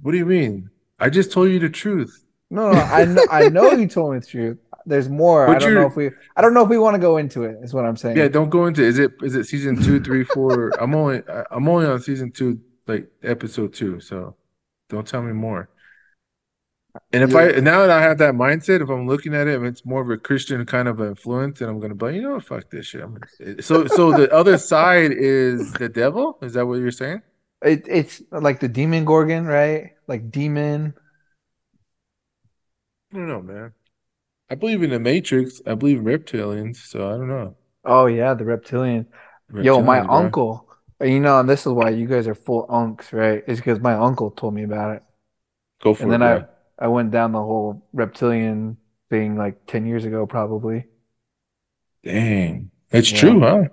What 0.00 0.12
do 0.12 0.18
you 0.18 0.26
mean? 0.26 0.70
I 0.98 1.10
just 1.10 1.32
told 1.32 1.50
you 1.50 1.58
the 1.58 1.70
truth. 1.70 2.24
No, 2.50 2.72
no, 2.72 2.78
I 2.78 3.04
know, 3.04 3.24
I 3.30 3.48
know 3.50 3.72
you 3.72 3.88
told 3.88 4.12
me 4.14 4.20
the 4.20 4.26
truth. 4.26 4.58
There's 4.88 5.08
more. 5.08 5.48
I 5.48 5.58
don't 5.58 5.74
know 5.74 5.86
if 5.86 5.96
we, 5.96 6.10
I 6.36 6.40
don't 6.42 6.54
know 6.54 6.62
if 6.62 6.68
we 6.68 6.78
want 6.78 6.94
to 6.94 6.98
go 6.98 7.18
into 7.18 7.44
it. 7.44 7.58
Is 7.62 7.74
what 7.74 7.84
I'm 7.84 7.96
saying. 7.96 8.16
Yeah, 8.16 8.28
don't 8.28 8.48
go 8.48 8.66
into. 8.66 8.82
Is 8.82 8.98
it 8.98 9.12
is 9.22 9.34
it 9.34 9.44
season 9.44 9.76
two, 9.76 10.00
three, 10.00 10.24
four? 10.24 10.70
I'm 10.80 10.94
only 10.94 11.22
I'm 11.50 11.68
only 11.68 11.86
on 11.86 12.00
season 12.00 12.32
two, 12.32 12.60
like 12.86 13.06
episode 13.22 13.74
two. 13.74 14.00
So 14.00 14.34
don't 14.88 15.06
tell 15.06 15.22
me 15.22 15.32
more. 15.32 15.68
And 17.12 17.22
if 17.22 17.30
Yeah. 17.30 17.38
I 17.38 17.60
now 17.60 17.80
that 17.86 17.90
I 17.90 18.00
have 18.00 18.18
that 18.18 18.34
mindset, 18.34 18.82
if 18.82 18.88
I'm 18.88 19.06
looking 19.06 19.34
at 19.34 19.46
it, 19.46 19.54
if 19.54 19.62
it's 19.62 19.84
more 19.84 20.00
of 20.00 20.10
a 20.10 20.16
Christian 20.16 20.64
kind 20.64 20.88
of 20.88 21.00
influence, 21.00 21.60
and 21.60 21.70
I'm 21.70 21.80
gonna 21.80 21.94
be, 21.94 22.16
you 22.16 22.22
know, 22.22 22.40
fuck 22.40 22.70
this 22.70 22.86
shit. 22.86 23.02
I'm 23.02 23.12
gonna, 23.14 23.26
eh, 23.58 23.60
so, 23.60 23.86
so 23.86 24.12
the 24.12 24.32
other 24.40 24.56
side 24.58 25.12
is 25.12 25.74
the 25.74 25.88
devil. 25.88 26.38
Is 26.42 26.54
that 26.54 26.66
what 26.66 26.78
you're 26.80 26.90
saying? 26.90 27.22
It, 27.62 27.84
it's 27.88 28.22
like 28.30 28.60
the 28.60 28.68
Demogorgon, 28.68 29.44
right? 29.44 29.92
Like 30.06 30.30
demon. 30.30 30.94
I 33.12 33.16
don't 33.16 33.28
know, 33.28 33.42
man. 33.42 33.72
I 34.50 34.54
believe 34.56 34.82
in 34.82 34.90
the 34.90 34.98
Matrix. 35.00 35.62
I 35.66 35.74
believe 35.74 35.98
in 35.98 36.04
reptilians. 36.04 36.76
So 36.76 37.08
I 37.08 37.12
don't 37.12 37.28
know. 37.28 37.56
Oh 37.84 38.06
yeah, 38.06 38.34
the 38.34 38.44
reptilian. 38.44 39.06
Yo, 39.58 39.82
my 39.82 40.00
bro. 40.00 40.08
uncle. 40.08 40.66
You 41.00 41.20
know, 41.20 41.38
and 41.40 41.48
this 41.48 41.64
is 41.66 41.72
why 41.72 41.90
you 41.90 42.06
guys 42.08 42.26
are 42.26 42.34
full 42.34 42.66
unks, 42.66 43.12
right? 43.12 43.44
It's 43.46 43.60
because 43.60 43.78
my 43.80 43.94
uncle 43.94 44.30
told 44.32 44.54
me 44.54 44.64
about 44.64 44.96
it. 44.96 45.02
Go 45.80 45.92
for 45.94 46.02
And 46.02 46.12
it, 46.12 46.14
And 46.14 46.22
then 46.22 46.22
bro. 46.22 46.44
I 46.80 46.86
I 46.86 46.88
went 46.88 47.10
down 47.12 47.32
the 47.32 47.40
whole 47.42 47.88
reptilian 47.92 48.78
thing 49.10 49.36
like 49.36 49.66
10 49.66 49.86
years 49.86 50.04
ago, 50.04 50.26
probably. 50.26 50.86
Dang, 52.04 52.70
it's 52.90 53.08
Yeah. 53.08 53.12
true, 53.12 53.40
huh? 53.40 53.64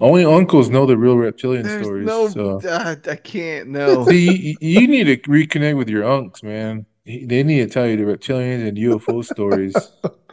Only 0.00 0.24
uncles 0.24 0.68
know 0.70 0.86
the 0.86 0.96
real 0.98 1.16
reptilian 1.16 1.68
There's 1.68 1.70
stories. 1.70 2.14
no, 2.14 2.28
so 2.30 2.64
uh, 2.68 2.96
I 3.08 3.16
can't 3.16 3.68
know. 3.68 4.08
See, 4.08 4.56
you, 4.60 4.80
you 4.82 4.88
need 4.88 5.04
to 5.04 5.16
reconnect 5.30 5.76
with 5.76 5.88
your 5.88 6.04
unks, 6.04 6.42
man. 6.42 6.86
They 7.06 7.42
need 7.42 7.60
to 7.60 7.66
tell 7.68 7.86
you 7.86 7.96
the 7.96 8.04
reptilians 8.04 8.66
and 8.66 8.78
UFO 8.78 9.22
stories. 9.22 9.92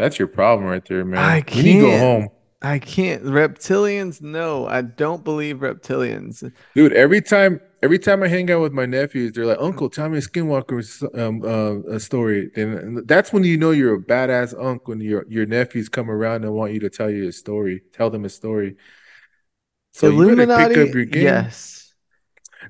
That's 0.00 0.18
your 0.18 0.28
problem 0.28 0.66
right 0.66 0.82
there, 0.86 1.04
man. 1.04 1.18
I 1.18 1.44
We 1.54 1.62
need 1.62 1.74
to 1.74 1.80
go 1.82 1.98
home. 1.98 2.28
I 2.62 2.78
can't. 2.78 3.22
Reptilians, 3.22 4.22
no, 4.22 4.66
I 4.66 4.80
don't 4.80 5.22
believe 5.24 5.58
reptilians. 5.58 6.50
Dude, 6.74 6.94
every 6.94 7.20
time 7.20 7.60
every 7.82 7.98
time 7.98 8.22
I 8.22 8.28
hang 8.28 8.50
out 8.50 8.62
with 8.62 8.72
my 8.72 8.86
nephews, 8.86 9.32
they're 9.32 9.44
like, 9.44 9.60
Uncle, 9.60 9.90
tell 9.90 10.08
me 10.08 10.16
a 10.16 10.20
skinwalker 10.22 11.18
um, 11.18 11.42
uh, 11.42 11.94
a 11.94 12.00
story. 12.00 12.50
And 12.56 13.06
that's 13.06 13.30
when 13.30 13.44
you 13.44 13.58
know 13.58 13.72
you're 13.72 13.96
a 13.96 14.02
badass 14.02 14.54
uncle 14.58 14.92
when 14.92 15.02
your 15.02 15.26
your 15.28 15.44
nephews 15.44 15.90
come 15.90 16.10
around 16.10 16.44
and 16.44 16.54
want 16.54 16.72
you 16.72 16.80
to 16.80 16.88
tell 16.88 17.10
you 17.10 17.28
a 17.28 17.32
story, 17.32 17.82
tell 17.92 18.08
them 18.08 18.24
a 18.24 18.30
story. 18.30 18.76
So 19.92 20.08
you 20.08 20.34
better 20.34 20.68
pick 20.68 20.78
up 20.78 20.94
your 20.94 21.04
game. 21.04 21.24
yes. 21.24 21.79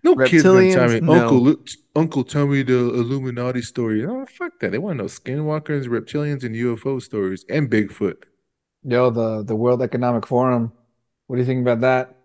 No 0.02 0.14
kids 0.16 0.42
gonna 0.42 0.70
tell 0.70 0.88
me, 0.88 1.00
no. 1.00 1.12
Uncle, 1.28 1.56
Uncle, 1.96 2.24
tell 2.24 2.46
me 2.46 2.62
the 2.62 2.74
Illuminati 2.78 3.62
story. 3.62 4.04
Oh, 4.04 4.24
fuck 4.26 4.58
that. 4.60 4.70
They 4.72 4.78
want 4.78 4.98
to 4.98 5.04
know 5.04 5.08
skinwalkers, 5.08 5.86
reptilians, 5.86 6.44
and 6.44 6.54
UFO 6.54 7.00
stories, 7.02 7.44
and 7.48 7.70
Bigfoot. 7.70 8.24
Yo, 8.82 9.10
the 9.10 9.42
the 9.42 9.54
World 9.56 9.82
Economic 9.82 10.26
Forum. 10.26 10.72
What 11.26 11.36
do 11.36 11.40
you 11.42 11.46
think 11.46 11.62
about 11.62 11.80
that? 11.80 12.16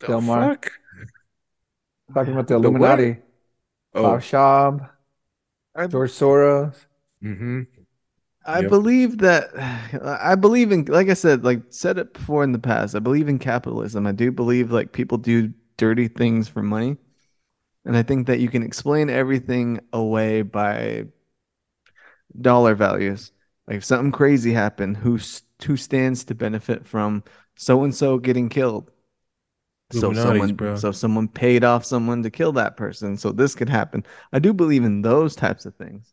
The 0.00 0.08
Delmar. 0.08 0.50
fuck? 0.54 0.72
Talking 2.14 2.32
about 2.34 2.46
the 2.46 2.54
The 2.60 2.70
what? 2.70 3.00
Illuminati. 3.00 3.18
Oh, 3.94 4.00
Klaus 4.00 4.24
Schwab, 4.24 4.88
I, 5.74 5.88
George 5.88 6.12
Soros. 6.12 6.86
mm-hmm. 7.22 7.62
I 8.44 8.60
Yep. 8.60 8.70
believe 8.70 9.18
that 9.18 9.50
I 10.02 10.34
believe 10.34 10.72
in 10.72 10.84
like 10.86 11.08
I 11.08 11.14
said, 11.14 11.44
like 11.44 11.62
said 11.70 11.98
it 11.98 12.12
before 12.14 12.42
in 12.44 12.52
the 12.52 12.58
past. 12.58 12.94
I 12.94 12.98
believe 12.98 13.28
in 13.28 13.38
capitalism. 13.38 14.06
I 14.06 14.12
do 14.12 14.32
believe 14.32 14.72
like 14.72 14.92
people 14.92 15.18
do 15.18 15.52
dirty 15.76 16.08
things 16.08 16.48
for 16.48 16.62
money. 16.62 16.96
And 17.84 17.96
I 17.96 18.02
think 18.02 18.26
that 18.28 18.40
you 18.40 18.48
can 18.48 18.62
explain 18.62 19.10
everything 19.10 19.80
away 19.92 20.42
by 20.42 21.06
dollar 22.40 22.74
values. 22.74 23.32
Like 23.66 23.78
if 23.78 23.84
something 23.84 24.12
crazy 24.12 24.52
happened, 24.52 24.96
who 24.96 25.18
who 25.64 25.76
stands 25.76 26.24
to 26.24 26.34
benefit 26.34 26.86
from 26.86 27.22
so 27.56 27.84
and 27.84 27.94
so 27.94 28.18
getting 28.18 28.48
killed? 28.48 28.90
So 29.90 30.12
someone 30.14 30.54
bro. 30.56 30.74
so 30.74 30.90
someone 30.92 31.28
paid 31.28 31.64
off 31.64 31.84
someone 31.84 32.22
to 32.22 32.30
kill 32.30 32.52
that 32.52 32.76
person. 32.76 33.16
So 33.16 33.30
this 33.32 33.54
could 33.54 33.68
happen. 33.68 34.04
I 34.32 34.38
do 34.38 34.52
believe 34.54 34.84
in 34.84 35.02
those 35.02 35.36
types 35.36 35.66
of 35.66 35.74
things. 35.76 36.12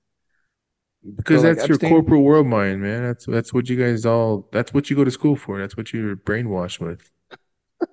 Because 1.15 1.41
So, 1.41 1.47
like, 1.47 1.55
that's 1.55 1.67
your 1.67 1.77
Epstein? 1.77 1.89
corporate 1.89 2.21
world 2.21 2.47
mind, 2.47 2.81
man. 2.81 3.03
That's 3.03 3.25
that's 3.25 3.53
what 3.53 3.69
you 3.69 3.77
guys 3.77 4.05
all. 4.05 4.49
That's 4.51 4.73
what 4.73 4.89
you 4.89 4.95
go 4.95 5.03
to 5.05 5.11
school 5.11 5.35
for. 5.35 5.59
That's 5.59 5.77
what 5.77 5.93
you're 5.93 6.15
brainwashed 6.17 6.79
with. 6.79 7.09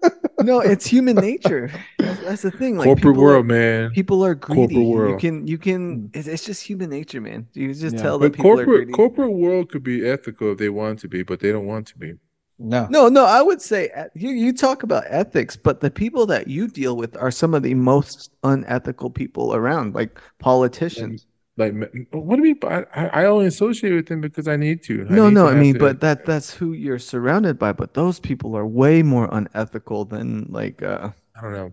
No, 0.46 0.60
it's 0.72 0.86
human 0.86 1.16
nature. 1.16 1.70
That's, 1.98 2.20
that's 2.20 2.42
the 2.42 2.50
thing. 2.50 2.76
Like 2.78 2.86
corporate 2.86 3.16
world, 3.16 3.44
are, 3.44 3.48
man. 3.48 3.90
people 3.90 4.24
are 4.24 4.34
greedy. 4.34 4.76
You 4.76 4.82
world. 4.84 5.10
You 5.12 5.18
can 5.18 5.46
you 5.46 5.58
can 5.58 5.96
hmm. 5.96 6.18
it's, 6.18 6.28
it's 6.28 6.44
just 6.44 6.62
human 6.62 6.90
nature, 6.90 7.20
man. 7.20 7.46
You 7.52 7.74
just 7.74 7.96
Yeah. 7.96 8.02
tell 8.02 8.18
that 8.18 8.30
But 8.30 8.36
people 8.36 8.52
are 8.52 8.56
corporate 8.56 8.76
greedy. 8.86 8.92
corporate 8.92 9.32
world 9.32 9.70
could 9.70 9.82
be 9.82 10.06
ethical 10.08 10.52
if 10.52 10.58
they 10.58 10.68
want 10.68 11.00
to 11.00 11.08
be, 11.08 11.22
but 11.22 11.40
they 11.40 11.52
don't 11.52 11.66
want 11.66 11.86
to 11.88 11.98
be. 11.98 12.14
No. 12.58 12.86
No, 12.88 13.08
no, 13.08 13.26
I 13.26 13.42
would 13.42 13.60
say 13.60 13.90
you 14.14 14.30
you 14.30 14.52
talk 14.52 14.82
about 14.82 15.04
ethics, 15.08 15.56
but 15.56 15.80
the 15.80 15.90
people 15.90 16.24
that 16.26 16.48
you 16.48 16.68
deal 16.68 16.96
with 16.96 17.14
are 17.18 17.30
some 17.30 17.52
of 17.52 17.62
the 17.62 17.74
most 17.74 18.30
unethical 18.44 19.10
people 19.10 19.54
around, 19.54 19.94
like 19.94 20.18
politicians. 20.38 21.25
Like, 21.58 21.72
what 22.10 22.36
do 22.36 22.46
you 22.46 22.54
mean? 22.54 22.58
I, 22.94 23.06
I 23.22 23.24
only 23.26 23.46
associate 23.46 23.94
with 23.94 24.06
them 24.06 24.20
because 24.20 24.46
I 24.46 24.56
need 24.56 24.82
to. 24.84 25.04
No, 25.08 25.28
need 25.28 25.34
no, 25.34 25.46
to 25.46 25.50
I 25.52 25.54
mean, 25.54 25.74
to- 25.74 25.80
but 25.80 26.00
that 26.00 26.24
that's 26.26 26.52
who 26.52 26.72
you're 26.72 26.98
surrounded 26.98 27.58
by. 27.58 27.72
But 27.72 27.94
those 27.94 28.20
people 28.20 28.56
are 28.56 28.66
way 28.66 29.02
more 29.02 29.28
unethical 29.32 30.04
than 30.04 30.46
like 30.50 30.82
uh 30.82 31.10
I 31.34 31.40
don't 31.40 31.52
know. 31.52 31.72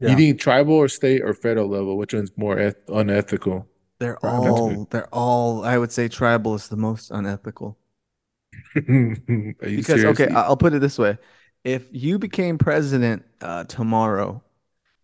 Yeah. 0.00 0.10
You 0.10 0.16
think 0.16 0.40
tribal 0.40 0.74
or 0.74 0.88
state 0.88 1.22
or 1.22 1.34
federal 1.34 1.68
level? 1.68 1.96
Which 1.96 2.14
one's 2.14 2.32
more 2.36 2.58
eth- 2.58 2.88
unethical? 2.88 3.68
they're 3.98 4.18
Right, 4.22 4.32
all 4.40 4.86
they're 4.90 5.08
all 5.12 5.64
I 5.64 5.78
would 5.78 5.92
say 5.92 6.08
tribal 6.08 6.54
is 6.54 6.68
the 6.68 6.76
most 6.76 7.10
unethical. 7.10 7.78
Are 8.76 9.68
you 9.68 9.82
Because 9.82 9.86
serious? 9.86 10.20
okay, 10.20 10.28
I- 10.28 10.42
I'll 10.42 10.56
put 10.56 10.74
it 10.74 10.80
this 10.80 10.98
way: 10.98 11.18
if 11.64 11.86
you 11.92 12.18
became 12.18 12.58
president 12.58 13.24
uh, 13.40 13.64
tomorrow, 13.64 14.42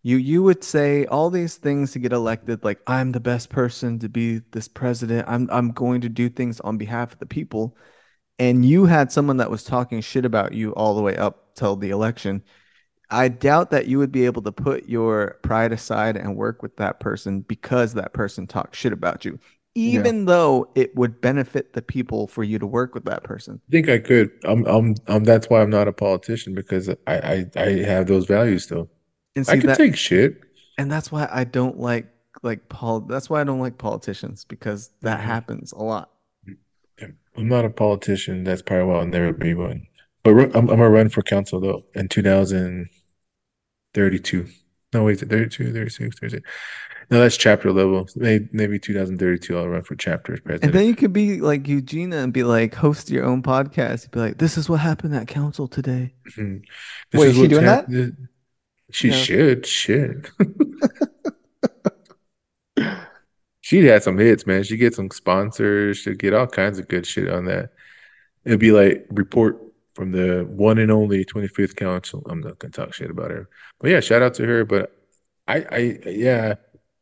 you 0.03 0.17
you 0.17 0.43
would 0.43 0.63
say 0.63 1.05
all 1.05 1.29
these 1.29 1.55
things 1.55 1.91
to 1.91 1.99
get 1.99 2.13
elected, 2.13 2.63
like 2.63 2.79
I'm 2.87 3.11
the 3.11 3.19
best 3.19 3.49
person 3.49 3.99
to 3.99 4.09
be 4.09 4.41
this 4.51 4.67
president. 4.67 5.27
I'm 5.27 5.49
I'm 5.51 5.71
going 5.71 6.01
to 6.01 6.09
do 6.09 6.29
things 6.29 6.59
on 6.61 6.77
behalf 6.77 7.13
of 7.13 7.19
the 7.19 7.25
people, 7.25 7.75
and 8.39 8.65
you 8.65 8.85
had 8.85 9.11
someone 9.11 9.37
that 9.37 9.51
was 9.51 9.63
talking 9.63 10.01
shit 10.01 10.25
about 10.25 10.53
you 10.53 10.71
all 10.75 10.95
the 10.95 11.01
way 11.01 11.17
up 11.17 11.55
till 11.55 11.75
the 11.75 11.89
election. 11.89 12.43
I 13.09 13.29
doubt 13.29 13.71
that 13.71 13.87
you 13.87 13.99
would 13.99 14.11
be 14.11 14.25
able 14.25 14.41
to 14.41 14.51
put 14.51 14.89
your 14.89 15.39
pride 15.41 15.71
aside 15.71 16.17
and 16.17 16.35
work 16.35 16.61
with 16.61 16.75
that 16.77 16.99
person 16.99 17.41
because 17.41 17.93
that 17.93 18.13
person 18.13 18.47
talked 18.47 18.75
shit 18.75 18.91
about 18.91 19.23
you, 19.23 19.39
even 19.75 20.25
though 20.25 20.69
it 20.75 20.93
would 20.95 21.21
benefit 21.21 21.73
the 21.73 21.81
people 21.81 22.27
for 22.27 22.43
you 22.43 22.59
to 22.59 22.67
work 22.67 22.93
with 22.93 23.05
that 23.05 23.23
person. 23.23 23.61
I 23.69 23.71
think 23.71 23.89
I 23.89 23.99
could. 23.99 24.31
I'm, 24.43 24.65
I'm, 24.65 24.95
I'm. 25.07 25.23
That's 25.23 25.49
why 25.49 25.61
I'm 25.61 25.69
not 25.69 25.87
a 25.87 25.93
politician 25.93 26.53
because 26.53 26.89
I, 26.89 26.95
I, 27.07 27.45
I 27.55 27.69
have 27.85 28.07
those 28.07 28.25
values 28.25 28.63
still. 28.63 28.89
And 29.37 29.49
I 29.49 29.57
can 29.57 29.67
that, 29.67 29.77
take 29.77 29.95
shit. 29.95 30.41
and 30.77 30.91
that's 30.91 31.11
why 31.11 31.27
I 31.31 31.43
don't 31.43 31.79
like 31.79 32.07
like 32.43 32.67
Paul. 32.69 33.01
That's 33.01 33.29
why 33.29 33.41
I 33.41 33.43
don't 33.43 33.59
like 33.59 33.77
politicians 33.77 34.45
because 34.45 34.91
that 35.01 35.19
Mhm. 35.19 35.23
happens 35.23 35.71
a 35.71 35.79
lot. 35.83 36.11
I'm 37.35 37.47
not 37.47 37.65
a 37.65 37.69
politician. 37.69 38.43
That's 38.43 38.61
probably 38.63 38.85
why 38.85 38.95
I'll 38.99 39.05
never 39.05 39.31
be 39.33 39.53
one. 39.53 39.85
But 40.23 40.31
I'm, 40.31 40.55
I'm 40.55 40.65
gonna 40.67 40.89
run 40.89 41.09
for 41.09 41.21
council 41.21 41.59
though 41.59 41.83
in 41.95 42.07
2032. 43.93 44.47
No, 44.93 45.03
wait, 45.03 45.19
32, 45.19 45.73
36, 45.73 46.19
36? 46.19 46.49
No, 47.09 47.19
that's 47.19 47.37
chapter 47.37 47.71
level. 47.71 48.07
Maybe, 48.15 48.47
maybe 48.51 48.79
2032. 48.79 49.57
I'll 49.57 49.67
run 49.67 49.83
for 49.83 49.95
chapter 49.95 50.33
president. 50.43 50.63
And 50.63 50.73
then 50.73 50.85
you 50.87 50.95
could 50.95 51.13
be 51.13 51.39
like 51.41 51.67
Eugenia 51.67 52.17
and 52.19 52.33
be 52.33 52.43
like, 52.43 52.73
host 52.75 53.09
your 53.09 53.25
own 53.25 53.41
podcast. 53.43 54.03
You'd 54.03 54.11
be 54.11 54.19
like, 54.19 54.37
this 54.37 54.57
is 54.57 54.69
what 54.69 54.77
happened 54.79 55.15
at 55.15 55.27
council 55.27 55.67
today. 55.67 56.13
Mhm. 56.37 56.63
Wait, 57.13 57.27
is 57.29 57.35
she 57.35 57.47
doing 57.47 57.63
hap- 57.63 57.87
that? 57.87 58.15
She 58.91 59.09
Yeah. 59.09 59.15
should. 59.15 59.65
Shit. 59.65 60.29
She'd 63.61 63.83
had 63.83 64.03
some 64.03 64.17
hits, 64.17 64.45
man. 64.47 64.63
She'd 64.63 64.77
get 64.77 64.93
some 64.95 65.11
sponsors. 65.11 65.97
She'd 65.97 66.19
get 66.19 66.33
all 66.33 66.47
kinds 66.47 66.79
of 66.79 66.87
good 66.87 67.05
shit 67.05 67.29
on 67.29 67.45
that. 67.45 67.71
It'd 68.45 68.59
be 68.59 68.71
like 68.71 69.05
report 69.09 69.61
from 69.93 70.11
the 70.11 70.45
one 70.49 70.77
and 70.77 70.91
only 70.91 71.25
25th 71.25 71.75
council. 71.75 72.23
I'm 72.29 72.39
not 72.39 72.59
gonna 72.59 72.71
talk 72.71 72.93
shit 72.93 73.09
about 73.11 73.31
her, 73.31 73.49
but 73.79 73.91
yeah, 73.91 73.99
shout 73.99 74.21
out 74.21 74.35
to 74.35 74.45
her. 74.45 74.63
But 74.63 74.95
I, 75.47 75.65
I, 75.69 75.77
yeah, 76.05 76.55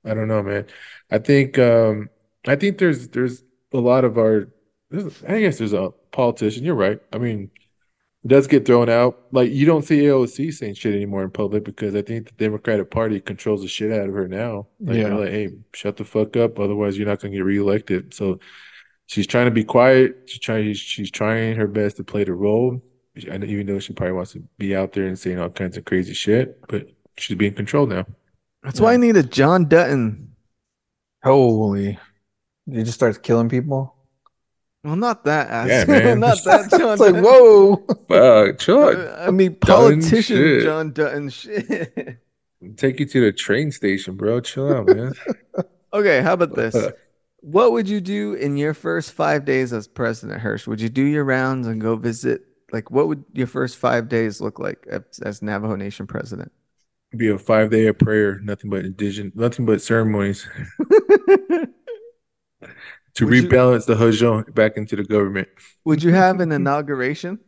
I 0.03 0.13
don't 0.15 0.27
know, 0.27 0.41
man. 0.41 0.65
I 1.11 1.19
think, 1.19 1.59
um, 1.59 2.09
I 2.47 2.55
think 2.55 2.79
there's 2.79 3.09
there's 3.09 3.43
a 3.73 3.77
lot 3.79 4.05
of 4.05 4.17
our. 4.17 4.47
I 5.27 5.41
guess 5.41 5.57
there's 5.57 5.73
a 5.73 5.91
politician. 6.11 6.63
You're 6.63 6.75
right. 6.75 6.99
I 7.11 7.17
mean, 7.17 7.51
does 8.27 8.47
get 8.47 8.65
thrown 8.65 8.89
out. 8.89 9.19
Like 9.31 9.51
you 9.51 9.65
don't 9.65 9.83
see 9.83 9.99
AOC 10.01 10.53
saying 10.53 10.73
shit 10.75 10.95
anymore 10.95 11.23
in 11.23 11.29
public 11.31 11.63
because 11.63 11.95
I 11.95 12.01
think 12.01 12.27
the 12.27 12.33
Democratic 12.43 12.89
Party 12.89 13.19
controls 13.19 13.61
the 13.61 13.67
shit 13.67 13.91
out 13.91 14.07
of 14.07 14.15
her 14.15 14.27
now. 14.27 14.67
Like 14.79 14.97
Yeah. 14.97 15.13
like, 15.15 15.29
hey, 15.29 15.49
shut 15.73 15.97
the 15.97 16.05
fuck 16.05 16.35
up, 16.35 16.59
otherwise 16.59 16.97
you're 16.97 17.07
not 17.07 17.19
gonna 17.19 17.33
get 17.35 17.43
reelected. 17.43 18.13
So 18.13 18.39
she's 19.05 19.27
trying 19.27 19.45
to 19.45 19.51
be 19.51 19.63
quiet. 19.63 20.23
She's 20.25 20.39
trying. 20.39 20.73
She's 20.73 21.11
trying 21.11 21.55
her 21.55 21.67
best 21.67 21.97
to 21.97 22.03
play 22.03 22.23
the 22.23 22.33
role. 22.33 22.81
And 23.29 23.45
even 23.45 23.65
though 23.65 23.79
she 23.79 23.93
probably 23.93 24.13
wants 24.13 24.33
to 24.33 24.43
be 24.57 24.75
out 24.75 24.91
there 24.91 25.05
and 25.07 25.17
saying 25.17 25.39
all 25.39 25.49
kinds 25.49 25.77
of 25.77 25.85
crazy 25.85 26.13
shit, 26.13 26.59
but 26.67 26.87
she's 27.17 27.37
being 27.37 27.53
controlled 27.53 27.89
now. 27.89 28.05
That's 28.61 28.81
why 28.81 28.93
I 28.93 28.97
need 28.97 29.15
a 29.15 29.23
John 29.23 29.69
Dutton. 29.69 30.35
Holy. 31.23 31.97
He 32.69 32.83
just 32.83 32.95
starts 32.95 33.17
killing 33.17 33.47
people. 33.47 33.94
Well, 34.85 34.95
not 34.95 35.23
that 35.23 35.49
ass. 35.49 35.67
Yeah, 35.67 35.85
man. 35.85 36.19
not 36.19 36.37
that 36.43 36.69
John 36.69 36.91
It's 36.91 37.01
like, 37.01 37.15
whoa. 37.15 37.77
Fuck, 38.07 38.59
chill 38.59 38.83
out. 38.83 38.95
Uh, 38.95 39.25
I 39.27 39.31
mean, 39.31 39.55
politician 39.55 40.37
shit. 40.37 40.61
John 40.61 40.93
Dutton 40.93 41.29
shit. 41.29 42.19
Take 42.77 42.99
you 42.99 43.07
to 43.07 43.21
the 43.21 43.31
train 43.31 43.71
station, 43.71 44.15
bro. 44.15 44.41
Chill 44.41 44.71
out, 44.71 44.87
man. 44.87 45.13
Okay, 45.93 46.21
how 46.21 46.33
about 46.33 46.55
this? 46.55 46.75
What 47.39 47.71
would 47.71 47.87
you 47.87 48.01
do 48.01 48.33
in 48.33 48.57
your 48.57 48.73
first 48.73 49.13
five 49.13 49.45
days 49.45 49.71
as 49.71 49.87
president, 49.87 50.41
Hirsch? 50.41 50.67
Would 50.67 50.81
you 50.81 50.89
do 50.89 51.03
your 51.03 51.23
rounds 51.23 51.67
and 51.67 51.79
go 51.79 51.95
visit? 51.95 52.41
Like, 52.73 52.91
what 52.91 53.07
would 53.07 53.23
your 53.31 53.47
first 53.47 53.77
five 53.77 54.09
days 54.09 54.41
look 54.41 54.59
like 54.59 54.85
as, 54.91 55.03
as 55.23 55.41
Navajo 55.41 55.77
Nation 55.77 56.05
president? 56.05 56.51
Be 57.15 57.29
a 57.29 57.37
five 57.37 57.71
day 57.71 57.87
of 57.87 57.97
prayer, 57.97 58.39
nothing 58.41 58.69
but 58.69 58.83
indigenous, 58.83 59.31
nothing 59.35 59.65
but 59.65 59.81
ceremonies 59.81 60.45
to 63.15 63.25
Would 63.25 63.33
you- 63.35 63.49
rebalance 63.49 63.85
the 63.85 63.95
Hajon 63.95 64.43
back 64.53 64.77
into 64.77 64.95
the 64.95 65.03
government. 65.03 65.47
Would 65.85 66.03
you 66.03 66.11
have 66.11 66.39
an 66.39 66.51
inauguration? 66.51 67.39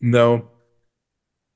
No. 0.00 0.48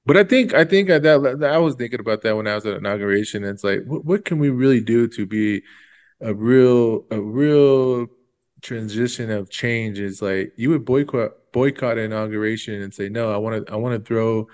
But 0.06 0.16
I 0.18 0.24
think 0.24 0.52
I 0.52 0.64
think 0.64 0.90
I, 0.90 0.98
that 0.98 1.44
I 1.44 1.58
was 1.58 1.76
thinking 1.76 2.00
about 2.00 2.20
that 2.22 2.36
when 2.36 2.46
I 2.46 2.54
was 2.54 2.66
at 2.66 2.76
inauguration. 2.76 3.42
It's 3.42 3.64
like, 3.64 3.84
what, 3.86 4.04
what 4.04 4.24
can 4.26 4.38
we 4.38 4.50
really 4.50 4.80
do 4.80 5.08
to 5.08 5.24
be 5.24 5.62
a 6.20 6.34
real 6.34 7.06
a 7.10 7.18
real 7.18 8.06
transition 8.60 9.30
of 9.30 9.48
change? 9.48 9.98
Is 9.98 10.20
like 10.20 10.52
you 10.56 10.68
would 10.70 10.84
boycott 10.84 11.32
boycott 11.52 11.96
an 11.96 12.04
inauguration 12.12 12.82
and 12.82 12.92
say, 12.92 13.08
no, 13.08 13.32
I 13.32 13.38
want 13.38 13.66
to 13.66 13.72
I 13.72 13.76
want 13.76 13.98
to 13.98 14.06
throw 14.06 14.46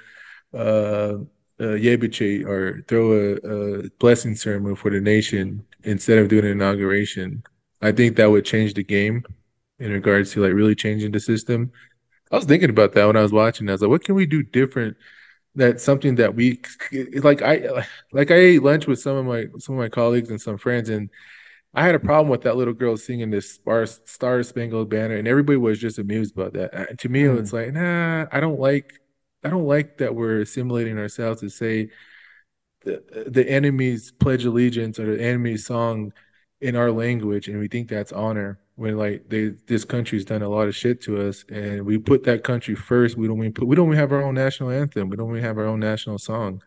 uh, 0.54 1.16
a 1.58 1.78
yebiche 1.78 2.46
or 2.46 2.82
throw 2.86 3.12
a, 3.12 3.34
a 3.34 3.90
blessing 3.98 4.36
ceremony 4.36 4.76
for 4.76 4.90
the 4.90 5.00
nation 5.00 5.66
instead 5.82 6.18
of 6.18 6.28
doing 6.28 6.44
an 6.44 6.52
inauguration. 6.52 7.42
I 7.82 7.92
think 7.92 8.16
that 8.16 8.30
would 8.30 8.44
change 8.44 8.74
the 8.74 8.84
game 8.84 9.24
in 9.78 9.92
regards 9.92 10.32
to 10.32 10.42
like 10.42 10.52
really 10.52 10.74
changing 10.74 11.12
the 11.12 11.20
system. 11.20 11.72
I 12.32 12.36
was 12.36 12.46
thinking 12.46 12.70
about 12.70 12.92
that 12.94 13.06
when 13.06 13.16
I 13.16 13.22
was 13.22 13.32
watching. 13.32 13.68
I 13.68 13.72
was 13.72 13.82
like, 13.82 13.90
what 13.90 14.04
can 14.04 14.14
we 14.14 14.26
do 14.26 14.42
different? 14.42 14.96
That's 15.54 15.84
something 15.84 16.16
that 16.16 16.34
we 16.34 16.60
like. 17.22 17.42
I 17.42 17.86
like 18.12 18.30
I 18.30 18.36
ate 18.36 18.62
lunch 18.62 18.86
with 18.86 19.00
some 19.00 19.16
of 19.16 19.26
my 19.26 19.46
some 19.58 19.76
of 19.76 19.80
my 19.80 19.88
colleagues 19.88 20.30
and 20.30 20.40
some 20.40 20.58
friends, 20.58 20.90
and 20.90 21.10
I 21.74 21.84
had 21.86 21.94
a 21.94 22.00
problem 22.00 22.28
with 22.30 22.42
that 22.42 22.56
little 22.56 22.74
girl 22.74 22.96
singing 22.96 23.30
this 23.30 23.52
Star 23.54 23.86
Star 23.86 24.42
Spangled 24.42 24.90
Banner, 24.90 25.16
and 25.16 25.28
everybody 25.28 25.58
was 25.58 25.78
just 25.80 25.98
amused 25.98 26.36
about 26.36 26.54
that. 26.54 26.74
Uh, 26.74 26.86
to 26.98 27.08
me, 27.08 27.24
Hmm. 27.24 27.38
it's 27.38 27.52
like, 27.52 27.72
nah, 27.72 28.26
I 28.32 28.40
don't 28.40 28.60
like, 28.60 28.94
I 29.44 29.50
don't 29.50 29.66
like 29.66 29.98
that 29.98 30.14
we're 30.14 30.40
assimilating 30.42 30.98
ourselves 30.98 31.40
to 31.42 31.50
say 31.50 31.90
the 32.82 33.02
the 33.28 33.48
enemy's 33.48 34.12
pledge 34.12 34.44
allegiance 34.44 34.98
or 34.98 35.16
the 35.16 35.22
enemy's 35.22 35.66
song 35.66 36.12
in 36.60 36.76
our 36.76 36.90
language, 36.90 37.48
and 37.48 37.58
we 37.58 37.68
think 37.68 37.88
that's 37.88 38.12
honor 38.12 38.58
when 38.76 38.96
like 38.96 39.28
they 39.28 39.48
this 39.66 39.84
country's 39.84 40.24
done 40.24 40.42
a 40.42 40.48
lot 40.48 40.68
of 40.68 40.76
shit 40.76 41.00
to 41.02 41.28
us, 41.28 41.44
and 41.50 41.84
we 41.84 41.98
put 41.98 42.24
that 42.24 42.44
country 42.44 42.74
first. 42.74 43.16
We 43.16 43.28
don't 43.28 43.38
even 43.38 43.52
put 43.52 43.66
we 43.68 43.76
don't 43.76 43.88
even 43.88 43.98
have 43.98 44.12
our 44.12 44.22
own 44.22 44.34
national 44.34 44.70
anthem. 44.70 45.08
We 45.10 45.16
don't 45.16 45.30
even 45.30 45.42
have 45.42 45.58
our 45.58 45.66
own 45.66 45.80
national 45.80 46.18
song. 46.18 46.62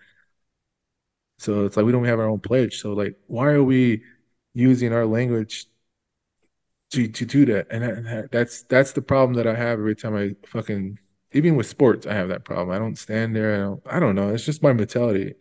So 1.39 1.65
it's 1.65 1.75
like 1.77 1.85
we 1.85 1.91
don't 1.91 2.05
have 2.05 2.19
our 2.19 2.29
own 2.29 2.39
pledge. 2.39 2.79
So 2.79 2.93
like, 2.93 3.17
why 3.27 3.47
are 3.51 3.63
we 3.63 4.03
using 4.53 4.93
our 4.93 5.05
language 5.05 5.67
to 6.91 7.07
to 7.07 7.25
do 7.25 7.45
that? 7.45 7.67
And 7.71 7.83
that- 7.83 8.03
that, 8.03 8.31
that's 8.31 8.63
that's 8.63 8.91
the 8.93 9.01
problem 9.01 9.35
that 9.35 9.47
I 9.47 9.55
have 9.55 9.79
every 9.79 9.95
time 9.95 10.15
I 10.15 10.35
fucking 10.47 10.99
even 11.33 11.55
with 11.55 11.65
sports, 11.67 12.05
I 12.05 12.13
have 12.13 12.27
that 12.29 12.45
problem. 12.45 12.69
I 12.69 12.77
don't 12.79 12.97
stand 12.97 13.35
there. 13.35 13.55
I 13.55 13.57
don't. 13.57 13.81
I 13.87 13.99
don't 13.99 14.15
know. 14.15 14.29
It's 14.33 14.45
just 14.45 14.61
my 14.63 14.71
mentality. 14.73 15.33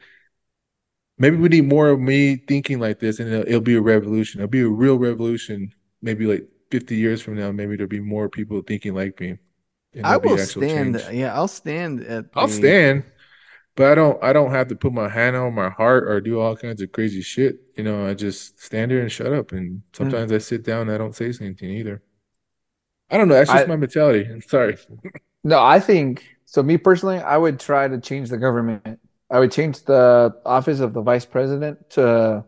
Maybe 1.23 1.37
we 1.37 1.49
need 1.49 1.69
more 1.69 1.89
of 1.89 2.01
me 2.01 2.35
thinking 2.35 2.81
like 2.81 2.99
this, 2.99 3.21
and 3.21 3.33
it'll, 3.33 3.47
it'll 3.47 3.61
be 3.61 3.77
a 3.77 3.81
revolution. 3.81 4.41
It'll 4.41 4.51
be 4.51 4.63
a 4.63 4.69
real 4.69 4.99
revolution. 4.99 5.73
Maybe 6.03 6.27
like 6.27 6.49
50 6.73 6.97
years 6.97 7.23
from 7.23 7.37
now, 7.37 7.53
maybe 7.53 7.77
there'll 7.77 7.89
be 7.89 8.01
more 8.01 8.29
people 8.29 8.61
thinking 8.61 8.93
like 8.93 9.21
me. 9.21 9.39
and 9.95 10.05
I 10.05 10.17
will 10.17 10.37
stand. 10.37 10.99
change. 10.99 11.15
Yeah, 11.15 11.33
I'll 11.33 11.47
stand 11.47 12.03
at. 12.03 12.25
I'll 12.35 12.49
stand, 12.49 13.05
but 13.77 13.93
I 13.93 13.95
don't. 13.95 14.21
I 14.21 14.33
don't 14.33 14.51
have 14.51 14.67
to 14.67 14.75
put 14.75 14.93
my 14.93 15.09
hand 15.09 15.37
on 15.37 15.55
my 15.55 15.71
heart 15.71 16.09
or 16.09 16.21
do 16.21 16.41
all 16.41 16.57
kinds 16.57 16.83
of 16.83 16.91
crazy 16.91 17.23
shit. 17.23 17.61
You 17.77 17.85
know, 17.85 18.05
I 18.05 18.15
just 18.15 18.61
stand 18.61 18.91
there 18.91 18.99
and 18.99 19.13
shut 19.13 19.33
up. 19.33 19.53
And 19.53 19.71
hmm. 19.71 19.77
sometimes 19.93 20.33
I 20.33 20.39
sit 20.39 20.65
down 20.65 20.89
and 20.89 20.91
I 20.91 20.99
don't 20.99 21.15
say 21.15 21.27
anything 21.27 21.71
either. 21.71 22.03
I 23.13 23.17
don't 23.17 23.29
know. 23.29 23.35
That's 23.35 23.49
just 23.49 23.67
I- 23.67 23.69
my 23.69 23.77
mentality. 23.77 24.29
I'm 24.29 24.43
sorry. 24.57 24.77
No, 25.45 25.63
I 25.63 25.79
think 25.79 26.25
so. 26.47 26.65
Me 26.65 26.79
personally, 26.79 27.19
I 27.19 27.37
would 27.37 27.61
try 27.61 27.87
to 27.87 28.01
change 28.01 28.29
the 28.29 28.39
government. 28.39 28.99
I 29.33 29.41
would 29.41 29.51
change 29.51 29.83
the 29.85 30.37
office 30.45 30.81
of 30.81 30.93
the 30.93 31.01
vice 31.01 31.25
president 31.25 31.89
to 31.91 32.45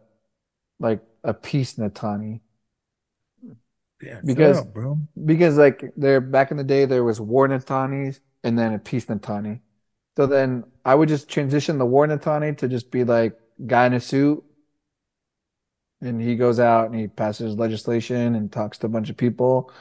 like 0.79 1.01
a 1.25 1.33
peace 1.33 1.75
Natani. 1.77 2.41
Yeah, 4.03 4.21
Because- 4.25 4.59
up, 4.59 4.75
bro. 4.75 4.99
Because 5.25 5.57
like 5.57 5.93
there 5.97 6.21
back 6.21 6.51
in 6.51 6.59
the 6.59 6.65
day 6.65 6.85
there 6.85 7.03
was 7.03 7.21
war 7.21 7.49
Natanis 7.49 8.21
and 8.43 8.59
then 8.59 8.75
a 8.75 8.79
peace 8.79 9.07
Natani. 9.07 9.61
So 10.17 10.27
then 10.27 10.65
I 10.85 10.95
would 10.95 11.09
just 11.09 11.29
transition 11.29 11.79
the 11.79 11.87
war 11.87 12.07
Natani 12.07 12.57
to 12.59 12.69
just 12.69 12.91
be 12.91 13.03
like 13.03 13.37
guy 13.67 13.87
in 13.87 13.95
a 13.95 14.01
suit 14.01 14.45
and 16.03 16.21
he 16.21 16.37
goes 16.37 16.61
out 16.61 16.91
and 16.91 16.95
he 17.01 17.09
passes 17.09 17.57
legislation 17.57 18.35
and 18.35 18.53
talks 18.53 18.77
to 18.79 18.87
a 18.87 18.91
bunch 18.91 19.09
of 19.09 19.17
people. 19.17 19.73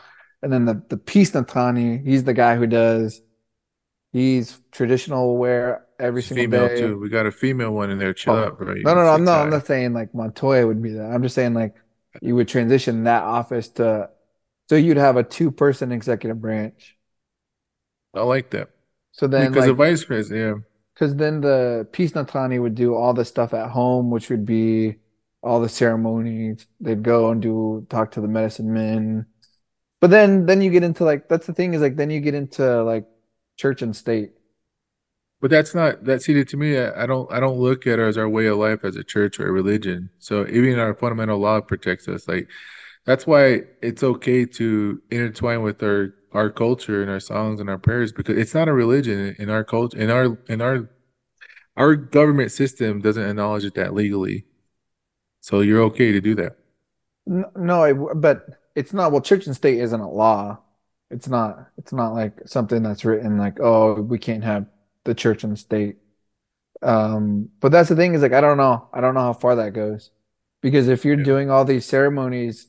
And 0.42 0.52
then 0.54 0.64
the, 0.66 0.82
the 0.88 0.98
peace 0.98 1.32
Natani, 1.32 2.02
he's 2.06 2.24
the 2.24 2.34
guy 2.34 2.56
who 2.56 2.66
does 2.68 3.22
he's 4.14 4.62
traditional 4.72 5.38
wear 5.38 5.88
every 6.00 6.24
It's 6.24 6.30
single 6.30 6.46
female 6.46 6.70
day. 6.70 6.70
too. 6.70 7.00
We 7.00 7.10
got 7.10 7.26
a 7.26 7.32
female 7.32 7.72
one 7.74 7.90
in 7.90 7.98
there. 8.00 8.14
Chill 8.14 8.36
Oh, 8.36 8.38
out, 8.38 8.58
bro. 8.58 8.76
You 8.76 8.86
No, 8.86 8.94
no, 8.96 9.02
no, 9.04 9.10
I'm 9.14 9.24
not 9.24 9.42
I'm 9.42 9.50
not 9.50 9.66
saying 9.66 9.94
like 9.94 10.14
Montoya 10.14 10.66
would 10.68 10.82
be 10.82 10.94
that. 10.94 11.12
I'm 11.12 11.24
just 11.24 11.36
saying 11.36 11.54
like 11.54 11.76
you 12.22 12.36
would 12.36 12.48
transition 12.48 13.04
that 13.06 13.24
office 13.24 13.70
to 13.72 14.10
so 14.70 14.76
you'd 14.76 14.98
have 14.98 15.18
a 15.18 15.24
two 15.24 15.52
person 15.52 15.92
executive 15.92 16.42
branch. 16.42 16.98
I 18.14 18.22
like 18.22 18.50
that 18.52 18.70
So 19.12 19.28
then 19.28 19.54
because 19.54 19.66
the 19.66 19.74
like 19.74 19.76
vice 19.76 20.04
president. 20.06 20.58
yeah. 20.58 20.64
because 20.94 21.16
then 21.16 21.42
the 21.42 21.88
Peace 21.92 22.12
Natani 22.14 22.62
would 22.62 22.76
do 22.76 22.96
all 22.96 23.14
the 23.14 23.26
stuff 23.26 23.54
at 23.54 23.72
home, 23.72 24.12
which 24.12 24.30
would 24.30 24.46
be 24.46 24.98
all 25.42 25.60
the 25.62 25.70
ceremonies. 25.70 26.68
They'd 26.80 27.04
go 27.04 27.32
and 27.32 27.42
do 27.42 27.86
talk 27.90 28.12
to 28.12 28.22
the 28.22 28.28
medicine 28.28 28.72
men. 28.74 29.26
But 30.02 30.12
then 30.12 30.46
then 30.48 30.62
you 30.62 30.72
get 30.72 30.84
into 30.84 31.06
like 31.06 31.30
that's 31.30 31.48
the 31.48 31.54
thing 31.54 31.74
is 31.74 31.82
like 31.82 31.96
then 31.98 32.10
you 32.12 32.22
get 32.22 32.36
into 32.36 32.84
like 32.84 33.08
church 33.64 33.82
and 33.82 33.96
state. 33.96 34.32
But 35.40 35.50
that's 35.50 35.74
not 35.74 36.04
that. 36.04 36.22
See, 36.22 36.44
to 36.44 36.58
me, 36.58 36.78
I 36.78 37.04
I 37.04 37.06
don't. 37.06 37.32
I 37.32 37.40
don't 37.40 37.58
look 37.58 37.88
at 37.88 38.00
it 38.00 38.02
as 38.02 38.18
our 38.18 38.28
way 38.28 38.46
of 38.48 38.58
life 38.58 38.84
as 38.84 38.98
a 38.98 39.04
church 39.04 39.40
or 39.40 39.48
a 39.48 39.52
religion. 39.52 40.10
So 40.20 40.46
even 40.48 40.80
our 40.80 40.94
fundamental 40.94 41.40
law 41.40 41.62
protects 41.62 42.08
us. 42.10 42.28
Like 42.28 42.50
that's 43.06 43.26
why 43.26 43.62
it's 43.82 44.04
okay 44.04 44.46
to 44.46 45.02
intertwine 45.12 45.62
with 45.64 45.82
our 45.82 46.14
our 46.34 46.50
culture 46.50 47.02
and 47.02 47.12
our 47.12 47.20
songs 47.20 47.60
and 47.60 47.70
our 47.70 47.78
prayers 47.78 48.12
because 48.12 48.38
it's 48.38 48.54
not 48.54 48.68
a 48.68 48.74
religion 48.74 49.36
in 49.40 49.50
our 49.50 49.64
culture. 49.64 49.98
In 49.98 50.10
our 50.10 50.38
in 50.50 50.62
our 50.62 50.90
our 51.78 51.96
government 51.96 52.52
system 52.52 53.02
doesn't 53.02 53.30
acknowledge 53.30 53.66
it 53.66 53.76
that 53.76 53.94
legally. 53.94 54.46
So 55.42 55.62
you're 55.62 55.84
okay 55.84 56.12
to 56.12 56.22
do 56.22 56.36
that. 56.36 56.58
No, 57.26 58.12
but 58.16 58.46
it's 58.76 58.94
not. 58.94 59.12
Well, 59.12 59.22
church 59.22 59.46
and 59.46 59.56
state 59.56 59.80
isn't 59.80 60.00
a 60.00 60.10
law. 60.10 60.60
It's 61.14 61.28
not. 61.30 61.68
It's 61.78 61.94
not 61.94 62.14
like 62.14 62.42
something 62.46 62.84
that's 62.84 63.06
written 63.06 63.38
like, 63.38 63.60
oh, 63.60 64.02
we 64.02 64.18
can't 64.20 64.44
have 64.44 64.66
the 65.06 65.14
church 65.16 65.44
and 65.44 65.54
the 65.54 65.58
state. 65.58 65.98
Um, 66.82 67.50
but 67.62 67.72
that's 67.72 67.90
the 67.90 67.96
thing 67.96 68.14
is 68.14 68.22
like, 68.22 68.34
I 68.34 68.42
don't 68.42 68.58
know. 68.58 68.90
I 68.94 69.00
don't 69.02 69.14
know 69.14 69.22
how 69.22 69.34
far 69.34 69.56
that 69.56 69.74
goes, 69.74 70.12
because 70.62 70.88
if 70.90 71.06
you're 71.06 71.18
Yeah. 71.18 71.24
doing 71.24 71.50
all 71.50 71.66
these 71.66 71.86
ceremonies 71.86 72.68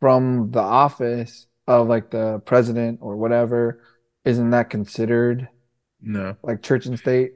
from 0.00 0.50
the 0.50 0.60
office 0.60 1.46
of 1.66 1.86
like 1.88 2.10
the 2.10 2.40
president 2.46 2.98
or 3.02 3.16
whatever, 3.16 3.82
isn't 4.24 4.50
that 4.50 4.70
considered 4.70 5.48
No. 6.00 6.36
like 6.42 6.62
church 6.62 6.86
and 6.86 6.98
state? 6.98 7.34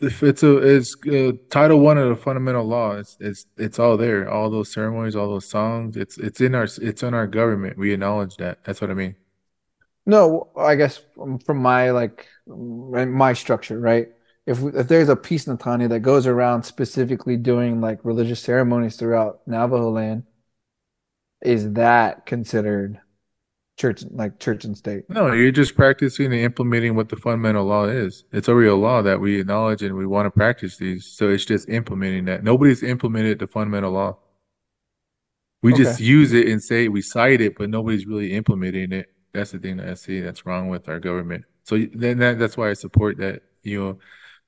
If 0.00 0.22
it's 0.22 0.42
a 0.42 0.56
it's 0.56 0.96
uh, 1.06 1.32
Title 1.50 1.80
One 1.80 1.98
of 1.98 2.08
the 2.08 2.16
fundamental 2.16 2.64
law. 2.66 2.92
It's 2.96 3.16
it's 3.20 3.46
it's 3.58 3.78
all 3.78 3.96
there. 3.98 4.30
All 4.30 4.50
those 4.50 4.72
ceremonies, 4.72 5.14
all 5.14 5.28
those 5.28 5.48
songs. 5.48 5.96
It's 5.96 6.16
it's 6.18 6.40
in 6.40 6.54
our 6.54 6.64
it's 6.64 7.02
in 7.02 7.14
our 7.14 7.26
government. 7.26 7.76
We 7.78 7.92
acknowledge 7.92 8.36
that. 8.38 8.64
That's 8.64 8.80
what 8.80 8.90
I 8.90 8.94
mean. 8.94 9.14
No, 10.06 10.50
I 10.56 10.74
guess 10.76 11.00
from, 11.14 11.40
my 11.58 11.90
like 11.90 12.26
my 12.46 13.32
structure, 13.32 13.78
right? 13.78 14.08
If 14.46 14.62
if 14.74 14.88
there's 14.88 15.08
a 15.08 15.16
peace 15.16 15.44
Natani 15.44 15.88
that 15.88 16.00
goes 16.00 16.26
around 16.26 16.64
specifically 16.64 17.36
doing 17.36 17.80
like 17.80 18.00
religious 18.04 18.40
ceremonies 18.40 18.96
throughout 18.96 19.40
Navajo 19.46 19.90
land, 19.90 20.24
is 21.42 21.72
that 21.74 22.26
considered 22.26 23.00
church 23.78 24.04
like 24.10 24.38
church 24.38 24.64
and 24.64 24.76
state? 24.76 25.08
No, 25.08 25.32
you're 25.32 25.52
just 25.52 25.74
practicing 25.74 26.26
and 26.26 26.34
implementing 26.34 26.94
what 26.96 27.08
the 27.08 27.16
fundamental 27.16 27.64
law 27.64 27.84
is. 27.84 28.24
It's 28.32 28.48
a 28.48 28.54
real 28.54 28.76
law 28.76 29.02
that 29.02 29.20
we 29.20 29.40
acknowledge 29.40 29.82
and 29.82 29.96
we 29.96 30.06
want 30.06 30.26
to 30.26 30.30
practice 30.30 30.76
these. 30.76 31.06
So 31.06 31.30
it's 31.30 31.44
just 31.44 31.68
implementing 31.68 32.26
that. 32.26 32.44
Nobody's 32.44 32.82
implemented 32.82 33.38
the 33.38 33.46
fundamental 33.46 33.92
law. 33.92 34.18
We 35.62 35.74
just 35.74 36.00
use 36.00 36.32
it 36.32 36.48
and 36.48 36.62
say 36.62 36.88
we 36.88 37.02
cite 37.02 37.40
it, 37.42 37.56
but 37.56 37.68
nobody's 37.68 38.06
really 38.06 38.32
implementing 38.32 38.92
it. 38.92 39.10
That's 39.32 39.52
the 39.52 39.58
thing 39.58 39.76
that 39.78 39.88
I 39.88 39.94
see 39.94 40.20
that's 40.20 40.46
wrong 40.46 40.68
with 40.68 40.88
our 40.88 41.00
government. 41.00 41.44
So 41.64 41.78
then 41.94 42.18
that, 42.18 42.38
that's 42.38 42.56
why 42.56 42.70
I 42.70 42.74
support 42.74 43.18
that, 43.18 43.42
you 43.62 43.80
know, 43.80 43.98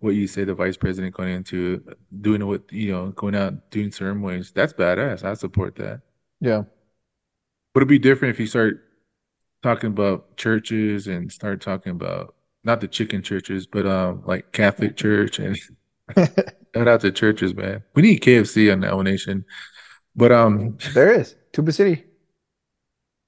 what 0.01 0.11
you 0.17 0.27
say 0.27 0.45
the 0.45 0.55
vice 0.55 0.77
president 0.77 1.15
going 1.15 1.33
into 1.33 1.85
doing 2.21 2.45
what, 2.47 2.63
you 2.73 2.91
know, 2.91 3.11
going 3.11 3.37
out 3.37 3.71
doing 3.71 3.93
ceremonies. 3.93 4.51
That's 4.51 4.73
badass. 4.73 5.25
I 5.25 5.35
support 5.35 5.77
that. 5.77 6.01
Yeah. 6.41 6.63
But 7.73 7.81
it'd 7.81 7.89
be 7.89 7.99
different 7.99 8.35
if 8.35 8.41
you 8.41 8.47
start 8.47 8.83
talking 9.63 9.89
about 9.89 10.37
churches 10.37 11.07
and 11.07 11.31
start 11.31 11.61
talking 11.61 11.93
about 11.93 12.35
not 12.65 12.81
the 12.81 12.89
chicken 12.89 13.23
churches, 13.23 13.67
but 13.67 13.87
um 13.87 14.23
like 14.27 14.53
Catholic 14.53 14.97
Church 14.97 15.39
and 15.39 15.57
shout 16.17 16.89
out 16.89 17.01
to 17.03 17.13
churches, 17.13 17.55
man. 17.55 17.83
We 17.95 18.03
need 18.03 18.21
KFC 18.21 18.73
on 18.73 18.81
Now 18.81 19.01
Nation. 19.03 19.45
But 20.15 20.33
um, 20.33 20.77
There 20.95 21.13
is 21.13 21.37
Tuba 21.53 21.73
City. 21.73 22.05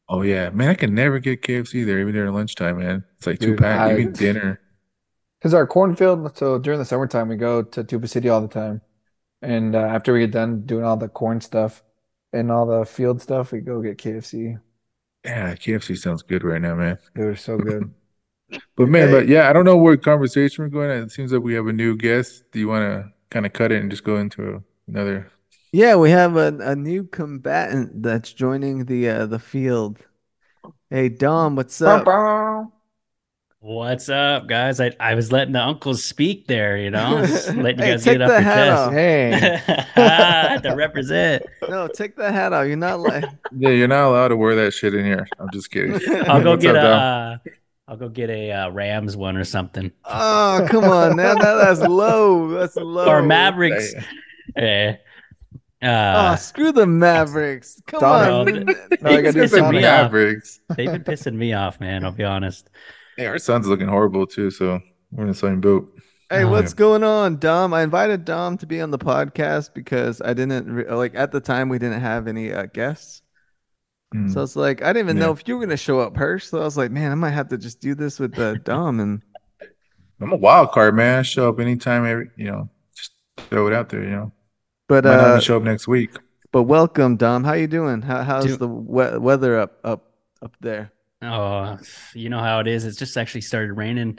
Oh 0.09 0.23
yeah, 0.23 0.51
man, 0.51 0.69
I 0.69 0.75
can 0.75 0.95
never 0.95 1.19
get 1.19 1.43
KFC 1.43 1.85
there, 1.85 2.01
even 2.01 2.15
during 2.15 2.33
lunchtime, 2.35 2.79
man. 2.79 3.05
It's 3.17 3.27
like 3.27 3.41
two 3.41 3.53
Dude, 3.53 3.59
pack, 3.59 3.87
I- 3.87 3.93
even 3.93 4.13
dinner. 4.13 4.61
Because 5.39 5.55
our 5.55 5.67
cornfield, 5.67 6.37
so 6.37 6.59
during 6.59 6.79
the 6.79 6.85
summertime, 6.85 7.29
we 7.29 7.37
go 7.37 7.63
to 7.63 7.85
Tuba 7.85 8.09
City 8.09 8.29
all 8.29 8.41
the 8.41 8.49
time. 8.49 8.81
And 9.43 9.75
uh, 9.77 9.81
after 9.81 10.13
we 10.15 10.21
get 10.21 10.33
done 10.33 10.67
doing 10.67 10.85
all 10.85 10.97
the 10.97 11.09
corn 11.09 11.41
stuff 11.41 11.83
and 12.33 12.51
all 12.53 12.67
the 12.67 12.85
field 12.87 13.23
stuff, 13.23 13.53
we 13.53 13.61
go 13.61 13.83
get 13.83 13.99
KFC. 13.99 14.59
Yeah, 15.25 15.55
KFC 15.55 15.95
sounds 15.97 16.23
good 16.23 16.45
right 16.45 16.61
now, 16.61 16.75
man. 16.75 16.99
They're 17.15 17.37
so 17.37 17.59
good. 17.59 17.89
But 18.77 18.89
man, 18.89 19.09
Hey. 19.09 19.11
but 19.11 19.29
yeah, 19.29 19.49
I 19.51 19.53
don't 19.53 19.65
know 19.65 19.77
where 19.77 19.97
conversation 19.97 20.65
we're 20.65 20.71
going. 20.71 20.91
It 20.91 21.11
seems 21.13 21.33
like 21.33 21.43
we 21.43 21.55
have 21.55 21.67
a 21.67 21.73
new 21.73 21.97
guest. 21.97 22.45
Do 22.53 22.61
you 22.61 22.69
want 22.69 22.83
to 22.85 23.11
kind 23.31 23.47
of 23.47 23.53
cut 23.53 23.73
it 23.73 23.81
and 23.81 23.91
just 23.91 24.05
go 24.05 24.19
into 24.19 24.63
another? 24.89 25.31
Yeah, 25.75 25.97
we 25.97 26.11
have 26.11 26.37
a, 26.37 26.57
a 26.61 26.77
new 26.77 27.03
combatant 27.03 28.01
that's 28.01 28.33
joining 28.33 28.85
the 28.85 29.09
uh, 29.09 29.27
the 29.27 29.41
field. 29.41 29.99
Hey 30.89 31.09
Dom, 31.09 31.57
what's 31.57 31.83
up? 31.83 32.17
What's 33.59 34.09
up, 34.09 34.47
guys? 34.47 34.79
I, 34.79 34.93
I 35.01 35.15
was 35.15 35.33
letting 35.33 35.55
the 35.55 35.63
uncles 35.63 36.05
speak 36.05 36.47
there, 36.47 36.77
you 36.77 36.91
know, 36.91 37.27
letting 37.57 37.81
you 37.81 37.85
Hey, 37.85 37.93
guys 37.93 38.05
take 38.05 38.05
get 38.07 38.21
it 38.21 38.23
off 38.23 38.37
the 38.37 38.41
your 38.41 38.43
hat 38.43 38.69
chest. 38.69 38.71
off. 38.71 38.93
Hey, 38.93 39.33
I 39.97 40.49
had 40.53 40.63
to 40.65 40.71
represent. 40.71 41.45
No, 41.67 41.89
take 41.89 42.15
the 42.15 42.31
hat 42.31 42.53
off. 42.53 42.67
You're 42.67 42.77
not 42.77 43.01
like 43.01 43.25
Yeah, 43.51 43.71
you're 43.71 43.89
not 43.89 44.09
allowed 44.09 44.29
to 44.29 44.37
wear 44.37 44.55
that 44.57 44.73
shit 44.75 44.95
in 44.95 45.05
here. 45.05 45.27
I'm 45.39 45.51
just 45.51 45.71
kidding. 45.71 45.99
I'll 46.29 46.43
go 46.43 46.51
What's 46.53 46.63
get 46.63 46.77
up, 46.77 46.83
a. 46.85 46.87
Dom? 46.87 47.01
Uh, 47.01 47.37
I'll 47.89 47.97
go 47.97 48.09
get 48.09 48.31
a 48.31 48.51
uh, 48.53 48.71
Rams 48.71 49.17
one 49.17 49.37
or 49.37 49.45
something, 49.45 49.93
Oh, 50.05 50.67
come 50.71 50.85
on. 50.85 51.17
Now 51.17 51.35
that, 51.35 51.55
that's 51.55 51.81
low. 51.81 52.49
That's 52.49 52.77
low. 52.77 53.07
or 53.07 53.23
Mavericks. 53.23 53.95
Eh. 55.85 55.89
Oh, 55.89 56.19
Uh, 56.19 56.37
screw 56.37 56.73
the 56.73 56.87
Mavericks. 56.87 57.81
Come 57.87 58.01
Dom, 58.01 58.49
on. 58.49 58.65
no, 58.65 58.75
no, 59.03 59.11
I 59.11 59.21
gotta 59.23 59.33
do 59.33 59.43
Pissing 59.43 59.65
Pissing 59.65 59.71
me 59.71 59.79
me 59.81 59.85
off. 59.85 60.13
Mavericks. 60.13 60.61
they've 60.77 60.91
been 60.91 61.05
pissing 61.05 61.35
me 61.35 61.53
off, 61.53 61.79
man. 61.81 62.05
I'll 62.05 62.13
be 62.13 62.25
honest. 62.25 62.71
Hey, 63.17 63.27
our 63.27 63.39
Suns 63.39 63.67
looking 63.67 63.89
horrible 63.89 64.27
too, 64.27 64.51
so 64.51 64.81
we're 65.13 65.23
in 65.25 65.29
the 65.29 65.35
same 65.35 65.61
boat. 65.61 65.91
Hey, 66.31 66.45
Oh, 66.45 66.49
what's 66.51 66.73
yeah. 66.73 66.77
going 66.79 67.05
on, 67.05 67.39
Dom? 67.39 67.75
I 67.75 67.83
invited 67.83 68.25
Dom 68.25 68.57
to 68.59 68.67
be 68.67 68.81
on 68.81 68.91
the 68.91 68.99
podcast 68.99 69.75
because 69.75 70.23
I 70.23 70.33
didn't 70.33 70.73
re- 70.73 70.91
like 70.91 71.15
at 71.15 71.31
the 71.33 71.41
time 71.41 71.69
we 71.69 71.79
didn't 71.79 72.01
have 72.01 72.27
any 72.29 72.53
uh, 72.53 72.67
guests. 72.67 73.23
Hmm. 74.13 74.29
So 74.31 74.43
it's 74.43 74.57
like 74.57 74.83
I 74.83 74.93
didn't 74.93 75.07
even 75.11 75.19
know 75.19 75.33
if 75.33 75.47
you 75.47 75.57
were 75.59 75.65
gonna 75.65 75.77
show 75.77 76.01
up, 76.01 76.17
Hirsch. 76.17 76.47
So 76.47 76.61
I 76.61 76.65
was 76.65 76.77
like, 76.79 76.91
man, 76.91 77.13
I 77.13 77.15
might 77.15 77.31
have 77.33 77.49
to 77.49 77.59
just 77.59 77.81
do 77.81 77.95
this 77.95 78.19
with 78.19 78.39
uh, 78.39 78.55
Dom 78.65 79.01
and 79.01 79.21
I'm 80.21 80.33
a 80.33 80.37
wild 80.37 80.73
card, 80.73 80.97
man. 80.97 81.19
I 81.19 81.23
show 81.23 81.49
up 81.51 81.61
anytime, 81.61 82.07
every 82.07 82.31
you 82.37 82.47
know, 82.47 82.71
just 82.97 83.13
throw 83.51 83.67
it 83.67 83.75
out 83.75 83.91
there, 83.91 84.03
you 84.03 84.11
know. 84.11 84.33
But 84.89 85.05
Might 85.05 85.11
not 85.17 85.25
uh 85.27 85.29
even 85.31 85.41
show 85.41 85.57
up 85.57 85.63
next 85.63 85.89
week. 85.89 86.11
but 86.53 86.65
welcome, 86.65 87.17
Dom. 87.17 87.45
How 87.45 87.55
you 87.55 87.67
doing? 87.67 88.03
How 88.03 88.23
how's 88.23 88.45
Do- 88.47 88.57
the 88.57 88.69
we- 88.69 89.19
weather 89.19 89.59
up 89.59 89.79
up 89.85 90.11
up 90.43 90.57
there? 90.61 90.93
Oh, 91.23 91.79
you 92.15 92.29
know 92.29 92.41
how 92.41 92.61
it 92.61 92.67
is. 92.69 92.85
It's 92.85 92.99
just 92.99 93.17
actually 93.17 93.41
started 93.41 93.73
raining. 93.73 94.19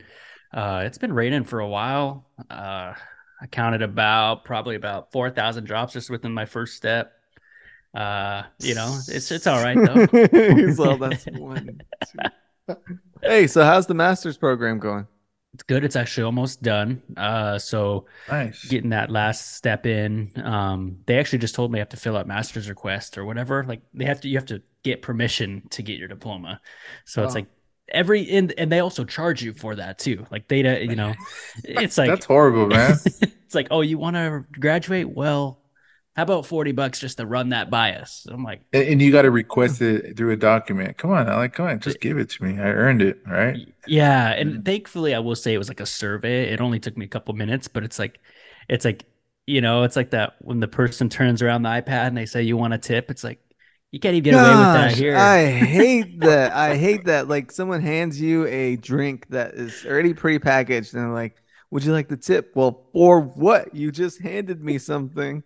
Uh, 0.53 0.83
it's 0.85 0.97
been 0.97 1.13
raining 1.13 1.43
for 1.43 1.59
a 1.59 1.67
while. 1.67 2.25
Uh, 2.49 2.93
I 3.41 3.47
counted 3.51 3.81
about 3.83 4.43
probably 4.45 4.75
about 4.75 5.11
four 5.11 5.29
thousand 5.29 5.65
drops 5.65 5.93
just 5.93 6.09
within 6.09 6.33
my 6.33 6.45
first 6.45 6.75
step. 6.75 7.11
Uh, 7.93 8.43
you 8.59 8.73
know, 8.75 8.97
it's 9.07 9.31
it's 9.31 9.45
all 9.47 9.61
right 9.63 9.77
though. 9.77 10.27
He's 10.55 10.77
that's 10.77 11.25
one. 11.27 11.79
two. 12.67 12.75
Hey, 13.21 13.45
so 13.47 13.63
how's 13.63 13.85
the 13.87 13.93
master's 13.93 14.37
program 14.37 14.79
going? 14.79 15.05
It's 15.55 15.63
good. 15.63 15.85
It's 15.85 15.95
actually 15.95 16.23
almost 16.23 16.61
done. 16.61 17.01
Uh, 17.15 17.57
so 17.57 18.07
Nice. 18.29 18.65
getting 18.65 18.89
that 18.89 19.09
last 19.09 19.55
step 19.55 19.85
in. 19.85 20.33
Um, 20.43 20.97
they 21.05 21.17
actually 21.17 21.39
just 21.39 21.55
told 21.55 21.71
me 21.71 21.79
I 21.79 21.81
have 21.81 21.89
to 21.89 21.97
fill 21.97 22.17
out 22.17 22.27
master's 22.27 22.67
request 22.67 23.17
or 23.17 23.23
whatever. 23.23 23.63
Like 23.63 23.81
they 23.93 24.03
have 24.03 24.19
to, 24.21 24.27
you 24.27 24.35
have 24.37 24.47
to 24.47 24.61
get 24.83 25.01
permission 25.01 25.63
to 25.69 25.81
get 25.81 25.97
your 25.97 26.09
diploma. 26.09 26.59
So 27.05 27.23
it's 27.23 27.35
like 27.35 27.47
every 27.87 28.29
and 28.31 28.53
and 28.57 28.69
they 28.69 28.81
also 28.81 29.05
charge 29.05 29.41
you 29.41 29.53
for 29.53 29.75
that 29.75 29.97
too. 29.97 30.25
Like 30.29 30.49
they, 30.49 30.61
don't- 30.61 30.81
you 30.81 30.97
know, 30.97 31.13
it's 31.63 31.97
like 31.97 32.09
That's 32.09 32.25
horrible, 32.25 32.67
man. 32.67 32.97
it's 33.05 33.55
like, 33.55 33.67
oh, 33.71 33.79
you 33.79 33.97
want 33.97 34.17
to 34.17 34.43
graduate? 34.59 35.09
Well, 35.09 35.61
how 36.15 36.23
about 36.23 36.45
forty 36.45 36.71
bucks 36.71 36.99
just 36.99 37.17
to 37.17 37.25
run 37.25 37.49
that 37.49 37.69
by 37.69 37.95
us? 37.95 38.25
I'm 38.29 38.43
like, 38.43 38.61
and, 38.71 38.87
and 38.87 39.01
you 39.01 39.11
got 39.11 39.23
to 39.23 39.31
request 39.31 39.81
it 39.81 40.15
through 40.15 40.31
a 40.31 40.37
document. 40.37 40.97
Come 40.97 41.11
on, 41.11 41.27
Alec, 41.27 41.53
come 41.53 41.67
on, 41.67 41.79
just 41.79 41.99
give 41.99 42.17
it 42.17 42.29
to 42.31 42.43
me. 42.43 42.59
I 42.59 42.67
earned 42.67 43.01
it, 43.01 43.19
right? 43.27 43.57
Yeah, 43.85 44.31
and 44.31 44.55
mm. 44.55 44.65
thankfully, 44.65 45.13
I 45.13 45.19
will 45.19 45.35
say 45.35 45.53
it 45.53 45.57
was 45.57 45.67
like 45.67 45.81
a 45.81 45.85
survey. 45.85 46.51
It 46.51 46.61
only 46.61 46.79
took 46.79 46.95
me 46.97 47.05
a 47.05 47.09
couple 47.09 47.33
minutes, 47.33 47.67
but 47.67 47.83
it's 47.83 47.99
like, 47.99 48.19
it's 48.69 48.85
like, 48.85 49.05
you 49.45 49.61
know, 49.61 49.83
it's 49.83 49.95
like 49.95 50.11
that 50.11 50.35
when 50.39 50.59
the 50.59 50.67
person 50.67 51.09
turns 51.09 51.41
around 51.41 51.63
the 51.63 51.69
iPad 51.69 52.07
and 52.07 52.17
they 52.17 52.25
say 52.25 52.43
you 52.43 52.57
want 52.57 52.73
a 52.73 52.77
tip. 52.77 53.11
It's 53.11 53.23
like 53.23 53.39
you 53.91 53.99
can't 53.99 54.15
even 54.15 54.33
get 54.33 54.33
away 54.33 54.49
with 54.49 54.73
that 54.73 54.91
here. 54.93 55.15
I 55.15 55.45
hate 55.45 56.19
that. 56.21 56.53
I 56.53 56.75
hate 56.75 57.05
that. 57.05 57.27
Like 57.27 57.51
someone 57.51 57.81
hands 57.81 58.19
you 58.19 58.45
a 58.47 58.75
drink 58.77 59.27
that 59.29 59.53
is 59.53 59.85
already 59.85 60.13
prepackaged 60.13 60.93
and 60.93 61.03
they're 61.03 61.13
like, 61.13 61.41
"Would 61.71 61.85
you 61.85 61.93
like 61.93 62.09
the 62.09 62.17
tip?" 62.17 62.51
Well, 62.55 62.89
for 62.93 63.21
what? 63.21 63.75
You 63.75 63.91
just 63.91 64.21
handed 64.21 64.63
me 64.63 64.79
something. 64.79 65.43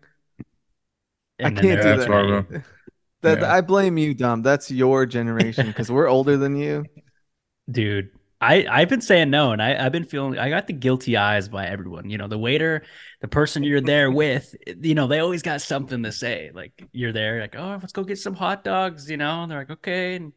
I 1.39 1.51
can't 1.51 1.81
do 1.81 1.97
that's 1.97 2.05
that. 2.05 2.63
That 3.21 3.41
Yeah. 3.41 3.53
I 3.53 3.61
blame 3.61 3.97
you, 3.97 4.13
Dom. 4.13 4.41
That's 4.43 4.71
your 4.71 5.05
generation 5.05 5.67
because 5.67 5.91
we're 5.91 6.07
older 6.07 6.37
than 6.37 6.55
you. 6.55 6.85
dude. 7.71 8.11
I 8.41 8.65
I've 8.69 8.87
been 8.87 9.01
saying 9.01 9.29
no, 9.29 9.51
and 9.51 9.61
I 9.61 9.85
I've 9.85 9.91
been 9.91 10.05
feeling 10.05 10.39
I 10.39 10.49
got 10.49 10.67
the 10.67 10.73
guilty 10.73 11.17
eyes 11.17 11.49
by 11.49 11.67
everyone. 11.67 12.09
You 12.09 12.17
know, 12.17 12.29
the 12.29 12.37
waiter, 12.37 12.83
the 13.19 13.27
person 13.27 13.63
you're 13.63 13.81
there 13.81 14.09
with. 14.23 14.55
You 14.65 14.95
know, 14.95 15.07
they 15.07 15.19
always 15.19 15.41
got 15.41 15.61
something 15.61 16.03
to 16.03 16.11
say. 16.13 16.51
Like 16.53 16.71
you're 16.93 17.11
there, 17.11 17.41
like 17.41 17.55
oh, 17.57 17.77
let's 17.81 17.91
go 17.91 18.05
get 18.05 18.17
some 18.17 18.35
hot 18.35 18.63
dogs. 18.63 19.09
You 19.09 19.17
know, 19.17 19.43
and 19.43 19.51
they're 19.51 19.59
like 19.59 19.71
okay, 19.71 20.15
and 20.15 20.31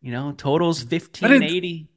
you 0.00 0.12
know, 0.12 0.32
totals 0.32 0.82
fifteen 0.82 1.42
eighty. 1.42 1.88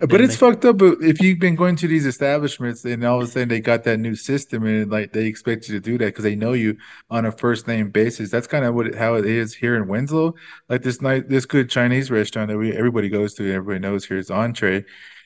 But 0.00 0.20
it's 0.20 0.34
fucked 0.34 0.64
up. 0.64 0.82
If 0.82 1.22
you've 1.22 1.38
been 1.38 1.54
going 1.54 1.76
to 1.76 1.86
these 1.86 2.04
establishments 2.04 2.84
and 2.84 3.04
all 3.04 3.22
of 3.22 3.28
a 3.28 3.30
sudden 3.30 3.48
they 3.48 3.60
got 3.60 3.84
that 3.84 3.98
new 3.98 4.16
system 4.16 4.66
and 4.66 4.90
like 4.90 5.12
they 5.12 5.26
expect 5.26 5.68
you 5.68 5.74
to 5.74 5.80
do 5.80 5.96
that 5.98 6.06
because 6.06 6.24
they 6.24 6.34
know 6.34 6.52
you 6.52 6.76
on 7.10 7.26
a 7.26 7.30
first 7.30 7.68
name 7.68 7.90
basis. 7.90 8.28
That's 8.28 8.48
kind 8.48 8.64
of 8.64 8.74
what 8.74 8.88
it, 8.88 8.96
how 8.96 9.14
it 9.14 9.24
is 9.24 9.54
here 9.54 9.76
in 9.76 9.86
Winslow. 9.86 10.34
Like 10.68 10.82
this 10.82 11.00
night, 11.00 11.28
this 11.28 11.46
good 11.46 11.70
Chinese 11.70 12.10
restaurant 12.10 12.48
that 12.50 12.58
we 12.58 12.72
everybody 12.72 13.08
goes 13.08 13.34
to, 13.34 13.44
and 13.44 13.52
everybody 13.52 13.78
knows 13.78 14.04
here 14.04 14.18
is 14.18 14.32
Entree, 14.32 14.84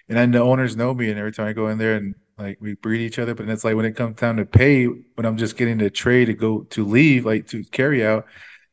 and 0.09 0.19
then 0.19 0.32
the 0.32 0.40
owners 0.40 0.77
know 0.77 0.93
me, 0.93 1.09
and 1.09 1.19
every 1.19 1.32
time 1.32 1.47
I 1.47 1.55
go 1.55 1.69
in 1.69 1.78
there 1.78 1.97
and 1.97 2.15
like 2.36 2.59
we 2.61 2.77
greet 2.77 3.01
each 3.01 3.19
other. 3.19 3.35
But 3.35 3.49
it's 3.49 3.65
like 3.65 3.74
when 3.74 3.86
it 3.86 3.97
comes 3.97 4.16
time 4.16 4.36
to 4.36 4.45
pay, 4.45 4.85
when 4.85 5.24
I'm 5.24 5.39
just 5.39 5.57
getting 5.57 5.78
the 5.78 5.89
tray 5.89 6.27
to 6.27 6.35
go 6.35 6.65
to 6.65 6.85
leave, 6.85 7.24
like 7.24 7.47
to 7.49 7.65
carry 7.65 8.05
out. 8.05 8.27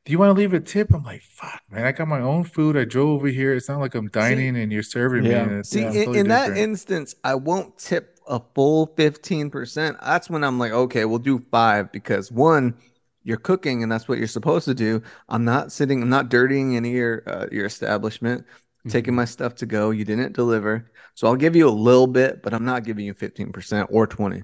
Do 0.06 0.12
you 0.12 0.20
want 0.20 0.30
to 0.30 0.34
leave 0.40 0.54
a 0.54 0.60
tip? 0.60 0.94
I'm 0.94 1.04
like, 1.04 1.24
fuck, 1.24 1.62
man. 1.72 1.86
I 1.86 1.92
got 1.92 2.08
my 2.08 2.22
own 2.22 2.44
food. 2.44 2.78
I 2.78 2.86
drove 2.86 3.10
over 3.10 3.28
here. 3.28 3.56
It's 3.56 3.68
not 3.68 3.80
like 3.80 3.96
I'm 3.96 4.08
dining 4.10 4.56
and 4.56 4.72
you're 4.72 4.84
serving 4.84 5.24
Yeah. 5.26 5.44
me. 5.46 5.50
and 5.50 5.60
it's 5.60 5.70
See, 5.70 5.82
yeah, 5.82 5.88
in, 5.88 5.94
totally 5.96 6.20
in 6.20 6.28
that 6.28 6.56
instance, 6.58 7.16
I 7.24 7.34
won't 7.34 7.76
tip 7.80 8.20
a 8.28 8.40
full 8.54 8.88
15%. 8.88 9.98
That's 10.04 10.30
when 10.30 10.44
I'm 10.44 10.60
like, 10.60 10.72
okay, 10.72 11.06
we'll 11.06 11.18
do 11.18 11.44
five 11.50 11.92
because 11.92 12.32
one, 12.32 12.76
you're 13.24 13.38
cooking 13.38 13.82
and 13.82 13.92
that's 13.92 14.08
what 14.08 14.20
you're 14.20 14.28
supposed 14.28 14.66
to 14.66 14.76
do. 14.76 15.02
I'm 15.28 15.44
not 15.44 15.72
sitting, 15.72 16.04
I'm 16.04 16.10
not 16.10 16.30
dirtying 16.30 16.76
any 16.76 16.90
of 16.90 16.96
your, 16.96 17.24
uh, 17.26 17.48
your 17.52 17.66
establishment, 17.66 18.46
taking 18.88 19.16
my 19.16 19.26
stuff 19.26 19.56
to 19.56 19.66
go. 19.66 19.90
You 19.90 20.06
didn't 20.06 20.34
deliver. 20.34 20.92
So 21.16 21.26
I'll 21.26 21.36
give 21.36 21.56
you 21.56 21.68
a 21.68 21.72
little 21.72 22.06
bit, 22.06 22.44
but 22.44 22.54
I'm 22.54 22.66
not 22.66 22.84
giving 22.84 23.06
you 23.06 23.16
15% 23.16 23.88
or 23.90 24.06
20. 24.06 24.44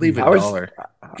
leave 0.00 0.16
a 0.16 0.24
I 0.24 0.28
was- 0.30 0.40
dollar. 0.42 0.70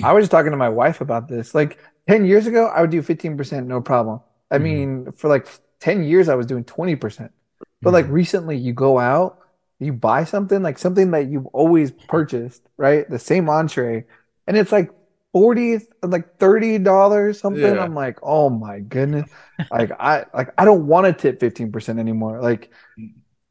I 0.02 0.12
was 0.12 0.28
talking 0.30 0.52
to 0.52 0.56
my 0.56 0.68
wife 0.70 1.00
about 1.02 1.28
this. 1.28 1.54
Like 1.54 1.78
10 2.08 2.24
years 2.26 2.46
ago, 2.46 2.66
I 2.68 2.80
would 2.82 2.90
do 2.90 3.02
15%, 3.02 3.68
no 3.68 3.80
problem. 3.82 4.20
I 4.50 4.58
Mhm. 4.58 4.58
mean, 4.58 5.12
for 5.12 5.28
like 5.28 5.48
10 5.80 6.04
years, 6.04 6.28
I 6.28 6.34
was 6.36 6.46
doing 6.46 6.64
20%. 6.64 7.32
But 7.84 7.92
like 7.92 8.08
recently, 8.08 8.56
you 8.56 8.72
go 8.72 8.98
out, 8.98 9.40
you 9.78 9.92
buy 9.92 10.24
something, 10.24 10.62
like 10.62 10.78
something 10.78 11.10
that 11.12 11.28
you've 11.28 11.46
always 11.48 11.92
purchased, 11.92 12.62
right? 12.78 13.08
The 13.08 13.18
same 13.18 13.48
entree, 13.48 14.06
and 14.46 14.56
it's 14.56 14.72
like 14.72 14.90
40, 15.32 15.78
like 16.02 16.38
$30 16.38 17.40
something. 17.40 17.78
Yeah. 17.78 17.78
I'm 17.78 17.94
like, 17.94 18.18
oh 18.22 18.50
my 18.50 18.80
goodness. 18.80 19.26
Like 19.70 19.92
I 20.00 20.24
like 20.34 20.50
I 20.58 20.64
don't 20.64 20.86
want 20.86 21.06
to 21.06 21.12
tip 21.12 21.40
15% 21.40 21.98
anymore. 21.98 22.40
Like 22.42 22.70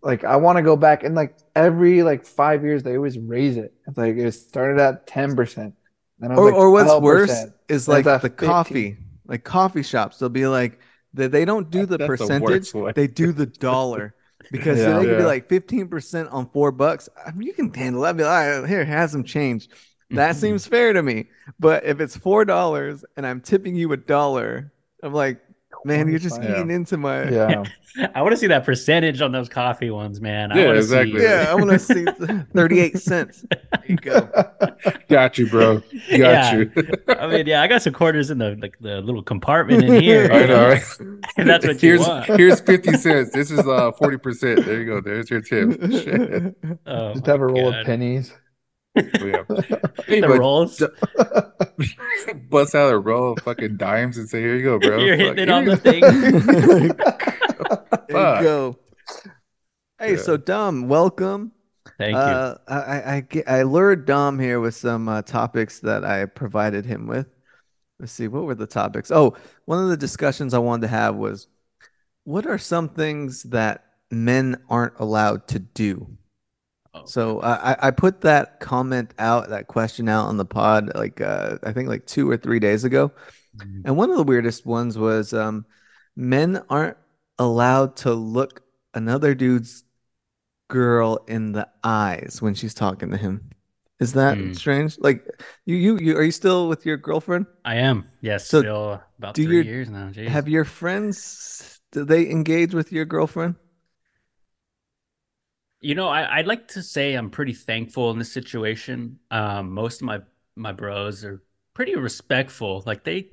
like 0.01 0.23
I 0.23 0.35
want 0.37 0.57
to 0.57 0.61
go 0.63 0.75
back 0.75 1.03
and 1.03 1.15
like 1.15 1.37
every 1.55 2.03
like 2.03 2.25
five 2.25 2.63
years 2.63 2.83
they 2.83 2.95
always 2.95 3.17
raise 3.17 3.57
it. 3.57 3.73
It's 3.87 3.97
like 3.97 4.15
it 4.17 4.31
started 4.33 4.79
at 4.81 5.07
10%. 5.07 5.35
Then 5.35 5.67
I 5.67 5.67
was 5.67 5.75
Or, 6.21 6.45
like 6.45 6.53
or 6.53 6.71
what's 6.71 6.93
12%. 6.93 7.01
worse 7.01 7.45
is 7.69 7.87
like 7.87 8.19
the 8.19 8.29
15. 8.29 8.35
coffee, 8.49 8.97
like 9.25 9.43
coffee 9.43 9.83
shops. 9.83 10.19
They'll 10.19 10.29
be 10.29 10.47
like, 10.47 10.79
they, 11.13 11.27
they 11.27 11.45
don't 11.45 11.69
do 11.69 11.85
the 11.85 11.97
the 11.97 12.07
percentage, 12.07 12.41
worst 12.41 12.73
one. 12.73 12.93
they 12.95 13.07
do 13.07 13.31
the 13.31 13.45
dollar. 13.45 14.13
Because 14.49 14.79
Yeah. 14.79 14.93
they 14.93 15.05
could 15.05 15.17
be 15.17 15.23
like 15.25 15.49
15% 15.49 16.31
on 16.31 16.49
four 16.51 16.71
bucks. 16.71 17.09
I 17.25 17.31
mean, 17.33 17.47
you 17.47 17.53
can 17.53 17.73
handle 17.73 18.03
that. 18.03 18.15
Be 18.15 18.23
like, 18.23 18.31
all 18.53 18.61
right, 18.61 18.69
here, 18.69 18.85
have 18.85 19.09
some 19.09 19.25
change. 19.25 19.67
That 20.13 20.35
Mhm. 20.35 20.39
seems 20.39 20.65
fair 20.65 20.93
to 20.93 21.03
me. 21.03 21.29
But 21.59 21.83
if 21.85 21.99
it's 21.99 22.15
four 22.15 22.45
dollars 22.45 23.03
and 23.17 23.27
I'm 23.27 23.41
tipping 23.41 23.75
you 23.75 23.91
a 23.91 23.97
dollar, 23.97 24.71
I'm 25.03 25.11
like, 25.13 25.41
man, 25.87 26.07
you're 26.09 26.19
just 26.19 26.35
25. 26.35 26.57
eating 26.57 26.71
into 26.71 26.97
my. 26.97 27.29
Yeah. 27.29 27.63
I 28.13 28.21
want 28.21 28.33
to 28.33 28.37
see 28.37 28.45
that 28.47 28.63
percentage 28.63 29.21
on 29.21 29.31
those 29.31 29.49
coffee 29.49 29.89
ones, 29.89 30.21
man. 30.21 30.51
I 30.51 30.59
Yeah, 30.59 30.65
wanna 30.67 30.77
exactly. 30.77 31.19
See, 31.19 31.25
Yeah, 31.25 31.45
I 31.49 31.55
want 31.55 31.71
to 31.71 31.79
see 31.79 32.05
38 32.53 32.99
cents. 32.99 33.43
There 33.49 33.83
you 33.87 33.95
go. 33.95 34.29
Got 35.09 35.39
you, 35.39 35.47
bro. 35.49 35.77
Got 35.79 35.83
Yeah. 36.11 36.55
you. 36.57 36.71
I 37.07 37.25
mean, 37.27 37.47
yeah, 37.47 37.63
I 37.63 37.67
got 37.67 37.81
some 37.81 37.93
quarters 37.93 38.29
in 38.29 38.37
the 38.37 38.55
like 38.61 38.77
the 38.81 39.01
little 39.01 39.23
compartment 39.23 39.83
in 39.83 39.99
here. 40.03 40.29
I 40.31 40.45
know, 40.45 40.67
right? 40.67 40.83
If 41.37 41.47
that's 41.47 41.65
what 41.65 41.81
you 41.81 41.89
here's, 41.93 42.07
want. 42.07 42.25
Here's 42.27 42.59
50 42.61 42.93
cents. 42.97 43.31
This 43.31 43.49
is 43.49 43.59
uh 43.61 43.91
40%. 43.99 44.63
There 44.65 44.79
you 44.79 44.85
go. 44.85 45.01
There's 45.01 45.31
your 45.31 45.41
tip. 45.41 45.71
Shit. 45.91 46.55
Oh, 46.85 47.13
Just 47.13 47.25
have 47.25 47.41
a 47.41 47.47
roll 47.47 47.71
God. 47.71 47.79
of 47.79 47.85
pennies. 47.87 48.31
Yeah. 48.97 49.43
Hey, 50.07 50.21
The 50.21 50.27
but 50.27 50.39
rolls. 50.39 50.81
bust 52.49 52.75
out 52.75 52.93
a 52.93 52.97
roll 52.97 53.33
of 53.33 53.39
fucking 53.43 53.75
dimes 53.77 54.17
and 54.17 54.29
say, 54.29 54.39
here 54.39 54.55
you 54.55 54.63
go, 54.63 54.79
bro. 54.79 54.97
You're 54.99 55.17
Fuck, 55.17 55.37
hitting 55.37 55.43
it 55.43 55.49
on 55.49 55.65
the 55.65 55.77
thing. 55.87 56.01
There 58.07 58.37
you 58.37 58.43
go. 58.43 58.77
Hey, 59.99 60.11
Yeah. 60.11 60.17
so 60.21 60.37
Dom, 60.37 60.87
welcome. 60.87 61.51
Thank 61.97 62.13
you. 62.13 62.17
Uh, 62.19 62.57
I, 62.67 62.75
I, 62.75 63.27
I, 63.47 63.59
I 63.59 63.63
lured 63.63 64.05
Dom 64.05 64.39
here 64.39 64.59
with 64.59 64.75
some 64.75 65.09
uh, 65.09 65.21
topics 65.23 65.79
that 65.81 66.03
I 66.05 66.25
provided 66.25 66.85
him 66.85 67.07
with. 67.07 67.27
Let's 67.99 68.11
see, 68.11 68.27
what 68.27 68.43
were 68.43 68.55
the 68.55 68.67
topics? 68.67 69.09
Oh, 69.11 69.35
one 69.65 69.83
of 69.83 69.89
the 69.89 69.97
discussions 69.97 70.53
I 70.53 70.59
wanted 70.59 70.83
to 70.83 70.87
have 70.89 71.15
was 71.15 71.47
what 72.23 72.45
are 72.45 72.57
some 72.59 72.89
things 72.89 73.43
that 73.43 73.83
men 74.11 74.61
aren't 74.69 74.99
allowed 74.99 75.47
to 75.49 75.59
do? 75.59 76.17
Oh, 77.01 77.05
So 77.05 77.39
I, 77.41 77.71
I- 77.73 77.87
I 77.87 77.91
put 77.91 78.21
that 78.21 78.59
comment 78.59 79.13
out, 79.19 79.49
that 79.49 79.67
question 79.67 80.07
out 80.09 80.27
on 80.27 80.37
the 80.37 80.45
pod, 80.45 80.91
like 80.95 81.21
uh, 81.21 81.57
I 81.63 81.71
think 81.73 81.87
like 81.89 82.05
two 82.05 82.29
or 82.29 82.37
three 82.37 82.59
days 82.59 82.83
ago. 82.83 83.11
Mhm. 83.57 83.81
And 83.85 83.97
one 83.97 84.09
of 84.11 84.17
the 84.17 84.23
weirdest 84.23 84.65
ones 84.65 84.97
was 84.97 85.33
um, 85.33 85.65
men 86.15 86.61
aren't 86.69 86.97
allowed 87.39 87.95
to 87.97 88.13
look 88.13 88.61
another 88.93 89.33
dude's 89.35 89.83
girl 90.69 91.23
in 91.27 91.51
the 91.53 91.67
eyes 91.83 92.39
when 92.41 92.53
she's 92.53 92.73
talking 92.73 93.09
to 93.11 93.17
him. 93.17 93.49
Is 93.99 94.13
that 94.13 94.37
Hmm. 94.37 94.53
strange? 94.53 94.97
Like 94.99 95.23
you, 95.65 95.75
you, 95.75 95.97
you, 95.97 96.17
are 96.17 96.23
you 96.23 96.31
still 96.31 96.67
with 96.69 96.85
your 96.85 96.97
girlfriend? 96.97 97.45
I 97.65 97.75
am. 97.77 98.05
Yes, 98.21 98.47
So, 98.47 98.61
still 98.61 99.01
about 99.17 99.35
three 99.35 99.45
your- 99.45 99.63
years 99.63 99.89
now. 99.89 100.09
Jeez. 100.09 100.27
Have 100.27 100.47
your 100.47 100.65
friends, 100.65 101.79
do 101.91 102.05
they 102.05 102.29
engage 102.29 102.73
with 102.75 102.91
your 102.91 103.05
girlfriend? 103.05 103.55
You 105.79 105.93
know, 105.93 106.07
I, 106.07 106.37
I'd 106.37 106.47
like 106.47 106.69
to 106.69 106.81
say 106.81 107.13
I'm 107.13 107.29
pretty 107.29 107.53
thankful 107.53 108.09
in 108.11 108.17
this 108.17 108.31
situation. 108.31 109.19
Um, 109.29 109.71
most 109.71 110.01
of 110.01 110.07
my 110.07 110.21
my 110.55 110.71
bros 110.71 111.23
are 111.23 111.43
pretty 111.75 111.95
respectful. 111.95 112.81
Like 112.85 113.03
they 113.03 113.29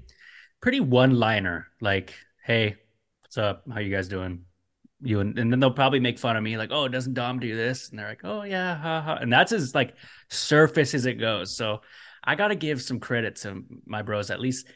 pretty 0.60 0.80
one-liner. 0.80 1.68
Like, 1.80 2.14
hey, 2.44 2.76
what's 3.22 3.38
up? 3.38 3.64
How 3.72 3.80
you 3.80 3.94
guys 3.94 4.08
doing? 4.08 4.44
You 5.00 5.20
and, 5.20 5.38
and 5.38 5.50
then 5.50 5.60
they'll 5.60 5.70
probably 5.70 6.00
make 6.00 6.18
fun 6.18 6.36
of 6.36 6.42
me, 6.42 6.56
like, 6.56 6.70
oh, 6.70 6.86
doesn't 6.88 7.14
Dom 7.14 7.38
do 7.40 7.56
this? 7.56 7.88
And 7.88 7.98
they're 7.98 8.08
like, 8.08 8.24
oh 8.24 8.42
yeah, 8.42 8.76
ha, 8.76 9.00
ha. 9.00 9.14
And 9.20 9.32
that's 9.32 9.52
as 9.52 9.74
like 9.74 9.94
surface 10.28 10.94
as 10.94 11.06
it 11.06 11.14
goes. 11.14 11.56
So 11.56 11.80
I 12.22 12.34
gotta 12.34 12.56
give 12.56 12.82
some 12.82 13.00
credit 13.00 13.36
to 13.36 13.64
my 13.86 14.02
bros, 14.02 14.30
at 14.30 14.40
least 14.40 14.66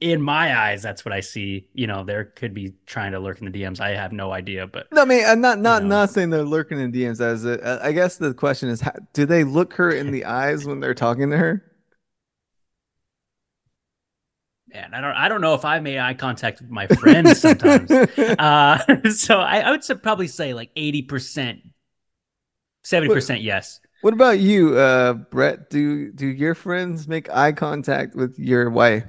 in 0.00 0.22
my 0.22 0.56
eyes, 0.56 0.82
that's 0.82 1.04
what 1.04 1.12
I 1.12 1.20
see. 1.20 1.68
You 1.74 1.86
know, 1.86 2.04
there 2.04 2.24
could 2.24 2.54
be 2.54 2.74
trying 2.86 3.12
to 3.12 3.18
lurk 3.18 3.40
in 3.40 3.50
the 3.50 3.62
DMs. 3.62 3.80
I 3.80 3.90
have 3.90 4.12
no 4.12 4.32
idea, 4.32 4.66
but 4.66 4.86
No, 4.92 5.02
I 5.02 5.04
mean, 5.04 5.24
I'm 5.26 5.40
not 5.40 5.58
not 5.58 5.82
know. 5.82 5.88
not 5.88 6.10
saying 6.10 6.30
they're 6.30 6.44
lurking 6.44 6.78
in 6.78 6.92
DMs. 6.92 7.20
As 7.20 7.44
a, 7.44 7.80
I 7.82 7.92
guess 7.92 8.16
the 8.16 8.32
question 8.32 8.68
is, 8.68 8.80
how, 8.80 8.92
do 9.12 9.26
they 9.26 9.42
look 9.44 9.72
her 9.74 9.90
in 9.90 10.12
the 10.12 10.24
eyes 10.24 10.64
when 10.64 10.80
they're 10.80 10.94
talking 10.94 11.30
to 11.30 11.36
her? 11.36 11.64
Man, 14.72 14.92
I 14.92 15.00
don't 15.00 15.16
I 15.16 15.28
don't 15.28 15.40
know 15.40 15.54
if 15.54 15.64
I 15.64 15.80
made 15.80 15.98
eye 15.98 16.14
contact 16.14 16.60
with 16.60 16.70
my 16.70 16.86
friends 16.86 17.40
sometimes. 17.40 17.90
uh 18.38 18.78
so 19.10 19.40
I, 19.40 19.60
I 19.60 19.70
would 19.70 19.82
say 19.82 19.94
probably 19.94 20.28
say 20.28 20.52
like 20.52 20.72
80%, 20.74 21.62
70% 22.84 23.42
yes. 23.42 23.80
What 24.02 24.12
about 24.14 24.38
you, 24.38 24.76
uh, 24.76 25.14
Brett? 25.14 25.70
Do 25.70 26.12
do 26.12 26.26
your 26.26 26.54
friends 26.54 27.08
make 27.08 27.28
eye 27.30 27.52
contact 27.52 28.14
with 28.14 28.38
your 28.38 28.70
wife? 28.70 29.04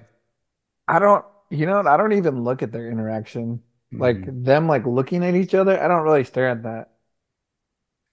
I 0.89 0.99
don't, 0.99 1.23
you 1.49 1.65
know. 1.65 1.79
I 1.81 1.95
don't 1.97 2.13
even 2.13 2.43
look 2.43 2.61
at 2.63 2.71
their 2.71 2.89
interaction. 2.89 3.61
Like 3.91 4.17
Mhm. 4.17 4.43
them, 4.45 4.67
like 4.67 4.85
looking 4.85 5.23
at 5.23 5.35
each 5.35 5.55
other. 5.55 5.79
I 5.81 5.87
don't 5.87 6.03
really 6.03 6.23
stare 6.23 6.49
at 6.49 6.63
that. 6.63 6.89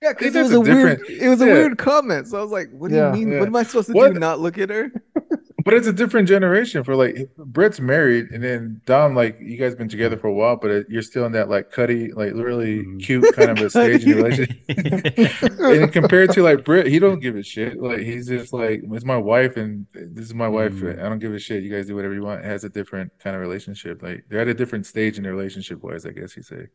Yeah, 0.03 0.13
because 0.13 0.37
it 0.37 0.43
was 0.43 0.53
a 0.53 0.57
a 0.57 0.61
weird 0.61 1.01
it 1.09 1.29
was 1.29 1.41
a 1.41 1.47
yeah. 1.47 1.53
weird 1.55 1.79
comment. 1.79 2.29
So 2.29 2.39
I 2.39 2.43
was 2.43 2.53
like, 2.53 2.71
what 2.71 2.91
do 2.91 2.97
Yeah. 2.97 3.09
you 3.15 3.19
mean? 3.27 3.33
Yeah. 3.33 3.39
What 3.41 3.49
am 3.49 3.57
I 3.57 3.63
supposed 3.63 3.89
to 3.89 3.95
What- 3.95 4.13
do? 4.15 4.19
Not 4.21 4.41
look 4.41 4.59
at 4.59 4.71
her? 4.71 4.93
But 5.67 5.75
it's 5.75 5.89
a 5.89 5.93
different 5.93 6.29
generation 6.29 6.85
for 6.85 6.95
like 6.95 7.29
Brett's 7.37 7.81
married, 7.81 8.31
and 8.31 8.41
then 8.41 8.83
Dom, 8.87 9.17
like 9.17 9.37
you 9.41 9.57
guys 9.57 9.75
been 9.75 9.89
together 9.89 10.17
for 10.17 10.29
a 10.29 10.33
while, 10.33 10.55
but 10.55 10.71
it, 10.71 10.87
you're 10.89 11.03
still 11.03 11.27
in 11.27 11.33
that 11.33 11.49
like 11.49 11.73
cutty, 11.73 12.13
like 12.13 12.35
really 12.35 12.85
Mhm. 12.85 13.03
cute 13.03 13.35
kind 13.35 13.51
of 13.51 13.59
a 13.59 13.69
stage 13.69 14.05
in 14.05 14.11
your 14.11 14.19
relationship. 14.19 14.57
and 15.59 15.93
compared 15.93 16.31
to 16.35 16.45
like 16.45 16.65
Britt, 16.65 16.87
he 16.87 17.01
don't 17.01 17.19
give 17.19 17.35
a 17.35 17.43
shit. 17.43 17.83
Like 17.83 17.99
he's 17.99 18.29
just 18.29 18.53
like, 18.53 18.83
it's 18.85 19.05
my 19.05 19.17
wife, 19.17 19.57
and 19.57 19.87
this 19.93 20.27
is 20.27 20.35
my 20.35 20.47
wife. 20.47 20.73
Mm. 20.75 21.05
I 21.05 21.09
don't 21.09 21.19
give 21.19 21.35
a 21.35 21.39
shit. 21.41 21.65
You 21.65 21.75
guys 21.75 21.89
do 21.89 21.97
whatever 21.97 22.15
you 22.15 22.23
want. 22.23 22.45
It 22.45 22.49
has 22.49 22.63
a 22.63 22.69
different 22.69 23.11
kind 23.19 23.35
of 23.35 23.43
relationship. 23.43 24.05
Like 24.05 24.25
they're 24.29 24.39
at 24.39 24.47
a 24.47 24.55
different 24.55 24.87
stage 24.87 25.17
in 25.17 25.25
their 25.25 25.35
relationship 25.35 25.83
wise, 25.83 26.07
I 26.07 26.13
guess 26.13 26.37
you 26.37 26.45
say. 26.45 26.69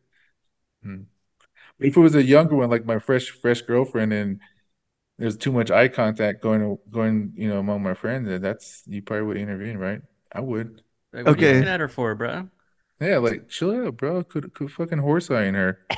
Hmm. 0.82 1.04
If 1.78 1.96
it 1.96 2.00
was 2.00 2.14
a 2.14 2.22
younger 2.22 2.56
one, 2.56 2.68
like 2.68 2.84
my 2.84 2.98
fresh 2.98 3.30
fresh 3.30 3.62
girlfriend, 3.62 4.12
and 4.12 4.40
there's 5.22 5.36
too 5.36 5.52
much 5.52 5.70
eye 5.70 5.86
contact 5.88 6.42
going 6.42 6.76
going, 6.90 7.32
you 7.36 7.48
know, 7.48 7.58
among 7.60 7.80
my 7.82 7.94
friends, 7.94 8.26
then 8.28 8.42
that's 8.42 8.82
you 8.86 9.00
probably 9.02 9.24
would 9.26 9.36
intervene, 9.36 9.78
right? 9.78 10.00
I 10.32 10.40
would. 10.40 10.82
Like, 11.12 11.26
what 11.26 11.38
are 11.38 11.40
you 11.40 11.46
Okay. 11.46 11.54
looking 11.54 11.68
at 11.68 11.78
her 11.80 11.88
for, 11.88 12.14
bro? 12.16 12.48
Yeah, 13.00 13.18
like 13.18 13.48
chill 13.48 13.86
out, 13.86 13.96
bro. 13.96 14.24
Could 14.24 14.52
could 14.54 14.70
fucking 14.72 14.98
horse 14.98 15.30
eyeing 15.30 15.54
her. 15.54 15.78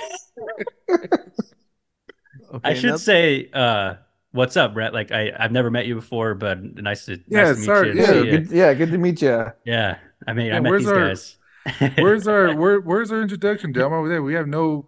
I 2.62 2.74
should 2.74 2.90
now- 2.90 2.96
say 2.96 3.48
uh 3.52 3.94
what's 4.32 4.56
up, 4.56 4.74
Brett? 4.74 4.92
Like 4.92 5.10
I 5.10 5.32
I've 5.38 5.52
never 5.52 5.70
met 5.70 5.86
you 5.86 5.94
before, 5.94 6.34
but 6.34 6.62
nice 6.62 7.06
to 7.06 7.18
Yeah, 7.26 7.44
nice 7.44 7.55
to 7.55 7.60
meet 7.60 7.64
sorry, 7.66 7.88
you. 7.88 7.94
Yeah, 7.94 8.01
Yeah, 8.02 8.12
See 8.22 8.30
good, 8.30 8.51
yeah, 8.51 8.74
good 8.74 8.90
to 8.92 8.98
meet 8.98 9.22
you. 9.22 9.46
Yeah. 9.64 9.96
I 10.26 10.32
mean, 10.34 10.52
I 10.52 10.60
met 10.60 10.70
where's 10.70 10.82
these 10.82 10.92
our- 10.92 11.09
guys. 11.09 11.36
Where's 11.98 12.28
our 12.28 12.55
where 12.55 12.78
where's 12.80 13.10
our 13.10 13.22
introduction, 13.22 13.72
Dom? 13.72 13.90
Over 13.94 14.06
there, 14.06 14.22
we 14.22 14.34
have 14.34 14.46
no 14.46 14.86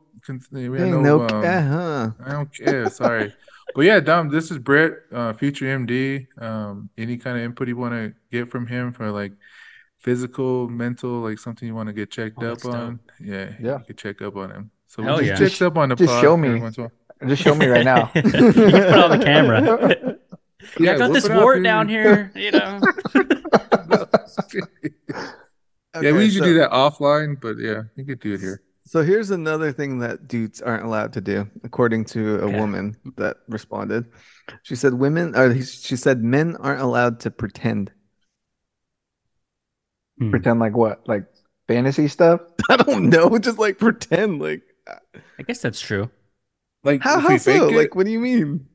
we 0.52 0.62
have 0.64 0.72
Dang, 0.76 0.90
no, 0.90 1.00
no, 1.00 1.20
um, 1.22 1.42
uh-huh. 1.44 2.10
I 2.22 2.32
don't 2.32 2.52
care. 2.54 2.90
Sorry. 2.90 3.32
But 3.74 3.84
yeah, 3.84 4.01
Dom, 4.01 4.28
this 4.30 4.51
is 4.51 4.59
Brett, 4.59 4.93
uh, 5.12 5.32
future 5.34 5.66
MD. 5.66 6.26
Um, 6.43 6.88
any 6.97 7.16
kind 7.18 7.36
of 7.36 7.43
input 7.44 7.68
you 7.68 7.76
want 7.76 7.93
to 7.94 8.14
get 8.32 8.51
from 8.51 8.66
him 8.66 8.93
for 8.93 9.10
like 9.10 9.32
physical, 9.98 10.68
mental, 10.68 11.20
like 11.20 11.38
something 11.38 11.66
you 11.68 11.74
want 11.74 11.88
to 11.88 11.93
get 11.93 12.10
checked 12.10 12.36
Oh, 12.38 12.47
up 12.47 12.59
that's 12.59 12.62
dope. 12.62 12.74
on? 12.74 13.01
Yeah, 13.20 13.52
Yeah. 13.60 13.78
you 13.78 13.84
can 13.86 13.97
check 13.97 14.22
up 14.22 14.36
on 14.36 14.51
him. 14.51 14.70
So 14.86 15.02
Hell 15.02 15.18
we 15.18 15.28
yeah. 15.28 15.34
just 15.34 15.60
up 15.60 15.76
on 15.76 15.88
the 15.90 15.97
Just 15.97 16.12
pod 16.12 16.22
show 16.22 16.36
me. 16.36 16.59
once 16.60 16.78
in 16.78 16.84
a 16.84 16.86
while. 16.86 17.28
Just 17.28 17.43
show 17.43 17.55
me 17.55 17.66
right 17.66 17.84
now. 17.84 18.10
You 18.14 18.22
can 18.22 18.52
put 18.52 18.98
on 18.98 19.18
the 19.18 19.24
camera. 19.24 20.16
Yeah, 20.80 20.94
I 20.94 20.98
got 20.98 21.10
whip 21.12 21.22
this 21.22 21.28
wart 21.30 21.62
down 21.62 21.88
here, 21.88 22.32
you 22.34 22.51
know. 22.51 22.80
Yeah, 26.02 26.12
we 26.12 26.24
usually 26.24 26.40
so- 26.40 26.44
do 26.44 26.55
that 26.59 26.70
offline, 26.72 27.40
but 27.40 27.56
yeah, 27.59 27.84
you 27.94 28.05
could 28.05 28.20
do 28.20 28.34
it 28.34 28.40
here. 28.40 28.60
So 28.86 29.02
here's 29.02 29.30
another 29.30 29.72
thing 29.72 29.98
that 29.98 30.28
dudes 30.28 30.62
aren't 30.62 30.84
allowed 30.84 31.12
to 31.14 31.20
do, 31.20 31.50
according 31.64 32.04
to 32.06 32.40
a 32.40 32.48
Okay. 32.48 32.60
woman 32.60 32.96
that 33.16 33.38
responded. 33.48 34.06
She 34.62 34.76
said 34.76 34.94
women 34.94 35.34
or 35.36 35.54
she 35.60 35.96
said 35.96 36.22
men 36.22 36.56
aren't 36.56 36.80
allowed 36.80 37.20
to 37.20 37.30
pretend. 37.30 37.92
Hmm. 40.18 40.40
Pretend 40.40 40.60
like 40.60 40.76
what? 40.76 41.06
Like 41.08 41.24
fantasy 41.68 42.08
stuff? 42.08 42.40
I 42.70 42.76
don't 42.76 43.10
know, 43.10 43.38
just 43.38 43.58
like 43.58 43.78
pretend 43.78 44.40
like 44.40 44.62
I 45.38 45.42
guess 45.42 45.60
that's 45.60 45.80
true. 45.80 46.10
Like 46.84 47.04
how 47.04 47.20
how 47.20 47.28
we 47.28 47.38
so? 47.38 47.68
fake 47.68 47.72
it, 47.72 47.90
Like 47.90 47.94
what 47.94 48.04
do 48.06 48.12
you 48.12 48.20
mean? 48.20 48.68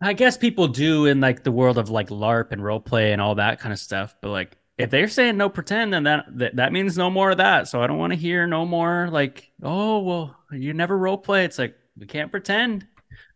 I 0.00 0.12
guess 0.12 0.36
people 0.36 0.68
do 0.68 1.06
in 1.06 1.20
like 1.20 1.42
the 1.42 1.52
world 1.52 1.78
of 1.78 1.88
like 1.90 2.08
LARP 2.10 2.52
and 2.52 2.62
role 2.62 2.80
play 2.80 3.12
and 3.12 3.20
all 3.20 3.36
that 3.36 3.60
kind 3.60 3.72
of 3.72 3.78
stuff. 3.78 4.14
But 4.20 4.30
like 4.30 4.55
if 4.78 4.90
they're 4.90 5.08
saying 5.08 5.36
no 5.36 5.48
pretend, 5.48 5.92
then 5.92 6.04
that 6.04 6.26
that, 6.38 6.56
that 6.56 6.72
means 6.72 6.98
no 6.98 7.10
more 7.10 7.30
of 7.30 7.38
that. 7.38 7.68
So 7.68 7.82
I 7.82 7.86
don't 7.86 7.98
want 7.98 8.12
to 8.12 8.18
hear 8.18 8.46
no 8.46 8.66
more 8.66 9.08
like, 9.10 9.50
oh 9.62 10.00
well, 10.00 10.36
you 10.52 10.74
never 10.74 10.96
role 10.96 11.18
play. 11.18 11.44
It's 11.44 11.58
like 11.58 11.76
we 11.98 12.06
can't 12.06 12.30
pretend. 12.30 12.86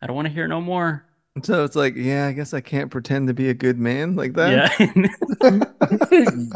I 0.03 0.07
don't 0.07 0.17
want 0.17 0.29
to 0.29 0.35
hear 0.35 0.49
no 0.49 0.61
more. 0.61 1.07
So 1.43 1.65
it's 1.65 1.77
like, 1.77 1.95
yeah, 1.95 2.27
I 2.27 2.33
guess 2.33 2.53
I 2.53 2.61
can't 2.61 2.91
pretend 2.91 3.29
to 3.29 3.35
be 3.35 3.49
a 3.51 3.55
good 3.55 3.79
man 3.79 4.17
like 4.17 4.35
that. 4.35 4.79
Yeah. 4.79 5.65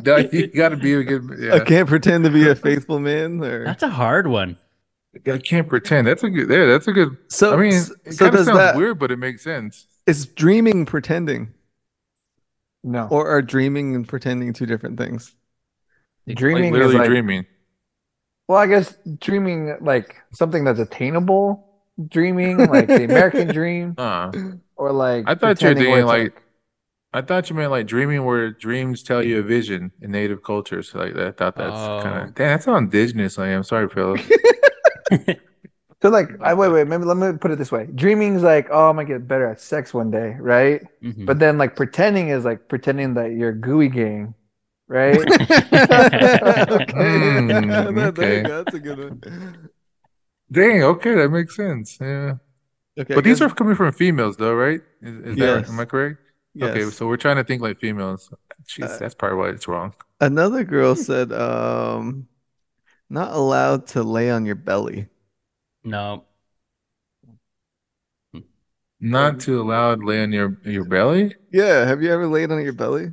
No, 0.05 0.19
you 0.19 0.49
got 0.49 0.69
to 0.69 0.77
be 0.77 0.93
a 0.93 1.03
good. 1.03 1.51
I 1.53 1.61
can't 1.61 1.89
pretend 1.89 2.25
to 2.25 2.31
be 2.31 2.49
a 2.49 2.55
faithful 2.55 3.01
man 3.01 3.43
or 3.43 3.65
That's 3.65 3.83
a 3.83 3.89
hard 3.89 4.27
one. 4.27 4.59
I 5.27 5.39
can't 5.39 5.69
pretend. 5.69 6.07
That's 6.07 6.23
a 6.23 6.29
good. 6.29 6.49
There, 6.49 6.71
that's 6.71 6.87
a 6.87 6.93
good. 6.93 7.17
so 7.29 7.55
I 7.55 7.57
mean, 7.57 7.73
it 7.73 8.13
so 8.13 8.27
kind 8.27 8.29
of 8.29 8.33
does 8.35 8.47
sounds 8.47 8.59
that 8.59 8.77
weird, 8.77 8.99
but 8.99 9.11
it 9.11 9.17
makes 9.17 9.43
sense. 9.43 9.87
It's 10.07 10.27
dreaming 10.27 10.85
pretending 10.85 11.55
No. 12.85 13.09
or 13.11 13.27
are 13.29 13.43
dreaming 13.43 13.95
and 13.97 14.07
pretending 14.07 14.53
two 14.53 14.67
different 14.67 14.99
things? 14.99 15.35
Like 16.27 16.37
dreaming 16.37 16.67
is 16.67 16.73
literally 16.73 16.99
like 16.99 17.09
dreaming. 17.09 17.47
well, 18.49 18.59
I 18.59 18.67
guess 18.67 18.95
dreaming 19.21 19.77
like 19.81 20.17
something 20.33 20.63
that's 20.65 20.79
attainable. 20.79 21.67
Dreaming 22.09 22.59
like 22.59 22.89
the 22.89 23.05
American 23.05 23.49
dream, 23.55 23.95
Uh, 23.99 24.31
or 24.77 24.91
like 24.93 25.25
I 25.29 25.35
thought 25.35 25.63
you 25.63 25.69
were 25.69 25.75
pretending 25.75 25.91
where 25.91 26.03
thinking 26.07 26.27
it's 26.27 26.35
like, 26.35 26.43
I 27.13 27.21
thought 27.23 27.49
you 27.49 27.55
meant 27.57 27.71
like 27.71 27.87
dreaming 27.87 28.25
where 28.25 28.51
dreams 28.51 29.03
tell 29.05 29.23
you 29.25 29.39
a 29.39 29.43
vision 29.43 29.93
in 30.01 30.11
native 30.11 30.43
cultures. 30.43 30.93
Like 30.95 31.15
I 31.17 31.31
thought 31.31 31.55
that's 31.57 32.03
kind 32.05 32.21
Oh. 32.21 32.25
of 32.25 32.35
damn, 32.35 32.49
that's 32.49 32.65
how 32.67 32.77
indigenous 32.77 33.39
I 33.39 33.49
am. 33.51 33.63
Sorry, 33.63 33.89
fellas. 33.89 34.21
So 36.03 36.11
like, 36.11 36.29
I 36.41 36.55
wait, 36.55 36.69
wait, 36.71 36.87
maybe 36.87 37.05
let 37.05 37.17
me 37.17 37.39
put 37.39 37.51
it 37.51 37.59
this 37.59 37.73
way: 37.73 37.87
dreaming's 37.95 38.43
like, 38.43 38.69
oh, 38.71 38.91
I'm 38.91 38.97
gonna 38.97 39.09
get 39.09 39.27
better 39.27 39.47
at 39.47 39.61
sex 39.61 39.95
one 39.95 40.11
day, 40.11 40.37
right? 40.39 40.83
Mhm. 41.01 41.27
But 41.27 41.39
then 41.39 41.57
like 41.59 41.77
pretending 41.77 42.29
is 42.29 42.45
like 42.45 42.69
pretending 42.69 43.15
that 43.15 43.33
you're 43.33 43.53
gooey 43.53 43.89
gang, 43.89 44.35
right? 44.89 45.29
okay. 46.71 46.91
Mm, 46.95 47.95
That- 47.95 48.15
there 48.17 48.35
you 48.35 48.41
okay. 48.41 48.45
go. 48.45 48.59
That's 48.59 48.75
a 48.75 48.81
good 48.81 48.99
one. 48.99 49.23
Dang, 50.51 50.83
okay, 50.83 51.15
that 51.15 51.31
makes 51.31 51.57
sense. 51.57 51.99
Yeah. 52.01 52.35
Okay, 52.99 53.15
But 53.15 53.25
these 53.25 53.43
are 53.43 53.51
coming 53.51 53.75
from 53.77 53.93
females 53.93 54.37
though, 54.37 54.55
right? 54.55 54.81
Is, 55.03 55.17
is 55.35 55.39
that 55.39 55.65
Yes. 55.65 55.69
am 55.69 55.81
I 55.81 55.85
correct? 55.85 56.21
Yes. 56.55 56.77
Okay, 56.77 56.91
so 56.91 57.07
we're 57.07 57.17
trying 57.17 57.37
to 57.37 57.45
think 57.45 57.63
like 57.63 57.79
females. 57.81 58.31
Jeez, 58.69 58.85
Uh, 58.87 58.99
that's 58.99 59.15
probably 59.15 59.39
why 59.39 59.49
it's 59.51 59.69
wrong. 59.69 59.95
Another 60.21 60.65
girl 60.65 60.95
said, 60.97 61.33
um, 61.33 62.29
not 63.11 63.33
allowed 63.33 63.87
to 63.89 64.03
lay 64.05 64.31
on 64.31 64.47
your 64.47 64.57
belly. 64.57 65.09
No. 65.85 66.27
Not 68.99 69.39
too 69.39 69.63
loud, 69.63 70.03
lay 70.03 70.21
on 70.21 70.33
your 70.33 70.59
your 70.65 70.85
belly. 70.85 71.37
Yeah, 71.51 71.87
have 71.87 72.03
you 72.03 72.11
ever 72.13 72.27
laid 72.27 72.51
on 72.53 72.63
your 72.63 72.73
belly? 72.73 73.13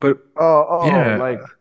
But 0.00 0.18
Oh, 0.36 0.66
oh, 0.68 1.14
Yeah. 1.14 1.16
like 1.16 1.56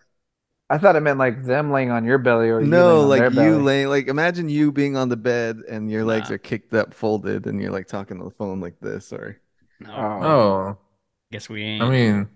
I 0.69 0.77
thought 0.79 0.95
it 0.95 1.01
meant 1.01 1.19
like 1.19 1.43
them 1.45 1.71
laying 1.71 1.91
on 1.91 2.05
your 2.05 2.17
belly 2.19 2.49
or 2.49 2.67
No, 2.67 3.03
laying 3.03 3.05
on 3.05 3.13
like 3.13 3.29
you 3.29 3.61
belly. 3.61 3.63
laying, 3.63 3.89
like 3.89 4.07
imagine 4.07 4.47
you 4.47 4.71
being 4.71 4.95
on 4.95 5.09
the 5.09 5.17
bed 5.17 5.57
and 5.67 5.91
your 5.91 6.05
legs 6.05 6.29
Nah. 6.29 6.31
are 6.31 6.37
kicked 6.37 6.73
up, 6.73 6.93
folded, 6.93 7.47
and 7.47 7.61
you're 7.61 7.71
like 7.71 7.87
talking 7.87 8.17
on 8.19 8.23
the 8.25 8.31
phone 8.31 8.61
like 8.61 8.79
this, 8.79 9.11
or 9.11 9.41
No. 9.79 9.89
Oh. 9.93 10.29
oh, 10.29 10.77
Guess 11.31 11.49
we 11.49 11.63
ain't. 11.63 11.85
I 11.85 11.89
mean, 11.89 12.29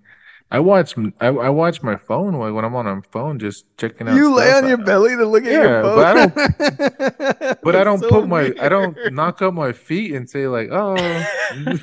I 0.51 0.59
watch 0.59 0.95
I, 1.19 1.27
I 1.27 1.49
watch 1.49 1.81
my 1.83 1.95
phone 1.95 2.33
like 2.33 2.53
when 2.53 2.65
I'm 2.65 2.75
on 2.75 2.87
a 2.87 3.01
phone, 3.11 3.37
just 3.39 3.65
checking 3.77 4.07
out. 4.07 4.15
you 4.15 4.33
lay 4.33 4.51
on 4.53 4.67
your 4.67 4.77
belly 4.77 5.15
to 5.15 5.25
look 5.25 5.45
at 5.45 5.51
Yeah, 5.51 5.57
your 5.57 5.81
phone. 5.81 5.95
but 5.95 6.05
I 6.05 6.13
But 7.61 7.75
I 7.75 7.83
don't 7.83 8.01
So 8.01 8.07
put 8.07 8.27
my 8.27 8.53
I 8.59 8.69
don't 8.69 8.97
knock 9.05 9.41
up 9.41 9.53
my 9.53 9.73
feet 9.73 10.13
and 10.13 10.29
say 10.29 10.47
like, 10.47 10.69
oh. 10.71 11.27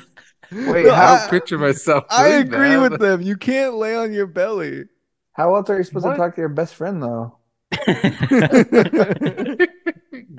Wait, 0.49 0.83
No, 0.83 0.95
I 0.95 0.95
how, 0.95 1.05
don't 1.05 1.27
picture 1.27 1.57
myself. 1.57 2.05
I 2.09 2.29
agree 2.29 2.75
that. 2.75 2.77
with 2.77 2.99
them. 2.99 3.21
You 3.21 3.37
can't 3.37 3.75
lay 3.75 3.95
on 3.95 4.13
your 4.13 4.27
belly. 4.27 4.85
how 5.33 5.55
else 5.55 5.69
are 5.69 5.77
you 5.77 5.83
supposed 5.83 6.05
What? 6.05 6.07
to 6.07 6.13
talk 6.13 6.35
to 6.35 6.41
your 6.41 6.49
best 6.49 6.75
friend 6.75 7.01
though? 7.01 7.37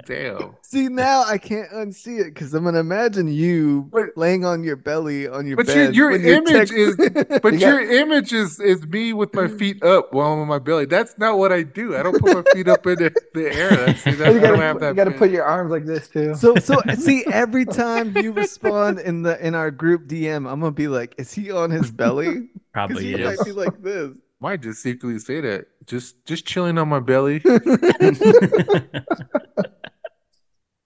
Damn. 0.06 0.54
See 0.62 0.88
now 0.88 1.24
I 1.26 1.38
can't 1.38 1.70
unsee 1.70 2.20
it 2.20 2.34
because 2.34 2.52
I'm 2.54 2.64
gonna 2.64 2.78
imagine 2.80 3.28
you 3.28 3.88
But- 3.92 4.16
laying 4.16 4.44
on 4.44 4.62
your 4.64 4.76
belly 4.76 5.26
on 5.28 5.46
your 5.46 5.56
But 5.56 5.66
your- 5.68 5.86
bed. 5.86 5.94
your 5.94 6.10
when 6.10 6.20
you're 6.22 6.34
image 6.36 6.52
text- 6.52 6.72
is- 6.72 6.96
But 7.42 7.54
You 7.54 7.58
your 7.60 7.80
image 7.80 8.32
is 8.32 8.60
is 8.60 8.86
me 8.86 9.12
with 9.12 9.34
my 9.34 9.48
feet 9.48 9.82
up 9.82 10.12
while 10.12 10.32
I'm 10.32 10.40
on 10.40 10.48
my 10.48 10.58
belly. 10.58 10.84
That's 10.86 11.16
not 11.18 11.38
what 11.38 11.52
I 11.52 11.62
do. 11.62 11.96
I 11.96 12.02
don't 12.02 12.20
put 12.20 12.34
my 12.34 12.42
feet 12.52 12.68
up 12.68 12.86
in 12.86 12.96
the, 12.96 13.14
the 13.34 13.52
air. 13.54 13.70
That's, 13.70 14.04
that's, 14.04 14.20
oh, 14.20 14.30
you 14.30 14.38
I 14.38 14.40
don't 14.40 14.40
gotta, 14.40 14.56
have 14.62 14.74
put- 14.74 14.80
that. 14.80 14.88
you 14.88 14.94
gotta 14.94 15.10
put 15.12 15.30
your 15.30 15.44
arms 15.44 15.70
like 15.70 15.84
this 15.86 16.08
too. 16.08 16.34
so 16.34 16.54
so 16.56 16.76
see 16.96 17.24
every 17.32 17.64
time 17.64 18.16
you 18.16 18.32
respond 18.32 18.98
in 19.00 19.22
the 19.22 19.44
in 19.46 19.54
our 19.54 19.70
group 19.70 20.06
DM, 20.06 20.50
I'm 20.50 20.60
gonna 20.60 20.70
be 20.72 20.88
like, 20.88 21.14
is 21.18 21.32
he 21.32 21.50
on 21.50 21.70
his 21.70 21.90
belly? 21.90 22.48
Probably 22.72 23.04
he 23.04 23.14
is. 23.14 23.38
might 23.38 23.44
be 23.44 23.52
like 23.52 23.82
this. 23.82 24.10
Might 24.40 24.62
just 24.62 24.82
secretly 24.82 25.18
say 25.18 25.40
that. 25.40 25.66
Just 25.86 26.24
just 26.24 26.46
chilling 26.46 26.78
on 26.78 26.88
my 26.88 27.00
belly. 27.00 27.42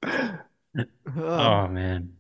Oh 0.05 1.69
man. 1.69 2.13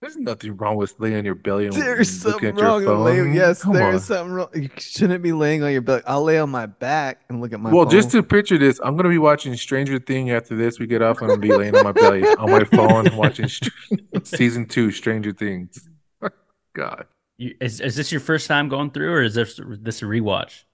There's 0.00 0.16
nothing 0.18 0.58
wrong 0.58 0.76
with 0.76 0.94
laying 0.98 1.16
on 1.16 1.24
your 1.24 1.34
belly 1.34 1.64
and 1.64 1.74
There's 1.74 2.10
something 2.10 2.50
at 2.50 2.56
your 2.58 2.64
wrong 2.66 2.76
with 2.80 2.86
phone. 2.88 3.04
laying. 3.04 3.32
Yes, 3.34 3.62
Come 3.62 3.72
there 3.72 3.88
on. 3.88 3.94
is 3.94 4.04
something 4.04 4.34
wrong. 4.34 4.48
You 4.54 4.68
shouldn't 4.76 5.22
be 5.22 5.32
laying 5.32 5.62
on 5.62 5.72
your 5.72 5.80
belly. 5.80 6.02
I'll 6.06 6.22
lay 6.22 6.38
on 6.38 6.50
my 6.50 6.66
back 6.66 7.22
and 7.30 7.40
look 7.40 7.54
at 7.54 7.60
my 7.60 7.72
Well, 7.72 7.84
phone. 7.86 7.90
just 7.92 8.10
to 8.10 8.22
picture 8.22 8.58
this, 8.58 8.78
I'm 8.84 8.96
gonna 8.98 9.08
be 9.08 9.16
watching 9.16 9.56
Stranger 9.56 9.98
Thing 9.98 10.30
after 10.30 10.54
this. 10.56 10.78
We 10.78 10.86
get 10.86 11.00
off, 11.00 11.22
I'm 11.22 11.28
gonna 11.28 11.40
be 11.40 11.54
laying 11.54 11.74
on 11.74 11.84
my 11.84 11.92
belly 11.92 12.22
on 12.38 12.50
my 12.50 12.64
phone 12.64 13.16
watching 13.16 13.48
Str- 13.48 13.70
season 14.24 14.66
two 14.66 14.90
Stranger 14.90 15.32
Things. 15.32 15.88
God. 16.74 17.06
You, 17.38 17.54
is 17.60 17.80
is 17.80 17.96
this 17.96 18.12
your 18.12 18.20
first 18.20 18.46
time 18.46 18.68
going 18.68 18.90
through, 18.90 19.10
or 19.10 19.22
is 19.22 19.34
this 19.34 19.58
this 19.66 20.02
a 20.02 20.04
rewatch? 20.04 20.64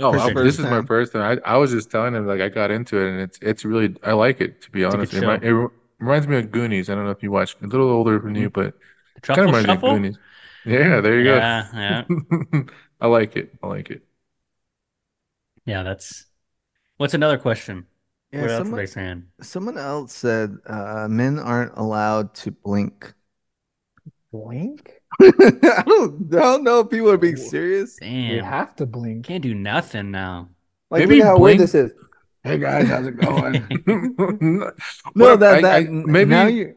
Oh, 0.00 0.12
First- 0.32 0.34
this 0.42 0.58
is 0.58 0.66
my 0.66 0.82
first 0.82 1.12
time. 1.12 1.40
I, 1.44 1.52
I 1.54 1.56
was 1.58 1.70
just 1.70 1.90
telling 1.90 2.14
him 2.14 2.26
like 2.26 2.40
I 2.40 2.48
got 2.48 2.70
into 2.70 2.98
it, 2.98 3.10
and 3.10 3.20
it's 3.20 3.38
it's 3.42 3.64
really 3.64 3.94
I 4.02 4.12
like 4.12 4.40
it 4.40 4.62
to 4.62 4.70
be 4.70 4.82
a 4.82 4.90
good 4.90 4.94
honest. 4.94 5.14
It, 5.14 5.20
show. 5.20 5.30
it 5.42 5.70
reminds 5.98 6.26
me 6.26 6.38
of 6.38 6.50
Goonies. 6.50 6.90
I 6.90 6.94
don't 6.94 7.04
know 7.04 7.10
if 7.10 7.22
you 7.22 7.30
watched. 7.30 7.60
A 7.62 7.66
little 7.66 7.90
older 7.90 8.18
than 8.18 8.34
you, 8.34 8.50
but 8.50 8.74
The 9.14 9.20
kind 9.20 9.40
of 9.40 9.44
Truffle 9.44 9.46
reminds 9.46 9.68
me 9.68 9.74
of 9.74 9.84
Goonies. 9.84 10.18
Yeah, 10.64 11.00
there 11.00 11.20
you 11.20 11.24
Yeah, 11.24 12.04
yeah. 12.08 12.62
I 13.00 13.06
like 13.06 13.36
it. 13.36 13.52
I 13.62 13.66
like 13.68 13.90
it. 13.90 14.02
yeah. 15.64 15.82
That's. 15.82 16.26
What's 16.98 17.14
another 17.14 17.38
question? 17.38 17.86
yeah, 18.32 18.42
what 18.42 18.50
else 18.50 18.68
are 18.68 18.72
someone, 18.72 18.78
they 18.78 18.86
saying? 18.86 19.26
someone 19.42 19.78
else 19.78 20.14
said 20.14 20.58
uh, 20.66 21.08
men 21.10 21.38
aren't 21.38 21.76
allowed 21.76 22.34
to 22.36 22.50
blink. 22.50 23.14
blink? 24.30 25.01
I 25.20 25.82
don't, 25.86 26.34
I 26.34 26.38
don't 26.40 26.64
know 26.64 26.80
if 26.80 26.90
people 26.90 27.10
are 27.10 27.16
being 27.18 27.36
serious. 27.36 27.98
You 28.02 28.42
have 28.42 28.74
to 28.76 28.86
blink. 28.86 29.26
can't 29.26 29.42
do 29.42 29.54
nothing 29.54 30.10
now. 30.10 30.48
Like 30.90 31.00
Maybe 31.08 31.20
how 31.20 31.36
blink- 31.36 31.58
weird 31.58 31.60
this 31.60 31.74
is. 31.74 31.92
Hey 32.44 32.58
guys, 32.58 32.88
how's 32.88 33.06
it 33.06 33.16
going? 33.18 33.66
No, 34.40 34.72
Well, 35.14 35.36
that 35.38 35.56
I- 35.56 35.60
that 35.62 35.74
I- 35.74 35.88
maybe 35.88 36.30
now 36.30 36.46
you 36.46 36.74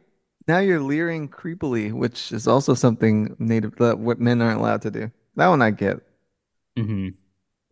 now 0.47 0.59
you're 0.59 0.79
leering 0.79 1.27
creepily, 1.27 1.91
which 1.91 2.31
is 2.31 2.47
also 2.47 2.73
something 2.75 3.35
native 3.39 3.75
that 3.77 3.97
what 3.97 4.19
men 4.19 4.41
aren't 4.41 4.59
allowed 4.59 4.81
to 4.83 4.91
do. 4.91 5.11
That 5.37 5.47
one 5.47 5.61
I 5.61 5.71
get. 5.71 5.97
Mm-hmm. 6.77 7.09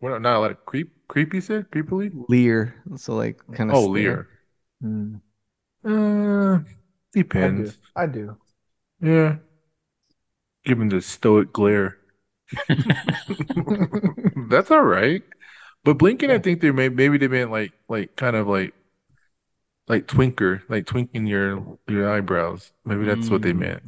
we're 0.00 0.18
not 0.18 0.36
allowed 0.38 0.48
to 0.48 0.54
creep. 0.54 0.90
Creepy 1.06 1.40
said 1.40 1.70
creepily. 1.70 2.10
Leer, 2.28 2.74
so 2.96 3.14
like 3.14 3.38
kind 3.52 3.70
of 3.70 3.76
Oh, 3.76 3.86
leer. 3.86 4.28
Hmm, 4.80 5.16
Uh, 5.86 6.54
I 6.56 6.58
do. 6.58 6.64
depends. 7.12 7.78
I 7.94 8.06
do. 8.06 8.36
Yeah. 9.02 9.36
Give 10.64 10.80
him 10.80 10.88
the 10.90 11.00
stoic 11.00 11.52
glare. 11.52 11.98
That's 14.50 14.70
all 14.70 14.82
right. 14.82 15.22
But 15.84 15.94
blinking, 15.98 16.30
I 16.30 16.38
think 16.38 16.60
they 16.60 16.70
may 16.70 16.88
maybe 16.88 17.18
they 17.18 17.28
meant 17.28 17.50
like 17.50 17.72
like 17.88 18.16
kind 18.16 18.36
of 18.36 18.46
like 18.48 18.74
like 19.88 20.06
twinker, 20.06 20.62
like 20.68 20.86
twinking 20.86 21.28
your 21.28 21.78
your 21.88 22.10
eyebrows. 22.10 22.72
Maybe 22.84 23.04
that's 23.04 23.30
what 23.30 23.42
they 23.42 23.52
Mm. 23.52 23.58
meant. 23.58 23.82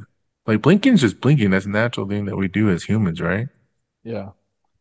Like 0.45 0.61
blinking's 0.61 1.01
just 1.01 1.21
blinking. 1.21 1.49
That's 1.51 1.65
a 1.65 1.69
natural 1.69 2.07
thing 2.07 2.25
that 2.25 2.37
we 2.37 2.47
do 2.47 2.69
as 2.69 2.83
humans, 2.83 3.21
right? 3.21 3.47
Yeah. 4.03 4.31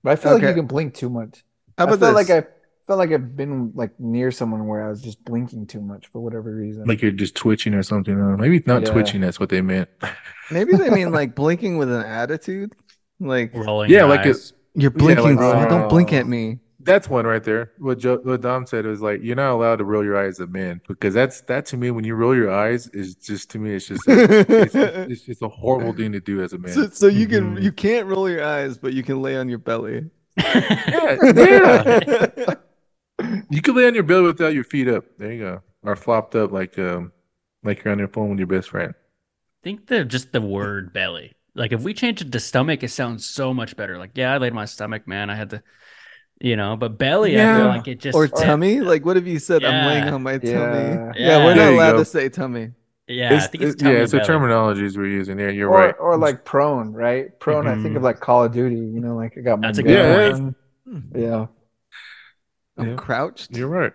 But 0.02 0.10
I 0.12 0.16
feel 0.16 0.32
like 0.32 0.46
you 0.46 0.54
can 0.54 0.66
blink 0.66 0.94
too 0.94 1.10
much. 1.10 1.44
How 1.78 1.84
I 1.84 1.84
about 1.84 2.00
this? 2.00 2.10
like 2.12 2.30
I 2.30 2.46
felt 2.86 2.98
like 2.98 3.10
I've 3.12 3.36
been 3.36 3.72
like 3.74 3.98
near 3.98 4.30
someone 4.30 4.66
where 4.66 4.84
I 4.84 4.88
was 4.88 5.02
just 5.02 5.24
blinking 5.24 5.66
too 5.66 5.80
much 5.80 6.06
for 6.06 6.20
whatever 6.20 6.54
reason. 6.54 6.84
Like 6.86 7.02
you're 7.02 7.10
just 7.10 7.34
twitching 7.34 7.74
or 7.74 7.82
something. 7.82 8.14
Or 8.14 8.36
maybe 8.36 8.62
not 8.66 8.82
Yeah. 8.82 8.90
twitching. 8.92 9.20
That's 9.20 9.40
what 9.40 9.48
they 9.48 9.60
meant. 9.60 9.88
Maybe 10.50 10.74
they 10.76 10.90
mean 10.90 11.10
like 11.20 11.34
blinking 11.34 11.76
with 11.78 11.90
an 11.90 12.02
attitude. 12.04 12.72
Like 13.18 13.52
Rolling 13.54 13.90
Yeah, 13.90 14.04
like 14.04 14.20
eyes. 14.26 14.52
you're 14.74 14.90
blinking, 14.92 15.36
like- 15.36 15.62
so 15.62 15.68
don't 15.68 15.88
blink 15.88 16.12
Oh. 16.12 16.16
at 16.16 16.26
me. 16.28 16.60
That's 16.80 17.08
one 17.08 17.26
right 17.26 17.42
there. 17.42 17.72
What 17.78 17.98
Joe, 17.98 18.20
what 18.22 18.42
Dom 18.42 18.64
said 18.64 18.86
was 18.86 19.00
like, 19.02 19.18
you're 19.20 19.34
not 19.34 19.50
allowed 19.50 19.76
to 19.76 19.84
roll 19.84 20.04
your 20.04 20.16
eyes 20.16 20.34
as 20.38 20.40
a 20.40 20.46
man 20.46 20.80
because 20.86 21.14
that's 21.14 21.40
that 21.42 21.66
to 21.66 21.76
me. 21.76 21.90
When 21.90 22.04
you 22.04 22.14
roll 22.14 22.32
your 22.36 22.52
eyes, 22.52 22.86
is 22.92 23.16
just 23.16 23.50
to 23.50 23.58
me, 23.58 23.74
it's 23.74 23.88
just 23.88 24.06
a, 24.06 24.12
it's, 24.62 24.74
it's 25.10 25.22
just 25.22 25.42
a 25.42 25.48
horrible 25.48 25.92
thing 25.94 26.12
to 26.12 26.20
do 26.20 26.40
as 26.42 26.52
a 26.52 26.58
man. 26.58 26.72
So, 26.72 26.88
so 26.90 27.08
you 27.08 27.26
can 27.26 27.56
Mhm. 27.56 27.62
you 27.64 27.72
can't 27.72 28.06
roll 28.06 28.30
your 28.30 28.44
eyes, 28.44 28.78
but 28.78 28.92
you 28.92 29.02
can 29.02 29.20
lay 29.20 29.36
on 29.36 29.48
your 29.48 29.58
belly. 29.58 30.08
yeah, 30.36 31.16
yeah. 31.34 32.54
You 33.50 33.62
can 33.62 33.74
lay 33.74 33.86
on 33.86 33.94
your 33.94 34.02
belly 34.02 34.24
without 34.26 34.52
your 34.54 34.64
feet 34.64 34.88
up. 34.88 35.04
There 35.18 35.32
you 35.32 35.40
go, 35.40 35.62
or 35.82 35.96
flopped 35.96 36.34
up 36.34 36.52
like 36.52 36.78
um 36.78 37.12
like 37.64 37.82
you're 37.84 37.92
on 37.92 37.98
your 37.98 38.08
phone 38.08 38.30
with 38.30 38.38
your 38.38 38.46
best 38.46 38.68
friend. 38.70 38.92
I 38.96 39.60
think 39.62 39.86
the 39.86 40.04
just 40.04 40.32
the 40.32 40.40
word 40.40 40.92
belly. 40.92 41.32
Like 41.54 41.72
if 41.72 41.82
we 41.82 41.94
change 41.94 42.20
it 42.20 42.30
to 42.30 42.40
stomach, 42.40 42.82
it 42.82 42.90
sounds 42.90 43.24
so 43.24 43.54
much 43.54 43.76
better. 43.76 43.96
Like, 43.98 44.10
yeah, 44.14 44.34
I 44.34 44.38
laid 44.38 44.52
my 44.52 44.66
stomach, 44.66 45.08
man. 45.08 45.30
I 45.30 45.34
had 45.34 45.50
to, 45.50 45.62
you 46.40 46.54
know, 46.56 46.76
but 46.76 46.98
belly, 46.98 47.40
I 47.40 47.56
feel 47.56 47.66
like 47.68 47.88
it 47.88 47.98
just 48.00 48.14
or 48.14 48.28
tummy. 48.28 48.80
Like 48.80 49.04
what 49.06 49.16
have 49.16 49.26
you 49.26 49.38
said 49.38 49.64
I'm 49.64 49.86
laying 49.86 50.12
on 50.12 50.22
my 50.22 50.32
Yeah. 50.42 50.52
tummy? 50.52 50.78
Yeah. 51.18 51.38
Yeah, 51.38 51.44
we're 51.44 51.54
not 51.54 51.72
allowed 51.72 51.92
go. 51.92 51.98
to 51.98 52.04
say 52.04 52.28
tummy. 52.28 52.72
Yeah, 53.08 53.34
I 53.34 53.38
think 53.46 53.62
it's 53.64 53.74
it- 53.74 53.78
tummy 53.78 53.94
yeah, 53.94 54.02
it's 54.02 54.12
the 54.12 54.18
terminologies 54.18 54.96
we're 54.98 55.06
using 55.06 55.38
there. 55.38 55.50
You're 55.50 55.70
or 55.70 55.78
right. 55.78 55.94
or 55.98 56.18
like 56.18 56.44
prone, 56.44 56.92
right? 56.92 57.38
Prone, 57.40 57.66
I 57.66 57.74
think 57.76 57.94
Mhm. 57.94 57.96
of 57.96 58.02
like 58.02 58.20
Call 58.20 58.44
of 58.44 58.52
Duty, 58.52 58.76
you 58.76 59.00
know, 59.00 59.16
like 59.16 59.38
I 59.38 59.40
got 59.40 59.60
my 59.60 59.68
That's 59.68 59.78
a 59.78 59.82
good 59.82 60.32
gun. 60.32 60.54
point. 60.84 61.04
Yeah. 61.14 61.46
I'm 62.76 62.88
Yeah. 62.90 62.94
crouched. 62.96 63.52
You're 63.56 63.68
right. 63.68 63.92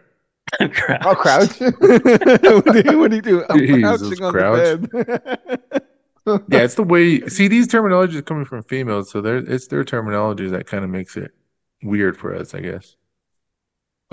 Crap. 0.73 1.05
Oh, 1.05 1.15
crouch. 1.15 1.59
what, 1.59 1.79
do 1.79 2.83
you, 2.85 2.99
what 2.99 3.09
do 3.11 3.15
you 3.15 3.21
do? 3.21 3.45
I'm 3.49 3.59
Jesus, 3.59 4.01
crouching 4.19 4.23
on 4.23 4.31
crouch. 4.33 4.79
the 4.81 4.87
bed. 4.87 5.83
Yeah, 6.49 6.59
it's 6.59 6.75
the 6.75 6.83
way. 6.83 7.21
See, 7.27 7.47
these 7.47 7.67
terminologies 7.67 8.15
are 8.15 8.21
coming 8.21 8.45
from 8.45 8.61
females, 8.63 9.09
so 9.09 9.21
they're 9.21 9.37
it's 9.37 9.67
their 9.67 9.83
terminology 9.83 10.47
that 10.49 10.67
kind 10.67 10.83
of 10.83 10.89
makes 10.91 11.17
it 11.17 11.31
weird 11.81 12.15
for 12.15 12.35
us, 12.35 12.53
I 12.53 12.59
guess. 12.59 12.95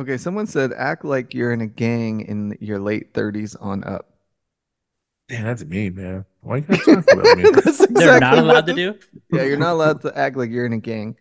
okay, 0.00 0.16
someone 0.16 0.46
said 0.46 0.72
act 0.72 1.04
like 1.04 1.34
you're 1.34 1.52
in 1.52 1.60
a 1.60 1.66
gang 1.66 2.22
in 2.22 2.56
your 2.60 2.78
late 2.78 3.12
30s 3.12 3.56
on 3.60 3.84
up. 3.84 4.08
Damn, 5.28 5.44
that's 5.44 5.64
me, 5.66 5.90
man. 5.90 6.24
Why 6.40 6.56
you 6.56 6.62
guys 6.62 6.82
talk 6.82 7.12
about 7.12 7.36
me? 7.36 7.42
That's 7.52 7.86
They're 7.88 8.18
not 8.18 8.38
allowed 8.38 8.64
to 8.68 8.72
do. 8.74 8.98
Yeah, 9.30 9.42
you're 9.42 9.58
not 9.58 9.72
allowed 9.74 10.00
to 10.00 10.16
act 10.16 10.38
like 10.38 10.50
you're 10.50 10.64
in 10.64 10.72
a 10.72 10.78
gang. 10.78 11.16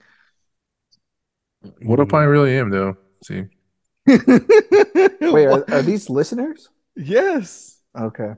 What 1.82 2.00
if 2.00 2.14
I 2.14 2.24
really 2.24 2.58
am, 2.58 2.70
though? 2.70 2.96
See, 3.24 3.46
Wait, 4.08 5.46
are, 5.48 5.66
are 5.72 5.82
these 5.82 6.10
listeners? 6.10 6.70
Yes. 6.96 7.80
Okay. 8.00 8.34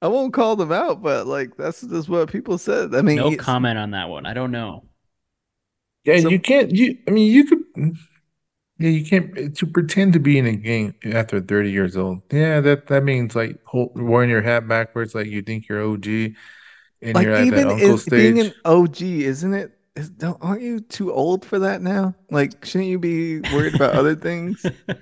I 0.00 0.08
won't 0.08 0.32
call 0.34 0.56
them 0.56 0.72
out, 0.72 1.00
but 1.00 1.26
like 1.26 1.56
that's 1.56 1.80
just 1.82 2.08
what 2.08 2.30
people 2.30 2.58
said. 2.58 2.94
I 2.94 3.02
mean, 3.02 3.16
No 3.16 3.36
comment 3.36 3.78
on 3.78 3.92
that 3.92 4.08
one. 4.08 4.26
I 4.26 4.34
don't 4.34 4.50
know. 4.50 4.84
yeah, 6.04 6.20
So- 6.20 6.28
you 6.28 6.40
can't. 6.40 6.72
You, 6.74 6.98
I 7.06 7.12
mean, 7.12 7.30
you 7.32 7.44
could. 7.44 7.62
Yeah, 8.78 8.88
you 8.88 9.04
can't 9.04 9.56
to 9.56 9.66
pretend 9.66 10.14
to 10.14 10.18
be 10.18 10.38
in 10.38 10.46
a 10.46 10.56
gang 10.56 10.94
after 11.04 11.40
30 11.40 11.70
years 11.70 11.96
old. 11.96 12.22
Yeah, 12.32 12.60
that 12.62 12.88
that 12.88 13.04
means 13.04 13.36
like 13.36 13.60
hold, 13.64 13.92
wearing 13.94 14.28
your 14.28 14.42
hat 14.42 14.66
backwards, 14.66 15.14
like 15.14 15.28
you 15.28 15.40
think 15.42 15.68
you're 15.68 15.84
OG, 15.84 16.06
and 16.06 16.34
like 17.14 17.24
you're 17.24 17.34
at 17.34 17.44
even 17.44 17.68
that 17.68 17.74
uncle 17.74 17.94
is, 17.94 18.04
being 18.06 18.40
an 18.40 18.52
OG, 18.64 19.02
isn't 19.02 19.54
it? 19.54 19.78
Is, 19.94 20.08
don't, 20.10 20.38
aren't 20.40 20.62
you 20.62 20.80
too 20.80 21.12
old 21.12 21.44
for 21.44 21.58
that 21.60 21.82
now? 21.82 22.14
Like, 22.30 22.64
shouldn't 22.64 22.88
you 22.90 22.98
be 22.98 23.40
worried 23.40 23.74
about 23.74 23.94
other 23.94 24.14
things? 24.16 24.64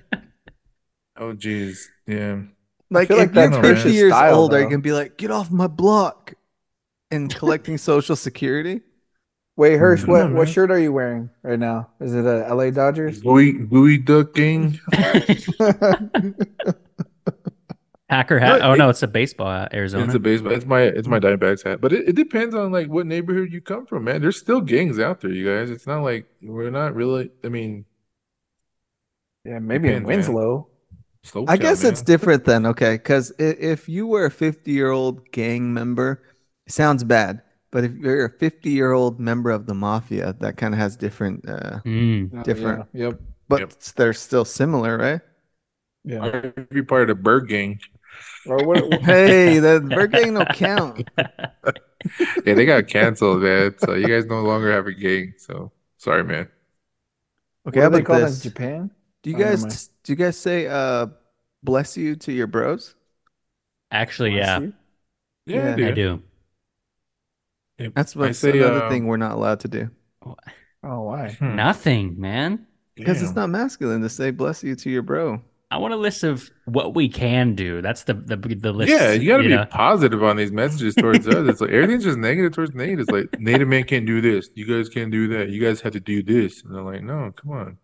Oh, 1.17 1.33
geez, 1.33 1.89
yeah. 2.07 2.41
Like, 2.89 3.07
feel 3.07 3.19
if 3.19 3.35
like 3.35 3.51
you're 3.51 3.61
Hirsch's 3.61 3.83
50 3.83 3.91
years 3.93 4.13
style, 4.13 4.35
old, 4.35 4.53
are 4.53 4.59
you 4.59 4.65
though. 4.65 4.69
gonna 4.71 4.81
be 4.81 4.91
like, 4.93 5.17
get 5.17 5.31
off 5.31 5.51
my 5.51 5.67
block, 5.67 6.33
and 7.11 7.33
collecting 7.33 7.77
social 7.77 8.15
security? 8.15 8.81
Wait, 9.57 9.77
Hirsch, 9.77 10.01
Mm-hmm. 10.01 10.11
what, 10.11 10.29
Yeah, 10.29 10.33
what 10.33 10.49
shirt 10.49 10.71
are 10.71 10.79
you 10.79 10.91
wearing 10.93 11.29
right 11.43 11.59
now? 11.59 11.89
Is 11.99 12.13
it 12.15 12.25
a 12.25 12.53
LA 12.53 12.71
Dodgers? 12.71 13.21
Bowie, 13.21 13.53
Bowie 13.53 13.97
Duck 13.97 14.33
Gang. 14.33 14.79
Hacker 18.11 18.39
hat. 18.39 18.59
No, 18.59 18.69
Oh 18.69 18.73
it- 18.73 18.77
no, 18.77 18.89
it's 18.89 19.01
a 19.03 19.07
baseball 19.07 19.49
hat, 19.49 19.73
Arizona. 19.73 20.03
It's 20.05 20.13
a 20.15 20.19
baseball. 20.19 20.51
It's 20.51 20.65
my 20.65 20.81
it's 20.81 21.07
my 21.07 21.17
Diamondbacks 21.19 21.63
hat. 21.63 21.79
But 21.81 21.93
it, 21.93 22.09
it 22.09 22.15
depends 22.15 22.53
on 22.53 22.71
like 22.71 22.87
what 22.87 23.07
neighborhood 23.07 23.51
you 23.51 23.61
come 23.61 23.85
from, 23.85 24.03
man. 24.03 24.21
There's 24.21 24.37
still 24.37 24.59
gangs 24.61 24.99
out 24.99 25.21
there, 25.21 25.31
you 25.31 25.45
guys. 25.47 25.69
It's 25.71 25.87
not 25.87 26.01
like 26.03 26.25
we're 26.41 26.69
not 26.69 26.93
really. 26.93 27.29
I 27.43 27.47
mean, 27.47 27.85
yeah, 29.45 29.59
maybe 29.59 29.87
in 29.87 30.03
Depends, 30.03 30.27
man. 30.27 30.35
Winslow. 30.35 30.67
slow 31.23 31.43
I 31.47 31.55
down, 31.55 31.61
guess 31.61 31.83
it's 31.83 32.01
different 32.01 32.45
then, 32.45 32.65
okay? 32.65 32.95
Because 32.95 33.31
if 33.39 33.87
you 33.89 34.05
were 34.07 34.25
a 34.25 34.31
50 34.31 34.71
year 34.71 34.91
old 34.91 35.31
gang 35.31 35.73
member, 35.73 36.21
it 36.67 36.73
sounds 36.73 37.03
bad. 37.03 37.41
But 37.71 37.85
if 37.85 37.93
you're 37.93 38.25
a 38.25 38.29
50 38.29 38.69
year 38.69 38.91
old 38.91 39.19
member 39.21 39.49
of 39.51 39.65
the 39.65 39.73
mafia, 39.73 40.35
that 40.41 40.57
kind 40.57 40.73
of 40.73 40.79
has 40.79 40.97
different, 40.97 41.47
uh, 41.47 41.79
Mm. 41.85 42.31
Oh, 42.35 42.43
Different. 42.43 42.85
yeah, 42.93 43.05
Yep. 43.07 43.21
but 43.47 43.59
Yep. 43.61 43.73
they're 43.95 44.13
still 44.13 44.43
similar, 44.43 44.97
right? 44.97 45.21
Yeah. 46.03 46.25
Or 46.25 46.53
if 46.57 46.67
you're 46.71 46.83
part 46.83 47.03
of 47.03 47.07
the 47.09 47.15
Bird 47.23 47.47
Gang, 47.47 47.79
Or 48.45 48.63
what, 48.63 48.87
what- 48.87 49.01
Hey, 49.03 49.59
the 49.59 49.79
Bird 49.81 50.13
Gang 50.13 50.33
no 50.33 50.45
count. 50.45 51.01
yeah, 52.45 52.53
they 52.53 52.65
got 52.65 52.87
canceled, 52.87 53.41
man. 53.41 53.75
So 53.77 53.93
you 53.93 54.07
guys 54.07 54.25
no 54.25 54.41
longer 54.41 54.71
have 54.71 54.87
a 54.87 54.93
gang. 54.93 55.33
So 55.37 55.71
sorry, 55.97 56.23
man. 56.23 56.49
Okay, 57.67 57.79
what 57.79 57.81
how 57.81 57.89
do 57.89 57.93
they 57.95 58.01
about 58.01 58.03
call 58.03 58.19
that 58.21 58.25
in? 58.25 58.39
Japan? 58.39 58.91
Do 59.21 59.29
you 59.29 59.35
Oh, 59.35 59.41
guys 59.45 59.89
do 60.03 60.11
you 60.11 60.15
guys 60.15 60.37
say 60.37 60.67
uh 60.67 61.07
bless 61.63 61.95
you 61.97 62.15
to 62.17 62.31
your 62.31 62.47
bros? 62.47 62.95
Actually, 63.91 64.31
Bless 64.31 64.37
yeah, 64.37 64.57
you? 64.57 64.73
Yeah, 65.45 65.71
Yeah. 65.71 65.73
dude. 65.73 65.87
I 65.87 65.91
do. 65.91 66.23
Yep. 67.77 67.93
That's 67.95 68.15
I 68.21 68.31
what's 68.31 68.31
say, 68.31 68.51
another 68.51 68.81
uh, 68.81 68.81
thing 68.81 69.07
we're 69.07 69.17
not 69.17 69.31
allowed 69.33 69.59
to 69.61 69.67
do. 69.67 69.89
Oh, 70.83 71.01
why? 71.03 71.39
hmm, 71.39 71.55
Nothing, 71.55 72.19
man. 72.19 72.67
Because 72.95 73.21
it's 73.21 73.35
not 73.35 73.49
masculine 73.49 74.01
to 74.01 74.09
say 74.09 74.31
bless 74.31 74.63
you 74.63 74.75
to 74.75 74.89
your 74.89 75.01
bro. 75.01 75.41
I 75.71 75.77
want 75.77 75.93
a 75.93 75.97
list 75.97 76.23
of 76.23 76.51
what 76.65 76.93
we 76.93 77.07
can 77.07 77.55
do. 77.55 77.81
That's 77.81 78.03
the 78.03 78.13
the 78.13 78.35
the 78.35 78.73
list. 78.73 78.91
Yeah, 78.91 79.13
you 79.13 79.29
got 79.29 79.37
to 79.37 79.43
be 79.43 79.49
know? 79.49 79.65
positive 79.65 80.21
on 80.21 80.35
these 80.35 80.51
messages 80.51 80.95
towards 80.95 81.25
us. 81.25 81.47
It's 81.47 81.61
like 81.61 81.69
everything's 81.69 82.03
just 82.03 82.17
negative 82.19 82.51
towards 82.51 82.75
Nate. 82.75 82.99
It's 82.99 83.09
like 83.09 83.39
Native 83.39 83.69
man 83.69 83.85
can't 83.85 84.05
do 84.05 84.19
this. 84.19 84.49
You 84.53 84.65
guys 84.65 84.89
can't 84.89 85.11
do 85.11 85.29
that. 85.29 85.49
You 85.49 85.61
guys 85.61 85.79
have 85.79 85.93
to 85.93 86.01
do 86.01 86.21
this. 86.21 86.61
And 86.63 86.75
they're 86.75 86.83
like, 86.83 87.03
no, 87.03 87.31
come 87.37 87.51
on. 87.51 87.77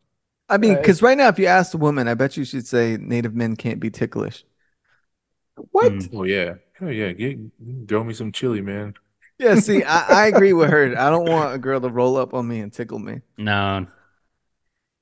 I 0.50 0.58
mean, 0.58 0.76
because 0.76 1.02
right 1.02 1.18
now, 1.18 1.30
if 1.30 1.40
you 1.40 1.46
ask 1.46 1.74
a 1.74 1.78
woman, 1.78 2.10
I 2.10 2.14
bet 2.14 2.36
you 2.36 2.44
should 2.44 2.68
say 2.68 2.98
native 3.00 3.34
men 3.34 3.56
can't 3.56 3.80
be 3.80 3.90
ticklish. 3.90 4.44
What? 5.72 5.94
Mm. 5.94 6.10
Oh 6.14 6.24
yeah, 6.24 6.56
oh 6.82 6.90
yeah. 6.90 7.14
Get 7.14 7.40
throw 7.88 8.04
me 8.04 8.14
some 8.14 8.34
chili, 8.34 8.62
man. 8.62 8.96
Yeah, 9.40 9.56
see, 9.56 9.84
I, 9.84 10.24
I 10.24 10.28
agree 10.34 10.52
with 10.52 10.70
her. 10.70 10.94
I 10.98 11.10
don't 11.10 11.30
want 11.30 11.56
a 11.56 11.58
girl 11.58 11.80
to 11.80 11.90
roll 11.90 12.18
up 12.18 12.34
on 12.34 12.48
me 12.48 12.60
and 12.60 12.72
tickle 12.74 13.00
me. 13.00 13.22
No. 13.38 13.88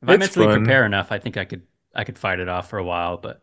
If 0.03 0.09
I 0.09 0.17
mentally 0.17 0.45
fun. 0.45 0.59
prepare 0.59 0.85
enough, 0.85 1.11
I 1.11 1.17
think 1.17 1.37
I 1.37 1.45
could 1.45 1.63
I 1.95 2.03
could 2.03 2.17
fight 2.17 2.39
it 2.39 2.49
off 2.49 2.69
for 2.69 2.77
a 2.79 2.83
while. 2.83 3.17
But 3.17 3.41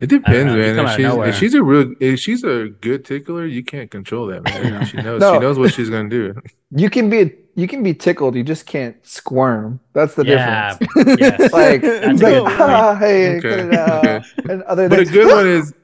It 0.00 0.08
depends, 0.08 0.52
man. 0.54 0.78
If 0.78 0.96
she's, 0.96 1.06
if 1.06 1.34
she's 1.36 1.54
a 1.54 1.62
real, 1.62 1.94
if 2.00 2.18
she's 2.20 2.44
a 2.44 2.68
good 2.80 3.04
tickler, 3.04 3.46
you 3.46 3.62
can't 3.64 3.90
control 3.90 4.26
that, 4.26 4.42
man. 4.44 4.84
She 4.90 4.96
knows. 4.98 5.20
No. 5.20 5.34
She 5.34 5.38
knows 5.40 5.58
what 5.58 5.72
she's 5.72 5.90
gonna 5.90 6.08
do. 6.08 6.34
You 6.70 6.90
can 6.90 7.08
be 7.08 7.32
you 7.54 7.68
can 7.68 7.82
be 7.82 7.92
tickled, 7.94 8.34
you 8.34 8.42
just 8.42 8.66
can't 8.66 8.96
squirm. 9.06 9.78
That's 9.92 10.14
the 10.14 10.24
yeah, 10.24 10.76
difference. 10.78 11.20
yes. 11.20 11.52
Like, 11.52 11.82
That's 11.82 12.22
like, 12.22 12.42
ah, 12.46 12.96
hey, 12.96 13.36
Okay, 13.36 13.48
cut 13.48 13.58
it 13.60 13.74
out. 13.74 14.04
okay. 14.06 14.22
And 14.52 14.62
other 14.62 14.88
But 14.88 15.00
a 15.00 15.04
good 15.04 15.26
one 15.28 15.46
is. 15.48 15.74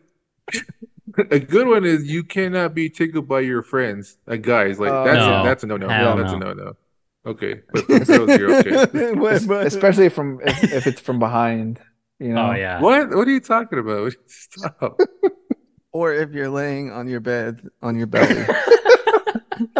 A 1.30 1.38
good 1.40 1.66
one 1.66 1.84
is 1.84 2.04
you 2.04 2.22
cannot 2.22 2.74
be 2.74 2.88
tickled 2.88 3.26
by 3.28 3.40
your 3.40 3.62
friends, 3.62 4.18
like 4.26 4.42
guys. 4.42 4.78
Like 4.78 4.90
Oh, 4.92 5.04
that's 5.04 5.16
No. 5.18 5.40
a, 5.40 5.44
that's 5.44 5.64
a 5.64 5.66
no 5.66 5.76
no. 5.76 5.88
Hell 5.88 6.16
That's 6.16 6.32
a 6.32 6.38
no. 6.38 6.52
no 6.52 6.64
no. 6.64 6.76
Okay, 7.26 7.60
but 7.72 7.88
you're 7.88 8.54
okay. 8.60 9.12
What- 9.14 9.42
what- 9.42 9.66
especially 9.66 10.08
from 10.08 10.40
if, 10.44 10.64
if 10.72 10.86
it's 10.86 11.00
from 11.00 11.18
behind, 11.18 11.80
you 12.18 12.32
know. 12.32 12.50
Oh 12.50 12.54
yeah. 12.54 12.80
What? 12.80 13.10
What 13.10 13.28
are 13.28 13.30
you 13.30 13.40
talking 13.40 13.78
about? 13.78 14.12
Stop. 14.26 14.98
or 15.92 16.14
if 16.14 16.32
you're 16.32 16.48
laying 16.48 16.90
on 16.90 17.08
your 17.08 17.20
bed 17.20 17.68
on 17.82 17.96
your 17.98 18.06
belly. 18.06 18.44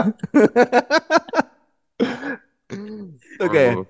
okay. 3.41 3.75
Oh, 3.75 3.87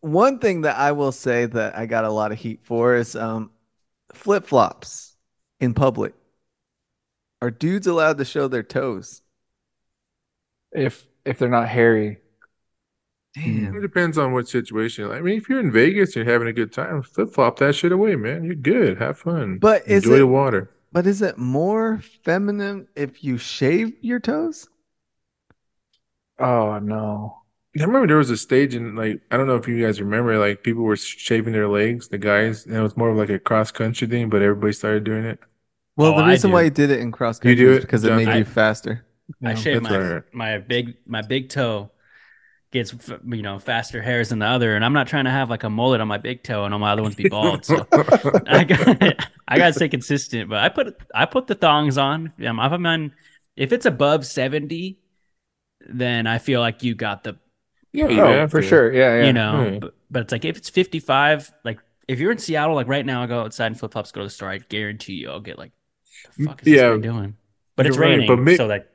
One 0.00 0.38
thing 0.38 0.62
that 0.62 0.76
I 0.76 0.92
will 0.92 1.12
say 1.12 1.46
that 1.46 1.76
I 1.76 1.86
got 1.86 2.04
a 2.04 2.10
lot 2.10 2.32
of 2.32 2.38
heat 2.38 2.60
for 2.64 2.94
is 2.96 3.14
um 3.16 3.50
flip 4.12 4.46
flops 4.46 5.16
in 5.60 5.74
public. 5.74 6.14
Are 7.42 7.50
dudes 7.50 7.86
allowed 7.86 8.18
to 8.18 8.24
show 8.24 8.48
their 8.48 8.62
toes? 8.62 9.22
If 10.72 11.06
if 11.24 11.38
they're 11.38 11.48
not 11.48 11.68
hairy. 11.68 12.18
Damn. 13.36 13.76
It 13.76 13.80
depends 13.82 14.16
on 14.18 14.32
what 14.32 14.48
situation. 14.48 15.10
I 15.10 15.20
mean, 15.20 15.36
if 15.36 15.48
you're 15.48 15.60
in 15.60 15.70
Vegas, 15.70 16.16
you're 16.16 16.24
having 16.24 16.48
a 16.48 16.52
good 16.52 16.72
time. 16.72 17.02
Flip 17.02 17.30
flop 17.32 17.58
that 17.58 17.74
shit 17.74 17.92
away, 17.92 18.16
man. 18.16 18.42
You're 18.44 18.54
good. 18.54 18.98
Have 18.98 19.18
fun. 19.18 19.58
But 19.58 19.86
is 19.86 20.02
enjoy 20.04 20.16
it- 20.16 20.18
the 20.20 20.26
water. 20.26 20.70
But 20.92 21.06
is 21.06 21.20
it 21.20 21.36
more 21.36 22.00
feminine 22.24 22.88
if 22.96 23.22
you 23.22 23.36
shave 23.36 23.92
your 24.00 24.18
toes? 24.20 24.66
Oh 26.38 26.78
no. 26.78 27.36
I 27.78 27.82
remember 27.84 28.06
there 28.06 28.16
was 28.16 28.30
a 28.30 28.36
stage 28.38 28.74
in 28.74 28.94
like 28.96 29.20
I 29.30 29.36
don't 29.36 29.46
know 29.46 29.56
if 29.56 29.68
you 29.68 29.84
guys 29.84 30.00
remember, 30.00 30.38
like 30.38 30.62
people 30.62 30.82
were 30.84 30.96
shaving 30.96 31.52
their 31.52 31.68
legs, 31.68 32.08
the 32.08 32.16
guys, 32.18 32.64
and 32.64 32.74
it 32.74 32.80
was 32.80 32.96
more 32.96 33.10
of 33.10 33.16
like 33.18 33.28
a 33.28 33.38
cross 33.38 33.70
country 33.70 34.06
thing, 34.08 34.30
but 34.30 34.40
everybody 34.40 34.72
started 34.72 35.04
doing 35.04 35.24
it. 35.26 35.38
Well, 35.96 36.14
Oh, 36.14 36.16
the 36.18 36.24
I 36.24 36.30
reason 36.30 36.52
why 36.52 36.62
you 36.62 36.70
did 36.70 36.90
it 36.90 37.00
in 37.00 37.12
cross 37.12 37.38
You 37.38 37.50
country 37.50 37.54
do 37.56 37.70
is 37.72 37.78
it, 37.78 37.80
because 37.82 38.04
it 38.04 38.14
made 38.14 38.28
I- 38.28 38.38
you 38.38 38.44
faster. 38.44 39.04
I 39.44 39.50
Yeah. 39.50 39.54
shave 39.56 39.82
That's 39.82 39.92
my 39.92 39.98
alright. 40.00 40.22
my 40.32 40.58
big 40.58 40.94
my 41.06 41.20
big 41.20 41.48
toe 41.50 41.90
gets 42.72 42.94
you 43.26 43.42
know 43.42 43.58
faster 43.58 44.02
hairs 44.02 44.30
than 44.30 44.40
the 44.40 44.46
other, 44.46 44.74
and 44.76 44.84
I'm 44.84 44.92
not 44.92 45.06
trying 45.06 45.24
to 45.24 45.30
have 45.30 45.50
like 45.50 45.62
a 45.64 45.70
mullet 45.70 46.00
on 46.00 46.08
my 46.08 46.18
big 46.18 46.42
toe 46.42 46.64
and 46.64 46.74
all 46.74 46.80
my 46.80 46.92
other 46.92 47.02
ones 47.02 47.14
be 47.14 47.28
bald. 47.28 47.64
So 47.64 47.86
I 48.46 48.64
got 48.64 49.02
I 49.48 49.58
gotta 49.58 49.72
stay 49.72 49.88
consistent. 49.88 50.50
But 50.50 50.58
I 50.58 50.68
put 50.68 50.96
I 51.14 51.26
put 51.26 51.46
the 51.46 51.54
thongs 51.54 51.98
on. 51.98 52.32
Um, 52.46 52.60
if 52.60 52.72
I'm 52.72 52.86
on, 52.86 53.12
if 53.56 53.72
it's 53.72 53.86
above 53.86 54.26
seventy, 54.26 54.98
then 55.88 56.26
I 56.26 56.38
feel 56.38 56.60
like 56.60 56.82
you 56.82 56.94
got 56.94 57.24
the 57.24 57.36
yeah, 57.92 58.08
you 58.08 58.20
have 58.20 58.50
for 58.50 58.60
sure. 58.60 58.92
Yeah, 58.92 59.20
yeah. 59.20 59.26
you 59.26 59.32
know. 59.32 59.58
Right. 59.58 59.80
But, 59.80 59.94
but 60.10 60.22
it's 60.22 60.32
like 60.32 60.44
if 60.44 60.58
it's 60.58 60.68
55, 60.68 61.52
like 61.64 61.78
if 62.08 62.18
you're 62.20 62.30
in 62.30 62.38
Seattle, 62.38 62.74
like 62.74 62.88
right 62.88 63.04
now, 63.04 63.22
I 63.22 63.26
go 63.26 63.40
outside 63.40 63.66
and 63.66 63.78
flip 63.78 63.92
flops, 63.92 64.12
go 64.12 64.20
to 64.20 64.26
the 64.26 64.30
store. 64.30 64.50
I 64.50 64.58
guarantee 64.58 65.14
you, 65.14 65.30
I'll 65.30 65.40
get 65.40 65.58
like, 65.58 65.72
the 66.36 66.44
fuck 66.44 66.60
is 66.62 66.68
Yeah. 66.68 66.90
this 66.90 66.96
guy 66.98 67.02
doing? 67.02 67.36
But 67.74 67.86
it's 67.86 67.96
You're 67.96 68.04
right, 68.04 68.10
raining, 68.10 68.28
but 68.28 68.38
ma- 68.38 68.54
so 68.56 68.66
like 68.66 68.86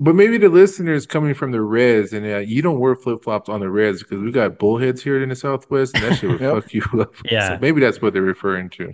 But 0.00 0.14
maybe 0.14 0.38
the 0.38 0.48
listeners 0.48 1.06
coming 1.06 1.34
from 1.34 1.50
the 1.50 1.60
res 1.60 2.12
and 2.12 2.24
uh, 2.24 2.38
you 2.38 2.62
don't 2.62 2.78
wear 2.78 2.94
flip 2.94 3.24
flops 3.24 3.48
on 3.48 3.58
the 3.60 3.68
res 3.68 4.02
because 4.02 4.22
we 4.22 4.30
got 4.30 4.58
bullheads 4.58 5.02
here 5.02 5.20
in 5.22 5.28
the 5.28 5.34
Southwest 5.36 5.94
and 5.96 6.04
that 6.04 6.18
shit 6.18 6.30
would 6.30 6.40
Yep. 6.40 6.54
fuck 6.62 6.74
you 6.74 6.82
up. 7.00 7.14
Yeah. 7.30 7.48
So 7.56 7.58
maybe 7.60 7.80
that's 7.80 8.00
what 8.00 8.12
they're 8.12 8.22
referring 8.22 8.70
to. 8.70 8.92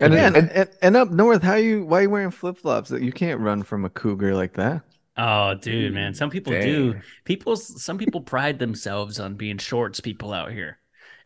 And, 0.00 0.12
yeah, 0.14 0.26
and, 0.28 0.36
and, 0.36 0.50
and, 0.50 0.70
and 0.82 0.96
up 0.96 1.10
north, 1.10 1.42
how 1.42 1.54
you 1.56 1.84
why 1.84 2.02
you 2.02 2.10
wearing 2.10 2.30
flip 2.30 2.58
flops? 2.58 2.90
You 2.90 3.12
can't 3.12 3.40
run 3.40 3.62
from 3.62 3.84
a 3.84 3.90
cougar 3.90 4.34
like 4.34 4.54
that. 4.54 4.82
Oh, 5.18 5.54
dude, 5.54 5.94
man. 5.94 6.12
Some 6.14 6.28
people 6.28 6.52
do. 6.52 7.00
People, 7.24 7.56
some 7.56 7.96
people 7.96 8.20
pride 8.20 8.58
themselves 8.58 9.18
on 9.18 9.34
being 9.36 9.56
shorts 9.56 10.00
people 10.00 10.32
out 10.34 10.52
here, 10.52 10.78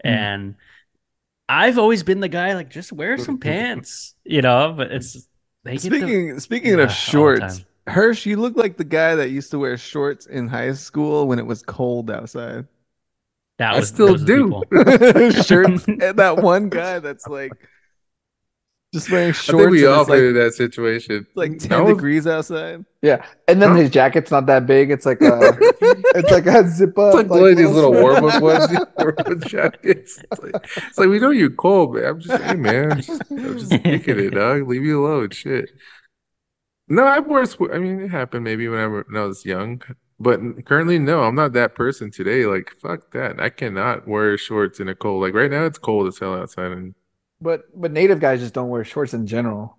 Hmm. 0.05 0.09
and 0.09 0.55
I've 1.49 1.79
always 1.79 2.05
been 2.05 2.21
the 2.21 2.29
guy 2.29 2.55
like 2.55 2.71
just 2.71 2.93
wear 2.93 3.19
some 3.19 3.39
pants, 3.41 4.15
you 4.25 4.43
know. 4.43 4.73
But 4.77 4.93
it's 4.93 5.27
they 5.65 5.79
get 5.79 5.99
the, 5.99 5.99
Speaking 5.99 6.41
speaking 6.41 6.79
Yeah, 6.79 6.79
all 6.79 6.83
of 6.83 6.89
the 6.89 6.95
shorts, 6.95 7.41
time. 7.59 7.67
Hirsch, 7.91 8.27
you 8.27 8.37
look 8.37 8.57
like 8.57 8.77
the 8.77 8.85
guy 8.85 9.15
that 9.17 9.31
used 9.31 9.51
to 9.53 9.59
wear 9.59 9.77
shorts 9.77 10.27
in 10.27 10.49
high 10.49 10.73
school 10.73 11.27
when 11.29 11.39
it 11.39 11.47
was 11.47 11.63
cold 11.63 12.11
outside. 12.11 12.67
that 13.59 13.75
I 13.75 13.81
still 13.81 14.09
those 14.17 14.23
are 14.23 14.27
the 14.27 14.33
do. 14.71 15.31
people. 15.31 15.43
Shirts 15.43 15.85
and 15.89 16.01
that 16.19 16.39
one 16.39 16.69
guy 16.69 16.99
that's 17.01 17.27
like 17.27 17.53
Just 18.95 19.11
wearing 19.11 19.29
I 19.29 19.33
shorts. 19.33 19.59
think 19.61 19.71
we 19.71 19.87
all 19.87 20.01
it's 20.03 20.11
like, 20.11 20.19
in 20.21 20.35
that 20.35 20.55
situation. 20.55 21.27
like 21.35 21.59
10 21.59 21.85
was- 21.85 21.95
degrees 21.95 22.27
outside. 22.27 22.85
Yeah, 23.03 23.25
and 23.49 23.63
then 23.63 23.71
Huh? 23.71 23.77
his 23.77 23.91
jacket's 23.91 24.31
not 24.31 24.45
that 24.47 24.67
big. 24.67 24.91
It's 24.91 25.07
like 25.07 25.23
a, 25.23 25.57
it's 25.61 26.31
like 26.31 26.45
a 26.47 26.69
zip 26.69 26.99
up. 26.99 27.15
It's 27.15 27.17
like 27.17 27.31
one 27.31 27.51
of 27.51 27.57
these 27.57 27.71
little 27.71 27.93
warm 27.93 28.25
up 28.27 28.43
ones, 28.43 28.69
warm 28.99 29.41
jackets. 29.47 30.19
It's 30.31 30.43
like, 30.43 30.55
it's 30.77 30.99
like 30.99 31.09
we 31.09 31.19
know 31.19 31.31
you're 31.31 31.49
cold, 31.51 31.95
man. 31.95 32.05
I'm 32.05 32.21
just, 32.21 32.43
hey, 32.43 32.55
man, 32.57 32.93
I'm 32.93 33.01
just, 33.01 33.23
I'm 33.31 33.59
just 33.59 33.71
thinking 33.71 34.19
it, 34.19 34.31
dog. 34.35 34.69
Leave 34.69 34.83
me 34.83 34.91
alone, 34.91 35.31
shit. 35.31 35.71
No, 36.91 37.05
I 37.05 37.21
wore. 37.21 37.47
sw- 37.47 37.71
I 37.73 37.79
mean, 37.79 38.01
it 38.01 38.11
happened 38.11 38.45
maybe 38.45 38.69
when 38.69 38.81
I, 38.81 38.87
were, 38.87 39.07
when 39.09 39.23
I 39.23 39.25
was 39.25 39.47
young, 39.47 39.81
but 40.19 40.41
currently, 40.67 40.99
no, 40.99 41.23
I'm 41.23 41.35
not 41.37 41.53
that 41.55 41.75
person 41.75 42.11
today. 42.11 42.45
Like, 42.47 42.75
fuck 42.83 43.13
that. 43.13 43.41
I 43.41 43.49
cannot 43.49 44.07
wear 44.07 44.37
shorts 44.37 44.81
in 44.81 44.89
a 44.89 44.95
cold. 44.95 45.23
Like 45.23 45.33
right 45.35 45.51
now, 45.51 45.65
it's 45.65 45.79
cold 45.79 46.09
as 46.09 46.19
hell 46.19 46.35
outside, 46.35 46.73
and 46.73 46.95
But 47.41 47.63
but 47.81 47.93
native 47.93 48.21
guys 48.21 48.41
just 48.41 48.53
don't 48.55 48.69
wear 48.69 48.85
shorts 48.85 49.15
in 49.15 49.27
general. 49.27 49.79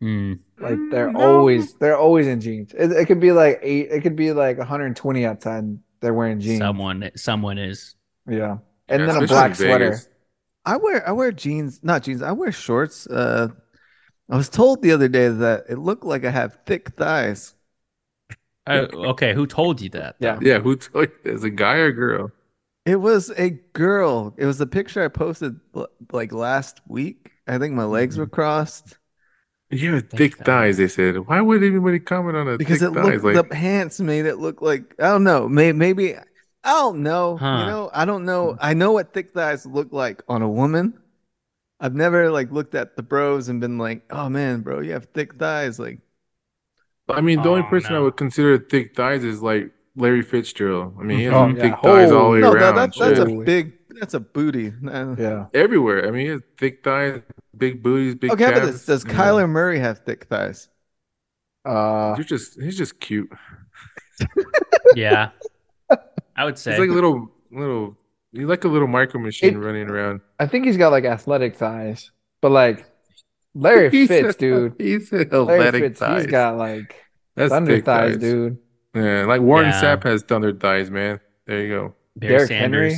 Hmm. 0.00 0.34
Like 0.60 0.78
they're 0.90 1.08
Mm, 1.08 1.14
no. 1.18 1.38
always 1.38 1.74
they're 1.74 1.96
always 1.96 2.26
in 2.26 2.40
jeans. 2.40 2.72
It, 2.74 2.92
it 2.92 3.06
could 3.06 3.20
be 3.20 3.32
like 3.32 3.58
eight. 3.62 3.88
It 3.90 4.02
could 4.02 4.16
be 4.16 4.32
like 4.32 4.58
120 4.58 5.24
outside. 5.24 5.58
And 5.64 5.80
they're 6.00 6.14
wearing 6.14 6.38
jeans. 6.40 6.58
Someone, 6.58 7.10
someone 7.16 7.58
is. 7.58 7.94
Yeah, 8.28 8.58
and 8.88 9.00
Yeah, 9.00 9.06
then 9.12 9.22
a 9.22 9.26
black 9.26 9.54
sweater. 9.56 9.98
I 10.64 10.76
wear 10.76 11.08
I 11.08 11.12
wear 11.12 11.32
jeans, 11.32 11.80
not 11.82 12.02
jeans. 12.02 12.22
I 12.22 12.32
wear 12.32 12.52
shorts. 12.52 13.06
Uh, 13.06 13.48
I 14.30 14.36
was 14.36 14.48
told 14.48 14.82
the 14.82 14.92
other 14.92 15.08
day 15.08 15.28
that 15.28 15.64
it 15.68 15.78
looked 15.78 16.04
like 16.04 16.24
I 16.24 16.30
have 16.30 16.58
thick 16.66 16.90
thighs. 16.96 17.54
Uh, 18.66 18.86
okay, 18.92 19.32
who 19.32 19.46
told 19.46 19.80
you 19.80 19.88
that? 19.90 20.16
Yeah. 20.18 20.34
though? 20.36 20.40
Yeah, 20.46 20.58
who 20.60 20.76
told 20.76 21.08
you? 21.24 21.32
Is 21.32 21.44
a 21.44 21.50
guy 21.50 21.76
or 21.76 21.92
girl? 21.92 22.30
It 22.84 22.96
was 22.96 23.30
a 23.36 23.50
girl. 23.72 24.34
It 24.36 24.44
was 24.46 24.60
a 24.60 24.66
picture 24.66 25.02
I 25.04 25.08
posted 25.08 25.58
like 26.12 26.32
last 26.32 26.80
week. 26.86 27.30
I 27.46 27.58
think 27.58 27.74
my 27.74 27.84
legs 27.84 28.14
Mm-hmm. 28.14 28.20
were 28.22 28.26
crossed 28.26 28.98
You 29.70 29.94
have 29.94 30.10
Thick 30.10 30.18
thick 30.18 30.36
thighs. 30.36 30.46
thighs. 30.46 30.76
They 30.78 30.88
said. 30.88 31.26
Why 31.26 31.40
would 31.40 31.62
anybody 31.62 31.98
comment 31.98 32.36
on 32.36 32.48
a 32.48 32.58
because 32.58 32.80
thick 32.80 32.90
it 32.90 32.94
thighs? 32.94 33.22
looked 33.22 33.24
Like, 33.24 33.34
the 33.36 33.44
pants 33.44 34.00
made 34.00 34.26
it 34.26 34.36
look 34.36 34.60
like 34.62 34.94
I 34.98 35.08
don't 35.08 35.24
know. 35.24 35.48
Maybe 35.48 35.76
maybe 35.76 36.14
I 36.16 36.22
don't 36.64 37.02
know. 37.02 37.38
You 37.40 37.46
know, 37.46 37.90
I 37.94 38.04
don't 38.04 38.24
know. 38.26 38.56
I 38.60 38.74
know 38.74 38.92
what 38.92 39.14
thick 39.14 39.32
thighs 39.32 39.64
look 39.64 39.92
like 39.92 40.22
on 40.28 40.42
a 40.42 40.48
woman. 40.48 40.98
I've 41.80 41.94
never 41.94 42.30
like 42.30 42.50
looked 42.52 42.74
at 42.74 42.96
the 42.96 43.02
bros 43.02 43.48
and 43.48 43.60
been 43.60 43.78
like, 43.78 44.04
"Oh 44.10 44.28
man, 44.28 44.62
bro, 44.62 44.80
you 44.80 44.92
have 44.92 45.06
thick 45.06 45.34
thighs." 45.36 45.78
Like, 45.78 46.00
I 47.08 47.20
mean, 47.20 47.42
the 47.42 47.48
only 47.48 47.62
Oh, 47.62 47.70
person 47.70 47.94
I 47.94 48.00
would 48.00 48.16
consider 48.16 48.58
thick 48.58 48.94
thighs 48.94 49.24
is 49.24 49.40
like 49.42 49.72
Larry 49.96 50.22
Fitzgerald. 50.22 50.94
I 51.00 51.02
mean, 51.02 51.18
he 51.18 51.24
has 51.24 51.34
Oh, 51.34 51.42
some 51.42 51.56
yeah. 51.56 51.62
thick 51.62 51.80
thighs 51.82 52.10
all 52.12 52.30
the 52.32 52.36
way 52.36 52.40
no, 52.40 52.54
that, 52.54 52.74
around. 52.74 52.74
that's 52.74 52.98
that's 52.98 53.18
a 53.18 53.26
big 53.26 53.74
that's 54.00 54.14
a 54.14 54.20
booty. 54.20 54.72
Yeah, 55.16 55.46
everywhere. 55.54 56.06
I 56.06 56.10
mean, 56.10 56.26
he 56.26 56.32
has 56.32 56.42
thick 56.58 56.84
thighs, 56.84 57.22
big 57.56 57.82
booties, 57.82 58.14
big 58.14 58.30
Okay, 58.30 58.50
but 58.52 58.62
calves. 58.62 58.72
does, 58.84 58.84
does 58.84 59.04
you 59.04 59.14
know. 59.14 59.14
Kyler 59.14 59.48
Murray 59.48 59.80
have 59.80 60.00
thick 60.00 60.24
thighs? 60.26 60.68
uh, 61.64 62.14
You're 62.16 62.24
just 62.24 62.60
he's 62.60 62.76
just 62.76 63.00
cute. 63.00 63.30
Yeah. 64.94 65.30
I 66.36 66.44
would 66.44 66.58
say. 66.58 66.72
He's 66.72 66.78
like 66.78 66.88
a 66.90 66.92
little 66.92 67.30
little. 67.50 67.97
He's 68.32 68.44
like 68.44 68.64
a 68.64 68.68
little 68.68 68.88
micro 68.88 69.20
machine 69.20 69.54
It- 69.54 69.58
running 69.58 69.88
around. 69.88 70.20
I 70.38 70.46
think 70.46 70.66
he's 70.66 70.76
got 70.76 70.90
like 70.92 71.04
athletic 71.04 71.56
thighs, 71.56 72.10
but 72.40 72.50
like 72.50 72.84
Larry 73.54 73.90
He's 73.92 74.08
Fitz, 74.08 74.36
a- 74.36 74.38
dude. 74.38 74.74
He's 74.78 75.12
athletic 75.12 75.82
Fitz, 75.82 76.00
thighs. 76.00 76.22
he's 76.24 76.30
got 76.30 76.56
like 76.58 76.94
That's 77.34 77.50
thunder 77.52 77.80
thighs, 77.80 78.12
thighs, 78.14 78.18
dude. 78.20 78.58
Yeah, 78.94 79.24
like 79.26 79.40
Warren 79.40 79.68
Yeah. 79.68 79.80
Sapp 79.80 80.02
has 80.04 80.22
thunder 80.22 80.52
thighs, 80.52 80.90
man. 80.90 81.20
There 81.46 81.62
you 81.62 81.68
go. 81.68 81.94
Barry 82.16 82.34
Derrick 82.36 82.50
Henry? 82.50 82.96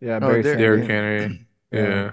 Yeah, 0.00 0.16
Oh, 0.16 0.20
Barry 0.20 0.42
Derrick 0.42 0.58
Derrick 0.58 0.88
Henry. 0.90 1.46
Yeah. 1.72 1.80
Yeah. 1.82 2.10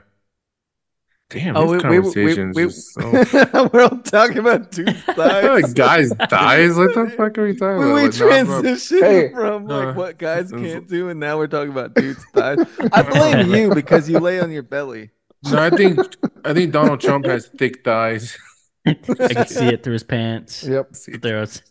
Damn, 1.30 1.58
Oh, 1.58 1.74
this 1.74 1.84
we, 1.84 1.90
we, 1.90 2.00
we, 2.00 2.04
conversation's 2.14 2.56
we, 2.56 2.64
just 2.68 2.94
so 2.94 3.70
we're 3.74 3.84
all 3.84 3.98
talking 4.00 4.38
about 4.38 4.72
dudes' 4.72 5.02
thighs. 5.04 5.74
guys 5.74 6.14
thighs. 6.30 6.76
What 6.78 6.96
the 6.96 7.14
fuck 7.18 7.38
are 7.38 7.44
we 7.44 7.54
talking 7.56 7.80
We, 7.80 7.86
about? 7.92 7.96
we 7.96 8.02
Like, 8.04 8.14
from- 8.14 8.30
transitioned 8.30 9.02
Hey. 9.02 9.30
from 9.34 9.68
like 9.68 9.96
what 9.98 10.18
guys 10.18 10.52
this 10.52 10.62
can't 10.62 10.88
do, 10.88 11.10
and 11.10 11.20
now 11.20 11.38
we're 11.38 11.48
talking 11.48 11.72
about 11.72 11.96
dudes' 11.96 12.24
thighs. 12.34 12.60
I 12.94 13.02
blame 13.02 13.54
you 13.54 13.74
because 13.76 14.10
you 14.10 14.20
lay 14.20 14.40
on 14.40 14.52
your 14.52 14.64
belly. 14.64 15.10
No, 15.52 15.62
I 15.62 15.70
think 15.70 16.00
I 16.46 16.54
think 16.54 16.72
Donald 16.72 17.02
Trump 17.02 17.26
has 17.26 17.48
thick 17.48 17.84
thighs. 17.84 18.38
I 18.86 18.94
can 18.94 19.48
see 19.48 19.68
it 19.68 19.84
through 19.84 19.94
his 19.94 20.04
pants. 20.04 20.64
Yep. 20.64 20.94
There 21.22 21.42
was, 21.42 21.62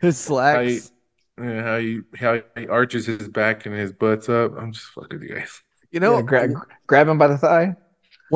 His 0.00 0.16
slacks. 0.18 0.92
Yeah, 1.36 1.62
how 1.64 1.78
he 1.78 2.00
how 2.16 2.40
he 2.56 2.68
arches 2.68 3.06
his 3.06 3.26
back 3.28 3.66
and 3.66 3.74
his 3.74 3.92
butt's 3.92 4.28
up. 4.28 4.52
I'm 4.56 4.70
just 4.72 4.86
fucking 4.86 5.18
with 5.18 5.28
you 5.28 5.34
guys. 5.34 5.62
You 5.90 5.98
know, 5.98 6.14
Yeah, 6.16 6.22
gra- 6.22 6.66
grab 6.86 7.08
him 7.08 7.18
by 7.18 7.26
the 7.26 7.38
thigh. 7.38 7.74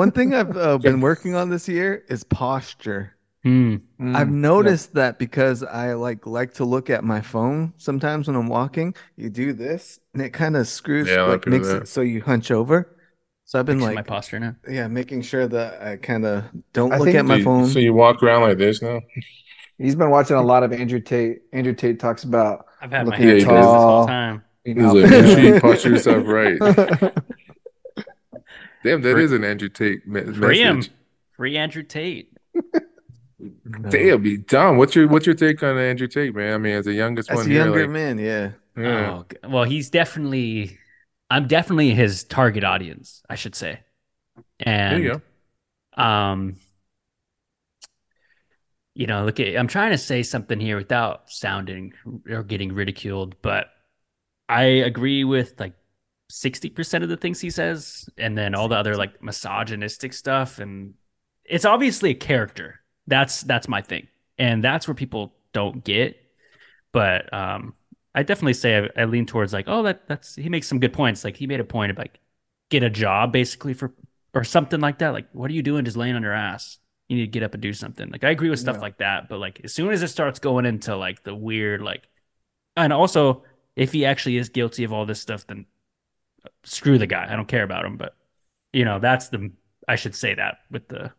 One 0.00 0.10
thing 0.12 0.34
I've 0.34 0.56
uh, 0.56 0.78
been 0.88 1.00
working 1.00 1.34
on 1.34 1.50
this 1.50 1.68
year 1.68 2.04
is 2.08 2.24
posture. 2.24 3.14
hmm. 3.42 3.76
Mm, 4.00 4.14
I've 4.14 4.28
yep. 4.28 4.36
noticed 4.50 4.94
that 4.94 5.18
because 5.18 5.62
I 5.62 5.94
like 5.94 6.26
like 6.26 6.54
to 6.54 6.64
look 6.64 6.88
at 6.90 7.02
my 7.04 7.20
phone 7.20 7.72
sometimes 7.78 8.26
when 8.28 8.36
I'm 8.36 8.46
walking. 8.48 8.94
You 9.16 9.28
do 9.30 9.52
this, 9.52 9.98
and 10.14 10.22
it 10.22 10.30
kind 10.32 10.56
of 10.56 10.68
screws, 10.68 11.08
Yeah, 11.08 11.22
like 11.22 11.30
like 11.30 11.42
to 11.42 11.50
do 11.50 11.56
makes 11.58 11.68
it 11.68 11.88
so 11.88 12.00
you 12.02 12.20
hunch 12.22 12.50
over. 12.50 12.76
So 13.44 13.58
I've 13.58 13.66
been 13.66 13.78
Fixing 13.78 13.96
like, 13.96 14.06
my 14.06 14.14
posture 14.16 14.38
now. 14.38 14.54
yeah, 14.68 14.86
making 14.88 15.22
sure 15.22 15.48
that 15.48 15.80
I 15.82 15.96
kind 15.96 16.24
of 16.26 16.44
don't 16.74 16.92
I 16.92 16.98
look 16.98 17.06
think- 17.06 17.16
at 17.18 17.24
my 17.24 17.34
so, 17.34 17.38
you, 17.38 17.44
phone. 17.44 17.66
so 17.68 17.78
you 17.78 17.94
walk 17.94 18.22
around 18.22 18.42
like 18.42 18.58
this 18.58 18.82
now? 18.82 19.00
He's 19.78 19.94
been 19.94 20.10
watching 20.10 20.36
a 20.36 20.42
lot 20.42 20.62
of 20.64 20.72
Andrew 20.72 21.00
Tate. 21.00 21.42
Andrew 21.52 21.72
Tate 21.74 21.98
talks 21.98 22.24
about 22.24 22.66
I've 22.82 22.90
had 22.92 23.06
my 23.06 23.12
Looking 23.12 23.28
hands 23.28 23.44
at 23.44 23.48
raised 23.50 23.56
this 23.58 23.64
tall. 23.64 23.96
whole 23.98 24.06
time. 24.06 24.44
you 24.64 24.74
He's 24.74 24.82
know, 24.82 24.92
like, 24.92 25.10
make 25.10 25.26
sure 25.26 25.40
you 25.54 25.60
posture 25.66 25.90
yourself 25.90 26.24
right. 26.26 26.58
Damn, 28.88 29.02
that 29.02 29.12
Free- 29.12 29.24
is 29.24 29.32
an 29.32 29.44
Andrew 29.44 29.68
Tate 29.68 30.06
me- 30.06 30.22
Free 30.32 30.62
him. 30.62 30.82
Free 31.36 31.56
Andrew 31.56 31.82
Tate. 31.82 32.32
Damn, 33.90 34.22
be 34.22 34.38
Tom. 34.38 34.76
What's 34.78 34.94
your 34.96 35.06
what's 35.08 35.24
your 35.26 35.34
take 35.34 35.62
on 35.62 35.78
Andrew 35.78 36.08
Tate, 36.08 36.34
man? 36.34 36.54
I 36.54 36.58
mean, 36.58 36.74
as 36.74 36.84
the 36.86 36.92
youngest 36.94 37.30
As 37.30 37.36
one 37.36 37.46
a 37.46 37.48
here, 37.48 37.64
younger 37.64 37.82
like, 37.82 37.90
man, 37.90 38.18
yeah. 38.18 38.50
yeah. 38.76 39.22
Oh, 39.44 39.48
well, 39.48 39.64
he's 39.64 39.90
definitely. 39.90 40.76
I'm 41.30 41.46
definitely 41.46 41.90
his 41.94 42.24
target 42.24 42.64
audience, 42.64 43.22
I 43.28 43.34
should 43.36 43.54
say. 43.54 43.80
there 44.36 44.68
And 44.94 45.04
you 45.04 45.20
go. 45.96 46.02
um 46.02 46.56
you 48.94 49.06
know 49.06 49.24
look 49.24 49.38
at 49.38 49.56
i'm 49.56 49.68
trying 49.68 49.92
to 49.92 49.98
say 49.98 50.22
something 50.24 50.58
here 50.58 50.76
without 50.76 51.30
sounding 51.30 51.92
or 52.28 52.42
getting 52.42 52.72
ridiculed 52.72 53.36
but 53.42 53.66
i 54.48 54.62
agree 54.64 55.22
with 55.24 55.54
like 55.60 55.74
60% 56.30 57.02
of 57.02 57.08
the 57.08 57.16
things 57.16 57.40
he 57.40 57.50
says 57.50 58.08
and 58.18 58.36
then 58.36 58.54
all 58.54 58.68
the 58.68 58.76
other 58.76 58.96
like 58.96 59.22
misogynistic 59.22 60.12
stuff 60.12 60.58
and 60.58 60.94
it's 61.44 61.64
obviously 61.64 62.10
a 62.10 62.14
character. 62.14 62.80
That's 63.06 63.42
that's 63.42 63.68
my 63.68 63.80
thing. 63.82 64.08
And 64.38 64.62
that's 64.62 64.86
where 64.86 64.94
people 64.94 65.34
don't 65.54 65.82
get 65.84 66.16
but 66.92 67.32
um 67.32 67.74
i 68.14 68.22
definitely 68.22 68.52
say 68.54 68.78
i, 68.96 69.02
I 69.02 69.04
lean 69.06 69.26
towards 69.26 69.52
like 69.52 69.64
oh 69.68 69.82
that 69.84 70.06
that's 70.08 70.34
he 70.36 70.48
makes 70.48 70.68
some 70.68 70.80
good 70.80 70.92
points. 70.92 71.24
Like 71.24 71.36
he 71.36 71.46
made 71.46 71.60
a 71.60 71.64
point 71.64 71.90
of 71.90 71.98
like 71.98 72.20
get 72.70 72.82
a 72.82 72.90
job 72.90 73.32
basically 73.32 73.74
for 73.74 73.94
or 74.34 74.44
something 74.44 74.80
like 74.80 74.98
that. 74.98 75.10
Like 75.14 75.28
what 75.32 75.50
are 75.50 75.54
you 75.54 75.62
doing 75.62 75.84
just 75.84 75.96
laying 75.96 76.14
on 76.16 76.22
your 76.22 76.34
ass? 76.34 76.78
You 77.08 77.16
need 77.16 77.24
to 77.26 77.30
get 77.30 77.42
up 77.42 77.54
and 77.54 77.62
do 77.62 77.72
something. 77.72 78.10
Like 78.10 78.24
i 78.24 78.30
agree 78.30 78.50
with 78.50 78.60
stuff 78.60 78.76
Yeah. 78.76 78.82
like 78.82 78.98
that 78.98 79.28
but 79.28 79.38
like 79.38 79.60
as 79.64 79.72
soon 79.74 79.90
as 79.92 80.02
it 80.02 80.08
starts 80.08 80.38
going 80.38 80.66
into 80.66 80.94
like 80.96 81.22
the 81.22 81.34
weird 81.34 81.80
like 81.82 82.04
and 82.76 82.92
also 82.92 83.44
if 83.76 83.92
he 83.92 84.04
actually 84.04 84.36
is 84.36 84.48
guilty 84.50 84.84
of 84.84 84.92
all 84.92 85.06
this 85.06 85.20
stuff 85.20 85.46
then 85.46 85.64
screw 86.64 86.98
the 86.98 87.06
guy 87.06 87.26
i 87.30 87.36
don't 87.36 87.48
care 87.48 87.62
about 87.64 87.84
him 87.84 87.96
but 87.96 88.14
you 88.72 88.84
know 88.84 88.98
that's 88.98 89.28
the 89.28 89.50
i 89.88 89.96
should 89.96 90.14
say 90.14 90.34
that 90.34 90.58
with 90.70 90.88
the 90.88 91.10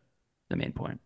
the 0.49 0.55
main 0.55 0.71
point 0.71 0.99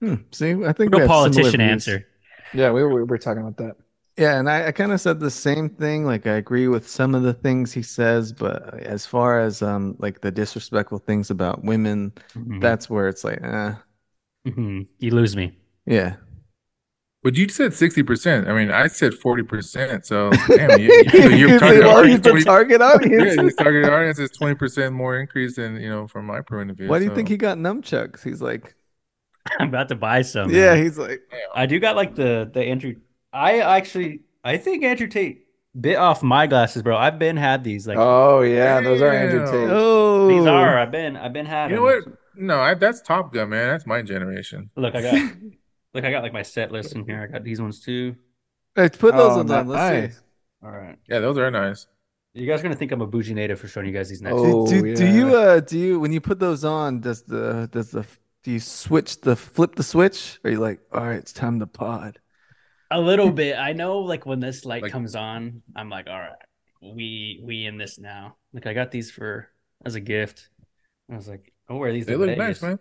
Hmm. 0.00 0.16
See, 0.32 0.50
I 0.64 0.72
think 0.72 0.92
we 0.92 0.98
no 0.98 1.06
politician 1.06 1.60
answer 1.60 2.06
yeah, 2.54 2.70
we 2.70 2.82
were, 2.82 2.92
we 2.94 3.02
were 3.04 3.18
talking 3.18 3.40
about 3.40 3.56
that. 3.58 3.76
Yeah, 4.18 4.38
and 4.38 4.50
I, 4.50 4.66
I 4.66 4.72
kind 4.72 4.92
of 4.92 5.00
said 5.00 5.20
the 5.20 5.30
same 5.30 5.70
thing. 5.70 6.04
Like 6.04 6.26
I 6.26 6.34
agree 6.34 6.68
with 6.68 6.86
some 6.88 7.14
of 7.14 7.22
the 7.22 7.32
things 7.32 7.72
he 7.72 7.82
says, 7.82 8.32
but 8.32 8.74
as 8.80 9.06
far 9.06 9.40
as 9.40 9.62
um 9.62 9.96
like 10.00 10.20
the 10.20 10.30
disrespectful 10.30 10.98
things 10.98 11.30
about 11.30 11.64
women, 11.64 12.12
Mhm. 12.36 12.60
that's 12.60 12.90
where 12.90 13.08
it's 13.08 13.24
like, 13.24 13.42
uh, 13.42 13.74
Mhm. 14.46 14.88
you 14.98 15.10
lose 15.14 15.36
me 15.36 15.56
yeah. 15.86 16.16
But 17.22 17.36
you 17.36 17.48
said 17.48 17.72
sixty 17.72 18.02
percent. 18.02 18.48
I 18.48 18.52
mean, 18.52 18.70
I 18.72 18.88
said 18.88 19.14
forty 19.14 19.44
percent. 19.44 20.04
So 20.04 20.30
damn, 20.48 20.80
you, 20.80 20.92
you, 20.92 21.10
so 21.10 21.28
your 21.28 21.58
target 21.60 21.84
well, 21.84 21.98
audience, 21.98 22.26
he's 22.26 22.32
20 22.32 22.44
target 22.44 22.80
yeah, 22.80 22.86
audience. 22.86 23.36
your 23.36 23.50
target 23.52 23.84
audience 23.88 24.18
is 24.18 24.30
twenty 24.32 24.56
percent 24.56 24.92
more 24.92 25.18
increase 25.18 25.56
than 25.56 25.80
you 25.80 25.88
know 25.88 26.08
from 26.08 26.26
my 26.26 26.40
point 26.40 26.70
of 26.70 26.76
view. 26.76 26.88
Why 26.88 26.98
do 26.98 27.04
you 27.04 27.10
so- 27.10 27.14
think 27.16 27.28
he 27.28 27.36
got 27.36 27.58
nunchucks? 27.58 28.24
He's 28.24 28.42
like, 28.42 28.74
i'm 29.60 29.68
about 29.68 29.88
to 29.88 29.94
buy 29.94 30.22
some 30.22 30.50
yeah, 30.50 30.74
man. 30.74 30.82
he's 30.82 30.98
like, 30.98 31.20
I 31.54 31.66
do 31.66 31.78
got 31.78 31.94
like 31.94 32.16
the 32.16 32.50
the 32.52 32.62
Andrew. 32.62 32.96
I 33.32 33.60
actually 33.60 34.22
I 34.42 34.56
think 34.56 34.82
Andrew 34.82 35.06
Tate 35.06 35.46
bit 35.80 35.96
off 35.96 36.24
my 36.24 36.48
glasses, 36.48 36.82
bro. 36.82 36.96
I've 36.96 37.20
been 37.20 37.36
had 37.36 37.62
these 37.62 37.86
like 37.86 37.98
Oh 37.98 38.40
yeah, 38.40 38.80
those 38.80 39.00
are 39.00 39.12
Andrew 39.12 39.46
Tate. 39.46 39.70
oh, 39.70 40.26
these 40.26 40.44
are. 40.44 40.76
I've 40.76 40.90
been 40.90 41.16
I've 41.16 41.32
been 41.32 41.46
had. 41.46 41.70
You 41.70 41.76
know 41.76 41.82
what? 41.82 42.02
No, 42.34 42.58
I, 42.60 42.74
that's 42.74 43.00
Top 43.02 43.32
Gun, 43.32 43.50
man. 43.50 43.68
That's 43.68 43.86
my 43.86 44.02
generation. 44.02 44.70
Look, 44.74 44.94
I 44.94 45.02
got 45.02 45.32
look. 45.94 46.04
I 46.04 46.10
got 46.10 46.22
like 46.22 46.32
my 46.32 46.42
set 46.42 46.72
list 46.72 46.94
in 46.94 47.04
here. 47.04 47.22
I 47.22 47.26
got 47.32 47.44
these 47.44 47.60
ones 47.60 47.80
too. 47.80 48.16
Let's 48.76 48.96
put 48.96 49.14
those 49.14 49.32
Oh, 49.32 49.36
ones 49.38 49.50
on. 49.50 49.68
Let's 49.68 49.94
see. 49.94 50.00
nice. 50.00 50.22
All 50.64 50.70
right. 50.70 50.96
Yeah, 51.08 51.18
those 51.20 51.36
are 51.38 51.50
nice. 51.50 51.86
You 52.34 52.46
guys 52.46 52.60
are 52.60 52.62
gonna 52.62 52.76
think 52.76 52.92
I'm 52.92 53.02
a 53.02 53.06
bougie 53.06 53.34
native 53.34 53.60
for 53.60 53.68
showing 53.68 53.86
you 53.86 53.92
guys 53.92 54.08
these 54.08 54.22
next. 54.22 54.34
Oh, 54.38 54.66
do, 54.66 54.94
do 54.94 55.06
you 55.06 55.36
uh 55.36 55.60
do 55.60 55.78
you 55.78 56.00
when 56.00 56.12
you 56.12 56.20
put 56.20 56.38
those 56.38 56.64
on 56.64 57.00
does 57.00 57.22
the 57.24 57.68
does 57.72 57.90
the 57.90 58.06
do 58.42 58.52
you 58.52 58.60
switch 58.60 59.20
the 59.20 59.36
flip 59.36 59.74
the 59.74 59.82
switch 59.82 60.40
or 60.42 60.48
are 60.48 60.52
you 60.54 60.58
like 60.58 60.80
all 60.92 61.02
right 61.06 61.16
it's 61.18 61.32
time 61.34 61.60
to 61.60 61.66
pod 61.66 62.18
A 62.90 62.98
little 63.00 63.30
bit. 63.30 63.58
I 63.58 63.72
know, 63.74 63.98
like 64.00 64.24
when 64.24 64.40
this 64.40 64.64
light 64.64 64.82
Like- 64.82 64.92
comes 64.92 65.14
on, 65.14 65.62
I'm 65.76 65.88
like, 65.90 66.06
all 66.08 66.18
right, 66.18 66.32
we 66.80 67.40
we 67.44 67.66
in 67.66 67.76
this 67.76 67.98
now. 67.98 68.36
Like 68.54 68.66
I 68.66 68.72
got 68.72 68.90
these 68.90 69.10
for 69.10 69.48
as 69.84 69.94
a 69.94 70.00
gift. 70.00 70.48
I 71.10 71.16
was 71.16 71.28
like, 71.28 71.52
I'll 71.68 71.78
wear 71.78 71.92
these. 71.92 72.06
They 72.06 72.16
look 72.16 72.28
Vegas. 72.28 72.38
nice, 72.38 72.62
man. 72.62 72.78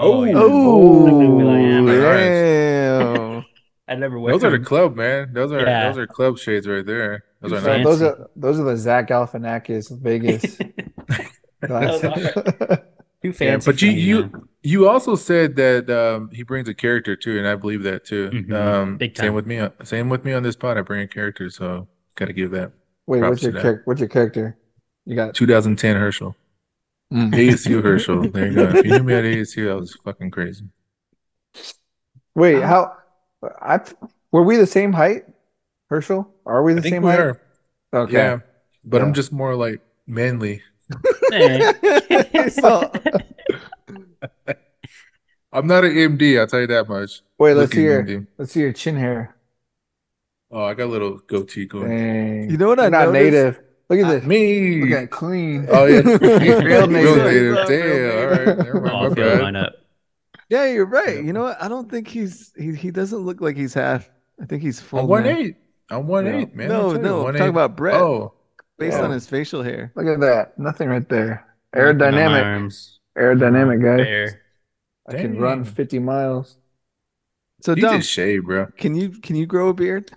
Oh, 0.00 0.24
yeah. 0.24 0.34
oh 0.36 1.04
Look 1.04 1.48
I 1.48 2.16
damn 2.16 3.44
I 3.88 3.94
never 3.94 4.18
wear 4.18 4.32
Those 4.34 4.44
are 4.44 4.50
the 4.56 4.64
club, 4.64 4.94
man. 4.96 5.32
Those 5.32 5.50
are 5.52 5.60
Yeah. 5.60 5.88
those 5.88 5.98
are 5.98 6.06
club 6.06 6.38
shades 6.38 6.66
right 6.68 6.84
there. 6.86 7.24
Those 7.40 7.52
are 7.52 7.60
nice. 7.62 7.84
those 7.84 8.02
are 8.02 8.30
those 8.36 8.60
are 8.60 8.64
the 8.64 8.76
Zach 8.76 9.08
Galifianakis 9.08 9.98
Vegas 10.00 10.58
glasses. 11.66 12.32
Too 13.22 13.30
Yeah, 13.30 13.32
fancy. 13.32 13.70
but 13.70 13.82
you 13.82 13.90
you 13.90 14.20
man. 14.20 14.48
you 14.62 14.88
also 14.88 15.16
said 15.16 15.56
that 15.56 15.90
um, 15.90 16.30
he 16.32 16.42
brings 16.44 16.68
a 16.68 16.74
character 16.74 17.16
too, 17.16 17.36
and 17.38 17.48
I 17.48 17.56
believe 17.56 17.82
that 17.82 18.04
too. 18.04 18.30
Mhm. 18.30 18.52
Um, 18.54 18.96
Big 18.96 19.16
same 19.16 19.34
with 19.34 19.46
me. 19.46 19.66
Same 19.82 20.08
with 20.08 20.24
me 20.24 20.32
on 20.34 20.42
this 20.44 20.54
pod. 20.54 20.78
I 20.78 20.82
bring 20.82 21.00
a 21.00 21.08
character, 21.08 21.50
so 21.50 21.88
gotta 22.14 22.32
give 22.32 22.52
that. 22.52 22.70
Wait, 23.06 23.18
Props 23.20 23.30
what's 23.30 23.42
your 23.42 23.52
to 23.52 23.56
that. 23.58 23.62
char- 23.62 23.82
what's 23.86 24.00
your 24.00 24.08
character? 24.08 24.56
You 25.04 25.16
got 25.16 25.34
2010 25.34 25.96
Herschel, 25.96 26.36
Mm. 27.12 27.32
ASU 27.32 27.82
Herschel. 27.82 28.28
There 28.30 28.48
you 28.48 28.54
go. 28.54 28.64
If 28.68 28.84
you 28.84 28.90
knew 28.92 29.02
me 29.02 29.14
at 29.14 29.24
ASU, 29.36 29.66
that 29.66 29.76
was 29.76 29.96
fucking 30.04 30.30
crazy. 30.30 30.64
Wait, 32.34 32.62
how? 32.62 32.96
I 33.62 33.80
were 34.32 34.42
we 34.42 34.56
the 34.56 34.66
same 34.66 34.92
height, 34.92 35.24
Herschel? 35.88 36.32
Are 36.44 36.62
we 36.62 36.74
the 36.74 36.80
I 36.80 36.82
think 36.82 36.94
same 36.94 37.02
we 37.02 37.10
height? 37.10 37.20
are. 37.20 37.40
Okay. 37.94 38.12
Yeah, 38.12 38.38
but 38.84 38.98
Yeah. 38.98 39.04
I'm 39.04 39.14
just 39.14 39.32
more 39.32 39.54
like 39.54 39.80
manly. 40.06 40.62
So- 42.50 42.90
I'm 45.52 45.66
not 45.66 45.84
an 45.84 45.92
MD. 45.92 46.38
I'll 46.38 46.46
tell 46.46 46.60
you 46.60 46.66
that 46.66 46.88
much. 46.88 47.22
Wait, 47.38 47.54
let's 47.54 47.70
Looking 47.72 47.78
see 47.78 47.84
your 47.84 48.02
MD. 48.04 48.26
let's 48.36 48.52
see 48.52 48.60
your 48.60 48.72
chin 48.72 48.96
hair. 48.96 49.34
Oh, 50.50 50.62
I 50.64 50.74
got 50.74 50.84
a 50.84 50.92
little 50.92 51.18
goatee 51.26 51.66
going. 51.66 51.88
Dang. 51.88 52.50
you 52.50 52.56
know 52.58 52.68
what 52.68 52.78
I 52.78 52.84
You're 52.84 52.90
not 52.90 53.12
noticed? 53.12 53.24
native. 53.34 53.60
Look 53.90 54.00
at 54.00 54.08
this. 54.08 54.24
Me. 54.24 54.82
Look 54.82 54.90
at 55.02 55.10
clean. 55.10 55.66
Oh 55.70 55.86
yeah, 55.86 56.00
Real 56.04 56.60
real 56.62 56.86
native. 56.86 57.16
native. 57.16 57.52
Real 57.54 57.66
Damn. 57.66 58.18
All 58.18 58.26
right. 58.26 58.58
Never 58.58 58.78
Oh, 58.78 58.80
mind. 58.82 58.96
I'll 58.96 59.08
My 59.10 59.14
feel 59.14 59.42
line 59.42 59.56
up. 59.56 59.72
yeah 60.50 60.66
you're 60.66 60.86
right 60.86 61.22
you 61.24 61.32
know 61.32 61.42
what 61.44 61.62
I 61.62 61.68
don't 61.68 61.90
think 61.90 62.08
he's 62.08 62.52
he 62.56 62.74
he 62.74 62.90
doesn't 62.90 63.18
look 63.18 63.40
like 63.40 63.56
he's 63.56 63.74
half 63.74 64.08
I 64.40 64.46
think 64.46 64.62
he's 64.62 64.80
full 64.80 65.00
I'm 65.00 65.06
one 65.08 65.24
now. 65.24 65.30
eight. 65.36 65.56
I'm 65.90 66.06
one 66.06 66.26
eight, 66.26 66.54
man. 66.54 66.68
no 66.68 66.74
I'm 66.74 66.80
telling 66.80 66.96
you, 66.96 67.02
no 67.02 67.16
I'm 67.18 67.24
one 67.24 67.32
talking 67.34 67.46
eight. 67.46 67.50
about 67.50 67.76
Brett 67.76 67.94
Oh, 68.00 68.34
based 68.78 68.98
Yeah. 68.98 69.04
on 69.04 69.10
oh. 69.10 69.14
his 69.14 69.26
facial 69.26 69.62
hair 69.62 69.92
Look 69.96 70.06
at 70.06 70.20
that. 70.20 70.58
Nothing 70.58 70.88
right 70.90 71.08
there. 71.08 71.46
My 71.74 71.80
Aerodynamic. 71.80 72.44
arms. 72.44 73.00
Aerodynamic 73.16 73.82
guy. 73.82 74.04
Fair. 74.04 74.42
I 75.08 75.14
can 75.14 75.38
run 75.38 75.64
50 75.64 75.98
miles. 75.98 76.56
so 77.62 77.74
you 77.74 77.82
Dom 77.82 77.96
just 77.98 78.10
shave, 78.10 78.44
bro. 78.44 78.66
can 78.76 78.94
you 78.94 79.08
can 79.10 79.34
you 79.36 79.46
grow 79.46 79.68
a 79.70 79.74
beard 79.74 80.10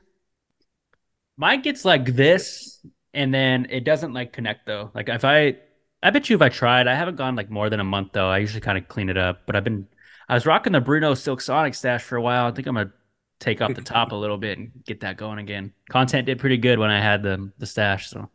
Mine 1.38 1.61
gets 1.61 1.83
like 1.85 2.06
this, 2.16 2.70
and 3.14 3.33
then 3.33 3.67
it 3.69 3.83
doesn't 3.83 4.14
like 4.14 4.33
connect 4.33 4.65
though. 4.65 4.91
Like 4.93 5.09
if 5.09 5.25
I, 5.25 5.57
I 6.03 6.09
bet 6.09 6.30
you 6.30 6.35
if 6.35 6.41
I 6.41 6.49
tried, 6.49 6.88
I 6.88 6.95
haven't 6.95 7.15
gone 7.17 7.35
like 7.35 7.49
more 7.49 7.69
than 7.69 7.80
a 7.80 7.83
month 7.83 8.09
though. 8.14 8.30
I 8.30 8.40
usually 8.40 8.61
kind 8.61 8.77
of 8.77 8.88
clean 8.88 9.09
it 9.09 9.17
up, 9.17 9.41
but 9.45 9.56
I've 9.56 9.64
been, 9.64 9.88
I 10.30 10.33
was 10.33 10.45
rocking 10.45 10.73
the 10.73 10.81
Bruno 10.81 11.14
Silk 11.14 11.41
Sonic 11.41 11.75
stash 11.75 12.03
for 12.03 12.15
a 12.15 12.22
while. 12.22 12.45
I 12.48 12.51
think 12.51 12.67
I'm 12.67 12.75
gonna 12.75 12.91
take 13.40 13.61
off 13.61 13.73
the 13.73 13.81
top 13.81 14.11
a 14.11 14.15
little 14.15 14.38
bit 14.38 14.57
and 14.57 14.72
get 14.85 15.01
that 15.01 15.17
going 15.17 15.40
again. 15.40 15.73
Content 15.90 16.25
did 16.25 16.40
pretty 16.40 16.57
good 16.57 16.80
when 16.80 16.90
I 16.90 17.01
had 17.01 17.23
the 17.23 17.51
the 17.57 17.65
stash, 17.65 18.09
so 18.09 18.30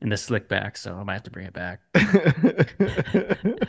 and 0.00 0.12
the 0.12 0.16
slick 0.16 0.48
back, 0.48 0.76
so 0.76 0.94
I 0.94 1.02
might 1.02 1.14
have 1.14 1.22
to 1.24 1.30
bring 1.30 1.46
it 1.46 1.52
back. 1.54 1.80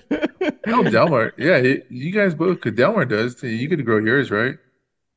Oh, 0.67 0.83
Delmar. 0.83 1.33
Yeah, 1.38 1.57
you 1.89 2.11
guys 2.11 2.35
both 2.35 2.61
could. 2.61 2.75
Delmar 2.75 3.06
does. 3.06 3.35
too. 3.35 3.48
You 3.48 3.67
could 3.67 3.83
grow 3.85 3.98
yours, 3.98 4.30
right? 4.30 4.56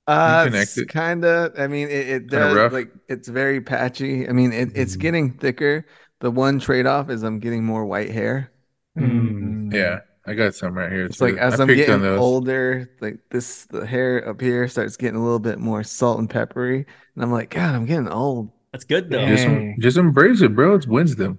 Uh, 0.06 0.44
connect 0.44 0.76
it's 0.76 0.92
kind 0.92 1.24
of. 1.24 1.52
I 1.58 1.66
mean, 1.68 1.88
it, 1.88 2.08
it 2.08 2.30
Kinda 2.30 2.54
does 2.54 2.72
like 2.72 2.90
it's 3.08 3.28
very 3.28 3.60
patchy. 3.60 4.28
I 4.28 4.32
mean, 4.32 4.52
it, 4.52 4.70
it's 4.74 4.96
Mhm. 4.96 5.00
getting 5.00 5.30
thicker. 5.32 5.86
The 6.20 6.30
one 6.30 6.58
trade 6.58 6.86
off 6.86 7.08
is 7.10 7.22
I'm 7.22 7.38
getting 7.38 7.64
more 7.64 7.84
white 7.84 8.10
hair. 8.10 8.50
Mm. 8.98 9.72
Yeah, 9.72 10.00
I 10.26 10.34
got 10.34 10.54
some 10.54 10.74
right 10.74 10.90
here. 10.90 11.06
It's 11.06 11.18
too. 11.18 11.26
like 11.26 11.36
as 11.36 11.58
I 11.60 11.62
I'm 11.62 11.68
getting 11.68 12.04
older, 12.04 12.90
like 13.00 13.18
this, 13.30 13.64
the 13.66 13.86
hair 13.86 14.28
up 14.28 14.40
here 14.40 14.66
starts 14.68 14.96
getting 14.96 15.16
a 15.16 15.22
little 15.22 15.38
bit 15.38 15.58
more 15.58 15.82
salt 15.84 16.18
and 16.18 16.28
peppery, 16.28 16.84
and 17.14 17.24
I'm 17.24 17.30
like, 17.32 17.50
God, 17.50 17.74
I'm 17.74 17.86
getting 17.86 18.08
old. 18.08 18.50
That's 18.72 18.84
good 18.84 19.08
though. 19.10 19.26
Just, 19.26 19.46
just 19.80 19.96
embrace 19.98 20.42
it, 20.42 20.54
bro. 20.54 20.74
It's 20.74 20.86
wisdom. 20.86 21.38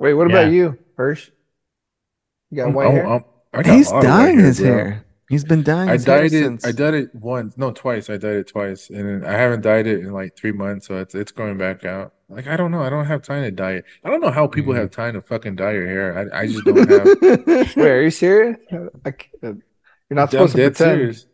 Wait, 0.00 0.14
what 0.14 0.28
Yeah. 0.30 0.40
about 0.40 0.52
you, 0.52 0.78
Hirsch? 0.96 1.30
You 2.50 2.56
got 2.58 2.64
I'm- 2.66 2.74
white 2.74 2.86
I'm- 2.86 2.94
hair? 2.94 3.06
I'm- 3.06 3.24
I 3.52 3.62
got 3.62 3.76
He's 3.76 3.90
lot 3.92 4.04
of 4.04 4.10
white 4.10 4.16
dyeing 4.24 4.38
his 4.40 4.58
bro. 4.60 4.68
hair. 4.68 5.03
He's 5.28 5.44
been 5.44 5.62
dying. 5.62 5.88
I 5.88 5.94
his 5.94 6.04
dyed 6.04 6.26
it. 6.26 6.30
since. 6.30 6.66
I 6.66 6.72
dyed 6.72 6.94
it 6.94 7.14
once, 7.14 7.56
no, 7.56 7.70
twice. 7.72 8.10
I 8.10 8.16
dyed 8.18 8.36
it 8.36 8.46
twice, 8.48 8.90
and 8.90 9.26
I 9.26 9.32
haven't 9.32 9.62
dyed 9.62 9.86
it 9.86 10.00
in 10.00 10.12
like 10.12 10.36
three 10.36 10.52
months, 10.52 10.86
so 10.86 10.98
it's 10.98 11.14
it's 11.14 11.32
going 11.32 11.56
back 11.56 11.84
out. 11.84 12.12
Like 12.28 12.46
I 12.46 12.56
don't 12.56 12.70
know. 12.70 12.82
I 12.82 12.90
don't 12.90 13.06
have 13.06 13.22
time 13.22 13.42
to 13.42 13.50
dye 13.50 13.72
it. 13.72 13.84
I 14.04 14.10
don't 14.10 14.20
know 14.20 14.30
how 14.30 14.46
people 14.46 14.72
Mm-hmm. 14.72 14.80
have 14.82 14.90
time 14.90 15.14
to 15.14 15.22
fucking 15.22 15.56
dye 15.56 15.72
your 15.72 15.86
hair. 15.86 16.30
I 16.34 16.40
I 16.42 16.46
just 16.46 16.64
don't 16.64 16.88
have. 16.88 17.76
Wait, 17.76 17.90
are 17.90 18.02
you 18.02 18.10
serious? 18.10 18.56
I 19.04 19.10
c- 19.10 19.16
uh, 19.42 19.46
you're 19.48 19.56
not 20.10 20.22
I'm 20.24 20.28
supposed 20.30 20.52
to 20.56 20.58
dead 20.62 20.76
pretend. 20.76 20.98
serious. 20.98 21.26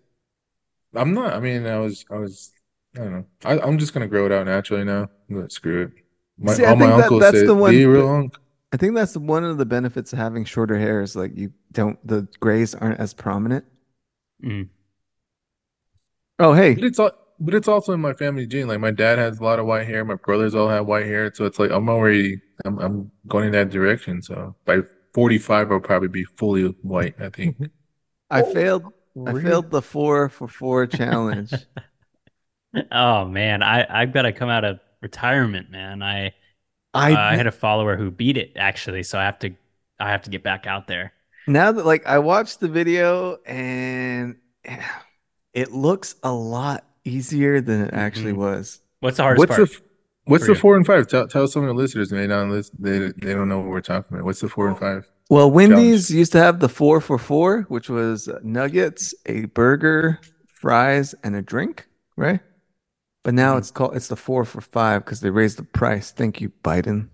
I'm 0.94 1.12
not. 1.14 1.32
I 1.34 1.40
mean, 1.40 1.66
I 1.66 1.78
was. 1.78 2.04
I 2.10 2.16
was. 2.16 2.52
I 2.96 2.98
don't 3.00 3.12
know. 3.12 3.24
I, 3.44 3.58
I'm 3.60 3.78
just 3.78 3.92
gonna 3.94 4.08
grow 4.08 4.26
it 4.26 4.32
out 4.32 4.46
naturally 4.46 4.84
now. 4.84 5.08
I'm 5.30 5.48
screw 5.50 5.82
it. 5.82 5.90
My, 6.38 6.54
See, 6.54 6.64
all 6.64 6.76
my 6.76 6.86
that- 6.86 7.00
uncles 7.04 7.20
that's 7.22 7.38
said, 7.38 7.48
the 7.48 7.54
one 7.54 7.72
"Be 7.72 7.86
real 7.86 8.06
that- 8.06 8.12
unc." 8.14 8.38
I 8.72 8.76
think 8.76 8.94
that's 8.94 9.16
one 9.16 9.42
of 9.44 9.58
the 9.58 9.66
benefits 9.66 10.12
of 10.12 10.20
having 10.20 10.44
shorter 10.44 10.78
hair 10.78 11.02
is 11.02 11.16
like 11.16 11.36
you 11.36 11.52
don't 11.72 11.98
the 12.06 12.28
grays 12.38 12.72
aren't 12.74 13.00
as 13.00 13.12
prominent. 13.12 13.64
Mm. 14.42 14.68
Oh 16.38 16.52
hey, 16.54 16.74
But 16.74 16.84
it's 16.84 16.98
all. 16.98 17.12
But 17.42 17.54
it's 17.54 17.68
also 17.68 17.92
in 17.92 18.00
my 18.00 18.12
family 18.12 18.46
gene. 18.46 18.68
Like 18.68 18.80
my 18.80 18.90
dad 18.90 19.18
has 19.18 19.38
a 19.38 19.44
lot 19.44 19.58
of 19.58 19.66
white 19.66 19.86
hair. 19.86 20.04
My 20.04 20.14
brothers 20.16 20.54
all 20.54 20.68
have 20.68 20.86
white 20.86 21.06
hair. 21.06 21.32
So 21.34 21.46
it's 21.46 21.58
like 21.58 21.70
I'm 21.70 21.88
already. 21.88 22.40
I'm. 22.64 22.78
I'm 22.78 23.10
going 23.28 23.46
in 23.46 23.52
that 23.52 23.70
direction. 23.70 24.20
So 24.22 24.54
by 24.66 24.80
45, 25.14 25.72
I'll 25.72 25.80
probably 25.80 26.08
be 26.08 26.24
fully 26.24 26.64
white. 26.82 27.14
I 27.20 27.30
think. 27.30 27.56
I 28.30 28.42
failed. 28.42 28.92
I 29.26 29.34
failed 29.34 29.70
the 29.70 29.82
four 29.82 30.28
for 30.28 30.48
four 30.48 30.86
challenge. 30.88 31.52
Oh 32.92 33.24
man, 33.24 33.62
I 33.62 33.86
I've 33.88 34.12
got 34.12 34.22
to 34.22 34.32
come 34.32 34.48
out 34.48 34.64
of 34.64 34.80
retirement, 35.00 35.70
man. 35.70 36.02
I 36.02 36.34
I 36.94 37.12
I 37.16 37.36
had 37.36 37.46
a 37.46 37.52
follower 37.52 37.96
who 37.96 38.10
beat 38.10 38.36
it 38.36 38.52
actually, 38.56 39.02
so 39.02 39.18
I 39.18 39.24
have 39.24 39.38
to 39.40 39.50
I 39.98 40.10
have 40.10 40.22
to 40.22 40.30
get 40.30 40.42
back 40.42 40.66
out 40.66 40.86
there. 40.86 41.12
Now 41.46 41.72
that 41.72 41.84
like 41.86 42.06
I 42.06 42.18
watched 42.18 42.60
the 42.60 42.68
video 42.68 43.36
and 43.46 44.36
it 45.54 45.72
looks 45.72 46.14
a 46.22 46.32
lot 46.32 46.84
easier 47.04 47.60
than 47.60 47.82
it 47.82 47.94
actually 47.94 48.32
Mhm. 48.32 48.36
was. 48.36 48.80
What's 49.00 49.16
the 49.16 49.22
hardest 49.24 49.38
What's 49.48 49.56
part? 49.56 49.70
the 49.70 49.80
What's 50.24 50.44
for 50.44 50.48
the 50.52 50.54
you? 50.54 50.60
four 50.60 50.76
and 50.76 50.86
five? 50.86 51.08
Tell 51.08 51.26
tell 51.26 51.48
some 51.48 51.62
of 51.62 51.68
the 51.68 51.74
listeners 51.74 52.10
they 52.10 52.26
don't 52.26 52.50
listen, 52.50 52.76
they 52.78 52.98
they 52.98 53.34
don't 53.34 53.48
know 53.48 53.58
what 53.58 53.68
we're 53.68 53.80
talking 53.80 54.14
about. 54.16 54.24
What's 54.24 54.40
the 54.40 54.48
four 54.48 54.68
and 54.68 54.78
five? 54.78 55.10
Well, 55.28 55.50
Wendy's 55.50 56.10
used 56.10 56.32
to 56.32 56.38
have 56.38 56.58
the 56.60 56.68
four 56.68 57.00
for 57.00 57.16
four, 57.16 57.62
which 57.68 57.88
was 57.88 58.28
nuggets, 58.42 59.14
a 59.26 59.44
burger, 59.46 60.18
fries, 60.48 61.14
and 61.22 61.36
a 61.36 61.42
drink, 61.42 61.86
right? 62.16 62.40
But 63.22 63.34
now 63.34 63.54
Mhm. 63.54 63.58
it's 63.58 63.70
called 63.70 63.96
it's 63.96 64.08
the 64.08 64.16
four 64.16 64.44
for 64.44 64.60
five 64.60 65.04
because 65.04 65.20
they 65.20 65.30
raised 65.30 65.56
the 65.58 65.62
price. 65.62 66.10
Thank 66.12 66.40
you, 66.40 66.52
Biden. 66.64 67.08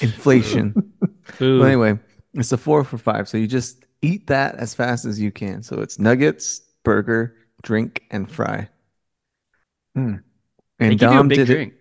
Inflation. 0.00 0.92
Boo. 1.38 1.58
Well, 1.58 1.66
anyway, 1.68 1.98
it's 2.34 2.52
a 2.52 2.56
four 2.58 2.84
for 2.84 2.98
five. 2.98 3.28
So 3.28 3.36
you 3.38 3.46
just 3.46 3.84
eat 4.02 4.26
that 4.28 4.56
as 4.56 4.74
fast 4.74 5.04
as 5.04 5.20
you 5.20 5.30
can. 5.30 5.62
So 5.62 5.80
it's 5.80 5.98
nuggets, 5.98 6.60
burger, 6.84 7.36
drink, 7.62 8.02
and 8.10 8.30
fry. 8.30 8.68
They 10.84 10.94
And 10.94 10.96
give 10.96 11.10
you 11.10 11.20
a 11.20 11.24
big 11.24 11.44
drink. 11.44 11.74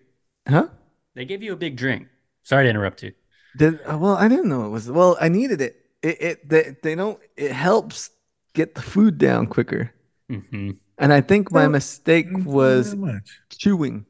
it. 0.48 0.50
Huh? 0.50 0.68
They 1.14 1.24
give 1.26 1.42
you 1.42 1.54
a 1.54 1.58
big 1.58 1.78
drink. 1.78 2.10
Sorry 2.44 2.66
to 2.66 2.70
interrupt 2.70 3.04
you. 3.04 3.14
Did 3.56 3.82
uh, 3.86 3.98
well? 3.98 4.16
I 4.16 4.28
didn't 4.28 4.50
know 4.50 4.66
it 4.66 4.70
was. 4.70 4.90
Well, 4.90 5.18
I 5.20 5.28
needed 5.30 5.62
it. 5.62 5.86
It 6.02 6.22
it 6.22 6.50
they, 6.50 6.76
they 6.84 6.96
don't. 6.96 7.20
It 7.36 7.52
helps 7.52 8.10
get 8.54 8.76
the 8.76 8.82
food 8.82 9.18
down 9.18 9.48
quicker. 9.48 9.92
hmm 10.30 10.72
And 10.98 11.12
I 11.12 11.22
think 11.22 11.52
my 11.52 11.68
Well, 11.68 11.68
mistake 11.68 12.46
was 12.46 12.96
that 12.96 12.98
much. 12.98 13.42
chewing. 13.58 14.06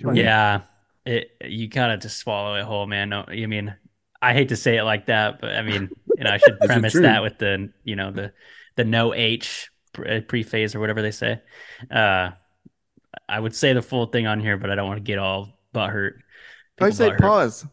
Yeah, 0.00 0.62
it 1.04 1.36
you 1.44 1.68
kind 1.68 1.92
of 1.92 2.00
just 2.00 2.18
swallow 2.18 2.54
it 2.56 2.64
whole, 2.64 2.86
man. 2.86 3.10
No, 3.10 3.24
I 3.28 3.46
mean, 3.46 3.76
I 4.22 4.32
hate 4.34 4.50
to 4.50 4.56
say 4.56 4.76
it 4.76 4.82
like 4.84 5.06
that, 5.06 5.40
but 5.40 5.50
I 5.56 5.62
mean, 5.62 5.90
you 6.16 6.24
know, 6.24 6.30
I 6.30 6.36
should 6.38 6.58
premise 6.66 6.92
that 6.94 7.22
with 7.22 7.38
the 7.38 7.70
you 7.84 7.96
know 7.96 8.10
the 8.10 8.32
the 8.76 8.84
no 8.84 9.14
H 9.14 9.70
pre- 9.92 10.20
prephase 10.22 10.74
or 10.74 10.80
whatever 10.80 11.02
they 11.02 11.10
say. 11.10 11.40
Uh, 11.90 12.30
I 13.28 13.40
would 13.40 13.54
say 13.54 13.72
the 13.72 13.82
full 13.82 14.06
thing 14.06 14.26
on 14.26 14.40
here, 14.40 14.56
but 14.56 14.70
I 14.70 14.74
don't 14.74 14.86
want 14.86 14.98
to 14.98 15.02
get 15.04 15.18
all 15.18 15.58
butthurt. 15.74 16.14
I 16.16 16.84
People 16.84 16.92
say 16.96 17.10
butthurt. 17.10 17.18
pause. 17.20 17.66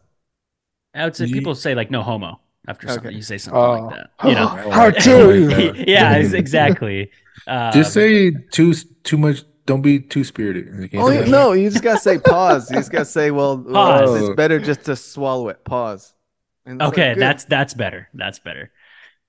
I 0.94 1.04
would 1.04 1.16
say 1.16 1.26
Ye- 1.26 1.32
people 1.34 1.54
say 1.54 1.74
like 1.74 1.90
no 1.90 2.02
homo 2.02 2.40
after 2.66 2.88
something. 2.88 3.14
You 3.14 3.22
say 3.22 3.38
something 3.38 3.60
Oh. 3.60 3.70
like 3.86 3.96
that. 3.96 4.28
You 4.28 4.34
know. 4.34 4.46
How 4.70 4.90
dare 5.06 5.36
you? 5.36 5.84
Yeah, 5.86 6.16
exactly. 6.16 7.10
Uh, 7.46 7.70
Just 7.72 7.92
say 7.92 8.30
too 8.50 8.74
too 9.04 9.16
much 9.18 9.42
don't 9.66 9.82
be 9.82 10.00
too 10.00 10.24
spirited. 10.24 10.90
You 10.92 11.00
Oh 11.00 11.08
do 11.10 11.14
yeah, 11.14 11.20
that. 11.22 11.28
no, 11.28 11.52
you 11.52 11.68
just 11.70 11.84
gotta 11.84 12.00
say 12.00 12.18
pause. 12.18 12.70
You 12.70 12.76
just 12.76 12.90
gotta 12.90 13.04
say, 13.04 13.30
well, 13.30 13.58
well, 13.58 14.06
Pause. 14.06 14.22
it's 14.22 14.34
better 14.36 14.58
just 14.58 14.84
to 14.86 14.96
swallow 14.96 15.48
it. 15.50 15.62
Pause. 15.64 16.14
And 16.68 16.80
it's 16.80 16.90
like, 16.90 16.98
Okay, 16.98 17.14
that's 17.18 17.44
that's 17.44 17.74
better. 17.74 18.08
That's 18.14 18.38
better. 18.38 18.70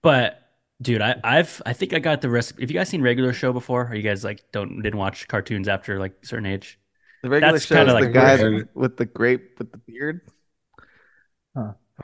But 0.01 0.41
dude, 0.81 1.01
I, 1.01 1.15
I've 1.23 1.61
I 1.65 1.73
think 1.73 1.93
I 1.93 1.99
got 1.99 2.21
the 2.21 2.29
recipe. 2.29 2.61
Have 2.63 2.71
you 2.71 2.77
guys 2.77 2.89
seen 2.89 3.01
regular 3.01 3.33
show 3.33 3.53
before? 3.53 3.87
Or 3.87 3.95
you 3.95 4.03
guys 4.03 4.23
like 4.23 4.43
don't 4.51 4.81
didn't 4.81 4.99
watch 4.99 5.27
cartoons 5.27 5.67
after 5.67 5.99
like 5.99 6.15
a 6.23 6.25
certain 6.25 6.45
age? 6.45 6.79
the 7.21 7.29
regular 7.29 7.53
that's 7.53 7.65
show 7.65 7.75
kinda 7.75 7.97
is 7.97 7.99
the 7.99 8.05
like 8.05 8.13
guy 8.13 8.35
weird. 8.41 8.69
with 8.73 8.97
the 8.97 9.05
grape 9.05 9.59
with 9.59 9.71
the 9.71 9.77
beard. 9.77 10.21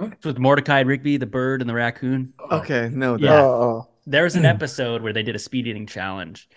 It's 0.01 0.25
with 0.25 0.37
Mordecai 0.37 0.79
and 0.79 0.89
Rigby, 0.89 1.17
the 1.17 1.25
bird 1.25 1.61
and 1.61 1.69
the 1.69 1.73
raccoon. 1.73 2.33
Oh. 2.37 2.57
Okay, 2.59 2.89
no, 2.91 3.15
Yeah. 3.17 3.41
Oh, 3.41 3.45
oh. 3.45 3.89
There 4.05 4.23
was 4.23 4.35
an 4.35 4.41
hmm. 4.41 4.47
episode 4.47 5.01
where 5.01 5.13
they 5.13 5.23
did 5.23 5.35
a 5.35 5.39
speed 5.39 5.67
eating 5.67 5.87
challenge, 5.87 6.49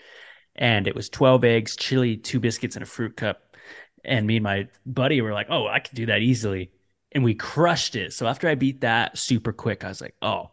and 0.56 0.86
it 0.86 0.94
was 0.94 1.08
twelve 1.08 1.44
eggs, 1.44 1.76
chili, 1.76 2.16
two 2.16 2.40
biscuits, 2.40 2.76
and 2.76 2.82
a 2.82 2.86
fruit 2.86 3.16
cup. 3.16 3.56
And 4.04 4.26
me 4.26 4.36
and 4.36 4.44
my 4.44 4.68
buddy 4.84 5.20
were 5.20 5.32
like, 5.32 5.46
"Oh, 5.50 5.66
I 5.66 5.78
could 5.78 5.94
do 5.94 6.06
that 6.06 6.20
easily," 6.20 6.72
and 7.12 7.24
we 7.24 7.34
crushed 7.34 7.96
it. 7.96 8.12
So 8.12 8.26
after 8.26 8.48
I 8.48 8.54
beat 8.54 8.82
that 8.82 9.18
super 9.18 9.52
quick, 9.52 9.84
I 9.84 9.88
was 9.88 10.00
like, 10.00 10.14
"Oh." 10.22 10.50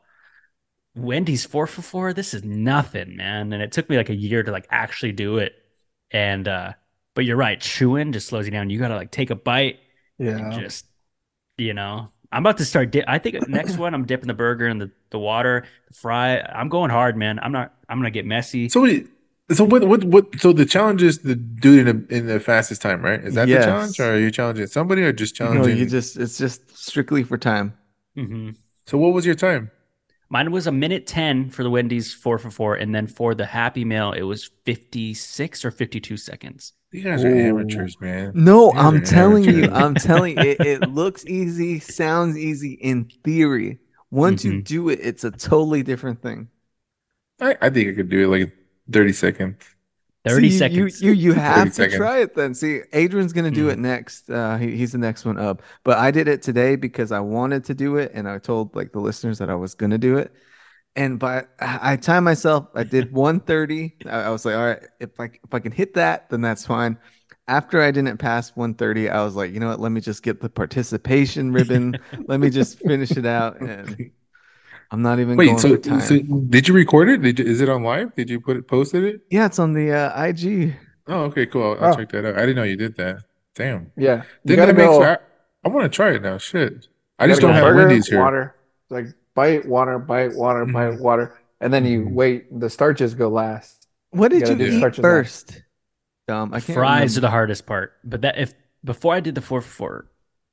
Wendy's 0.95 1.45
four 1.45 1.67
for 1.67 1.82
four. 1.82 2.14
This 2.14 2.34
is 2.34 2.43
nothing, 2.43 3.17
man. 3.17 3.51
And 3.51 3.61
it 3.61 3.72
took 3.72 3.90
me 3.90 3.98
like 3.98 4.09
a 4.09 4.16
year 4.16 4.43
to 4.43 4.51
like 4.51 4.67
actually 4.69 5.11
do 5.11 5.38
it. 5.40 5.53
And 6.11 6.48
uh, 6.48 6.74
but 7.16 7.25
you're 7.25 7.35
right, 7.35 7.59
chewing 7.59 8.14
just 8.14 8.27
slows 8.27 8.45
you 8.45 8.51
down. 8.51 8.69
You 8.69 8.80
gotta 8.80 8.95
like 8.95 9.11
take 9.11 9.30
a 9.30 9.35
bite 9.35 9.80
and 10.19 10.53
Yeah. 10.53 10.59
just 10.59 10.85
you 11.58 11.74
know 11.74 12.09
i'm 12.32 12.43
about 12.43 12.58
to 12.58 12.66
start 12.66 12.92
di- 12.92 13.03
i 13.08 13.17
think 13.19 13.48
next 13.48 13.77
one 13.77 13.93
i'm 13.93 14.06
dipping 14.06 14.27
the 14.27 14.34
burger 14.34 14.67
in 14.67 14.77
the, 14.77 14.92
the 15.09 15.19
water 15.19 15.66
the 15.88 15.93
fry 15.93 16.40
i'm 16.40 16.67
going 16.69 16.90
hard 16.92 17.16
man 17.16 17.40
i'm 17.40 17.51
not 17.53 17.74
i'm 17.88 17.98
gonna 18.00 18.11
get 18.11 18.25
messy 18.25 18.67
So 18.69 18.85
so 19.51 19.64
what? 19.64 19.88
What? 19.88 20.03
What? 20.03 20.40
So 20.40 20.53
the 20.53 20.65
challenge 20.65 21.03
is 21.03 21.19
to 21.19 21.35
do 21.35 21.80
it 21.80 21.88
in, 21.88 22.07
the- 22.07 22.15
in 22.17 22.25
the 22.27 22.40
fastest 22.40 22.82
time, 22.82 23.01
right? 23.03 23.24
Is 23.24 23.35
that 23.35 23.48
Yes. 23.48 23.65
the 23.65 23.72
challenge, 23.72 23.99
or 23.99 24.14
are 24.14 24.19
you 24.19 24.32
challenging 24.32 24.67
somebody, 24.67 25.03
or 25.03 25.11
just 25.14 25.35
challenging? 25.35 25.61
no, 25.61 25.67
challenging? 25.67 25.85
you 25.85 25.90
just 25.90 26.17
it's 26.17 26.38
just 26.38 26.77
strictly 26.77 27.24
for 27.24 27.38
time. 27.38 27.74
hmm 28.15 28.51
So 28.88 28.98
what 28.98 29.14
was 29.14 29.25
your 29.25 29.35
time? 29.35 29.72
mine 30.30 30.51
was 30.51 30.67
a 30.67 30.72
minute 30.72 31.06
10 31.07 31.49
for 31.49 31.64
the 31.64 31.69
wendy's 31.69 32.14
four 32.14 32.38
for 32.40 32.49
four 32.49 32.75
and 32.75 32.93
then 32.95 33.07
for 33.07 33.35
the 33.35 33.45
happy 33.45 33.85
meal 33.85 34.11
it 34.11 34.24
was 34.24 34.49
56 34.65 35.64
or 35.64 35.72
52 35.72 36.17
seconds 36.17 36.74
You 36.91 37.03
guys 37.03 37.24
are 37.24 37.27
Ooh. 37.27 37.40
amateurs, 37.49 37.95
man. 38.01 38.32
No, 38.33 38.72
You 38.72 38.80
guys 38.80 38.85
I'm 38.85 38.95
are 38.95 39.06
telling 39.06 39.43
you. 39.43 39.69
I'm 39.72 39.95
telling 39.95 40.38
it, 40.38 40.61
it 40.64 40.83
looks 40.88 41.25
easy, 41.25 41.80
sounds 41.80 42.38
easy 42.38 42.74
in 42.74 43.06
theory. 43.24 43.80
Once 44.11 44.43
you 44.43 44.51
Mhm. 44.51 44.64
do 44.64 44.90
it, 44.90 44.99
it's 45.01 45.24
a 45.24 45.32
totally 45.32 45.83
different 45.83 46.22
thing. 46.22 46.48
I, 47.40 47.56
I 47.61 47.69
think 47.69 47.90
I 47.90 47.93
could 47.93 48.09
do 48.09 48.24
it 48.24 48.27
like 48.40 48.53
30 48.92 49.14
seconds. 49.14 49.58
30 50.24 50.50
See, 50.50 50.50
seconds 50.50 50.92
You 51.00 51.12
you, 51.12 51.12
you 51.12 51.34
have 51.34 51.74
to 51.76 51.86
seconds. 51.86 51.86
try 51.86 52.20
it 52.20 52.34
then. 52.36 52.54
See, 52.56 52.82
Adrian's 52.94 53.32
gonna 53.34 53.52
do 53.52 53.68
Mhm. 53.68 53.70
it 53.70 53.78
next. 53.78 54.30
Uh, 54.30 54.58
he, 54.58 54.76
he's 54.76 54.92
the 54.92 54.98
next 54.98 55.24
one 55.26 55.38
up. 55.38 55.62
But 55.84 55.98
I 56.00 56.10
did 56.12 56.28
it 56.28 56.42
today 56.42 56.76
because 56.76 57.12
I 57.12 57.20
wanted 57.20 57.64
to 57.66 57.76
do 57.76 57.98
it, 57.98 58.12
and 58.14 58.28
I 58.28 58.40
told 58.40 58.76
like 58.76 58.92
the 58.92 59.00
listeners 59.00 59.38
that 59.38 59.50
I 59.52 59.56
was 59.56 59.76
gonna 59.76 59.98
do 60.00 60.18
it. 60.18 60.34
And 60.96 61.20
by 61.20 61.46
I 61.60 61.94
I 61.94 61.98
timed 61.98 62.26
myself. 62.26 62.70
I 62.76 62.84
did 62.84 63.12
130. 63.14 63.96
I, 64.08 64.22
I 64.24 64.30
was 64.32 64.46
like, 64.46 64.56
all 64.56 64.66
right, 64.68 64.84
if 65.00 65.20
I 65.20 65.26
if 65.26 65.54
I 65.54 65.60
can 65.60 65.72
hit 65.74 65.94
that, 65.96 66.30
then 66.30 66.42
that's 66.42 66.66
fine. 66.66 66.98
After 67.48 67.82
I 67.82 67.92
didn't 67.92 68.18
pass 68.18 68.56
130, 68.56 69.10
I 69.10 69.24
was 69.24 69.36
like, 69.36 69.54
you 69.54 69.60
know 69.60 69.70
what? 69.70 69.80
Let 69.82 69.92
me 69.92 70.02
just 70.02 70.24
get 70.24 70.42
the 70.42 70.50
participation 70.50 71.52
ribbon. 71.54 71.98
Let 72.28 72.40
me 72.42 72.50
just 72.50 72.80
finish 72.80 73.18
it 73.18 73.26
out, 73.26 73.62
and 73.62 74.12
I'm 74.92 75.02
not 75.02 75.20
even 75.20 75.36
Wait, 75.38 75.48
going 75.48 75.60
so, 75.60 75.70
for 75.70 75.78
time. 75.78 76.02
so 76.02 76.18
did 76.20 76.68
you 76.68 76.74
record 76.74 77.10
it? 77.10 77.22
Did 77.22 77.40
you, 77.40 77.46
is 77.46 77.60
it 77.62 77.70
on 77.70 77.84
live? 77.84 78.14
Did 78.16 78.30
you 78.30 78.40
put 78.40 78.56
it 78.58 78.68
posted 78.68 79.04
it? 79.04 79.22
yeah, 79.32 79.46
it's 79.46 79.60
on 79.60 79.74
the 79.74 79.92
uh, 79.92 80.24
IG. 80.24 80.76
Oh, 81.08 81.22
okay, 81.26 81.46
cool. 81.46 81.78
I'll 81.80 81.94
Oh. 81.94 81.96
check 81.96 82.10
that 82.10 82.26
out. 82.26 82.36
I 82.36 82.42
didn't 82.42 82.56
know 82.56 82.64
you 82.64 82.76
did 82.78 82.96
that. 82.98 83.24
Damn. 83.56 83.92
Yeah. 83.98 84.18
You 84.18 84.24
Then 84.46 84.58
gotta 84.58 84.74
that 84.74 84.78
makes 84.78 84.90
go. 84.90 85.04
I, 85.04 85.18
I 85.64 85.70
want 85.70 85.84
to 85.92 85.96
try 85.96 86.12
it 86.14 86.22
now. 86.22 86.38
Shit. 86.38 86.88
I 87.20 87.28
just 87.28 87.42
don't 87.42 87.52
go 87.52 87.56
have 87.56 87.64
burger, 87.64 87.88
Wendy's 87.88 88.08
here. 88.08 88.20
Water. 88.20 88.56
Like 88.90 89.06
bite, 89.34 89.66
water, 89.68 89.98
bite, 90.00 90.36
water, 90.36 90.66
bite, 90.66 91.00
water. 91.00 91.38
And 91.62 91.74
then 91.74 91.86
you 91.86 92.02
Mhm. 92.06 92.12
wait. 92.14 92.60
The 92.60 92.70
starches 92.70 93.14
go 93.16 93.30
last. 93.30 93.88
What 94.12 94.32
did 94.32 94.42
gotta 94.42 94.54
you 94.54 94.58
do 94.58 94.66
eat 94.76 94.78
starches 94.80 95.02
first? 95.02 95.62
Um, 96.28 96.54
I 96.54 96.60
can't 96.60 96.76
fries 96.78 97.16
remember. 97.16 97.18
are 97.18 97.22
the 97.22 97.30
hardest 97.32 97.66
part 97.68 97.94
but 98.04 98.22
that 98.22 98.38
if 98.40 98.54
before 98.84 99.14
i 99.14 99.20
did 99.20 99.36
the 99.36 99.42
four 99.42 99.62
for 99.62 99.68
four 99.70 100.06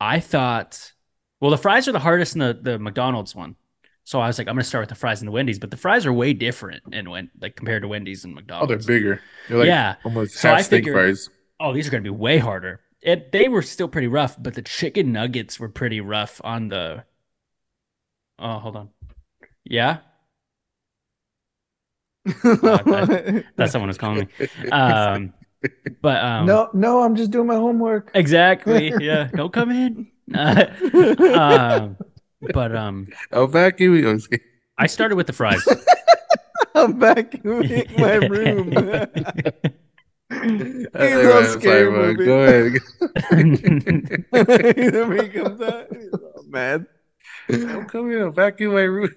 i 0.02 0.20
thought 0.20 0.92
well 1.40 1.50
the 1.50 1.56
fries 1.56 1.88
are 1.88 1.92
the 1.92 1.98
hardest 1.98 2.34
in 2.34 2.40
the, 2.40 2.52
the 2.60 2.78
mcdonald's 2.78 3.34
one 3.34 3.56
so 4.04 4.20
i 4.20 4.26
was 4.26 4.38
like 4.38 4.48
i'm 4.48 4.54
gonna 4.54 4.64
start 4.64 4.82
with 4.82 4.88
the 4.88 4.94
fries 4.94 5.20
and 5.20 5.28
the 5.28 5.32
wendy's 5.32 5.58
but 5.58 5.70
the 5.70 5.76
fries 5.76 6.04
are 6.06 6.12
way 6.12 6.32
different 6.32 6.82
in 6.92 7.08
when 7.10 7.30
like 7.40 7.56
compared 7.56 7.82
to 7.82 7.88
wendy's 7.88 8.24
and 8.24 8.34
McDonald's. 8.34 8.72
Oh, 8.72 8.76
they're 8.76 8.98
bigger. 8.98 9.20
They're 9.48 9.58
like 9.58 9.66
yeah 9.66 9.96
almost 10.04 10.34
So 10.34 10.48
half 10.48 10.58
I 10.58 10.62
steak 10.62 10.78
figured- 10.84 10.94
fries. 10.94 11.28
oh, 11.60 11.72
these 11.72 11.86
are 11.86 11.90
going 11.90 12.02
to 12.02 12.10
be 12.10 12.16
way 12.16 12.38
harder. 12.38 12.80
It, 13.00 13.32
they 13.32 13.48
were 13.48 13.62
still 13.62 13.88
pretty 13.88 14.06
rough, 14.06 14.36
but 14.40 14.54
the 14.54 14.62
chicken 14.62 15.10
nuggets 15.12 15.58
were 15.58 15.68
pretty 15.68 16.00
rough 16.00 16.40
on 16.44 16.68
the. 16.68 17.04
Oh, 18.38 18.58
hold 18.60 18.76
on. 18.76 18.88
Yeah, 19.64 19.98
that's 22.44 23.72
someone 23.72 23.88
who's 23.88 23.98
calling 23.98 24.28
me. 24.38 24.68
Um, 24.70 25.32
but 26.00 26.22
um, 26.24 26.46
no, 26.46 26.68
no, 26.72 27.02
I'm 27.02 27.16
just 27.16 27.30
doing 27.30 27.46
my 27.46 27.54
homework. 27.56 28.10
exactly. 28.14 28.92
Yeah, 29.00 29.28
don't 29.34 29.52
come 29.52 29.70
in. 29.70 30.08
Uh, 30.34 30.66
um, 31.38 31.96
but 32.52 32.74
um, 32.74 33.08
vacuum. 33.32 34.20
I. 34.30 34.38
I 34.78 34.86
started 34.86 35.16
with 35.16 35.26
the 35.26 35.32
fries. 35.32 35.62
I'm 36.74 36.98
vacuuming 36.98 37.98
my 37.98 38.14
room. 38.26 38.72
He's 40.30 40.86
Hey, 40.94 41.12
a 41.12 41.28
man, 41.28 41.44
scary 41.60 41.90
sorry, 41.90 41.90
man. 41.90 42.16
movie. 42.16 42.24
Go 42.24 42.38
ahead. 42.42 42.72
he 45.22 45.28
comes 45.28 45.60
out, 45.60 45.86
he's 45.94 46.08
all 46.14 46.42
mad. 46.48 46.86
I'm 47.50 47.84
coming 47.86 48.18
in. 48.18 48.32
Vacuum 48.32 48.72
my 48.72 48.80
room. 48.82 49.10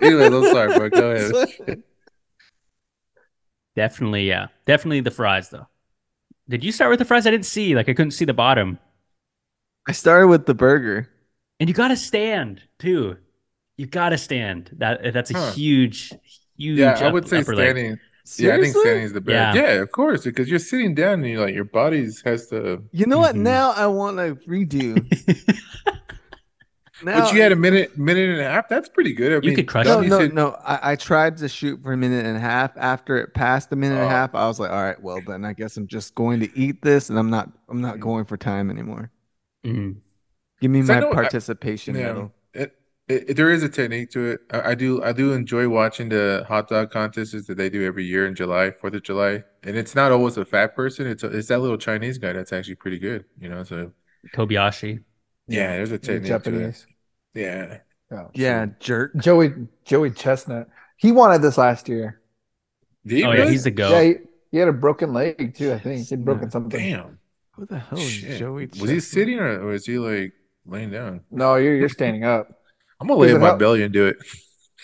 Anyways, 0.00 0.32
I'm 0.32 0.44
sorry, 0.44 0.78
bro. 0.78 0.90
Go 0.90 1.10
ahead. 1.10 1.82
definitely, 3.74 4.28
yeah, 4.28 4.48
definitely 4.66 5.00
the 5.00 5.10
fries 5.10 5.50
though. 5.50 5.66
Did 6.48 6.62
you 6.62 6.72
start 6.72 6.90
with 6.90 6.98
the 7.00 7.04
fries? 7.04 7.26
I 7.26 7.30
didn't 7.30 7.46
see. 7.46 7.74
Like 7.74 7.88
I 7.88 7.94
couldn't 7.94 8.12
see 8.12 8.24
the 8.24 8.34
bottom. 8.34 8.78
I 9.88 9.92
started 9.92 10.28
with 10.28 10.46
the 10.46 10.54
burger. 10.54 11.08
And 11.60 11.68
you 11.68 11.74
got 11.74 11.88
to 11.88 11.96
stand 11.96 12.62
too. 12.78 13.16
You 13.76 13.86
got 13.86 14.10
to 14.10 14.18
stand. 14.18 14.70
That 14.78 15.12
that's 15.12 15.30
a 15.30 15.34
Huh. 15.38 15.52
huge, 15.52 16.12
huge. 16.56 16.78
Yeah, 16.78 16.98
I 17.00 17.10
would 17.10 17.28
say 17.28 17.40
upper 17.40 17.54
leg. 17.54 17.66
standing. 17.76 17.86
Yeah, 17.86 17.92
I 17.92 17.96
think 18.54 18.72
Seriously? 18.72 18.80
standing 18.80 19.04
is 19.04 19.12
the 19.12 19.20
best. 19.20 19.56
Yeah. 19.56 19.62
Yeah. 19.74 19.82
of 19.82 19.92
course, 19.92 20.24
because 20.24 20.48
you're 20.48 20.58
sitting 20.58 20.94
down 20.94 21.14
and 21.20 21.26
you 21.28 21.40
like 21.40 21.54
your 21.54 21.64
body's 21.64 22.20
has 22.22 22.46
to. 22.48 22.82
You 22.92 23.06
know 23.06 23.18
what? 23.18 23.34
Mhm. 23.34 23.40
Now 23.40 23.72
I 23.72 23.86
want 23.86 24.16
to 24.18 24.36
redo. 24.48 24.96
Now, 27.02 27.22
But 27.24 27.34
you 27.34 27.42
had 27.42 27.50
a 27.50 27.56
minute, 27.56 27.98
minute 27.98 28.30
and 28.30 28.40
a 28.40 28.44
half. 28.44 28.68
That's 28.68 28.88
pretty 28.88 29.12
good. 29.12 29.32
I 29.32 29.34
You 29.34 29.40
mean, 29.48 29.56
could 29.56 29.66
crush 29.66 29.84
no, 29.84 30.00
it. 30.00 30.08
no, 30.08 30.26
no. 30.28 30.50
I, 30.64 30.92
I 30.92 30.96
tried 30.96 31.36
to 31.38 31.48
shoot 31.48 31.82
for 31.82 31.92
a 31.92 31.96
minute 31.96 32.24
and 32.24 32.36
a 32.36 32.40
half. 32.40 32.70
After 32.76 33.18
it 33.18 33.34
passed 33.34 33.72
a 33.72 33.76
minute 33.76 33.96
and 33.96 34.04
a 34.04 34.06
Oh. 34.06 34.08
half, 34.08 34.34
I 34.34 34.46
was 34.46 34.60
like, 34.60 34.70
all 34.70 34.80
right, 34.82 35.02
well 35.02 35.20
then 35.26 35.44
I 35.44 35.52
guess 35.54 35.76
I'm 35.76 35.88
just 35.88 36.14
going 36.14 36.38
to 36.40 36.56
eat 36.58 36.80
this, 36.82 37.10
and 37.10 37.18
I'm 37.18 37.28
not. 37.28 37.50
I'm 37.68 37.80
not 37.80 37.96
Mhm. 37.96 38.00
going 38.00 38.24
for 38.26 38.36
time 38.36 38.70
anymore. 38.70 39.10
Mhm. 39.66 39.96
Give 40.64 40.70
me 40.70 40.80
'Cause 40.80 40.88
I 40.90 40.94
my 40.94 41.00
know- 41.00 41.10
I- 41.10 41.14
participation 41.14 41.94
Yeah, 41.94 42.06
medal. 42.06 42.32
it, 42.54 42.72
it, 43.06 43.36
there 43.36 43.50
is 43.50 43.62
a 43.62 43.68
technique 43.68 44.08
to 44.12 44.20
it. 44.30 44.40
I, 44.50 44.70
I 44.70 44.74
do 44.74 45.02
I 45.04 45.12
do 45.12 45.34
enjoy 45.34 45.68
watching 45.68 46.08
the 46.08 46.42
hot 46.48 46.68
dog 46.68 46.90
contests 46.90 47.46
that 47.48 47.56
they 47.58 47.68
do 47.68 47.84
every 47.84 48.04
year 48.04 48.26
in 48.26 48.34
July, 48.34 48.70
Fourth 48.70 48.94
of 48.94 49.02
July, 49.02 49.44
and 49.62 49.76
it's 49.76 49.94
not 49.94 50.10
always 50.10 50.38
a 50.38 50.44
fat 50.46 50.74
person. 50.74 51.06
It's 51.06 51.22
a, 51.22 51.26
it's 51.26 51.48
that 51.48 51.58
little 51.60 51.76
Chinese 51.76 52.16
guy 52.16 52.32
that's 52.32 52.50
actually 52.50 52.76
pretty 52.76 52.98
good. 52.98 53.26
You 53.38 53.50
know, 53.50 53.62
so 53.62 53.92
Kobayashi. 54.34 55.00
yeah, 55.48 55.76
there's 55.76 55.90
a 55.92 55.98
The 55.98 56.06
technique 56.06 56.28
to 56.30 56.34
it. 56.36 56.38
Japanese. 56.44 56.86
Yeah, 57.34 57.78
Oh, 58.10 58.30
Yeah, 58.32 58.66
jerk. 58.80 59.14
Joey 59.18 59.52
Joey 59.84 60.10
Chestnut. 60.12 60.68
He 60.96 61.12
wanted 61.12 61.42
this 61.42 61.58
last 61.58 61.90
year. 61.90 62.22
Do 63.06 63.16
you 63.18 63.26
Oh 63.26 63.32
yeah, 63.32 63.50
he's 63.50 63.64
the 63.64 63.70
goat. 63.70 63.90
Yeah, 63.90 64.02
he, 64.02 64.14
he 64.52 64.56
had 64.58 64.68
a 64.68 64.72
broken 64.72 65.12
leg 65.12 65.54
too. 65.54 65.74
I 65.74 65.78
think 65.78 66.08
he'd 66.08 66.24
broken 66.24 66.50
something. 66.50 66.80
damn. 66.80 67.18
Who 67.56 67.66
the 67.66 67.78
hell 67.78 67.98
is 67.98 68.08
Shit. 68.10 68.38
Joey? 68.38 68.68
Was 68.80 68.88
he 68.90 68.98
sitting 69.00 69.38
or, 69.38 69.60
or 69.60 69.66
was 69.66 69.84
he 69.84 69.98
like 69.98 70.32
laying 70.66 70.90
down? 70.90 71.20
No, 71.30 71.56
you're 71.56 71.74
you're 71.76 71.88
standing 71.88 72.24
up. 72.24 72.48
I'm 73.00 73.06
gonna 73.08 73.20
lay 73.20 73.28
Does 73.28 73.34
on 73.36 73.40
my 73.40 73.46
help? 73.48 73.58
belly 73.58 73.82
and 73.82 73.92
do 73.92 74.06
it. 74.06 74.16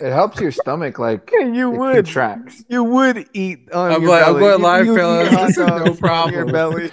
It 0.01 0.13
helps 0.13 0.41
your 0.41 0.51
stomach 0.51 0.99
like 0.99 1.31
Yeah, 1.39 1.47
you 1.49 1.75
it 1.75 1.79
would. 1.79 1.95
contracts. 2.07 2.65
You 2.69 2.85
would 2.85 3.29
eat 3.35 3.71
on 3.73 3.93
I'm 3.93 4.03
your 4.03 4.11
like- 4.11 4.27
I'm 4.27 4.39
going 4.39 4.63
live, 4.63 4.87
you 4.87 4.97
fellas. 4.97 5.57
hot 5.57 5.85
no 5.87 5.95
problem. 5.95 6.35
Your 6.35 6.47
belly. 6.47 6.91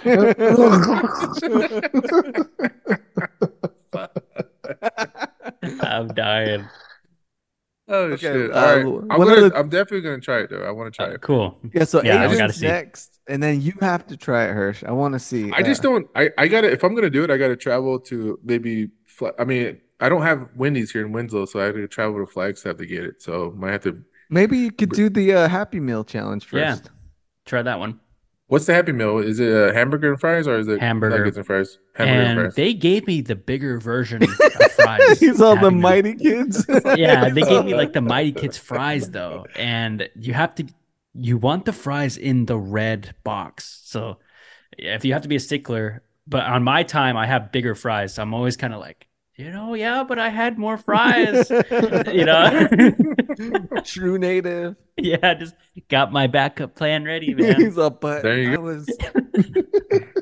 I'm 5.82 6.08
dying. 6.08 6.64
Oh 7.90 8.02
Okay, 8.04 8.16
shit! 8.18 8.50
uh, 8.50 8.54
All 8.54 8.76
right, 8.76 8.84
one 8.86 9.06
I'm 9.10 9.18
gonna. 9.18 9.48
the- 9.48 9.58
I'm 9.58 9.68
definitely 9.70 10.02
gonna 10.02 10.20
try 10.20 10.40
it 10.40 10.50
though. 10.50 10.62
I 10.62 10.70
want 10.70 10.92
to 10.92 10.96
try 10.96 11.06
Uh, 11.06 11.14
it. 11.14 11.20
cool. 11.22 11.58
yeah, 11.72 11.84
so 11.84 12.02
Yeah, 12.02 12.28
I 12.28 12.48
see. 12.48 12.66
next, 12.66 13.18
and 13.28 13.42
then 13.42 13.60
you 13.62 13.72
have 13.80 14.06
to 14.08 14.16
try 14.16 14.44
it, 14.44 14.52
Hirsch. 14.52 14.84
I 14.84 14.92
want 14.92 15.14
to 15.14 15.18
see. 15.18 15.50
I 15.52 15.62
just 15.62 15.80
uh, 15.84 15.88
don't. 15.90 16.06
I 16.14 16.30
I 16.36 16.48
gotta. 16.48 16.70
If 16.70 16.84
I'm 16.84 16.94
gonna 16.94 17.08
do 17.10 17.24
it, 17.24 17.30
I 17.30 17.36
gotta 17.38 17.56
travel 17.56 17.98
to 18.00 18.38
maybe. 18.44 18.90
Fla- 19.06 19.32
I 19.38 19.44
mean, 19.44 19.80
I 20.00 20.08
don't 20.10 20.22
have 20.22 20.48
Wendy's 20.54 20.90
here 20.92 21.04
in 21.06 21.12
Winslow, 21.12 21.46
so 21.46 21.60
I 21.60 21.64
have 21.64 21.74
to 21.76 21.88
travel 21.88 22.18
to 22.24 22.26
Flagstaff 22.30 22.76
to 22.76 22.86
get 22.86 23.04
it. 23.04 23.22
So 23.22 23.52
I 23.56 23.58
might 23.58 23.72
have 23.72 23.82
to. 23.84 23.98
Maybe 24.30 24.58
you 24.58 24.70
could 24.70 24.90
do 24.90 25.08
the 25.08 25.32
uh, 25.32 25.48
Happy 25.48 25.80
Meal 25.80 26.04
challenge 26.04 26.46
Yeah. 26.52 26.74
first. 26.74 26.90
Try 27.46 27.62
that 27.62 27.78
one. 27.78 27.98
What's 28.48 28.64
the 28.66 28.74
Happy 28.74 28.92
Meal? 28.92 29.18
Is 29.18 29.40
it 29.40 29.48
a 29.50 29.72
hamburger 29.74 30.10
and 30.12 30.20
fries 30.20 30.48
or 30.48 30.58
is 30.58 30.68
it 30.68 30.80
Hamburger. 30.80 31.18
nuggets 31.18 31.36
and 31.36 31.46
fries? 31.46 31.78
Hamburger 31.94 32.22
and, 32.22 32.38
and 32.38 32.40
fries. 32.40 32.54
they 32.54 32.74
gave 32.74 33.06
me 33.06 33.20
the 33.20 33.36
bigger 33.36 33.78
version 33.78 34.22
of 34.22 34.30
fries. 34.76 35.20
He's 35.20 35.40
all 35.40 35.56
the 35.56 35.70
Happy 35.70 35.74
Meal. 35.74 35.82
mighty 35.82 36.14
kids. 36.14 36.64
yeah, 36.96 37.28
they 37.28 37.44
gave 37.44 37.64
me 37.64 37.74
like 37.74 37.92
the 37.92 38.00
Mighty 38.02 38.32
Kids 38.32 38.56
fries 38.56 39.10
though, 39.10 39.46
and 39.54 40.08
you 40.14 40.32
have 40.34 40.54
to 40.56 40.66
you 41.14 41.36
want 41.38 41.64
the 41.66 41.72
fries 41.72 42.16
in 42.16 42.46
the 42.46 42.56
red 42.58 43.14
box. 43.24 43.82
So 43.84 44.18
if 44.78 45.04
you 45.04 45.12
have 45.14 45.22
to 45.22 45.28
be 45.28 45.36
a 45.36 45.40
stickler, 45.40 46.02
but 46.26 46.44
on 46.44 46.62
my 46.62 46.84
time 46.84 47.16
I 47.16 47.26
have 47.26 47.52
bigger 47.52 47.74
fries, 47.74 48.14
so 48.14 48.22
I'm 48.22 48.34
always 48.34 48.56
kind 48.56 48.72
of 48.74 48.80
like, 48.80 49.07
you 49.38 49.50
know, 49.50 49.74
yeah, 49.74 50.04
but 50.04 50.18
I 50.18 50.28
had 50.28 50.58
more 50.58 50.76
fries, 50.76 51.48
you 52.12 52.24
know. 52.24 52.68
True 53.84 54.18
native. 54.18 54.76
yeah, 54.96 55.34
just 55.34 55.54
got 55.88 56.12
my 56.12 56.26
backup 56.26 56.74
plan 56.74 57.04
ready, 57.04 57.34
man. 57.38 57.60
He's 57.60 57.78
a 57.78 57.88
but 57.88 58.22
There 58.22 58.36
you 58.38 58.52
I 58.52 58.56
go. 58.56 58.62
was 58.62 58.86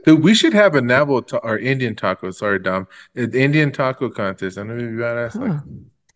Dude, 0.05 0.23
we 0.23 0.35
should 0.35 0.53
have 0.53 0.75
a 0.75 0.81
Navajo 0.81 1.21
ta- 1.23 1.41
or 1.43 1.59
Indian 1.59 1.97
taco. 1.97 2.31
Sorry, 2.31 2.59
Dom. 2.61 2.87
The 3.15 3.41
Indian 3.43 3.73
taco 3.73 4.09
contest. 4.11 4.59
I 4.59 4.63
know 4.63 4.75
you'd 4.75 4.97
be 4.97 5.03
badass. 5.03 5.35
Like, 5.35 5.51
Huh. 5.51 5.61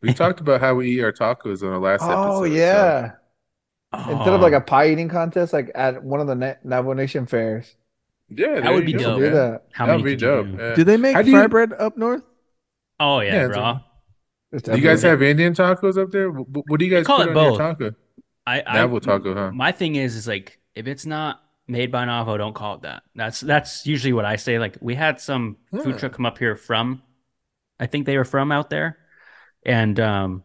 we 0.03 0.13
talked 0.15 0.41
about 0.41 0.61
how 0.61 0.75
we 0.75 0.91
eat 0.91 1.03
our 1.03 1.13
tacos 1.13 1.63
on 1.65 1.73
the 1.73 1.79
last 1.79 2.03
oh, 2.03 2.11
episode. 2.11 2.31
Oh 2.31 2.39
so- 2.41 2.45
yeah. 2.45 3.13
Instead 3.93 4.35
of 4.35 4.41
like 4.41 4.53
Oh, 4.53 4.59
a 4.59 4.61
pie 4.61 4.91
eating 4.91 5.09
contest, 5.09 5.53
like 5.53 5.73
at 5.75 6.05
one 6.05 6.21
of 6.21 6.29
the 6.29 6.35
Na- 6.37 6.55
Navajo 6.63 6.93
Nation 6.93 7.27
fairs. 7.27 7.75
yeah, 8.29 8.61
That 8.61 8.73
would 8.73 8.87
be 8.87 8.93
dope. 8.93 9.19
Do 9.19 9.31
that. 9.31 9.65
how 9.73 9.87
That 9.87 9.93
many 9.93 10.03
would 10.05 10.09
be 10.11 10.17
dope. 10.17 10.47
do? 10.47 10.57
yeah. 10.63 10.75
Do 10.75 10.85
they 10.85 10.97
make 10.97 11.17
fry 11.27 11.47
bread 11.49 11.73
up 11.73 11.97
north? 11.97 12.23
Oh 13.01 13.21
yeah, 13.21 13.35
Yeah, 13.35 13.49
bro. 13.49 13.81
Just 14.53 14.65
Do 14.67 14.77
you 14.77 14.83
guys 14.83 15.03
have 15.03 15.23
Indian 15.23 15.55
tacos 15.55 15.97
up 16.01 16.11
there? 16.11 16.31
Wh- 16.31 16.45
wh- 16.47 16.69
What 16.71 16.79
do 16.81 16.85
you 16.87 16.91
guys 16.91 17.07
call 17.07 17.19
put 17.19 17.29
it 17.29 17.31
on 17.31 17.35
both. 17.35 17.59
your 17.59 17.73
taco? 17.75 17.95
I, 18.47 18.63
I 18.67 18.75
Navajo 18.81 18.99
taco, 18.99 19.35
huh? 19.35 19.51
My 19.53 19.73
thing 19.73 19.95
is, 19.95 20.17
is 20.17 20.27
like 20.27 20.59
if 20.75 20.87
it's 20.87 21.07
not 21.07 21.41
made 21.69 21.93
by 21.93 22.05
Navajo, 22.05 22.37
don't 22.37 22.55
call 22.55 22.75
it 22.77 22.83
that. 22.83 23.03
That's 23.15 23.41
that's 23.41 23.87
usually 23.87 24.13
what 24.13 24.25
I 24.25 24.37
say. 24.37 24.59
Like 24.59 24.77
we 24.81 24.95
had 24.95 25.21
some 25.21 25.57
Huh. 25.73 25.83
food 25.83 25.99
truck 25.99 26.13
come 26.15 26.27
up 26.27 26.39
here 26.39 26.57
from, 26.57 27.03
I 27.79 27.87
think 27.87 28.07
they 28.07 28.17
were 28.19 28.25
from 28.25 28.51
out 28.51 28.71
there, 28.71 28.99
and 29.65 29.99
um, 30.01 30.43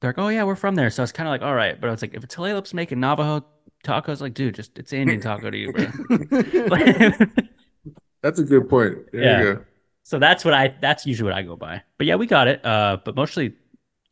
they're 0.00 0.10
like, 0.10 0.18
oh 0.18 0.28
yeah, 0.28 0.44
we're 0.44 0.54
from 0.56 0.76
there. 0.76 0.90
So 0.90 1.02
it's 1.02 1.12
kind 1.12 1.28
of 1.28 1.32
like, 1.32 1.42
all 1.42 1.54
right, 1.54 1.80
but 1.80 1.88
I 1.88 1.90
was 1.90 2.02
like, 2.02 2.14
if 2.14 2.22
Talelop's 2.28 2.72
making 2.72 3.00
Navajo 3.00 3.44
tacos, 3.84 4.20
like, 4.20 4.34
dude, 4.34 4.54
just 4.54 4.78
it's 4.78 4.92
Indian 4.92 5.20
taco 5.20 5.50
to 5.50 5.56
you, 5.58 5.72
bro. 5.72 5.86
That's 8.22 8.38
a 8.38 8.44
good 8.44 8.68
point. 8.68 8.98
There 9.12 9.22
Yeah. 9.22 9.56
You 10.04 10.10
go. 10.10 10.16
so 10.16 10.18
that's 10.18 10.44
what 10.44 10.54
I 10.54 10.74
that's 10.80 11.06
usually 11.06 11.30
what 11.30 11.38
I 11.38 11.42
go 11.42 11.56
by. 11.56 11.82
But 11.98 12.06
yeah, 12.06 12.16
we 12.16 12.26
got 12.26 12.48
it. 12.48 12.64
Uh, 12.64 12.98
but 13.04 13.16
mostly, 13.16 13.54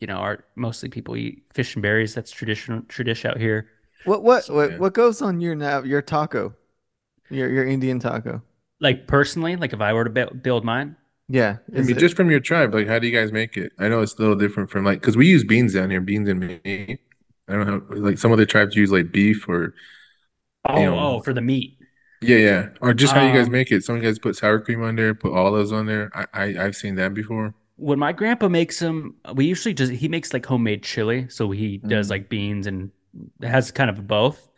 you 0.01 0.07
know, 0.07 0.17
our 0.19 0.45
mostly 0.57 0.89
people 0.89 1.17
eat 1.17 1.45
fish 1.55 1.75
and 1.75 1.83
berries. 1.83 2.15
That's 2.15 2.31
traditional 2.31 2.83
tradition 2.83 3.31
out 3.31 3.39
here. 3.39 3.69
What 4.05 4.23
what 4.23 4.45
So, 4.45 4.55
what, 4.55 4.71
yeah. 4.73 4.79
what 4.79 4.95
goes 4.95 5.23
on 5.23 5.41
your 5.41 5.55
nav 5.55 5.87
your 5.87 6.03
taco? 6.03 6.55
Your 7.31 7.49
your 7.51 7.67
Indian 7.67 7.99
taco. 8.01 8.43
Like 8.81 9.07
personally, 9.07 9.57
like 9.57 9.73
if 9.73 9.81
I 9.81 9.93
were 9.93 10.05
to 10.05 10.11
bu- 10.11 10.35
build 10.35 10.65
mine. 10.65 10.97
Yeah. 11.29 11.59
I 11.77 11.83
mean, 11.83 11.97
it- 11.97 11.99
just 11.99 12.17
from 12.17 12.31
your 12.31 12.41
tribe, 12.41 12.73
like, 12.75 12.87
how 12.87 12.99
do 12.99 13.07
you 13.07 13.13
guys 13.13 13.33
make 13.33 13.57
it? 13.57 13.73
I 13.79 13.89
know 13.89 14.01
it's 14.01 14.15
a 14.15 14.21
little 14.21 14.37
different 14.37 14.71
from 14.71 14.85
like, 14.85 15.01
because 15.01 15.17
we 15.17 15.27
use 15.27 15.45
beans 15.45 15.75
down 15.75 15.91
here, 15.91 16.01
beans 16.01 16.29
and 16.29 16.41
meat. 16.41 17.01
I 17.49 17.53
don't 17.53 17.67
know, 17.67 17.97
like 17.97 18.19
some 18.19 18.33
other 18.33 18.47
tribes 18.47 18.77
use 18.77 18.91
like 18.93 19.13
beef 19.13 19.49
or 19.49 19.75
Oh, 20.65 20.79
You 20.81 20.87
know, 20.87 20.99
oh, 20.99 21.21
for 21.21 21.33
the 21.33 21.41
meat. 21.41 21.78
Yeah, 22.21 22.37
yeah, 22.39 22.69
or 22.81 22.95
just 22.95 23.15
how 23.15 23.21
you 23.21 23.33
guys 23.33 23.49
Um, 23.49 23.51
make 23.51 23.71
it. 23.71 23.85
Some 23.85 23.97
of 23.97 24.03
you 24.03 24.09
guys 24.09 24.19
put 24.19 24.37
sour 24.37 24.61
cream 24.61 24.83
on 24.83 24.97
there, 24.97 25.15
put 25.15 25.33
olives 25.33 25.73
on 25.73 25.87
there. 25.87 26.11
I, 26.15 26.27
I 26.35 26.65
I've 26.65 26.77
seen 26.77 26.97
that 26.97 27.15
before. 27.15 27.55
when 27.77 27.99
my 27.99 28.13
grandpa 28.13 28.49
makes 28.49 28.79
them, 28.81 29.15
we 29.35 29.47
usually 29.47 29.75
just 29.75 29.93
he 29.93 30.09
makes 30.09 30.33
like 30.33 30.45
homemade 30.47 30.83
chili, 30.83 31.29
so 31.29 31.51
he 31.51 31.79
does 31.79 32.09
Mm. 32.09 32.11
like 32.11 32.29
beans 32.29 32.67
and 32.67 32.91
has 33.43 33.71
kind 33.71 33.91
of 33.91 34.07
both. 34.07 34.49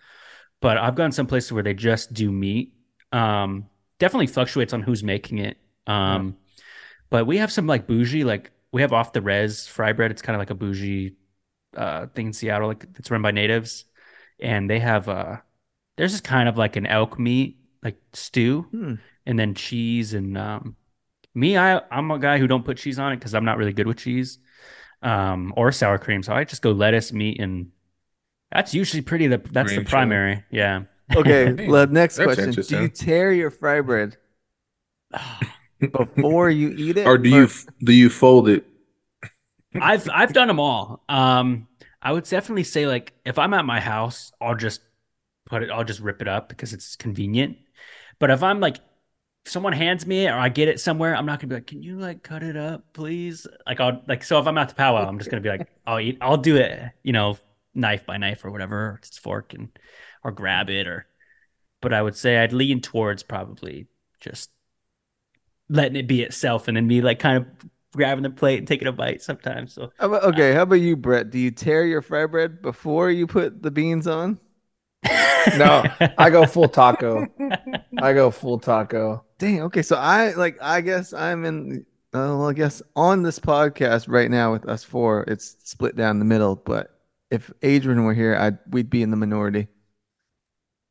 But 0.60 0.78
I've 0.78 0.96
gone 0.96 1.12
some 1.12 1.26
places 1.26 1.52
where 1.52 1.62
they 1.62 1.74
just 1.74 2.14
do 2.14 2.32
meat. 2.32 2.74
Um, 3.12 3.68
definitely 3.98 4.28
fluctuates 4.28 4.72
on 4.74 4.82
who's 4.82 5.04
making 5.04 5.38
it. 5.38 5.58
Um, 5.86 6.36
but 7.10 7.26
we 7.26 7.38
have 7.38 7.52
some 7.52 7.66
like 7.66 7.86
bougie, 7.86 8.24
like 8.24 8.52
we 8.72 8.82
have 8.82 8.92
off 8.92 9.12
the 9.12 9.22
res 9.22 9.66
fry 9.66 9.92
bread. 9.92 10.10
It's 10.12 10.22
kind 10.22 10.36
of 10.36 10.40
like 10.40 10.50
a 10.50 10.54
bougie 10.54 11.16
uh 11.76 12.06
thing 12.08 12.28
in 12.28 12.32
Seattle, 12.34 12.68
like 12.68 12.86
it's 12.98 13.10
run 13.10 13.22
by 13.22 13.32
natives, 13.32 13.86
and 14.40 14.70
they 14.70 14.80
have 14.80 15.08
uh, 15.08 15.38
there's 16.00 16.12
just 16.12 16.24
kind 16.24 16.48
of 16.48 16.58
like 16.58 16.76
an 16.76 16.86
elk 16.86 17.20
meat 17.20 17.58
like 17.84 17.98
stew 18.14 18.66
Hmm. 18.72 18.94
and 19.26 19.38
then 19.38 19.54
cheese 19.54 20.14
and 20.14 20.38
um 20.38 20.76
me 21.34 21.58
I 21.58 21.82
I'm 21.92 22.10
a 22.12 22.18
guy 22.20 22.38
who 22.38 22.48
don't 22.48 22.64
put 22.64 22.78
cheese 22.78 22.98
on 23.00 23.12
it 23.12 23.18
because 23.18 23.34
I'm 23.34 23.46
not 23.46 23.58
really 23.58 23.74
good 23.74 23.88
with 23.88 23.98
cheese 23.98 24.38
um 25.02 25.54
or 25.56 25.72
sour 25.72 25.98
cream 25.98 26.22
so 26.24 26.34
I 26.34 26.44
just 26.44 26.62
go 26.62 26.72
lettuce 26.72 27.12
meat 27.12 27.40
and 27.40 27.72
that's 28.52 28.74
usually 28.74 29.02
pretty 29.02 29.28
the 29.28 29.38
that's 29.52 29.72
Green 29.72 29.78
the 29.80 29.84
chili. 29.84 29.90
primary 29.90 30.44
yeah 30.50 30.82
Okay, 31.16 31.54
Hey, 31.56 31.70
le- 31.70 31.86
next 31.88 32.16
that's 32.16 32.24
question. 32.26 32.54
Do 32.68 32.76
you 32.76 32.88
tear 32.88 33.32
your 33.32 33.50
fry 33.50 33.80
bread 33.80 34.16
before 35.92 36.50
you 36.50 36.70
eat 36.76 36.96
it? 36.96 37.06
Or 37.06 37.18
do 37.18 37.28
you 37.28 37.48
do 37.84 37.92
you 37.92 38.08
fold 38.10 38.48
it? 38.48 38.64
I've 39.78 40.08
I've 40.12 40.32
done 40.32 40.48
them 40.48 40.60
all 40.60 41.02
um 41.08 41.66
I 42.02 42.12
would 42.12 42.24
definitely 42.24 42.64
say 42.64 42.86
like 42.86 43.12
if 43.24 43.38
I'm 43.38 43.54
at 43.54 43.64
my 43.64 43.80
house 43.80 44.32
I'll 44.40 44.54
just 44.54 44.80
put 45.50 45.64
it 45.64 45.70
I'll 45.70 45.84
just 45.84 46.00
rip 46.00 46.22
it 46.22 46.28
up 46.28 46.48
because 46.48 46.72
it's 46.72 46.94
convenient 46.94 47.58
but 48.20 48.30
if 48.30 48.42
I'm 48.42 48.60
like 48.60 48.78
someone 49.44 49.72
hands 49.72 50.06
me 50.06 50.26
it 50.26 50.30
or 50.30 50.38
I 50.38 50.48
get 50.48 50.68
it 50.68 50.78
somewhere 50.78 51.16
I'm 51.16 51.26
not 51.26 51.40
gonna 51.40 51.48
be 51.48 51.56
like 51.56 51.66
can 51.66 51.82
you 51.82 51.98
like 51.98 52.22
cut 52.22 52.44
it 52.44 52.56
up 52.56 52.84
please 52.92 53.48
like 53.66 53.80
I'll 53.80 54.00
like 54.06 54.22
so 54.22 54.38
if 54.38 54.46
I'm 54.46 54.56
out 54.56 54.68
to 54.68 54.74
powwow 54.76 55.08
I'm 55.08 55.18
just 55.18 55.28
gonna 55.28 55.40
be 55.40 55.48
like 55.48 55.68
I'll 55.86 55.98
eat 55.98 56.18
I'll 56.20 56.36
do 56.36 56.56
it 56.56 56.92
you 57.02 57.12
know 57.12 57.36
knife 57.74 58.06
by 58.06 58.16
knife 58.16 58.44
or 58.44 58.52
whatever 58.52 58.76
or 58.76 59.00
it's 59.02 59.18
fork 59.18 59.52
and 59.52 59.68
or 60.22 60.30
grab 60.30 60.70
it 60.70 60.86
or 60.86 61.06
but 61.80 61.92
I 61.92 62.00
would 62.00 62.16
say 62.16 62.38
I'd 62.38 62.52
lean 62.52 62.80
towards 62.80 63.24
probably 63.24 63.88
just 64.20 64.50
letting 65.68 65.96
it 65.96 66.06
be 66.06 66.22
itself 66.22 66.68
and 66.68 66.76
then 66.76 66.86
me 66.86 67.00
like 67.00 67.18
kind 67.18 67.38
of 67.38 67.46
grabbing 67.92 68.22
the 68.22 68.30
plate 68.30 68.58
and 68.58 68.68
taking 68.68 68.86
a 68.86 68.92
bite 68.92 69.20
sometimes 69.20 69.72
so 69.72 69.90
okay, 70.00 70.52
how 70.52 70.62
about 70.62 70.76
you, 70.76 70.96
Brett? 70.96 71.30
Do 71.30 71.38
you 71.38 71.50
tear 71.50 71.84
your 71.84 72.02
fry 72.02 72.26
bread 72.26 72.62
before 72.62 73.10
you 73.10 73.26
put 73.26 73.62
the 73.62 73.70
beans 73.70 74.06
on? 74.06 74.38
No, 75.56 75.84
I 76.18 76.30
go 76.30 76.46
full 76.46 76.68
taco. 76.68 77.26
I 77.98 78.12
go 78.12 78.30
full 78.30 78.58
taco. 78.58 79.24
Dang. 79.38 79.62
Okay, 79.62 79.82
so 79.82 79.96
I 79.96 80.32
like. 80.34 80.58
I 80.60 80.80
guess 80.80 81.12
I'm 81.12 81.44
in. 81.44 81.86
Uh, 82.12 82.34
well, 82.36 82.48
I 82.48 82.52
guess 82.52 82.82
on 82.96 83.22
this 83.22 83.38
podcast 83.38 84.06
right 84.08 84.30
now 84.30 84.52
with 84.52 84.68
us 84.68 84.82
four, 84.82 85.24
it's 85.28 85.56
split 85.64 85.96
down 85.96 86.18
the 86.18 86.24
middle. 86.24 86.56
But 86.56 86.98
if 87.30 87.52
Adrian 87.62 88.04
were 88.04 88.14
here, 88.14 88.36
I'd 88.36 88.58
we'd 88.70 88.90
be 88.90 89.02
in 89.02 89.10
the 89.10 89.16
minority. 89.16 89.68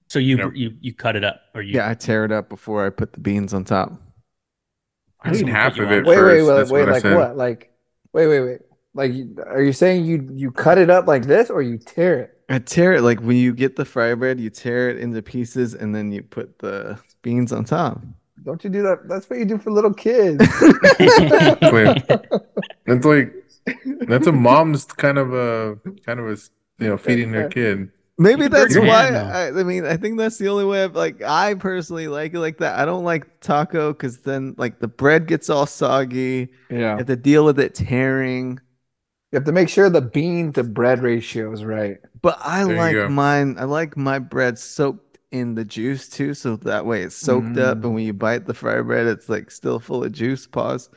So 0.08 0.18
you 0.20 0.38
Yep. 0.38 0.52
you 0.56 0.74
you 0.82 0.94
cut 0.94 1.16
it 1.16 1.24
up, 1.24 1.42
or 1.54 1.62
you? 1.62 1.74
Yeah, 1.76 1.90
I 1.90 1.94
tear 1.94 2.26
it 2.26 2.32
up 2.32 2.50
before 2.50 2.86
I 2.86 2.90
put 2.90 3.14
the 3.14 3.20
beans 3.20 3.54
on 3.54 3.64
top. 3.66 3.92
I 5.22 5.32
need 5.32 5.40
Someone 5.40 5.56
half 5.56 5.74
put 5.76 5.84
of 5.84 5.92
it 5.92 6.06
Wait, 6.06 6.16
wait, 6.16 6.16
first, 6.16 6.48
wait, 6.48 6.56
that's 6.56 6.72
wait. 6.72 6.86
what 6.86 7.04
Like 7.04 7.04
what? 7.04 7.38
Like, 7.38 7.74
wait, 8.14 8.28
wait, 8.28 8.40
wait. 8.42 8.60
Like, 8.94 9.12
are 9.46 9.62
you 9.62 9.74
saying 9.74 10.06
you 10.06 10.28
you 10.34 10.52
cut 10.52 10.78
it 10.78 10.90
up 10.90 11.06
like 11.08 11.26
this, 11.26 11.50
or 11.50 11.62
you 11.62 11.78
tear 11.78 12.20
it? 12.22 12.39
I 12.50 12.60
tear 12.60 12.94
it 12.94 13.02
like 13.02 13.20
when 13.22 13.38
you 13.38 13.54
get 13.54 13.76
the 13.76 13.86
fry 13.86 14.14
bread, 14.16 14.40
you 14.40 14.50
tear 14.50 14.90
it 14.90 14.98
into 14.98 15.22
pieces 15.22 15.76
and 15.76 15.94
then 15.94 16.12
you 16.12 16.24
put 16.24 16.60
the 16.60 17.00
beans 17.22 17.54
on 17.54 17.64
top. 17.64 18.02
Don't 18.44 18.64
you 18.64 18.70
do 18.70 18.82
that? 18.84 19.08
That's 19.08 19.30
what 19.30 19.38
you 19.40 19.46
do 19.46 19.58
for 19.58 19.72
little 19.72 19.94
kids. 19.94 20.40
Wait, 21.72 22.04
that's 22.86 23.06
like 23.06 23.34
that's 24.08 24.28
a 24.28 24.32
mom's 24.32 24.86
kind 24.86 25.18
of 25.18 25.34
a 25.34 25.78
kind 26.06 26.20
of 26.20 26.28
a 26.28 26.38
you 26.80 26.90
know 26.90 26.98
feeding 26.98 27.32
their 27.32 27.50
kid. 27.50 27.92
Maybe 28.18 28.44
You 28.44 28.50
that's 28.50 28.78
why. 28.78 29.10
I, 29.10 29.48
I 29.48 29.64
mean, 29.64 29.86
I 29.86 29.96
think 29.96 30.18
that's 30.18 30.38
the 30.38 30.50
only 30.50 30.66
way. 30.66 30.84
I've, 30.84 30.96
like, 30.96 31.22
I 31.22 31.54
personally 31.54 32.10
like 32.10 32.34
it 32.34 32.40
like 32.40 32.58
that. 32.58 32.78
I 32.78 32.84
don't 32.84 33.06
like 33.06 33.40
taco 33.40 33.94
because 33.94 34.20
then 34.20 34.56
like 34.58 34.80
the 34.80 34.90
bread 34.90 35.26
gets 35.26 35.50
all 35.50 35.66
soggy. 35.66 36.50
yeah, 36.70 36.78
You 36.78 36.98
have 36.98 37.06
to 37.06 37.16
deal 37.16 37.46
with 37.46 37.60
it 37.60 37.76
tearing. 37.76 38.60
You 39.32 39.38
have 39.38 39.46
to 39.46 39.52
make 39.52 39.70
sure 39.70 39.90
the 39.90 40.02
bean 40.02 40.52
to 40.54 40.64
bread 40.64 41.02
ratio 41.04 41.52
is 41.52 41.64
right. 41.64 41.98
But 42.22 42.40
I 42.44 42.64
There 42.64 42.92
you 42.92 43.02
like 43.02 43.12
mine. 43.12 43.56
I 43.60 43.64
like 43.66 43.96
my 43.98 44.20
bread 44.20 44.58
soaked 44.58 45.18
in 45.32 45.54
the 45.56 45.64
juice 45.64 46.10
too, 46.10 46.34
so 46.34 46.56
that 46.58 46.86
way 46.86 47.04
it's 47.04 47.16
soaked 47.16 47.58
up, 47.58 47.78
Mm. 47.80 47.84
and 47.86 47.94
when 47.96 48.04
you 48.04 48.14
bite 48.14 48.46
the 48.48 48.54
fry 48.56 48.82
bread, 48.82 49.06
it's 49.06 49.30
like 49.30 49.52
still 49.52 49.80
full 49.80 50.04
of 50.04 50.12
juice. 50.12 50.48
Pause. 50.48 50.90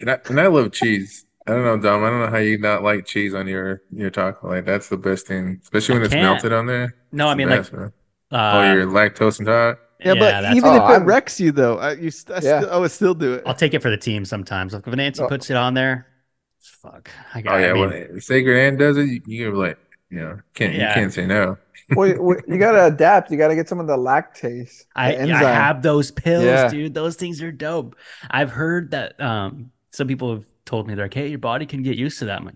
And 0.00 0.10
I, 0.10 0.18
and 0.28 0.40
I 0.40 0.46
love 0.48 0.72
cheese. 0.72 1.24
I 1.46 1.52
don't 1.52 1.64
know, 1.64 1.76
Dom. 1.78 2.04
I 2.04 2.10
don't 2.10 2.20
know 2.20 2.30
how 2.30 2.38
you 2.38 2.58
not 2.58 2.82
like 2.82 3.06
cheese 3.06 3.34
on 3.34 3.46
your 3.46 3.82
your 3.90 4.10
taco. 4.10 4.48
Like 4.48 4.64
that's 4.66 4.88
the 4.88 4.96
best 4.96 5.26
thing, 5.26 5.60
especially 5.62 5.94
when 5.96 6.04
it's 6.04 6.12
can't. 6.14 6.22
melted 6.24 6.52
on 6.52 6.66
there. 6.66 6.94
no, 7.12 7.28
I 7.28 7.32
It's 7.32 7.32
the 7.32 7.36
mean 7.36 7.48
like 7.50 7.58
best, 7.60 7.72
man. 7.72 7.92
uh, 8.32 8.52
oh, 8.54 8.72
you're 8.74 8.86
lactose 8.86 9.40
intolerant. 9.40 9.78
Yeah, 10.00 10.14
but 10.14 10.20
that's- 10.20 10.56
even 10.56 10.70
Oh, 10.70 10.74
if 10.76 10.82
it 10.82 10.84
I'm- 10.94 11.04
wrecks 11.04 11.38
you 11.40 11.52
though, 11.52 11.78
I, 11.78 11.92
you 11.92 12.10
st- 12.10 12.38
I, 12.38 12.46
Yeah. 12.46 12.60
still, 12.60 12.70
I 12.72 12.76
would 12.78 12.90
still 12.90 13.14
do 13.14 13.34
it. 13.34 13.42
I'll 13.46 13.54
take 13.54 13.72
it 13.72 13.80
for 13.80 13.88
the 13.90 13.96
team 13.96 14.24
sometimes. 14.26 14.74
Like 14.74 14.86
if 14.86 14.94
Nancy 14.94 15.22
Oh. 15.22 15.28
puts 15.28 15.48
it 15.50 15.56
on 15.56 15.72
there, 15.74 16.06
fuck. 16.84 17.10
I 17.34 17.40
got. 17.40 17.54
Oh 17.54 17.58
yeah, 17.58 17.70
I 17.70 17.72
mean, 17.72 17.88
when 18.12 18.20
Sacred 18.20 18.58
Ann 18.58 18.76
does 18.76 18.96
it, 18.96 19.04
you, 19.04 19.20
you 19.26 19.44
gotta 19.44 19.52
be 19.52 19.68
like, 19.68 19.78
you 20.10 20.20
know, 20.20 20.38
can't 20.54 20.74
you 20.74 20.80
can't 20.80 21.12
say 21.12 21.26
no. 21.26 21.56
Well, 21.94 22.08
you- 22.08 22.40
you 22.48 22.56
gotta 22.58 22.86
adapt. 22.86 23.30
You 23.30 23.36
gotta 23.36 23.54
get 23.54 23.68
some 23.68 23.78
of 23.78 23.86
the 23.86 23.96
lactase. 23.96 24.84
the 24.84 24.86
I 24.96 25.08
I 25.22 25.42
have 25.52 25.82
those 25.82 26.10
pills, 26.10 26.44
Yeah. 26.44 26.68
dude. 26.68 26.94
Those 26.94 27.16
things 27.16 27.42
are 27.42 27.52
dope. 27.52 27.96
I've 28.30 28.50
heard 28.50 28.92
that 28.92 29.20
um 29.20 29.70
some 29.92 30.08
people 30.08 30.32
have 30.34 30.44
told 30.64 30.88
me 30.88 30.94
they're 30.94 31.04
like, 31.04 31.14
hey, 31.14 31.28
your 31.28 31.38
body 31.38 31.66
can 31.66 31.82
get 31.82 31.98
used 31.98 32.20
to 32.20 32.24
that. 32.24 32.38
I'm 32.38 32.46
like, 32.46 32.54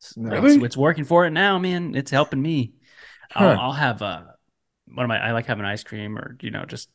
"It's- 0.00 0.16
No. 0.16 0.40
Really? 0.40 0.64
it's 0.64 0.76
working 0.76 1.04
for 1.04 1.24
it 1.24 1.30
now, 1.30 1.56
man. 1.58 1.94
It's 1.94 2.10
helping 2.10 2.42
me. 2.42 2.72
Huh. 3.30 3.44
I'll, 3.44 3.60
I'll 3.60 3.72
have 3.72 4.02
uh 4.02 4.22
one 4.92 5.04
of 5.04 5.08
my 5.08 5.18
I 5.18 5.30
like 5.32 5.46
having 5.46 5.64
ice 5.64 5.84
cream 5.84 6.18
or 6.18 6.36
you 6.40 6.50
know 6.50 6.64
just 6.64 6.88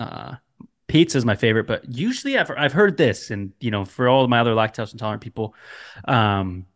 uh 0.00 0.36
pizza 0.92 1.16
is 1.16 1.24
my 1.24 1.34
favorite. 1.34 1.66
But 1.66 1.90
usually 1.90 2.38
I've 2.38 2.50
I've 2.50 2.72
heard 2.72 2.96
this, 2.98 3.30
and 3.30 3.52
you 3.60 3.70
know 3.70 3.84
for 3.84 4.08
all 4.08 4.28
my 4.28 4.40
other 4.40 4.54
lactose 4.54 4.92
intolerant 4.92 5.22
people, 5.22 5.54
um, 6.06 6.66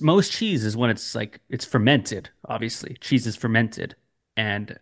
most 0.00 0.32
cheese 0.32 0.64
is 0.64 0.76
when 0.76 0.90
it's 0.90 1.14
like 1.14 1.40
it's 1.48 1.64
fermented. 1.64 2.28
Obviously, 2.46 2.96
cheese 3.00 3.26
is 3.26 3.36
fermented, 3.36 3.96
and 4.36 4.78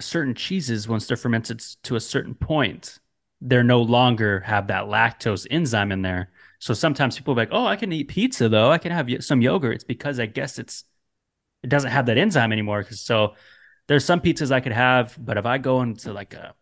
certain 0.00 0.34
cheeses 0.34 0.88
once 0.88 1.06
they're 1.06 1.16
fermented 1.16 1.60
to 1.82 1.94
a 1.94 2.00
certain 2.00 2.34
point, 2.34 2.98
they're 3.42 3.62
no 3.62 3.82
longer 3.82 4.40
have 4.40 4.68
that 4.68 4.84
lactose 4.84 5.46
enzyme 5.50 5.92
in 5.92 6.00
there. 6.02 6.30
So 6.58 6.72
sometimes 6.74 7.18
people 7.18 7.34
are 7.34 7.36
like, 7.36 7.50
"Oh, 7.52 7.66
I 7.66 7.76
can 7.76 7.92
eat 7.92 8.08
pizza 8.08 8.48
though. 8.48 8.70
I 8.70 8.78
can 8.78 8.92
have 8.92 9.08
some 9.22 9.42
yogurt." 9.42 9.74
It's 9.74 9.84
because 9.84 10.18
I 10.18 10.26
guess 10.26 10.58
it's 10.58 10.84
it 11.62 11.68
doesn't 11.68 11.90
have 11.90 12.06
that 12.06 12.18
enzyme 12.18 12.52
anymore. 12.52 12.84
So 12.90 13.34
there's 13.88 14.04
some 14.06 14.20
pizzas 14.20 14.50
I 14.52 14.60
could 14.60 14.72
have, 14.72 15.18
but 15.20 15.36
if 15.36 15.46
I 15.46 15.58
go 15.58 15.82
into 15.82 16.12
like 16.12 16.32
a 16.34 16.54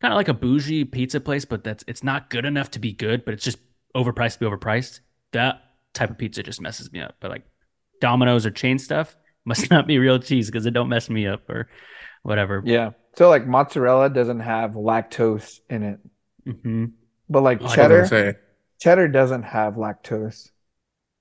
kind 0.00 0.12
of 0.12 0.16
like 0.16 0.28
a 0.28 0.34
bougie 0.34 0.84
pizza 0.84 1.20
place, 1.20 1.44
but 1.44 1.64
that's 1.64 1.84
it's 1.86 2.04
not 2.04 2.30
good 2.30 2.44
enough 2.44 2.70
to 2.72 2.78
be 2.78 2.92
good, 2.92 3.24
but 3.24 3.34
it's 3.34 3.44
just 3.44 3.58
overpriced 3.96 4.34
to 4.34 4.38
be 4.40 4.46
overpriced. 4.46 5.00
That 5.32 5.62
type 5.94 6.10
of 6.10 6.18
pizza 6.18 6.42
just 6.42 6.60
messes 6.60 6.92
me 6.92 7.00
up. 7.00 7.16
But 7.20 7.30
like 7.30 7.44
Domino's 8.00 8.46
or 8.46 8.50
chain 8.50 8.78
stuff 8.78 9.16
must 9.44 9.70
not 9.70 9.86
be 9.86 9.98
real 9.98 10.18
cheese 10.18 10.46
because 10.50 10.66
it 10.66 10.72
don't 10.72 10.88
mess 10.88 11.10
me 11.10 11.26
up 11.26 11.48
or 11.50 11.68
whatever. 12.22 12.62
Yeah. 12.64 12.90
So 13.16 13.28
like 13.28 13.46
mozzarella 13.46 14.10
doesn't 14.10 14.40
have 14.40 14.72
lactose 14.72 15.60
in 15.68 15.82
it, 15.82 16.00
hmm 16.44 16.86
but 17.28 17.42
like 17.42 17.60
Oh, 17.60 17.66
I 17.66 17.74
I 17.74 17.76
cheddar, 17.76 17.98
was 18.00 18.10
gonna 18.10 18.32
say, 18.32 18.38
cheddar 18.80 19.08
doesn't 19.08 19.44
have 19.44 19.74
lactose. 19.74 20.50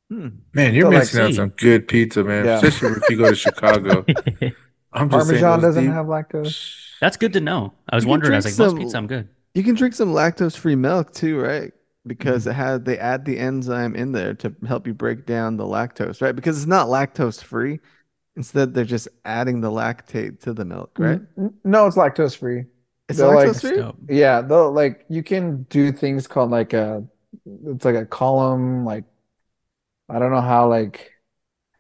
Hmm. 0.10 0.28
man, 0.54 0.74
you're 0.74 0.86
So, 0.86 0.90
like, 0.90 1.00
missing 1.00 1.20
out 1.20 1.34
see. 1.34 1.34
some 1.34 1.50
good 1.50 1.88
pizza, 1.88 2.24
man. 2.24 2.46
Yeah. 2.46 2.56
Especially 2.56 2.92
if 2.92 3.10
you 3.10 3.18
go 3.18 3.30
to 3.30 3.36
Chicago. 3.36 4.06
I'm 4.94 5.10
just 5.10 5.28
saying 5.28 5.42
Parmesan 5.42 5.62
doesn't 5.62 5.84
deep- 5.86 5.94
have 5.94 6.06
lactose. 6.08 6.76
That's 7.02 7.18
good 7.18 7.34
to 7.34 7.42
know. 7.42 7.74
I 7.90 7.96
was 7.96 8.06
You 8.06 8.10
wondering. 8.10 8.34
I 8.34 8.38
was 8.38 8.46
like, 8.46 8.56
drink 8.56 8.60
most 8.66 8.72
some- 8.72 8.80
pizza, 8.80 8.98
I'm 8.98 9.08
good. 9.08 9.28
You 9.54 9.64
can 9.64 9.76
drink 9.76 9.94
some 9.96 10.14
lactose-free 10.14 10.76
milk 10.76 11.14
too, 11.14 11.40
right? 11.40 11.72
Because 12.06 12.44
Mm-hmm. 12.44 12.52
it 12.52 12.54
had 12.54 12.86
they 12.86 12.98
add 13.00 13.26
the 13.26 13.38
enzyme 13.38 13.96
in 13.96 14.12
there 14.12 14.34
to 14.36 14.54
help 14.68 14.88
you 14.88 14.94
break 14.94 15.26
down 15.26 15.58
the 15.58 15.64
lactose, 15.66 16.22
right? 16.22 16.36
Because 16.36 16.58
it's 16.58 16.68
not 16.68 16.88
lactose-free. 16.88 17.80
Instead, 18.36 18.74
they're 18.76 18.86
just 18.86 19.08
adding 19.26 19.62
the 19.62 19.72
lactate 19.72 20.40
to 20.42 20.54
the 20.54 20.64
milk, 20.64 20.92
right? 21.00 21.20
N- 21.38 21.54
No, 21.64 21.88
it's 21.88 21.96
lactose 21.98 22.38
free. 22.38 22.66
It's 23.10 23.18
They're 23.18 23.28
lactose-free. 23.30 23.78
dope. 23.78 23.98
Yeah, 24.10 24.42
though 24.42 24.70
like 24.72 25.06
you 25.10 25.24
can 25.24 25.64
do 25.70 25.92
things 25.92 26.28
called 26.28 26.52
like 26.52 26.74
a 26.74 27.04
it's 27.66 27.84
like 27.86 27.96
a 27.96 28.06
column, 28.06 28.86
like 28.86 29.06
I 30.10 30.20
don't 30.20 30.32
know 30.32 30.42
how 30.42 30.70
like 30.70 31.12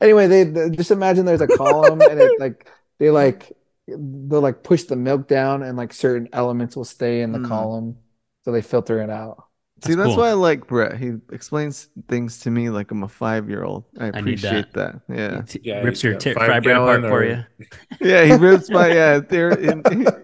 anyway, 0.01 0.27
they, 0.27 0.43
they- 0.45 0.69
just 0.71 0.89
imagine 0.91 1.25
there's 1.25 1.41
a 1.41 1.47
column 1.47 2.01
and 2.01 2.19
it 2.19 2.31
like 2.39 2.67
they 2.99 3.09
like 3.11 3.53
they'll 3.87 4.41
like 4.41 4.63
push 4.63 4.83
the 4.83 4.95
milk 4.95 5.27
down 5.27 5.63
and 5.63 5.77
like 5.77 5.93
certain 5.93 6.29
elements 6.33 6.75
will 6.75 6.85
stay 6.85 7.21
in 7.21 7.31
the 7.31 7.39
Hmm. 7.39 7.39
column. 7.39 7.97
So 8.43 8.51
they 8.51 8.61
filter 8.61 9.01
it 9.01 9.09
out. 9.09 9.45
See, 9.83 9.93
That's 9.93 9.95
that's 9.95 10.15
cool. 10.15 10.17
why 10.17 10.29
I 10.29 10.33
like 10.33 10.67
Brett. 10.67 10.97
He 10.97 11.13
explains 11.31 11.89
things 12.09 12.39
to 12.41 12.51
me 12.51 12.69
like 12.71 12.89
I'm 12.91 13.03
a 13.03 13.07
five-year-old. 13.07 13.85
I 13.99 14.07
I 14.13 14.21
need 14.21 14.41
appreciate 14.41 14.73
that. 14.73 15.01
Yeah, 15.07 15.43
T- 15.45 15.61
Yeah, 15.63 15.81
rips 15.81 16.03
your 16.03 16.13
got 16.13 16.23
t- 16.23 16.33
fry 16.33 16.59
bread 16.59 16.77
apart 16.77 17.01
gallon 17.01 17.05
for 17.05 17.23
you. 17.23 17.45
yeah. 18.01 18.23
He 18.25 18.35
rips 18.35 18.69
my 18.71 18.87
yeah. 18.89 19.19
There, 19.29 19.59
he, 19.59 19.73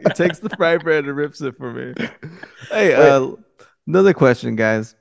he 0.02 0.10
takes 0.12 0.40
the 0.40 0.50
fry 0.50 0.78
bread 0.78 1.06
and 1.06 1.16
rips 1.16 1.42
it 1.42 1.56
for 1.58 1.72
me. 1.74 1.96
Hey, 2.70 2.94
uh, 2.96 3.32
another 3.88 4.14
question, 4.14 4.56
guys. 4.56 4.96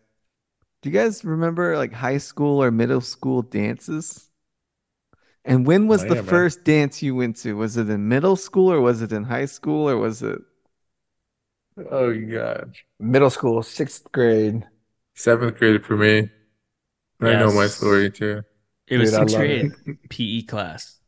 Do 0.82 0.90
you 0.90 0.94
guys 0.98 1.24
remember 1.24 1.76
like 1.78 1.92
high 1.94 2.18
school 2.18 2.62
or 2.62 2.70
middle 2.72 3.02
school 3.02 3.42
dances? 3.42 4.30
And 5.44 5.66
when 5.66 5.86
was 5.88 6.04
Oh, 6.04 6.06
the 6.06 6.16
yeah, 6.16 6.22
man. 6.22 6.24
first 6.30 6.64
dance 6.64 7.02
you 7.02 7.14
went 7.14 7.36
to? 7.38 7.54
Was 7.56 7.76
it 7.76 7.88
in 7.90 8.08
middle 8.08 8.36
school 8.36 8.72
or 8.72 8.80
was 8.80 9.02
it 9.02 9.12
in 9.12 9.24
high 9.24 9.46
school 9.46 9.88
or 9.88 9.96
was 9.96 10.22
it? 10.22 10.40
Oh 11.90 12.14
gosh. 12.14 12.86
Middle 12.98 13.28
school, 13.30 13.62
sixth 13.62 14.10
grade. 14.12 14.66
Seventh 15.14 15.56
grade 15.58 15.84
for 15.86 15.96
me. 15.96 16.30
I 17.20 17.34
know 17.36 17.52
my 17.52 17.68
story 17.68 18.10
too. 18.10 18.42
It 18.86 18.98
was 18.98 19.10
Dude, 19.10 19.14
I 19.14 19.24
sixth 19.24 19.36
love 19.36 19.48
grade 19.48 19.72
PE 20.08 20.42
class. 20.42 21.00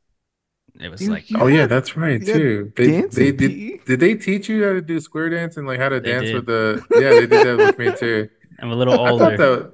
It 0.81 0.89
was 0.91 1.01
You- 1.03 1.11
like 1.11 1.27
Oh 1.35 1.47
yeah, 1.47 1.67
that's 1.67 1.97
right 1.97 2.25
too. 2.25 2.73
They 2.77 3.03
they 3.13 3.33
did 3.33 3.61
PE? 3.61 3.79
did 3.85 4.01
they 4.01 4.15
teach 4.15 4.49
you 4.49 4.65
how 4.65 4.73
to 4.73 4.81
do 4.83 5.01
square 5.01 5.31
dance 5.31 5.57
and 5.57 5.67
like 5.67 5.81
how 5.81 5.89
to 5.89 6.01
They 6.01 6.13
dance 6.13 6.17
did. 6.17 6.35
with 6.35 6.47
the 6.47 6.85
yeah, 6.93 7.15
they 7.15 7.27
did 7.27 7.43
that 7.43 7.59
with 7.59 7.79
me 7.79 7.93
too. 7.93 8.29
I'm 8.61 8.71
a 8.71 8.75
little 8.77 8.99
I 9.05 9.13
thought 9.13 9.37
older. 9.37 9.74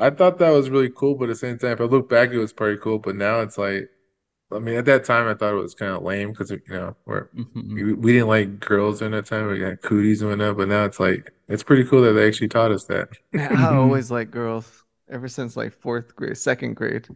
That 0.00 0.12
I 0.12 0.16
thought 0.16 0.38
that 0.38 0.50
was 0.50 0.70
really 0.70 0.90
cool, 0.90 1.14
but 1.14 1.24
at 1.24 1.28
the 1.30 1.34
same 1.36 1.58
time, 1.58 1.72
if 1.72 1.80
I 1.80 1.84
look 1.84 2.08
back, 2.08 2.30
it 2.30 2.38
was 2.38 2.52
pretty 2.52 2.78
cool. 2.80 2.98
But 2.98 3.16
now 3.16 3.40
it's 3.40 3.58
like, 3.58 3.88
I 4.52 4.58
mean, 4.58 4.76
at 4.76 4.84
that 4.86 5.04
time, 5.04 5.28
I 5.28 5.34
thought 5.34 5.52
it 5.52 5.62
was 5.62 5.74
kind 5.74 5.92
of 5.92 6.02
lame 6.02 6.30
because 6.32 6.50
you 6.50 6.60
know 6.68 6.96
we're 7.06 7.28
Mhm. 7.28 7.74
we, 7.74 7.92
we 7.94 8.12
didn't 8.12 8.28
like 8.28 8.60
girls 8.60 8.98
during 8.98 9.12
that 9.12 9.26
time. 9.26 9.46
We 9.48 9.58
got 9.58 9.80
cooties 9.82 10.22
and 10.22 10.30
whatnot. 10.30 10.56
But 10.56 10.68
now 10.68 10.84
it's 10.84 10.98
like 11.00 11.32
it's 11.48 11.62
pretty 11.62 11.84
cool 11.84 12.02
that 12.02 12.12
they 12.14 12.26
actually 12.26 12.48
taught 12.48 12.72
us 12.72 12.84
that. 12.86 13.08
I 13.34 13.74
always 13.76 14.10
like 14.10 14.30
girls 14.30 14.84
ever 15.08 15.28
since 15.28 15.56
like 15.56 15.72
fourth 15.72 16.16
grade, 16.16 16.36
second 16.36 16.74
grade. 16.74 17.06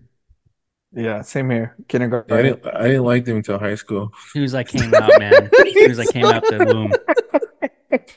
Yeah, 0.92 1.22
same 1.22 1.50
here. 1.50 1.74
I 1.78 1.82
Kindergarten. 1.88 2.36
didn't 2.36 2.66
I 2.66 2.86
didn't 2.86 3.04
like 3.04 3.24
them 3.24 3.38
until 3.38 3.58
high 3.58 3.74
school. 3.74 4.12
He 4.32 4.40
was 4.40 4.54
like 4.54 4.68
came 4.68 4.94
out, 4.94 5.10
man. 5.18 5.50
He 5.64 5.88
was 5.88 5.98
like 5.98 6.10
came 6.10 6.24
out 6.24 6.42
the 6.44 6.64
womb. 6.64 6.92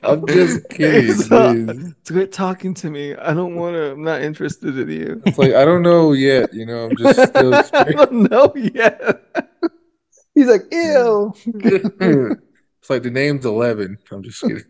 I'm 0.03 0.25
just 0.27 0.69
kidding. 0.69 1.09
It's, 1.09 2.11
great 2.11 2.31
talking 2.31 2.73
to 2.75 2.89
me. 2.89 3.15
I 3.15 3.33
don't 3.33 3.56
want 3.56 3.75
to. 3.75 3.91
I'm 3.91 4.03
not 4.03 4.22
interested 4.22 4.77
in 4.77 4.89
you. 4.89 5.22
It's 5.25 5.38
like 5.38 5.53
I 5.53 5.65
don't 5.65 5.81
know 5.81 6.14
yet. 6.14 6.53
You 6.53 6.65
know, 6.65 6.85
I'm 6.85 6.97
just 6.97 7.30
still 7.30 7.53
I 7.53 7.91
don't 7.91 8.31
know 8.31 8.53
yet. 8.56 9.23
He's 10.35 10.47
like, 10.47 10.64
ew. 10.72 11.33
It's 11.45 12.89
like 12.89 13.03
the 13.03 13.11
name's 13.11 13.45
Eleven. 13.45 13.97
I'm 14.11 14.23
just 14.23 14.41
kidding. 14.41 14.64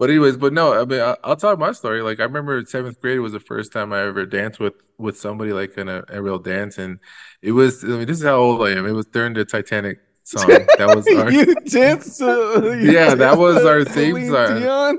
But 0.00 0.08
anyways, 0.08 0.38
but 0.38 0.54
no, 0.54 0.80
I 0.80 0.86
mean, 0.86 1.00
I, 1.00 1.14
I'll 1.22 1.36
tell 1.36 1.54
my 1.58 1.72
story. 1.72 2.00
Like 2.00 2.20
I 2.20 2.22
remember 2.22 2.64
seventh 2.64 3.02
grade 3.02 3.20
was 3.20 3.32
the 3.32 3.40
first 3.40 3.70
time 3.70 3.92
I 3.92 4.00
ever 4.00 4.24
danced 4.24 4.58
with 4.58 4.72
with 4.96 5.18
somebody 5.18 5.52
like 5.52 5.76
in 5.76 5.90
a, 5.90 6.02
a 6.08 6.22
real 6.22 6.38
dance, 6.38 6.78
and 6.78 7.00
it 7.42 7.52
was. 7.52 7.84
I 7.84 7.88
mean, 7.88 8.06
this 8.06 8.18
is 8.18 8.24
how 8.24 8.36
old 8.36 8.66
I 8.66 8.70
am. 8.70 8.86
It 8.86 8.92
was 8.92 9.04
during 9.04 9.34
the 9.34 9.44
Titanic 9.44 9.98
song. 10.30 10.48
That 10.78 10.92
was 10.94 11.06
our 11.16 11.30
you 11.30 11.54
danced. 11.56 12.18
To, 12.18 12.78
you 12.80 12.92
Yeah, 12.92 13.14
that 13.14 13.36
was 13.38 13.58
to 13.62 13.68
our 13.68 13.84
theme 13.84 14.28
song. 14.28 14.60
Dion. 14.60 14.98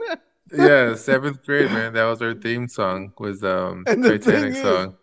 yeah 0.53 0.95
seventh 0.95 1.45
grade, 1.45 1.71
man. 1.71 1.93
That 1.93 2.03
was 2.03 2.21
our 2.21 2.33
theme 2.33 2.67
song. 2.67 3.13
Was 3.19 3.41
um 3.43 3.85
And 3.87 4.03
the 4.03 4.19
Titanic 4.19 4.53
thing 4.53 4.55
is, 4.55 4.61
song. 4.61 4.95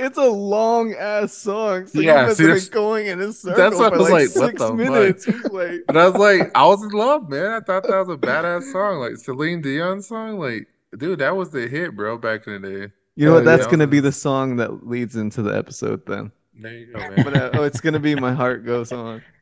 it's 0.00 0.16
a 0.16 0.24
long 0.28 0.94
ass 0.94 1.32
song. 1.34 1.86
So 1.86 2.00
Yeah, 2.00 2.28
you 2.28 2.34
see, 2.34 2.44
that's- 2.44 2.68
been 2.68 2.74
going 2.74 3.06
in 3.08 3.20
a 3.20 3.32
circle 3.32 3.56
that's 3.62 3.76
what 3.76 3.92
for 3.92 3.98
I 3.98 4.02
was 4.02 4.10
like 4.10 4.34
like, 4.36 4.58
six 4.58 4.72
minutes. 4.72 5.24
He's 5.26 5.44
like, 5.44 5.82
And 5.88 5.98
I 5.98 6.08
was 6.08 6.14
like, 6.18 6.50
I 6.54 6.66
was 6.66 6.82
in 6.82 6.88
love, 6.90 7.28
man. 7.28 7.50
I 7.52 7.60
thought 7.60 7.82
that 7.82 7.98
was 7.98 8.08
a 8.08 8.16
badass 8.16 8.72
song, 8.72 8.98
like 9.00 9.16
Celine 9.18 9.60
Dion 9.60 10.00
song. 10.00 10.38
Like, 10.38 10.68
dude, 10.96 11.18
that 11.18 11.36
was 11.36 11.50
the 11.50 11.68
hit, 11.68 11.94
bro, 11.94 12.16
back 12.16 12.46
in 12.46 12.62
the 12.62 12.68
day. 12.68 12.92
you 13.16 13.26
know 13.26 13.34
what? 13.34 13.44
That's 13.44 13.64
yeah. 13.66 13.70
gonna 13.72 13.86
be 13.86 14.00
the 14.00 14.12
song 14.12 14.56
that 14.56 14.86
leads 14.86 15.16
into 15.16 15.42
the 15.42 15.54
episode 15.54 16.06
then. 16.06 16.32
There 16.58 16.72
you 16.72 16.86
go, 16.92 16.98
man. 17.00 17.24
But 17.24 17.36
uh, 17.36 17.50
oh, 17.54 17.62
it's 17.64 17.80
gonna 17.82 17.98
be 18.00 18.14
"My 18.14 18.32
Heart 18.32 18.64
Goes 18.64 18.90
On." 18.92 19.20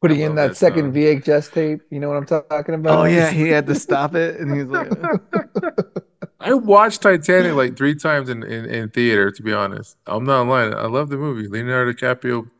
Putting 0.00 0.20
in 0.20 0.34
that 0.36 0.48
that 0.48 0.56
second 0.56 0.94
song. 0.94 0.94
VHS 0.94 1.52
tape. 1.52 1.82
You 1.90 2.00
know 2.00 2.08
what 2.08 2.16
I'm 2.16 2.26
talking 2.26 2.74
about? 2.74 3.00
Oh 3.00 3.04
yeah, 3.04 3.30
he 3.30 3.48
had 3.48 3.66
to 3.66 3.74
stop 3.74 4.14
it, 4.14 4.40
and 4.40 4.50
he 4.50 4.64
was 4.64 4.68
like, 4.70 4.90
I 6.40 6.54
watched 6.54 7.02
Titanic 7.02 7.54
like 7.54 7.76
three 7.76 7.94
times 7.94 8.30
in, 8.30 8.42
in, 8.42 8.64
in 8.64 8.88
theater, 8.90 9.30
to 9.30 9.42
be 9.42 9.52
honest. 9.52 9.96
I'm 10.06 10.24
not 10.24 10.46
lying. 10.46 10.74
I 10.74 10.86
love 10.86 11.10
the 11.10 11.18
movie. 11.18 11.48
Leonardo 11.48 11.92
DiCaprio, 11.92 12.50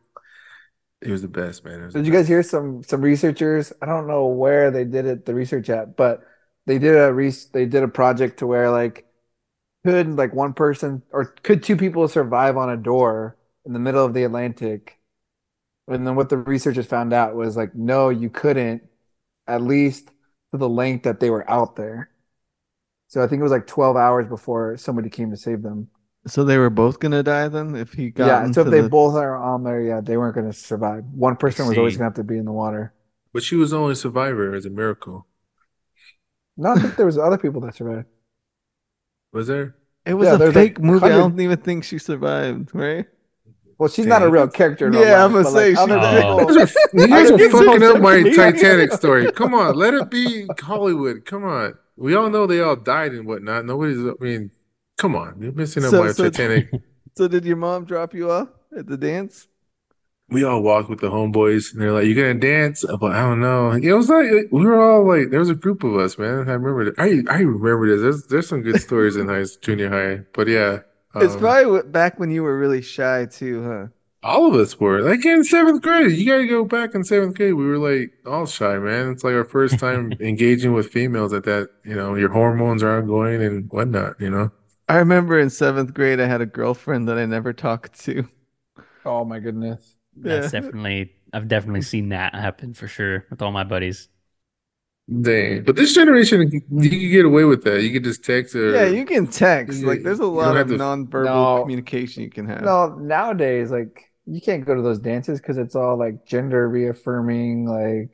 he 1.03 1.11
was 1.11 1.23
the 1.23 1.27
best, 1.27 1.65
man. 1.65 1.89
Did 1.89 1.93
the 1.93 2.01
you 2.03 2.11
guys 2.11 2.27
hear 2.27 2.43
some 2.43 2.83
some 2.83 3.01
researchers? 3.01 3.73
I 3.81 3.87
don't 3.87 4.07
know 4.07 4.27
where 4.27 4.69
they 4.69 4.85
did 4.85 5.05
it, 5.05 5.25
the 5.25 5.33
research 5.33 5.69
at, 5.69 5.97
but 5.97 6.21
they 6.67 6.77
did 6.77 6.95
a 6.95 7.11
re 7.11 7.31
they 7.53 7.65
did 7.65 7.81
a 7.83 7.87
project 7.87 8.39
to 8.39 8.47
where 8.47 8.69
like 8.69 9.05
could 9.85 10.17
like 10.17 10.33
one 10.33 10.53
person 10.53 11.03
or 11.11 11.25
could 11.25 11.63
two 11.63 11.77
people 11.77 12.07
survive 12.07 12.57
on 12.57 12.69
a 12.69 12.77
door 12.77 13.37
in 13.65 13.73
the 13.73 13.79
middle 13.79 14.05
of 14.05 14.13
the 14.13 14.23
Atlantic? 14.23 14.99
And 15.87 16.07
then 16.07 16.15
what 16.15 16.29
the 16.29 16.37
researchers 16.37 16.85
found 16.85 17.13
out 17.13 17.35
was 17.35 17.57
like, 17.57 17.75
no, 17.75 18.09
you 18.09 18.29
couldn't, 18.29 18.83
at 19.47 19.61
least 19.61 20.09
to 20.51 20.57
the 20.57 20.69
length 20.69 21.03
that 21.03 21.19
they 21.19 21.29
were 21.29 21.49
out 21.49 21.75
there. 21.75 22.11
So 23.07 23.23
I 23.23 23.27
think 23.27 23.41
it 23.41 23.43
was 23.43 23.51
like 23.51 23.67
12 23.67 23.97
hours 23.97 24.27
before 24.27 24.77
somebody 24.77 25.09
came 25.09 25.31
to 25.31 25.37
save 25.37 25.61
them. 25.63 25.89
"So 26.27 26.43
they 26.43 26.57
were 26.57 26.71
both 26.71 26.99
gonna 26.99 27.21
die 27.21 27.47
then 27.47 27.75
if 27.75 27.93
he 27.93 28.09
got 28.09 28.41
Yeah, 28.41 28.51
so 28.51 28.61
if 28.61 28.69
they 28.69 28.81
the 28.81 28.81
both 28.81 29.15
are 29.15 29.35
on 29.35 29.63
there, 29.63 29.81
yeah, 29.81 30.01
they 30.01 30.17
weren't 30.17 30.35
going 30.35 30.47
to 30.51 30.53
survive. 30.57 31.05
One 31.05 31.35
person 31.37 31.65
was 31.65 31.77
always 31.77 31.95
going 31.97 32.11
to 32.11 32.15
have 32.15 32.15
to 32.15 32.23
be 32.23 32.37
in 32.37 32.45
the 32.45 32.51
water. 32.51 32.93
But 33.33 33.43
she 33.43 33.57
was 33.57 33.71
the 33.71 33.77
only 33.77 33.95
survivor 33.95 34.55
as 34.55 34.65
a 34.65 34.69
miracle. 34.69 35.27
No, 36.57 36.71
I 36.73 36.77
think 36.77 36.95
there 36.95 37.05
was 37.05 37.17
other 37.17 37.37
people 37.37 37.61
that 37.61 37.75
survived. 37.75 38.07
Was 39.33 39.47
there? 39.47 39.75
It 40.05 40.13
was 40.15 40.31
Yeah, 40.31 40.33
a 40.33 40.39
fake 40.39 40.79
like 40.79 40.79
movie. 40.79 41.11
I 41.11 41.11
don't 41.11 41.39
even 41.39 41.59
think 41.59 41.83
she 41.83 41.97
survived, 41.97 42.73
right? 42.73 43.07
Well, 43.81 43.89
she's 43.89 44.05
not 44.05 44.21
a 44.21 44.29
real 44.29 44.47
character. 44.47 44.85
in 44.85 44.93
real 44.93 45.01
Yeah, 45.01 45.25
life, 45.25 45.25
I'm 45.25 45.31
gonna 45.31 45.43
but, 45.45 45.53
like, 45.53 45.63
say 45.63 45.73
she- 45.73 45.77
other 45.79 45.99
Oh. 45.99 46.37
people- 46.37 46.51
You 46.51 46.57
guys 46.59 46.75
are, 46.75 46.93
you 46.93 47.07
guys 47.07 47.11
I 47.31 47.33
are 47.33 47.37
think 47.37 47.41
it's 47.41 47.53
fucking 47.65 47.79
so 47.81 47.95
up 47.95 48.01
my 48.03 48.21
funny. 48.21 48.35
Titanic 48.35 48.93
story. 48.93 49.31
Come 49.31 49.53
on, 49.55 49.75
let 49.75 49.93
it 49.95 50.11
be 50.11 50.47
Hollywood. 50.61 51.25
Come 51.25 51.43
on. 51.45 51.73
We 51.97 52.13
all 52.13 52.29
know 52.29 52.45
they 52.45 52.61
all 52.61 52.75
died 52.75 53.13
and 53.13 53.25
whatnot. 53.25 53.65
Nobody's, 53.65 53.97
I 53.97 54.11
mean, 54.19 54.51
come 54.99 55.15
on. 55.15 55.41
You're 55.41 55.51
missing 55.51 55.83
up 55.83 55.89
So- 55.89 56.03
my 56.03 56.11
so- 56.11 56.25
Titanic. 56.29 56.69
So 57.17 57.27
did 57.27 57.43
your 57.43 57.57
mom 57.57 57.83
drop 57.85 58.13
you 58.13 58.29
off? 58.31 58.47
at 58.77 58.85
the 58.87 58.95
dance? 58.97 59.47
we 60.29 60.45
all 60.45 60.61
walked 60.61 60.89
with 60.89 61.01
the 61.01 61.09
homeboys, 61.09 61.73
and 61.73 61.81
they're 61.81 61.91
like, 61.91 62.05
"You 62.05 62.15
gonna 62.15 62.35
dance?" 62.35 62.85
I'm 62.85 62.97
like, 63.01 63.13
"I 63.15 63.21
don't 63.23 63.41
know." 63.41 63.71
It 63.71 63.91
was 63.91 64.07
like 64.07 64.27
we 64.49 64.65
were 64.65 64.79
all 64.81 65.05
like, 65.05 65.29
there 65.29 65.41
was 65.41 65.49
a 65.49 65.55
group 65.55 65.83
of 65.83 65.97
us, 65.97 66.17
man. 66.17 66.47
I 66.47 66.53
remember. 66.53 66.85
That. 66.85 66.93
I 66.99 67.21
I 67.29 67.39
remember 67.41 67.85
this. 67.89 68.01
There's 68.01 68.27
there's 68.27 68.47
some 68.47 68.61
good 68.61 68.79
stories 68.79 69.17
in 69.17 69.27
high 69.27 69.43
junior 69.61 69.89
high, 69.89 70.23
but 70.33 70.47
yeah, 70.47 70.79
It's 71.19 71.35
um, 71.35 71.37
probably 71.37 71.79
wh- 71.79 71.91
back 71.91 72.19
when 72.19 72.31
you 72.31 72.43
were 72.43 72.57
really 72.57 72.81
shy 72.81 73.25
too, 73.25 73.63
huh? 73.63 73.87
all 74.23 74.47
of 74.47 74.59
us 74.59 74.79
were 74.79 75.01
like 75.01 75.25
in 75.25 75.43
seventh 75.43 75.81
grade. 75.81 76.11
You 76.11 76.25
gotta 76.25 76.47
go 76.47 76.63
back 76.63 76.93
in 76.93 77.03
seventh 77.03 77.35
grade. 77.35 77.53
We 77.53 77.65
were 77.65 77.77
like 77.77 78.13
all 78.25 78.45
shy, 78.45 78.77
man. 78.77 79.11
It's 79.11 79.23
like 79.23 79.33
our 79.33 79.43
first 79.45 79.79
time 79.79 80.15
engaging 80.19 80.73
with 80.73 80.89
females 80.91 81.33
at 81.33 81.43
that. 81.45 81.69
You 81.85 81.95
know, 81.95 82.15
your 82.15 82.29
hormones 82.29 82.83
are 82.83 82.97
ongoing 82.99 83.41
and 83.41 83.69
whatnot. 83.71 84.19
You 84.21 84.29
know. 84.29 84.51
I 84.87 84.97
remember 84.97 85.39
in 85.39 85.49
seventh 85.49 85.93
grade, 85.93 86.19
I 86.19 86.27
had 86.27 86.41
a 86.41 86.45
girlfriend 86.45 87.07
that 87.07 87.17
I 87.17 87.25
never 87.25 87.53
talked 87.53 87.99
to. 88.01 88.27
Oh 89.05 89.25
my 89.25 89.39
goodness. 89.39 89.95
That's 90.23 90.47
Yeah. 90.47 90.51
definitely 90.51 91.13
I've 91.33 91.47
definitely 91.47 91.81
seen 91.81 92.09
that 92.09 92.35
happen 92.35 92.73
for 92.73 92.87
sure 92.87 93.25
with 93.29 93.41
all 93.41 93.51
my 93.51 93.63
buddies. 93.63 94.09
Dang. 95.09 95.63
But 95.63 95.75
this 95.75 95.93
generation, 95.93 96.49
you 96.51 96.89
can 96.89 97.11
get 97.11 97.25
away 97.25 97.43
with 97.43 97.63
that. 97.63 97.81
You 97.83 97.91
can 97.91 98.03
just 98.03 98.23
text 98.23 98.55
or 98.55 98.71
Yeah, 98.71 98.85
you 98.85 99.05
can 99.05 99.27
text. 99.27 99.79
You- 99.79 99.87
Like, 99.87 100.03
there's 100.03 100.19
a 100.19 100.25
lot 100.25 100.51
of 100.51 100.57
have 100.57 100.67
to- 100.69 100.75
nonverbal 100.77 101.25
No. 101.25 101.61
communication 101.63 102.23
you 102.23 102.29
can 102.29 102.47
have. 102.47 102.61
No, 102.61 102.95
nowadays, 102.95 103.71
like 103.71 104.05
you 104.25 104.39
can't 104.39 104.65
go 104.65 104.75
to 104.75 104.81
those 104.81 104.99
dances 104.99 105.41
because 105.41 105.57
it's 105.57 105.75
all 105.75 105.97
like 105.97 106.25
gender 106.25 106.69
reaffirming, 106.69 107.65
like 107.65 108.11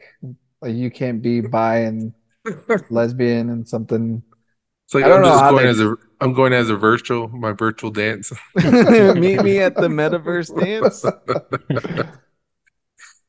like 0.61 0.75
you 0.75 0.89
can't 0.89 1.21
be 1.21 1.41
bi 1.41 1.79
and 1.79 2.13
lesbian 2.89 3.49
and 3.49 3.67
something. 3.67 4.23
It's 4.85 4.95
like 4.95 5.03
I 5.03 5.09
don't 5.09 5.17
I'm 5.17 5.23
know 5.23 5.29
just 5.29 5.51
going 5.51 5.63
they... 5.65 5.69
as 5.69 5.79
a. 5.81 5.95
I'm 6.19 6.33
going 6.33 6.53
as 6.53 6.69
a 6.71 6.77
virtual 6.77 7.27
my 7.27 7.51
virtual 7.51 7.91
dance. 7.91 8.31
Meet 8.55 9.43
me 9.43 9.59
at 9.59 9.75
the 9.75 9.87
metaverse 9.89 10.57
dance. 10.59 11.05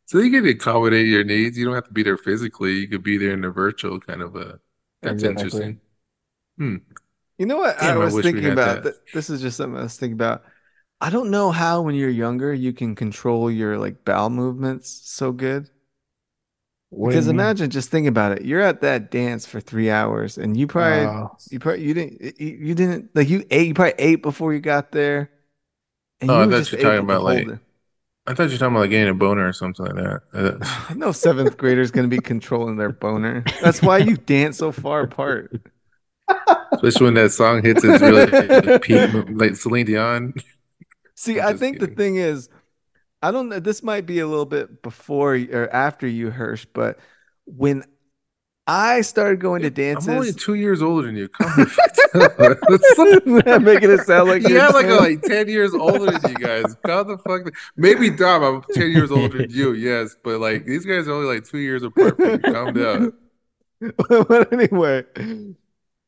So 0.08 0.18
you 0.20 0.30
can 0.30 0.46
accommodate 0.48 1.06
your 1.06 1.24
needs. 1.24 1.58
You 1.58 1.66
don't 1.66 1.74
have 1.76 1.86
to 1.86 1.92
be 1.92 2.02
there 2.02 2.16
physically. 2.18 2.74
You 2.80 2.88
could 2.88 3.02
be 3.02 3.18
there 3.18 3.32
in 3.32 3.42
the 3.42 3.50
virtual 3.50 4.00
kind 4.00 4.22
of 4.22 4.36
a. 4.36 4.60
That's 5.02 5.22
Exactly. 5.24 5.24
interesting. 5.24 5.80
Hmm. 6.58 6.78
You 7.38 7.46
know 7.46 7.56
what 7.58 7.78
I 7.78 7.92
Damn, 7.92 8.00
I 8.00 8.06
was 8.06 8.18
wish 8.18 8.32
we 8.32 8.40
thinking 8.40 8.48
about? 8.48 8.82
that. 8.82 8.96
This 9.12 9.30
is 9.30 9.40
just 9.40 9.56
something 9.56 9.78
I 9.78 9.82
was 9.84 9.96
thinking 9.96 10.14
about. 10.14 10.44
I 11.00 11.10
don't 11.10 11.30
know 11.30 11.50
how 11.52 11.82
when 11.82 11.94
you're 11.94 12.10
younger 12.10 12.52
you 12.54 12.72
can 12.72 12.94
control 12.96 13.50
your 13.50 13.78
like 13.78 14.04
bowel 14.04 14.30
movements 14.30 14.90
so 14.90 15.32
good. 15.32 15.70
What 16.90 17.14
Because 17.14 17.28
imagine 17.28 17.70
just 17.70 17.90
think 17.90 18.06
about 18.06 18.32
it. 18.32 18.44
You're 18.44 18.60
at 18.60 18.80
that 18.82 19.10
dance 19.10 19.46
for 19.46 19.60
three 19.60 19.90
hours 19.90 20.36
and 20.38 20.56
you 20.56 20.66
probably 20.66 21.14
Oh. 21.14 21.38
you 21.50 21.58
probably 21.58 21.84
you 21.84 21.94
didn't 21.94 22.40
you, 22.40 22.48
you 22.60 22.74
didn't 22.74 23.10
like 23.14 23.28
you 23.28 23.44
ate 23.50 23.68
you 23.68 23.74
probably 23.74 23.94
ate 23.98 24.22
before 24.22 24.52
you 24.52 24.60
got 24.60 24.92
there. 24.92 25.30
And 26.20 26.30
Oh, 26.30 26.42
I 26.42 26.46
you 26.46 26.48
thought 26.48 26.64
just 26.64 26.70
you 26.72 26.78
were 26.78 26.78
talking 26.78 27.00
about, 27.00 27.22
like, 27.22 27.46
hold 27.46 27.50
it. 27.50 27.60
I 28.28 28.34
thought 28.34 28.44
you 28.44 28.50
were 28.50 28.58
talking 28.58 28.74
about 28.74 28.80
like 28.80 28.90
getting 28.90 29.08
a 29.08 29.14
boner 29.14 29.48
or 29.48 29.52
something 29.54 29.86
like 29.86 29.94
that. 29.96 30.20
Uh, 30.34 30.94
No 30.94 31.12
seventh 31.12 31.56
grader's 31.56 31.90
gonna 31.90 32.08
be 32.08 32.18
controlling 32.18 32.76
their 32.76 32.92
boner. 32.92 33.42
That's 33.62 33.80
why 33.80 33.98
you 33.98 34.16
dance 34.16 34.58
so 34.58 34.70
far 34.70 35.00
apart. 35.00 35.60
especially 36.72 37.06
when 37.06 37.14
that 37.14 37.30
song 37.32 37.62
hits 37.62 37.82
its 37.84 38.02
really 38.02 38.78
peak, 38.80 39.10
like 39.30 39.56
Celine 39.56 39.86
Dion. 39.86 40.34
See, 41.14 41.40
I 41.40 41.54
think 41.54 41.80
the 41.80 41.86
thing 41.86 42.16
is, 42.16 42.50
I 43.22 43.30
don't 43.30 43.48
know. 43.48 43.60
This 43.60 43.82
might 43.82 44.04
be 44.06 44.18
a 44.20 44.26
little 44.26 44.44
bit 44.46 44.82
before 44.82 45.34
or 45.34 45.68
after 45.72 46.06
you, 46.06 46.30
Hirsch, 46.30 46.66
but 46.72 46.98
when 47.46 47.82
I 48.68 49.00
started 49.00 49.40
going 49.40 49.62
to 49.62 49.70
dances. 49.70 50.08
I'm 50.08 50.16
only 50.16 50.32
two 50.34 50.52
years 50.52 50.82
older 50.82 51.06
than 51.06 51.16
you. 51.16 51.28
Come 51.28 51.48
making 53.64 53.90
it 53.90 54.00
sound 54.06 54.28
like 54.28 54.46
you 54.46 54.60
have 54.60 54.74
like 54.74 54.84
a, 54.84 54.88
10. 54.88 54.98
like 54.98 55.22
ten 55.22 55.48
years 55.48 55.72
older 55.72 56.10
than 56.18 56.30
you 56.30 56.36
guys. 56.36 56.76
Calm 56.84 57.08
the 57.08 57.16
fuck. 57.18 57.50
Maybe 57.76 58.10
Dom, 58.10 58.42
I'm 58.42 58.62
ten 58.74 58.90
years 58.90 59.10
older 59.10 59.38
than 59.38 59.50
you. 59.50 59.72
Yes, 59.72 60.16
but 60.22 60.38
like 60.40 60.66
these 60.66 60.84
guys 60.84 61.08
are 61.08 61.12
only 61.12 61.34
like 61.34 61.44
two 61.44 61.58
years 61.58 61.82
apart 61.82 62.16
from 62.16 62.30
you. 62.30 62.38
Calm 62.40 62.74
down. 62.74 63.12
but 64.28 64.52
anyway, 64.52 65.04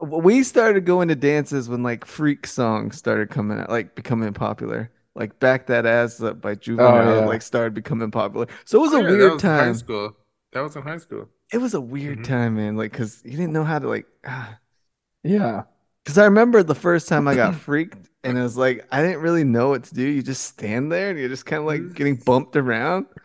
we 0.00 0.42
started 0.42 0.84
going 0.84 1.08
to 1.08 1.14
dances 1.14 1.66
when 1.68 1.82
like 1.82 2.05
freak 2.05 2.47
songs 2.47 2.98
started 2.98 3.30
coming 3.30 3.58
out, 3.58 3.70
like 3.70 3.94
becoming 3.94 4.34
popular. 4.34 4.90
Like 5.14 5.39
back 5.40 5.66
that 5.68 5.86
ass 5.86 6.22
up 6.22 6.40
by 6.42 6.56
Juvenile, 6.56 7.08
oh, 7.08 7.20
yeah. 7.20 7.26
like 7.26 7.42
started 7.42 7.72
becoming 7.74 8.10
popular. 8.10 8.47
So 8.66 8.78
it 8.78 8.82
was 8.82 8.92
Oh, 8.92 8.98
a 8.98 9.02
yeah, 9.02 9.08
that 9.10 9.16
weird 9.16 9.32
was 9.32 9.42
time. 9.42 9.74
school. 9.74 10.16
That 10.52 10.60
was 10.60 10.76
in 10.76 10.82
high 10.82 10.98
school. 10.98 11.28
It 11.52 11.58
was 11.58 11.74
a 11.74 11.80
weird 11.80 12.18
Mhm. 12.20 12.24
time, 12.24 12.56
man. 12.56 12.76
Like, 12.76 12.92
cause 12.92 13.22
you 13.24 13.32
didn't 13.32 13.52
know 13.52 13.64
how 13.64 13.78
to 13.78 13.88
like. 13.88 14.06
ah. 14.24 14.58
Yeah. 15.24 15.64
Because 16.04 16.18
I 16.18 16.24
remember 16.24 16.62
the 16.62 16.74
first 16.74 17.08
time 17.08 17.28
I 17.28 17.34
got 17.36 17.54
freaked, 17.56 18.08
and 18.24 18.38
it 18.38 18.42
was 18.42 18.56
like 18.56 18.86
I 18.92 19.02
didn't 19.02 19.20
really 19.20 19.44
know 19.44 19.70
what 19.70 19.84
to 19.84 19.94
do. 19.94 20.02
You 20.06 20.22
just 20.22 20.44
stand 20.44 20.90
there, 20.92 21.10
and 21.10 21.18
you're 21.18 21.28
just 21.28 21.46
kind 21.46 21.60
of 21.60 21.66
like 21.66 21.94
getting 21.94 22.16
bumped 22.16 22.56
around. 22.56 23.06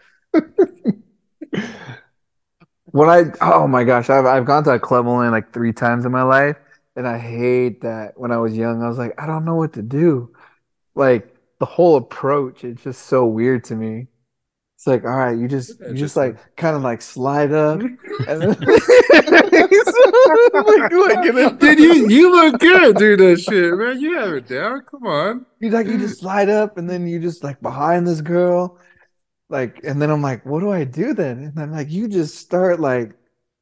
When 2.85 3.09
I 3.09 3.23
oh 3.41 3.67
my 3.67 3.83
gosh, 3.83 4.09
I've 4.09 4.25
I've 4.25 4.45
gone 4.45 4.63
to 4.65 4.71
a 4.71 4.79
club 4.79 5.07
only 5.07 5.29
like 5.29 5.51
three 5.53 5.73
times 5.73 6.05
in 6.05 6.11
my 6.11 6.23
life, 6.23 6.57
and 6.95 7.07
I 7.07 7.17
hate 7.17 7.81
that. 7.81 8.17
When 8.19 8.31
I 8.31 8.37
was 8.37 8.55
young, 8.55 8.83
I 8.83 8.87
was 8.87 8.97
like, 8.97 9.13
I 9.19 9.25
don't 9.25 9.45
know 9.45 9.55
what 9.55 9.73
to 9.73 9.81
do. 9.81 10.33
Like 10.95 11.35
the 11.59 11.65
whole 11.65 11.97
approach, 11.97 12.63
it's 12.63 12.83
just 12.83 13.03
so 13.07 13.25
weird 13.27 13.65
to 13.65 13.75
me. 13.75 14.07
It's 14.85 14.91
like, 14.91 15.03
all 15.03 15.17
right, 15.17 15.35
you 15.35 15.47
just 15.47 15.79
you 15.79 15.95
just 15.95 16.15
like 16.15 16.37
kind 16.57 16.75
of 16.75 16.83
like 16.83 17.01
slide 17.01 17.51
up, 17.51 17.79
and 18.27 18.39
then 18.39 18.49
Like, 20.53 20.91
like, 20.91 21.25
in 21.25 21.57
Dude, 21.57 21.79
you 21.79 22.07
you 22.09 22.31
look 22.31 22.59
good 22.59 22.95
doing 22.97 23.17
that 23.17 23.39
shit, 23.39 23.73
man. 23.73 23.99
You 23.99 24.17
have 24.19 24.33
it 24.33 24.47
down. 24.47 24.81
Come 24.89 25.07
on. 25.07 25.45
you 25.59 25.71
like 25.71 25.87
you 25.87 25.97
just 25.97 26.19
slide 26.19 26.49
up, 26.49 26.77
and 26.77 26.87
then 26.87 27.07
you 27.07 27.19
just 27.19 27.43
like 27.43 27.59
behind 27.61 28.07
this 28.07 28.21
girl, 28.21 28.77
like, 29.49 29.79
and 29.83 29.99
then 29.99 30.11
I'm 30.11 30.21
like, 30.21 30.45
what 30.45 30.59
do 30.59 30.71
I 30.71 30.83
do 30.83 31.15
then? 31.15 31.39
And 31.39 31.59
I'm 31.59 31.71
like 31.71 31.89
you 31.89 32.07
just 32.07 32.35
start 32.35 32.79
like 32.79 33.09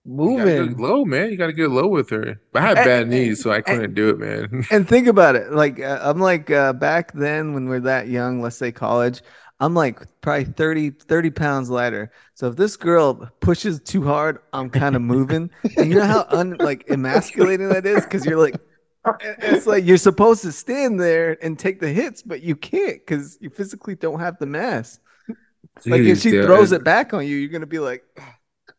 You 0.06 0.12
moving. 0.14 0.78
low, 0.78 1.06
man. 1.06 1.32
You 1.32 1.38
gotta 1.38 1.54
get 1.54 1.70
low 1.72 1.88
with 1.88 2.10
her. 2.10 2.40
But 2.52 2.64
I 2.64 2.68
had 2.68 2.78
And- 2.80 2.86
bad 2.86 3.08
knees, 3.08 3.42
so 3.42 3.50
I 3.52 3.62
couldn't 3.62 3.94
do 3.94 4.10
it, 4.10 4.20
man. 4.20 4.66
and 4.72 4.88
think 4.90 5.08
about 5.08 5.38
it. 5.38 5.54
Like 5.54 5.80
uh, 5.80 6.00
I'm 6.02 6.20
like 6.20 6.52
uh, 6.52 6.74
back 6.74 7.14
then 7.14 7.54
when 7.54 7.70
we're 7.70 7.80
that 7.82 8.10
young, 8.10 8.42
let's 8.42 8.58
say 8.58 8.74
college. 8.74 9.22
I'm 9.64 9.74
like 9.74 10.02
probably 10.20 10.44
30, 10.44 10.90
30 10.90 11.30
pounds 11.30 11.70
lighter. 11.70 12.12
So 12.34 12.50
if 12.50 12.58
this 12.58 12.76
girl 12.76 13.30
pushes 13.40 13.80
too 13.80 14.04
hard, 14.04 14.40
I'm 14.52 14.70
kind 14.70 14.96
of 14.96 15.02
moving. 15.02 15.50
And 15.78 15.90
you 15.90 16.00
know 16.00 16.06
how 16.06 16.26
un 16.30 16.58
like 16.60 16.86
emasculating 16.90 17.70
that 17.70 17.86
is? 17.86 18.04
Because 18.04 18.26
you're 18.26 18.40
like, 18.40 18.56
it's 19.22 19.66
like 19.66 19.86
you're 19.86 19.98
supposed 19.98 20.42
to 20.42 20.52
stand 20.52 21.00
there 21.00 21.38
and 21.42 21.58
take 21.58 21.80
the 21.80 21.88
hits, 21.88 22.22
but 22.22 22.42
you 22.42 22.58
can't 22.58 23.00
because 23.00 23.38
you 23.40 23.50
physically 23.50 23.96
don't 23.96 24.20
have 24.20 24.38
the 24.38 24.46
mass. 24.46 25.00
Like 25.86 26.02
if 26.02 26.20
she 26.20 26.32
throws 26.32 26.74
it 26.74 26.84
back 26.84 27.14
on 27.14 27.26
you, 27.26 27.38
you're 27.38 27.50
gonna 27.50 27.66
be 27.66 27.80
like, 27.80 28.04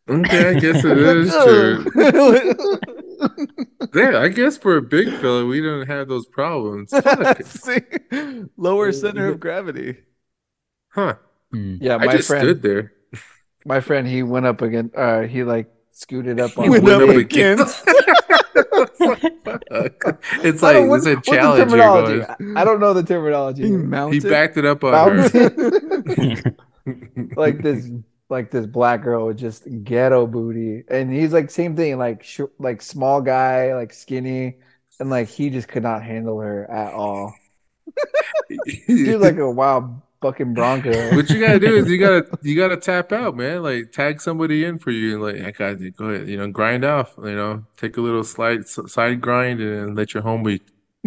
Okay, 0.06 0.50
I 0.50 0.60
guess 0.60 0.84
it 0.84 0.98
is 0.98 1.30
oh. 1.32 1.82
true. 1.82 2.78
Yeah, 3.94 4.18
I 4.18 4.28
guess 4.28 4.58
for 4.58 4.76
a 4.76 4.82
big 4.82 5.08
fella, 5.20 5.46
we 5.46 5.60
don't 5.60 5.86
have 5.86 6.08
those 6.08 6.26
problems. 6.26 6.92
See? 7.44 7.78
lower 8.56 8.90
center 8.90 9.28
of 9.28 9.38
gravity. 9.38 9.98
Huh. 10.94 11.14
Hmm. 11.50 11.76
Yeah, 11.80 11.96
I 11.96 12.06
my 12.06 12.12
just 12.16 12.28
friend, 12.28 12.44
stood 12.44 12.62
there. 12.62 12.92
my 13.66 13.80
friend, 13.80 14.06
he 14.06 14.22
went 14.22 14.46
up 14.46 14.62
again. 14.62 14.90
Uh, 14.96 15.22
he 15.22 15.42
like 15.44 15.70
scooted 15.92 16.40
up 16.40 16.56
on 16.58 16.64
He 16.64 16.70
Went 16.70 16.84
me. 16.84 16.92
up 16.92 17.02
up 17.02 17.16
against. 17.16 17.84
It's 20.42 20.62
like 20.62 20.86
what- 20.88 20.98
it's 20.98 21.06
a 21.06 21.14
what's 21.14 21.26
the 21.26 21.32
challenge 21.32 21.58
you're 21.58 21.66
terminology? 21.66 22.18
going. 22.38 22.56
I 22.56 22.60
I 22.60 22.64
don't 22.64 22.80
know 22.80 22.92
the 22.94 23.02
terminology. 23.02 23.62
He 23.64 23.70
mounted. 23.70 24.22
He 24.22 24.28
backed 24.28 24.56
it 24.56 24.64
up 24.64 24.82
on 24.84 25.18
her. 25.18 26.42
Like 27.36 27.62
this, 27.62 27.88
like 28.28 28.50
this 28.50 28.66
black 28.66 29.02
girl 29.02 29.26
with 29.26 29.38
just 29.38 29.66
ghetto 29.84 30.26
booty, 30.26 30.84
and 30.88 31.12
he's 31.12 31.32
like 31.32 31.50
same 31.50 31.74
thing, 31.76 31.98
like 31.98 32.22
sh- 32.22 32.40
like 32.58 32.82
small 32.82 33.20
guy, 33.22 33.74
like 33.74 33.92
skinny, 33.92 34.58
and 35.00 35.08
like 35.10 35.28
he 35.28 35.50
just 35.50 35.68
could 35.68 35.82
not 35.82 36.02
handle 36.02 36.38
her 36.40 36.70
at 36.70 36.92
all. 36.92 37.34
He 38.86 39.04
was 39.04 39.20
like 39.22 39.36
a 39.38 39.50
wild 39.50 40.00
fucking 40.22 40.54
bronco. 40.54 40.90
what 41.16 41.28
you 41.30 41.40
gotta 41.40 41.58
do 41.60 41.76
is 41.76 41.88
you 41.88 41.98
gotta 41.98 42.26
you 42.42 42.56
gotta 42.56 42.76
tap 42.76 43.12
out, 43.12 43.36
man. 43.36 43.62
Like 43.62 43.92
tag 43.92 44.20
somebody 44.20 44.64
in 44.64 44.78
for 44.78 44.90
you, 44.90 45.14
and 45.14 45.22
like 45.22 45.46
I 45.46 45.50
got 45.50 45.80
you. 45.80 45.90
Go 45.90 46.06
ahead, 46.06 46.28
you 46.28 46.36
know, 46.36 46.48
grind 46.50 46.84
off. 46.84 47.14
You 47.18 47.34
know, 47.34 47.64
take 47.76 47.96
a 47.96 48.00
little 48.00 48.24
slide 48.24 48.66
side 48.68 49.20
grind, 49.20 49.60
and 49.60 49.96
let 49.96 50.14
your 50.14 50.22
homie 50.22 50.60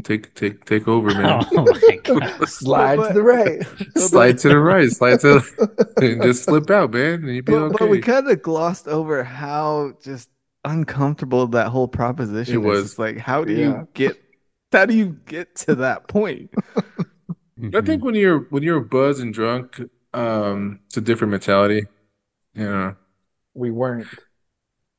take 0.03 0.33
take 0.35 0.65
take 0.65 0.87
over, 0.87 1.07
man. 1.13 1.43
Oh 1.57 1.63
my 1.65 1.95
god. 2.03 2.47
Slide 2.49 2.97
But- 2.97 3.07
to 3.09 3.13
the 3.15 3.23
right. 3.23 3.63
Slide 3.97 4.37
to 4.39 4.49
the 4.49 4.59
right, 4.59 4.89
slide 4.91 5.19
to, 5.21 5.41
and 6.01 6.21
just 6.21 6.43
slip 6.43 6.69
out, 6.69 6.91
man, 6.91 7.15
and 7.23 7.35
you 7.35 7.41
be 7.43 7.51
But, 7.53 7.77
but 7.79 7.89
we 7.89 7.99
kind 7.99 8.29
of 8.29 8.41
glossed 8.41 8.87
over 8.87 9.23
how 9.23 9.93
just 10.03 10.29
uncomfortable 10.65 11.47
that 11.47 11.69
whole 11.69 11.87
proposition 11.87 12.55
It 12.55 12.59
is. 12.59 12.65
was. 12.65 12.85
It's 12.91 12.99
like, 12.99 13.17
how 13.17 13.43
do 13.43 13.53
Yeah. 13.53 13.65
you 13.67 13.87
get? 13.93 14.21
How 14.73 14.85
do 14.85 14.93
you 14.93 15.17
get 15.25 15.55
to 15.65 15.75
that 15.75 16.07
point? 16.09 16.51
I 17.73 17.81
think 17.81 18.03
when 18.03 18.15
you're 18.15 18.39
when 18.49 18.63
you're 18.63 18.79
buzzed 18.81 19.21
and 19.21 19.33
drunk, 19.33 19.81
um, 20.13 20.79
it's 20.87 20.97
a 20.97 21.01
different 21.01 21.31
mentality. 21.31 21.83
You 22.53 22.65
know, 22.65 22.95
We 23.53 23.71
weren't. 23.71 24.07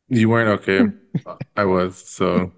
you 0.08 0.28
weren't 0.28 0.60
okay. 0.60 0.86
I 1.56 1.64
was 1.64 1.96
so. 1.96 2.52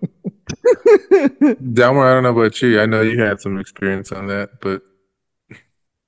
Delmar, 1.73 2.07
I 2.11 2.15
don't 2.15 2.23
know 2.23 2.31
about 2.39 2.61
you. 2.63 2.81
I 2.81 2.87
know 2.87 3.03
you 3.03 3.21
had 3.23 3.41
some 3.41 3.59
experience 3.59 4.13
on 4.13 4.27
that, 4.29 4.61
but 4.61 4.83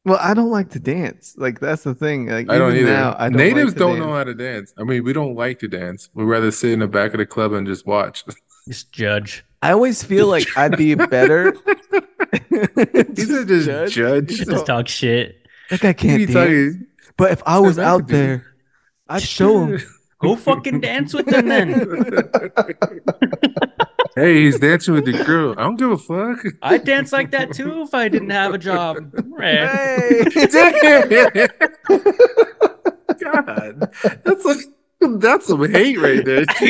Well, 0.04 0.18
I 0.20 0.34
don't 0.34 0.50
like 0.50 0.70
to 0.70 0.80
dance. 0.80 1.34
Like 1.38 1.60
that's 1.60 1.84
the 1.84 1.94
thing. 1.94 2.26
Like 2.28 2.50
I 2.50 2.58
don't 2.58 2.72
even 2.74 2.88
either. 2.88 2.92
now, 2.92 3.16
I 3.18 3.28
don't 3.28 3.36
Natives 3.38 3.72
like 3.72 3.78
don't 3.78 3.96
dance. 3.96 4.06
know 4.06 4.12
how 4.14 4.24
to 4.24 4.34
dance. 4.34 4.74
I 4.78 4.84
mean, 4.84 5.04
we 5.04 5.12
don't 5.12 5.34
like 5.34 5.58
to 5.60 5.68
dance. 5.68 6.08
We'd 6.14 6.24
rather 6.24 6.50
sit 6.50 6.72
in 6.72 6.80
the 6.80 6.88
back 6.88 7.12
of 7.14 7.18
the 7.18 7.26
club 7.26 7.52
and 7.52 7.66
just 7.66 7.86
watch. 7.86 8.24
Just 8.68 8.92
judge. 8.92 9.44
I 9.62 9.72
always 9.72 10.02
feel 10.02 10.26
like 10.28 10.46
I'd 10.56 10.76
be 10.76 10.94
better. 10.94 11.54
He 12.32 13.24
said 13.24 13.48
just 13.48 13.94
judge. 13.94 14.30
He's 14.30 14.46
Just 14.46 14.66
talk 14.66 14.88
shit. 14.88 15.46
That 15.70 15.80
guy 15.80 15.92
can't 15.92 16.18
dance. 16.20 16.32
tell 16.32 16.48
you- 16.48 16.86
But 17.16 17.32
if 17.32 17.42
I 17.46 17.58
was 17.58 17.78
I 17.78 17.84
out 17.84 17.96
could 17.98 18.06
do 18.08 18.12
there, 18.14 18.46
I'd 19.08 19.22
show 19.22 19.66
him. 19.66 19.80
Go 20.20 20.36
fucking 20.36 20.80
dance 20.80 21.12
with 21.14 21.26
them 21.26 21.48
then. 21.48 21.70
hey, 24.14 24.44
he's 24.44 24.58
dancing 24.60 24.94
with 24.94 25.04
the 25.04 25.24
girl. 25.24 25.54
I 25.58 25.62
don't 25.62 25.74
give 25.76 25.90
a 25.90 25.98
fuck. 25.98 26.38
I'd 26.62 26.84
dance 26.84 27.10
like 27.12 27.32
that 27.32 27.52
too 27.52 27.82
if 27.82 27.92
I 27.92 28.08
didn't 28.08 28.30
have 28.30 28.54
a 28.54 28.58
job. 28.58 28.98
Right. 29.24 29.68
Hey, 29.68 30.22
God, 33.20 33.90
that's 34.24 34.44
like 34.44 34.58
that's 35.18 35.46
some 35.46 35.70
hate 35.70 35.98
right 35.98 36.24
there. 36.24 36.44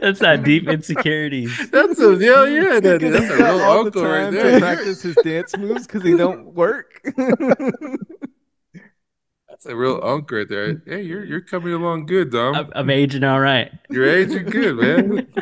That's 0.00 0.18
that 0.20 0.42
deep 0.44 0.68
insecurity. 0.68 1.46
That's 1.46 1.98
a 2.00 2.16
yeah, 2.16 2.44
yeah. 2.46 2.80
That, 2.80 3.00
that's 3.00 3.30
a 3.30 3.36
real 3.36 3.60
all 3.60 3.84
the 3.84 3.86
uncle 3.86 4.04
right 4.04 4.30
there. 4.30 4.52
To 4.52 4.60
practice 4.60 5.02
his 5.02 5.16
dance 5.22 5.56
moves 5.56 5.86
because 5.86 6.02
he 6.02 6.16
don't 6.16 6.54
work. 6.54 7.00
That's 9.48 9.66
a 9.66 9.76
real 9.76 10.00
uncle 10.02 10.38
right 10.38 10.48
there. 10.48 10.82
Hey, 10.86 11.02
you're 11.02 11.24
you're 11.24 11.40
coming 11.40 11.72
along 11.72 12.06
good, 12.06 12.32
Dom. 12.32 12.54
I'm, 12.54 12.72
I'm 12.74 12.90
aging 12.90 13.24
all 13.24 13.40
right. 13.40 13.70
Your 13.90 14.08
age 14.08 14.30
is 14.30 14.50
good, 14.50 14.76
man. 14.76 15.32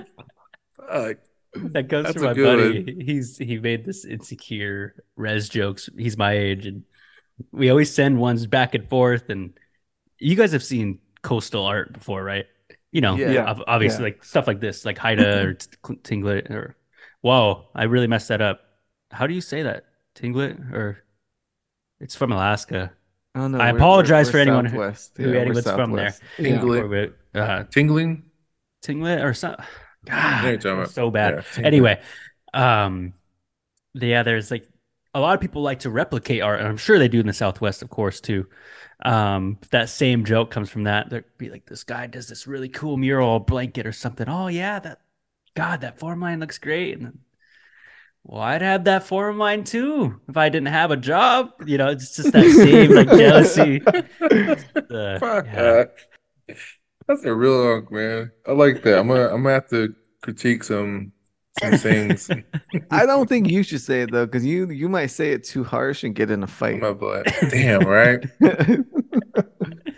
Fuck. 0.76 1.18
That 1.54 1.88
goes 1.88 2.04
That's 2.04 2.16
to 2.16 2.22
my 2.22 2.34
good 2.34 2.84
buddy. 2.84 3.04
He's 3.04 3.38
he 3.38 3.58
made 3.58 3.84
this 3.84 4.04
insecure 4.04 4.94
res 5.16 5.48
jokes. 5.48 5.88
He's 5.96 6.16
my 6.16 6.32
age, 6.32 6.66
and 6.66 6.84
we 7.50 7.70
always 7.70 7.92
send 7.92 8.18
ones 8.18 8.46
back 8.46 8.74
and 8.74 8.88
forth. 8.88 9.30
And 9.30 9.54
you 10.18 10.36
guys 10.36 10.52
have 10.52 10.62
seen 10.62 11.00
coastal 11.22 11.64
art 11.66 11.92
before, 11.92 12.22
right? 12.24 12.46
You 12.92 13.00
know, 13.00 13.16
Yeah. 13.16 13.44
ob- 13.50 13.64
obviously, 13.66 14.04
like 14.04 14.24
stuff 14.24 14.46
like 14.46 14.60
this, 14.60 14.84
like 14.84 14.98
Haida 14.98 15.40
or 15.46 15.54
Tinglet 15.54 16.50
or 16.50 16.76
whoa, 17.20 17.66
I 17.74 17.84
really 17.84 18.06
messed 18.06 18.28
that 18.28 18.40
up. 18.40 18.60
How 19.10 19.26
do 19.26 19.34
you 19.34 19.40
say 19.40 19.62
that? 19.62 19.84
Tinglet 20.14 20.72
or 20.72 21.02
it's 22.00 22.14
from 22.16 22.32
Alaska. 22.32 22.92
Oh, 23.34 23.46
no, 23.46 23.58
I 23.58 23.70
we're- 23.72 23.78
apologize 23.80 24.26
we're- 24.26 24.32
for 24.32 24.38
we're 24.38 24.42
anyone 24.42 24.64
who- 24.64 24.70
Southwest. 24.78 25.12
who 25.16 25.26
we're 25.26 25.36
anyone's 25.38 25.70
from 25.70 25.92
there. 25.92 26.10
Southwest. 26.10 26.22
Tinglet. 26.38 27.12
Uh, 27.34 27.64
Tingling. 27.64 28.22
Tinglet 28.82 29.22
or 29.22 29.34
something. 29.34 29.64
God, 30.06 30.42
talking 30.42 30.70
I'm 30.70 30.78
about- 30.78 30.90
so 30.90 31.10
bad. 31.10 31.44
yeah, 31.58 31.64
anyway, 31.66 32.00
um, 32.54 33.12
yeah, 33.94 34.22
there's 34.22 34.50
like 34.50 34.66
a 35.14 35.20
lot 35.20 35.34
of 35.34 35.40
people 35.40 35.62
like 35.62 35.80
to 35.80 35.90
replicate 35.90 36.40
art, 36.40 36.58
and 36.60 36.68
I'm 36.68 36.76
sure 36.78 36.98
they 36.98 37.08
do 37.08 37.20
in 37.20 37.26
the 37.26 37.32
Southwest, 37.32 37.82
of 37.82 37.90
course, 37.90 38.20
too. 38.20 38.46
Um, 39.02 39.58
that 39.70 39.88
same 39.88 40.24
joke 40.24 40.50
comes 40.50 40.68
from 40.70 40.84
that, 40.84 41.08
there'd 41.10 41.24
be 41.38 41.48
like, 41.50 41.66
this 41.66 41.84
guy 41.84 42.06
does 42.06 42.28
this 42.28 42.46
really 42.46 42.68
cool 42.68 42.96
mural 42.96 43.40
blanket 43.40 43.86
or 43.86 43.92
something. 43.92 44.28
Oh 44.28 44.48
yeah, 44.48 44.78
that 44.80 45.00
God, 45.56 45.80
that 45.82 45.98
form 45.98 46.20
line 46.20 46.40
looks 46.40 46.58
great. 46.58 46.96
And 46.98 47.06
then, 47.06 47.18
well, 48.24 48.42
I'd 48.42 48.62
have 48.62 48.84
that 48.84 49.04
form 49.04 49.38
line 49.38 49.64
too 49.64 50.20
if 50.28 50.36
I 50.36 50.48
didn't 50.50 50.68
have 50.68 50.90
a 50.90 50.96
job. 50.96 51.50
You 51.64 51.78
know, 51.78 51.88
it's 51.88 52.14
just 52.16 52.32
that 52.32 52.50
same 52.50 52.92
like 52.92 53.08
jealousy. 53.08 53.80
Uh, 54.90 55.20
Fuck 55.20 55.46
yeah. 55.46 55.62
that. 55.62 55.94
That's 57.06 57.24
a 57.24 57.34
real 57.34 57.74
unk, 57.74 57.90
man. 57.92 58.30
I 58.46 58.52
like 58.52 58.82
that. 58.82 58.98
I'm 58.98 59.08
gonna 59.08 59.28
I'm 59.28 59.42
gonna 59.42 59.54
have 59.54 59.68
to 59.70 59.94
critique 60.22 60.64
some 60.64 61.12
some 61.60 61.78
things. 61.78 62.30
I 62.90 63.06
don't 63.06 63.28
think 63.28 63.48
you 63.50 63.62
should 63.62 63.80
say 63.80 64.02
it 64.02 64.10
though, 64.12 64.26
because 64.26 64.44
you 64.44 64.70
you 64.70 64.88
might 64.88 65.06
say 65.08 65.32
it 65.32 65.44
too 65.44 65.62
harsh 65.64 66.02
and 66.04 66.14
get 66.14 66.30
in 66.30 66.42
a 66.42 66.46
fight. 66.46 66.80
my 66.80 66.92
butt. 66.92 67.26
Damn, 67.50 67.82
right? 67.86 68.24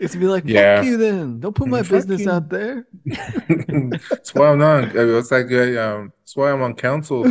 it's 0.01 0.15
be 0.17 0.27
like, 0.27 0.43
fuck 0.45 0.53
Yeah. 0.53 0.83
you 0.83 0.97
then. 0.97 1.41
Don't 1.41 1.55
put 1.55 1.69
my 1.69 1.83
Fuck 1.83 1.91
business 1.91 2.23
you. 2.23 2.31
out 2.31 2.49
there. 2.49 2.87
That's 3.07 4.35
why 4.35 4.51
I'm 4.51 4.59
not. 4.59 4.95
What's 4.95 5.31
that 5.31 5.45
guy? 5.49 5.77
Um, 5.83 6.13
that's 6.21 6.37
why 6.37 6.51
I'm 6.53 6.63
on 6.63 6.75
council. 6.75 7.25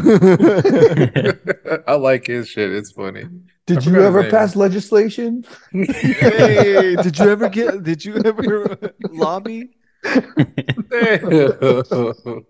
I 1.88 1.94
like 1.96 2.28
his 2.28 2.48
shit. 2.48 2.72
It's 2.72 2.92
funny. 2.92 3.26
Did 3.68 3.86
you 3.86 4.02
ever 4.02 4.30
pass 4.30 4.56
legislation? 4.56 5.46
hey, 5.72 6.96
did 7.02 7.18
you 7.20 7.30
ever 7.30 7.48
get? 7.50 7.84
Did 7.84 8.04
you 8.04 8.18
ever 8.18 8.78
lobby? 9.12 9.70
Damn, 10.04 11.84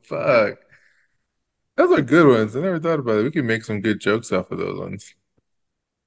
Fuck. 0.04 0.58
Those 1.78 1.98
are 1.98 2.02
good 2.02 2.28
ones. 2.28 2.56
I 2.56 2.62
never 2.62 2.80
thought 2.80 3.00
about 3.00 3.20
it. 3.20 3.24
We 3.24 3.32
can 3.32 3.46
make 3.48 3.64
some 3.64 3.82
good 3.82 4.00
jokes 4.00 4.32
off 4.32 4.52
of 4.52 4.58
those 4.60 4.80
ones. 4.80 5.16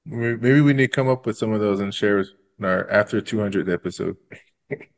Maybe 0.05 0.37
maybe 0.39 0.61
we 0.61 0.73
need 0.73 0.91
to 0.91 0.95
come 0.95 1.07
up 1.09 1.25
with 1.25 1.37
some 1.37 1.51
of 1.51 1.59
those 1.59 1.79
and 1.79 1.93
share 1.93 2.19
in 2.19 2.63
our 2.65 2.89
after 2.89 3.19
200th 3.21 3.71
episode. 3.71 4.15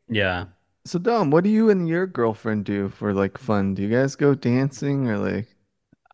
yeah. 0.07 0.45
So 0.85 0.99
Dom, 0.99 1.31
what 1.31 1.43
do 1.43 1.49
you 1.49 1.69
and 1.69 1.87
your 1.87 2.05
girlfriend 2.07 2.65
do 2.65 2.89
for 2.89 3.13
like 3.13 3.37
fun? 3.37 3.73
Do 3.73 3.81
you 3.81 3.89
guys 3.89 4.15
go 4.15 4.35
dancing 4.35 5.07
or 5.09 5.17
like 5.17 5.47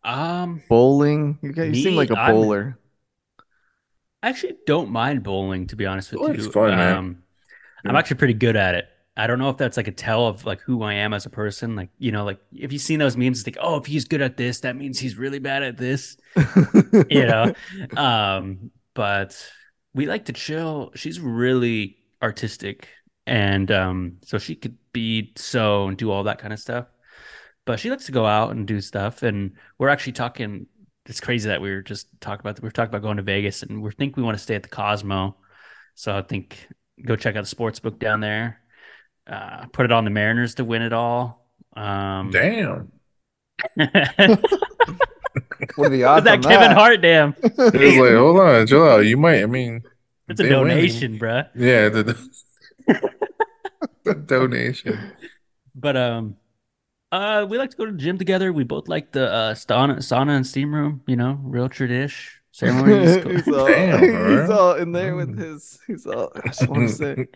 Um, 0.04 0.62
bowling? 0.68 1.38
You 1.42 1.52
guys, 1.52 1.76
you 1.76 1.82
seem 1.82 1.96
like 1.96 2.10
a 2.10 2.18
I'm- 2.18 2.32
bowler. 2.32 2.78
I 4.22 4.28
actually 4.30 4.56
don't 4.66 4.90
mind 4.90 5.22
bowling, 5.22 5.66
to 5.66 5.76
be 5.76 5.84
honest 5.84 6.10
with 6.10 6.20
Bowling's 6.20 6.46
you. 6.46 6.50
fun, 6.52 6.70
man. 6.70 6.96
Um, 6.96 7.22
I'm 7.84 7.92
Yeah. 7.92 7.98
actually 7.98 8.16
pretty 8.16 8.32
good 8.34 8.56
at 8.56 8.74
it. 8.74 8.88
I 9.16 9.28
don't 9.28 9.38
know 9.38 9.48
if 9.48 9.56
that's 9.56 9.76
like 9.76 9.86
a 9.86 9.92
tell 9.92 10.26
of 10.26 10.44
like 10.44 10.60
who 10.60 10.82
I 10.82 10.94
am 10.94 11.14
as 11.14 11.24
a 11.24 11.30
person. 11.30 11.76
Like, 11.76 11.90
you 11.98 12.10
know, 12.10 12.24
like 12.24 12.40
if 12.52 12.72
you've 12.72 12.82
seen 12.82 12.98
those 12.98 13.16
memes, 13.16 13.38
it's 13.38 13.46
like, 13.46 13.58
oh, 13.60 13.76
if 13.76 13.86
he's 13.86 14.06
good 14.06 14.20
at 14.20 14.36
this, 14.36 14.60
that 14.60 14.74
means 14.74 14.98
he's 14.98 15.16
really 15.16 15.38
bad 15.38 15.62
at 15.62 15.76
this. 15.76 16.16
You 17.10 17.26
know? 17.26 17.54
um, 17.96 18.70
but 18.94 19.50
we 19.94 20.06
like 20.06 20.26
to 20.26 20.32
chill. 20.32 20.92
She's 20.94 21.20
really 21.20 21.96
artistic. 22.22 22.88
And 23.26 23.70
um, 23.70 24.18
so 24.22 24.38
she 24.38 24.56
could 24.56 24.76
be 24.92 25.32
sew 25.36 25.88
and 25.88 25.96
do 25.96 26.10
all 26.10 26.24
that 26.24 26.38
kind 26.38 26.52
of 26.52 26.58
stuff. 26.58 26.86
But 27.64 27.80
she 27.80 27.90
likes 27.90 28.06
to 28.06 28.12
go 28.12 28.26
out 28.26 28.50
and 28.50 28.66
do 28.66 28.80
stuff. 28.80 29.22
And 29.22 29.52
we're 29.78 29.88
actually 29.88 30.12
talking. 30.12 30.66
It's 31.06 31.20
crazy 31.20 31.48
that 31.48 31.60
we 31.60 31.70
were 31.70 31.82
just 31.82 32.08
talking 32.20 32.40
about. 32.40 32.60
We 32.60 32.66
were 32.66 32.72
talking 32.72 32.90
about 32.90 33.02
going 33.02 33.16
to 33.18 33.22
Vegas, 33.22 33.62
and 33.62 33.82
we 33.82 33.90
think 33.92 34.16
we 34.16 34.22
want 34.22 34.36
to 34.36 34.42
stay 34.42 34.54
at 34.54 34.62
the 34.62 34.68
Cosmo. 34.68 35.36
So 35.94 36.16
I 36.16 36.22
think 36.22 36.68
go 37.04 37.16
check 37.16 37.36
out 37.36 37.42
the 37.42 37.48
sports 37.48 37.80
book 37.80 37.98
down 37.98 38.20
there. 38.20 38.60
Uh, 39.26 39.66
put 39.72 39.84
it 39.86 39.92
on 39.92 40.04
the 40.04 40.10
Mariners 40.10 40.56
to 40.56 40.64
win 40.64 40.82
it 40.82 40.92
all. 40.92 41.46
Um, 41.76 42.30
Damn. 42.30 42.92
What 45.76 45.86
are 45.86 45.90
the 45.90 46.04
odds 46.04 46.24
that 46.24 46.36
on 46.38 46.42
Kevin 46.42 46.68
that? 46.68 46.76
Hart 46.76 47.00
damn. 47.00 47.34
It 47.42 47.56
was 47.58 47.96
like, 47.96 48.14
hold 48.14 48.38
on, 48.38 48.66
chill 48.68 48.88
out. 48.88 48.98
You 49.00 49.16
might, 49.16 49.42
I 49.42 49.46
mean, 49.46 49.82
It's 50.28 50.38
a 50.38 50.44
they 50.44 50.48
win. 50.50 50.68
donation, 50.68 51.18
bruh. 51.18 51.48
Yeah, 51.54 51.88
the, 51.88 52.02
the, 52.04 53.10
the 54.04 54.14
donation. 54.14 55.12
But 55.74 55.96
um, 55.96 56.36
uh, 57.10 57.46
we 57.48 57.58
like 57.58 57.70
to 57.70 57.76
go 57.76 57.86
to 57.86 57.92
the 57.92 57.98
gym 57.98 58.18
together. 58.18 58.52
We 58.52 58.62
both 58.64 58.86
like 58.88 59.10
the 59.12 59.28
uh 59.32 59.54
sauna, 59.54 59.96
sauna 59.98 60.36
and 60.36 60.46
steam 60.46 60.72
room. 60.74 61.02
You 61.06 61.16
know, 61.16 61.38
real 61.42 61.68
tradish 61.68 62.28
ceremonies. 62.52 63.24
he's 63.24 63.48
all, 63.48 63.66
Damn, 63.66 64.40
he's 64.40 64.50
all 64.50 64.74
in 64.74 64.92
there 64.92 65.16
with 65.16 65.36
his. 65.38 65.78
He's 65.86 66.06
all. 66.06 66.30
I 66.36 66.48
just 66.48 66.68
want 66.68 66.88
to 66.90 66.94
say. 66.94 67.26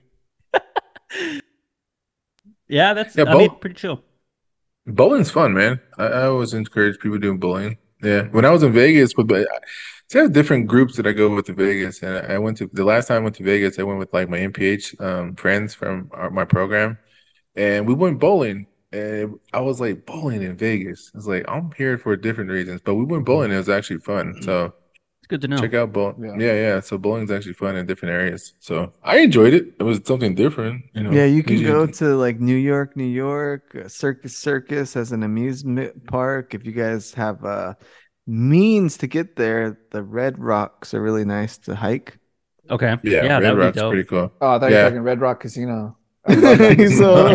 Yeah, 2.69 2.95
that's 2.95 3.17
Yeah, 3.17 3.25
I 3.27 3.35
mean 3.35 3.51
pretty 3.61 3.75
chill. 3.77 4.03
Bowling's 4.87 5.31
fun, 5.31 5.53
man. 5.55 5.81
I, 5.99 6.07
I 6.07 6.23
always 6.27 6.55
encourage 6.55 6.99
people 6.99 7.19
doing 7.19 7.39
bowling. 7.39 7.79
Yeah, 8.03 8.23
when 8.29 8.45
I 8.45 8.51
was 8.51 8.63
in 8.63 8.73
Vegas, 8.73 9.13
but, 9.13 9.27
but 9.27 9.47
I 10.15 10.19
have 10.19 10.33
different 10.33 10.67
groups 10.67 10.97
that 10.97 11.07
I 11.07 11.13
go 11.13 11.35
with 11.35 11.47
to 11.47 11.53
Vegas, 11.53 12.03
and 12.03 12.17
I 12.33 12.39
went 12.39 12.57
to 12.59 12.71
the 12.73 12.85
last 12.85 13.09
time 13.09 13.19
I 13.19 13.25
went 13.25 13.37
to 13.37 13.43
Vegas, 13.45 13.79
I 13.79 13.83
went 13.83 13.99
with 13.99 14.13
like 14.13 14.29
my 14.29 14.39
MPH 14.39 15.01
um, 15.01 15.35
friends 15.37 15.75
from 15.75 16.11
our, 16.13 16.31
my 16.31 16.45
program, 16.45 16.99
and 17.57 17.87
we 17.87 17.95
went 17.95 18.19
bowling. 18.21 18.67
And 18.91 19.39
I 19.53 19.61
was 19.61 19.81
like 19.81 20.07
bowling 20.07 20.43
in 20.43 20.57
Vegas. 20.57 21.11
It's 21.15 21.27
like 21.27 21.45
I'm 21.47 21.73
here 21.77 21.99
for 21.99 22.17
different 22.17 22.51
reasons, 22.51 22.81
but 22.83 22.95
we 22.95 23.05
went 23.05 23.27
bowling. 23.27 23.53
It 23.53 23.59
was 23.59 23.69
actually 23.69 23.99
fun. 24.01 24.35
So 24.41 24.67
It's 24.67 24.75
good 25.29 25.41
to 25.43 25.49
know. 25.49 25.59
check 25.59 25.75
out 25.75 25.93
bowling. 25.93 26.41
Yeah. 26.41 26.47
Yeah, 26.47 26.53
yeah. 26.55 26.81
So 26.81 26.99
bowling's 26.99 27.31
actually 27.31 27.53
fun 27.55 27.77
in 27.77 27.87
different 27.87 28.15
areas. 28.15 28.55
So 28.59 28.93
I 29.03 29.19
enjoyed 29.19 29.55
it. 29.55 29.75
It 29.79 29.83
was 29.83 30.01
something 30.05 30.35
different. 30.35 30.85
You 30.95 31.03
know. 31.05 31.11
Yeah, 31.13 31.27
you 31.27 31.43
can 31.43 31.59
usually- 31.59 31.71
go 31.73 31.87
to 31.87 32.17
like 32.17 32.41
New 32.41 32.57
York, 32.57 32.97
New 32.97 33.05
York. 33.05 33.77
uh, 33.77 33.89
Circus 33.89 34.37
Circus 34.37 34.97
as 34.97 35.13
an 35.13 35.23
amusement 35.23 36.07
park. 36.07 36.55
If 36.55 36.65
you 36.67 36.73
guys 36.73 37.13
have 37.15 37.45
uh, 37.45 37.75
means 38.27 38.97
to 38.99 39.07
get 39.07 39.37
there, 39.37 39.79
the 39.91 40.03
Red 40.03 40.39
Rocks 40.39 40.95
are 40.95 41.03
really 41.03 41.25
nice 41.25 41.59
to 41.59 41.75
hike. 41.75 42.19
Okay. 42.71 42.97
Yeah, 43.03 43.25
Yeah, 43.25 43.39
Red 43.39 43.43
that 43.43 43.51
would 43.55 43.61
be 43.61 43.65
Rock's 43.67 43.77
dope. 43.77 43.93
pretty 43.93 44.09
cool. 44.09 44.33
Oh, 44.41 44.51
I 44.57 44.59
thought 44.59 44.71
you 44.71 44.77
were 44.77 44.83
talking 44.85 45.01
Red 45.01 45.21
Rock 45.21 45.41
Casino. 45.41 45.97
I 46.29 46.35
love 46.35 46.59
that 46.59 46.79
He's 46.79 46.91
casino. 46.91 47.11
all- 47.11 47.27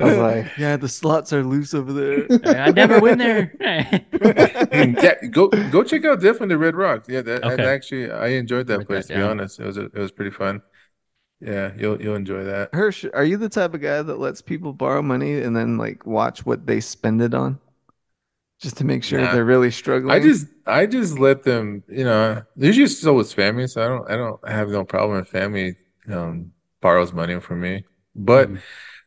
I 0.00 0.04
was 0.04 0.16
like, 0.18 0.46
yeah, 0.56 0.76
the 0.76 0.88
slots 0.88 1.32
are 1.32 1.44
loose 1.44 1.74
over 1.74 1.92
there. 1.92 2.26
I 2.44 2.70
never 2.70 3.00
went 3.00 3.18
there. 3.18 3.52
yeah, 3.60 5.14
go 5.30 5.48
go 5.48 5.82
check 5.84 6.04
out 6.04 6.20
definitely 6.20 6.48
the 6.48 6.58
Red 6.58 6.74
Rock. 6.74 7.04
Yeah, 7.08 7.22
that, 7.22 7.42
that 7.42 7.52
Okay. 7.52 7.64
actually 7.66 8.10
I 8.10 8.28
enjoyed 8.28 8.66
that 8.68 8.78
Write 8.78 8.86
place 8.86 9.06
that 9.08 9.14
to 9.14 9.18
be 9.20 9.22
honest. 9.22 9.60
It 9.60 9.66
was 9.66 9.76
it 9.76 9.94
was 9.94 10.12
pretty 10.12 10.30
fun. 10.30 10.62
Yeah, 11.40 11.72
you'll 11.76 12.00
you'll 12.00 12.16
enjoy 12.16 12.44
that. 12.44 12.70
Hirsch, 12.74 13.04
are 13.14 13.24
you 13.24 13.36
the 13.36 13.48
type 13.48 13.74
of 13.74 13.80
guy 13.80 14.02
that 14.02 14.18
lets 14.18 14.42
people 14.42 14.72
borrow 14.72 15.02
money 15.02 15.40
and 15.40 15.56
then 15.56 15.78
like 15.78 16.06
watch 16.06 16.44
what 16.44 16.66
they 16.66 16.80
spend 16.80 17.22
it 17.22 17.34
on? 17.34 17.58
just 18.60 18.76
to 18.76 18.84
make 18.84 19.02
sure 19.02 19.18
Nah. 19.20 19.32
they're 19.32 19.44
really 19.44 19.70
struggling. 19.70 20.10
I 20.14 20.20
just 20.20 20.46
I 20.66 20.84
just 20.86 21.18
let 21.18 21.44
them, 21.44 21.82
you 21.88 22.04
know, 22.04 22.42
there's 22.56 22.76
just 22.76 23.00
so 23.00 23.14
with 23.14 23.32
family, 23.32 23.66
so 23.66 23.82
I 23.82 23.88
don't 23.88 24.10
I 24.10 24.16
don't 24.16 24.48
have 24.48 24.68
no 24.68 24.84
problem 24.84 25.18
if 25.20 25.28
family 25.28 25.76
um 26.12 26.52
borrows 26.82 27.12
money 27.12 27.40
from 27.40 27.60
me. 27.62 27.84
But 28.14 28.48
Mhm. 28.50 28.60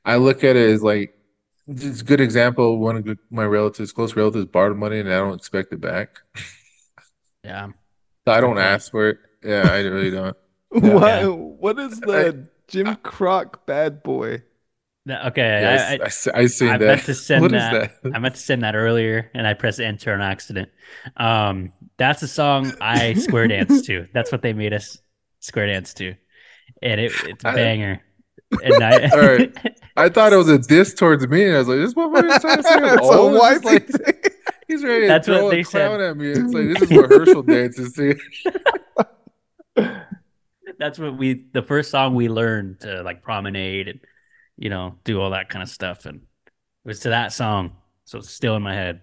I 0.06 0.15
look 0.17 0.43
at 0.43 0.56
it 0.56 0.69
as 0.72 0.83
like 0.83 1.17
it's 1.67 2.01
a 2.01 2.03
good 2.03 2.19
example. 2.22 2.77
One 2.80 2.98
of 2.98 3.17
my 3.32 3.45
relatives, 3.45 3.91
close 3.93 4.15
relatives, 4.15 4.45
borrowed 4.48 4.77
money 4.77 4.99
and 4.99 5.09
I 5.11 5.17
don't 5.17 5.35
expect 5.35 5.73
it 5.73 5.82
back. 5.82 6.19
Yeah. 7.43 7.67
So 8.25 8.32
I 8.33 8.40
don't 8.40 8.57
ask 8.57 8.90
for 8.91 9.09
it. 9.09 9.17
Yeah, 9.43 9.67
I 9.69 9.82
really 9.82 10.11
don't. 10.11 10.38
what? 10.69 11.38
What 11.38 11.77
is 11.80 11.99
the 11.99 12.48
Jim 12.69 12.95
Croce 13.03 13.49
bad 13.65 14.01
boy? 14.03 14.43
That- 15.06 15.25
Okay. 15.27 15.41
Yes, 15.41 15.82
I, 15.82 15.93
I, 15.95 15.98
I, 15.98 16.06
s- 16.06 16.27
I 16.33 16.45
seen 16.45 16.69
I 16.69 16.77
that. 16.77 16.85
meant 16.88 17.03
to 17.03 17.14
send 17.27 17.41
What 17.41 17.53
is 17.53 17.61
that. 17.61 17.91
I 18.14 18.19
meant 18.19 18.35
to 18.35 18.41
send 18.41 18.61
that 18.64 18.75
earlier, 18.75 19.30
and 19.33 19.45
I 19.45 19.53
pressed 19.56 19.82
enter 19.82 20.14
on 20.14 20.22
accident. 20.22 20.69
Um, 21.17 21.73
that's 21.98 22.23
a 22.23 22.27
song 22.30 22.72
I 22.80 23.14
square 23.15 23.48
dance 23.49 23.85
to. 23.88 24.07
That's 24.14 24.32
what 24.32 24.41
they 24.41 24.53
made 24.53 24.72
us 24.72 24.99
square 25.41 25.67
dance 25.67 25.93
to, 25.95 26.15
and 26.82 27.01
it, 27.01 27.11
it's 27.25 27.43
a 27.43 27.49
I- 27.49 27.56
banger. 27.56 28.01
And 28.63 28.83
I, 28.83 29.09
All 29.13 29.19
right. 29.19 29.55
I 29.97 30.09
thought 30.09 30.33
it 30.33 30.37
was 30.37 30.49
a 30.49 30.57
diss 30.59 30.93
towards 30.93 31.27
me, 31.27 31.45
and 31.45 31.55
I 31.55 31.59
was 31.59 31.67
like, 31.67 31.77
"This 31.79 31.93
motherfucker's 31.93 32.41
trying 32.41 32.57
to 32.57 32.63
say 32.63 32.73
I'm 32.75 32.83
It's 32.99 33.07
a 33.09 33.11
old." 33.11 33.33
It's 33.33 33.41
white 33.41 33.63
like, 33.65 33.87
thing. 33.87 34.31
he's 34.67 34.83
ready 34.83 35.01
to 35.01 35.07
That's 35.07 35.27
what 35.27 35.37
throw 35.37 35.49
they 35.49 35.59
a 35.59 35.63
clown 35.63 35.99
said. 35.99 36.09
at 36.09 36.17
me. 36.17 36.29
It's 36.29 36.53
like 36.53 36.67
this 36.79 36.81
is 36.83 36.97
what 36.97 37.09
Herschel 37.09 37.43
dances 37.43 37.93
to. 37.93 38.15
that's 40.79 40.99
what 40.99 41.17
we 41.17 41.45
the 41.53 41.61
first 41.61 41.91
song 41.91 42.15
we 42.15 42.29
learned 42.29 42.79
to 42.81 43.01
like 43.03 43.21
promenade 43.23 43.87
and 43.87 43.99
you 44.57 44.69
know 44.69 44.95
do 45.03 45.19
all 45.21 45.31
that 45.31 45.49
kind 45.49 45.63
of 45.63 45.69
stuff, 45.69 46.05
and 46.05 46.17
it 46.17 46.87
was 46.87 46.99
to 47.01 47.09
that 47.09 47.33
song, 47.33 47.73
so 48.05 48.19
it's 48.19 48.29
still 48.29 48.55
in 48.55 48.63
my 48.63 48.73
head. 48.73 49.01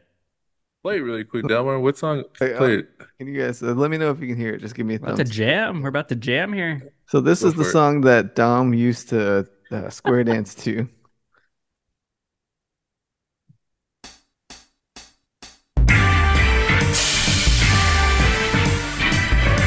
Play 0.82 0.96
it 0.96 1.00
really 1.00 1.24
quick, 1.24 1.46
Delmar. 1.46 1.78
What 1.78 1.98
song? 1.98 2.24
Hey, 2.38 2.54
Play 2.56 2.76
uh, 2.76 2.78
it. 2.78 2.88
Can 3.18 3.26
you 3.26 3.38
guys 3.38 3.62
uh, 3.62 3.74
let 3.74 3.90
me 3.90 3.98
know 3.98 4.10
if 4.10 4.20
you 4.20 4.26
can 4.26 4.36
hear 4.36 4.54
it? 4.54 4.62
Just 4.62 4.74
give 4.74 4.86
me 4.86 4.94
a 4.94 4.98
thumbs. 4.98 5.20
About 5.20 5.26
to 5.26 5.32
jam. 5.32 5.82
We're 5.82 5.90
about 5.90 6.08
to 6.08 6.16
jam 6.16 6.54
here. 6.54 6.94
So 7.06 7.20
this 7.20 7.42
Go 7.42 7.48
is 7.48 7.54
the 7.54 7.62
it. 7.64 7.72
song 7.72 8.00
that 8.02 8.34
Dom 8.34 8.72
used 8.72 9.10
to 9.10 9.46
uh, 9.70 9.90
square 9.90 10.24
dance 10.24 10.54
to. 10.54 10.88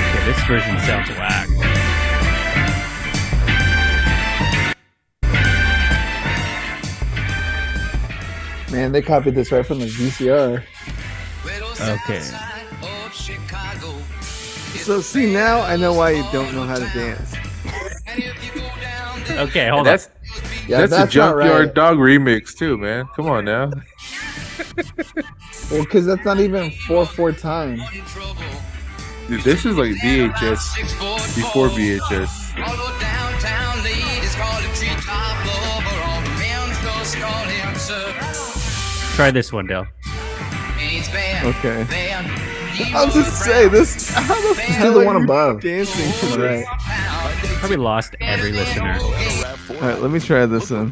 Okay, 0.10 0.26
this 0.26 0.44
version 0.48 0.80
sounds 0.80 1.10
whack. 1.10 1.48
Man, 8.72 8.92
they 8.92 9.04
copied 9.04 9.36
this 9.36 9.52
right 9.52 9.64
from 9.64 9.78
the 9.78 9.86
VCR. 9.86 10.64
Okay. 11.90 12.22
So 14.78 15.02
see 15.02 15.32
now 15.32 15.62
I 15.62 15.76
know 15.76 15.94
why 15.94 16.12
you 16.12 16.24
don't 16.32 16.54
know 16.54 16.64
how 16.64 16.76
to 16.76 16.90
dance. 16.94 17.36
Okay, 19.30 19.70
hold 19.70 19.80
on. 19.80 19.86
That's 19.86 20.10
Yeah, 20.68 20.80
that's, 20.80 20.92
that's, 20.92 21.10
a 21.10 21.12
junkyard 21.12 21.68
right. 21.68 21.74
dog 21.74 21.98
remix 21.98 22.56
too, 22.56 22.78
man. 22.78 23.06
Come 23.16 23.28
on 23.28 23.46
now. 23.46 23.72
Well, 25.72 25.84
because 25.84 26.06
that's 26.06 26.26
not 26.26 26.40
even 26.40 26.72
four 26.72 27.06
four 27.06 27.32
time. 27.32 27.82
Dude, 29.28 29.42
this 29.42 29.66
is 29.66 29.78
like 29.78 29.92
VHS 29.96 31.36
before 31.36 31.70
VHS. 31.70 32.60
Although 32.60 33.00
downtown 33.00 33.84
ladies 33.84 34.36
call 34.36 34.60
him 34.60 34.72
treetop 34.76 35.46
lover, 35.46 36.02
all 36.04 36.22
the 36.22 36.30
men 36.38 36.70
just 36.84 37.16
call 37.16 37.46
him 37.46 37.76
sir. 37.76 39.16
Try 39.16 39.32
this 39.32 39.54
one, 39.54 39.68
Dale. 39.68 39.88
Means 41.44 41.56
Van, 41.90 42.26
Okay. 42.26 42.92
I'll 42.94 43.06
was 43.06 43.14
just 43.14 43.44
say 43.44 43.68
this. 43.68 44.10
How 44.10 44.34
the 44.42 44.56
Just 44.56 44.80
do 44.82 44.94
the 45.00 45.06
one 45.06 45.16
above. 45.24 45.62
dancing 45.62 46.12
to 46.32 46.42
Right. 46.42 46.66
this? 47.42 47.58
Probably 47.60 47.78
lost 47.78 48.16
every 48.20 48.52
listener. 48.52 48.98
All 49.02 49.80
right, 49.90 50.02
let 50.02 50.10
me 50.12 50.20
try 50.20 50.46
this 50.46 50.72
one. 50.72 50.92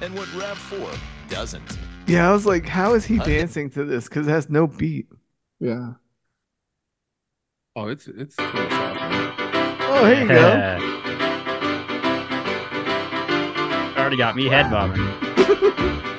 And 0.00 0.14
what 0.16 0.32
Rev 0.34 0.56
4 0.58 0.90
doesn't. 1.28 1.78
Yeah, 2.06 2.28
I 2.28 2.32
was 2.32 2.46
like, 2.46 2.66
how 2.66 2.94
is 2.94 3.04
he 3.04 3.18
dancing 3.18 3.68
to 3.70 3.84
this? 3.84 4.08
Because 4.08 4.26
it 4.26 4.30
has 4.30 4.48
no 4.50 4.66
beat. 4.66 5.06
Yeah. 5.60 5.92
Oh, 7.76 7.86
it's 7.88 8.06
it's 8.08 8.34
pretty. 8.36 8.68
Oh, 9.84 10.04
here 10.06 10.22
you 10.22 10.28
go. 10.28 10.78
Already 14.00 14.16
got 14.16 14.34
me 14.34 14.46
head 14.46 14.70
bobbing. 14.70 15.00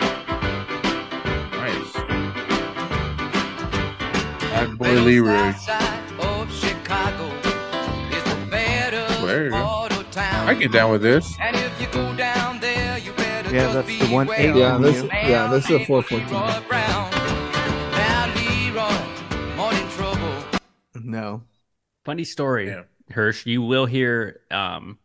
Bad 4.64 4.78
boy 4.78 4.92
Leroy. 5.02 5.54
There 9.26 9.46
you 9.46 9.50
go. 9.52 9.88
I 10.16 10.56
get 10.58 10.72
down 10.72 10.92
with 10.92 11.02
this. 11.02 11.36
And 11.42 11.56
if 11.56 11.82
you 11.82 11.88
go 11.88 12.16
down 12.16 12.60
there, 12.60 12.98
you 13.00 13.12
better 13.14 13.54
Yeah, 13.54 13.74
that's 13.74 13.88
the 13.88 14.08
one 14.14 14.30
eight. 14.32 14.56
Yeah, 14.56 14.78
this 14.78 15.04
you. 15.04 15.10
yeah, 15.12 15.48
this 15.48 15.66
is 15.66 15.72
a 15.82 15.86
four 15.86 16.02
four 16.04 16.20
Leroy 16.20 16.30
time. 16.30 16.64
Brown. 16.68 17.12
Now 17.92 18.34
Leroy, 18.36 19.56
morning 19.56 19.88
trouble. 19.90 20.44
No. 20.96 21.44
Funny 22.06 22.24
story, 22.24 22.68
Yeah. 22.68 22.84
Hirsch. 23.12 23.46
You 23.46 23.62
will 23.64 23.86
hear, 23.86 24.40
um, 24.52 24.98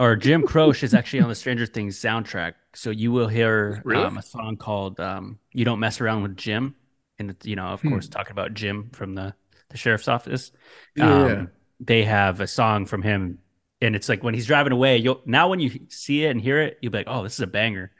or 0.00 0.16
Jim 0.16 0.42
Croce 0.44 0.82
is 0.82 0.94
actually 0.94 1.20
on 1.20 1.28
the 1.28 1.34
Stranger 1.34 1.66
Things 1.66 1.98
soundtrack, 2.00 2.54
so 2.74 2.90
you 2.90 3.12
will 3.12 3.28
hear 3.28 3.80
Really? 3.84 4.02
um, 4.04 4.18
a 4.18 4.22
song 4.22 4.56
called 4.56 4.98
um, 4.98 5.38
"You 5.52 5.64
Don't 5.64 5.78
Mess 5.80 6.00
Around 6.00 6.22
with 6.22 6.36
Jim," 6.36 6.74
and 7.18 7.30
it's, 7.30 7.46
you 7.46 7.56
know, 7.56 7.66
of 7.68 7.80
Hmm. 7.82 7.90
course, 7.90 8.08
talking 8.08 8.32
about 8.32 8.54
Jim 8.54 8.90
from 8.92 9.14
the 9.14 9.34
the 9.70 9.76
sheriff's 9.76 10.08
office. 10.08 10.52
Yeah. 10.94 11.24
Um, 11.24 11.50
they 11.80 12.04
have 12.04 12.40
a 12.40 12.46
song 12.46 12.86
from 12.86 13.02
him, 13.02 13.38
and 13.82 13.96
it's 13.96 14.08
like 14.08 14.22
when 14.22 14.34
he's 14.34 14.46
driving 14.46 14.72
away. 14.72 14.98
You'll 14.98 15.20
now 15.26 15.48
when 15.48 15.60
you 15.60 15.70
see 15.88 16.24
it 16.24 16.30
and 16.30 16.40
hear 16.40 16.60
it, 16.60 16.78
you'll 16.80 16.92
be 16.92 16.98
like, 16.98 17.08
"Oh, 17.08 17.22
this 17.22 17.34
is 17.34 17.40
a 17.40 17.46
banger." 17.46 17.90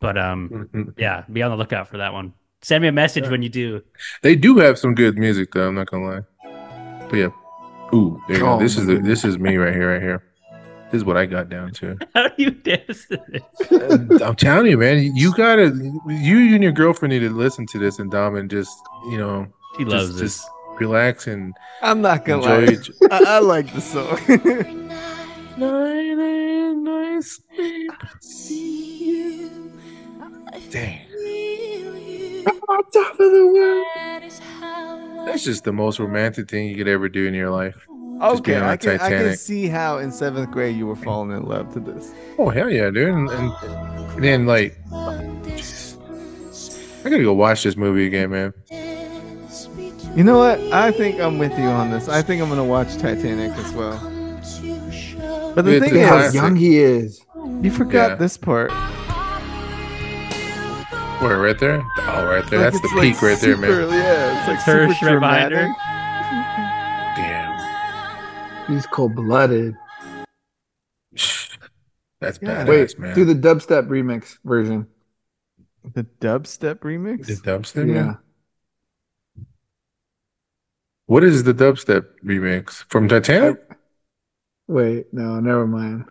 But 0.00 0.18
um, 0.18 0.68
Mhm. 0.72 0.94
yeah, 0.98 1.24
be 1.32 1.42
on 1.42 1.50
the 1.50 1.56
lookout 1.56 1.88
for 1.88 1.98
that 1.98 2.12
one. 2.12 2.34
Send 2.62 2.82
me 2.82 2.88
a 2.88 2.92
message 2.92 3.28
when 3.28 3.42
you 3.42 3.48
do. 3.48 3.82
They 4.22 4.36
do 4.36 4.58
have 4.58 4.78
some 4.78 4.94
good 4.94 5.16
music 5.18 5.52
though. 5.52 5.68
I'm 5.68 5.74
not 5.74 5.90
gonna 5.90 6.04
lie. 6.06 6.20
But 7.08 7.16
yeah. 7.16 7.28
Ooh, 7.94 8.20
there 8.28 8.38
you 8.38 8.42
go. 8.42 8.54
Oh, 8.54 8.58
This 8.58 8.76
my 8.76 8.82
is 8.82 8.86
the, 8.88 8.96
this 8.98 9.24
is 9.24 9.38
me 9.38 9.56
right 9.56 9.72
here, 9.74 9.92
right 9.92 10.02
here. 10.02 10.22
This 10.92 11.00
is 11.00 11.04
what 11.04 11.16
I 11.16 11.26
got 11.26 11.48
down 11.48 11.72
to. 11.72 11.98
How 12.14 12.28
do 12.28 12.34
you 12.42 12.50
dance 12.50 13.06
to 13.08 13.20
this? 13.28 14.22
I'm 14.22 14.36
telling 14.36 14.70
you, 14.70 14.78
man. 14.78 15.12
You 15.16 15.34
gotta. 15.34 15.66
You 16.06 16.54
and 16.54 16.62
your 16.62 16.72
girlfriend 16.72 17.12
need 17.12 17.20
to 17.20 17.30
listen 17.30 17.66
to 17.66 17.78
this 17.78 17.98
and 17.98 18.10
Dom 18.10 18.36
and 18.36 18.48
just 18.50 18.78
you 19.10 19.18
know 19.18 19.46
He 19.78 19.84
loves 19.84 20.12
this. 20.18 20.36
just 20.38 20.50
relax 20.78 21.26
and 21.26 21.54
I'm 21.82 22.00
not 22.02 22.24
going 22.24 22.42
to 22.42 22.54
enjoy 22.54 22.66
lie. 22.66 22.80
it. 22.80 22.88
I, 23.10 23.36
I 23.36 23.38
like 23.40 23.72
the 23.72 23.80
song. 23.80 24.18
Every 24.28 24.74
night 25.56 26.06
nice. 27.16 27.40
I 27.58 28.08
see 28.20 29.04
you, 29.04 29.72
I 30.52 30.60
Dang. 30.70 31.00
On 32.68 32.82
top 32.90 33.12
of 33.12 33.18
the 33.18 33.50
world. 33.54 33.86
That 33.94 34.22
is 34.24 34.38
how 34.38 34.98
I 35.20 35.26
That's 35.26 35.44
just 35.44 35.64
the 35.64 35.72
most 35.72 35.98
romantic 35.98 36.48
thing 36.50 36.68
you 36.68 36.76
could 36.76 36.88
ever 36.88 37.08
do 37.08 37.26
in 37.26 37.34
your 37.34 37.50
life. 37.50 37.76
Just 38.20 38.40
okay, 38.40 38.60
I 38.60 38.76
can, 38.76 39.00
I 39.00 39.08
can 39.10 39.36
see 39.36 39.66
how 39.68 39.98
in 39.98 40.10
seventh 40.10 40.50
grade 40.50 40.76
you 40.76 40.86
were 40.86 40.96
falling 40.96 41.36
in 41.36 41.42
love 41.44 41.72
to 41.74 41.80
this. 41.80 42.12
Oh 42.38 42.48
hell 42.48 42.70
yeah, 42.70 42.90
dude! 42.90 43.08
And, 43.14 43.28
and, 43.30 43.52
and 44.14 44.24
then 44.24 44.46
like, 44.46 44.76
one 44.88 45.42
I 47.04 47.08
gotta 47.10 47.22
go 47.22 47.34
watch 47.34 47.62
this 47.62 47.76
movie 47.76 48.06
again, 48.06 48.30
man. 48.30 48.52
You 50.16 50.24
know 50.24 50.38
what? 50.38 50.58
I 50.72 50.90
think 50.92 51.20
I'm 51.20 51.38
with 51.38 51.52
you 51.58 51.66
on 51.66 51.90
this. 51.90 52.08
I 52.08 52.22
think 52.22 52.40
I'm 52.40 52.48
going 52.48 52.58
to 52.58 52.64
watch 52.64 52.96
Titanic 52.96 53.52
as 53.58 53.70
well. 53.74 53.98
come 53.98 54.40
to 54.42 54.90
show 54.90 55.52
But 55.54 55.66
the 55.66 55.76
It's 55.76 55.84
thing 55.86 55.94
is, 55.94 56.00
Look 56.00 56.02
at 56.04 56.08
how 56.08 56.16
is, 56.16 56.22
classic. 56.22 56.34
young 56.40 56.56
he 56.56 56.78
is. 56.78 57.20
you 57.60 57.70
forgot 57.70 58.10
Yeah. 58.12 58.14
this 58.16 58.38
part. 58.38 58.72
Where 61.20 61.38
right 61.38 61.58
there? 61.58 61.82
Oh, 61.98 62.24
right 62.26 62.44
there. 62.48 62.60
Like, 62.60 62.72
That's 62.72 62.80
the 62.80 62.88
like, 62.96 63.12
peak 63.12 63.22
right 63.22 63.38
there, 63.38 63.56
man. 63.58 63.70
Yeah, 63.90 64.38
it's 64.38 64.48
like 64.48 64.58
Her 64.60 64.88
super 64.88 64.88
right 64.88 65.00
dramatic. 65.12 65.58
Damn. 65.58 65.74
He's 68.68 68.86
cold 68.86 69.14
blooded. 69.14 69.74
That's 72.20 72.38
Yeah. 72.40 72.64
badass, 72.64 72.68
Wait, 72.68 72.98
man. 72.98 73.14
do 73.14 73.24
the 73.24 73.34
dubstep 73.34 73.88
remix 73.88 74.38
version. 74.44 74.86
The 75.94 76.04
dubstep 76.20 76.80
remix? 76.80 77.26
the 77.26 77.34
dubstep. 77.34 77.86
Yeah. 77.88 77.92
man? 78.02 78.18
What 81.06 81.22
is 81.22 81.44
the 81.44 81.54
dubstep 81.54 82.06
remix 82.24 82.84
from 82.90 83.08
Titanic? 83.08 83.58
Wait, 84.66 85.06
no, 85.12 85.38
never 85.38 85.66
mind. 85.66 86.06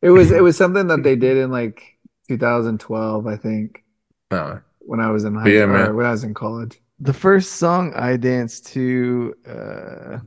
It 0.00 0.10
was 0.10 0.30
it 0.30 0.42
was 0.42 0.56
something 0.56 0.86
that 0.86 1.02
they 1.02 1.16
did 1.16 1.36
in 1.36 1.50
like 1.50 1.98
2012, 2.28 3.26
I 3.26 3.36
think, 3.36 3.84
No. 4.30 4.60
when 4.78 5.00
I 5.00 5.10
was 5.10 5.24
in 5.24 5.34
high 5.34 5.48
Yeah, 5.48 5.64
school, 5.64 5.74
man. 5.74 5.96
when 5.96 6.06
I 6.06 6.12
was 6.12 6.24
in 6.24 6.32
college. 6.32 6.80
The 7.00 7.12
first 7.12 7.54
song 7.54 7.92
I 7.94 8.16
danced 8.16 8.68
to, 8.68 9.34
uh, 9.46 10.18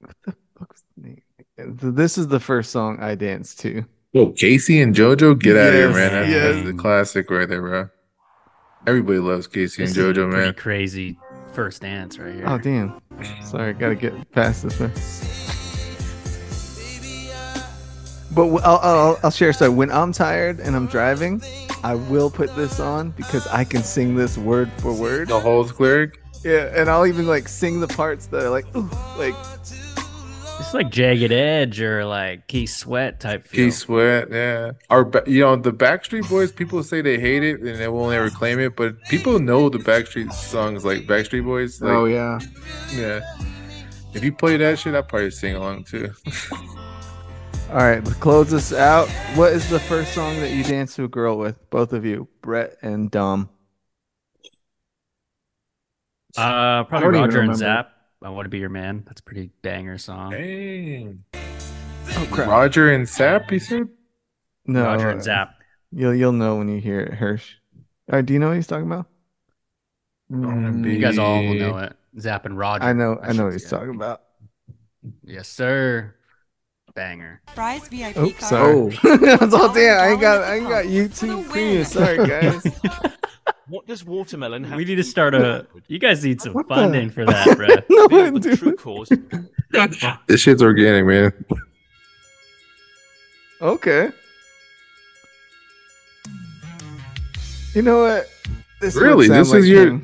what 0.00 0.16
the 0.24 0.34
fuck 0.58 0.72
was 0.72 0.82
the 0.96 1.08
name? 1.08 1.22
Uh, 1.58 1.90
this 1.90 2.18
is 2.18 2.28
the 2.28 2.40
first 2.40 2.70
song 2.70 2.98
I 3.00 3.14
danced 3.14 3.60
to. 3.60 3.84
Oh, 4.14 4.30
K-Ci 4.30 4.80
and 4.80 4.94
JoJo, 4.94 5.38
get 5.38 5.56
out 5.56 5.68
of 5.68 5.74
here, 5.74 5.88
man. 5.92 6.12
That's, 6.12 6.30
yes. 6.30 6.54
that's 6.54 6.66
the 6.66 6.74
classic 6.74 7.30
right 7.30 7.48
there, 7.48 7.60
bro. 7.60 7.88
Everybody 8.86 9.18
loves 9.18 9.46
K-Ci 9.46 9.64
This 9.66 9.78
and 9.78 9.88
is 9.88 9.96
a 9.96 10.00
JoJo, 10.20 10.32
man. 10.32 10.54
crazy 10.54 11.18
first 11.52 11.82
dance 11.82 12.18
right 12.18 12.34
here. 12.34 12.44
Oh 12.46 12.58
damn. 12.58 13.00
Sorry, 13.44 13.72
gotta 13.74 13.96
get 13.96 14.30
past 14.32 14.62
this 14.62 14.78
one. 14.78 14.92
But 18.34 18.44
w- 18.44 18.60
I'll, 18.64 18.78
I'll, 18.78 19.18
I'll 19.24 19.30
share. 19.30 19.52
So 19.52 19.70
when 19.72 19.90
I'm 19.90 20.12
tired 20.12 20.60
and 20.60 20.76
I'm 20.76 20.86
driving, 20.86 21.42
I 21.82 21.96
will 21.96 22.30
put 22.30 22.54
this 22.54 22.78
on 22.78 23.10
because 23.10 23.46
I 23.48 23.64
can 23.64 23.82
sing 23.82 24.14
this 24.14 24.38
word 24.38 24.70
for 24.78 24.92
word. 24.92 25.28
The 25.28 25.40
whole 25.40 25.64
lyric. 25.80 26.20
Yeah, 26.44 26.70
and 26.74 26.88
I'll 26.88 27.06
even 27.06 27.26
like 27.26 27.48
sing 27.48 27.80
the 27.80 27.88
parts 27.88 28.26
that 28.28 28.44
are 28.44 28.50
like, 28.50 28.66
ooh, 28.76 28.88
like 29.18 29.34
It's 30.58 30.74
like 30.74 30.90
Jagged 30.90 31.30
Edge 31.30 31.80
or 31.80 32.04
like 32.04 32.46
Keith 32.48 32.70
Sweat 32.70 33.20
type 33.20 33.46
feel. 33.46 33.66
Keith 33.66 33.74
Sweat, 33.74 34.28
yeah. 34.30 34.72
Our, 34.90 35.10
you 35.26 35.40
know, 35.40 35.56
the 35.56 35.72
Backstreet 35.72 36.28
Boys. 36.28 36.50
People 36.50 36.82
say 36.82 37.00
they 37.00 37.18
hate 37.18 37.44
it 37.44 37.60
and 37.60 37.78
they 37.78 37.88
won't 37.88 38.12
ever 38.14 38.28
claim 38.28 38.58
it, 38.58 38.76
but 38.76 39.00
people 39.04 39.38
know 39.38 39.68
the 39.68 39.78
Backstreet 39.78 40.32
songs 40.32 40.84
like 40.84 41.06
Backstreet 41.06 41.44
Boys. 41.44 41.80
Like, 41.80 41.92
oh 41.92 42.04
yeah. 42.06 42.40
yeah. 42.92 43.20
If 44.14 44.24
you 44.24 44.32
play 44.32 44.56
that 44.56 44.78
shit, 44.78 44.94
I'll 44.94 45.02
probably 45.02 45.30
sing 45.30 45.54
along 45.54 45.84
too. 45.84 46.12
All 47.70 47.76
right, 47.76 48.02
let's 48.02 48.18
close 48.18 48.50
this 48.50 48.72
out. 48.72 49.08
What 49.34 49.52
is 49.52 49.68
the 49.68 49.78
first 49.78 50.14
song 50.14 50.40
that 50.40 50.52
you 50.52 50.64
dance 50.64 50.96
to 50.96 51.04
a 51.04 51.08
girl 51.08 51.38
with? 51.38 51.68
Both 51.70 51.92
of 51.92 52.04
you, 52.04 52.26
Brett 52.40 52.78
and 52.80 53.10
Dom. 53.10 53.50
Uh, 56.36 56.84
probably 56.84 57.18
Roger 57.20 57.42
and. 57.42 57.56
Zapp. 57.56 57.97
I 58.22 58.30
want 58.30 58.46
to 58.46 58.50
be 58.50 58.58
your 58.58 58.68
man. 58.68 59.04
That's 59.06 59.20
a 59.20 59.22
pretty 59.24 59.50
banger 59.62 59.98
song. 59.98 60.32
Dang. 60.32 61.24
Oh 61.34 62.28
crap! 62.32 62.48
Roger 62.48 62.92
and 62.92 63.08
Sap, 63.08 63.50
you 63.52 63.58
said? 63.60 63.88
No, 64.66 64.84
Roger 64.84 65.10
and 65.10 65.22
Zapp. 65.22 65.54
You'll 65.92 66.14
you'll 66.14 66.32
know 66.32 66.56
when 66.56 66.68
you 66.68 66.80
hear 66.80 67.00
it, 67.00 67.14
Hirsch. 67.14 67.54
All 68.10 68.16
right, 68.16 68.26
do 68.26 68.32
you 68.32 68.38
know 68.38 68.48
what 68.48 68.56
he's 68.56 68.66
talking 68.66 68.86
about? 68.86 69.06
Mm, 70.32 70.84
You 70.90 70.98
guys 70.98 71.18
all 71.18 71.42
will 71.42 71.54
know 71.54 71.78
it. 71.78 71.96
Zapp 72.18 72.44
and 72.46 72.58
Roger. 72.58 72.82
I 72.84 72.92
know, 72.92 73.18
I 73.22 73.32
know 73.32 73.44
what 73.44 73.52
he's 73.52 73.64
say. 73.64 73.76
talking 73.76 73.94
about. 73.94 74.22
Yes, 75.24 75.48
sir. 75.48 76.14
Banger. 76.94 77.40
Fry's 77.54 77.86
VIP 77.88 78.16
Oops, 78.16 78.38
card. 78.40 78.50
sorry. 78.50 78.98
Oh. 79.04 79.16
That's 79.36 79.54
all. 79.54 79.72
Damn, 79.72 80.00
I 80.00 80.08
ain't 80.08 80.20
got, 80.20 80.42
I 80.42 80.56
ain't 80.56 80.68
got 80.68 80.84
YouTube 80.86 81.48
Premium. 81.48 81.84
Sorry, 81.84 82.16
guys. 82.26 82.66
What 83.68 83.86
does 83.86 84.04
watermelon 84.04 84.64
have 84.64 84.76
We 84.76 84.84
need 84.84 84.92
do 84.92 84.96
to 84.96 85.04
start 85.04 85.34
a. 85.34 85.66
You 85.88 85.98
guys 85.98 86.24
need 86.24 86.40
some 86.40 86.54
What 86.54 86.68
the- 86.68 86.74
funding 86.74 87.10
for 87.10 87.24
that, 87.26 87.56
bro. 87.56 87.66
no, 87.90 88.06
Reveal 88.08 88.32
the 88.32 88.40
do. 88.40 88.56
true 88.56 88.76
cause. 88.76 89.10
This 90.26 90.40
shit's 90.40 90.62
organic, 90.62 91.04
man. 91.04 91.32
Okay. 93.60 94.10
You 97.74 97.82
know 97.82 98.00
what? 98.02 98.28
This 98.80 98.96
Really? 98.96 99.26
sound 99.26 99.40
This 99.40 99.52
is 99.52 99.68
your- 99.68 100.00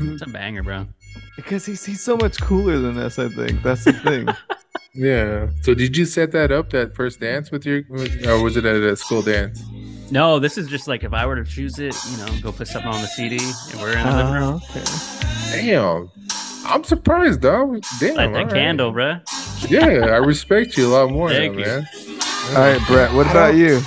It's 0.00 0.22
a 0.22 0.26
banger, 0.26 0.62
bro. 0.62 0.86
because 1.34 1.66
he's 1.66 1.84
he's 1.84 2.00
so 2.00 2.16
much 2.16 2.40
cooler 2.40 2.78
than 2.78 2.96
us. 2.98 3.18
I 3.18 3.28
think 3.28 3.62
that's 3.62 3.84
the 3.84 3.92
thing. 3.94 4.28
Yeah. 4.96 5.48
So 5.62 5.74
did 5.74 5.96
you 5.96 6.04
set 6.04 6.32
that 6.32 6.50
up 6.50 6.70
that 6.70 6.94
first 6.94 7.20
dance 7.20 7.50
with 7.50 7.66
your, 7.66 7.82
with, 7.88 8.26
or 8.26 8.42
was 8.42 8.56
it 8.56 8.64
at 8.64 8.76
a 8.76 8.96
school 8.96 9.22
dance? 9.22 9.62
No, 10.10 10.38
this 10.38 10.56
is 10.56 10.68
just 10.68 10.86
like 10.88 11.02
if 11.04 11.12
I 11.12 11.26
were 11.26 11.36
to 11.36 11.44
choose 11.44 11.78
it, 11.78 11.96
you 12.10 12.16
know, 12.18 12.28
go 12.40 12.52
put 12.52 12.68
something 12.68 12.90
on 12.90 13.00
the 13.00 13.08
CD 13.08 13.38
and 13.72 13.80
we're 13.80 13.96
in 13.96 14.06
the 14.06 14.16
living 14.16 14.32
room. 14.32 14.60
Oh, 14.62 14.70
okay. 14.70 15.60
Damn. 15.66 16.10
I'm 16.64 16.84
surprised, 16.84 17.40
dog. 17.40 17.82
Damn. 18.00 18.14
Light 18.16 18.32
that 18.32 18.38
all 18.38 18.44
right. 18.44 18.52
candle, 18.52 18.92
bro. 18.92 19.20
Yeah, 19.68 20.06
I 20.06 20.18
respect 20.18 20.76
you 20.76 20.86
a 20.86 20.92
lot 20.92 21.10
more, 21.10 21.30
Thank 21.30 21.54
now, 21.56 21.60
you. 21.60 21.66
man. 21.66 21.86
All 22.50 22.54
right, 22.54 22.80
Brett. 22.86 23.12
What 23.14 23.26
about 23.30 23.54
you? 23.56 23.80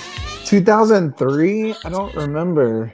2003. 0.45 1.75
I 1.85 1.89
don't 1.89 2.13
remember. 2.15 2.93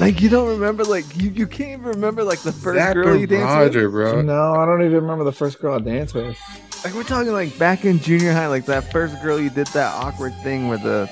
Like 0.00 0.20
you 0.20 0.28
don't 0.28 0.48
remember? 0.48 0.84
Like 0.84 1.04
you, 1.16 1.30
you 1.30 1.46
can't 1.46 1.80
even 1.80 1.84
remember 1.84 2.24
like 2.24 2.40
the 2.40 2.52
first 2.52 2.78
Zapp 2.78 2.94
girl 2.94 3.16
you 3.16 3.26
danced 3.26 3.46
Roger, 3.46 3.88
bro. 3.88 4.22
No, 4.22 4.54
I 4.54 4.66
don't 4.66 4.82
even 4.82 4.94
remember 4.94 5.24
the 5.24 5.32
first 5.32 5.60
girl 5.60 5.74
I 5.74 5.78
danced 5.78 6.14
with. 6.14 6.26
with. 6.26 6.84
Like 6.84 6.94
we're 6.94 7.04
talking 7.04 7.32
like 7.32 7.56
back 7.58 7.84
in 7.84 7.98
junior 8.00 8.32
high, 8.32 8.48
like 8.48 8.66
that 8.66 8.90
first 8.92 9.20
girl 9.22 9.40
you 9.40 9.50
did 9.50 9.68
that 9.68 9.94
awkward 9.94 10.34
thing 10.42 10.68
with 10.68 10.82
the 10.82 11.06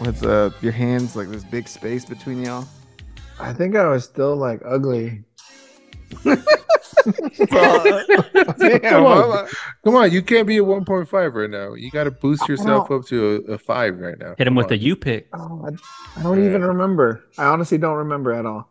with 0.00 0.20
the 0.20 0.52
your 0.62 0.72
hands 0.72 1.14
like 1.14 1.28
this 1.28 1.44
big 1.44 1.68
space 1.68 2.04
between 2.04 2.42
y'all. 2.42 2.66
I 3.38 3.52
think 3.52 3.76
I 3.76 3.86
was 3.88 4.04
still 4.04 4.34
like 4.36 4.60
ugly. 4.64 5.22
Damn, 6.24 6.42
Come 8.80 9.04
on. 9.04 9.48
Come 9.84 9.94
on, 9.96 10.12
you 10.12 10.22
can't 10.22 10.46
be 10.46 10.58
a 10.58 10.62
1.5 10.62 11.34
right 11.34 11.50
now. 11.50 11.74
You 11.74 11.90
got 11.90 12.04
to 12.04 12.10
boost 12.10 12.48
yourself 12.48 12.90
up 12.90 13.04
to 13.06 13.44
a, 13.48 13.52
a 13.52 13.58
5 13.58 13.98
right 13.98 14.18
now. 14.18 14.34
Hit 14.38 14.46
him 14.46 14.52
Come 14.52 14.56
with 14.56 14.64
on. 14.66 14.70
the 14.70 14.78
U 14.78 14.96
pick. 14.96 15.28
Oh, 15.32 15.66
I, 15.66 16.20
I 16.20 16.22
don't 16.22 16.44
even 16.44 16.62
remember. 16.62 17.24
I 17.38 17.46
honestly 17.46 17.78
don't 17.78 17.96
remember 17.96 18.32
at 18.32 18.46
all. 18.46 18.68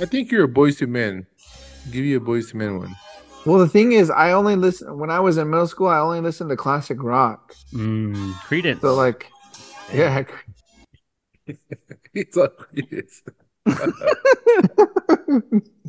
I 0.00 0.06
think 0.06 0.30
you're 0.30 0.44
a 0.44 0.48
Boyz 0.48 0.80
II 0.80 0.88
Men. 0.88 1.26
Give 1.90 2.04
you 2.04 2.16
a 2.16 2.20
Boyz 2.20 2.54
II 2.54 2.58
Men 2.58 2.78
one. 2.78 2.96
Well, 3.44 3.58
the 3.58 3.68
thing 3.68 3.92
is, 3.92 4.08
I 4.08 4.32
only 4.32 4.56
listen 4.56 4.98
when 4.98 5.10
I 5.10 5.20
was 5.20 5.36
in 5.36 5.50
middle 5.50 5.66
school. 5.66 5.88
I 5.88 5.98
only 5.98 6.20
listened 6.20 6.50
to 6.50 6.56
classic 6.56 7.02
rock. 7.02 7.54
Mm, 7.72 8.32
Creedence. 8.34 8.80
So 8.80 8.94
like, 8.94 9.30
yeah, 9.92 10.22
It's 12.14 12.36
like 12.36 12.52
yes. 12.74 13.22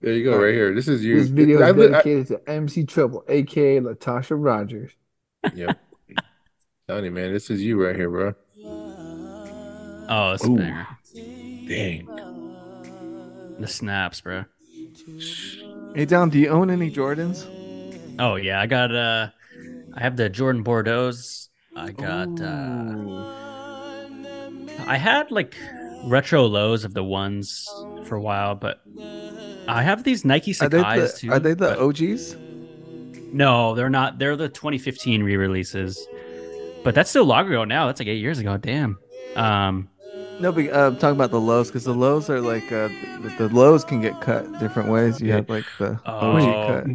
There 0.00 0.14
you 0.14 0.24
go, 0.24 0.40
right 0.42 0.54
here. 0.54 0.74
This 0.74 0.88
is 0.88 1.04
you. 1.04 1.18
this 1.20 1.28
video 1.28 1.60
I 1.62 1.70
is 1.70 1.76
li- 1.76 1.84
I- 1.84 1.88
dedicated 1.90 2.26
to 2.28 2.48
MC 2.50 2.84
Trouble, 2.84 3.22
aka 3.28 3.80
Latasha 3.80 4.36
Rogers. 4.38 4.92
Yep. 5.54 5.78
Tony, 6.88 7.10
man, 7.10 7.32
this 7.32 7.50
is 7.50 7.62
you 7.62 7.82
right 7.84 7.94
here, 7.94 8.08
bro. 8.10 8.34
oh, 10.08 10.32
it's 10.32 10.44
a 10.44 10.50
Ooh. 10.50 10.56
banger. 10.56 10.86
Dang. 11.68 12.06
The 13.60 13.66
snaps, 13.68 14.20
bro. 14.22 14.44
Hey, 15.94 16.06
Dom, 16.06 16.30
do 16.30 16.38
you 16.38 16.48
own 16.48 16.70
any 16.70 16.90
Jordans? 16.90 17.46
Oh 18.18 18.36
yeah, 18.36 18.60
I 18.60 18.66
got 18.66 18.94
uh 18.94 19.28
I 19.94 20.00
have 20.00 20.16
the 20.16 20.28
Jordan 20.28 20.64
Bordeaux's. 20.64 21.48
I 21.76 21.90
got 21.92 22.40
uh 22.40 23.36
I 24.86 24.96
had 24.96 25.30
like 25.30 25.54
retro 26.04 26.44
lows 26.46 26.84
of 26.84 26.94
the 26.94 27.04
ones 27.04 27.68
for 28.06 28.16
a 28.16 28.20
while, 28.20 28.54
but 28.54 28.80
I 29.76 29.82
have 29.82 30.04
these 30.04 30.24
Nike 30.24 30.54
Are 30.60 30.68
they 30.68 30.78
the, 30.78 31.14
too. 31.16 31.30
are 31.32 31.38
they 31.38 31.54
the 31.54 31.76
but- 31.76 31.78
OGs? 31.78 32.36
No, 33.32 33.74
they're 33.74 33.88
not. 33.90 34.18
They're 34.18 34.36
the 34.36 34.48
2015 34.48 35.22
re-releases. 35.22 36.06
But 36.82 36.94
that's 36.94 37.10
still 37.10 37.24
long 37.24 37.46
ago 37.46 37.64
now. 37.64 37.86
That's 37.86 38.00
like 38.00 38.08
eight 38.08 38.20
years 38.20 38.38
ago. 38.40 38.56
Damn. 38.56 38.98
Um, 39.36 39.88
No, 40.40 40.50
but 40.50 40.66
uh, 40.72 40.86
I'm 40.88 40.96
talking 40.96 41.14
about 41.16 41.30
the 41.30 41.40
lows 41.40 41.68
because 41.68 41.84
the 41.84 41.92
lows 41.94 42.28
are 42.30 42.40
like 42.40 42.72
uh, 42.72 42.88
the, 43.20 43.34
the 43.38 43.48
lows 43.54 43.84
can 43.84 44.00
get 44.00 44.20
cut 44.20 44.50
different 44.58 44.88
ways. 44.88 45.20
You 45.20 45.28
Yeah. 45.28 45.36
have 45.36 45.48
like 45.48 45.64
the 45.78 46.00
Oh. 46.06 46.32
OG 46.36 46.66
cut. 46.66 46.86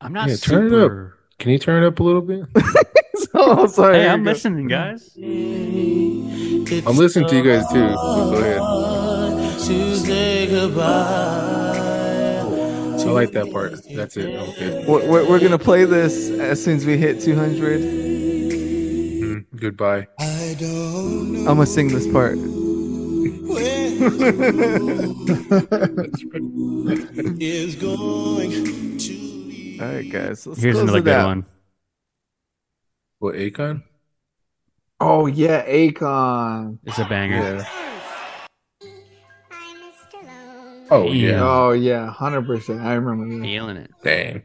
I'm 0.00 0.12
not 0.12 0.28
Yeah, 0.28 0.36
turn 0.36 0.66
it 0.68 0.72
up. 0.72 0.84
super. 0.84 1.18
Can 1.38 1.50
you 1.50 1.58
turn 1.58 1.82
it 1.82 1.86
up 1.86 1.98
a 2.00 2.02
little 2.02 2.22
bit? 2.22 2.44
oh, 3.34 3.66
sorry. 3.66 3.98
Hey, 3.98 4.08
I'm 4.08 4.22
go. 4.24 4.30
listening, 4.30 4.68
guys. 4.68 5.10
I'm 5.18 6.96
listening 6.96 7.28
to 7.28 7.36
you 7.36 7.42
guys 7.42 7.66
too. 7.70 7.92
So 7.94 8.30
go 8.30 8.38
ahead. 8.38 8.60
I 10.80 11.65
like 13.16 13.32
that 13.32 13.50
part. 13.52 13.72
That's 13.94 14.16
it. 14.16 14.36
Okay. 14.36 14.84
We're, 14.86 15.10
we're, 15.10 15.28
we're 15.28 15.40
gonna 15.40 15.58
play 15.58 15.84
this 15.84 16.30
as 16.30 16.62
soon 16.62 16.76
as 16.76 16.86
we 16.86 16.96
hit 16.96 17.20
200. 17.20 17.80
Mhm. 17.80 19.44
Goodbye. 19.56 20.06
I'm 20.20 21.44
gonna 21.56 21.66
sing 21.66 21.88
this 21.88 22.06
part. 22.12 22.36
All 29.78 29.84
right, 29.92 30.10
guys. 30.10 30.46
Let's 30.46 30.60
Here's 30.60 30.76
close 30.76 30.82
another 30.84 31.02
good 31.02 31.12
out. 31.14 31.26
one. 31.26 31.46
What, 33.18 33.34
Akon? 33.34 33.82
Oh 35.00 35.26
yeah, 35.26 35.66
Akon. 35.66 36.78
It's 36.84 36.98
a 36.98 37.04
banger. 37.04 37.36
Yeah. 37.36 37.64
Oh, 40.90 41.10
yeah. 41.10 41.40
Oh 41.42 41.72
yeah, 41.72 42.10
hundred 42.10 42.46
percent. 42.46 42.80
I 42.80 42.94
remember 42.94 43.34
that. 43.36 43.42
Feeling 43.42 43.76
it. 43.76 43.90
Dang. 44.02 44.42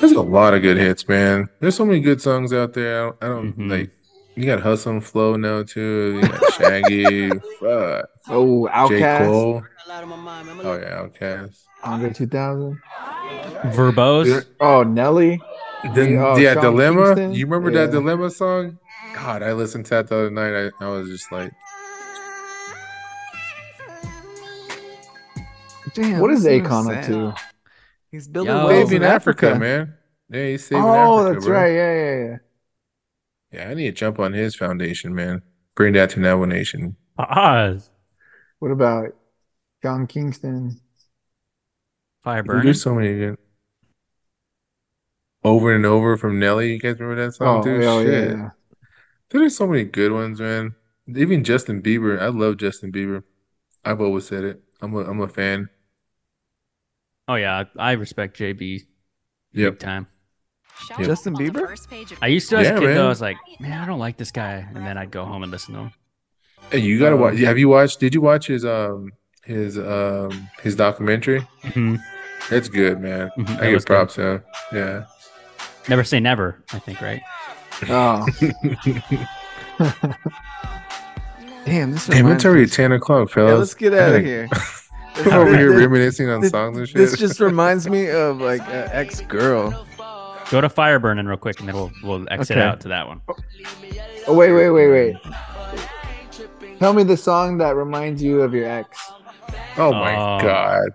There's 0.00 0.12
a 0.12 0.20
lot 0.22 0.54
of 0.54 0.62
good 0.62 0.76
hits, 0.78 1.06
man. 1.08 1.48
There's 1.60 1.76
so 1.76 1.84
many 1.84 2.00
good 2.00 2.20
songs 2.22 2.52
out 2.52 2.72
there. 2.72 3.06
I 3.06 3.08
don't, 3.08 3.16
I 3.22 3.28
don't 3.28 3.58
Mhm. 3.58 3.70
like. 3.70 3.90
You 4.36 4.46
got 4.46 4.60
Hustle 4.60 4.92
and 4.92 5.04
Flow 5.04 5.36
now 5.36 5.62
too. 5.64 6.20
You 6.22 6.22
got 6.28 6.52
Shaggy, 6.54 7.28
fuck, 7.60 8.06
Oh, 8.28 8.68
J 8.88 9.00
Cole. 9.26 9.62
Oh 9.88 10.78
yeah, 10.78 11.02
Outkast. 11.06 11.58
Andre 11.82 12.10
2000. 12.12 12.78
Verbose. 13.74 14.46
Oh, 14.60 14.82
Nelly. 14.82 15.40
Then 15.94 16.16
Oh, 16.18 16.36
yeah, 16.36 16.54
Sean 16.54 16.62
Dilemma. 16.62 17.04
Kingston? 17.06 17.32
You 17.34 17.46
remember 17.46 17.70
Yeah. 17.70 17.86
that 17.86 17.92
Dilemma 17.92 18.30
song? 18.30 18.78
God, 19.14 19.42
I 19.42 19.52
listened 19.52 19.86
to 19.86 19.90
that 19.90 20.08
the 20.08 20.16
other 20.16 20.30
night. 20.30 20.70
I, 20.80 20.84
I 20.84 20.88
was 20.88 21.08
just 21.08 21.30
like, 21.32 21.52
Damn, 25.94 26.20
What 26.20 26.30
is 26.30 26.44
this 26.44 26.46
so 26.46 26.60
Akon 26.60 26.92
up 26.92 27.02
to? 27.02 27.34
He's 28.10 28.28
building 28.28 28.54
Yo. 28.54 28.64
waves 28.64 28.92
in 28.92 29.02
in 29.02 29.04
Africa, 29.04 29.54
Africa. 29.54 29.54
man. 29.54 29.94
Yeah, 30.30 30.46
he's 30.46 30.66
saving 30.66 30.94
Oh, 30.94 30.94
Africa, 30.94 31.34
that's 31.34 31.46
bro. 31.46 31.56
right. 31.56 31.72
Yeah, 31.72 31.94
yeah, 31.94 32.24
yeah. 32.28 32.36
Yeah, 33.52 33.68
I 33.70 33.74
need 33.74 33.84
to 33.86 33.92
jump 33.92 34.18
on 34.18 34.32
his 34.32 34.54
foundation, 34.56 35.14
man. 35.14 35.42
Bring 35.76 35.94
that 35.94 36.10
to 36.10 36.20
Navajo 36.20 36.46
Nation. 36.46 36.96
Pause. 37.16 37.90
What 38.60 38.70
about 38.72 39.16
John 39.82 40.06
Kingston? 40.06 40.80
Fire 42.22 42.42
Dude, 42.42 42.62
burning. 42.62 42.64
There's 42.64 42.82
so 42.82 42.94
many 42.94 43.14
good. 43.16 43.36
Over 45.44 45.74
and 45.74 45.84
over 45.86 46.16
from 46.16 46.38
Nelly. 46.38 46.72
You 46.72 46.78
guys 46.78 46.98
remember 46.98 47.24
that 47.24 47.32
song 47.34 47.60
Oh, 47.60 47.60
too? 47.60 47.80
hell 47.80 48.02
yeah, 48.02 48.20
Shit. 48.20 48.30
yeah. 48.30 48.50
There's 49.30 49.56
so 49.56 49.66
many 49.66 49.84
good 49.84 50.12
ones, 50.12 50.40
man. 50.40 50.74
Even 51.08 51.44
Justin 51.44 51.82
Bieber. 51.82 52.20
I 52.20 52.28
love 52.28 52.58
Justin 52.58 52.92
Bieber. 52.92 53.24
I've 53.84 54.00
always 54.00 54.26
said 54.26 54.44
it. 54.44 54.62
I'm 54.80 54.94
a 54.94 55.00
I'm 55.00 55.20
a 55.20 55.28
fan. 55.28 55.70
Oh 57.30 57.36
yeah, 57.36 57.64
I 57.78 57.90
I 57.90 57.92
respect 57.92 58.36
JB 58.36 58.58
big 58.58 58.86
Yep. 59.52 59.78
time. 59.78 60.08
Yep. 60.98 61.06
Justin 61.06 61.34
Bieber? 61.34 61.68
I 62.20 62.26
used 62.26 62.50
to 62.50 62.56
as 62.56 62.66
Yeah, 62.66 62.74
a 62.76 62.80
kid 62.80 62.86
man. 62.86 62.94
though. 62.96 63.06
I 63.06 63.08
was 63.08 63.20
like, 63.20 63.36
man, 63.60 63.80
I 63.80 63.86
don't 63.86 64.00
like 64.00 64.16
this 64.16 64.32
guy, 64.32 64.66
and 64.74 64.84
then 64.84 64.98
I'd 64.98 65.12
go 65.12 65.24
home 65.24 65.44
and 65.44 65.52
listen 65.52 65.74
to 65.74 65.80
him. 65.80 65.92
Hey, 66.72 66.78
you 66.78 66.98
gotta 66.98 67.14
Um, 67.14 67.20
watch. 67.20 67.38
Have 67.38 67.58
you 67.58 67.68
watched? 67.68 68.00
Did 68.00 68.14
you 68.14 68.20
watch 68.20 68.48
his 68.48 68.64
um 68.64 69.12
his 69.44 69.78
um 69.78 70.48
his 70.62 70.74
documentary? 70.74 71.46
Mhm. 71.62 72.00
It's 72.50 72.68
good, 72.68 73.00
man. 73.00 73.30
Mhm, 73.38 73.60
I 73.60 73.72
was 73.72 73.84
give 73.84 73.86
props 73.86 74.14
to 74.14 74.22
him. 74.22 74.42
Yeah. 74.72 75.04
Never 75.88 76.02
say 76.02 76.18
never. 76.18 76.64
I 76.72 76.80
think 76.80 77.00
right. 77.00 77.22
Oh, 77.88 78.26
Damn, 81.66 81.92
this 81.92 82.06
Damn, 82.06 82.16
reminds 82.24 82.36
it's 82.36 82.44
already 82.46 82.66
ten 82.66 82.92
o'clock, 82.92 83.28
Yeah, 83.28 83.34
fellas. 83.34 83.58
let's 83.58 83.74
get 83.74 83.92
out 83.94 84.10
Yeah. 84.12 84.16
of 84.16 84.24
here. 84.24 84.48
Come 85.14 85.32
over 85.34 85.56
here 85.56 85.76
reminiscing 85.76 86.28
on 86.28 86.40
this- 86.40 86.50
songs 86.50 86.78
and 86.78 86.88
shit. 86.88 86.96
This 86.96 87.16
just 87.18 87.40
reminds 87.40 87.88
me 87.88 88.08
of 88.10 88.40
like 88.40 88.60
an 88.62 88.88
ex 88.92 89.20
girl. 89.22 89.86
Go 90.50 90.60
to 90.60 90.68
fire 90.68 90.98
burning 90.98 91.26
real 91.26 91.36
quick, 91.36 91.60
and 91.60 91.68
then 91.68 91.76
we'll 91.76 91.92
we'll 92.02 92.26
exit 92.30 92.56
Okay. 92.56 92.66
out 92.66 92.80
to 92.80 92.88
that 92.88 93.06
one. 93.06 93.20
oh 94.26 94.34
wait, 94.34 94.52
wait, 94.52 94.70
wait, 94.70 94.88
wait. 94.88 95.16
Tell 96.78 96.92
me 96.92 97.02
the 97.02 97.16
song 97.16 97.58
that 97.58 97.76
reminds 97.76 98.22
you 98.22 98.40
of 98.40 98.54
your 98.54 98.66
ex. 98.66 98.98
oh 99.76 99.92
my 99.92 100.16
Oh. 100.16 100.40
god. 100.40 100.88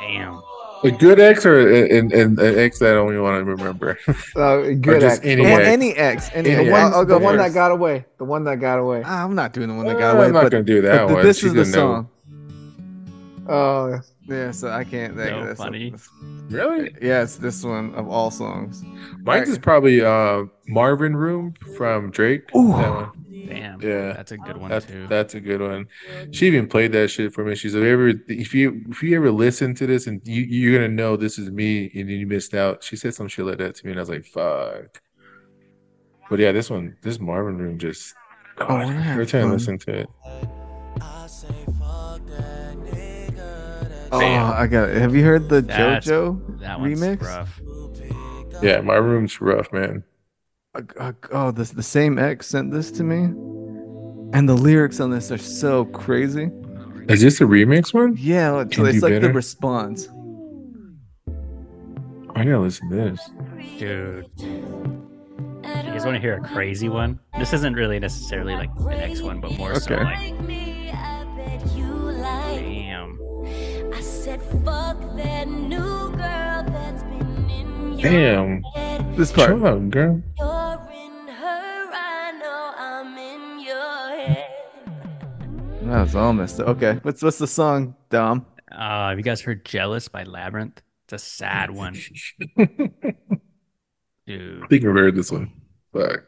Damn. 0.00 0.42
A 0.82 0.90
good 0.90 1.20
ex 1.20 1.44
or 1.44 1.58
an, 1.60 2.10
an, 2.12 2.38
an 2.40 2.58
ex 2.58 2.78
that 2.78 2.90
I 2.90 2.94
don't 2.94 3.08
even 3.10 3.22
want 3.22 3.44
to 3.44 3.44
remember? 3.44 3.98
Uh, 4.36 4.62
good 4.80 5.02
ex. 5.02 5.20
any 5.22 5.42
the 5.44 5.50
one, 5.50 5.60
ex. 5.60 5.68
any 5.68 5.92
ex, 5.94 6.30
any 6.32 6.50
Any 6.50 6.64
the 6.64 6.70
ex. 6.70 6.70
ex. 6.70 6.72
one, 6.72 6.80
I'll, 6.92 6.94
I'll 7.00 7.04
go 7.04 7.18
the 7.18 7.24
one 7.24 7.36
that 7.36 7.52
got 7.52 7.70
away. 7.70 8.04
The 8.18 8.24
one 8.24 8.44
that 8.44 8.60
got 8.60 8.78
away. 8.78 9.02
I'm 9.04 9.34
not 9.34 9.52
doing 9.52 9.68
the 9.68 9.74
one 9.74 9.86
that 9.86 9.96
Uh, 9.96 9.98
got 9.98 10.16
away. 10.16 10.26
I'm 10.26 10.32
not 10.32 10.44
but, 10.44 10.52
gonna 10.52 10.64
do 10.64 10.80
that 10.82 11.08
but 11.08 11.14
one. 11.16 11.24
this 11.26 11.38
She's 11.40 11.52
is 11.54 11.72
the 11.72 11.78
gonna 11.78 11.92
know. 12.02 12.08
Song. 13.50 14.02
Oh, 14.28 14.34
Yeah, 14.34 14.50
so 14.50 14.70
I 14.70 14.84
can't. 14.84 15.16
That, 15.16 15.28
So 15.28 15.44
that's 15.46 15.58
funny. 15.58 15.94
Really? 16.48 16.94
yeah, 17.02 17.22
it's 17.22 17.36
this 17.36 17.64
one 17.64 17.94
of 17.94 18.08
all 18.08 18.30
songs. 18.30 18.82
Mine's 19.22 19.48
is 19.48 19.58
probably 19.58 20.02
uh 20.02 20.44
Marvin 20.68 21.16
Room 21.16 21.54
from 21.76 22.10
Drake. 22.10 22.42
Ooh. 22.54 22.72
That 22.72 22.90
one. 22.90 23.10
Damn. 23.48 23.80
Yeah. 23.82 24.12
That's 24.12 24.30
a 24.32 24.36
good 24.36 24.56
one 24.56 24.70
That's 24.70 24.86
too. 24.86 25.06
that's 25.08 25.34
a 25.34 25.40
good 25.40 25.60
one. 25.60 25.86
She 26.30 26.46
even 26.46 26.68
played 26.68 26.92
that 26.92 27.08
shit 27.10 27.32
for 27.32 27.44
me. 27.44 27.54
She's 27.56 27.74
like, 27.74 27.84
ever 27.84 28.12
if 28.28 28.54
you 28.54 28.84
if 28.88 29.02
you 29.02 29.16
ever 29.16 29.30
listen 29.30 29.74
to 29.76 29.86
this 29.86 30.06
and 30.06 30.20
you 30.24 30.42
you're 30.42 30.78
gonna 30.80 30.92
know 30.92 31.16
this 31.16 31.38
is 31.38 31.50
me 31.50 31.90
and 31.94 32.08
you 32.08 32.26
missed 32.26 32.54
out. 32.54 32.84
She 32.84 32.96
said 32.96 33.14
some 33.14 33.26
shit 33.28 33.44
like 33.44 33.58
that 33.58 33.74
to 33.76 33.86
me 33.86 33.92
and 33.92 33.98
I 33.98 34.02
was 34.02 34.10
like, 34.10 34.24
fuck. 34.24 35.02
But 36.28 36.38
yeah, 36.38 36.52
this 36.52 36.70
one, 36.70 36.96
this 37.02 37.18
Marvin 37.18 37.58
Room 37.58 37.78
just 37.78 38.14
I 38.58 38.64
wanna 38.72 38.84
God, 38.84 39.02
have 39.02 39.12
every 39.14 39.26
time 39.26 39.48
I 39.48 39.52
listen 39.52 39.78
to 39.78 40.00
it. 40.00 40.08
Oh, 44.12 44.20
Damn. 44.20 44.52
I 44.52 44.66
got 44.66 44.88
it. 44.90 44.96
Have 45.00 45.14
you 45.14 45.24
heard 45.24 45.48
the 45.48 45.60
That's- 45.62 46.04
JoJo 46.06 46.60
that 46.60 46.80
one's 46.80 47.00
remix? 47.00 47.22
rough. 47.22 47.60
Yeah, 48.62 48.80
my 48.80 48.96
room's 48.96 49.40
rough, 49.40 49.72
man. 49.72 50.02
Uh, 50.74 50.82
uh, 50.98 51.12
oh, 51.32 51.50
this 51.50 51.70
the 51.70 51.82
same 51.82 52.18
ex 52.18 52.46
sent 52.46 52.70
this 52.72 52.90
to 52.92 53.02
me, 53.02 53.16
and 54.36 54.48
the 54.48 54.54
lyrics 54.54 55.00
on 55.00 55.10
this 55.10 55.30
are 55.32 55.38
so 55.38 55.84
crazy. 55.86 56.50
Is 57.08 57.20
this 57.22 57.40
a 57.40 57.44
remix 57.44 57.92
one? 57.94 58.16
Yeah, 58.18 58.60
it's, 58.60 58.76
Can 58.76 58.86
it's 58.86 59.00
Do 59.00 59.08
like 59.08 59.20
the 59.20 59.32
response. 59.32 60.08
I 62.36 62.44
gotta 62.44 62.60
listen 62.60 62.88
to 62.90 62.96
this. 62.96 63.30
Dude. 63.78 64.26
You 64.38 65.62
guys 65.96 66.04
want 66.04 66.14
to 66.16 66.20
hear 66.20 66.34
a 66.36 66.40
crazy 66.40 66.88
one? 66.88 67.18
This 67.38 67.52
isn't 67.52 67.74
really 67.74 67.98
necessarily 67.98 68.54
like 68.54 68.70
an 68.78 68.92
X 68.92 69.20
one, 69.22 69.40
but 69.40 69.56
more 69.58 69.74
so 69.80 69.94
like, 69.96 70.34
Damn. 78.02 78.62
head. 78.62 79.16
This 79.16 79.30
part. 79.32 79.50
Shut 79.50 79.62
up, 79.62 79.90
girl. 79.90 80.22
You're 80.38 80.88
in 80.92 81.28
her, 81.28 81.90
I 81.92 82.32
know 82.40 82.72
I'm 82.76 83.18
in 83.18 83.60
your 83.60 84.08
head. 84.16 84.50
That 85.82 86.00
was 86.02 86.16
all 86.16 86.32
messed 86.32 86.60
up. 86.60 86.68
Okay, 86.68 86.98
what's 87.02 87.22
what's 87.22 87.38
the 87.38 87.46
song, 87.46 87.94
Dom? 88.08 88.46
Uh, 88.72 89.10
have 89.10 89.18
you 89.18 89.24
guys 89.24 89.40
heard 89.42 89.64
"Jealous" 89.66 90.08
by 90.08 90.24
Labrinth? 90.24 90.78
It's 91.04 91.12
a 91.12 91.18
sad 91.18 91.70
one, 91.74 91.94
dude. 94.26 94.62
I 94.62 94.66
think 94.68 94.84
I've 94.84 94.94
heard 94.94 95.14
this 95.16 95.30
one. 95.30 95.52
But 95.92 96.24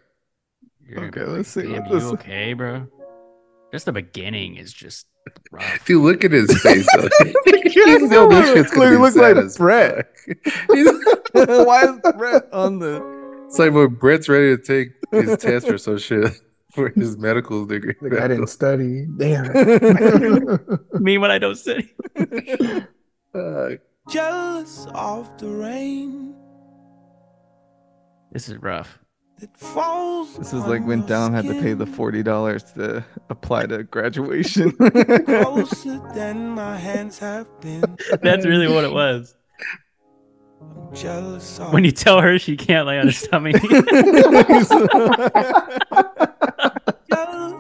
You're- 0.87 1.07
Okay, 1.09 1.25
let's 1.25 1.49
see 1.49 1.63
Damn, 1.63 1.83
what 1.85 1.91
you 1.91 1.95
this- 2.01 2.05
okay, 2.13 2.53
bro? 2.53 2.87
Just 3.73 3.87
the 3.87 3.93
beginning 3.93 4.57
is 4.57 4.73
just 4.73 5.07
rough. 5.51 5.89
you 5.89 6.03
look 6.03 6.25
at 6.25 6.31
his 6.33 6.51
face. 6.63 6.87
though. 6.95 7.09
You 7.25 7.35
You 7.75 8.07
know 8.09 8.29
this 8.29 8.53
shit's 8.53 8.71
gonna 8.71 8.91
Look- 8.91 8.93
be 8.93 8.99
looks 8.99 9.15
sad 9.15 9.37
like 9.37 9.45
as 9.47 9.57
Brett. 9.57 10.07
He's- 10.73 10.95
Why 11.33 11.85
is 11.85 12.01
Brett 12.17 12.53
on 12.53 12.79
the? 12.81 13.45
It's 13.47 13.59
like 13.59 13.73
when 13.73 13.89
Brett's 13.95 14.29
ready 14.29 14.55
to 14.57 14.63
take 14.63 14.89
his 15.11 15.37
test 15.39 15.69
or 15.69 15.79
some 15.79 15.97
shit 15.99 16.31
for 16.75 16.91
his 16.91 17.17
medical 17.17 17.65
degree. 17.67 17.95
like 18.03 18.21
I 18.21 18.29
didn't 18.29 18.49
study. 18.49 19.07
Damn. 19.17 19.53
Me 21.01 21.17
when 21.19 21.31
I 21.31 21.39
don't 21.39 21.57
study. 21.57 21.95
Uh, 23.35 23.71
Jealous 24.11 24.87
of 24.95 25.39
the 25.39 25.49
rain 25.49 26.35
This 28.33 28.49
is 28.49 28.57
rough. 28.59 28.99
That 29.43 29.57
falls. 29.59 30.37
This 30.39 30.53
is 30.53 30.65
like 30.67 30.81
on 30.83 30.87
when 30.87 30.99
your 31.01 31.09
Dom 31.09 31.33
had 31.35 31.45
to 31.47 31.55
pay 31.61 31.73
the 31.75 31.85
forty 31.87 32.23
dollars 32.23 32.63
to 32.75 33.05
apply 33.29 33.67
to 33.67 33.83
graduation. 33.83 34.71
closer 35.27 36.01
than 36.15 36.49
my 36.51 36.77
hands 36.79 37.19
have 37.19 37.47
been. 37.61 37.85
That's 38.23 38.47
really 38.47 38.69
what 38.69 38.85
it 38.85 38.93
was. 38.93 39.35
I'm 40.61 40.95
jealous 40.95 41.59
of 41.59 41.73
When 41.73 41.85
you 41.85 41.91
tell 41.91 42.21
her 42.21 42.39
she 42.39 42.57
can't 42.57 42.87
lay 42.87 43.01
on 43.01 43.07
her 43.07 43.13
stomach. 43.25 43.61
jealous 43.61 44.69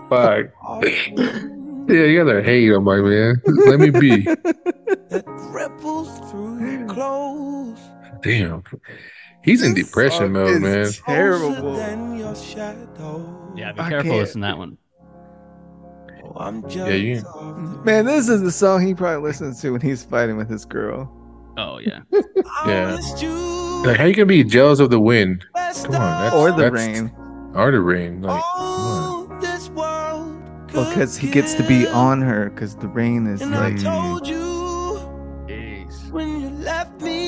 fuck. 0.09 0.47
of 0.65 0.85
Yeah, 0.85 2.05
you 2.05 2.25
gotta 2.25 2.43
hate 2.44 2.73
on 2.73 2.85
my 2.85 2.99
man. 2.99 3.43
Let 3.44 3.81
me 3.81 3.91
be. 3.91 4.20
that 4.20 5.25
ripples 5.52 6.31
through 6.31 6.70
your 6.78 6.86
clothes. 6.89 7.81
Damn. 8.23 8.62
He's 9.45 9.62
in 9.62 9.75
depression 9.75 10.33
mode, 10.33 10.62
man. 10.62 10.87
Oh, 10.87 10.91
Terrible. 11.07 12.17
your 12.17 12.35
shadow. 12.37 13.53
yeah, 13.57 13.73
be 13.73 13.81
I 13.81 13.89
careful 13.91 14.11
can't. 14.11 14.21
listening 14.21 14.43
to 14.43 14.47
that 14.49 14.59
one. 14.59 14.79
Oh, 16.25 16.33
I'm 16.37 16.69
jealous 16.69 17.01
you- 17.01 17.23
of 17.35 17.85
Man, 17.85 18.05
this 18.07 18.29
is 18.29 18.41
the 18.43 18.53
song 18.53 18.87
he 18.87 18.95
probably 18.95 19.23
listens 19.29 19.61
to 19.62 19.71
when 19.73 19.81
he's 19.81 20.05
fighting 20.05 20.37
with 20.37 20.49
his 20.49 20.65
girl. 20.65 21.11
Oh 21.59 21.79
yeah. 21.79 22.01
Yeah. 22.67 22.93
honest 22.93 23.21
you. 23.23 23.31
Like, 23.85 23.97
how 23.99 24.05
you 24.05 24.15
gonna 24.15 24.27
be 24.27 24.45
jealous 24.45 24.79
of 24.79 24.91
the 24.91 25.01
wind? 25.01 25.45
Come 25.55 25.65
on, 25.65 25.91
that's- 25.91 26.33
Or 26.35 26.51
the 26.53 26.57
that's- 26.71 26.73
rain. 26.73 27.12
Or 27.55 27.71
the 27.73 27.81
rain? 27.81 28.23
Like, 28.23 28.41
come 28.41 28.62
on. 28.62 29.29
all 29.31 29.41
this 29.41 29.69
world 29.71 30.41
Well, 30.73 30.89
because 30.89 31.17
he 31.17 31.29
gets 31.31 31.55
to 31.55 31.62
be 31.67 31.87
on 31.89 32.23
her, 32.23 32.49
because 32.51 32.77
the 32.77 32.89
rain 32.89 33.27
is 33.27 33.41
give. 33.41 33.53
And 33.53 33.57
like. 33.57 33.75
I 33.81 33.83
told 33.83 34.27
you 34.27 34.39
Jeez. 35.47 36.11
when 36.12 36.41
you 36.41 36.49
left 36.51 37.01
me, 37.03 37.22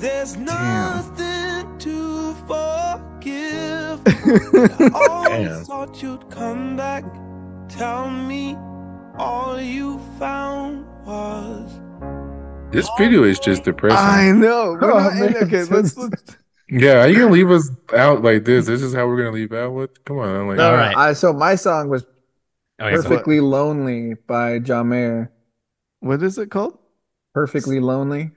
there's 0.00 0.36
nothing 0.36 1.78
to 1.78 2.34
forgive. 2.46 4.00
I 4.06 4.90
always 5.08 5.48
Damn. 5.48 5.64
thought 5.64 6.02
you'd 6.02 6.28
come 6.30 6.76
back, 6.76 7.04
tell 7.68 8.10
me 8.10 8.56
all 9.16 9.60
you 9.60 9.98
found 10.18 10.86
was. 11.06 11.80
This 12.72 12.88
video 12.98 13.24
is 13.24 13.38
just 13.38 13.64
depressing. 13.64 13.98
I 13.98 14.32
know. 14.32 14.78
We're 14.80 14.92
Oh, 14.92 14.98
not- 14.98 15.14
man. 15.14 15.36
okay, 15.44 15.64
let's. 15.64 15.96
let's 15.96 16.36
Yeah, 16.68 17.00
are 17.00 17.08
you 17.08 17.16
gonna 17.18 17.32
leave 17.32 17.50
us 17.50 17.68
out 17.94 18.22
like 18.22 18.44
this? 18.44 18.66
This 18.66 18.80
is 18.82 18.94
how 18.94 19.06
we're 19.08 19.16
gonna 19.18 19.32
leave 19.32 19.52
out 19.52 19.72
with? 19.74 20.04
Come 20.04 20.18
on, 20.18 20.28
I'm 20.28 20.48
like, 20.48 20.58
All 20.60 20.72
uh, 20.74 20.76
right. 20.76 20.96
I, 20.96 21.12
so 21.14 21.32
my 21.32 21.54
song 21.56 21.88
was 21.88 22.04
Oh, 22.80 22.86
yeah, 22.88 22.96
go- 22.96 23.02
"Perfectly 23.02 23.40
Lonely" 23.40 24.14
by 24.26 24.58
John 24.60 24.88
Mayer. 24.90 25.30
what 25.98 26.22
is 26.22 26.38
it 26.38 26.50
called? 26.50 26.78
Perfectly 27.34 27.78
lonely. 27.80 28.30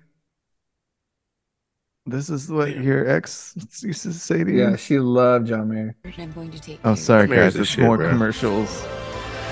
This 2.06 2.30
is 2.30 2.52
what 2.52 2.76
your 2.78 3.10
ex 3.10 3.54
used 3.82 4.04
to 4.04 4.12
say 4.14 4.44
to 4.44 4.52
you. 4.52 4.60
Yeah, 4.70 4.76
she 4.76 5.00
loved 5.00 5.48
John 5.48 5.70
Mayer. 5.70 5.96
I'm 6.18 6.32
going 6.34 6.52
to 6.52 6.60
take 6.60 6.80
Oh, 6.84 6.96
sorry, 6.96 7.28
Mayor's 7.28 7.54
guys. 7.54 7.62
It's 7.62 7.70
shit, 7.70 7.86
more 7.86 7.98
bro. 7.98 8.10
commercials. 8.10 8.86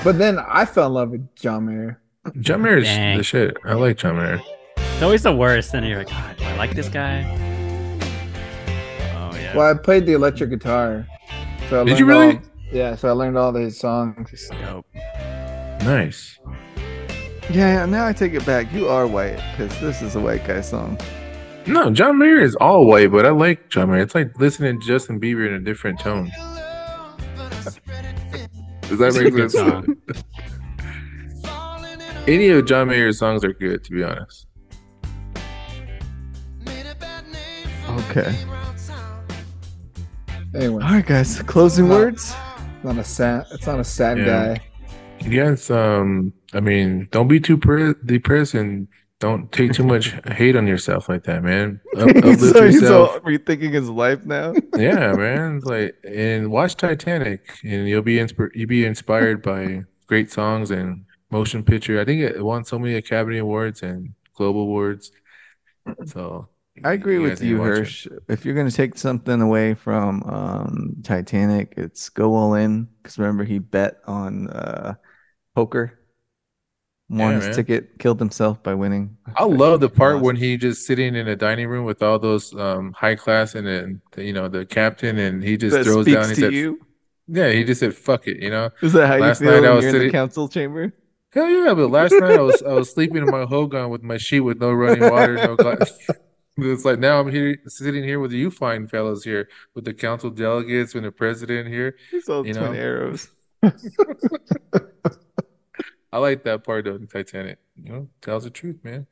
But 0.04 0.18
then 0.18 0.38
I 0.40 0.66
fell 0.66 0.88
in 0.88 0.94
love 0.94 1.10
with 1.12 1.34
John 1.36 1.66
Mayer. 1.68 2.02
John 2.42 2.62
Mayer's 2.64 2.84
Dang. 2.84 3.18
the 3.18 3.24
shit. 3.24 3.56
I 3.66 3.74
like 3.74 3.98
John 3.98 4.18
Mayer. 4.18 4.42
It's 4.78 5.02
always 5.02 5.24
the 5.24 5.34
worst. 5.36 5.74
And 5.74 5.88
you're 5.88 6.00
like, 6.00 6.10
God, 6.10 6.38
do 6.38 6.44
I 6.44 6.58
like 6.58 6.76
this 6.76 6.90
guy? 6.90 7.24
Oh 9.16 9.36
yeah. 9.38 9.56
Well, 9.56 9.72
I 9.72 9.74
played 9.78 10.06
the 10.06 10.14
electric 10.14 10.50
guitar. 10.50 11.08
So 11.70 11.82
I 11.82 11.84
Did 11.86 12.00
you 12.00 12.06
really? 12.06 12.36
all- 12.36 12.42
yeah, 12.74 12.96
so 12.96 13.08
I 13.10 13.12
learned 13.12 13.38
all 13.38 13.54
his 13.54 13.80
songs. 13.80 14.50
Dope. 14.62 14.86
Nice. 15.84 16.38
Yeah, 17.50 17.86
now 17.86 18.08
I 18.08 18.14
take 18.14 18.34
it 18.34 18.46
back. 18.46 18.72
You 18.74 18.88
are 18.88 19.08
white 19.08 19.42
because 19.52 19.78
this 19.82 20.02
is 20.02 20.16
a 20.16 20.20
white 20.20 20.46
guy 20.46 20.62
song. 20.62 20.98
No, 21.68 21.92
John 21.92 22.18
Mayer 22.18 22.40
is 22.42 22.56
all 22.56 22.86
white, 22.86 23.12
but 23.12 23.26
I 23.26 23.30
like 23.30 23.70
John 23.70 23.92
Mayer. 23.92 24.02
It's 24.02 24.16
like 24.16 24.38
listening 24.40 24.80
to 24.80 24.86
Justin 24.88 25.20
Bieber 25.20 25.48
in 25.48 25.54
a 25.54 25.60
different 25.60 26.00
tone. 26.00 26.32
Does 28.82 28.98
that 29.00 29.14
make 29.14 29.50
sense? 29.50 30.24
Any 32.28 32.50
of 32.50 32.66
John 32.66 32.88
Mayer's 32.90 33.18
songs 33.20 33.44
are 33.44 33.54
good, 33.54 33.84
to 33.86 33.92
be 33.92 34.04
honest. 34.04 34.48
Okay. 38.10 38.36
Anyway, 40.54 40.84
All 40.84 40.92
right, 40.92 41.06
guys. 41.06 41.42
Closing 41.44 41.88
No. 41.88 41.96
words. 41.98 42.36
it's 42.76 42.84
not 42.84 42.98
a 42.98 43.04
sad. 43.04 43.46
It's 43.52 43.66
not 43.68 43.80
a 43.80 43.84
sad 43.84 44.18
Yeah. 44.18 44.26
guy. 44.26 44.62
Yes, 45.28 45.70
um, 45.72 46.34
I 46.54 46.60
mean, 46.60 47.08
don't 47.12 47.28
be 47.28 47.40
too 47.40 47.58
pre- 47.58 47.94
depressed 48.06 48.56
and 48.56 48.88
don't 49.22 49.52
take 49.52 49.72
too 49.72 49.84
much 49.84 50.14
hate 50.32 50.56
on 50.56 50.68
yourself 50.68 51.08
like 51.08 51.24
that, 51.24 51.44
man. 51.44 51.80
Up- 51.96 52.10
uplift 52.10 52.42
so 52.42 52.66
he's 52.66 52.84
all 52.84 53.20
rethinking 53.20 53.72
his 53.72 53.88
life 53.88 54.26
now. 54.26 54.54
yeah, 54.76 55.14
man. 55.14 55.58
It's 55.58 55.66
like 55.66 55.96
and 56.04 56.52
watch 56.52 56.76
Titanic, 56.76 57.60
and 57.64 57.88
you'll 57.88 58.02
be 58.02 58.18
insp- 58.18 58.50
you'll 58.54 58.68
be 58.68 58.84
inspired 58.84 59.42
by 59.44 59.84
great 60.08 60.32
songs 60.32 60.72
and 60.72 61.06
motion 61.30 61.64
picture. 61.64 62.02
I 62.02 62.04
think 62.06 62.22
it 62.22 62.44
won 62.44 62.66
so 62.66 62.78
many 62.78 62.96
Academy 62.96 63.38
Awards 63.38 63.84
and 63.84 64.14
Global 64.36 64.64
Awards. 64.64 65.12
So 66.06 66.50
I 66.84 66.94
agree 66.94 67.20
guys 67.20 67.40
with 67.40 67.44
you, 67.44 67.60
watch 67.60 67.68
it. 67.68 67.78
Hirsch. 67.78 68.08
If 68.28 68.44
you're 68.44 68.56
gonna 68.56 68.72
take 68.72 68.98
something 68.98 69.40
away 69.40 69.76
from 69.76 70.24
um, 70.24 70.96
Titanic, 71.04 71.76
it's 71.78 72.10
go 72.10 72.34
all 72.34 72.56
in. 72.56 72.88
Because 72.98 73.20
remember, 73.20 73.44
he 73.44 73.60
bet 73.60 73.98
on 74.08 74.50
uh, 74.50 74.96
poker, 75.56 76.00
won 77.12 77.32
Yeah, 77.32 77.36
his 77.36 77.46
man. 77.48 77.56
ticket, 77.56 78.00
killed 78.00 78.20
himself 78.20 78.64
by 78.64 78.74
winning. 78.74 79.18
I 79.36 79.44
love 79.44 79.80
the 79.82 79.90
part 79.90 80.22
when 80.22 80.36
he 80.36 80.58
just 80.58 80.86
sitting 80.88 81.14
in 81.16 81.28
a 81.28 81.36
dining 81.36 81.68
room 81.68 81.86
with 81.86 82.02
all 82.02 82.18
those 82.18 82.56
um 82.56 82.94
high 82.94 83.16
class 83.16 83.54
and 83.56 83.68
then 83.68 84.02
you 84.18 84.34
know 84.34 84.48
the 84.48 84.66
captain 84.66 85.18
and 85.20 85.44
he 85.44 85.58
just 85.58 85.76
that 85.76 85.84
throws 85.84 86.06
down. 86.06 86.30
He 86.30 86.36
said, 86.36 86.54
you. 86.54 86.80
"Yeah," 87.28 87.52
he 87.52 87.64
just 87.64 87.80
said, 87.82 87.94
"Fuck 87.96 88.28
it," 88.28 88.38
you 88.42 88.50
know. 88.50 88.70
Is 88.82 88.94
that 88.94 89.08
how 89.08 89.18
Last 89.18 89.42
you 89.42 89.48
feel 89.48 89.62
night 89.62 89.70
I 89.70 89.74
was 89.74 89.86
you're 89.86 89.96
in 89.96 90.02
the 90.08 90.10
council 90.12 90.48
chamber? 90.48 90.94
Hell 91.34 91.50
yeah! 91.50 91.74
But 91.74 91.90
last 91.92 92.12
night 92.14 92.32
I 92.40 92.42
was 92.42 92.62
I 92.64 92.74
was 92.74 92.90
sleeping 92.92 93.18
in 93.18 93.26
my 93.28 93.44
hogan 93.46 93.90
with 93.90 94.04
my 94.04 94.18
sheet 94.18 94.42
with 94.42 94.60
no 94.60 94.72
running 94.72 95.10
water, 95.10 95.36
no 95.36 95.56
glass. 95.56 95.92
It's 96.58 96.84
like 96.84 97.00
now 97.00 97.20
I'm 97.20 97.32
here 97.32 97.58
sitting 97.68 98.04
here 98.04 98.20
with 98.20 98.34
you 98.34 98.52
fine 98.52 98.86
fellows 98.86 99.24
here 99.24 99.48
with 99.74 99.86
the 99.86 99.94
council 99.94 100.30
delegates 100.30 100.94
and 100.96 101.06
the 101.06 101.12
president 101.12 101.70
here. 101.70 101.96
He's 102.12 102.28
all 102.28 102.46
You 102.46 102.54
twin 102.54 102.74
know? 102.74 102.78
arrows. 102.78 103.30
I 106.12 106.18
like 106.18 106.44
that 106.44 106.64
part 106.64 106.88
of 106.88 107.12
Titanic. 107.12 107.60
You 107.76 107.92
know, 107.92 108.10
tells 108.22 108.44
the 108.44 108.50
truth, 108.50 108.78
man. 108.84 109.08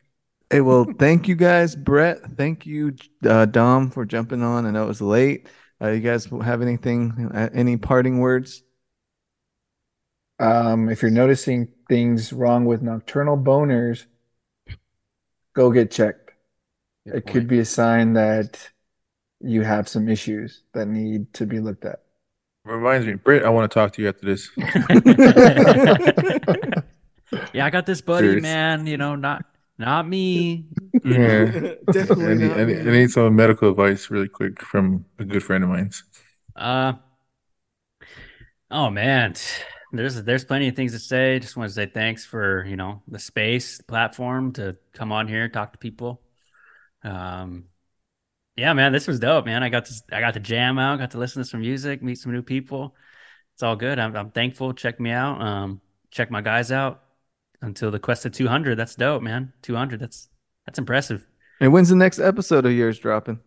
Hey, 0.49 0.61
well, 0.61 0.85
thank 0.99 1.27
you 1.27 1.35
guys, 1.35 1.75
Brett. 1.75 2.19
Thank 2.35 2.65
you, 2.65 2.95
uh, 3.25 3.45
Dom, 3.45 3.91
for 3.91 4.05
jumping 4.05 4.43
on. 4.43 4.65
I 4.65 4.71
know 4.71 4.83
it 4.83 4.87
was 4.87 5.01
late. 5.01 5.47
Uh, 5.81 5.89
you 5.89 6.01
guys 6.01 6.25
have 6.25 6.61
anything, 6.61 7.31
uh, 7.33 7.49
any 7.53 7.77
parting 7.77 8.19
words? 8.19 8.63
Um, 10.39 10.89
if 10.89 11.01
you're 11.01 11.11
noticing 11.11 11.69
things 11.87 12.33
wrong 12.33 12.65
with 12.65 12.81
nocturnal 12.81 13.37
boners, 13.37 14.05
go 15.53 15.71
get 15.71 15.91
checked. 15.91 16.31
Good 17.05 17.15
It 17.15 17.25
could 17.25 17.47
be 17.47 17.59
a 17.59 17.65
sign 17.65 18.13
that 18.13 18.69
you 19.41 19.61
have 19.63 19.87
some 19.87 20.09
issues 20.09 20.63
that 20.73 20.87
need 20.87 21.33
to 21.35 21.45
be 21.45 21.59
looked 21.59 21.85
at. 21.85 22.01
Reminds 22.69 23.07
me, 23.07 23.13
Britt, 23.15 23.43
I 23.43 23.49
want 23.49 23.69
to 23.69 23.73
talk 23.73 23.93
to 23.93 24.01
you 24.01 24.09
after 24.09 24.27
this. 24.27 24.51
yeah, 27.51 27.65
I 27.65 27.71
got 27.71 27.87
this 27.87 28.01
buddy, 28.01 28.27
Serious. 28.27 28.43
man. 28.43 28.85
You 28.85 28.97
know, 28.97 29.15
not 29.15 29.43
not 29.79 30.07
me. 30.07 30.65
Yeah. 31.03 31.51
I 31.51 31.77
Definitely 31.91 32.35
need, 32.35 32.47
not 32.49 32.59
I, 32.59 32.65
need, 32.65 32.87
I 32.87 32.91
need 32.91 33.09
some 33.09 33.35
medical 33.35 33.71
advice 33.71 34.11
really 34.11 34.27
quick 34.27 34.61
from 34.61 35.03
a 35.17 35.25
good 35.25 35.41
friend 35.41 35.63
of 35.63 35.71
mine. 35.71 35.89
Uh, 36.55 36.93
oh 38.69 38.91
man, 38.91 39.33
there's 39.91 40.21
there's 40.21 40.45
plenty 40.45 40.67
of 40.67 40.75
things 40.75 40.91
to 40.91 40.99
say. 40.99 41.39
Just 41.39 41.57
want 41.57 41.69
to 41.69 41.73
say 41.73 41.87
thanks 41.87 42.23
for 42.23 42.63
you 42.65 42.75
know 42.75 43.01
the 43.07 43.17
space, 43.17 43.79
the 43.79 43.83
platform 43.85 44.53
to 44.53 44.77
come 44.93 45.11
on 45.11 45.27
here, 45.27 45.49
talk 45.49 45.71
to 45.71 45.79
people. 45.79 46.21
Um, 47.03 47.68
yeah, 48.59 48.73
man, 48.73 48.91
this 48.91 49.07
was 49.07 49.19
dope, 49.19 49.45
man. 49.45 49.63
I 49.63 49.69
got 49.69 49.85
to 49.85 49.93
I 50.11 50.19
got 50.19 50.33
to 50.33 50.39
jam 50.39 50.77
out, 50.77 50.99
got 50.99 51.11
to 51.11 51.17
listen 51.17 51.41
to 51.41 51.47
some 51.47 51.61
music, 51.61 52.03
meet 52.03 52.17
some 52.17 52.33
new 52.33 52.41
people. 52.41 52.95
It's 53.53 53.63
all 53.63 53.75
good. 53.75 53.99
I'm 53.99 54.15
I'm 54.15 54.31
thankful. 54.31 54.73
Check 54.73 54.99
me 54.99 55.11
out. 55.11 55.41
Um, 55.41 55.81
check 56.11 56.29
my 56.29 56.41
guys 56.41 56.71
out 56.71 57.01
until 57.61 57.91
the 57.91 57.99
quest 57.99 58.25
of 58.25 58.33
200. 58.33 58.75
That's 58.75 58.95
dope, 58.95 59.21
man. 59.21 59.53
200. 59.61 59.99
That's 59.99 60.29
that's 60.65 60.77
impressive. 60.77 61.25
And 61.61 61.71
when's 61.73 61.89
the 61.89 61.95
next 61.95 62.19
episode 62.19 62.65
of 62.65 62.73
yours 62.73 62.99
dropping? 62.99 63.39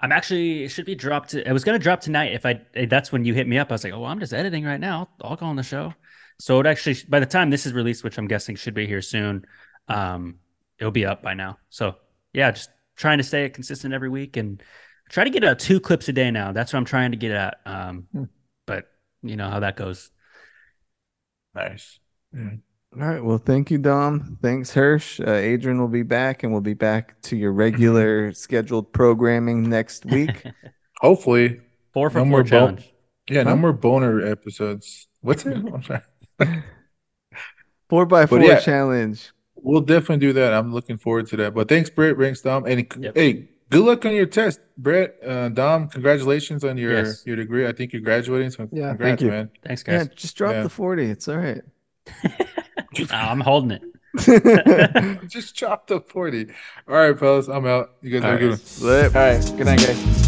I'm 0.00 0.12
actually 0.12 0.64
it 0.64 0.68
should 0.68 0.86
be 0.86 0.94
dropped. 0.94 1.30
To, 1.30 1.46
it 1.46 1.52
was 1.52 1.64
gonna 1.64 1.78
drop 1.78 2.00
tonight. 2.00 2.32
If 2.32 2.46
I 2.46 2.60
eh, 2.74 2.86
that's 2.86 3.12
when 3.12 3.24
you 3.24 3.34
hit 3.34 3.46
me 3.46 3.58
up. 3.58 3.70
I 3.70 3.74
was 3.74 3.84
like, 3.84 3.92
oh, 3.92 4.00
well, 4.00 4.10
I'm 4.10 4.20
just 4.20 4.32
editing 4.32 4.64
right 4.64 4.80
now. 4.80 5.10
I'll, 5.20 5.30
I'll 5.30 5.36
go 5.36 5.46
on 5.46 5.56
the 5.56 5.62
show. 5.62 5.92
So 6.38 6.60
it 6.60 6.66
actually 6.66 6.96
by 7.08 7.20
the 7.20 7.26
time 7.26 7.50
this 7.50 7.66
is 7.66 7.72
released, 7.72 8.04
which 8.04 8.18
I'm 8.18 8.26
guessing 8.26 8.56
should 8.56 8.74
be 8.74 8.86
here 8.86 9.02
soon, 9.02 9.44
um, 9.88 10.38
it'll 10.78 10.90
be 10.90 11.06
up 11.06 11.22
by 11.22 11.34
now. 11.34 11.58
So 11.68 11.96
yeah, 12.32 12.50
just 12.50 12.70
trying 12.96 13.18
to 13.18 13.24
stay 13.24 13.48
consistent 13.50 13.92
every 13.94 14.08
week 14.08 14.36
and 14.36 14.62
try 15.10 15.24
to 15.24 15.30
get 15.30 15.44
uh, 15.44 15.54
two 15.54 15.80
clips 15.80 16.08
a 16.08 16.12
day 16.12 16.30
now. 16.30 16.52
That's 16.52 16.72
what 16.72 16.78
I'm 16.78 16.84
trying 16.84 17.10
to 17.12 17.16
get 17.16 17.30
at. 17.32 17.58
Um, 17.66 18.06
Hmm. 18.12 18.24
but 18.66 18.86
you 19.22 19.36
know 19.36 19.48
how 19.50 19.60
that 19.60 19.76
goes. 19.76 20.10
Nice. 21.54 21.98
All 22.36 22.50
right. 22.92 23.22
Well, 23.24 23.38
thank 23.38 23.70
you, 23.70 23.78
Dom. 23.78 24.38
Thanks, 24.42 24.72
Hirsch. 24.72 25.20
Uh, 25.20 25.30
Adrian 25.32 25.78
will 25.80 25.88
be 25.88 26.02
back, 26.02 26.42
and 26.42 26.52
we'll 26.52 26.60
be 26.60 26.74
back 26.74 27.20
to 27.22 27.36
your 27.36 27.52
regular 27.52 28.32
scheduled 28.44 28.92
programming 28.92 29.68
next 29.68 30.04
week. 30.06 30.44
Hopefully, 31.00 31.60
Four 31.92 32.10
for 32.10 32.18
No 32.18 32.24
four 32.24 32.30
more 32.30 32.38
bump. 32.42 32.50
challenge. 32.50 32.92
yeah, 33.28 33.42
no 33.44 33.50
Huh? 33.50 33.56
more 33.56 33.72
boner 33.72 34.24
episodes. 34.26 35.06
What's 35.20 35.46
it? 35.46 35.56
I'm 35.56 35.82
sorry. 35.82 36.02
Four 37.88 38.06
by 38.06 38.26
four 38.26 38.40
yeah. 38.40 38.58
challenge. 38.60 39.30
We'll 39.64 39.80
definitely 39.80 40.18
do 40.18 40.32
that. 40.34 40.52
I'm 40.52 40.72
looking 40.74 40.98
forward 40.98 41.26
to 41.28 41.36
that. 41.38 41.54
But 41.54 41.68
thanks, 41.68 41.88
Brett. 41.90 42.16
Thanks, 42.18 42.42
Dom. 42.42 42.66
And 42.66 42.86
Yep. 43.00 43.14
hey, 43.16 43.48
good 43.70 43.84
luck 43.84 44.04
on 44.04 44.12
your 44.14 44.26
test, 44.26 44.60
Brett. 44.76 45.16
Uh, 45.26 45.48
Dom, 45.48 45.88
congratulations 45.88 46.64
on 46.64 46.76
your 46.76 46.92
Yes. 46.92 47.22
your 47.26 47.36
degree. 47.36 47.66
I 47.66 47.72
think 47.72 47.92
you're 47.94 48.02
graduating. 48.02 48.50
So 48.50 48.68
Yeah, 48.70 48.88
congrats, 48.90 48.98
thank 49.00 49.20
you. 49.22 49.30
man. 49.30 49.50
Thanks, 49.66 49.82
Yeah, 49.88 49.98
guys. 50.04 50.08
just 50.14 50.36
drop 50.36 50.52
Yeah. 50.52 50.62
the 50.64 50.68
40. 50.68 51.06
It's 51.10 51.26
all 51.28 51.38
right. 51.38 51.62
I'm 53.10 53.40
holding 53.40 53.70
it. 53.72 53.82
Just 55.28 55.56
chopped 55.56 55.90
up 55.90 56.08
40. 56.08 56.46
All 56.86 56.94
right, 56.94 57.18
fellas. 57.18 57.48
I'm 57.48 57.66
out. 57.66 57.94
You 58.00 58.12
guys 58.12 58.22
have 58.22 58.34
a 58.34 58.38
good 58.38 58.50
one. 58.80 58.94
All 59.06 59.10
right. 59.12 59.52
Good 59.56 59.66
night, 59.66 59.78
guys. 59.80 60.23